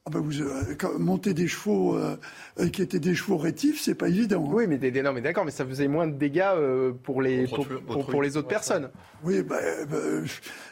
Ah 0.04 0.10
ben 0.10 0.18
vous, 0.18 0.42
euh, 0.42 0.98
monter 0.98 1.32
des 1.32 1.46
chevaux 1.46 1.96
euh, 1.96 2.16
euh, 2.58 2.68
qui 2.68 2.82
étaient 2.82 2.98
des 2.98 3.14
chevaux 3.14 3.36
rétifs, 3.36 3.80
c'est 3.80 3.94
pas 3.94 4.08
évident. 4.08 4.44
Hein. 4.44 4.52
Oui, 4.52 4.66
mais, 4.66 4.78
non, 5.00 5.12
mais 5.12 5.20
d'accord, 5.20 5.44
mais 5.44 5.52
ça 5.52 5.64
faisait 5.64 5.86
moins 5.86 6.08
de 6.08 6.14
dégâts 6.14 6.50
pour 7.04 7.22
les 7.22 7.46
pour, 7.46 8.20
les 8.20 8.36
autres 8.36 8.48
personnes. 8.48 8.90
Oui, 9.22 9.42
ben, 9.42 9.60
ben 9.88 10.24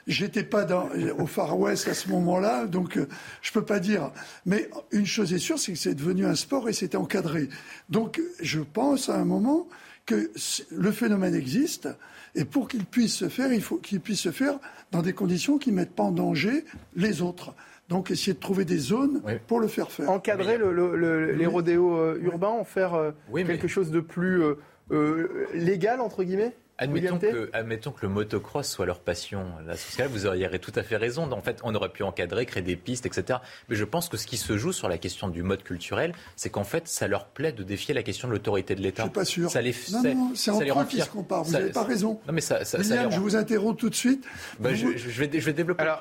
j'étais 0.09 0.43
pas 0.43 0.65
dans, 0.65 0.89
au 1.16 1.27
Far 1.27 1.57
West 1.57 1.86
à 1.86 1.94
ce 1.94 2.09
moment-là, 2.09 2.66
donc 2.66 2.98
je 3.40 3.52
peux 3.52 3.65
pas 3.65 3.78
dire. 3.78 4.11
Mais 4.47 4.69
une 4.90 5.07
chose 5.07 5.32
est 5.32 5.39
sûre, 5.39 5.61
c'est 5.61 5.74
que 5.74 5.78
c'est 5.78 5.94
devenu 5.94 6.27
un 6.27 6.35
sport 6.35 6.69
et 6.69 6.73
c'était 6.73 6.97
encadré. 6.97 7.48
Donc 7.89 8.20
je 8.40 8.59
pense 8.59 9.09
à 9.11 9.15
un 9.15 9.24
moment 9.24 9.69
que 10.07 10.32
le 10.73 10.90
phénomène 10.90 11.36
existe 11.36 11.89
et 12.35 12.44
pour 12.44 12.66
qu'il 12.66 12.85
puisse 12.85 13.15
se 13.15 13.28
faire, 13.28 13.52
il 13.52 13.62
faut 13.62 13.77
qu'il 13.77 14.01
puisse 14.01 14.23
se 14.23 14.32
faire 14.32 14.59
dans 14.90 15.02
des 15.02 15.12
conditions 15.12 15.59
qui 15.59 15.70
mettent 15.70 15.94
pas 15.94 16.02
en 16.02 16.11
danger 16.11 16.65
les 16.97 17.23
autres. 17.23 17.55
Donc 17.90 18.12
essayer 18.12 18.34
de 18.34 18.38
trouver 18.38 18.64
des 18.64 18.78
zones 18.78 19.20
pour 19.48 19.60
le 19.60 19.66
faire 19.66 19.90
faire. 19.90 20.08
Encadrer 20.08 20.58
les 20.58 21.46
rodéos 21.46 21.96
euh, 21.96 22.20
urbains, 22.22 22.48
en 22.48 22.64
faire 22.64 22.94
euh, 22.94 23.10
quelque 23.34 23.68
chose 23.68 23.90
de 23.90 24.00
plus 24.00 24.42
euh, 24.92 25.46
légal, 25.54 26.00
entre 26.00 26.22
guillemets? 26.22 26.54
Admettons 26.81 27.19
que, 27.19 27.51
admettons 27.52 27.90
que, 27.90 28.01
le 28.02 28.09
motocross 28.09 28.66
soit 28.66 28.86
leur 28.86 29.01
passion. 29.01 29.44
Là, 29.66 29.77
ce 29.77 30.02
vous 30.05 30.27
auriez 30.27 30.48
tout 30.59 30.73
à 30.74 30.82
fait 30.82 30.97
raison. 30.97 31.31
En 31.31 31.43
fait, 31.43 31.61
on 31.62 31.74
aurait 31.74 31.90
pu 31.90 32.02
encadrer, 32.02 32.47
créer 32.47 32.62
des 32.62 32.77
pistes, 32.77 33.05
etc. 33.05 33.39
Mais 33.69 33.77
je 33.77 33.85
pense 33.85 34.09
que 34.09 34.16
ce 34.16 34.27
qui 34.27 34.39
se 34.39 34.57
joue 34.57 34.73
sur 34.73 34.89
la 34.89 34.97
question 34.97 35.28
du 35.28 35.43
mode 35.43 35.62
culturel, 35.62 36.15
c'est 36.36 36.48
qu'en 36.48 36.65
fait, 36.65 36.89
ça 36.89 37.07
leur 37.07 37.27
plaît 37.27 37.52
de 37.52 37.62
défier 37.62 37.93
la 37.93 38.02
question 38.02 38.28
de 38.28 38.32
l'autorité 38.32 38.74
de 38.74 38.81
l'État. 38.81 39.02
Je 39.02 39.09
suis 39.09 39.12
pas 39.12 39.24
sûr. 39.27 39.51
Ça 39.51 39.61
les, 39.61 39.74
non, 39.93 40.15
non, 40.15 40.32
c'est 40.35 40.51
en 40.51 40.85
qui 40.86 41.01
qu'on 41.09 41.23
parle. 41.23 41.44
Vous 41.44 41.52
n'avez 41.52 41.70
pas 41.70 41.85
raison. 41.85 42.19
Non, 42.27 42.32
mais 42.32 42.40
ça, 42.40 42.65
ça, 42.65 42.78
William, 42.78 43.11
je 43.11 43.20
vous 43.20 43.36
interromps 43.36 43.78
tout 43.78 43.90
de 43.90 43.94
suite. 43.94 44.24
Bah, 44.59 44.73
je, 44.73 44.86
vais, 44.86 45.31
je 45.39 45.47
vais 45.47 45.52
développer. 45.52 45.82
Alors, 45.82 46.01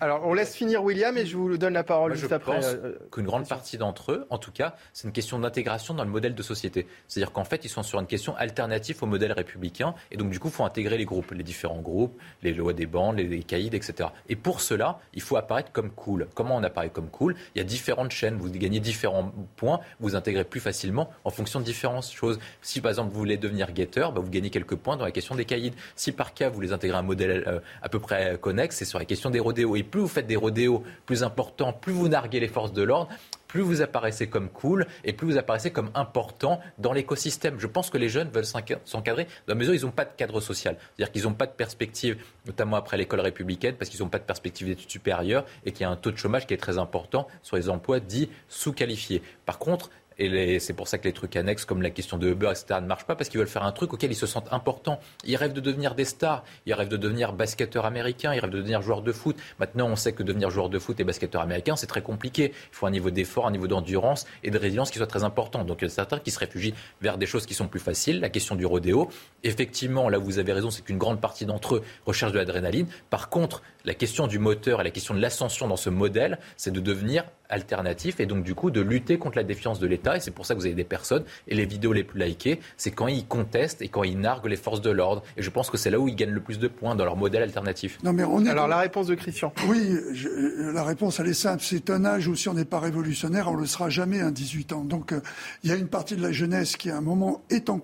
Alors, 0.00 0.26
on 0.26 0.32
laisse 0.32 0.54
finir 0.54 0.82
William 0.82 1.16
et 1.18 1.26
je 1.26 1.36
vous 1.36 1.58
donne 1.58 1.74
la 1.74 1.84
parole 1.84 2.14
juste 2.14 2.32
après. 2.32 2.62
Je 2.62 2.66
pense 2.66 2.74
euh, 2.74 2.98
qu'une 3.10 3.26
grande 3.26 3.46
partie 3.46 3.76
d'entre 3.76 4.12
eux, 4.12 4.26
en 4.30 4.38
tout 4.38 4.52
cas, 4.52 4.74
c'est 4.94 5.06
une 5.06 5.12
question 5.12 5.38
d'intégration 5.38 5.92
dans 5.92 6.04
le 6.04 6.10
modèle 6.10 6.34
de 6.34 6.42
société. 6.42 6.86
C'est-à-dire 7.08 7.32
qu'en 7.32 7.44
fait, 7.44 7.66
ils 7.66 7.68
sont 7.68 7.82
sur 7.82 8.00
une 8.00 8.06
question 8.06 8.34
alternative 8.36 8.96
au 9.02 9.06
modèle 9.06 9.32
républicain 9.32 9.81
et 10.10 10.16
donc 10.16 10.30
du 10.30 10.38
coup, 10.38 10.50
intégrer 10.64 10.98
les 10.98 11.04
groupes, 11.04 11.32
les 11.32 11.42
différents 11.42 11.80
groupes, 11.80 12.18
les 12.42 12.52
lois 12.52 12.72
des 12.72 12.86
bandes, 12.86 13.16
les, 13.16 13.42
caïds, 13.42 13.70
etc. 13.72 14.10
Et 14.28 14.36
pour 14.36 14.60
cela, 14.60 15.00
il 15.14 15.22
faut 15.22 15.36
apparaître 15.36 15.72
comme 15.72 15.90
cool. 15.90 16.28
Comment 16.34 16.56
on 16.56 16.62
apparaît 16.62 16.90
comme 16.90 17.08
cool? 17.08 17.34
Il 17.54 17.58
y 17.58 17.60
a 17.60 17.64
différentes 17.64 18.10
chaînes, 18.10 18.36
vous 18.36 18.50
gagnez 18.50 18.80
différents 18.80 19.32
points, 19.56 19.80
vous 20.00 20.16
intégrez 20.16 20.44
plus 20.44 20.60
facilement 20.60 21.10
en 21.24 21.30
fonction 21.30 21.60
de 21.60 21.64
différentes 21.64 22.06
choses. 22.06 22.38
Si 22.60 22.80
par 22.80 22.90
exemple 22.90 23.12
vous 23.12 23.18
voulez 23.18 23.36
devenir 23.36 23.72
guetteur, 23.72 24.12
bah, 24.12 24.20
vous 24.20 24.30
gagnez 24.30 24.50
quelques 24.50 24.76
points 24.76 24.96
dans 24.96 25.04
la 25.04 25.10
question 25.10 25.34
des 25.34 25.44
caïds. 25.44 25.72
Si 25.96 26.12
par 26.12 26.34
cas 26.34 26.48
vous 26.48 26.54
voulez 26.54 26.72
intégrer 26.72 26.98
un 26.98 27.02
modèle 27.02 27.44
euh, 27.46 27.60
à 27.82 27.88
peu 27.88 27.98
près 27.98 28.38
connexe, 28.40 28.76
c'est 28.76 28.84
sur 28.84 28.98
la 28.98 29.04
question 29.04 29.30
des 29.30 29.40
rodéos. 29.40 29.76
Et 29.76 29.82
plus 29.82 30.00
vous 30.00 30.08
faites 30.08 30.26
des 30.26 30.36
rodéos 30.36 30.82
plus 31.06 31.22
importants, 31.22 31.72
plus 31.72 31.92
vous 31.92 32.08
narguez 32.08 32.40
les 32.40 32.48
forces 32.48 32.72
de 32.72 32.82
l'ordre, 32.82 33.08
plus 33.52 33.60
vous 33.60 33.82
apparaissez 33.82 34.28
comme 34.28 34.48
cool 34.48 34.86
et 35.04 35.12
plus 35.12 35.26
vous 35.26 35.36
apparaissez 35.36 35.70
comme 35.70 35.90
important 35.94 36.58
dans 36.78 36.94
l'écosystème. 36.94 37.60
Je 37.60 37.66
pense 37.66 37.90
que 37.90 37.98
les 37.98 38.08
jeunes 38.08 38.30
veulent 38.30 38.46
s'encadrer 38.46 39.24
dans 39.24 39.48
la 39.48 39.54
mesure 39.56 39.74
où 39.74 39.76
ils 39.76 39.84
n'ont 39.84 39.90
pas 39.90 40.06
de 40.06 40.14
cadre 40.16 40.40
social. 40.40 40.78
C'est-à-dire 40.78 41.12
qu'ils 41.12 41.24
n'ont 41.24 41.34
pas 41.34 41.44
de 41.44 41.52
perspective, 41.52 42.16
notamment 42.46 42.76
après 42.76 42.96
l'école 42.96 43.20
républicaine, 43.20 43.74
parce 43.74 43.90
qu'ils 43.90 44.00
n'ont 44.00 44.08
pas 44.08 44.20
de 44.20 44.24
perspective 44.24 44.68
d'études 44.68 44.90
supérieures 44.90 45.44
et 45.66 45.72
qu'il 45.72 45.82
y 45.82 45.84
a 45.84 45.90
un 45.90 45.96
taux 45.96 46.10
de 46.10 46.16
chômage 46.16 46.46
qui 46.46 46.54
est 46.54 46.56
très 46.56 46.78
important 46.78 47.28
sur 47.42 47.56
les 47.56 47.68
emplois 47.68 48.00
dits 48.00 48.30
sous-qualifiés. 48.48 49.20
Par 49.44 49.58
contre, 49.58 49.90
et 50.18 50.58
c'est 50.58 50.72
pour 50.72 50.88
ça 50.88 50.98
que 50.98 51.04
les 51.04 51.12
trucs 51.12 51.36
annexes 51.36 51.64
comme 51.64 51.82
la 51.82 51.90
question 51.90 52.18
de 52.18 52.28
Uber, 52.28 52.50
etc., 52.50 52.80
ne 52.80 52.86
marchent 52.86 53.06
pas 53.06 53.16
parce 53.16 53.28
qu'ils 53.28 53.38
veulent 53.38 53.48
faire 53.48 53.64
un 53.64 53.72
truc 53.72 53.92
auquel 53.92 54.10
ils 54.10 54.16
se 54.16 54.26
sentent 54.26 54.52
importants. 54.52 55.00
Ils 55.24 55.36
rêvent 55.36 55.52
de 55.52 55.60
devenir 55.60 55.94
des 55.94 56.04
stars, 56.04 56.44
ils 56.66 56.74
rêvent 56.74 56.88
de 56.88 56.96
devenir 56.96 57.32
basketteurs 57.32 57.86
américains, 57.86 58.34
ils 58.34 58.40
rêvent 58.40 58.50
de 58.50 58.58
devenir 58.58 58.82
joueurs 58.82 59.02
de 59.02 59.12
foot. 59.12 59.36
Maintenant, 59.58 59.88
on 59.88 59.96
sait 59.96 60.12
que 60.12 60.22
devenir 60.22 60.50
joueur 60.50 60.68
de 60.68 60.78
foot 60.78 60.98
et 61.00 61.04
basketteur 61.04 61.42
américain, 61.42 61.76
c'est 61.76 61.86
très 61.86 62.02
compliqué. 62.02 62.52
Il 62.54 62.76
faut 62.76 62.86
un 62.86 62.90
niveau 62.90 63.10
d'effort, 63.10 63.46
un 63.46 63.50
niveau 63.50 63.68
d'endurance 63.68 64.26
et 64.42 64.50
de 64.50 64.58
résilience 64.58 64.90
qui 64.90 64.98
soit 64.98 65.06
très 65.06 65.24
important. 65.24 65.64
Donc 65.64 65.78
il 65.82 65.84
y 65.84 65.86
a 65.86 65.90
certains 65.90 66.18
qui 66.18 66.30
se 66.30 66.38
réfugient 66.38 66.74
vers 67.00 67.18
des 67.18 67.26
choses 67.26 67.46
qui 67.46 67.54
sont 67.54 67.68
plus 67.68 67.80
faciles. 67.80 68.20
La 68.20 68.28
question 68.28 68.54
du 68.54 68.66
rodéo, 68.66 69.08
effectivement, 69.42 70.08
là 70.08 70.18
vous 70.18 70.38
avez 70.38 70.52
raison, 70.52 70.70
c'est 70.70 70.82
qu'une 70.82 70.98
grande 70.98 71.20
partie 71.20 71.46
d'entre 71.46 71.76
eux 71.76 71.82
recherchent 72.06 72.32
de 72.32 72.38
l'adrénaline. 72.38 72.86
Par 73.10 73.28
contre, 73.28 73.62
la 73.84 73.94
question 73.94 74.26
du 74.26 74.38
moteur 74.38 74.80
et 74.80 74.84
la 74.84 74.90
question 74.90 75.14
de 75.14 75.20
l'ascension 75.20 75.68
dans 75.68 75.76
ce 75.76 75.90
modèle, 75.90 76.38
c'est 76.56 76.72
de 76.72 76.80
devenir 76.80 77.24
alternatif 77.52 78.18
et 78.18 78.26
donc 78.26 78.42
du 78.42 78.54
coup 78.54 78.70
de 78.70 78.80
lutter 78.80 79.18
contre 79.18 79.36
la 79.36 79.44
défiance 79.44 79.78
de 79.78 79.86
l'État. 79.86 80.16
Et 80.16 80.20
c'est 80.20 80.30
pour 80.30 80.46
ça 80.46 80.54
que 80.54 80.60
vous 80.60 80.66
avez 80.66 80.74
des 80.74 80.84
personnes, 80.84 81.24
et 81.48 81.54
les 81.54 81.66
vidéos 81.66 81.92
les 81.92 82.04
plus 82.04 82.20
likées, 82.20 82.60
c'est 82.76 82.90
quand 82.90 83.06
ils 83.06 83.26
contestent 83.26 83.82
et 83.82 83.88
quand 83.88 84.02
ils 84.02 84.18
narguent 84.18 84.46
les 84.46 84.56
forces 84.56 84.80
de 84.80 84.90
l'ordre. 84.90 85.22
Et 85.36 85.42
je 85.42 85.50
pense 85.50 85.70
que 85.70 85.76
c'est 85.76 85.90
là 85.90 86.00
où 86.00 86.08
ils 86.08 86.16
gagnent 86.16 86.30
le 86.30 86.40
plus 86.40 86.58
de 86.58 86.68
points 86.68 86.94
dans 86.94 87.04
leur 87.04 87.16
modèle 87.16 87.42
alternatif. 87.42 87.98
Non, 88.02 88.12
mais 88.12 88.24
on 88.24 88.44
est 88.44 88.50
Alors 88.50 88.68
la 88.68 88.78
réponse 88.78 89.06
de 89.06 89.14
Christian. 89.14 89.52
Oui, 89.68 89.96
la 90.72 90.82
réponse 90.82 91.20
elle 91.20 91.28
est 91.28 91.34
simple. 91.34 91.62
C'est 91.62 91.90
un 91.90 92.04
âge 92.04 92.26
où 92.26 92.34
si 92.34 92.48
on 92.48 92.54
n'est 92.54 92.64
pas 92.64 92.80
révolutionnaire, 92.80 93.48
on 93.48 93.56
ne 93.56 93.60
le 93.60 93.66
sera 93.66 93.90
jamais 93.90 94.20
à 94.20 94.30
18 94.30 94.72
ans. 94.72 94.84
Donc 94.84 95.12
euh, 95.12 95.20
il 95.62 95.70
y 95.70 95.72
a 95.72 95.76
une 95.76 95.88
partie 95.88 96.16
de 96.16 96.22
la 96.22 96.32
jeunesse 96.32 96.76
qui 96.76 96.90
à 96.90 96.96
un 96.96 97.00
moment 97.00 97.42
est 97.50 97.68
en, 97.68 97.80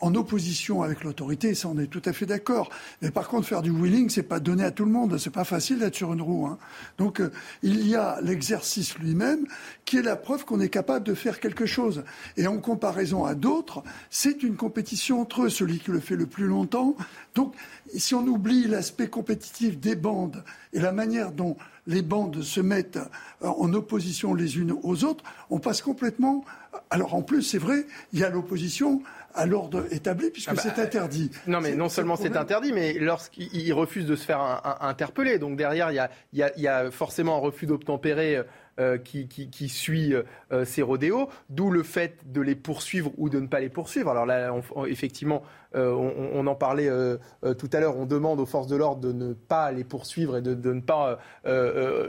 en 0.00 0.14
opposition 0.14 0.82
avec 0.82 1.04
l'autorité, 1.04 1.54
ça 1.54 1.68
on 1.68 1.78
est 1.78 1.86
tout 1.86 2.02
à 2.04 2.12
fait 2.12 2.26
d'accord. 2.26 2.70
Mais 3.00 3.10
par 3.10 3.28
contre 3.28 3.48
faire 3.48 3.62
du 3.62 3.70
wheeling, 3.70 4.10
c'est 4.10 4.22
pas 4.22 4.40
donné 4.40 4.62
à 4.62 4.70
tout 4.70 4.84
le 4.84 4.90
monde. 4.90 5.16
C'est 5.18 5.30
pas 5.30 5.44
facile 5.44 5.78
d'être 5.78 5.94
sur 5.94 6.12
une 6.12 6.20
roue. 6.20 6.46
Hein. 6.46 6.58
Donc 6.98 7.20
euh, 7.20 7.30
il 7.62 7.86
y 7.88 7.94
a 7.94 8.20
l'exercice 8.20 8.98
lui-même, 8.98 9.46
qui 9.84 9.96
est 9.96 10.02
la 10.02 10.16
preuve 10.16 10.44
qu'on 10.44 10.60
est 10.60 10.68
capable 10.68 11.06
de 11.06 11.14
faire 11.14 11.40
quelque 11.40 11.66
chose. 11.66 12.04
Et 12.36 12.46
en 12.46 12.58
comparaison 12.58 13.24
à 13.24 13.34
d'autres, 13.34 13.82
c'est 14.10 14.42
une 14.42 14.56
compétition 14.56 15.20
entre 15.20 15.44
eux, 15.44 15.48
celui 15.48 15.78
qui 15.78 15.90
le 15.90 16.00
fait 16.00 16.16
le 16.16 16.26
plus 16.26 16.46
longtemps. 16.46 16.94
Donc, 17.34 17.54
si 17.94 18.14
on 18.14 18.26
oublie 18.26 18.66
l'aspect 18.66 19.08
compétitif 19.08 19.78
des 19.78 19.96
bandes 19.96 20.42
et 20.72 20.80
la 20.80 20.92
manière 20.92 21.32
dont 21.32 21.56
les 21.86 22.02
bandes 22.02 22.42
se 22.42 22.60
mettent 22.60 22.98
en 23.40 23.72
opposition 23.72 24.34
les 24.34 24.58
unes 24.58 24.74
aux 24.82 25.04
autres, 25.04 25.24
on 25.50 25.58
passe 25.58 25.82
complètement. 25.82 26.44
Alors 26.90 27.14
en 27.14 27.22
plus, 27.22 27.42
c'est 27.42 27.58
vrai, 27.58 27.86
il 28.12 28.18
y 28.18 28.24
a 28.24 28.30
l'opposition 28.30 29.02
à 29.36 29.46
l'ordre 29.46 29.84
établi 29.92 30.30
puisque 30.30 30.48
ah 30.48 30.54
bah, 30.54 30.62
c'est 30.62 30.80
interdit. 30.80 31.30
Non, 31.46 31.60
mais 31.60 31.74
non 31.74 31.88
seulement 31.88 32.16
c'est 32.16 32.36
interdit, 32.36 32.72
mais 32.72 32.94
lorsqu'il 32.94 33.72
refuse 33.72 34.06
de 34.06 34.16
se 34.16 34.24
faire 34.24 34.40
interpeller, 34.80 35.38
donc 35.38 35.56
derrière 35.56 35.90
il 35.90 35.96
y 36.32 36.42
a, 36.42 36.58
y 36.58 36.66
a, 36.66 36.90
forcément 36.90 37.36
un 37.36 37.40
refus 37.40 37.66
d'obtempérer 37.66 38.42
euh, 38.78 38.98
qui, 38.98 39.26
qui, 39.26 39.68
suit 39.70 40.14
euh, 40.14 40.64
ces 40.66 40.82
rodéos, 40.82 41.30
d'où 41.48 41.70
le 41.70 41.82
fait 41.82 42.18
de 42.26 42.42
les 42.42 42.54
poursuivre 42.54 43.10
ou 43.16 43.30
de 43.30 43.40
ne 43.40 43.46
pas 43.46 43.60
les 43.60 43.70
poursuivre. 43.70 44.10
Alors 44.10 44.26
là, 44.26 44.54
effectivement, 44.86 45.42
euh, 45.76 45.92
on, 45.92 46.46
en 46.46 46.54
parlait 46.54 46.90
tout 47.58 47.68
à 47.72 47.80
l'heure, 47.80 47.96
on 47.96 48.06
demande 48.06 48.40
aux 48.40 48.46
forces 48.46 48.66
de 48.66 48.76
l'ordre 48.76 49.00
de 49.00 49.12
ne 49.12 49.32
pas 49.32 49.72
les 49.72 49.84
poursuivre 49.84 50.36
et 50.36 50.42
de, 50.42 50.72
ne 50.72 50.80
pas 50.80 51.18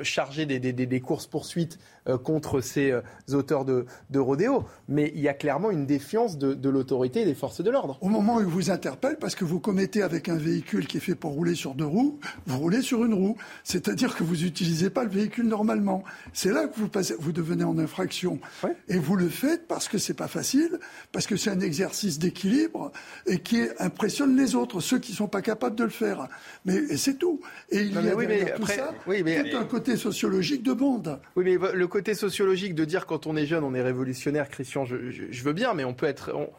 charger 0.03 0.45
des, 0.45 0.99
courses-poursuites 1.01 1.79
contre 2.23 2.61
ces 2.61 2.93
auteurs 3.31 3.65
de, 3.65 3.85
de 4.09 4.19
rodéos. 4.19 4.63
Mais 4.87 5.11
il 5.15 5.21
y 5.21 5.27
a 5.27 5.33
clairement 5.33 5.71
une 5.71 5.85
défiance 5.85 6.37
de, 6.37 6.69
l'autorité 6.69 7.21
et 7.21 7.25
des 7.25 7.35
forces 7.35 7.61
de 7.61 7.69
l'ordre. 7.69 7.97
Au 8.01 8.09
moment 8.09 8.37
où 8.37 8.39
ils 8.41 8.45
vous 8.45 8.71
interpellent, 8.71 9.17
parce 9.17 9.35
que 9.35 9.45
vous 9.45 9.59
commettez 9.59 10.01
avec 10.01 10.29
un 10.29 10.35
véhicule 10.35 10.87
qui 10.87 10.97
est 10.97 11.01
fait 11.01 11.15
pour 11.15 11.31
rouler 11.31 11.55
sur 11.55 11.73
deux 11.73 11.85
roues, 11.85 12.19
vous 12.45 12.57
roulez 12.57 12.81
sur 12.81 13.03
une 13.05 13.13
roue. 13.13 13.37
C'est-à-dire 13.63 14.15
que 14.15 14.23
vous 14.23 14.35
n'utilisez 14.37 14.89
pas 14.89 15.03
le 15.03 15.09
véhicule 15.09 15.47
normalement. 15.47 16.03
C'est 16.33 16.51
là 16.51 16.67
que 16.67 16.79
vous, 16.79 16.89
passez, 16.89 17.15
vous 17.19 17.31
devenez 17.31 17.63
en 17.63 17.77
infraction. 17.77 18.39
Et 18.87 18.97
vous 18.97 19.15
le 19.15 19.29
faites 19.29 19.67
parce 19.67 19.87
que 19.87 19.97
c'est 19.97 20.13
pas 20.13 20.27
facile, 20.27 20.79
parce 21.11 21.27
que 21.27 21.35
c'est 21.35 21.49
un 21.49 21.59
exercice 21.59 22.19
d'équilibre 22.19 22.91
et 23.25 23.39
qui 23.39 23.56
impressionne 23.79 24.35
les 24.37 24.55
autres, 24.55 24.79
ceux 24.79 24.99
qui 24.99 25.13
sont 25.13 25.27
pas 25.27 25.41
capables 25.41 25.75
de 25.75 25.83
le 25.83 25.89
faire. 25.89 26.27
Mais 26.65 26.97
c'est 26.97 27.17
tout. 27.17 27.41
Et 27.69 27.79
il 27.79 27.93
y 27.93 28.09
a 28.09 28.15
oui, 28.15 28.27
tout 28.55 28.65
ça 28.65 28.93
oui, 29.05 29.23
mais, 29.23 29.49
tout 29.49 29.57
un 29.57 29.65
côté 29.65 29.95
sociologique 29.97 30.63
de 30.63 30.73
bande. 30.73 31.19
Oui, 31.35 31.43
mais 31.45 31.73
le 31.73 31.87
côté 31.87 32.13
sociologique 32.13 32.75
de 32.75 32.85
dire 32.85 33.05
quand 33.05 33.27
on 33.27 33.35
est 33.35 33.45
jeune, 33.45 33.63
on 33.63 33.73
est 33.73 33.81
révolutionnaire, 33.81 34.49
Christian, 34.49 34.85
je, 34.85 34.95
je 35.09 35.43
veux 35.43 35.53
bien, 35.53 35.73
mais 35.73 35.83
on 35.83 35.93
peut 35.93 36.05
être 36.05 36.31
on, 36.33 36.49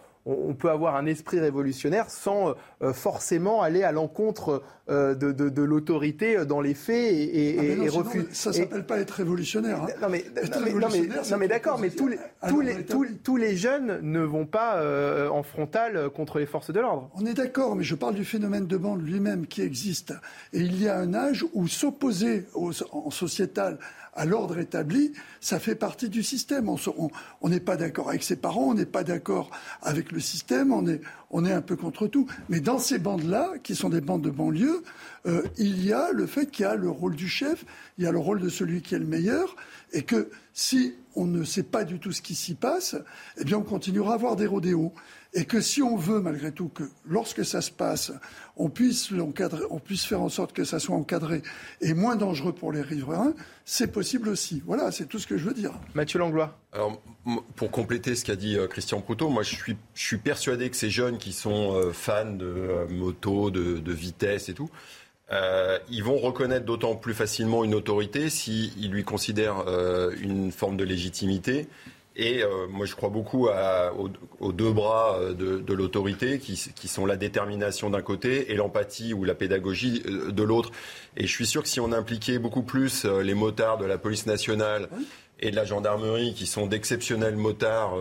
peut 0.59 0.71
avoir 0.71 0.97
un 0.97 1.07
esprit 1.07 1.41
révolutionnaire 1.41 2.11
sans 2.11 2.55
euh, 2.83 2.93
forcément 2.93 3.63
aller 3.63 3.83
à 3.83 3.93
l'encontre 3.93 4.63
euh, 4.91 5.15
de, 5.15 5.63
l'autorité 5.63 6.45
dans 6.45 6.61
les 6.61 6.75
faits 6.75 7.13
et, 7.13 7.55
et, 7.55 7.89
ah 7.89 7.91
refuser. 7.91 8.29
Ça 8.33 8.53
s'appelle 8.53 8.85
pas 8.85 8.99
être 8.99 9.13
révolutionnaire. 9.13 9.83
Hein. 9.83 9.89
Non 10.03 10.09
mais, 10.09 10.25
non 11.31 11.37
mais, 11.39 11.49
d'accord, 11.49 11.79
mais 11.79 11.91
tous 11.91 12.09
les, 12.09 12.19
tous, 12.49 12.61
les, 12.61 12.85
tous, 13.23 13.37
les 13.37 13.57
jeunes 13.57 14.01
ne 14.03 14.21
vont 14.21 14.47
pas 14.47 14.77
euh, 14.77 15.29
en 15.29 15.43
frontal 15.43 16.11
contre 16.11 16.39
les 16.39 16.47
forces 16.47 16.71
de 16.71 16.81
l'ordre. 16.81 17.11
On 17.15 17.27
est 17.27 17.35
d'accord, 17.35 17.77
mais 17.77 17.85
je 17.85 17.95
parle 17.95 18.15
du 18.15 18.25
phénomène 18.25 18.67
de 18.67 18.77
bande 18.77 19.03
lui-même 19.03 19.47
qui 19.47 19.63
existe. 19.63 20.15
Et 20.53 20.61
il 20.61 20.83
y 20.83 20.89
a 20.89 20.99
un 20.99 21.15
âge 21.15 21.45
où 21.53 21.67
s'opposer 21.69 22.47
en 22.55 23.11
sociétal 23.11 23.79
à 24.19 24.25
l'ordre 24.25 24.59
établi, 24.59 25.13
ça 25.41 25.61
fait 25.61 25.77
partie 25.77 26.09
du 26.09 26.25
système. 26.25 26.69
On 26.69 27.49
n'est 27.49 27.61
pas 27.61 27.77
d'accord 27.77 28.09
avec 28.09 28.25
ses 28.25 28.35
parents, 28.35 28.67
on 28.71 28.75
n'est 28.75 28.85
pas 28.85 29.05
d'accord 29.05 29.51
avec 29.81 30.11
le 30.11 30.19
système, 30.19 30.73
on 30.73 31.45
est, 31.47 31.53
un 31.53 31.63
peu 31.63 31.77
contre 31.77 32.09
tout. 32.09 32.27
Mais 32.49 32.59
dans 32.59 32.81
ces 32.81 32.99
bandes-là, 32.99 33.53
qui 33.63 33.77
sont 33.77 33.89
des 33.89 34.01
bandes 34.01 34.23
de 34.23 34.31
banlieue, 34.31 34.83
euh, 35.27 35.43
il 35.57 35.85
y 35.85 35.93
a 35.93 36.11
le 36.11 36.27
fait 36.27 36.51
qu'il 36.51 36.65
y 36.65 36.67
a 36.67 36.75
le 36.75 36.91
rôle 36.91 37.15
du 37.15 37.29
chef, 37.29 37.65
il 37.97 38.05
y 38.05 38.07
a 38.09 38.13
le 38.13 38.19
rôle 38.19 38.41
de 38.41 38.49
celui 38.49 38.83
qui 38.83 38.97
est 38.97 38.99
le 38.99 39.07
meilleur, 39.07 39.55
et 39.93 40.03
que 40.03 40.31
si 40.53 40.95
on 41.15 41.27
ne 41.27 41.45
sait 41.45 41.63
pas 41.63 41.85
du 41.85 42.01
tout 42.01 42.11
ce 42.11 42.21
qui 42.21 42.35
s'y 42.35 42.55
passe, 42.55 42.97
eh 43.39 43.45
bien 43.45 43.59
on 43.59 43.63
continuera 43.63 44.13
à 44.13 44.15
avoir 44.17 44.35
des 44.35 44.47
rodéos 44.47 44.93
et 45.39 45.45
que 45.45 45.61
si 45.61 45.83
on 45.83 45.97
veut 45.97 46.21
malgré 46.21 46.51
tout 46.51 46.69
que 46.69 46.83
lorsque 47.07 47.45
ça 47.45 47.61
se 47.61 47.71
passe, 47.71 48.11
on 48.57 48.69
puisse 48.71 49.13
l'encadrer, 49.13 49.63
on 49.71 49.79
puisse 49.79 50.05
faire 50.05 50.21
en 50.21 50.29
sorte 50.29 50.53
que 50.53 50.65
ça 50.65 50.81
soit 50.81 50.97
encadré 50.97 51.43
et 51.81 51.95
moins 51.95 52.17
dangereux 52.17 52.53
pour 52.53 52.73
les 52.73 52.83
riverains, 52.83 53.35
c'est 53.65 53.93
possible 53.93 54.31
aussi. 54.31 54.65
Voilà, 54.67 54.91
c'est 54.91 55.07
tout 55.07 55.21
ce 55.21 55.29
que 55.29 55.39
je 55.39 55.45
veux 55.45 55.55
dire. 55.55 55.71
Mathieu 55.95 56.19
Langlois. 56.19 56.59
Alors, 56.73 57.01
pour 57.55 57.71
compléter 57.71 58.17
ce 58.17 58.25
qu'a 58.25 58.35
dit 58.35 58.59
euh, 58.59 58.67
Christian 58.67 59.01
Proutot, 59.01 59.29
moi 59.29 59.45
je 59.45 59.55
suis, 59.55 59.77
je 59.95 60.05
suis 60.05 60.17
persuadé 60.17 60.69
que 60.71 60.77
ces 60.77 60.91
jeunes 60.91 61.19
qui 61.19 61.33
sont 61.33 61.73
euh, 61.73 61.93
fans 61.93 62.33
de 62.33 62.45
euh, 62.45 62.89
moto, 62.89 63.53
de, 63.53 63.93
vitesse 63.93 64.49
et 64.49 64.55
tout, 64.55 64.71
ils 65.89 66.03
vont 66.03 66.19
reconnaître 66.19 66.67
d'autant 66.67 66.97
plus 66.97 67.15
facilement 67.15 67.63
une 67.63 67.75
autorité 67.75 68.29
s'ils 68.29 68.91
lui 68.91 69.05
considèrent 69.05 69.65
une 70.21 70.51
forme 70.51 70.79
de 70.79 70.85
légitimité 70.85 71.69
et 72.19 72.43
euh, 72.43 72.67
moi, 72.69 72.85
je 72.85 72.97
crois 72.97 73.11
beaucoup 73.11 73.49
aux, 74.41 74.53
deux 74.53 74.73
bras 74.73 75.19
euh, 75.21 75.35
de, 75.35 75.73
l'autorité, 75.73 76.41
qui, 76.41 76.57
sont 76.57 77.07
la 77.07 77.17
détermination 77.17 77.91
d'un 77.91 78.03
côté 78.03 78.51
et 78.51 78.57
l'empathie 78.57 79.15
ou 79.15 79.23
la 79.23 79.37
pédagogie 79.37 80.03
euh, 80.07 80.33
de 80.33 80.43
l'autre. 80.43 80.73
Et 81.17 81.29
je 81.29 81.33
suis 81.33 81.47
sûr 81.47 81.63
que 81.63 81.69
si 81.69 81.79
on 81.79 81.93
impliquait 81.93 82.41
beaucoup 82.41 82.63
plus 82.63 83.05
les 83.05 83.35
motards 83.35 83.79
de 83.79 83.87
la 83.87 83.99
police 83.99 84.27
nationale 84.27 84.89
et 85.39 85.53
de 85.53 85.57
la 85.57 85.65
gendarmerie, 85.65 86.35
qui 86.35 86.47
sont 86.47 86.67
d'exceptionnels 86.67 87.37
motards, 87.37 87.97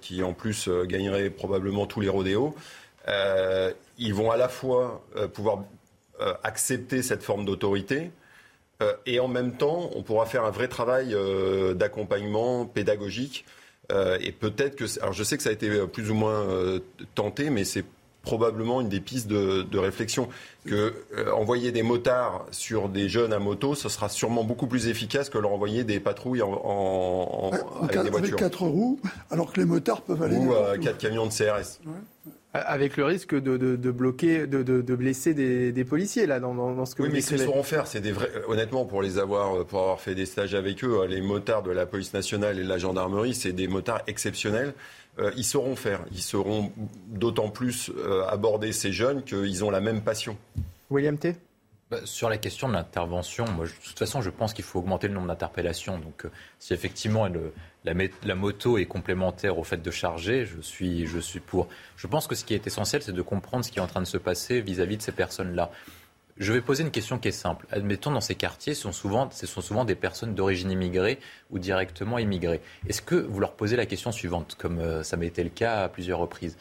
qui, 0.00 0.22
en 0.22 0.32
plus 0.32 0.68
gagneraient 0.84 1.30
probablement 1.30 1.86
tous 1.86 2.00
les 2.00 2.08
rodéos, 2.08 2.54
ils 3.98 4.14
vont 4.14 4.30
à 4.30 4.36
la 4.36 4.48
fois 4.48 5.04
pouvoir 5.34 5.64
accepter 6.44 7.02
cette 7.02 7.22
forme 7.22 7.44
d'autorité, 7.44 7.98
euh, 8.04 8.21
et 9.06 9.20
en 9.20 9.28
même 9.28 9.52
temps, 9.52 9.90
on 9.94 10.02
pourra 10.02 10.26
faire 10.26 10.44
un 10.44 10.50
vrai 10.50 10.68
travail 10.68 11.14
euh, 11.14 11.74
d'accompagnement 11.74 12.66
pédagogique. 12.66 13.44
Euh, 13.90 14.18
et 14.20 14.32
peut-être 14.32 14.76
que. 14.76 14.84
Alors, 15.00 15.12
je 15.12 15.22
sais 15.22 15.36
que 15.36 15.42
ça 15.42 15.50
a 15.50 15.52
été 15.52 15.70
plus 15.86 16.10
ou 16.10 16.14
moins 16.14 16.46
tenté, 17.14 17.50
mais 17.50 17.64
c'est 17.64 17.84
probablement 18.22 18.80
une 18.80 18.88
des 18.88 19.00
pistes 19.00 19.26
de, 19.26 19.78
réflexion. 19.78 20.28
Que 20.64 20.94
envoyer 21.32 21.72
des 21.72 21.82
motards 21.82 22.46
sur 22.52 22.88
des 22.88 23.08
jeunes 23.08 23.32
à 23.32 23.40
moto, 23.40 23.74
ce 23.74 23.88
sera 23.88 24.08
sûrement 24.08 24.44
beaucoup 24.44 24.68
plus 24.68 24.86
efficace 24.86 25.28
que 25.28 25.38
leur 25.38 25.52
envoyer 25.52 25.82
des 25.82 25.98
patrouilles 25.98 26.42
en, 26.42 27.50
avec, 27.82 28.00
des 28.00 28.10
voitures. 28.10 28.36
quatre 28.36 28.62
roues, 28.62 29.00
alors 29.30 29.52
que 29.52 29.60
les 29.60 29.66
motards 29.66 30.02
peuvent 30.02 30.22
aller. 30.22 30.36
Ou 30.36 30.52
quatre 30.80 30.98
camions 30.98 31.26
de 31.26 31.32
CRS. 31.32 31.80
Avec 32.54 32.98
le 32.98 33.04
risque 33.06 33.34
de, 33.34 33.90
bloquer, 33.90 34.46
de, 34.46 34.94
blesser 34.94 35.32
des, 35.32 35.84
policiers 35.84 36.26
là 36.26 36.38
dans, 36.38 36.84
ce 36.84 36.94
que 36.94 37.02
oui, 37.02 37.08
vous 37.08 37.14
mais 37.14 37.22
qu'ils 37.22 37.38
sauront 37.38 37.62
faire, 37.62 37.86
c'est 37.86 38.02
des 38.02 38.12
vrais. 38.12 38.30
Honnêtement, 38.46 38.84
pour 38.84 39.00
les 39.00 39.18
avoir, 39.18 39.64
pour 39.64 39.80
avoir 39.80 40.00
fait 40.00 40.14
des 40.14 40.26
stages 40.26 40.54
avec 40.54 40.84
eux, 40.84 41.06
les 41.06 41.22
motards 41.22 41.62
de 41.62 41.70
la 41.70 41.86
police 41.86 42.12
nationale 42.12 42.58
et 42.58 42.62
de 42.62 42.68
la 42.68 42.76
gendarmerie, 42.76 43.34
c'est 43.34 43.52
des 43.52 43.68
motards 43.68 44.02
exceptionnels. 44.06 44.74
Euh, 45.18 45.30
ils 45.36 45.44
sauront 45.44 45.76
faire. 45.76 46.00
Ils 46.12 46.22
sauront 46.22 46.72
d'autant 47.08 47.50
plus 47.50 47.90
euh, 47.96 48.26
aborder 48.28 48.72
ces 48.72 48.92
jeunes 48.92 49.22
qu'ils 49.22 49.64
ont 49.64 49.70
la 49.70 49.80
même 49.80 50.02
passion. 50.02 50.36
William 50.90 51.18
T? 51.18 51.36
Bah, 51.90 51.98
sur 52.04 52.30
la 52.30 52.38
question 52.38 52.68
de 52.68 52.72
l'intervention, 52.72 53.44
moi, 53.50 53.66
de 53.66 53.70
toute 53.70 53.98
façon, 53.98 54.22
je 54.22 54.30
pense 54.30 54.54
qu'il 54.54 54.64
faut 54.64 54.78
augmenter 54.78 55.08
le 55.08 55.14
nombre 55.14 55.26
d'interpellations. 55.26 55.98
Donc, 55.98 56.24
euh, 56.24 56.30
si 56.58 56.72
effectivement 56.72 57.28
la, 57.84 58.34
moto 58.34 58.78
est 58.78 58.86
complémentaire 58.86 59.58
au 59.58 59.64
fait 59.64 59.82
de 59.82 59.90
charger, 59.90 60.46
je 60.46 60.60
suis, 60.60 61.06
je 61.06 61.18
suis 61.18 61.40
pour. 61.40 61.68
Je 61.96 62.06
pense 62.06 62.26
que 62.26 62.34
ce 62.34 62.44
qui 62.44 62.54
est 62.54 62.66
essentiel, 62.66 63.02
c'est 63.02 63.12
de 63.12 63.22
comprendre 63.22 63.64
ce 63.64 63.72
qui 63.72 63.78
est 63.78 63.82
en 63.82 63.86
train 63.86 64.00
de 64.00 64.06
se 64.06 64.18
passer 64.18 64.60
vis-à-vis 64.60 64.96
de 64.96 65.02
ces 65.02 65.12
personnes-là. 65.12 65.70
Je 66.38 66.52
vais 66.52 66.60
poser 66.60 66.82
une 66.82 66.90
question 66.90 67.18
qui 67.18 67.28
est 67.28 67.32
simple. 67.32 67.66
Admettons, 67.70 68.10
dans 68.10 68.20
ces 68.20 68.34
quartiers, 68.34 68.74
ce 68.74 68.90
sont 68.90 69.60
souvent, 69.60 69.84
des 69.84 69.94
personnes 69.94 70.34
d'origine 70.34 70.70
immigrée 70.70 71.18
ou 71.50 71.58
directement 71.58 72.18
immigrées. 72.18 72.62
Est-ce 72.88 73.02
que 73.02 73.16
vous 73.16 73.38
leur 73.38 73.52
posez 73.52 73.76
la 73.76 73.84
question 73.84 74.12
suivante, 74.12 74.56
comme 74.58 74.78
euh, 74.78 75.02
ça 75.02 75.16
m'a 75.16 75.26
été 75.26 75.44
le 75.44 75.50
cas 75.50 75.82
à 75.82 75.88
plusieurs 75.88 76.18
reprises? 76.18 76.56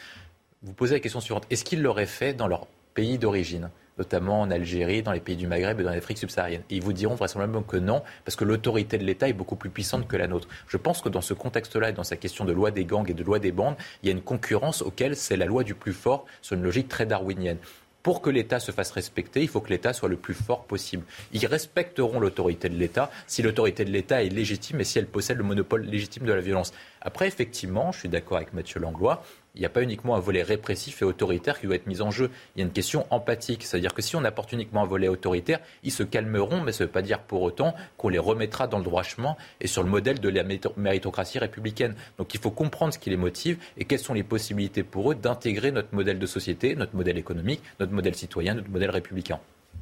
Vous 0.64 0.74
posez 0.74 0.96
la 0.96 1.00
question 1.00 1.22
suivante. 1.22 1.46
Est-ce 1.50 1.64
qu'ils 1.64 1.82
l'auraient 1.82 2.06
fait 2.06 2.34
dans 2.34 2.48
leur 2.48 2.68
pays 2.94 3.18
d'origine? 3.18 3.70
Notamment 3.98 4.42
en 4.42 4.52
Algérie, 4.52 5.04
dans 5.04 5.12
les 5.12 5.20
pays 5.20 5.36
du 5.36 5.48
Maghreb 5.48 5.80
et 5.80 5.84
dans 5.84 5.92
l'Afrique 5.92 6.18
subsaharienne. 6.18 6.64
Et 6.70 6.76
ils 6.76 6.82
vous 6.82 6.94
diront 6.94 7.16
vraisemblablement 7.16 7.64
que 7.64 7.78
non, 7.78 8.02
parce 8.26 8.36
que 8.36 8.46
l'autorité 8.46 8.98
de 8.98 9.04
l'État 9.04 9.28
est 9.28 9.34
beaucoup 9.34 9.56
plus 9.56 9.70
puissante 9.70 10.08
que 10.08 10.18
la 10.18 10.28
nôtre. 10.28 10.48
Je 10.68 10.78
pense 10.78 11.02
que 11.02 11.10
dans 11.10 11.22
ce 11.22 11.34
contexte-là 11.34 11.90
et 11.90 11.94
dans 11.94 12.04
sa 12.04 12.18
question 12.18 12.46
de 12.46 12.52
loi 12.52 12.72
des 12.72 12.86
gangs 12.86 13.10
et 13.10 13.14
de 13.14 13.24
loi 13.24 13.40
des 13.40 13.52
bandes, 13.52 13.76
il 14.04 14.08
y 14.08 14.10
a 14.10 14.14
une 14.14 14.22
concurrence 14.22 14.82
auquel 14.82 15.16
c'est 15.16 15.38
la 15.38 15.46
loi 15.46 15.64
du 15.64 15.76
plus 15.76 15.94
fort 15.94 16.26
sur 16.42 16.56
une 16.56 16.64
logique 16.64 16.88
très 16.88 17.06
darwinienne. 17.06 17.58
pour 18.04 18.22
que 18.22 18.30
l'État 18.30 18.60
se 18.60 18.72
fasse 18.72 18.92
respecter, 18.92 19.42
il 19.42 19.48
faut 19.48 19.62
que 19.62 19.70
l'État 19.70 19.94
soit 19.94 20.10
le 20.10 20.18
plus 20.18 20.34
fort 20.34 20.66
possible. 20.66 21.04
Ils 21.34 21.46
respecteront 21.46 22.20
l'autorité 22.20 22.70
de 22.70 22.76
l'État 22.76 23.12
si 23.28 23.42
l'autorité 23.42 23.86
de 23.86 23.92
l'État 23.92 24.24
est 24.24 24.30
légitime 24.30 24.82
et 24.82 24.84
si 24.84 24.98
elle 25.00 25.08
possède 25.08 25.38
le 25.38 25.44
monopole 25.44 25.84
légitime 25.84 26.26
de 26.26 26.34
la 26.34 26.42
violence. 26.42 26.74
Après, 27.02 27.28
effectivement, 27.28 27.92
je 27.92 28.00
suis 28.00 28.10
d'accord 28.10 28.38
avec 28.38 28.54
Mathieu 28.54 28.80
Langlois, 28.80 29.24
il 29.56 29.60
n'y 29.60 29.66
a 29.66 29.70
pas 29.70 29.84
uniquement 29.84 30.16
un 30.16 30.20
volet 30.20 30.44
répressif 30.44 31.02
et 31.02 31.06
autoritaire 31.06 31.60
qui 31.60 31.68
doit 31.68 31.76
être 31.76 31.88
mis 31.88 32.02
en 32.02 32.10
jeu. 32.10 32.30
Il 32.56 32.60
y 32.60 32.62
a 32.64 32.66
une 32.66 32.72
question 32.72 33.06
empathique. 33.10 33.64
C'est-à-dire 33.64 33.94
que 33.94 34.02
si 34.02 34.16
on 34.16 34.24
apporte 34.24 34.52
uniquement 34.54 34.84
un 34.84 34.86
volet 34.86 35.08
autoritaire, 35.08 35.60
ils 35.84 35.92
se 35.92 36.04
calmeront, 36.04 36.62
mais 36.62 36.72
ça 36.72 36.84
ne 36.84 36.88
veut 36.88 36.92
pas 36.92 37.02
dire 37.02 37.20
pour 37.20 37.42
autant 37.42 37.76
qu'on 37.98 38.10
les 38.10 38.20
remettra 38.20 38.68
dans 38.68 38.78
le 38.78 38.84
droit 38.84 39.04
chemin 39.04 39.36
et 39.60 39.68
sur 39.68 39.84
le 39.84 39.90
modèle 39.90 40.20
de 40.20 40.30
la 40.30 40.44
méritocratie 40.78 41.40
républicaine. 41.40 41.96
Donc 42.18 42.34
il 42.34 42.40
faut 42.40 42.52
comprendre 42.52 42.94
ce 42.94 43.00
qui 43.00 43.10
les 43.10 43.18
motive 43.18 43.58
et 43.78 43.86
quelles 43.86 44.00
sont 44.00 44.14
les 44.14 44.24
possibilités 44.24 44.84
pour 44.84 45.12
eux 45.12 45.16
d'intégrer 45.16 45.72
notre 45.72 45.94
modèle 45.94 46.20
de 46.20 46.26
société, 46.26 46.76
notre 46.76 46.96
modèle 46.96 47.18
économique, 47.18 47.62
notre 47.80 47.92
modèle 47.92 48.16
citoyen, 48.16 48.54
notre 48.54 48.70
modèle 48.70 48.92
républicain. 48.92 49.40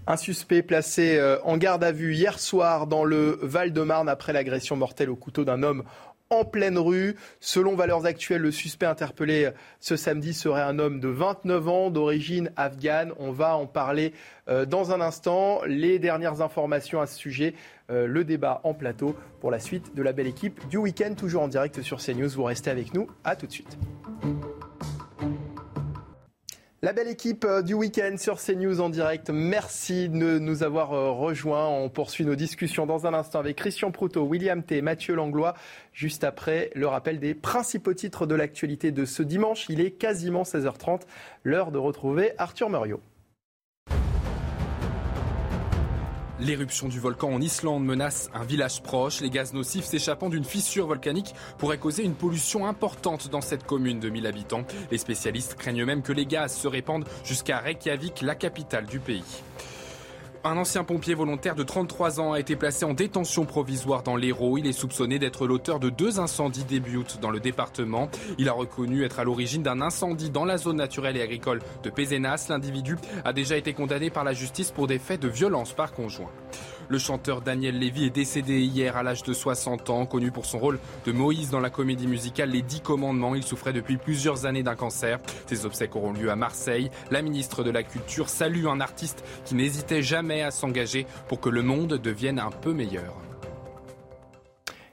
Un 0.07 0.17
suspect 0.17 0.63
placé 0.63 1.17
euh, 1.17 1.37
en 1.43 1.57
garde 1.57 1.83
à 1.83 1.91
vue 1.91 2.15
hier 2.15 2.39
soir 2.39 2.87
dans 2.87 3.03
le 3.03 3.37
Val-de-Marne 3.43 4.09
après 4.09 4.33
l'agression 4.33 4.75
mortelle 4.75 5.09
au 5.09 5.15
couteau 5.15 5.45
d'un 5.45 5.61
homme 5.61 5.83
en 6.29 6.45
pleine 6.45 6.77
rue. 6.77 7.15
Selon 7.39 7.75
Valeurs 7.75 8.05
Actuelles, 8.05 8.41
le 8.41 8.51
suspect 8.51 8.85
interpellé 8.85 9.51
ce 9.79 9.95
samedi 9.95 10.33
serait 10.33 10.61
un 10.61 10.79
homme 10.79 10.99
de 10.99 11.07
29 11.07 11.67
ans 11.67 11.89
d'origine 11.89 12.51
afghane. 12.55 13.13
On 13.17 13.31
va 13.31 13.55
en 13.55 13.65
parler 13.65 14.13
euh, 14.47 14.65
dans 14.65 14.91
un 14.91 15.01
instant. 15.01 15.61
Les 15.65 15.99
dernières 15.99 16.41
informations 16.41 17.01
à 17.01 17.07
ce 17.07 17.17
sujet, 17.17 17.53
euh, 17.89 18.07
le 18.07 18.23
débat 18.23 18.61
en 18.63 18.73
plateau 18.73 19.15
pour 19.41 19.51
la 19.51 19.59
suite 19.59 19.95
de 19.95 20.03
la 20.03 20.13
belle 20.13 20.27
équipe 20.27 20.67
du 20.67 20.77
week-end, 20.77 21.13
toujours 21.15 21.43
en 21.43 21.47
direct 21.47 21.81
sur 21.81 21.99
CNews. 21.99 22.29
Vous 22.29 22.43
restez 22.43 22.69
avec 22.69 22.93
nous. 22.93 23.07
À 23.23 23.35
tout 23.35 23.47
de 23.47 23.51
suite. 23.51 23.77
La 26.81 26.93
belle 26.93 27.09
équipe 27.09 27.43
euh, 27.43 27.61
du 27.61 27.73
week-end 27.73 28.15
sur 28.17 28.39
CNews 28.39 28.79
en 28.79 28.89
direct. 28.89 29.29
Merci 29.31 30.07
de 30.07 30.39
nous 30.39 30.63
avoir 30.63 30.93
euh, 30.93 31.11
rejoints. 31.11 31.67
On 31.67 31.89
poursuit 31.89 32.23
nos 32.23 32.35
discussions 32.35 32.85
dans 32.85 33.05
un 33.05 33.13
instant 33.13 33.39
avec 33.39 33.57
Christian 33.57 33.91
Proutot, 33.91 34.23
William 34.23 34.63
T, 34.63 34.81
Mathieu 34.81 35.13
Langlois. 35.13 35.55
Juste 35.91 36.23
après 36.23 36.71
le 36.75 36.87
rappel 36.87 37.19
des 37.19 37.33
principaux 37.33 37.93
titres 37.93 38.25
de 38.25 38.33
l'actualité 38.33 38.93
de 38.93 39.03
ce 39.03 39.23
dimanche. 39.23 39.65
Il 39.67 39.81
est 39.81 39.91
quasiment 39.91 40.43
16h30. 40.43 41.01
L'heure 41.43 41.71
de 41.71 41.77
retrouver 41.77 42.31
Arthur 42.37 42.69
Muriot. 42.69 43.01
L'éruption 46.41 46.87
du 46.87 47.01
volcan 47.01 47.33
en 47.33 47.41
Islande 47.41 47.83
menace 47.83 48.29
un 48.33 48.45
village 48.45 48.81
proche. 48.81 49.19
Les 49.19 49.29
gaz 49.29 49.53
nocifs 49.53 49.83
s'échappant 49.83 50.29
d'une 50.29 50.45
fissure 50.45 50.87
volcanique 50.87 51.35
pourraient 51.57 51.77
causer 51.77 52.03
une 52.03 52.15
pollution 52.15 52.65
importante 52.65 53.27
dans 53.29 53.41
cette 53.41 53.65
commune 53.65 53.99
de 53.99 54.09
1000 54.09 54.25
habitants. 54.25 54.63
Les 54.89 54.97
spécialistes 54.97 55.55
craignent 55.55 55.83
même 55.83 56.01
que 56.01 56.13
les 56.13 56.25
gaz 56.25 56.55
se 56.55 56.67
répandent 56.69 57.05
jusqu'à 57.25 57.59
Reykjavik, 57.59 58.21
la 58.21 58.35
capitale 58.35 58.85
du 58.85 58.99
pays. 58.99 59.23
Un 60.45 60.55
ancien 60.55 60.85
pompier 60.85 61.15
volontaire 61.15 61.55
de 61.55 61.63
33 61.63 62.21
ans 62.21 62.31
a 62.31 62.39
été 62.39 62.55
placé 62.55 62.85
en 62.85 62.93
détention 62.93 63.43
provisoire 63.43 64.03
dans 64.03 64.15
l'Hérault. 64.15 64.57
Il 64.57 64.67
est 64.67 64.71
soupçonné 64.71 65.19
d'être 65.19 65.45
l'auteur 65.45 65.81
de 65.81 65.89
deux 65.89 66.21
incendies 66.21 66.63
début 66.63 66.99
dans 67.21 67.29
le 67.29 67.41
département. 67.41 68.09
Il 68.37 68.47
a 68.47 68.53
reconnu 68.53 69.03
être 69.03 69.19
à 69.19 69.25
l'origine 69.25 69.63
d'un 69.63 69.81
incendie 69.81 70.29
dans 70.29 70.45
la 70.45 70.57
zone 70.57 70.77
naturelle 70.77 71.17
et 71.17 71.21
agricole 71.21 71.59
de 71.83 71.89
Pézenas. 71.89 72.45
L'individu 72.47 72.95
a 73.25 73.33
déjà 73.33 73.57
été 73.57 73.73
condamné 73.73 74.09
par 74.09 74.23
la 74.23 74.31
justice 74.31 74.71
pour 74.71 74.87
des 74.87 74.97
faits 74.97 75.21
de 75.21 75.27
violence 75.27 75.73
par 75.73 75.91
conjoint. 75.91 76.31
Le 76.91 76.97
chanteur 76.97 77.41
Daniel 77.41 77.77
Lévy 77.77 78.05
est 78.05 78.09
décédé 78.09 78.61
hier 78.61 78.97
à 78.97 79.03
l'âge 79.03 79.21
de 79.21 79.31
60 79.31 79.91
ans, 79.91 80.07
connu 80.07 80.31
pour 80.31 80.47
son 80.47 80.57
rôle 80.57 80.79
de 81.05 81.11
Moïse 81.11 81.51
dans 81.51 81.59
la 81.59 81.69
comédie 81.69 82.07
musicale 82.07 82.49
Les 82.49 82.63
Dix 82.63 82.81
Commandements. 82.81 83.35
Il 83.35 83.43
souffrait 83.43 83.73
depuis 83.73 83.97
plusieurs 83.97 84.47
années 84.47 84.63
d'un 84.63 84.73
cancer. 84.73 85.19
Ses 85.45 85.67
obsèques 85.67 85.95
auront 85.95 86.13
lieu 86.13 86.31
à 86.31 86.35
Marseille. 86.35 86.89
La 87.11 87.21
ministre 87.21 87.63
de 87.63 87.69
la 87.69 87.83
Culture 87.83 88.27
salue 88.27 88.65
un 88.65 88.81
artiste 88.81 89.23
qui 89.45 89.53
n'hésitait 89.53 90.01
jamais 90.01 90.41
à 90.41 90.49
s'engager 90.49 91.05
pour 91.27 91.39
que 91.39 91.49
le 91.49 91.61
monde 91.61 91.93
devienne 91.93 92.39
un 92.39 92.49
peu 92.49 92.73
meilleur. 92.73 93.28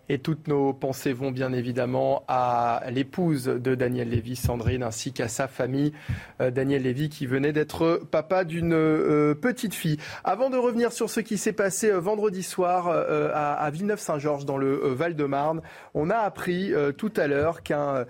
Et 0.08 0.18
toutes 0.18 0.46
nos 0.46 0.72
pensées 0.72 1.12
vont 1.12 1.32
bien 1.32 1.52
évidemment 1.52 2.22
à 2.28 2.82
l'épouse 2.90 3.46
de 3.46 3.74
Daniel 3.74 4.10
Lévy, 4.10 4.36
Sandrine, 4.36 4.84
ainsi 4.84 5.12
qu'à 5.12 5.26
sa 5.26 5.48
famille. 5.48 5.92
Euh, 6.40 6.50
Daniel 6.50 6.82
Lévy 6.82 7.08
qui 7.08 7.26
venait 7.26 7.52
d'être 7.52 8.00
papa 8.10 8.44
d'une 8.44 8.72
euh, 8.72 9.34
petite 9.34 9.74
fille. 9.74 9.98
Avant 10.22 10.48
de 10.48 10.56
revenir 10.56 10.92
sur 10.92 11.10
ce 11.10 11.20
qui 11.20 11.38
s'est 11.38 11.52
passé 11.52 11.90
euh, 11.90 11.98
vendredi 11.98 12.42
soir 12.42 12.88
à, 12.88 13.70
Villeneuve-Saint-Georges 13.70 14.44
dans 14.44 14.58
le 14.58 14.76
Val-de-Marne, 14.92 15.60
on 15.94 16.10
a 16.10 16.18
appris 16.18 16.72
tout 16.96 17.12
à 17.16 17.26
l'heure 17.26 17.62
qu'un 17.62 18.04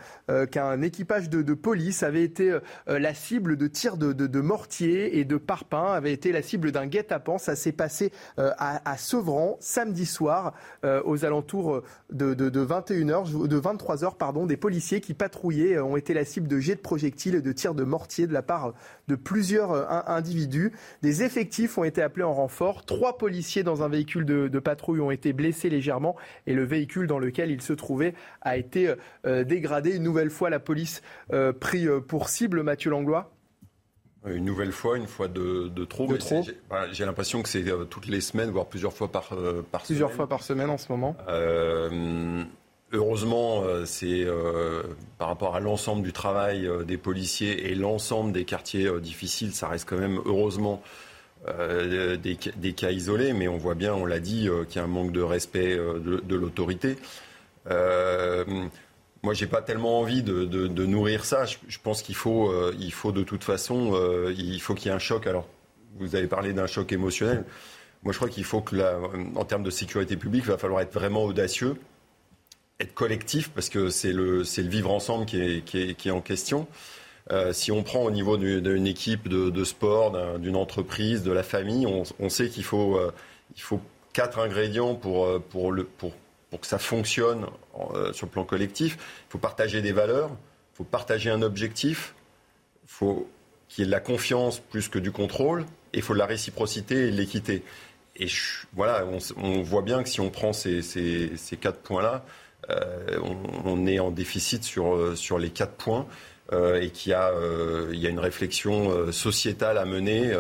qu'un 0.51 0.82
équipage 0.82 1.31
de, 1.31 1.55
police 1.55 2.02
avait 2.02 2.23
été 2.23 2.59
la 2.86 3.14
cible 3.14 3.56
de 3.56 3.66
tirs 3.66 3.97
de, 3.97 4.12
de, 4.12 4.40
mortier 4.40 5.18
et 5.18 5.24
de 5.24 5.36
parpaings, 5.36 5.93
avait 5.93 6.12
été 6.12 6.32
la 6.32 6.43
cible 6.43 6.73
d'un 6.73 6.86
guet-apens. 6.86 7.39
Ça 7.39 7.56
s'est 7.56 7.73
passé 7.73 8.12
à, 8.36 8.90
à 8.90 8.97
Sevran 8.97 9.56
samedi 9.60 10.06
soir 10.06 10.52
aux 11.05 11.24
alentours 11.24 11.82
de, 12.11 12.35
21h, 12.35 13.47
de 13.47 13.59
23h, 13.59 14.17
pardon, 14.17 14.47
des 14.47 14.57
policiers 14.57 15.01
qui 15.01 15.15
patrouillaient 15.15 15.77
euh, 15.77 15.85
ont 15.85 15.97
été 15.97 16.15
la 16.15 16.25
cible 16.25 16.49
de 16.49 16.59
jets 16.59 16.77
de 16.77 16.81
projectiles 16.81 17.35
et 17.35 17.43
de 17.43 17.53
tirs 17.53 17.75
de 17.75 17.85
mortier 17.85 18.27
de 18.27 18.33
la 18.33 18.43
part 18.43 18.75
de 19.09 19.15
plusieurs 19.15 19.73
euh, 19.73 19.85
individus. 20.07 20.73
Des 21.03 21.23
effectifs 21.23 21.79
ont 21.79 21.85
été 21.85 22.03
appelés 22.03 22.25
en 22.25 22.35
renfort. 22.35 22.85
Trois 22.85 23.19
policiers 23.19 23.63
dans 23.63 23.83
un 23.83 23.89
véhicule 23.89 24.25
de, 24.25 24.59
patrouille 24.59 25.01
ont 25.01 25.11
été 25.11 25.33
blessés 25.33 25.69
légèrement 25.69 26.17
et 26.47 26.55
le 26.55 26.65
véhicule 26.65 27.07
dans 27.07 27.19
lequel 27.19 27.51
ils 27.51 27.63
se 27.63 27.73
trouvaient 27.73 28.15
a 28.41 28.57
été 28.57 28.95
euh, 29.27 29.45
dégradé. 29.45 29.97
Une 29.97 30.03
nouvelle 30.03 30.31
fois, 30.31 30.51
la 30.51 30.59
police 30.59 31.03
pris 31.61 31.87
pour 32.09 32.29
cible. 32.29 32.63
Mathieu 32.63 32.91
Langlois 32.91 33.36
une 34.27 34.44
nouvelle 34.44 34.73
fois, 34.73 34.97
une 34.97 35.07
fois 35.07 35.28
de, 35.28 35.85
trop. 35.85 36.09
J'ai 36.93 37.05
l'impression 37.05 37.43
que 37.43 37.48
c'est 37.48 37.69
euh, 37.69 37.85
toutes 37.85 38.09
les 38.09 38.20
semaines, 38.20 38.51
voire 38.51 38.66
plusieurs 38.66 38.93
fois 38.93 39.09
par, 39.09 39.31
euh, 39.32 39.65
par 39.70 39.82
plusieurs 39.82 40.12
fois 40.12 40.28
par 40.28 40.43
semaine 40.43 40.70
en 40.70 40.78
ce 40.78 40.90
moment. 40.90 41.16
Euh, 41.28 42.43
heureusement, 42.93 43.65
c'est 43.85 44.27
par 45.19 45.28
rapport 45.28 45.55
à 45.55 45.61
l'ensemble 45.61 46.03
du 46.03 46.12
travail 46.12 46.69
des 46.86 46.97
policiers 46.97 47.70
et 47.70 47.74
l'ensemble 47.74 48.32
des 48.32 48.44
quartiers 48.44 48.90
difficiles, 49.01 49.53
ça 49.53 49.69
reste 49.69 49.89
quand 49.89 49.98
même 49.98 50.20
heureusement 50.24 50.82
des, 51.47 52.16
des, 52.57 52.73
cas 52.73 52.90
isolés, 52.90 53.32
mais 53.32 53.47
on 53.48 53.57
voit 53.57 53.74
bien, 53.74 53.94
on 53.94 54.07
l'a 54.07 54.19
dit, 54.19 54.48
qu'il 54.69 54.77
y 54.77 54.78
a 54.81 54.85
un 54.85 54.89
manque 54.89 55.12
de 55.12 55.23
respect 55.23 55.77
de, 55.77 56.23
de 56.24 56.36
l'autorité. 56.36 56.97
Moi, 59.27 59.35
j'ai 59.35 59.48
pas 59.48 59.61
tellement 59.61 59.98
envie 59.98 60.23
de, 60.23 60.85
nourrir 60.86 61.24
ça. 61.24 61.47
Je, 61.47 61.78
pense 61.82 62.01
qu'il 62.01 62.15
faut, 62.15 62.48
euh, 62.48 62.73
il 62.78 62.93
faut 62.93 63.11
de 63.11 63.24
toute 63.24 63.43
façon, 63.43 63.90
euh, 63.94 64.32
il 64.39 64.61
faut 64.61 64.73
qu'il 64.73 64.86
y 64.86 64.93
ait 64.93 64.94
un 64.94 65.01
choc. 65.01 65.27
Alors, 65.27 65.48
vous 65.98 66.15
avez 66.15 66.28
parlé 66.28 66.53
d'un 66.53 66.69
choc 66.69 66.93
émotionnel. 66.93 67.43
Moi, 68.05 68.12
je 68.12 68.19
crois 68.19 68.28
qu'il 68.28 68.44
faut 68.44 68.61
que, 68.61 68.77
en 69.35 69.44
termes 69.44 69.65
de 69.65 69.70
sécurité 69.70 70.16
publique, 70.16 70.44
il 70.44 70.51
va 70.53 70.59
falloir 70.59 70.81
être 70.81 70.94
vraiment 70.94 71.24
audacieux, 71.24 71.74
être 72.78 72.94
collectif, 72.94 73.48
parce 73.48 73.69
que 73.69 73.89
c'est 73.89 74.12
le, 74.12 74.44
c'est 74.44 74.62
le 74.62 74.69
vivre 74.69 74.93
ensemble 74.93 75.27
qui 75.27 75.40
est, 75.40 75.65
qui 75.65 76.09
est, 76.09 76.12
en 76.12 76.20
question. 76.20 76.69
Euh, 77.32 77.53
si 77.53 77.73
on 77.73 77.82
prend 77.82 78.05
au 78.05 78.12
niveau 78.12 78.36
d'une 78.36 78.86
équipe 78.86 79.27
de, 79.27 79.65
sport, 79.65 80.39
d'une 80.39 80.55
entreprise, 80.55 81.24
de 81.24 81.32
la 81.32 81.43
famille, 81.43 81.85
on, 81.85 82.05
on 82.20 82.28
sait 82.28 82.48
qu'il 82.48 82.62
faut, 82.62 82.97
il 83.57 83.61
faut 83.61 83.81
quatre 84.12 84.39
ingrédients 84.39 84.94
pour, 84.94 85.43
pour, 85.51 85.73
le, 85.73 85.82
pour 85.82 86.12
pour 86.51 86.60
que 86.60 86.66
ça 86.66 86.78
fonctionne 86.78 87.47
euh, 87.94 88.12
sur 88.12 88.27
le 88.27 88.31
plan 88.31 88.44
collectif, 88.44 88.97
il 89.28 89.31
faut 89.32 89.39
partager 89.39 89.82
des 89.82 89.93
valeurs, 89.93 90.31
il 90.31 90.77
faut 90.77 90.85
partager 90.85 91.31
un 91.31 91.43
objectif, 91.43 92.14
il 92.85 92.90
faut 92.90 93.28
qu'il 93.68 93.82
y 93.82 93.85
ait 93.85 93.86
de 93.86 93.93
la 93.93 94.01
confiance 94.01 94.60
plus 94.60 94.89
que 94.89 94.98
du 94.98 95.10
contrôle, 95.10 95.62
et 95.93 95.98
il 95.98 96.02
faut 96.02 96.14
de 96.14 96.18
la 96.18 96.27
réciprocité 96.27 97.09
et 97.09 97.10
de 97.10 97.16
l'équité. 97.16 97.62
Et 98.16 98.28
voilà, 98.73 99.05
on, 99.36 99.62
voit 99.62 99.82
bien 99.82 100.02
que 100.02 100.09
si 100.09 100.20
on 100.20 100.31
prend 100.31 100.52
ces, 100.52 100.81
quatre 101.60 101.81
points-là, 101.81 102.24
euh, 102.70 103.18
on, 103.64 103.86
est 103.86 103.98
en 103.98 104.10
déficit 104.10 104.64
sur, 104.64 104.94
euh, 104.94 105.14
les 105.39 105.51
quatre 105.51 105.74
points 105.74 106.06
et 106.52 106.90
qu'il 106.90 107.10
y, 107.10 107.97
y 107.97 108.06
a 108.06 108.09
une 108.09 108.20
réflexion 108.20 109.10
sociétale 109.10 109.78
à 109.78 109.85
mener 109.85 110.32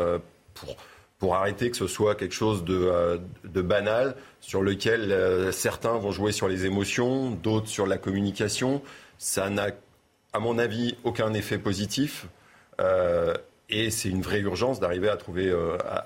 pour 0.54 0.76
pour 1.18 1.34
arrêter 1.34 1.70
que 1.70 1.76
ce 1.76 1.86
soit 1.86 2.14
quelque 2.14 2.34
chose 2.34 2.64
de, 2.64 2.78
euh, 2.78 3.18
banal 3.44 4.16
sur 4.40 4.62
lequel 4.62 5.12
euh, 5.12 5.50
certains 5.50 5.96
vont 5.96 6.10
jouer 6.10 6.32
sur 6.32 6.48
les 6.48 6.66
émotions, 6.66 7.30
d'autres 7.30 7.68
sur 7.68 7.86
la 7.86 7.96
communication. 7.96 8.82
Ça 9.18 9.48
n'a, 9.48 9.68
à 10.32 10.40
mon 10.40 10.58
avis, 10.58 10.96
aucun 11.04 11.32
effet 11.32 11.58
positif. 11.58 12.26
Euh, 12.80 13.34
et 13.68 13.90
c'est 13.90 14.10
une 14.10 14.22
vraie 14.22 14.40
urgence 14.40 14.78
d'arriver 14.78 15.08
à 15.08 15.16
trouver, 15.16 15.52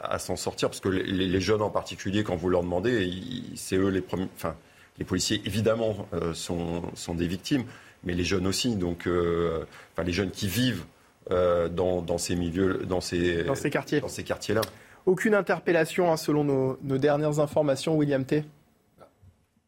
à, 0.03 0.19
s'en 0.19 0.37
sortir, 0.37 0.71
parce 0.71 0.81
que 0.81 0.89
les, 0.89 1.41
jeunes 1.43 1.61
en 1.61 1.69
particulier, 1.69 2.25
quand 2.25 2.35
vous 2.35 2.49
leur 2.49 2.63
demandez, 2.63 3.13
c'est 3.55 3.77
eux 3.77 3.89
les 3.89 4.01
premiers. 4.01 4.29
Enfin, 4.35 4.55
les 4.99 5.05
policiers 5.05 5.43
évidemment 5.45 6.09
sont, 6.33 6.83
sont, 6.95 7.15
des 7.15 7.27
victimes, 7.27 7.65
mais 8.03 8.15
les 8.15 8.25
jeunes 8.25 8.47
aussi. 8.47 8.77
Donc, 8.77 9.01
enfin, 9.07 10.05
les 10.07 10.13
jeunes 10.13 10.31
qui 10.31 10.49
vivent 10.49 10.87
dans, 11.29 12.17
ces 12.17 12.35
milieux, 12.35 12.87
dans 12.89 13.03
ces, 13.03 13.43
dans 13.43 13.55
ces 13.55 13.69
quartiers, 13.69 14.01
dans 14.01 14.09
ces 14.09 14.25
quartiers-là. 14.25 14.63
Aucune 15.07 15.35
interpellation 15.35 16.13
hein, 16.13 16.17
selon 16.17 16.45
nos, 16.45 16.99
dernières 16.99 17.41
informations, 17.41 17.97
William 17.97 18.25
T. 18.25 18.45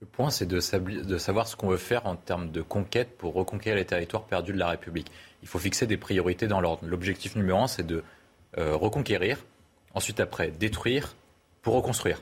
Le 0.00 0.06
point, 0.06 0.30
c'est 0.30 0.46
de, 0.46 0.58
savoir 0.60 1.46
ce 1.46 1.56
qu'on 1.56 1.68
veut 1.68 1.76
faire 1.76 2.06
en 2.06 2.16
termes 2.16 2.50
de 2.50 2.60
conquête 2.60 3.16
pour 3.16 3.34
reconquérir 3.34 3.76
les 3.76 3.84
territoires 3.84 4.24
perdus 4.24 4.52
de 4.52 4.58
la 4.58 4.68
République. 4.68 5.10
Il 5.42 5.48
faut 5.48 5.58
fixer 5.58 5.86
des 5.86 5.96
priorités 5.96 6.48
dans 6.48 6.60
l'ordre. 6.60 6.84
L'objectif 6.86 7.36
numéro 7.36 7.60
un, 7.60 7.68
c'est 7.68 7.86
de 7.86 8.02
reconquérir, 8.56 9.38
ensuite 9.94 10.20
après 10.20 10.50
détruire 10.50 11.14
pour 11.62 11.74
reconstruire. 11.74 12.20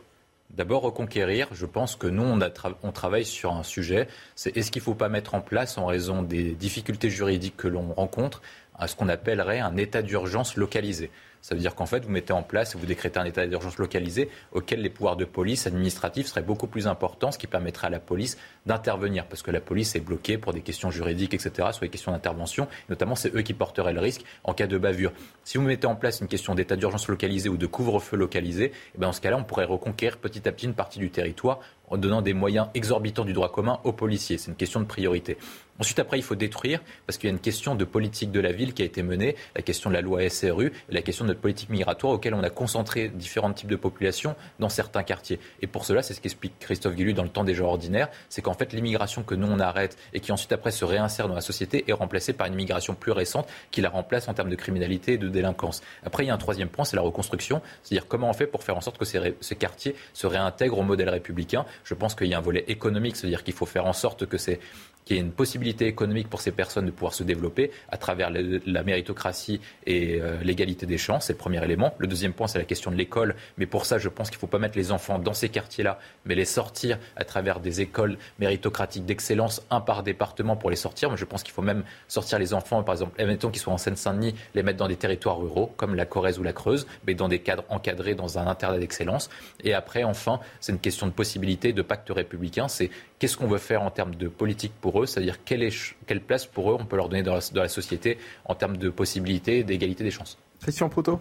D'abord, 0.50 0.82
reconquérir, 0.82 1.48
je 1.52 1.64
pense 1.64 1.94
que 1.94 2.08
nous, 2.08 2.24
on, 2.24 2.40
on 2.82 2.92
travaille 2.92 3.24
sur 3.24 3.52
un 3.52 3.62
sujet, 3.62 4.08
c'est 4.34 4.56
est-ce 4.56 4.72
qu'il 4.72 4.80
ne 4.80 4.84
faut 4.84 4.94
pas 4.94 5.08
mettre 5.08 5.34
en 5.34 5.40
place, 5.40 5.78
en 5.78 5.86
raison 5.86 6.22
des 6.22 6.52
difficultés 6.52 7.08
juridiques 7.08 7.56
que 7.56 7.68
l'on 7.68 7.92
rencontre, 7.92 8.42
ce 8.84 8.96
qu'on 8.96 9.08
appellerait 9.08 9.60
un 9.60 9.76
état 9.76 10.02
d'urgence 10.02 10.56
localisé? 10.56 11.10
Ça 11.42 11.54
veut 11.54 11.60
dire 11.60 11.74
qu'en 11.74 11.86
fait, 11.86 12.04
vous 12.04 12.10
mettez 12.10 12.32
en 12.32 12.42
place, 12.42 12.76
vous 12.76 12.86
décrétez 12.86 13.18
un 13.18 13.24
état 13.24 13.46
d'urgence 13.46 13.78
localisé 13.78 14.28
auquel 14.52 14.82
les 14.82 14.90
pouvoirs 14.90 15.16
de 15.16 15.24
police 15.24 15.66
administratifs 15.66 16.26
seraient 16.26 16.42
beaucoup 16.42 16.66
plus 16.66 16.86
importants, 16.86 17.32
ce 17.32 17.38
qui 17.38 17.46
permettrait 17.46 17.86
à 17.86 17.90
la 17.90 18.00
police 18.00 18.36
d'intervenir, 18.66 19.26
parce 19.26 19.42
que 19.42 19.50
la 19.50 19.60
police 19.60 19.96
est 19.96 20.00
bloquée 20.00 20.38
pour 20.38 20.52
des 20.52 20.60
questions 20.60 20.90
juridiques, 20.90 21.34
etc., 21.34 21.68
sur 21.72 21.82
les 21.82 21.88
questions 21.88 22.12
d'intervention. 22.12 22.68
Notamment, 22.88 23.14
c'est 23.14 23.34
eux 23.34 23.42
qui 23.42 23.54
porteraient 23.54 23.92
le 23.92 24.00
risque 24.00 24.22
en 24.44 24.54
cas 24.54 24.66
de 24.66 24.78
bavure. 24.78 25.12
Si 25.44 25.58
vous 25.58 25.64
mettez 25.64 25.86
en 25.86 25.96
place 25.96 26.20
une 26.20 26.28
question 26.28 26.54
d'état 26.54 26.76
d'urgence 26.76 27.08
localisé 27.08 27.48
ou 27.48 27.56
de 27.56 27.66
couvre-feu 27.66 28.16
localisé, 28.16 28.66
et 28.66 28.72
eh 28.94 28.98
bien 28.98 29.08
dans 29.08 29.12
ce 29.12 29.20
cas-là, 29.20 29.36
on 29.36 29.44
pourrait 29.44 29.64
reconquérir 29.64 30.18
petit 30.18 30.48
à 30.48 30.52
petit 30.52 30.66
une 30.66 30.74
partie 30.74 30.98
du 30.98 31.10
territoire 31.10 31.60
en 31.90 31.96
donnant 31.96 32.22
des 32.22 32.34
moyens 32.34 32.68
exorbitants 32.74 33.24
du 33.24 33.32
droit 33.32 33.50
commun 33.50 33.80
aux 33.84 33.92
policiers. 33.92 34.38
C'est 34.38 34.50
une 34.50 34.56
question 34.56 34.80
de 34.80 34.86
priorité. 34.86 35.36
Ensuite, 35.80 35.98
après, 35.98 36.18
il 36.18 36.22
faut 36.22 36.34
détruire, 36.34 36.80
parce 37.06 37.16
qu'il 37.16 37.28
y 37.28 37.32
a 37.32 37.34
une 37.34 37.40
question 37.40 37.74
de 37.74 37.84
politique 37.84 38.30
de 38.30 38.40
la 38.40 38.52
ville 38.52 38.74
qui 38.74 38.82
a 38.82 38.84
été 38.84 39.02
menée, 39.02 39.34
la 39.56 39.62
question 39.62 39.88
de 39.88 39.94
la 39.94 40.02
loi 40.02 40.28
SRU, 40.28 40.66
et 40.66 40.94
la 40.94 41.00
question 41.00 41.24
de 41.24 41.30
notre 41.30 41.40
politique 41.40 41.70
migratoire 41.70 42.12
auquel 42.12 42.34
on 42.34 42.42
a 42.42 42.50
concentré 42.50 43.08
différents 43.08 43.52
types 43.52 43.70
de 43.70 43.76
populations 43.76 44.36
dans 44.58 44.68
certains 44.68 45.02
quartiers. 45.02 45.40
Et 45.62 45.66
pour 45.66 45.86
cela, 45.86 46.02
c'est 46.02 46.12
ce 46.12 46.20
qu'explique 46.20 46.52
Christophe 46.60 46.94
Guillu 46.94 47.14
dans 47.14 47.22
le 47.22 47.30
temps 47.30 47.44
des 47.44 47.54
gens 47.54 47.66
ordinaires, 47.66 48.08
c'est 48.28 48.42
qu'en 48.50 48.58
fait, 48.58 48.72
l'immigration 48.72 49.22
que 49.22 49.36
nous, 49.36 49.46
on 49.46 49.60
arrête 49.60 49.96
et 50.12 50.20
qui 50.20 50.32
ensuite, 50.32 50.52
après, 50.52 50.72
se 50.72 50.84
réinsère 50.84 51.28
dans 51.28 51.34
la 51.34 51.40
société 51.40 51.84
est 51.86 51.92
remplacée 51.92 52.32
par 52.32 52.48
une 52.48 52.54
immigration 52.54 52.94
plus 52.94 53.12
récente 53.12 53.48
qui 53.70 53.80
la 53.80 53.88
remplace 53.88 54.28
en 54.28 54.34
termes 54.34 54.50
de 54.50 54.56
criminalité 54.56 55.12
et 55.12 55.18
de 55.18 55.28
délinquance. 55.28 55.82
Après, 56.04 56.24
il 56.24 56.26
y 56.26 56.30
a 56.30 56.34
un 56.34 56.38
troisième 56.38 56.68
point, 56.68 56.84
c'est 56.84 56.96
la 56.96 57.02
reconstruction, 57.02 57.62
c'est-à-dire 57.82 58.08
comment 58.08 58.28
on 58.28 58.32
fait 58.32 58.46
pour 58.46 58.64
faire 58.64 58.76
en 58.76 58.80
sorte 58.80 58.98
que 58.98 59.04
ces, 59.04 59.36
ces 59.40 59.54
quartiers 59.54 59.94
se 60.12 60.26
réintègrent 60.26 60.78
au 60.78 60.82
modèle 60.82 61.08
républicain? 61.08 61.64
Je 61.84 61.94
pense 61.94 62.14
qu'il 62.14 62.26
y 62.26 62.34
a 62.34 62.38
un 62.38 62.42
volet 62.42 62.64
économique, 62.66 63.16
c'est-à-dire 63.16 63.44
qu'il 63.44 63.54
faut 63.54 63.66
faire 63.66 63.86
en 63.86 63.92
sorte 63.92 64.26
que 64.26 64.36
ces 64.36 64.58
qu'il 65.04 65.16
y 65.16 65.20
ait 65.20 65.22
une 65.22 65.32
possibilité 65.32 65.86
économique 65.86 66.28
pour 66.28 66.40
ces 66.40 66.52
personnes 66.52 66.86
de 66.86 66.90
pouvoir 66.90 67.14
se 67.14 67.22
développer 67.22 67.70
à 67.88 67.96
travers 67.96 68.30
la 68.30 68.82
méritocratie 68.82 69.60
et 69.86 70.20
euh, 70.20 70.38
l'égalité 70.42 70.86
des 70.86 70.98
chances. 70.98 71.26
C'est 71.26 71.32
le 71.32 71.38
premier 71.38 71.62
élément. 71.64 71.94
Le 71.98 72.06
deuxième 72.06 72.32
point, 72.32 72.46
c'est 72.46 72.58
la 72.58 72.64
question 72.64 72.90
de 72.90 72.96
l'école. 72.96 73.34
Mais 73.58 73.66
pour 73.66 73.86
ça, 73.86 73.98
je 73.98 74.08
pense 74.08 74.28
qu'il 74.30 74.36
ne 74.36 74.40
faut 74.40 74.46
pas 74.46 74.58
mettre 74.58 74.76
les 74.76 74.92
enfants 74.92 75.18
dans 75.18 75.34
ces 75.34 75.48
quartiers-là, 75.48 75.98
mais 76.24 76.34
les 76.34 76.44
sortir 76.44 76.98
à 77.16 77.24
travers 77.24 77.60
des 77.60 77.80
écoles 77.80 78.18
méritocratiques 78.38 79.04
d'excellence, 79.04 79.62
un 79.70 79.80
par 79.80 80.02
département 80.02 80.56
pour 80.56 80.70
les 80.70 80.76
sortir. 80.76 81.08
Moi, 81.08 81.16
je 81.16 81.24
pense 81.24 81.42
qu'il 81.42 81.52
faut 81.52 81.62
même 81.62 81.84
sortir 82.08 82.38
les 82.38 82.54
enfants, 82.54 82.82
par 82.82 82.94
exemple, 82.94 83.24
mettons 83.24 83.50
qu'ils 83.50 83.60
soient 83.60 83.72
en 83.72 83.78
Seine-Saint-Denis, 83.78 84.34
les 84.54 84.62
mettre 84.62 84.78
dans 84.78 84.88
des 84.88 84.96
territoires 84.96 85.38
ruraux, 85.38 85.72
comme 85.76 85.94
la 85.94 86.06
Corrèze 86.06 86.38
ou 86.38 86.42
la 86.42 86.52
Creuse, 86.52 86.86
mais 87.06 87.14
dans 87.14 87.28
des 87.28 87.40
cadres 87.40 87.64
encadrés, 87.68 88.14
dans 88.14 88.38
un 88.38 88.46
internat 88.46 88.78
d'excellence. 88.78 89.30
Et 89.64 89.74
après, 89.74 90.04
enfin, 90.04 90.40
c'est 90.60 90.72
une 90.72 90.78
question 90.78 91.06
de 91.06 91.12
possibilité, 91.12 91.72
de 91.72 91.82
pacte 91.82 92.10
républicain. 92.10 92.68
C'est 92.68 92.90
qu'est-ce 93.18 93.36
qu'on 93.36 93.46
veut 93.46 93.58
faire 93.58 93.82
en 93.82 93.90
termes 93.90 94.14
de 94.14 94.28
politique 94.28 94.72
pour 94.80 94.89
eux, 94.98 95.06
c'est-à-dire 95.06 95.44
quelle, 95.44 95.68
quelle, 96.06 96.20
place 96.20 96.46
pour 96.46 96.70
eux 96.70 96.76
on 96.78 96.84
peut 96.84 96.96
leur 96.96 97.08
donner 97.08 97.22
dans 97.22 97.38
la, 97.54 97.68
société 97.68 98.18
en 98.44 98.54
termes 98.54 98.76
de 98.76 98.90
possibilités, 98.90 99.62
d'égalité 99.62 100.04
des 100.04 100.10
chances. 100.10 100.38
Christian 100.60 100.88
Proto? 100.88 101.20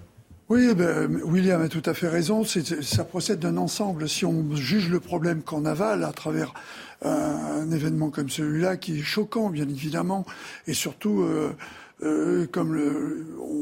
Oui, 0.50 0.68
eh 0.72 0.74
ben, 0.74 1.22
William 1.24 1.62
a 1.62 1.70
tout 1.70 1.84
à 1.86 1.94
fait 1.94 2.08
raison. 2.08 2.44
Ça 2.44 3.04
procède 3.04 3.40
d'un 3.40 3.58
ensemble. 3.58 4.10
Si 4.10 4.26
on 4.26 4.56
juge 4.56 4.90
le 4.90 5.00
problème 5.00 5.44
qu'en 5.44 5.64
aval 5.64 6.04
à 6.04 6.12
travers 6.12 6.56
un, 7.04 7.70
événement 7.72 8.10
comme 8.10 8.30
celui-là, 8.30 8.78
qui 8.78 9.00
est 9.00 9.04
choquant, 9.04 9.52
bien 9.52 9.70
évidemment, 9.70 10.26
et 10.66 10.74
surtout, 10.74 11.22
euh, 11.22 11.52
euh, 12.04 12.48
comme 12.48 12.80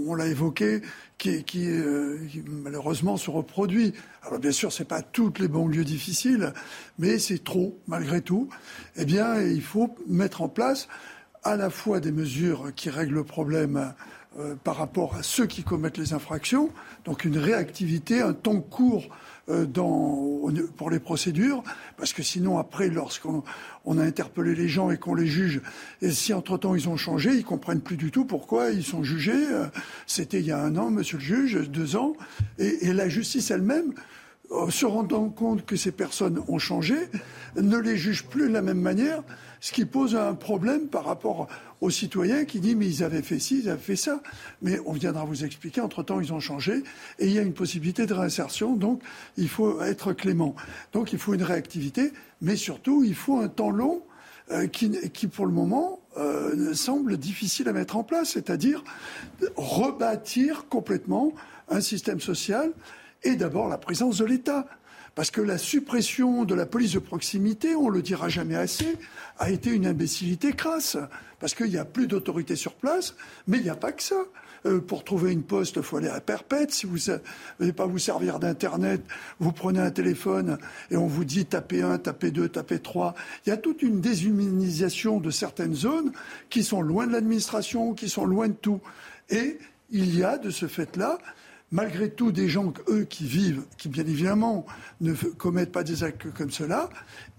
on 0.08 0.16
l'a 0.16 0.28
évoqué, 0.28 0.82
euh, 1.26 1.42
qui, 1.42 2.44
malheureusement 2.46 3.18
se 3.18 3.30
reproduit. 3.32 3.94
Alors 4.24 4.40
bien 4.40 4.52
sûr, 4.52 4.72
c'est 4.72 4.86
pas 4.86 5.02
toutes 5.02 5.40
les 5.40 5.48
banlieues 5.48 5.84
difficiles, 5.84 6.54
mais 7.00 7.18
c'est 7.20 7.44
trop 7.44 7.80
malgré 7.88 8.22
tout. 8.22 8.50
Eh 8.96 9.06
bien, 9.06 9.42
il 9.42 9.62
faut 9.62 9.96
mettre 10.08 10.42
en 10.42 10.50
place 10.50 10.88
à 11.44 11.56
la 11.56 11.70
fois 11.70 12.00
des 12.00 12.12
mesures 12.12 12.72
qui 12.76 12.90
règlent 12.90 13.16
le 13.16 13.24
problème 13.24 13.94
euh, 14.40 14.56
par 14.64 14.76
rapport 14.76 15.16
à 15.16 15.24
ceux 15.24 15.48
qui 15.48 15.64
commettent 15.64 15.98
les 15.98 16.14
infractions, 16.14 16.70
donc 17.06 17.26
une 17.26 17.38
réactivité, 17.38 18.22
un 18.22 18.34
temps 18.34 18.62
court 18.62 19.10
dans, 19.48 20.42
pour 20.76 20.90
les 20.90 21.00
procédures, 21.00 21.64
parce 21.96 22.14
que 22.14 22.22
sinon 22.22 22.58
après, 22.58 22.90
lorsqu'on 22.90 23.44
on 23.86 23.98
a 23.98 24.04
interpellé 24.04 24.56
les 24.56 24.68
gens 24.68 24.92
et 24.92 24.98
qu'on 24.98 25.16
les 25.16 25.28
juge, 25.28 25.62
et 26.02 26.12
si 26.12 26.34
entre-temps 26.34 26.76
ils 26.76 26.90
ont 26.90 26.98
changé, 26.98 27.34
ils 27.34 27.46
comprennent 27.46 27.82
plus 27.82 27.98
du 27.98 28.12
tout 28.12 28.26
pourquoi 28.26 28.72
ils 28.72 28.84
sont 28.84 29.04
jugés. 29.04 29.48
Euh, 29.52 29.66
c'était 30.06 30.40
il 30.40 30.46
y 30.46 30.52
a 30.52 30.60
un 30.60 30.76
an, 30.76 30.92
monsieur 30.92 31.18
le 31.18 31.24
juge, 31.24 31.70
deux 31.70 31.96
ans, 31.96 32.14
et, 32.60 32.88
et 32.88 32.94
la 32.94 33.08
justice 33.08 33.52
elle-même 33.52 33.94
se 34.70 34.86
rendant 34.86 35.30
compte 35.30 35.66
que 35.66 35.76
ces 35.76 35.92
personnes 35.92 36.42
ont 36.48 36.60
changé, 36.60 36.96
ne 37.56 37.78
les 37.78 37.98
juge 37.98 38.26
plus 38.26 38.48
de 38.48 38.54
la 38.54 38.62
même 38.62 38.80
manière, 38.80 39.24
ce 39.60 39.72
qui 39.72 39.86
pose 39.86 40.16
un 40.16 40.34
problème 40.36 40.88
par 40.88 41.06
rapport 41.06 41.48
aux 41.82 41.90
citoyens 41.90 42.46
qui 42.46 42.60
disent 42.60 42.76
mais 42.76 42.88
ils 42.88 43.04
avaient 43.04 43.22
fait 43.22 43.40
ci, 43.40 43.60
ils 43.64 43.70
avaient 43.70 43.82
fait 43.82 43.96
ça. 43.96 44.22
Mais 44.62 44.80
on 44.86 44.94
viendra 44.94 45.26
vous 45.26 45.44
expliquer, 45.44 45.82
entre-temps 45.82 46.20
ils 46.20 46.34
ont 46.34 46.40
changé 46.40 46.84
et 47.20 47.28
il 47.28 47.34
y 47.34 47.40
a 47.40 47.42
une 47.42 47.54
possibilité 47.54 48.06
de 48.06 48.14
réinsertion, 48.14 48.76
donc 48.76 49.02
il 49.38 49.50
faut 49.50 49.82
être 49.82 50.14
clément. 50.14 50.56
Donc 50.94 51.14
il 51.14 51.20
faut 51.20 51.34
une 51.34 51.44
réactivité, 51.44 52.14
mais 52.42 52.56
surtout 52.56 53.04
il 53.04 53.16
faut 53.16 53.40
un 53.40 53.48
temps 53.48 53.72
long 53.72 54.04
euh, 54.52 54.68
qui, 54.68 54.92
qui, 55.12 55.28
pour 55.28 55.46
le 55.46 55.52
moment 55.52 56.00
euh, 56.18 56.74
semble 56.74 57.18
difficile 57.18 57.68
à 57.68 57.74
mettre 57.74 57.98
en 57.98 58.04
place, 58.04 58.32
c'est-à-dire 58.32 58.84
rebâtir 59.56 60.68
complètement 60.70 61.34
un 61.70 61.82
système 61.82 62.22
social 62.22 62.72
et 63.24 63.36
d'abord 63.36 63.68
la 63.68 63.78
présence 63.78 64.18
de 64.20 64.26
l'État. 64.26 64.66
Parce 65.16 65.32
que 65.32 65.42
la 65.42 65.58
suppression 65.58 66.46
de 66.46 66.54
la 66.54 66.68
police 66.68 66.94
de 66.94 67.00
proximité, 67.00 67.76
on 67.76 67.90
le 67.90 68.04
dira 68.04 68.30
jamais 68.30 68.56
assez, 68.56 68.98
a 69.40 69.50
été 69.50 69.72
une 69.72 69.88
imbécilité 69.88 70.54
crasse. 70.54 70.96
Parce 71.40 71.56
qu'il 71.56 71.72
n'y 71.72 71.78
a 71.78 71.86
plus 71.86 72.06
d'autorité 72.06 72.56
sur 72.56 72.76
place, 72.76 73.16
mais 73.48 73.58
il 73.58 73.64
n'y 73.64 73.70
a 73.72 73.76
pas 73.76 73.92
que 73.92 74.04
ça. 74.04 74.24
Euh, 74.68 74.80
pour 74.80 75.04
trouver 75.04 75.32
une 75.32 75.44
poste, 75.44 75.78
il 75.78 75.84
faut 75.84 75.98
aller 75.98 76.08
à 76.08 76.22
Perpète. 76.22 76.72
Si 76.72 76.86
vous 76.86 76.98
ne 77.08 77.18
voulez 77.60 77.74
pas 77.74 77.86
vous 77.86 77.98
servir 77.98 78.38
d'Internet, 78.38 79.02
vous 79.40 79.52
prenez 79.52 79.80
un 79.80 79.90
téléphone 79.92 80.60
et 80.92 80.98
on 80.98 81.08
vous 81.08 81.26
dit 81.26 81.46
tapez 81.46 81.82
1, 81.82 81.98
tapez 81.98 82.30
2, 82.32 82.50
tapez 82.50 82.78
3. 82.80 83.16
Il 83.46 83.50
y 83.50 83.52
a 83.52 83.58
toute 83.58 83.82
une 83.82 84.02
déshumanisation 84.02 85.20
de 85.20 85.32
certaines 85.32 85.76
zones 85.76 86.12
qui 86.50 86.64
sont 86.64 86.82
loin 86.82 87.08
de 87.08 87.14
l'administration, 87.14 87.94
qui 87.94 88.10
sont 88.10 88.26
loin 88.26 88.50
de 88.50 88.54
tout. 88.54 88.82
Et 89.30 89.58
il 89.90 90.18
y 90.18 90.24
a 90.24 90.38
de 90.38 90.50
ce 90.50 90.68
fait-là 90.68 91.18
malgré 91.72 92.10
tout 92.10 92.32
des 92.32 92.48
gens, 92.48 92.74
eux, 92.90 93.04
qui 93.04 93.26
vivent, 93.26 93.64
qui 93.78 93.90
bien 93.90 94.06
évidemment 94.06 94.66
ne 95.02 95.14
commettent 95.14 95.72
pas 95.72 95.84
des 95.84 96.04
actes 96.04 96.32
comme 96.34 96.52
cela, 96.52 96.90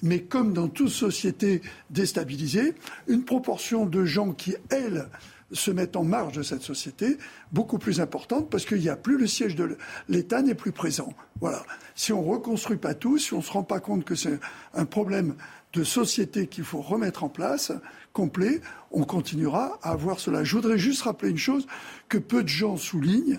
mais 0.02 0.22
comme 0.22 0.52
dans 0.52 0.68
toute 0.68 0.90
société 0.90 1.62
déstabilisée, 1.90 2.74
une 3.06 3.24
proportion 3.24 3.86
de 3.86 4.04
gens 4.04 4.32
qui, 4.32 4.54
elles, 4.70 5.08
se 5.52 5.70
mettent 5.70 5.96
en 5.96 6.04
marge 6.04 6.34
de 6.34 6.42
cette 6.42 6.62
société, 6.62 7.16
beaucoup 7.52 7.78
plus 7.78 8.00
importante, 8.00 8.50
parce 8.50 8.66
qu'il 8.66 8.80
n'y 8.80 8.90
a 8.90 8.96
plus 8.96 9.16
le 9.16 9.26
siège 9.26 9.54
de 9.56 9.78
l'État 10.08 10.42
n'est 10.42 10.54
plus 10.54 10.72
présent. 10.72 11.14
Voilà. 11.40 11.64
Si 11.94 12.12
on 12.12 12.22
ne 12.22 12.28
reconstruit 12.28 12.76
pas 12.76 12.94
tout, 12.94 13.18
si 13.18 13.32
on 13.32 13.38
ne 13.38 13.42
se 13.42 13.52
rend 13.52 13.62
pas 13.62 13.80
compte 13.80 14.04
que 14.04 14.14
c'est 14.14 14.38
un 14.74 14.84
problème 14.84 15.34
de 15.72 15.84
société 15.84 16.46
qu'il 16.46 16.64
faut 16.64 16.80
remettre 16.80 17.24
en 17.24 17.28
place, 17.28 17.72
complet, 18.12 18.60
on 18.90 19.04
continuera 19.04 19.78
à 19.82 19.92
avoir 19.92 20.20
cela. 20.20 20.44
Je 20.44 20.56
voudrais 20.56 20.78
juste 20.78 21.02
rappeler 21.02 21.30
une 21.30 21.38
chose 21.38 21.66
que 22.08 22.18
peu 22.18 22.42
de 22.42 22.48
gens 22.48 22.76
soulignent, 22.76 23.38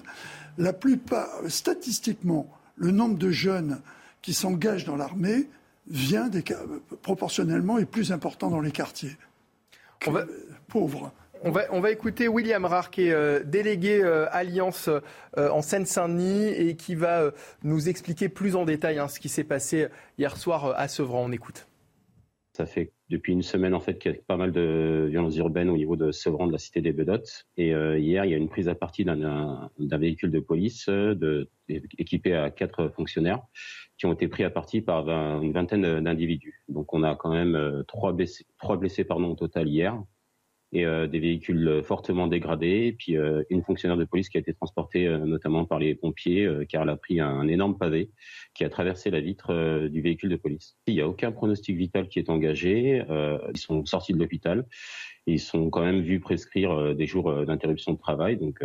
la 0.57 0.73
plupart, 0.73 1.29
statistiquement, 1.47 2.49
le 2.75 2.91
nombre 2.91 3.17
de 3.17 3.29
jeunes 3.29 3.81
qui 4.21 4.33
s'engagent 4.33 4.85
dans 4.85 4.95
l'armée 4.95 5.47
vient 5.87 6.27
des, 6.27 6.43
proportionnellement 7.01 7.77
est 7.77 7.85
plus 7.85 8.11
important 8.11 8.49
dans 8.49 8.61
les 8.61 8.71
quartiers. 8.71 9.17
On 10.07 10.11
va, 10.11 10.25
pauvres. 10.67 11.11
On 11.41 11.51
va, 11.51 11.63
on 11.71 11.79
va, 11.79 11.91
écouter 11.91 12.27
William 12.27 12.67
qui 12.91 13.07
est 13.07 13.13
euh, 13.13 13.41
délégué 13.43 14.01
euh, 14.03 14.27
Alliance 14.31 14.89
euh, 15.37 15.49
en 15.49 15.61
Seine-Saint-Denis 15.61 16.49
et 16.49 16.75
qui 16.75 16.95
va 16.95 17.31
nous 17.63 17.87
expliquer 17.87 18.27
plus 18.27 18.55
en 18.57 18.65
détail 18.65 18.99
hein, 18.99 19.07
ce 19.07 19.19
qui 19.19 19.29
s'est 19.29 19.45
passé 19.45 19.87
hier 20.17 20.35
soir 20.35 20.73
à 20.77 20.87
Sevran. 20.87 21.23
On 21.25 21.31
écoute. 21.31 21.68
Ça 22.59 22.65
fait 22.65 22.91
depuis 23.09 23.31
une 23.31 23.41
semaine 23.41 23.73
en 23.73 23.79
fait 23.79 23.97
qu'il 23.97 24.11
y 24.11 24.15
a 24.15 24.17
pas 24.27 24.35
mal 24.35 24.51
de 24.51 25.07
violences 25.09 25.37
urbaines 25.37 25.69
au 25.69 25.77
niveau 25.77 25.95
de 25.95 26.11
Sevran 26.11 26.45
de 26.45 26.51
la 26.51 26.57
cité 26.57 26.81
des 26.81 26.91
Bedottes. 26.91 27.47
Et 27.55 27.73
euh, 27.73 27.97
hier, 27.97 28.25
il 28.25 28.31
y 28.31 28.33
a 28.33 28.37
une 28.37 28.49
prise 28.49 28.67
à 28.67 28.75
partie 28.75 29.05
d'un 29.05 29.69
véhicule 29.79 30.29
de 30.29 30.41
police 30.41 30.89
de, 30.89 31.49
équipé 31.69 32.35
à 32.35 32.51
quatre 32.51 32.89
fonctionnaires 32.89 33.39
qui 33.97 34.07
ont 34.07 34.11
été 34.11 34.27
pris 34.27 34.43
à 34.43 34.49
partie 34.49 34.81
par 34.81 35.07
une 35.41 35.53
vingtaine 35.53 36.01
d'individus. 36.01 36.61
Donc 36.67 36.93
on 36.93 37.01
a 37.03 37.15
quand 37.15 37.31
même 37.31 37.55
euh, 37.55 37.83
trois 37.83 38.11
blessés, 38.11 38.45
trois 38.57 38.75
blessés 38.75 39.05
pardon, 39.05 39.31
au 39.31 39.35
total 39.35 39.69
hier 39.69 39.97
et 40.71 40.85
euh, 40.85 41.07
des 41.07 41.19
véhicules 41.19 41.81
fortement 41.83 42.27
dégradés, 42.27 42.95
puis 42.97 43.17
euh, 43.17 43.43
une 43.49 43.63
fonctionnaire 43.63 43.97
de 43.97 44.05
police 44.05 44.29
qui 44.29 44.37
a 44.37 44.39
été 44.39 44.53
transportée 44.53 45.07
euh, 45.07 45.17
notamment 45.17 45.65
par 45.65 45.79
les 45.79 45.95
pompiers 45.95 46.47
car 46.69 46.83
elle 46.83 46.89
a 46.89 46.95
pris 46.95 47.19
un, 47.19 47.47
énorme 47.47 47.77
pavé 47.77 48.11
qui 48.53 48.63
a 48.63 48.69
traversé 48.69 49.09
la 49.09 49.19
vitre 49.19 49.87
du 49.87 50.01
véhicule 50.01 50.29
de 50.29 50.35
police. 50.35 50.77
Il 50.85 50.93
n'y 50.93 51.01
a 51.01 51.07
aucun 51.07 51.31
pronostic 51.31 51.75
vital 51.75 52.07
qui 52.07 52.19
est 52.19 52.29
engagé, 52.29 53.03
ils 53.53 53.59
sont 53.59 53.85
sortis 53.85 54.13
de 54.13 54.19
l'hôpital, 54.19 54.65
ils 55.25 55.39
sont 55.39 55.69
quand 55.69 55.81
même 55.81 56.01
vus 56.01 56.19
prescrire 56.19 56.95
des 56.95 57.05
jours 57.05 57.45
d'interruption 57.45 57.93
de 57.93 57.97
travail, 57.97 58.37
donc 58.37 58.63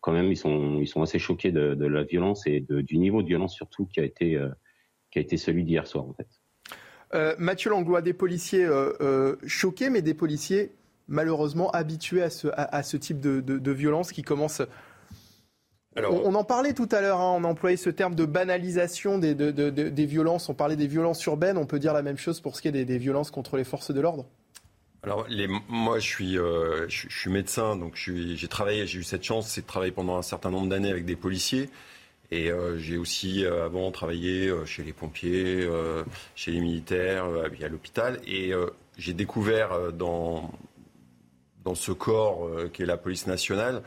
quand 0.00 0.12
même, 0.12 0.26
ils 0.26 0.36
sont, 0.36 0.78
ils 0.80 0.88
sont 0.88 1.02
assez 1.02 1.18
choqués 1.18 1.52
de, 1.52 1.86
la 1.86 2.02
violence 2.02 2.46
et 2.46 2.60
du 2.68 2.98
niveau 2.98 3.22
de 3.22 3.28
violence 3.28 3.54
surtout 3.54 3.86
qui 3.86 4.00
a 4.00 4.04
été, 4.04 4.40
qui 5.10 5.18
a 5.18 5.22
été 5.22 5.36
celui 5.36 5.64
d'hier 5.64 5.86
soir 5.86 6.04
en 6.04 6.14
fait. 6.14 7.36
Mathieu 7.38 7.70
Langlois, 7.70 8.02
des 8.02 8.14
policiers 8.14 8.66
choqués, 9.46 9.90
mais 9.90 10.02
des 10.02 10.14
policiers 10.14 10.72
malheureusement 11.08 11.70
habitués 11.70 12.22
à 12.22 12.30
ce, 12.30 12.48
à, 12.54 12.82
ce 12.82 12.96
type 12.96 13.20
de, 13.20 13.40
de, 13.40 13.72
violence 13.72 14.12
qui 14.12 14.22
commence. 14.22 14.62
On, 15.96 16.34
en 16.34 16.44
parlait 16.44 16.72
tout 16.72 16.88
à 16.90 17.02
l'heure, 17.02 17.20
hein, 17.20 17.34
on 17.36 17.44
employait 17.44 17.76
ce 17.76 17.90
terme 17.90 18.14
de 18.14 18.24
banalisation 18.24 19.18
des, 19.18 19.34
des, 19.34 20.06
violences, 20.06 20.48
on 20.48 20.54
parlait 20.54 20.76
des 20.76 20.86
violences 20.86 21.22
urbaines, 21.26 21.58
on 21.58 21.66
peut 21.66 21.78
dire 21.78 21.92
la 21.92 22.02
même 22.02 22.16
chose 22.16 22.40
pour 22.40 22.56
ce 22.56 22.62
qui 22.62 22.68
est 22.68 22.72
des, 22.72 22.98
violences 22.98 23.30
contre 23.30 23.58
les 23.58 23.64
forces 23.64 23.90
de 23.90 24.00
l'ordre. 24.00 24.26
Alors, 25.02 25.26
les, 25.28 25.48
moi, 25.68 25.98
je 25.98 26.06
suis, 26.06 26.38
euh, 26.38 26.88
je, 26.88 27.08
suis 27.10 27.30
médecin, 27.30 27.76
donc 27.76 27.96
j'ai 27.96 28.48
travaillé, 28.48 28.86
j'ai 28.86 29.00
eu 29.00 29.02
cette 29.02 29.24
chance, 29.24 29.48
c'est 29.48 29.62
de 29.62 29.66
travailler 29.66 29.92
pendant 29.92 30.16
un 30.16 30.22
certain 30.22 30.50
nombre 30.50 30.68
d'années 30.68 30.90
avec 30.90 31.04
des 31.04 31.16
policiers. 31.16 31.68
Et 32.30 32.50
euh, 32.50 32.78
j'ai 32.78 32.96
aussi 32.96 33.44
euh, 33.44 33.66
avant 33.66 33.90
travaillé 33.90 34.50
chez 34.64 34.82
les 34.82 34.94
pompiers, 34.94 35.68
chez 36.34 36.52
les 36.52 36.60
militaires, 36.60 37.26
à 37.26 37.68
l'hôpital. 37.68 38.18
Et 38.26 38.52
j'ai 38.96 39.12
découvert 39.12 39.92
dans, 39.92 40.50
dans 41.64 41.74
ce 41.74 41.92
corps 41.92 42.48
qui 42.72 42.82
est 42.82 42.86
la 42.86 42.96
police 42.96 43.26
nationale 43.26 43.82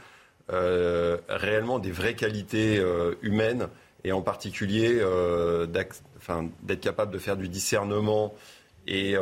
euh, 0.53 1.18
réellement 1.27 1.80
des 1.80 1.91
vraies 1.91 2.14
qualités 2.14 2.77
euh, 2.77 3.15
humaines 3.23 3.68
et 4.03 4.11
en 4.11 4.22
particulier 4.22 4.99
euh, 4.99 5.65
d'être 5.65 6.81
capable 6.81 7.11
de 7.11 7.18
faire 7.18 7.35
du 7.35 7.49
discernement 7.49 8.31
et 8.86 9.15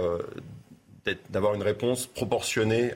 d'avoir 1.30 1.54
une 1.54 1.64
réponse 1.64 2.06
proportionnée 2.08 2.92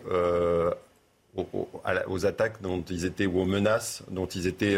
aux, 1.37 2.25
attaques 2.25 2.61
dont 2.61 2.83
ils 2.89 3.05
étaient 3.05 3.25
ou 3.25 3.39
aux 3.39 3.45
menaces 3.45 4.03
dont 4.11 4.25
ils 4.25 4.47
étaient 4.47 4.77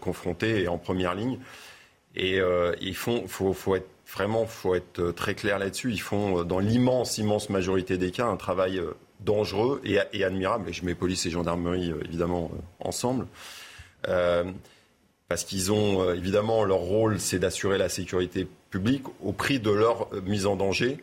confrontés 0.00 0.62
et 0.62 0.68
en 0.68 0.78
première 0.78 1.16
ligne. 1.16 1.40
Et 2.14 2.38
il 2.80 2.94
faut, 2.94 3.26
faut, 3.26 3.74
être 3.74 3.88
vraiment, 4.06 4.46
faut 4.46 4.76
être 4.76 5.10
très 5.10 5.34
clair 5.34 5.58
là-dessus. 5.58 5.90
Ils 5.90 6.00
font, 6.00 6.44
dans 6.44 6.60
l'immense, 6.60 7.18
immense 7.18 7.50
majorité 7.50 7.98
des 7.98 8.12
cas, 8.12 8.26
un 8.26 8.36
travail 8.36 8.80
dangereux 9.24 9.80
et, 9.84 10.24
admirable. 10.24 10.68
Et 10.68 10.72
je 10.72 10.84
mets 10.84 10.94
police 10.94 11.26
et 11.26 11.30
gendarmerie 11.30 11.90
euh, 11.90 12.04
évidemment 12.04 12.50
euh, 12.52 12.58
ensemble. 12.80 13.26
Euh, 14.08 14.44
parce 15.28 15.44
qu'ils 15.44 15.72
ont 15.72 16.12
évidemment 16.12 16.62
leur 16.64 16.80
rôle, 16.80 17.18
c'est 17.18 17.38
d'assurer 17.38 17.78
la 17.78 17.88
sécurité 17.88 18.46
publique 18.68 19.04
au 19.22 19.32
prix 19.32 19.60
de 19.60 19.70
leur 19.70 20.10
mise 20.26 20.44
en 20.44 20.56
danger. 20.56 20.98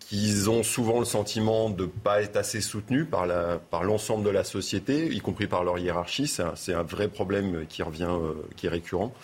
qu'ils 0.00 0.50
ont 0.50 0.62
souvent 0.62 0.98
le 0.98 1.06
sentiment 1.06 1.70
de 1.70 1.84
ne 1.84 1.88
pas 1.88 2.20
être 2.20 2.36
assez 2.36 2.60
soutenus 2.60 3.06
par, 3.10 3.26
l'ensemble 3.84 4.22
de 4.22 4.28
la 4.28 4.44
société, 4.44 5.06
y 5.06 5.20
compris 5.20 5.46
par 5.46 5.64
leur 5.64 5.78
hiérarchie. 5.78 6.26
C'est 6.26 6.74
un, 6.74 6.82
vrai 6.82 7.08
problème 7.08 7.64
qui 7.70 7.82
revient, 7.82 8.18
qui 8.56 8.66
est 8.66 8.70
récurrent. 8.70 9.14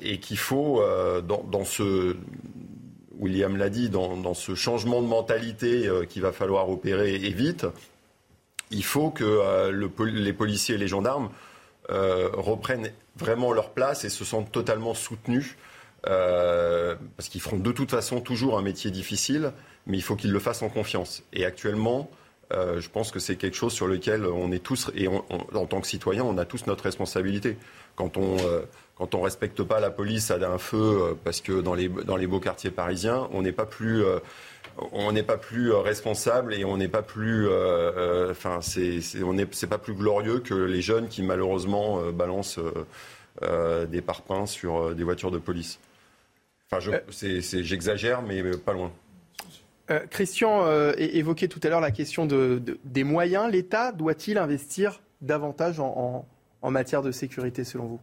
et 0.00 0.20
qu'il 0.20 0.38
faut, 0.38 0.84
dans, 1.22 1.64
ce, 1.64 2.14
William 3.20 3.56
l'a 3.56 3.68
dit, 3.68 3.90
dans, 3.90 4.34
ce 4.34 4.54
changement 4.54 5.02
de 5.02 5.06
mentalité 5.06 5.86
euh, 5.86 6.04
qu'il 6.04 6.22
va 6.22 6.32
falloir 6.32 6.68
opérer 6.70 7.14
et 7.14 7.32
vite, 7.32 7.66
il 8.70 8.82
faut 8.82 9.10
que 9.10 9.24
euh, 9.24 9.88
les 9.98 10.32
policiers 10.32 10.76
et 10.76 10.78
les 10.78 10.88
gendarmes 10.88 11.30
euh, 11.90 12.30
reprennent 12.32 12.90
vraiment 13.16 13.52
leur 13.52 13.70
place 13.70 14.04
et 14.04 14.08
se 14.08 14.24
sentent 14.24 14.50
totalement 14.50 14.94
soutenus. 14.94 15.56
parce 16.02 17.28
qu'ils 17.28 17.42
feront 17.42 17.58
de 17.58 17.72
toute 17.72 17.90
façon 17.90 18.20
toujours 18.20 18.58
un 18.58 18.62
métier 18.62 18.90
difficile, 18.90 19.52
mais 19.86 19.98
il 19.98 20.02
faut 20.02 20.16
qu'ils 20.16 20.32
le 20.32 20.38
fassent 20.38 20.62
en 20.62 20.70
confiance. 20.70 21.22
Et 21.34 21.44
actuellement, 21.44 22.10
je 22.50 22.88
pense 22.88 23.10
que 23.10 23.18
c'est 23.18 23.36
quelque 23.36 23.56
chose 23.56 23.74
sur 23.74 23.86
lequel 23.86 24.24
on 24.24 24.50
est 24.50 24.62
tous, 24.62 24.90
et 24.94 25.08
en 25.08 25.66
tant 25.66 25.80
que 25.80 25.86
citoyens, 25.86 26.24
on 26.24 26.38
a 26.38 26.46
tous 26.46 26.66
notre 26.66 26.84
responsabilité. 26.84 27.58
Quand 27.96 28.16
on, 28.16 28.36
quand 29.00 29.14
on 29.14 29.22
respecte 29.22 29.62
pas 29.62 29.80
la 29.80 29.88
police 29.88 30.30
à 30.30 30.34
un 30.34 30.58
feu, 30.58 30.76
euh, 30.76 31.14
parce 31.24 31.40
que 31.40 31.62
dans 31.62 31.72
les, 31.72 31.88
dans 31.88 32.16
les 32.16 32.26
beaux 32.26 32.38
quartiers 32.38 32.70
parisiens, 32.70 33.30
on 33.32 33.40
n'est 33.40 33.50
pas 33.50 33.64
plus 33.64 34.04
euh, 34.04 34.18
on 34.92 35.10
n'est 35.12 35.22
pas 35.22 35.38
plus 35.38 35.72
euh, 35.72 35.78
responsable 35.78 36.52
et 36.52 36.66
on 36.66 36.76
n'est 36.76 36.88
pas 36.88 37.00
plus, 37.00 37.48
enfin 38.30 38.58
c'est, 38.60 39.00
on 39.22 39.34
c'est 39.52 39.66
pas 39.68 39.78
plus 39.78 39.94
glorieux 39.94 40.40
que 40.40 40.52
les 40.52 40.82
jeunes 40.82 41.08
qui 41.08 41.22
malheureusement 41.22 42.12
balancent 42.12 42.60
des 43.40 44.02
parpaings 44.02 44.46
sur 44.46 44.94
des 44.94 45.02
voitures 45.02 45.30
de 45.30 45.38
police. 45.38 45.78
Enfin, 46.70 46.92
j'exagère, 47.10 48.22
mais 48.22 48.42
pas 48.56 48.74
loin. 48.74 48.92
Christian 50.10 50.92
évoquait 50.96 51.48
tout 51.48 51.60
à 51.62 51.68
l'heure 51.68 51.80
la 51.80 51.90
question 51.90 52.26
de, 52.26 52.62
des 52.84 53.04
moyens. 53.04 53.50
L'État 53.50 53.92
doit-il 53.92 54.38
investir 54.38 55.00
davantage 55.20 55.80
en 55.80 56.26
matière 56.70 57.02
de 57.02 57.12
sécurité 57.12 57.64
selon 57.64 57.86
vous? 57.86 58.00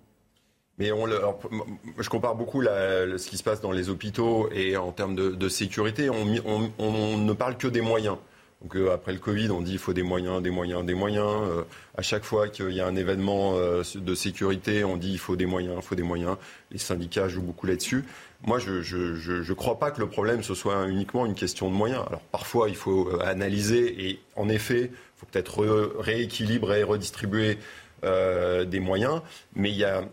Mais 0.78 0.90
je 0.90 2.10
compare 2.10 2.36
beaucoup 2.36 2.62
ce 2.64 3.28
qui 3.28 3.38
se 3.38 3.44
passe 3.44 3.62
dans 3.62 3.72
les 3.72 3.90
hôpitaux 3.90 4.50
et 4.52 4.78
en 4.78 4.92
termes 4.92 5.16
de, 5.16 5.50
sécurité. 5.50 6.10
On, 6.10 7.18
ne 7.18 7.34
parle 7.34 7.58
que 7.58 7.68
des 7.68 7.82
moyens. 7.82 8.18
Donc, 8.62 8.76
euh, 8.76 8.92
après 8.92 9.14
le 9.14 9.20
Covid, 9.20 9.52
on 9.52 9.62
dit 9.62 9.72
qu'il 9.72 9.80
faut 9.80 9.94
des 9.94 10.04
moyens, 10.04 10.42
des 10.42 10.50
moyens, 10.50 10.84
des 10.84 10.96
moyens. 10.96 11.30
Euh, 11.44 11.64
à 11.96 12.02
chaque 12.02 12.24
fois 12.24 12.48
qu'il 12.48 12.72
y 12.72 12.82
a 12.82 12.88
un 12.88 12.96
événement 12.96 13.54
euh, 13.56 13.84
de 13.94 14.16
sécurité, 14.16 14.84
on 14.84 14.98
dit 14.98 15.10
qu'il 15.10 15.20
faut 15.20 15.36
des 15.36 15.46
moyens, 15.46 15.76
il 15.78 15.84
faut 15.84 15.94
des 15.94 16.04
moyens. 16.04 16.38
Les 16.72 16.80
syndicats 16.80 17.28
jouent 17.28 17.44
beaucoup 17.44 17.68
là-dessus. 17.68 18.04
Moi, 18.46 18.58
je 18.60 18.72
ne 18.98 19.54
crois 19.54 19.78
pas 19.78 19.92
que 19.92 20.00
le 20.00 20.10
problème, 20.10 20.42
ce 20.42 20.56
soit 20.56 20.88
uniquement 20.88 21.26
une 21.28 21.36
question 21.36 21.70
de 21.70 21.76
moyens. 21.76 22.04
Alors 22.08 22.22
parfois, 22.32 22.70
il 22.70 22.76
faut 22.76 23.20
analyser 23.22 24.10
et 24.10 24.20
en 24.36 24.50
effet, 24.50 24.92
il 24.92 25.20
faut 25.20 25.28
peut-être 25.32 25.64
rééquilibrer 26.00 26.82
et 26.82 26.84
redistribuer 26.84 27.58
des 28.04 28.80
moyens. 28.80 29.22
Mais 29.56 29.72
il 29.72 29.78
y 29.78 29.84
a 29.84 30.04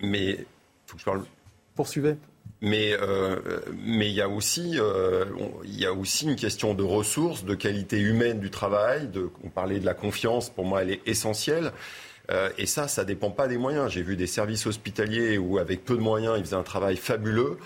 mais 0.00 0.44
faut 0.86 0.96
que 0.96 1.00
je 1.00 1.04
parle. 1.04 1.24
Poursuivez. 1.74 2.16
Mais 2.62 2.92
euh, 3.00 3.60
mais 3.82 4.08
il 4.08 4.14
y 4.14 4.20
a 4.20 4.28
aussi 4.28 4.78
euh, 4.78 5.24
il 5.64 5.78
y 5.78 5.86
a 5.86 5.94
aussi 5.94 6.26
une 6.26 6.36
question 6.36 6.74
de 6.74 6.82
ressources, 6.82 7.44
de 7.44 7.54
qualité 7.54 7.98
humaine 7.98 8.38
du 8.38 8.50
travail. 8.50 9.08
De, 9.08 9.30
on 9.44 9.48
parlait 9.48 9.80
de 9.80 9.86
la 9.86 9.94
confiance. 9.94 10.50
Pour 10.50 10.66
moi, 10.66 10.82
elle 10.82 10.90
est 10.90 11.00
essentielle. 11.06 11.72
Euh, 12.30 12.50
et 12.58 12.66
ça, 12.66 12.86
ça 12.86 13.04
dépend 13.04 13.30
pas 13.30 13.48
des 13.48 13.56
moyens. 13.56 13.90
J'ai 13.90 14.02
vu 14.02 14.14
des 14.16 14.26
services 14.26 14.66
hospitaliers 14.66 15.38
où, 15.38 15.58
avec 15.58 15.84
peu 15.84 15.96
de 15.96 16.02
moyens, 16.02 16.36
ils 16.38 16.44
faisaient 16.44 16.56
un 16.56 16.62
travail 16.62 16.96
fabuleux. 16.96 17.56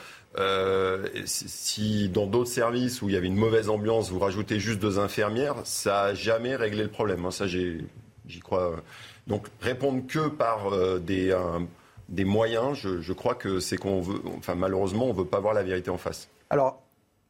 si 1.24 2.08
dans 2.08 2.26
d'autres 2.26 2.50
services 2.50 3.02
où 3.02 3.08
il 3.08 3.14
y 3.14 3.16
avait 3.16 3.26
une 3.26 3.36
mauvaise 3.36 3.68
ambiance, 3.68 4.10
vous 4.10 4.20
rajoutez 4.20 4.60
juste 4.60 4.78
deux 4.78 4.98
infirmières, 4.98 5.56
ça 5.64 5.90
n'a 5.90 6.14
jamais 6.14 6.56
réglé 6.56 6.82
le 6.84 6.88
problème. 6.88 7.26
Hein. 7.26 7.30
Ça, 7.30 7.46
j'y 7.46 8.40
crois. 8.42 8.76
Donc, 9.26 9.48
répondre 9.60 10.06
que 10.06 10.28
par 10.28 10.70
des 11.00 11.32
des 12.08 12.24
moyens, 12.24 12.74
je, 12.76 13.12
crois 13.12 13.34
que 13.34 13.60
c'est 13.60 13.76
qu'on 13.76 14.00
veut, 14.00 14.20
enfin 14.36 14.54
malheureusement, 14.54 15.06
on 15.06 15.12
ne 15.12 15.18
veut 15.18 15.24
pas 15.24 15.40
voir 15.40 15.54
la 15.54 15.62
vérité 15.62 15.90
en 15.90 15.98
face. 15.98 16.28
Alors, 16.50 16.82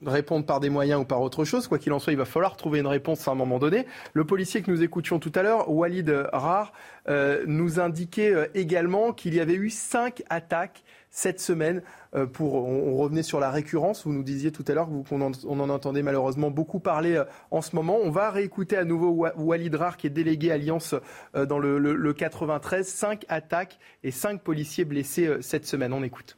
répondre 0.04 0.44
par 0.44 0.60
des 0.60 0.70
moyens 0.70 1.00
ou 1.00 1.04
par 1.04 1.22
autre 1.22 1.44
chose, 1.44 1.68
quoi 1.68 1.78
qu'il 1.78 1.92
en 1.92 1.98
soit, 1.98 2.12
il 2.12 2.18
va 2.18 2.24
falloir 2.24 2.56
trouver 2.56 2.80
une 2.80 2.86
réponse 2.86 3.26
à 3.28 3.30
un 3.30 3.34
moment 3.34 3.58
donné. 3.58 3.86
Le 4.12 4.24
policier 4.24 4.62
que 4.62 4.70
nous 4.70 4.82
écoutions 4.82 5.18
tout 5.18 5.32
à 5.34 5.42
l'heure, 5.42 5.70
Walid 5.70 6.10
Rar, 6.32 6.72
euh, 7.08 7.44
nous 7.46 7.80
indiquait 7.80 8.32
euh, 8.32 8.46
également 8.54 9.12
qu'il 9.12 9.34
y 9.34 9.40
avait 9.40 9.54
eu 9.54 9.70
cinq 9.70 10.22
attaques 10.28 10.82
cette 11.15 11.41
semaine. 11.41 11.81
Euh, 12.15 12.26
pour, 12.26 12.55
on, 12.57 12.97
revenait 12.97 13.23
sur 13.23 13.41
la 13.41 13.51
récurrence. 13.51 14.05
Vous 14.05 14.12
nous 14.12 14.25
disiez 14.25 14.51
tout 14.52 14.65
à 14.68 14.75
l'heure 14.75 14.89
qu'on 15.09 15.20
en, 15.20 15.31
en 15.33 15.70
entendait 15.70 16.02
malheureusement 16.02 16.51
beaucoup 16.51 16.81
parler 16.81 17.15
euh, 17.15 17.25
en 17.51 17.62
ce 17.62 17.75
moment. 17.75 17.99
On 18.02 18.10
va 18.10 18.31
réécouter 18.31 18.76
à 18.76 18.84
nouveau 18.84 19.26
Walid 19.36 19.75
Rar, 19.75 19.97
qui 19.97 20.09
est 20.09 20.10
délégué 20.10 20.51
Alliance 20.51 20.94
euh, 21.36 21.47
dans 21.47 21.59
le, 21.59 21.78
le, 21.78 22.12
93. 22.12 22.86
Cinq 22.86 23.25
attaques 23.28 23.78
et 24.02 24.10
cinq 24.10 24.43
policiers 24.43 24.84
blessés 24.84 25.36
cette 25.41 25.67
semaine. 25.67 25.93
On 25.93 26.02
écoute. 26.02 26.36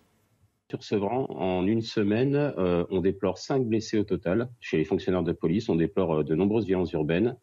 Sur 0.69 0.83
Sevran, 0.83 1.27
en 1.31 1.67
une 1.67 1.81
semaine, 1.81 2.53
on 2.57 3.01
déplore 3.01 3.39
cinq 3.39 3.65
blessés 3.65 3.99
au 3.99 4.03
total 4.03 4.49
chez 4.61 4.77
les 4.77 4.85
fonctionnaires 4.85 5.23
de 5.23 5.33
police. 5.33 5.69
On 5.69 5.77
déplore 5.77 6.25
de 6.25 6.35
nombreuses 6.35 6.67
violences 6.67 6.93
urbaines 6.93 7.37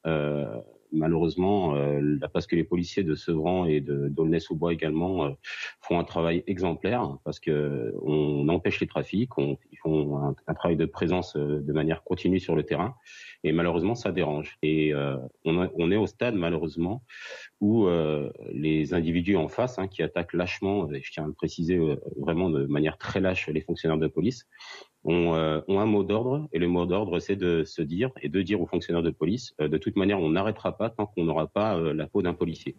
malheureusement, 0.93 1.75
euh, 1.75 2.17
parce 2.31 2.47
que 2.47 2.55
les 2.55 2.63
policiers 2.63 3.03
de 3.03 3.15
Sevran 3.15 3.65
et 3.65 3.81
de 3.81 4.07
d'Aulnay-sous-Bois 4.09 4.73
également 4.73 5.25
euh, 5.25 5.31
font 5.81 5.99
un 5.99 6.03
travail 6.03 6.43
exemplaire, 6.47 7.17
parce 7.23 7.39
que 7.39 7.93
on 8.01 8.47
empêche 8.49 8.79
les 8.79 8.87
trafics, 8.87 9.37
on, 9.37 9.57
ils 9.71 9.77
font 9.77 10.17
un, 10.47 10.53
travail 10.53 10.77
de 10.77 10.85
présence 10.85 11.35
euh, 11.35 11.61
de 11.61 11.73
manière 11.73 12.03
continue 12.03 12.39
sur 12.39 12.55
le 12.55 12.63
terrain, 12.63 12.95
et 13.43 13.51
malheureusement 13.51 13.95
ça 13.95 14.11
dérange. 14.11 14.57
Et 14.61 14.93
on, 15.45 15.69
on, 15.75 15.91
est 15.91 15.95
au 15.95 16.07
stade 16.07 16.35
malheureusement 16.35 17.03
où 17.61 17.87
les 18.51 18.93
individus 18.93 19.35
en 19.35 19.47
face 19.47 19.79
hein, 19.79 19.87
qui 19.87 20.03
attaquent 20.03 20.33
lâchement, 20.33 20.87
je 20.91 21.11
tiens 21.11 21.23
à 21.23 21.27
le 21.27 21.33
préciser 21.33 21.79
vraiment 22.17 22.49
de 22.49 22.65
manière 22.65 22.97
très 22.97 23.19
lâche 23.19 23.49
les 23.49 23.61
fonctionnaires 23.61 23.97
de 23.97 24.07
police, 24.07 24.47
euh, 25.05 25.61
ont, 25.67 25.79
un 25.79 25.85
mot 25.85 26.03
d'ordre, 26.03 26.47
et 26.53 26.59
le 26.59 26.67
mot 26.67 26.85
d'ordre, 26.85 27.19
c'est 27.19 27.35
de 27.35 27.65
se 27.65 27.81
dire 27.81 28.11
et 28.21 28.29
de 28.29 28.41
dire 28.41 28.61
aux 28.61 28.65
fonctionnaires 28.65 29.03
de 29.03 29.09
police, 29.09 29.53
euh, 29.59 29.67
de 29.67 29.77
toute 29.77 29.97
manière, 29.97 30.19
on 30.19 30.29
n'arrêtera 30.29 30.77
pas 30.77 30.89
tant 30.89 31.07
qu'on 31.07 31.25
n'aura 31.25 31.47
pas 31.47 31.75
euh, 31.75 31.93
la 31.93 32.07
peau 32.07 32.21
d'un 32.21 32.33
policier. 32.33 32.75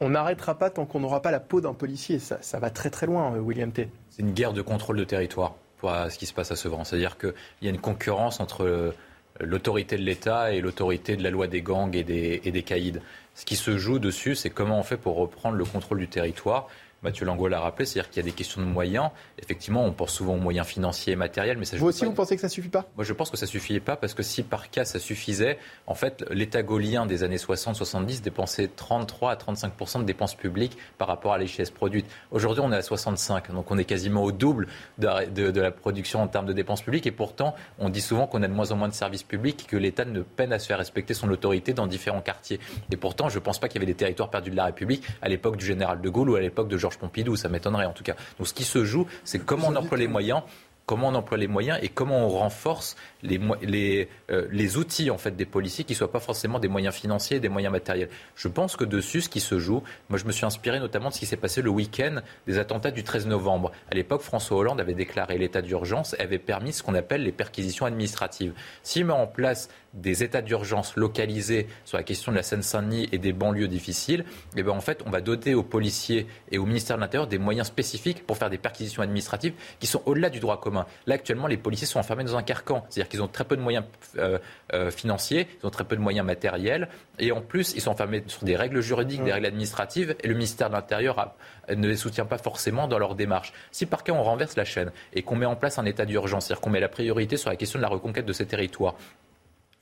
On 0.00 0.10
n'arrêtera 0.10 0.58
pas 0.58 0.68
tant 0.68 0.84
qu'on 0.84 1.00
n'aura 1.00 1.22
pas 1.22 1.30
la 1.30 1.40
peau 1.40 1.62
d'un 1.62 1.72
policier. 1.72 2.18
Ça, 2.18 2.42
ça, 2.42 2.58
va 2.58 2.68
très 2.68 2.90
très 2.90 3.06
loin, 3.06 3.38
William 3.38 3.72
T. 3.72 3.88
C'est 4.10 4.20
une 4.20 4.32
guerre 4.32 4.52
de 4.52 4.60
contrôle 4.60 4.98
de 4.98 5.04
territoire 5.04 5.54
pour 5.78 5.90
ce 5.90 6.18
qui 6.18 6.26
se 6.26 6.34
passe 6.34 6.50
à 6.52 6.56
Sevran. 6.56 6.84
C'est-à-dire 6.84 7.16
qu'il 7.16 7.32
y 7.62 7.66
a 7.66 7.70
une 7.70 7.80
concurrence 7.80 8.40
entre 8.40 8.92
l'autorité 9.40 9.96
de 9.96 10.02
l'État 10.02 10.52
et 10.52 10.60
l'autorité 10.60 11.16
de 11.16 11.22
la 11.22 11.30
loi 11.30 11.46
des 11.46 11.62
gangs 11.62 11.94
et 11.94 12.04
des, 12.04 12.40
et 12.44 12.62
caïds. 12.62 13.00
Ce 13.34 13.44
qui 13.44 13.56
se 13.56 13.76
joue 13.78 13.98
dessus, 13.98 14.34
c'est 14.34 14.50
comment 14.50 14.78
on 14.78 14.82
fait 14.82 14.96
pour 14.96 15.16
reprendre 15.16 15.56
le 15.56 15.64
contrôle 15.64 15.98
du 15.98 16.08
territoire. 16.08 16.68
Mathieu 17.04 17.26
Lango 17.26 17.48
l'a 17.48 17.60
rappelé, 17.60 17.84
c'est-à-dire 17.84 18.10
qu'il 18.10 18.22
y 18.22 18.26
a 18.26 18.28
des 18.30 18.34
questions 18.34 18.60
de 18.60 18.66
moyens. 18.66 19.10
Effectivement, 19.38 19.84
on 19.84 19.92
pense 19.92 20.12
souvent 20.12 20.34
aux 20.34 20.40
moyens 20.40 20.66
financiers 20.66 21.12
et 21.12 21.16
matériels, 21.16 21.58
mais 21.58 21.66
ça. 21.66 21.76
Vous 21.76 21.86
aussi, 21.86 22.04
vous 22.04 22.12
pensez 22.12 22.34
que 22.34 22.40
ça 22.40 22.48
suffit 22.48 22.68
pas? 22.68 22.86
Moi, 22.96 23.04
je 23.04 23.12
pense 23.12 23.30
que 23.30 23.36
ça 23.36 23.46
suffit 23.46 23.78
pas 23.80 23.96
parce 23.96 24.14
que 24.14 24.22
si 24.22 24.42
par 24.42 24.70
cas 24.70 24.84
ça 24.84 24.98
suffisait, 24.98 25.58
en 25.86 25.94
fait, 25.94 26.24
l'État 26.30 26.62
gaulien 26.62 27.06
des 27.06 27.22
années 27.22 27.36
60-70 27.36 28.22
dépensait 28.22 28.68
33 28.68 29.32
à 29.32 29.36
35 29.36 29.98
de 29.98 30.02
dépenses 30.04 30.34
publiques 30.34 30.76
par 30.98 31.08
rapport 31.08 31.32
à 31.32 31.38
l'échelle 31.38 31.64
produite. 31.70 32.06
Aujourd'hui, 32.30 32.62
on 32.64 32.72
est 32.72 32.76
à 32.76 32.82
65, 32.82 33.52
donc 33.52 33.70
on 33.70 33.78
est 33.78 33.84
quasiment 33.84 34.22
au 34.22 34.32
double 34.32 34.66
de, 34.98 35.50
de, 35.50 35.60
la 35.60 35.70
production 35.70 36.22
en 36.22 36.28
termes 36.28 36.46
de 36.46 36.52
dépenses 36.52 36.82
publiques. 36.82 37.06
Et 37.06 37.12
pourtant, 37.12 37.54
on 37.78 37.88
dit 37.88 38.00
souvent 38.00 38.26
qu'on 38.26 38.42
a 38.42 38.48
de 38.48 38.52
moins 38.52 38.72
en 38.72 38.76
moins 38.76 38.88
de 38.88 38.94
services 38.94 39.22
publics, 39.22 39.66
que 39.68 39.76
l'État 39.76 40.04
ne 40.04 40.22
peine 40.22 40.52
à 40.52 40.58
se 40.58 40.66
faire 40.66 40.78
respecter 40.78 41.14
son 41.14 41.30
autorité 41.30 41.72
dans 41.72 41.86
différents 41.86 42.20
quartiers. 42.20 42.60
Et 42.90 42.96
pourtant, 42.96 43.28
je 43.28 43.38
ne 43.38 43.44
pense 43.44 43.58
pas 43.58 43.68
qu'il 43.68 43.80
y 43.80 43.84
avait 43.84 43.92
des 43.92 43.96
territoires 43.96 44.30
perdus 44.30 44.50
de 44.50 44.56
la 44.56 44.64
République 44.66 45.04
à 45.20 45.28
l'époque 45.28 45.56
du 45.56 45.66
général 45.66 46.00
de 46.00 46.08
Gaulle 46.08 46.30
ou 46.30 46.36
à 46.36 46.40
l'époque 46.40 46.68
de 46.68 46.78
Georges 46.78 46.93
Pompidou, 46.98 47.36
ça 47.36 47.48
m'étonnerait 47.48 47.86
en 47.86 47.92
tout 47.92 48.04
cas. 48.04 48.14
Donc 48.38 48.48
ce 48.48 48.54
qui 48.54 48.64
se 48.64 48.84
joue, 48.84 49.06
c'est 49.24 49.38
comment 49.38 49.68
on 49.68 49.76
emploie 49.76 49.98
les 49.98 50.08
moyens 50.08 50.42
comment 50.86 51.08
on 51.08 51.14
emploie 51.14 51.38
les 51.38 51.48
moyens 51.48 51.78
et 51.82 51.88
comment 51.88 52.26
on 52.26 52.28
renforce 52.28 52.96
les, 53.22 54.08
euh, 54.30 54.76
outils 54.76 55.10
en 55.10 55.18
fait 55.18 55.36
des 55.36 55.46
policiers 55.46 55.84
qui 55.84 55.92
ne 55.92 55.96
soient 55.96 56.12
pas 56.12 56.20
forcément 56.20 56.58
des 56.58 56.68
moyens 56.68 56.94
financiers 56.94 57.40
des 57.40 57.48
moyens 57.48 57.72
matériels. 57.72 58.08
Je 58.34 58.48
pense 58.48 58.76
que 58.76 58.84
dessus, 58.84 59.22
ce 59.22 59.28
qui 59.28 59.40
se 59.40 59.58
joue, 59.58 59.82
moi 60.08 60.18
je 60.18 60.24
me 60.24 60.32
suis 60.32 60.44
inspiré 60.44 60.78
notamment 60.80 61.08
de 61.08 61.14
ce 61.14 61.20
qui 61.20 61.26
s'est 61.26 61.36
passé 61.36 61.62
le 61.62 61.70
week-end 61.70 62.20
des 62.46 62.58
attentats 62.58 62.90
du 62.90 63.02
13 63.02 63.26
novembre. 63.26 63.72
À 63.90 63.94
l'époque, 63.94 64.22
François 64.22 64.58
Hollande 64.58 64.80
avait 64.80 64.94
déclaré 64.94 65.38
l'état 65.38 65.62
d'urgence 65.62 66.14
et 66.18 66.22
avait 66.22 66.38
permis 66.38 66.72
ce 66.72 66.82
qu'on 66.82 66.94
appelle 66.94 67.22
les 67.22 67.32
perquisitions 67.32 67.86
administratives. 67.86 68.52
S'il 68.82 69.04
met 69.06 69.12
en 69.12 69.26
place 69.26 69.68
des 69.94 70.24
états 70.24 70.42
d'urgence 70.42 70.96
localisés 70.96 71.68
sur 71.84 71.96
la 71.96 72.02
question 72.02 72.32
de 72.32 72.36
la 72.36 72.42
Seine-Saint-Denis 72.42 73.08
et 73.12 73.18
des 73.18 73.32
banlieues 73.32 73.68
difficiles, 73.68 74.24
eh 74.56 74.62
ben 74.62 74.72
en 74.72 74.80
fait, 74.80 75.02
on 75.06 75.10
va 75.10 75.20
doter 75.20 75.54
aux 75.54 75.62
policiers 75.62 76.26
et 76.50 76.58
au 76.58 76.66
ministère 76.66 76.96
de 76.96 77.02
l'Intérieur 77.02 77.28
des 77.28 77.38
moyens 77.38 77.68
spécifiques 77.68 78.26
pour 78.26 78.36
faire 78.36 78.50
des 78.50 78.58
perquisitions 78.58 79.02
administratives 79.02 79.54
qui 79.78 79.86
sont 79.86 80.02
au-delà 80.06 80.30
du 80.30 80.40
droit 80.40 80.60
commun. 80.60 80.73
Là, 81.06 81.14
actuellement, 81.14 81.46
les 81.46 81.56
policiers 81.56 81.86
sont 81.86 81.98
enfermés 81.98 82.24
dans 82.24 82.36
un 82.36 82.42
carcan, 82.42 82.84
c'est-à-dire 82.88 83.08
qu'ils 83.08 83.22
ont 83.22 83.28
très 83.28 83.44
peu 83.44 83.56
de 83.56 83.62
moyens 83.62 83.84
euh, 84.18 84.38
euh, 84.72 84.90
financiers, 84.90 85.48
ils 85.62 85.66
ont 85.66 85.70
très 85.70 85.84
peu 85.84 85.96
de 85.96 86.00
moyens 86.00 86.26
matériels, 86.26 86.88
et 87.18 87.32
en 87.32 87.40
plus, 87.40 87.74
ils 87.74 87.80
sont 87.80 87.90
enfermés 87.90 88.24
sur 88.26 88.44
des 88.44 88.56
règles 88.56 88.80
juridiques, 88.80 89.22
des 89.24 89.32
règles 89.32 89.46
administratives, 89.46 90.16
et 90.22 90.28
le 90.28 90.34
ministère 90.34 90.68
de 90.68 90.74
l'Intérieur 90.74 91.34
ne 91.68 91.88
les 91.88 91.96
soutient 91.96 92.26
pas 92.26 92.38
forcément 92.38 92.88
dans 92.88 92.98
leur 92.98 93.14
démarche. 93.14 93.52
Si 93.70 93.86
par 93.86 94.04
cas 94.04 94.12
on 94.12 94.22
renverse 94.22 94.56
la 94.56 94.64
chaîne 94.64 94.90
et 95.12 95.22
qu'on 95.22 95.36
met 95.36 95.46
en 95.46 95.56
place 95.56 95.78
un 95.78 95.84
état 95.84 96.04
d'urgence, 96.04 96.46
c'est-à-dire 96.46 96.60
qu'on 96.60 96.70
met 96.70 96.80
la 96.80 96.88
priorité 96.88 97.36
sur 97.36 97.50
la 97.50 97.56
question 97.56 97.78
de 97.78 97.82
la 97.82 97.88
reconquête 97.88 98.26
de 98.26 98.32
ces 98.32 98.46
territoires, 98.46 98.94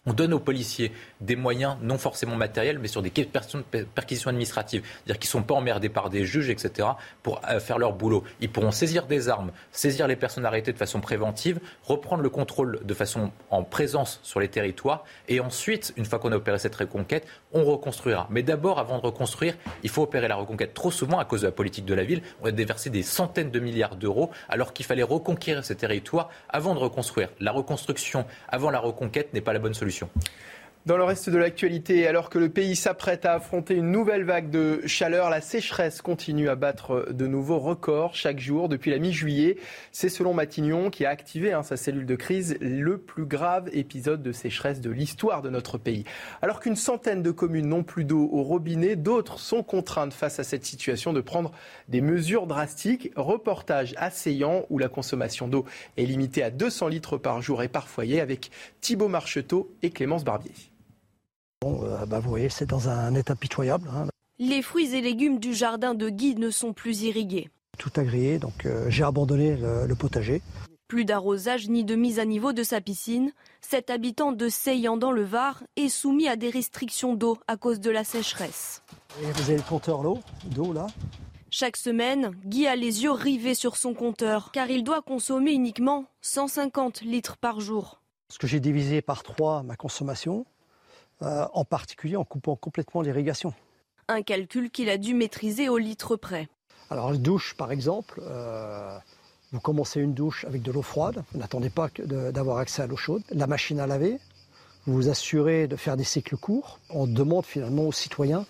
on 0.06 0.12
donne 0.12 0.34
aux 0.34 0.40
policiers 0.40 0.92
des 1.20 1.36
moyens, 1.36 1.76
non 1.80 1.96
forcément 1.96 2.34
matériels, 2.34 2.78
mais 2.80 2.88
sur 2.88 3.02
des 3.02 3.10
perquisitions 3.10 4.30
administratives, 4.30 4.82
c'est-à-dire 4.82 5.18
qu'ils 5.18 5.28
ne 5.28 5.32
sont 5.32 5.42
pas 5.42 5.54
emmerdés 5.54 5.88
par 5.88 6.10
des 6.10 6.24
juges, 6.24 6.50
etc., 6.50 6.88
pour 7.22 7.40
euh, 7.48 7.60
faire 7.60 7.78
leur 7.78 7.92
boulot. 7.92 8.24
Ils 8.40 8.50
pourront 8.50 8.72
saisir 8.72 9.06
des 9.06 9.28
armes, 9.28 9.52
saisir 9.70 10.08
les 10.08 10.16
personnes 10.16 10.44
arrêtées 10.44 10.72
de 10.72 10.78
façon 10.78 11.00
préventive, 11.00 11.60
reprendre 11.84 12.22
le 12.22 12.30
contrôle 12.30 12.80
de 12.82 12.94
façon 12.94 13.30
en 13.50 13.62
présence 13.62 14.18
sur 14.24 14.40
les 14.40 14.48
territoires, 14.48 15.04
et 15.28 15.38
ensuite, 15.38 15.92
une 15.96 16.04
fois 16.04 16.18
qu'on 16.18 16.32
a 16.32 16.36
opéré 16.36 16.58
cette 16.58 16.74
reconquête, 16.74 17.26
on 17.52 17.64
reconstruira. 17.64 18.26
Mais 18.30 18.42
d'abord, 18.42 18.78
avant 18.78 18.98
de 18.98 19.02
reconstruire, 19.02 19.54
il 19.82 19.90
faut 19.90 20.02
opérer 20.02 20.28
la 20.28 20.36
reconquête. 20.36 20.74
Trop 20.74 20.90
souvent, 20.90 21.18
à 21.18 21.24
cause 21.24 21.42
de 21.42 21.46
la 21.46 21.52
politique 21.52 21.84
de 21.84 21.94
la 21.94 22.04
ville, 22.04 22.22
on 22.42 22.46
a 22.46 22.50
déversé 22.50 22.90
des 22.90 23.02
centaines 23.02 23.50
de 23.50 23.60
milliards 23.60 23.96
d'euros, 23.96 24.30
alors 24.48 24.72
qu'il 24.72 24.86
fallait 24.86 25.02
reconquérir 25.02 25.64
ces 25.64 25.76
territoires 25.76 26.30
avant 26.48 26.74
de 26.74 26.80
reconstruire. 26.80 27.28
La 27.40 27.52
reconstruction 27.52 28.24
avant 28.48 28.70
la 28.70 28.78
reconquête 28.78 29.32
n'est 29.34 29.40
pas 29.40 29.52
la 29.52 29.58
bonne 29.58 29.74
solution. 29.74 30.08
Dans 30.84 30.96
le 30.96 31.04
reste 31.04 31.30
de 31.30 31.38
l'actualité, 31.38 32.08
alors 32.08 32.28
que 32.28 32.40
le 32.40 32.48
pays 32.48 32.74
s'apprête 32.74 33.24
à 33.24 33.34
affronter 33.34 33.74
une 33.74 33.92
nouvelle 33.92 34.24
vague 34.24 34.50
de 34.50 34.80
chaleur, 34.84 35.30
la 35.30 35.40
sécheresse 35.40 36.02
continue 36.02 36.48
à 36.48 36.56
battre 36.56 37.06
de 37.12 37.28
nouveaux 37.28 37.60
records 37.60 38.16
chaque 38.16 38.40
jour 38.40 38.68
depuis 38.68 38.90
la 38.90 38.98
mi-juillet. 38.98 39.58
C'est 39.92 40.08
selon 40.08 40.34
Matignon 40.34 40.90
qui 40.90 41.04
a 41.04 41.10
activé 41.10 41.52
hein, 41.52 41.62
sa 41.62 41.76
cellule 41.76 42.04
de 42.04 42.16
crise 42.16 42.56
le 42.60 42.98
plus 42.98 43.26
grave 43.26 43.70
épisode 43.72 44.24
de 44.24 44.32
sécheresse 44.32 44.80
de 44.80 44.90
l'histoire 44.90 45.40
de 45.40 45.50
notre 45.50 45.78
pays. 45.78 46.02
Alors 46.42 46.58
qu'une 46.58 46.74
centaine 46.74 47.22
de 47.22 47.30
communes 47.30 47.68
n'ont 47.68 47.84
plus 47.84 48.04
d'eau 48.04 48.28
au 48.32 48.42
robinet, 48.42 48.96
d'autres 48.96 49.38
sont 49.38 49.62
contraintes 49.62 50.12
face 50.12 50.40
à 50.40 50.44
cette 50.44 50.64
situation 50.64 51.12
de 51.12 51.20
prendre 51.20 51.52
des 51.86 52.00
mesures 52.00 52.48
drastiques. 52.48 53.12
Reportage 53.14 53.94
asseyant 53.98 54.66
où 54.68 54.78
la 54.78 54.88
consommation 54.88 55.46
d'eau 55.46 55.64
est 55.96 56.06
limitée 56.06 56.42
à 56.42 56.50
200 56.50 56.88
litres 56.88 57.18
par 57.18 57.40
jour 57.40 57.62
et 57.62 57.68
par 57.68 57.86
foyer 57.86 58.20
avec 58.20 58.50
Thibault 58.80 59.06
Marcheteau 59.06 59.72
et 59.84 59.90
Clémence 59.90 60.24
Barbier. 60.24 60.71
Euh, 61.64 62.06
bah, 62.06 62.20
vous 62.20 62.30
voyez, 62.30 62.48
c'est 62.48 62.66
dans 62.66 62.88
un 62.88 63.14
état 63.14 63.34
pitoyable. 63.34 63.88
Hein. 63.94 64.06
Les 64.38 64.62
fruits 64.62 64.94
et 64.94 65.00
légumes 65.00 65.38
du 65.38 65.54
jardin 65.54 65.94
de 65.94 66.08
Guy 66.08 66.34
ne 66.34 66.50
sont 66.50 66.72
plus 66.72 67.02
irrigués. 67.02 67.50
Tout 67.78 67.92
a 67.96 68.02
grillé, 68.02 68.38
donc 68.38 68.66
euh, 68.66 68.86
j'ai 68.88 69.04
abandonné 69.04 69.56
le, 69.56 69.94
potager. 69.94 70.42
Plus 70.88 71.04
d'arrosage 71.04 71.68
ni 71.68 71.84
de 71.84 71.94
mise 71.94 72.18
à 72.18 72.24
niveau 72.24 72.52
de 72.52 72.62
sa 72.62 72.80
piscine. 72.80 73.32
Cet 73.60 73.88
habitant 73.88 74.32
de 74.32 74.48
Seyan 74.48 74.96
dans 74.96 75.12
le 75.12 75.24
Var 75.24 75.62
est 75.76 75.88
soumis 75.88 76.28
à 76.28 76.36
des 76.36 76.50
restrictions 76.50 77.14
d'eau 77.14 77.38
à 77.46 77.56
cause 77.56 77.80
de 77.80 77.90
la 77.90 78.04
sécheresse. 78.04 78.82
vous 79.20 79.42
avez 79.42 79.56
le 79.56 79.62
compteur 79.62 80.02
d'eau 80.02 80.72
là? 80.72 80.86
Chaque 81.50 81.76
semaine, 81.76 82.32
Guy 82.46 82.66
a 82.66 82.76
les 82.76 83.02
yeux 83.02 83.12
rivés 83.12 83.54
sur 83.54 83.76
son 83.76 83.92
compteur, 83.92 84.52
car 84.52 84.70
il 84.70 84.84
doit 84.84 85.02
consommer 85.02 85.52
uniquement 85.52 86.06
150 86.22 87.02
litres 87.02 87.36
par 87.36 87.60
jour. 87.60 88.00
Ce 88.30 88.38
que 88.38 88.46
j'ai 88.46 88.60
divisé 88.60 89.02
par 89.02 89.22
trois 89.22 89.62
ma 89.62 89.76
consommation, 89.76 90.46
euh, 91.22 91.46
en 91.52 91.64
particulier 91.64 92.16
en 92.16 92.24
coupant 92.24 92.56
complètement 92.56 93.02
l'irrigation. 93.02 93.54
Un 94.08 94.22
calcul 94.22 94.70
qu'il 94.70 94.90
a 94.90 94.98
dû 94.98 95.14
maîtriser 95.14 95.68
au 95.68 95.78
litre 95.78 96.16
près. 96.16 96.48
Alors, 96.90 97.12
la 97.12 97.18
douche, 97.18 97.54
par 97.54 97.72
exemple, 97.72 98.20
euh, 98.22 98.98
vous 99.52 99.60
commencez 99.60 100.00
une 100.00 100.14
douche 100.14 100.44
avec 100.44 100.62
de 100.62 100.72
l'eau 100.72 100.82
froide, 100.82 101.24
vous 101.32 101.38
n'attendez 101.38 101.70
pas 101.70 101.88
d'avoir 101.98 102.58
accès 102.58 102.82
à 102.82 102.86
l'eau 102.86 102.96
chaude. 102.96 103.22
La 103.30 103.46
machine 103.46 103.80
à 103.80 103.86
laver, 103.86 104.18
vous 104.86 104.94
vous 104.94 105.08
assurez 105.08 105.68
de 105.68 105.76
faire 105.76 105.96
des 105.96 106.04
cycles 106.04 106.36
courts. 106.36 106.80
On 106.90 107.06
demande 107.06 107.46
finalement 107.46 107.84
aux 107.84 107.92
citoyens 107.92 108.44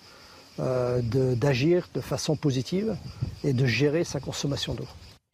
euh, 0.59 1.01
d'agir 1.35 1.89
de 1.93 2.01
façon 2.01 2.35
positive 2.35 2.97
et 3.43 3.53
de 3.53 3.65
gérer 3.65 4.03
sa 4.03 4.19
consommation 4.19 4.73
d'eau. 4.73 4.87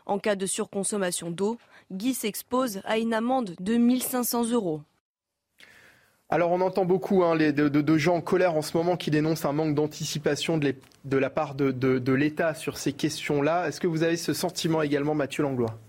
En 0.06 0.20
cas 0.20 0.36
de 0.36 0.46
surconsommation 0.46 1.30
d'eau, 1.30 1.58
Guy 1.92 2.14
s'expose 2.14 2.82
à 2.84 2.98
une 2.98 3.14
amende 3.14 3.56
de 3.60 3.76
1500 3.76 4.50
euros. 4.52 4.82
Alors 6.32 6.52
on 6.52 6.62
entend 6.62 6.86
beaucoup 6.86 7.24
hein, 7.24 7.36
de, 7.36 7.98
gens 7.98 8.18
en 8.18 8.22
colère 8.22 8.54
en 8.54 8.62
ce 8.62 8.78
moment 8.78 8.98
qui 8.98 9.10
dénoncent 9.10 9.46
un 9.46 9.52
manque 9.52 9.74
d'anticipation 9.74 10.60
de, 10.60 11.18
la 11.18 11.30
part 11.32 11.56
de, 11.56 12.14
l'État 12.14 12.54
sur 12.54 12.78
ces 12.78 12.94
questions-là. 12.94 13.68
Est-ce 13.68 13.80
que 13.80 13.88
vous 13.88 14.04
avez 14.04 14.16
ce 14.16 14.34
sentiment 14.34 14.84
également, 14.84 15.16
Mathieu 15.16 15.42
Langlois? 15.42 15.80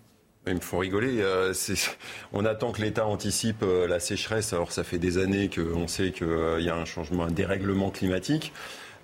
Ils 0.47 0.55
me 0.55 0.61
font 0.61 0.79
rigoler. 0.79 1.21
Euh, 1.21 1.53
on 2.33 2.47
attend 2.47 2.73
que 2.73 2.81
l'État 2.81 3.07
anticipe 3.07 3.63
euh, 3.63 3.87
la 3.87 4.01
sécheresse. 4.01 4.55
Alors 4.55 4.73
ça 4.73 4.83
fait 4.83 4.97
des 4.97 5.19
années 5.19 5.51
qu'on 5.51 5.87
sait 5.87 6.11
qu'il 6.11 6.27
euh, 6.27 6.59
y 6.59 6.71
a 6.71 6.75
un 6.75 6.87
changement, 6.87 7.25
un 7.25 7.31
dérèglement 7.31 7.91
climatique. 7.91 8.55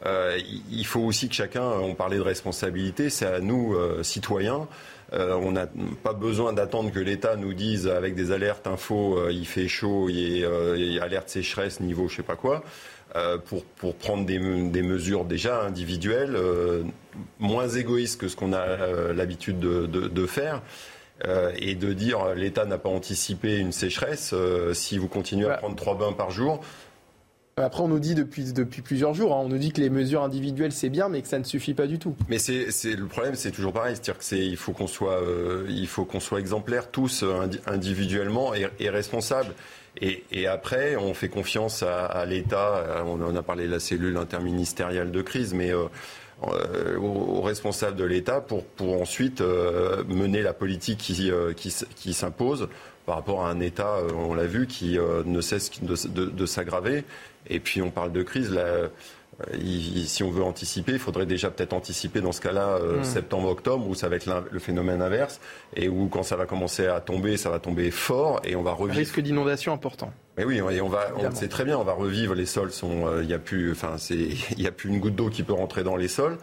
il 0.06 0.86
faut 0.86 1.00
aussi 1.00 1.28
que 1.28 1.34
chacun, 1.34 1.68
on 1.68 1.94
parlait 1.94 2.16
de 2.16 2.22
responsabilité, 2.22 3.10
c'est 3.10 3.26
à 3.26 3.40
nous, 3.40 3.76
citoyens, 4.02 4.68
euh, 5.12 5.34
on 5.34 5.52
n'a 5.52 5.68
pas 6.02 6.12
besoin 6.12 6.52
d'attendre 6.52 6.90
que 6.90 6.98
l'État 6.98 7.36
nous 7.36 7.54
dise 7.54 7.86
avec 7.86 8.14
des 8.14 8.32
alertes 8.32 8.66
info, 8.66 9.18
euh, 9.18 9.32
il 9.32 9.46
fait 9.46 9.68
chaud, 9.68 10.08
il 10.08 10.38
y 10.38 10.44
a 10.44 10.48
euh, 10.48 11.00
alerte 11.00 11.28
sécheresse 11.28 11.80
niveau 11.80 12.08
je 12.08 12.16
sais 12.16 12.22
pas 12.22 12.36
quoi. 12.36 12.62
Pour, 13.46 13.64
pour, 13.64 13.94
prendre 13.94 14.26
des, 14.26 14.38
des, 14.68 14.82
mesures 14.82 15.24
déjà 15.24 15.62
individuelles, 15.62 16.36
moins 17.38 17.66
égoïstes 17.66 18.20
que 18.20 18.28
ce 18.28 18.36
qu'on 18.36 18.52
a 18.52 19.12
l'habitude 19.14 19.58
de, 19.58 19.86
de, 19.86 20.06
de, 20.06 20.26
faire. 20.26 20.60
et 21.56 21.74
de 21.76 21.94
dire 21.94 22.34
l'État 22.34 22.66
n'a 22.66 22.76
pas 22.76 22.90
anticipé 22.90 23.56
une 23.56 23.72
sécheresse, 23.72 24.34
si 24.74 24.98
vous 24.98 25.08
continuez 25.08 25.48
à 25.48 25.56
prendre 25.56 25.76
trois 25.76 25.96
bains 25.96 26.12
par 26.12 26.30
jour, 26.30 26.60
après, 27.64 27.82
on 27.82 27.88
nous 27.88 28.00
dit 28.00 28.14
depuis, 28.14 28.52
depuis 28.52 28.82
plusieurs 28.82 29.14
jours, 29.14 29.32
hein, 29.32 29.40
on 29.42 29.48
nous 29.48 29.56
dit 29.56 29.72
que 29.72 29.80
les 29.80 29.88
mesures 29.88 30.22
individuelles 30.22 30.72
c'est 30.72 30.90
bien, 30.90 31.08
mais 31.08 31.22
que 31.22 31.28
ça 31.28 31.38
ne 31.38 31.44
suffit 31.44 31.72
pas 31.72 31.86
du 31.86 31.98
tout. 31.98 32.14
Mais 32.28 32.38
c'est, 32.38 32.66
le 32.94 33.06
problème, 33.06 33.34
c'est 33.34 33.50
toujours 33.50 33.72
pareil, 33.72 33.96
c'est-à-dire 33.96 34.18
que 34.18 34.34
il 34.34 34.58
faut 34.58 34.72
qu'on 34.72 34.86
soit, 34.86 35.22
euh, 35.22 35.64
il 35.70 35.86
faut 35.86 36.04
qu'on 36.04 36.20
soit 36.20 36.38
exemplaires 36.38 36.90
tous 36.90 37.22
euh, 37.22 37.48
individuellement 37.66 38.52
et, 38.52 38.90
responsables. 38.90 39.54
Et, 40.02 40.46
après, 40.46 40.96
on 40.96 41.14
fait 41.14 41.30
confiance 41.30 41.82
à, 41.82 42.26
l'État. 42.26 43.02
On 43.06 43.22
en 43.22 43.34
a 43.34 43.42
parlé 43.42 43.66
de 43.66 43.72
la 43.72 43.80
cellule 43.80 44.18
interministérielle 44.18 45.10
de 45.10 45.22
crise, 45.22 45.54
mais 45.54 45.72
euh, 45.72 45.84
euh 46.44 46.98
aux, 46.98 47.40
responsables 47.40 47.96
de 47.96 48.04
l'État 48.04 48.42
pour, 48.42 48.66
pour 48.66 49.00
ensuite 49.00 49.40
mener 49.40 50.42
la 50.42 50.52
politique 50.52 50.98
qui, 50.98 51.30
qui, 51.56 51.74
qui 51.94 52.12
s'impose 52.12 52.68
par 53.06 53.14
rapport 53.14 53.46
à 53.46 53.50
un 53.50 53.60
État, 53.60 54.00
on 54.14 54.34
l'a 54.34 54.46
vu, 54.46 54.66
qui 54.66 54.98
ne 54.98 55.40
cesse 55.40 55.70
de, 55.80 56.26
de 56.26 56.46
s'aggraver. 56.46 57.04
Et 57.48 57.60
puis 57.60 57.82
on 57.82 57.90
parle 57.90 58.12
de 58.12 58.22
crise. 58.22 58.58
si 60.06 60.22
on 60.22 60.30
veut 60.30 60.42
anticiper, 60.42 60.92
il 60.92 60.98
faudrait 60.98 61.26
déjà 61.26 61.50
peut-être 61.50 61.72
anticiper 61.72 62.20
dans 62.20 62.32
ce 62.32 62.40
cas-là 62.40 62.78
hmm. 62.78 63.04
septembre-octobre 63.04 63.86
où 63.86 63.94
ça 63.94 64.08
va 64.08 64.16
être 64.16 64.28
le 64.50 64.58
phénomène 64.58 65.02
inverse 65.02 65.40
et 65.74 65.88
où 65.88 66.08
quand 66.08 66.22
ça 66.22 66.36
va 66.36 66.46
commencer 66.46 66.86
à 66.86 67.00
tomber, 67.00 67.36
ça 67.36 67.50
va 67.50 67.58
tomber 67.58 67.90
fort 67.90 68.40
et 68.44 68.56
on 68.56 68.62
va 68.62 68.72
revivre. 68.72 68.98
Risque 68.98 69.20
d'inondation 69.20 69.72
important. 69.72 70.12
Mais 70.36 70.44
oui, 70.44 70.58
et 70.58 70.80
on 70.80 70.88
va, 70.88 71.12
on 71.16 71.34
sait 71.34 71.48
très 71.48 71.64
bien, 71.64 71.78
on 71.78 71.84
va 71.84 71.92
revivre. 71.92 72.34
Les 72.34 72.46
sols 72.46 72.72
sont, 72.72 73.20
il 73.20 73.26
n'y 73.26 73.34
a 73.34 73.38
plus, 73.38 73.72
enfin, 73.72 73.96
il 74.10 74.62
y 74.62 74.66
a 74.66 74.72
plus 74.72 74.90
une 74.90 75.00
goutte 75.00 75.14
d'eau 75.14 75.30
qui 75.30 75.42
peut 75.42 75.54
rentrer 75.54 75.82
dans 75.82 75.96
les 75.96 76.08
sols 76.08 76.38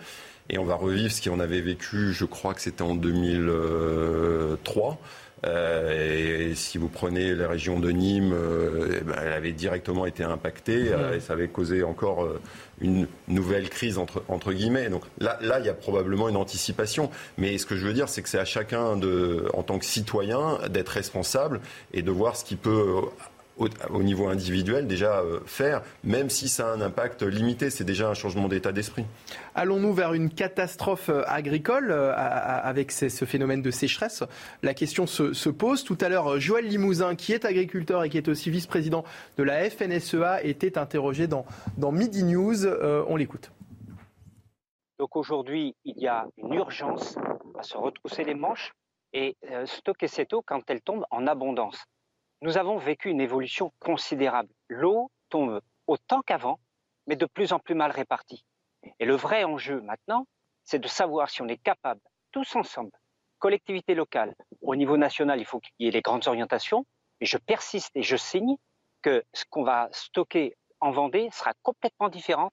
et 0.50 0.58
on 0.58 0.66
va 0.66 0.76
revivre 0.76 1.12
ce 1.12 1.28
qu'on 1.28 1.40
avait 1.40 1.62
vécu. 1.62 2.14
Je 2.14 2.26
crois 2.26 2.54
que 2.54 2.62
c'était 2.62 2.82
en 2.82 2.96
2003 2.96 5.00
euh, 5.46 6.52
et 6.52 6.56
si 6.56 6.78
vous 6.78 6.88
prenez 6.88 7.36
la 7.36 7.48
région 7.48 7.80
de 7.80 7.92
Nîmes, 7.92 8.34
euh, 8.34 9.00
eh 9.02 9.04
ben, 9.04 9.16
elle 9.22 9.34
avait 9.34 9.52
directement 9.52 10.06
été 10.06 10.24
impactée 10.24 10.92
euh, 10.92 11.16
et 11.16 11.20
ça 11.20 11.34
avait 11.34 11.50
causé 11.50 11.84
encore 11.84 12.28
une 12.82 13.08
nouvelle 13.28 13.70
crise 13.70 13.98
entre, 13.98 14.24
entre 14.28 14.54
guillemets. 14.54 14.90
Donc 14.90 15.04
là, 15.20 15.38
là, 15.42 15.60
il 15.60 15.66
y 15.66 15.70
a 15.70 15.74
probablement 15.74 16.30
une 16.30 16.38
anticipation. 16.38 17.10
Mais 17.38 17.58
ce 17.58 17.66
que 17.66 17.76
je 17.76 17.86
veux 17.86 17.94
dire, 17.94 18.10
c'est 18.10 18.22
que 18.22 18.30
c'est 18.30 18.40
à 18.40 18.46
chacun, 18.46 18.96
de, 18.96 19.48
en 19.54 19.64
tant 19.64 19.80
que 19.80 19.86
citoyen, 19.86 20.60
d'être 20.70 20.90
responsable 20.90 21.60
et 21.94 22.02
de 22.02 22.12
voir 22.12 22.36
ce 22.36 22.46
qui 22.46 22.56
peut 22.56 23.02
au, 23.58 24.04
niveau 24.04 24.28
individuel 24.28 24.88
déjà 24.88 25.20
euh, 25.20 25.40
faire, 25.46 25.82
même 26.04 26.30
si 26.30 26.50
ça 26.50 26.70
a 26.70 26.74
un 26.74 26.82
impact 26.82 27.24
limité. 27.24 27.70
C'est 27.70 27.84
déjà 27.84 28.10
un 28.10 28.14
changement 28.14 28.48
d'état 28.48 28.72
d'esprit. 28.72 29.06
Allons-nous 29.56 29.94
vers 29.94 30.14
une 30.14 30.30
catastrophe 30.30 31.10
euh, 31.10 31.24
agricole 31.28 31.92
euh, 31.92 32.14
avec 32.16 32.92
ce 32.92 33.26
phénomène 33.26 33.62
de 33.62 33.72
sécheresse? 33.72 34.24
La 34.62 34.74
question 34.74 35.08
se, 35.08 35.50
pose. 35.50 35.84
Tout 35.84 35.98
à 36.02 36.10
l'heure, 36.10 36.40
Joël 36.40 36.68
Limousin, 36.68 37.16
qui 37.16 37.34
est 37.34 37.46
agriculteur 37.46 38.04
et 38.04 38.10
qui 38.10 38.18
est 38.18 38.28
aussi 38.28 38.50
vice-président 38.50 39.04
de 39.38 39.44
la 39.44 39.70
FNSEA, 39.70 40.44
était 40.44 40.78
interrogé 40.78 41.28
dans, 41.28 41.46
dans 41.78 41.92
Midi 41.92 42.24
News. 42.24 42.66
on 42.66 43.16
l'écoute. 43.16 43.52
Donc 44.98 45.16
aujourd'hui, 45.16 45.76
il 45.86 45.98
y 45.98 46.08
a 46.08 46.28
une 46.38 46.54
urgence 46.54 47.18
à 47.60 47.64
se 47.64 47.78
retrousser 47.78 48.24
les 48.24 48.36
manches 48.36 48.74
et 49.12 49.36
stocker 49.66 50.08
cette 50.08 50.34
eau 50.34 50.42
quand 50.46 50.62
elle 50.70 50.82
tombe 50.82 51.06
en 51.12 51.28
abondance 51.28 51.86
nous 52.44 52.58
avons 52.58 52.78
vécu 52.78 53.10
une 53.10 53.22
évolution 53.22 53.72
considérable. 53.80 54.50
L'eau 54.68 55.10
tombe 55.30 55.62
autant 55.88 56.22
qu'avant, 56.22 56.60
mais 57.08 57.16
de 57.16 57.26
plus 57.26 57.54
en 57.54 57.60
plus 57.60 57.74
mal 57.74 57.90
répartie. 57.90 58.44
Et 59.00 59.06
le 59.06 59.16
vrai 59.16 59.46
enjeu 59.46 59.80
maintenant, 59.80 60.28
c'est 60.66 60.78
de 60.78 60.90
savoir 60.90 61.30
si 61.30 61.42
on 61.42 61.48
est 61.48 61.62
capable, 61.64 62.02
tous 62.34 62.58
ensemble, 62.58 62.92
collectivités 63.40 63.96
locales, 63.96 64.36
au 64.62 64.76
niveau 64.76 64.98
national, 64.98 65.40
il 65.40 65.46
faut 65.46 65.62
qu'il 65.62 65.74
y 65.80 65.88
ait 65.88 65.92
les 65.92 66.02
grandes 66.02 66.28
orientations, 66.28 66.86
et 67.22 67.26
je 67.26 67.38
persiste 67.38 67.92
et 67.96 68.04
je 68.04 68.18
signe 68.18 68.58
que 69.02 69.24
ce 69.32 69.46
qu'on 69.50 69.64
va 69.64 69.88
stocker 69.94 70.58
en 70.82 70.92
Vendée 70.92 71.30
sera 71.32 71.54
complètement 71.62 72.10
différent 72.10 72.52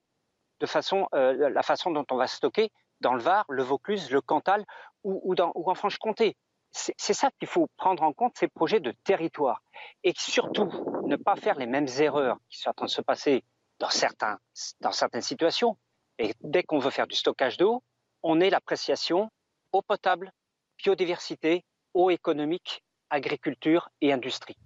de 0.61 0.69
euh, 1.17 1.51
la 1.51 1.63
façon 1.65 1.91
dont 1.91 2.07
on 2.13 2.17
va 2.17 2.29
stocker 2.29 2.71
dans 3.01 3.15
le 3.15 3.21
Var, 3.21 3.45
le 3.49 3.65
Vaucluse, 3.65 4.13
le 4.13 4.21
Cantal 4.21 4.65
ou 5.03 5.35
en 5.37 5.75
Franche-Comté 5.75 6.37
c'est 6.73 7.15
ça 7.15 7.31
qu'il 7.39 7.49
faut 7.49 7.69
prendre 7.77 8.03
en 8.03 8.13
compte, 8.13 8.37
ces 8.39 8.49
projets 8.49 8.81
de 8.81 8.93
territoire. 9.05 9.63
Et 10.05 10.13
surtout, 10.17 10.71
ne 11.05 11.17
pas 11.17 11.37
faire 11.37 11.59
les 11.59 11.67
mêmes 11.67 11.89
erreurs 11.99 12.39
qui 12.49 12.59
sont 12.59 12.71
en 12.71 12.75
train 12.75 12.87
de 12.87 12.91
se 12.91 13.01
passer 13.03 13.45
dans, 13.79 13.91
certains, 13.91 14.39
dans 14.81 14.93
certaines 14.93 15.23
situations. 15.23 15.77
Et 16.19 16.35
dès 16.43 16.63
qu'on 16.63 16.79
veut 16.79 16.91
faire 16.91 17.07
du 17.07 17.17
stockage 17.17 17.57
d'eau, 17.57 17.83
on 18.23 18.41
est 18.41 18.51
l'appréciation 18.51 19.31
eau 19.73 19.83
potable, 19.83 20.33
biodiversité, 20.79 21.65
eau 21.95 22.11
économique, 22.11 22.83
agriculture 23.09 23.89
et 24.01 24.13
industrie. 24.13 24.57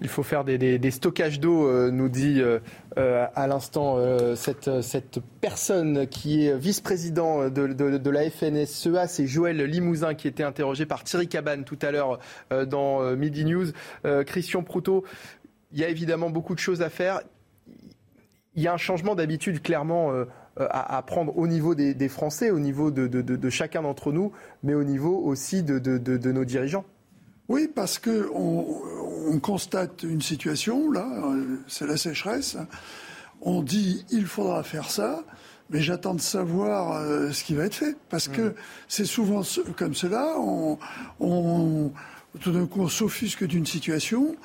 Il 0.00 0.08
faut 0.08 0.22
faire 0.22 0.44
des, 0.44 0.90
stockages 0.90 1.40
d'eau, 1.40 1.66
euh, 1.66 1.90
nous 1.90 2.08
dit 2.08 2.40
euh, 2.40 2.58
euh, 2.98 3.26
à 3.34 3.46
l'instant 3.46 3.98
cette, 4.34 4.70
personne 5.40 6.06
qui 6.06 6.46
est 6.46 6.56
vice-président 6.56 7.48
de, 7.48 8.10
la 8.10 8.30
FNSEA. 8.30 9.06
C'est 9.06 9.26
Joël 9.26 9.62
Limousin 9.62 10.14
qui 10.14 10.28
était 10.28 10.42
interrogé 10.42 10.86
par 10.86 11.04
Thierry 11.04 11.28
Cabane 11.28 11.64
tout 11.64 11.78
à 11.82 11.90
l'heure 11.90 12.18
dans 12.66 13.16
Midi 13.16 13.44
News. 13.44 13.66
Christian 14.26 14.62
Proutot, 14.62 15.04
il 15.72 15.80
y 15.80 15.84
a 15.84 15.88
évidemment 15.88 16.30
beaucoup 16.30 16.54
de 16.54 16.60
choses 16.60 16.82
à 16.82 16.90
faire. 16.90 17.20
Il 18.54 18.62
y 18.62 18.68
a 18.68 18.72
un 18.72 18.78
changement 18.78 19.14
d'habitude 19.14 19.62
clairement 19.62 20.12
à, 20.56 21.02
prendre 21.02 21.36
au 21.36 21.46
niveau 21.46 21.74
des, 21.74 21.94
des 21.94 22.08
Français, 22.08 22.50
au 22.50 22.60
niveau 22.60 22.90
de, 22.90 23.50
chacun 23.50 23.82
d'entre 23.82 24.12
nous, 24.12 24.32
mais 24.62 24.74
au 24.74 24.84
niveau 24.84 25.18
aussi 25.18 25.62
de 25.62 26.30
nos 26.30 26.44
dirigeants. 26.44 26.84
Oui, 27.48 27.68
parce 27.72 27.98
que 27.98 28.30
on, 28.34 28.64
constate 29.38 30.02
une 30.02 30.22
situation, 30.22 30.90
là, 30.90 31.06
c'est 31.66 31.86
la 31.86 31.96
sécheresse. 31.96 32.56
On 33.40 33.62
dit 33.62 34.04
il 34.10 34.26
faudra 34.26 34.62
faire 34.62 34.90
ça, 34.90 35.24
mais 35.70 35.80
j'attends 35.80 36.14
de 36.14 36.20
savoir 36.20 36.92
euh, 36.92 37.30
ce 37.30 37.44
qui 37.44 37.54
va 37.54 37.64
être 37.64 37.74
fait. 37.74 37.96
Parce 38.08 38.28
que 38.28 38.42
mmh. 38.42 38.54
c'est 38.88 39.04
souvent 39.04 39.42
comme 39.76 39.94
cela, 39.94 40.34
on, 40.38 40.78
on, 41.20 41.92
tout 42.40 42.52
d'un 42.52 42.66
coup 42.66 42.80
on 42.82 42.88
s'offusque 42.88 43.44
d'une 43.46 43.66
situation, 43.66 44.36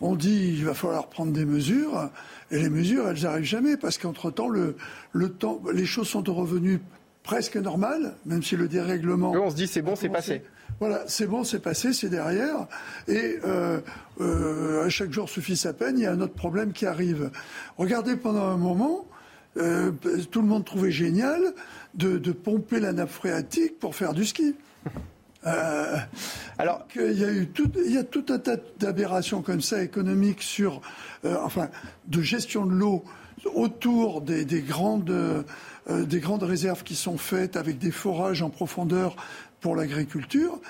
on 0.00 0.16
dit 0.16 0.54
il 0.56 0.64
va 0.64 0.74
falloir 0.74 1.08
prendre 1.08 1.32
des 1.32 1.44
mesures, 1.44 2.10
et 2.50 2.58
les 2.58 2.70
mesures, 2.70 3.08
elles 3.08 3.22
n'arrivent 3.22 3.44
jamais, 3.44 3.76
parce 3.76 3.98
qu'entre-temps, 3.98 4.48
le, 4.48 4.76
le 5.12 5.28
temps, 5.30 5.60
les 5.72 5.86
choses 5.86 6.08
sont 6.08 6.22
revenues 6.22 6.80
presque 7.22 7.56
normales, 7.56 8.16
même 8.24 8.42
si 8.42 8.56
le 8.56 8.68
dérèglement... 8.68 9.32
on 9.32 9.50
se 9.50 9.56
dit 9.56 9.66
c'est 9.66 9.82
bon, 9.82 9.96
c'est 9.96 10.08
passé. 10.08 10.42
Voilà, 10.80 11.02
c'est 11.08 11.26
bon, 11.26 11.42
c'est 11.42 11.58
passé, 11.58 11.92
c'est 11.92 12.08
derrière. 12.08 12.68
Et 13.08 13.38
euh, 13.44 13.80
euh, 14.20 14.86
à 14.86 14.88
chaque 14.88 15.12
jour 15.12 15.28
suffit 15.28 15.56
sa 15.56 15.72
peine, 15.72 15.98
il 15.98 16.02
y 16.02 16.06
a 16.06 16.12
un 16.12 16.20
autre 16.20 16.34
problème 16.34 16.72
qui 16.72 16.86
arrive. 16.86 17.30
Regardez, 17.78 18.14
pendant 18.16 18.44
un 18.44 18.56
moment, 18.56 19.04
euh, 19.56 19.90
tout 20.30 20.40
le 20.40 20.46
monde 20.46 20.64
trouvait 20.64 20.92
génial 20.92 21.40
de, 21.94 22.18
pomper 22.30 22.78
la 22.78 22.92
nappe 22.92 23.10
phréatique 23.10 23.80
pour 23.80 23.96
faire 23.96 24.14
du 24.14 24.24
ski. 24.24 24.54
alors 26.58 26.86
il 26.96 27.18
y 27.18 27.24
a 27.24 27.30
eu 27.30 27.46
tout, 27.48 27.70
il 27.84 27.94
y 27.94 27.96
a 27.96 28.04
tout 28.04 28.26
un 28.28 28.38
tas 28.38 28.56
d'aberrations 28.78 29.40
comme 29.40 29.62
ça 29.62 29.82
économiques 29.82 30.42
sur, 30.42 30.82
enfin, 31.24 31.70
de 32.06 32.20
gestion 32.20 32.66
de 32.66 32.72
l'eau 32.72 33.02
autour 33.54 34.20
des, 34.20 34.44
des 34.44 34.60
grandes 34.60 35.44
des 35.88 36.20
grandes 36.20 36.42
réserves 36.42 36.82
qui 36.82 36.96
sont 36.96 37.16
faites 37.16 37.56
avec 37.56 37.78
des 37.78 37.92
forages 37.92 38.42
en 38.42 38.50
profondeur 38.50 39.16
pour 39.60 39.76
l'agriculture 39.76 40.60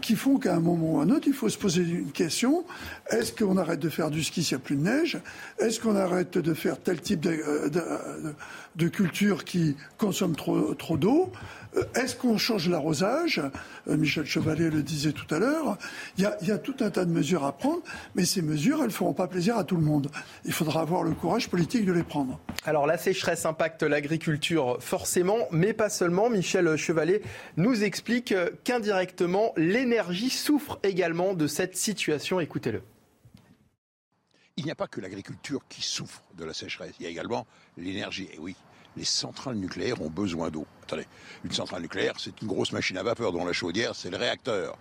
qui 0.00 0.16
font 0.16 0.38
qu'à 0.38 0.54
un 0.54 0.60
moment 0.60 0.94
ou 0.94 1.00
à 1.00 1.04
un 1.04 1.10
autre, 1.10 1.26
il 1.26 1.32
faut 1.32 1.48
se 1.48 1.58
poser 1.58 1.82
une 1.82 2.12
question. 2.12 2.64
Est-ce 3.10 3.32
qu'on 3.32 3.56
arrête 3.56 3.80
de 3.80 3.88
faire 3.88 4.10
du 4.10 4.22
ski 4.22 4.42
s'il 4.42 4.56
n'y 4.56 4.62
a 4.62 4.64
plus 4.64 4.76
de 4.76 4.82
neige? 4.82 5.18
Est-ce 5.58 5.80
qu'on 5.80 5.96
arrête 5.96 6.36
de 6.36 6.54
faire 6.54 6.78
tel 6.78 7.00
type 7.00 7.20
de, 7.20 7.68
de, 7.68 7.82
culture 8.88 9.44
qui 9.44 9.76
consomme 9.98 10.36
trop, 10.36 10.96
d'eau 10.96 11.32
euh, 11.76 11.82
Est-ce 11.94 12.16
qu'on 12.16 12.38
change 12.38 12.68
l'arrosage? 12.68 13.40
Euh, 13.88 13.96
Michel 13.96 14.24
Chevalet 14.24 14.70
le 14.70 14.82
disait 14.82 15.12
tout 15.12 15.32
à 15.34 15.38
l'heure. 15.38 15.78
Il 16.18 16.24
y, 16.42 16.50
a, 16.50 16.58
tout 16.58 16.76
un 16.80 16.90
tas 16.90 17.04
de 17.04 17.10
mesures 17.10 17.44
à 17.44 17.52
prendre, 17.52 17.82
mais 18.14 18.24
ces 18.24 18.42
mesures, 18.42 18.78
elles 18.80 18.86
ne 18.86 18.92
feront 18.92 19.12
pas 19.12 19.26
plaisir 19.26 19.56
à 19.56 19.64
tout 19.64 19.76
le 19.76 19.82
monde. 19.82 20.08
Il 20.44 20.52
faudra 20.52 20.80
avoir 20.80 21.02
le 21.02 21.12
courage 21.12 21.48
politique 21.48 21.84
de 21.86 21.92
les 21.92 22.02
prendre. 22.02 22.40
Alors 22.64 22.86
la 22.86 22.98
sécheresse 22.98 23.46
impacte 23.46 23.82
l'agriculture 23.82 24.78
forcément, 24.80 25.38
mais 25.50 25.72
pas 25.72 25.88
seulement. 25.88 26.30
Michel 26.30 26.76
Chevalet 26.76 27.22
nous 27.56 27.84
explique 27.84 28.34
qu'indirectement, 28.64 29.52
l'énergie 29.56 30.30
souffre 30.30 30.78
également 30.82 31.34
de 31.34 31.46
cette 31.46 31.76
situation. 31.76 32.40
Écoutez-le. 32.40 32.82
Il 34.56 34.64
n'y 34.64 34.70
a 34.70 34.76
pas 34.76 34.86
que 34.86 35.00
l'agriculture 35.00 35.62
qui 35.68 35.82
souffre 35.82 36.22
de 36.36 36.44
la 36.44 36.54
sécheresse, 36.54 36.94
il 37.00 37.02
y 37.02 37.06
a 37.06 37.10
également 37.10 37.44
l'énergie. 37.76 38.28
Et 38.32 38.38
oui, 38.38 38.54
les 38.96 39.04
centrales 39.04 39.56
nucléaires 39.56 40.00
ont 40.00 40.10
besoin 40.10 40.48
d'eau. 40.48 40.64
Attendez, 40.84 41.06
une 41.44 41.50
centrale 41.50 41.82
nucléaire, 41.82 42.14
c'est 42.18 42.40
une 42.40 42.46
grosse 42.46 42.70
machine 42.70 42.96
à 42.96 43.02
vapeur 43.02 43.32
dont 43.32 43.44
la 43.44 43.52
chaudière, 43.52 43.96
c'est 43.96 44.10
le 44.10 44.16
réacteur. 44.16 44.78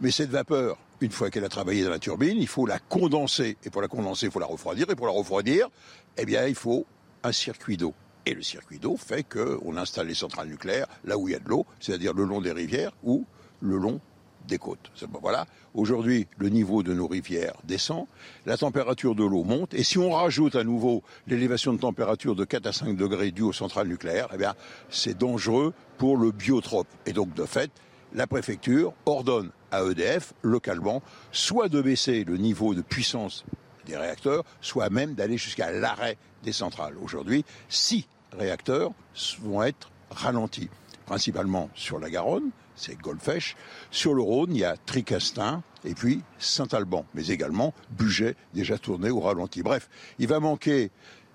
Mais 0.00 0.12
cette 0.12 0.30
vapeur, 0.30 0.78
une 1.00 1.10
fois 1.10 1.30
qu'elle 1.30 1.44
a 1.44 1.48
travaillé 1.48 1.82
dans 1.82 1.90
la 1.90 1.98
turbine, 1.98 2.38
il 2.38 2.46
faut 2.46 2.64
la 2.64 2.78
condenser. 2.78 3.56
Et 3.64 3.70
pour 3.70 3.82
la 3.82 3.88
condenser, 3.88 4.26
il 4.26 4.32
faut 4.32 4.38
la 4.38 4.46
refroidir. 4.46 4.88
Et 4.88 4.94
pour 4.94 5.06
la 5.06 5.12
refroidir, 5.12 5.68
eh 6.16 6.24
bien, 6.24 6.46
il 6.46 6.54
faut 6.54 6.86
un 7.24 7.32
circuit 7.32 7.76
d'eau. 7.76 7.94
Et 8.24 8.34
le 8.34 8.42
circuit 8.42 8.78
d'eau 8.78 8.96
fait 8.96 9.24
qu'on 9.24 9.76
installe 9.76 10.06
les 10.06 10.14
centrales 10.14 10.48
nucléaires 10.48 10.86
là 11.02 11.18
où 11.18 11.26
il 11.26 11.32
y 11.32 11.34
a 11.34 11.40
de 11.40 11.48
l'eau, 11.48 11.66
c'est-à-dire 11.80 12.14
le 12.14 12.22
long 12.22 12.40
des 12.40 12.52
rivières 12.52 12.92
ou 13.02 13.26
le 13.60 13.78
long 13.78 14.00
des 14.48 14.58
côtes. 14.58 14.90
Voilà. 15.22 15.46
Aujourd'hui, 15.74 16.26
le 16.38 16.48
niveau 16.48 16.82
de 16.82 16.92
nos 16.92 17.06
rivières 17.06 17.54
descend, 17.64 18.06
la 18.46 18.56
température 18.56 19.14
de 19.14 19.24
l'eau 19.24 19.44
monte, 19.44 19.74
et 19.74 19.84
si 19.84 19.98
on 19.98 20.10
rajoute 20.10 20.56
à 20.56 20.64
nouveau 20.64 21.04
l'élévation 21.28 21.72
de 21.72 21.78
température 21.78 22.34
de 22.34 22.44
4 22.44 22.66
à 22.66 22.72
5 22.72 22.96
degrés 22.96 23.30
due 23.30 23.42
aux 23.42 23.52
centrales 23.52 23.86
nucléaires, 23.86 24.28
eh 24.34 24.38
bien, 24.38 24.54
c'est 24.88 25.16
dangereux 25.16 25.72
pour 25.98 26.16
le 26.16 26.32
biotrope. 26.32 26.88
Et 27.06 27.12
donc, 27.12 27.32
de 27.34 27.44
fait, 27.44 27.70
la 28.14 28.26
préfecture 28.26 28.92
ordonne 29.06 29.50
à 29.70 29.84
EDF, 29.84 30.32
localement, 30.42 31.02
soit 31.30 31.68
de 31.68 31.80
baisser 31.80 32.24
le 32.24 32.38
niveau 32.38 32.74
de 32.74 32.82
puissance 32.82 33.44
des 33.86 33.96
réacteurs, 33.96 34.44
soit 34.60 34.90
même 34.90 35.14
d'aller 35.14 35.36
jusqu'à 35.36 35.70
l'arrêt 35.70 36.16
des 36.42 36.52
centrales. 36.52 36.94
Aujourd'hui, 37.02 37.44
six 37.68 38.08
réacteurs 38.32 38.92
vont 39.40 39.62
être 39.62 39.90
ralentis, 40.10 40.70
principalement 41.06 41.68
sur 41.74 41.98
la 41.98 42.10
Garonne, 42.10 42.50
c'est 42.78 42.96
Golfech. 42.96 43.56
Sur 43.90 44.14
le 44.14 44.22
Rhône, 44.22 44.54
il 44.54 44.60
y 44.60 44.64
a 44.64 44.76
Tricastin 44.76 45.62
et 45.84 45.94
puis 45.94 46.22
Saint-Alban, 46.38 47.04
mais 47.14 47.26
également 47.28 47.74
Buget, 47.90 48.36
déjà 48.54 48.78
tourné 48.78 49.10
au 49.10 49.20
ralenti. 49.20 49.62
Bref, 49.62 49.88
il 50.18 50.28
va 50.28 50.40
manquer 50.40 50.90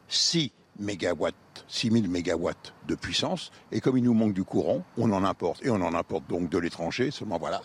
6 0.07 0.51
mégawatts 0.79 1.35
6000 1.67 2.09
mégawatts 2.09 2.73
de 2.87 2.95
puissance. 2.95 3.51
Et 3.71 3.81
comme 3.81 3.97
il 3.97 4.03
nous 4.03 4.13
manque 4.13 4.33
du 4.33 4.43
courant, 4.43 4.83
on 4.97 5.11
en 5.11 5.23
importe. 5.23 5.65
Et 5.65 5.69
on 5.69 5.81
en 5.81 5.93
importe 5.93 6.27
donc 6.29 6.49
de 6.49 6.57
l'étranger. 6.57 7.11
Seulement 7.11 7.37
voilà, 7.37 7.61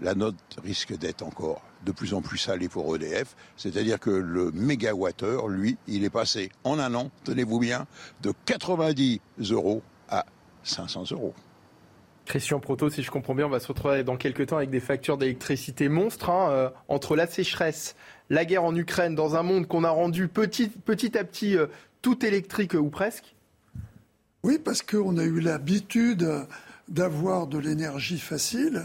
la 0.00 0.14
note 0.14 0.36
risque 0.62 0.96
d'être 0.96 1.22
encore 1.22 1.62
de 1.84 1.92
plus 1.92 2.14
en 2.14 2.22
plus 2.22 2.38
salée 2.38 2.68
pour 2.68 2.94
EDF. 2.94 3.36
C'est-à-dire 3.56 3.98
que 3.98 4.10
le 4.10 4.50
mégawattheure, 4.52 5.48
lui, 5.48 5.76
il 5.86 6.04
est 6.04 6.10
passé 6.10 6.50
en 6.64 6.78
un 6.78 6.94
an, 6.94 7.10
tenez-vous 7.24 7.58
bien, 7.58 7.86
de 8.22 8.32
90 8.46 9.20
euros 9.50 9.82
à 10.08 10.24
500 10.62 11.04
euros. 11.12 11.34
Christian 12.28 12.60
Proto, 12.60 12.90
si 12.90 13.02
je 13.02 13.10
comprends 13.10 13.34
bien, 13.34 13.46
on 13.46 13.50
va 13.50 13.58
se 13.58 13.68
retrouver 13.68 14.04
dans 14.04 14.18
quelques 14.18 14.48
temps 14.48 14.58
avec 14.58 14.68
des 14.68 14.80
factures 14.80 15.16
d'électricité 15.16 15.88
monstres 15.88 16.28
hein, 16.28 16.50
euh, 16.50 16.70
entre 16.88 17.16
la 17.16 17.26
sécheresse, 17.26 17.96
la 18.28 18.44
guerre 18.44 18.64
en 18.64 18.76
Ukraine, 18.76 19.14
dans 19.14 19.34
un 19.34 19.42
monde 19.42 19.66
qu'on 19.66 19.82
a 19.82 19.88
rendu 19.88 20.28
petit, 20.28 20.70
à 21.16 21.24
petit 21.24 21.56
euh, 21.56 21.68
tout 22.02 22.26
électrique 22.26 22.74
ou 22.74 22.90
presque. 22.90 23.34
Oui, 24.42 24.58
parce 24.62 24.82
qu'on 24.82 25.16
a 25.16 25.24
eu 25.24 25.40
l'habitude 25.40 26.28
d'avoir 26.86 27.46
de 27.46 27.56
l'énergie 27.56 28.18
facile. 28.18 28.82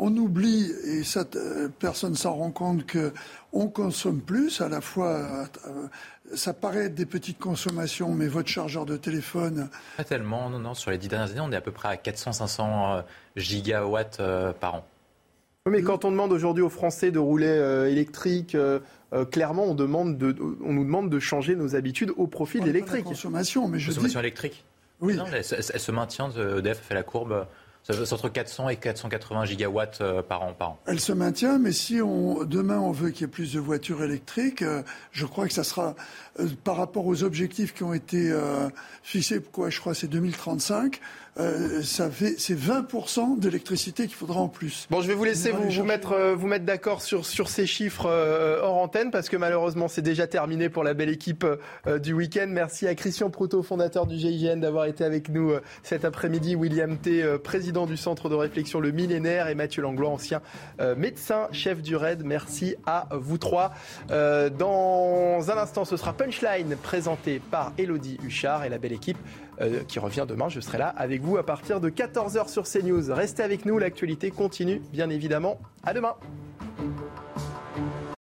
On 0.00 0.16
oublie, 0.16 0.72
et 0.84 1.04
ça, 1.04 1.24
euh, 1.36 1.68
personne 1.78 2.16
s'en 2.16 2.34
rend 2.34 2.50
compte, 2.50 2.84
qu'on 2.90 3.68
consomme 3.68 4.20
plus, 4.20 4.60
à 4.60 4.68
la 4.68 4.80
fois 4.80 5.46
ça 6.34 6.54
paraît 6.54 6.86
être 6.86 6.94
des 6.94 7.06
petites 7.06 7.38
consommations, 7.38 8.12
mais 8.12 8.28
votre 8.28 8.48
chargeur 8.48 8.86
de 8.86 8.96
téléphone. 8.96 9.68
Pas 9.96 10.04
tellement, 10.04 10.48
non, 10.50 10.58
non. 10.58 10.74
Sur 10.74 10.90
les 10.90 10.98
dix 10.98 11.08
dernières 11.08 11.30
années, 11.30 11.40
on 11.40 11.52
est 11.52 11.56
à 11.56 11.60
peu 11.60 11.72
près 11.72 11.88
à 11.88 11.96
400-500 11.96 12.98
euh, 12.98 13.02
gigawatts 13.36 14.18
euh, 14.20 14.52
par 14.52 14.76
an. 14.76 14.84
Oui, 15.66 15.72
mais 15.72 15.82
quand 15.82 16.04
on 16.04 16.10
demande 16.10 16.32
aujourd'hui 16.32 16.62
aux 16.62 16.68
Français 16.68 17.10
de 17.10 17.18
rouler 17.18 17.46
euh, 17.46 17.88
électrique, 17.88 18.56
clairement, 19.30 19.64
on, 19.64 19.74
demande 19.74 20.18
de, 20.18 20.34
on 20.64 20.72
nous 20.72 20.84
demande 20.84 21.10
de 21.10 21.20
changer 21.20 21.54
nos 21.54 21.76
habitudes 21.76 22.12
au 22.16 22.26
profit 22.26 22.60
de 22.60 22.66
l'électrique. 22.66 23.04
Consommation, 23.04 23.68
mais 23.68 23.78
je 23.78 23.88
consommation 23.88 24.20
électrique. 24.20 24.64
Oui. 25.00 25.16
elle, 25.32 25.44
se 25.44 25.92
maintient. 25.92 26.30
EDF 26.30 26.80
fait 26.80 26.94
la 26.94 27.02
courbe. 27.02 27.46
C'est 27.84 28.12
entre 28.12 28.28
400 28.28 28.68
et 28.68 28.76
480 28.76 29.44
gigawatts 29.46 30.00
euh, 30.00 30.22
par 30.22 30.42
an. 30.42 30.54
Elle 30.86 31.00
se 31.00 31.12
maintient, 31.12 31.58
mais 31.58 31.72
si 31.72 31.96
demain 31.96 32.78
on 32.78 32.92
veut 32.92 33.10
qu'il 33.10 33.22
y 33.22 33.24
ait 33.24 33.28
plus 33.28 33.54
de 33.54 33.60
voitures 33.60 34.04
électriques, 34.04 34.62
euh, 34.62 34.82
je 35.10 35.26
crois 35.26 35.48
que 35.48 35.52
ça 35.52 35.64
sera 35.64 35.96
euh, 36.40 36.48
par 36.64 36.76
rapport 36.76 37.06
aux 37.06 37.22
objectifs 37.22 37.74
qui 37.74 37.82
ont 37.82 37.94
été 37.94 38.32
fixés, 39.02 39.40
quoi, 39.40 39.70
je 39.70 39.80
crois 39.80 39.94
c'est 39.94 40.08
2035, 40.08 41.00
ça 41.82 42.10
fait 42.10 42.34
c'est 42.38 42.54
20% 42.54 43.38
d'électricité 43.38 44.06
qu'il 44.06 44.14
faudra 44.14 44.40
en 44.40 44.48
plus. 44.48 44.86
Bon, 44.90 45.00
je 45.00 45.08
vais 45.08 45.14
vous 45.14 45.24
laisser 45.24 45.50
vous, 45.50 45.68
vous, 45.68 45.84
mettre 45.84 46.34
vous 46.34 46.46
mettre 46.46 46.64
d'accord 46.64 47.00
sur 47.00 47.24
sur 47.24 47.48
ces 47.48 47.66
chiffres 47.66 48.06
hors 48.62 48.76
antenne 48.76 49.10
parce 49.10 49.28
que 49.28 49.36
malheureusement 49.36 49.88
c'est 49.88 50.02
déjà 50.02 50.26
terminé 50.26 50.68
pour 50.68 50.84
la 50.84 50.94
belle 50.94 51.08
équipe 51.08 51.46
du 52.02 52.12
week-end. 52.12 52.46
Merci 52.48 52.86
à 52.86 52.94
Christian 52.94 53.30
Proutot, 53.30 53.62
fondateur 53.62 54.06
du 54.06 54.18
GIGN, 54.18 54.60
d'avoir 54.60 54.84
été 54.84 55.04
avec 55.04 55.28
nous 55.30 55.52
cet 55.82 56.04
après-midi. 56.04 56.54
William 56.54 56.98
T, 56.98 57.24
président 57.42 57.86
du 57.86 57.96
Centre 57.96 58.28
de 58.28 58.34
réflexion 58.34 58.80
Le 58.80 58.90
Millénaire, 58.90 59.48
et 59.48 59.54
Mathieu 59.54 59.82
Langlois, 59.82 60.10
ancien 60.10 60.42
euh, 60.80 60.94
médecin, 60.96 61.48
chef 61.52 61.82
du 61.82 61.96
RAID. 61.96 62.22
Merci 62.24 62.76
à 62.86 63.08
vous 63.12 63.38
trois. 63.38 63.72
Euh, 64.10 64.50
dans 64.50 65.50
un 65.50 65.56
instant, 65.56 65.84
ce 65.84 65.96
sera 65.96 66.12
Punchline 66.22 66.76
présenté 66.76 67.40
par 67.40 67.72
Elodie 67.78 68.16
Huchard 68.22 68.62
et 68.64 68.68
la 68.68 68.78
belle 68.78 68.92
équipe 68.92 69.18
euh, 69.60 69.82
qui 69.88 69.98
revient 69.98 70.24
demain. 70.28 70.48
Je 70.48 70.60
serai 70.60 70.78
là 70.78 70.86
avec 70.96 71.20
vous 71.20 71.36
à 71.36 71.44
partir 71.44 71.80
de 71.80 71.90
14h 71.90 72.48
sur 72.48 72.62
CNews. 72.62 73.12
Restez 73.12 73.42
avec 73.42 73.66
nous, 73.66 73.76
l'actualité 73.76 74.30
continue 74.30 74.80
bien 74.92 75.10
évidemment. 75.10 75.58
À 75.82 75.92
demain. 75.92 76.14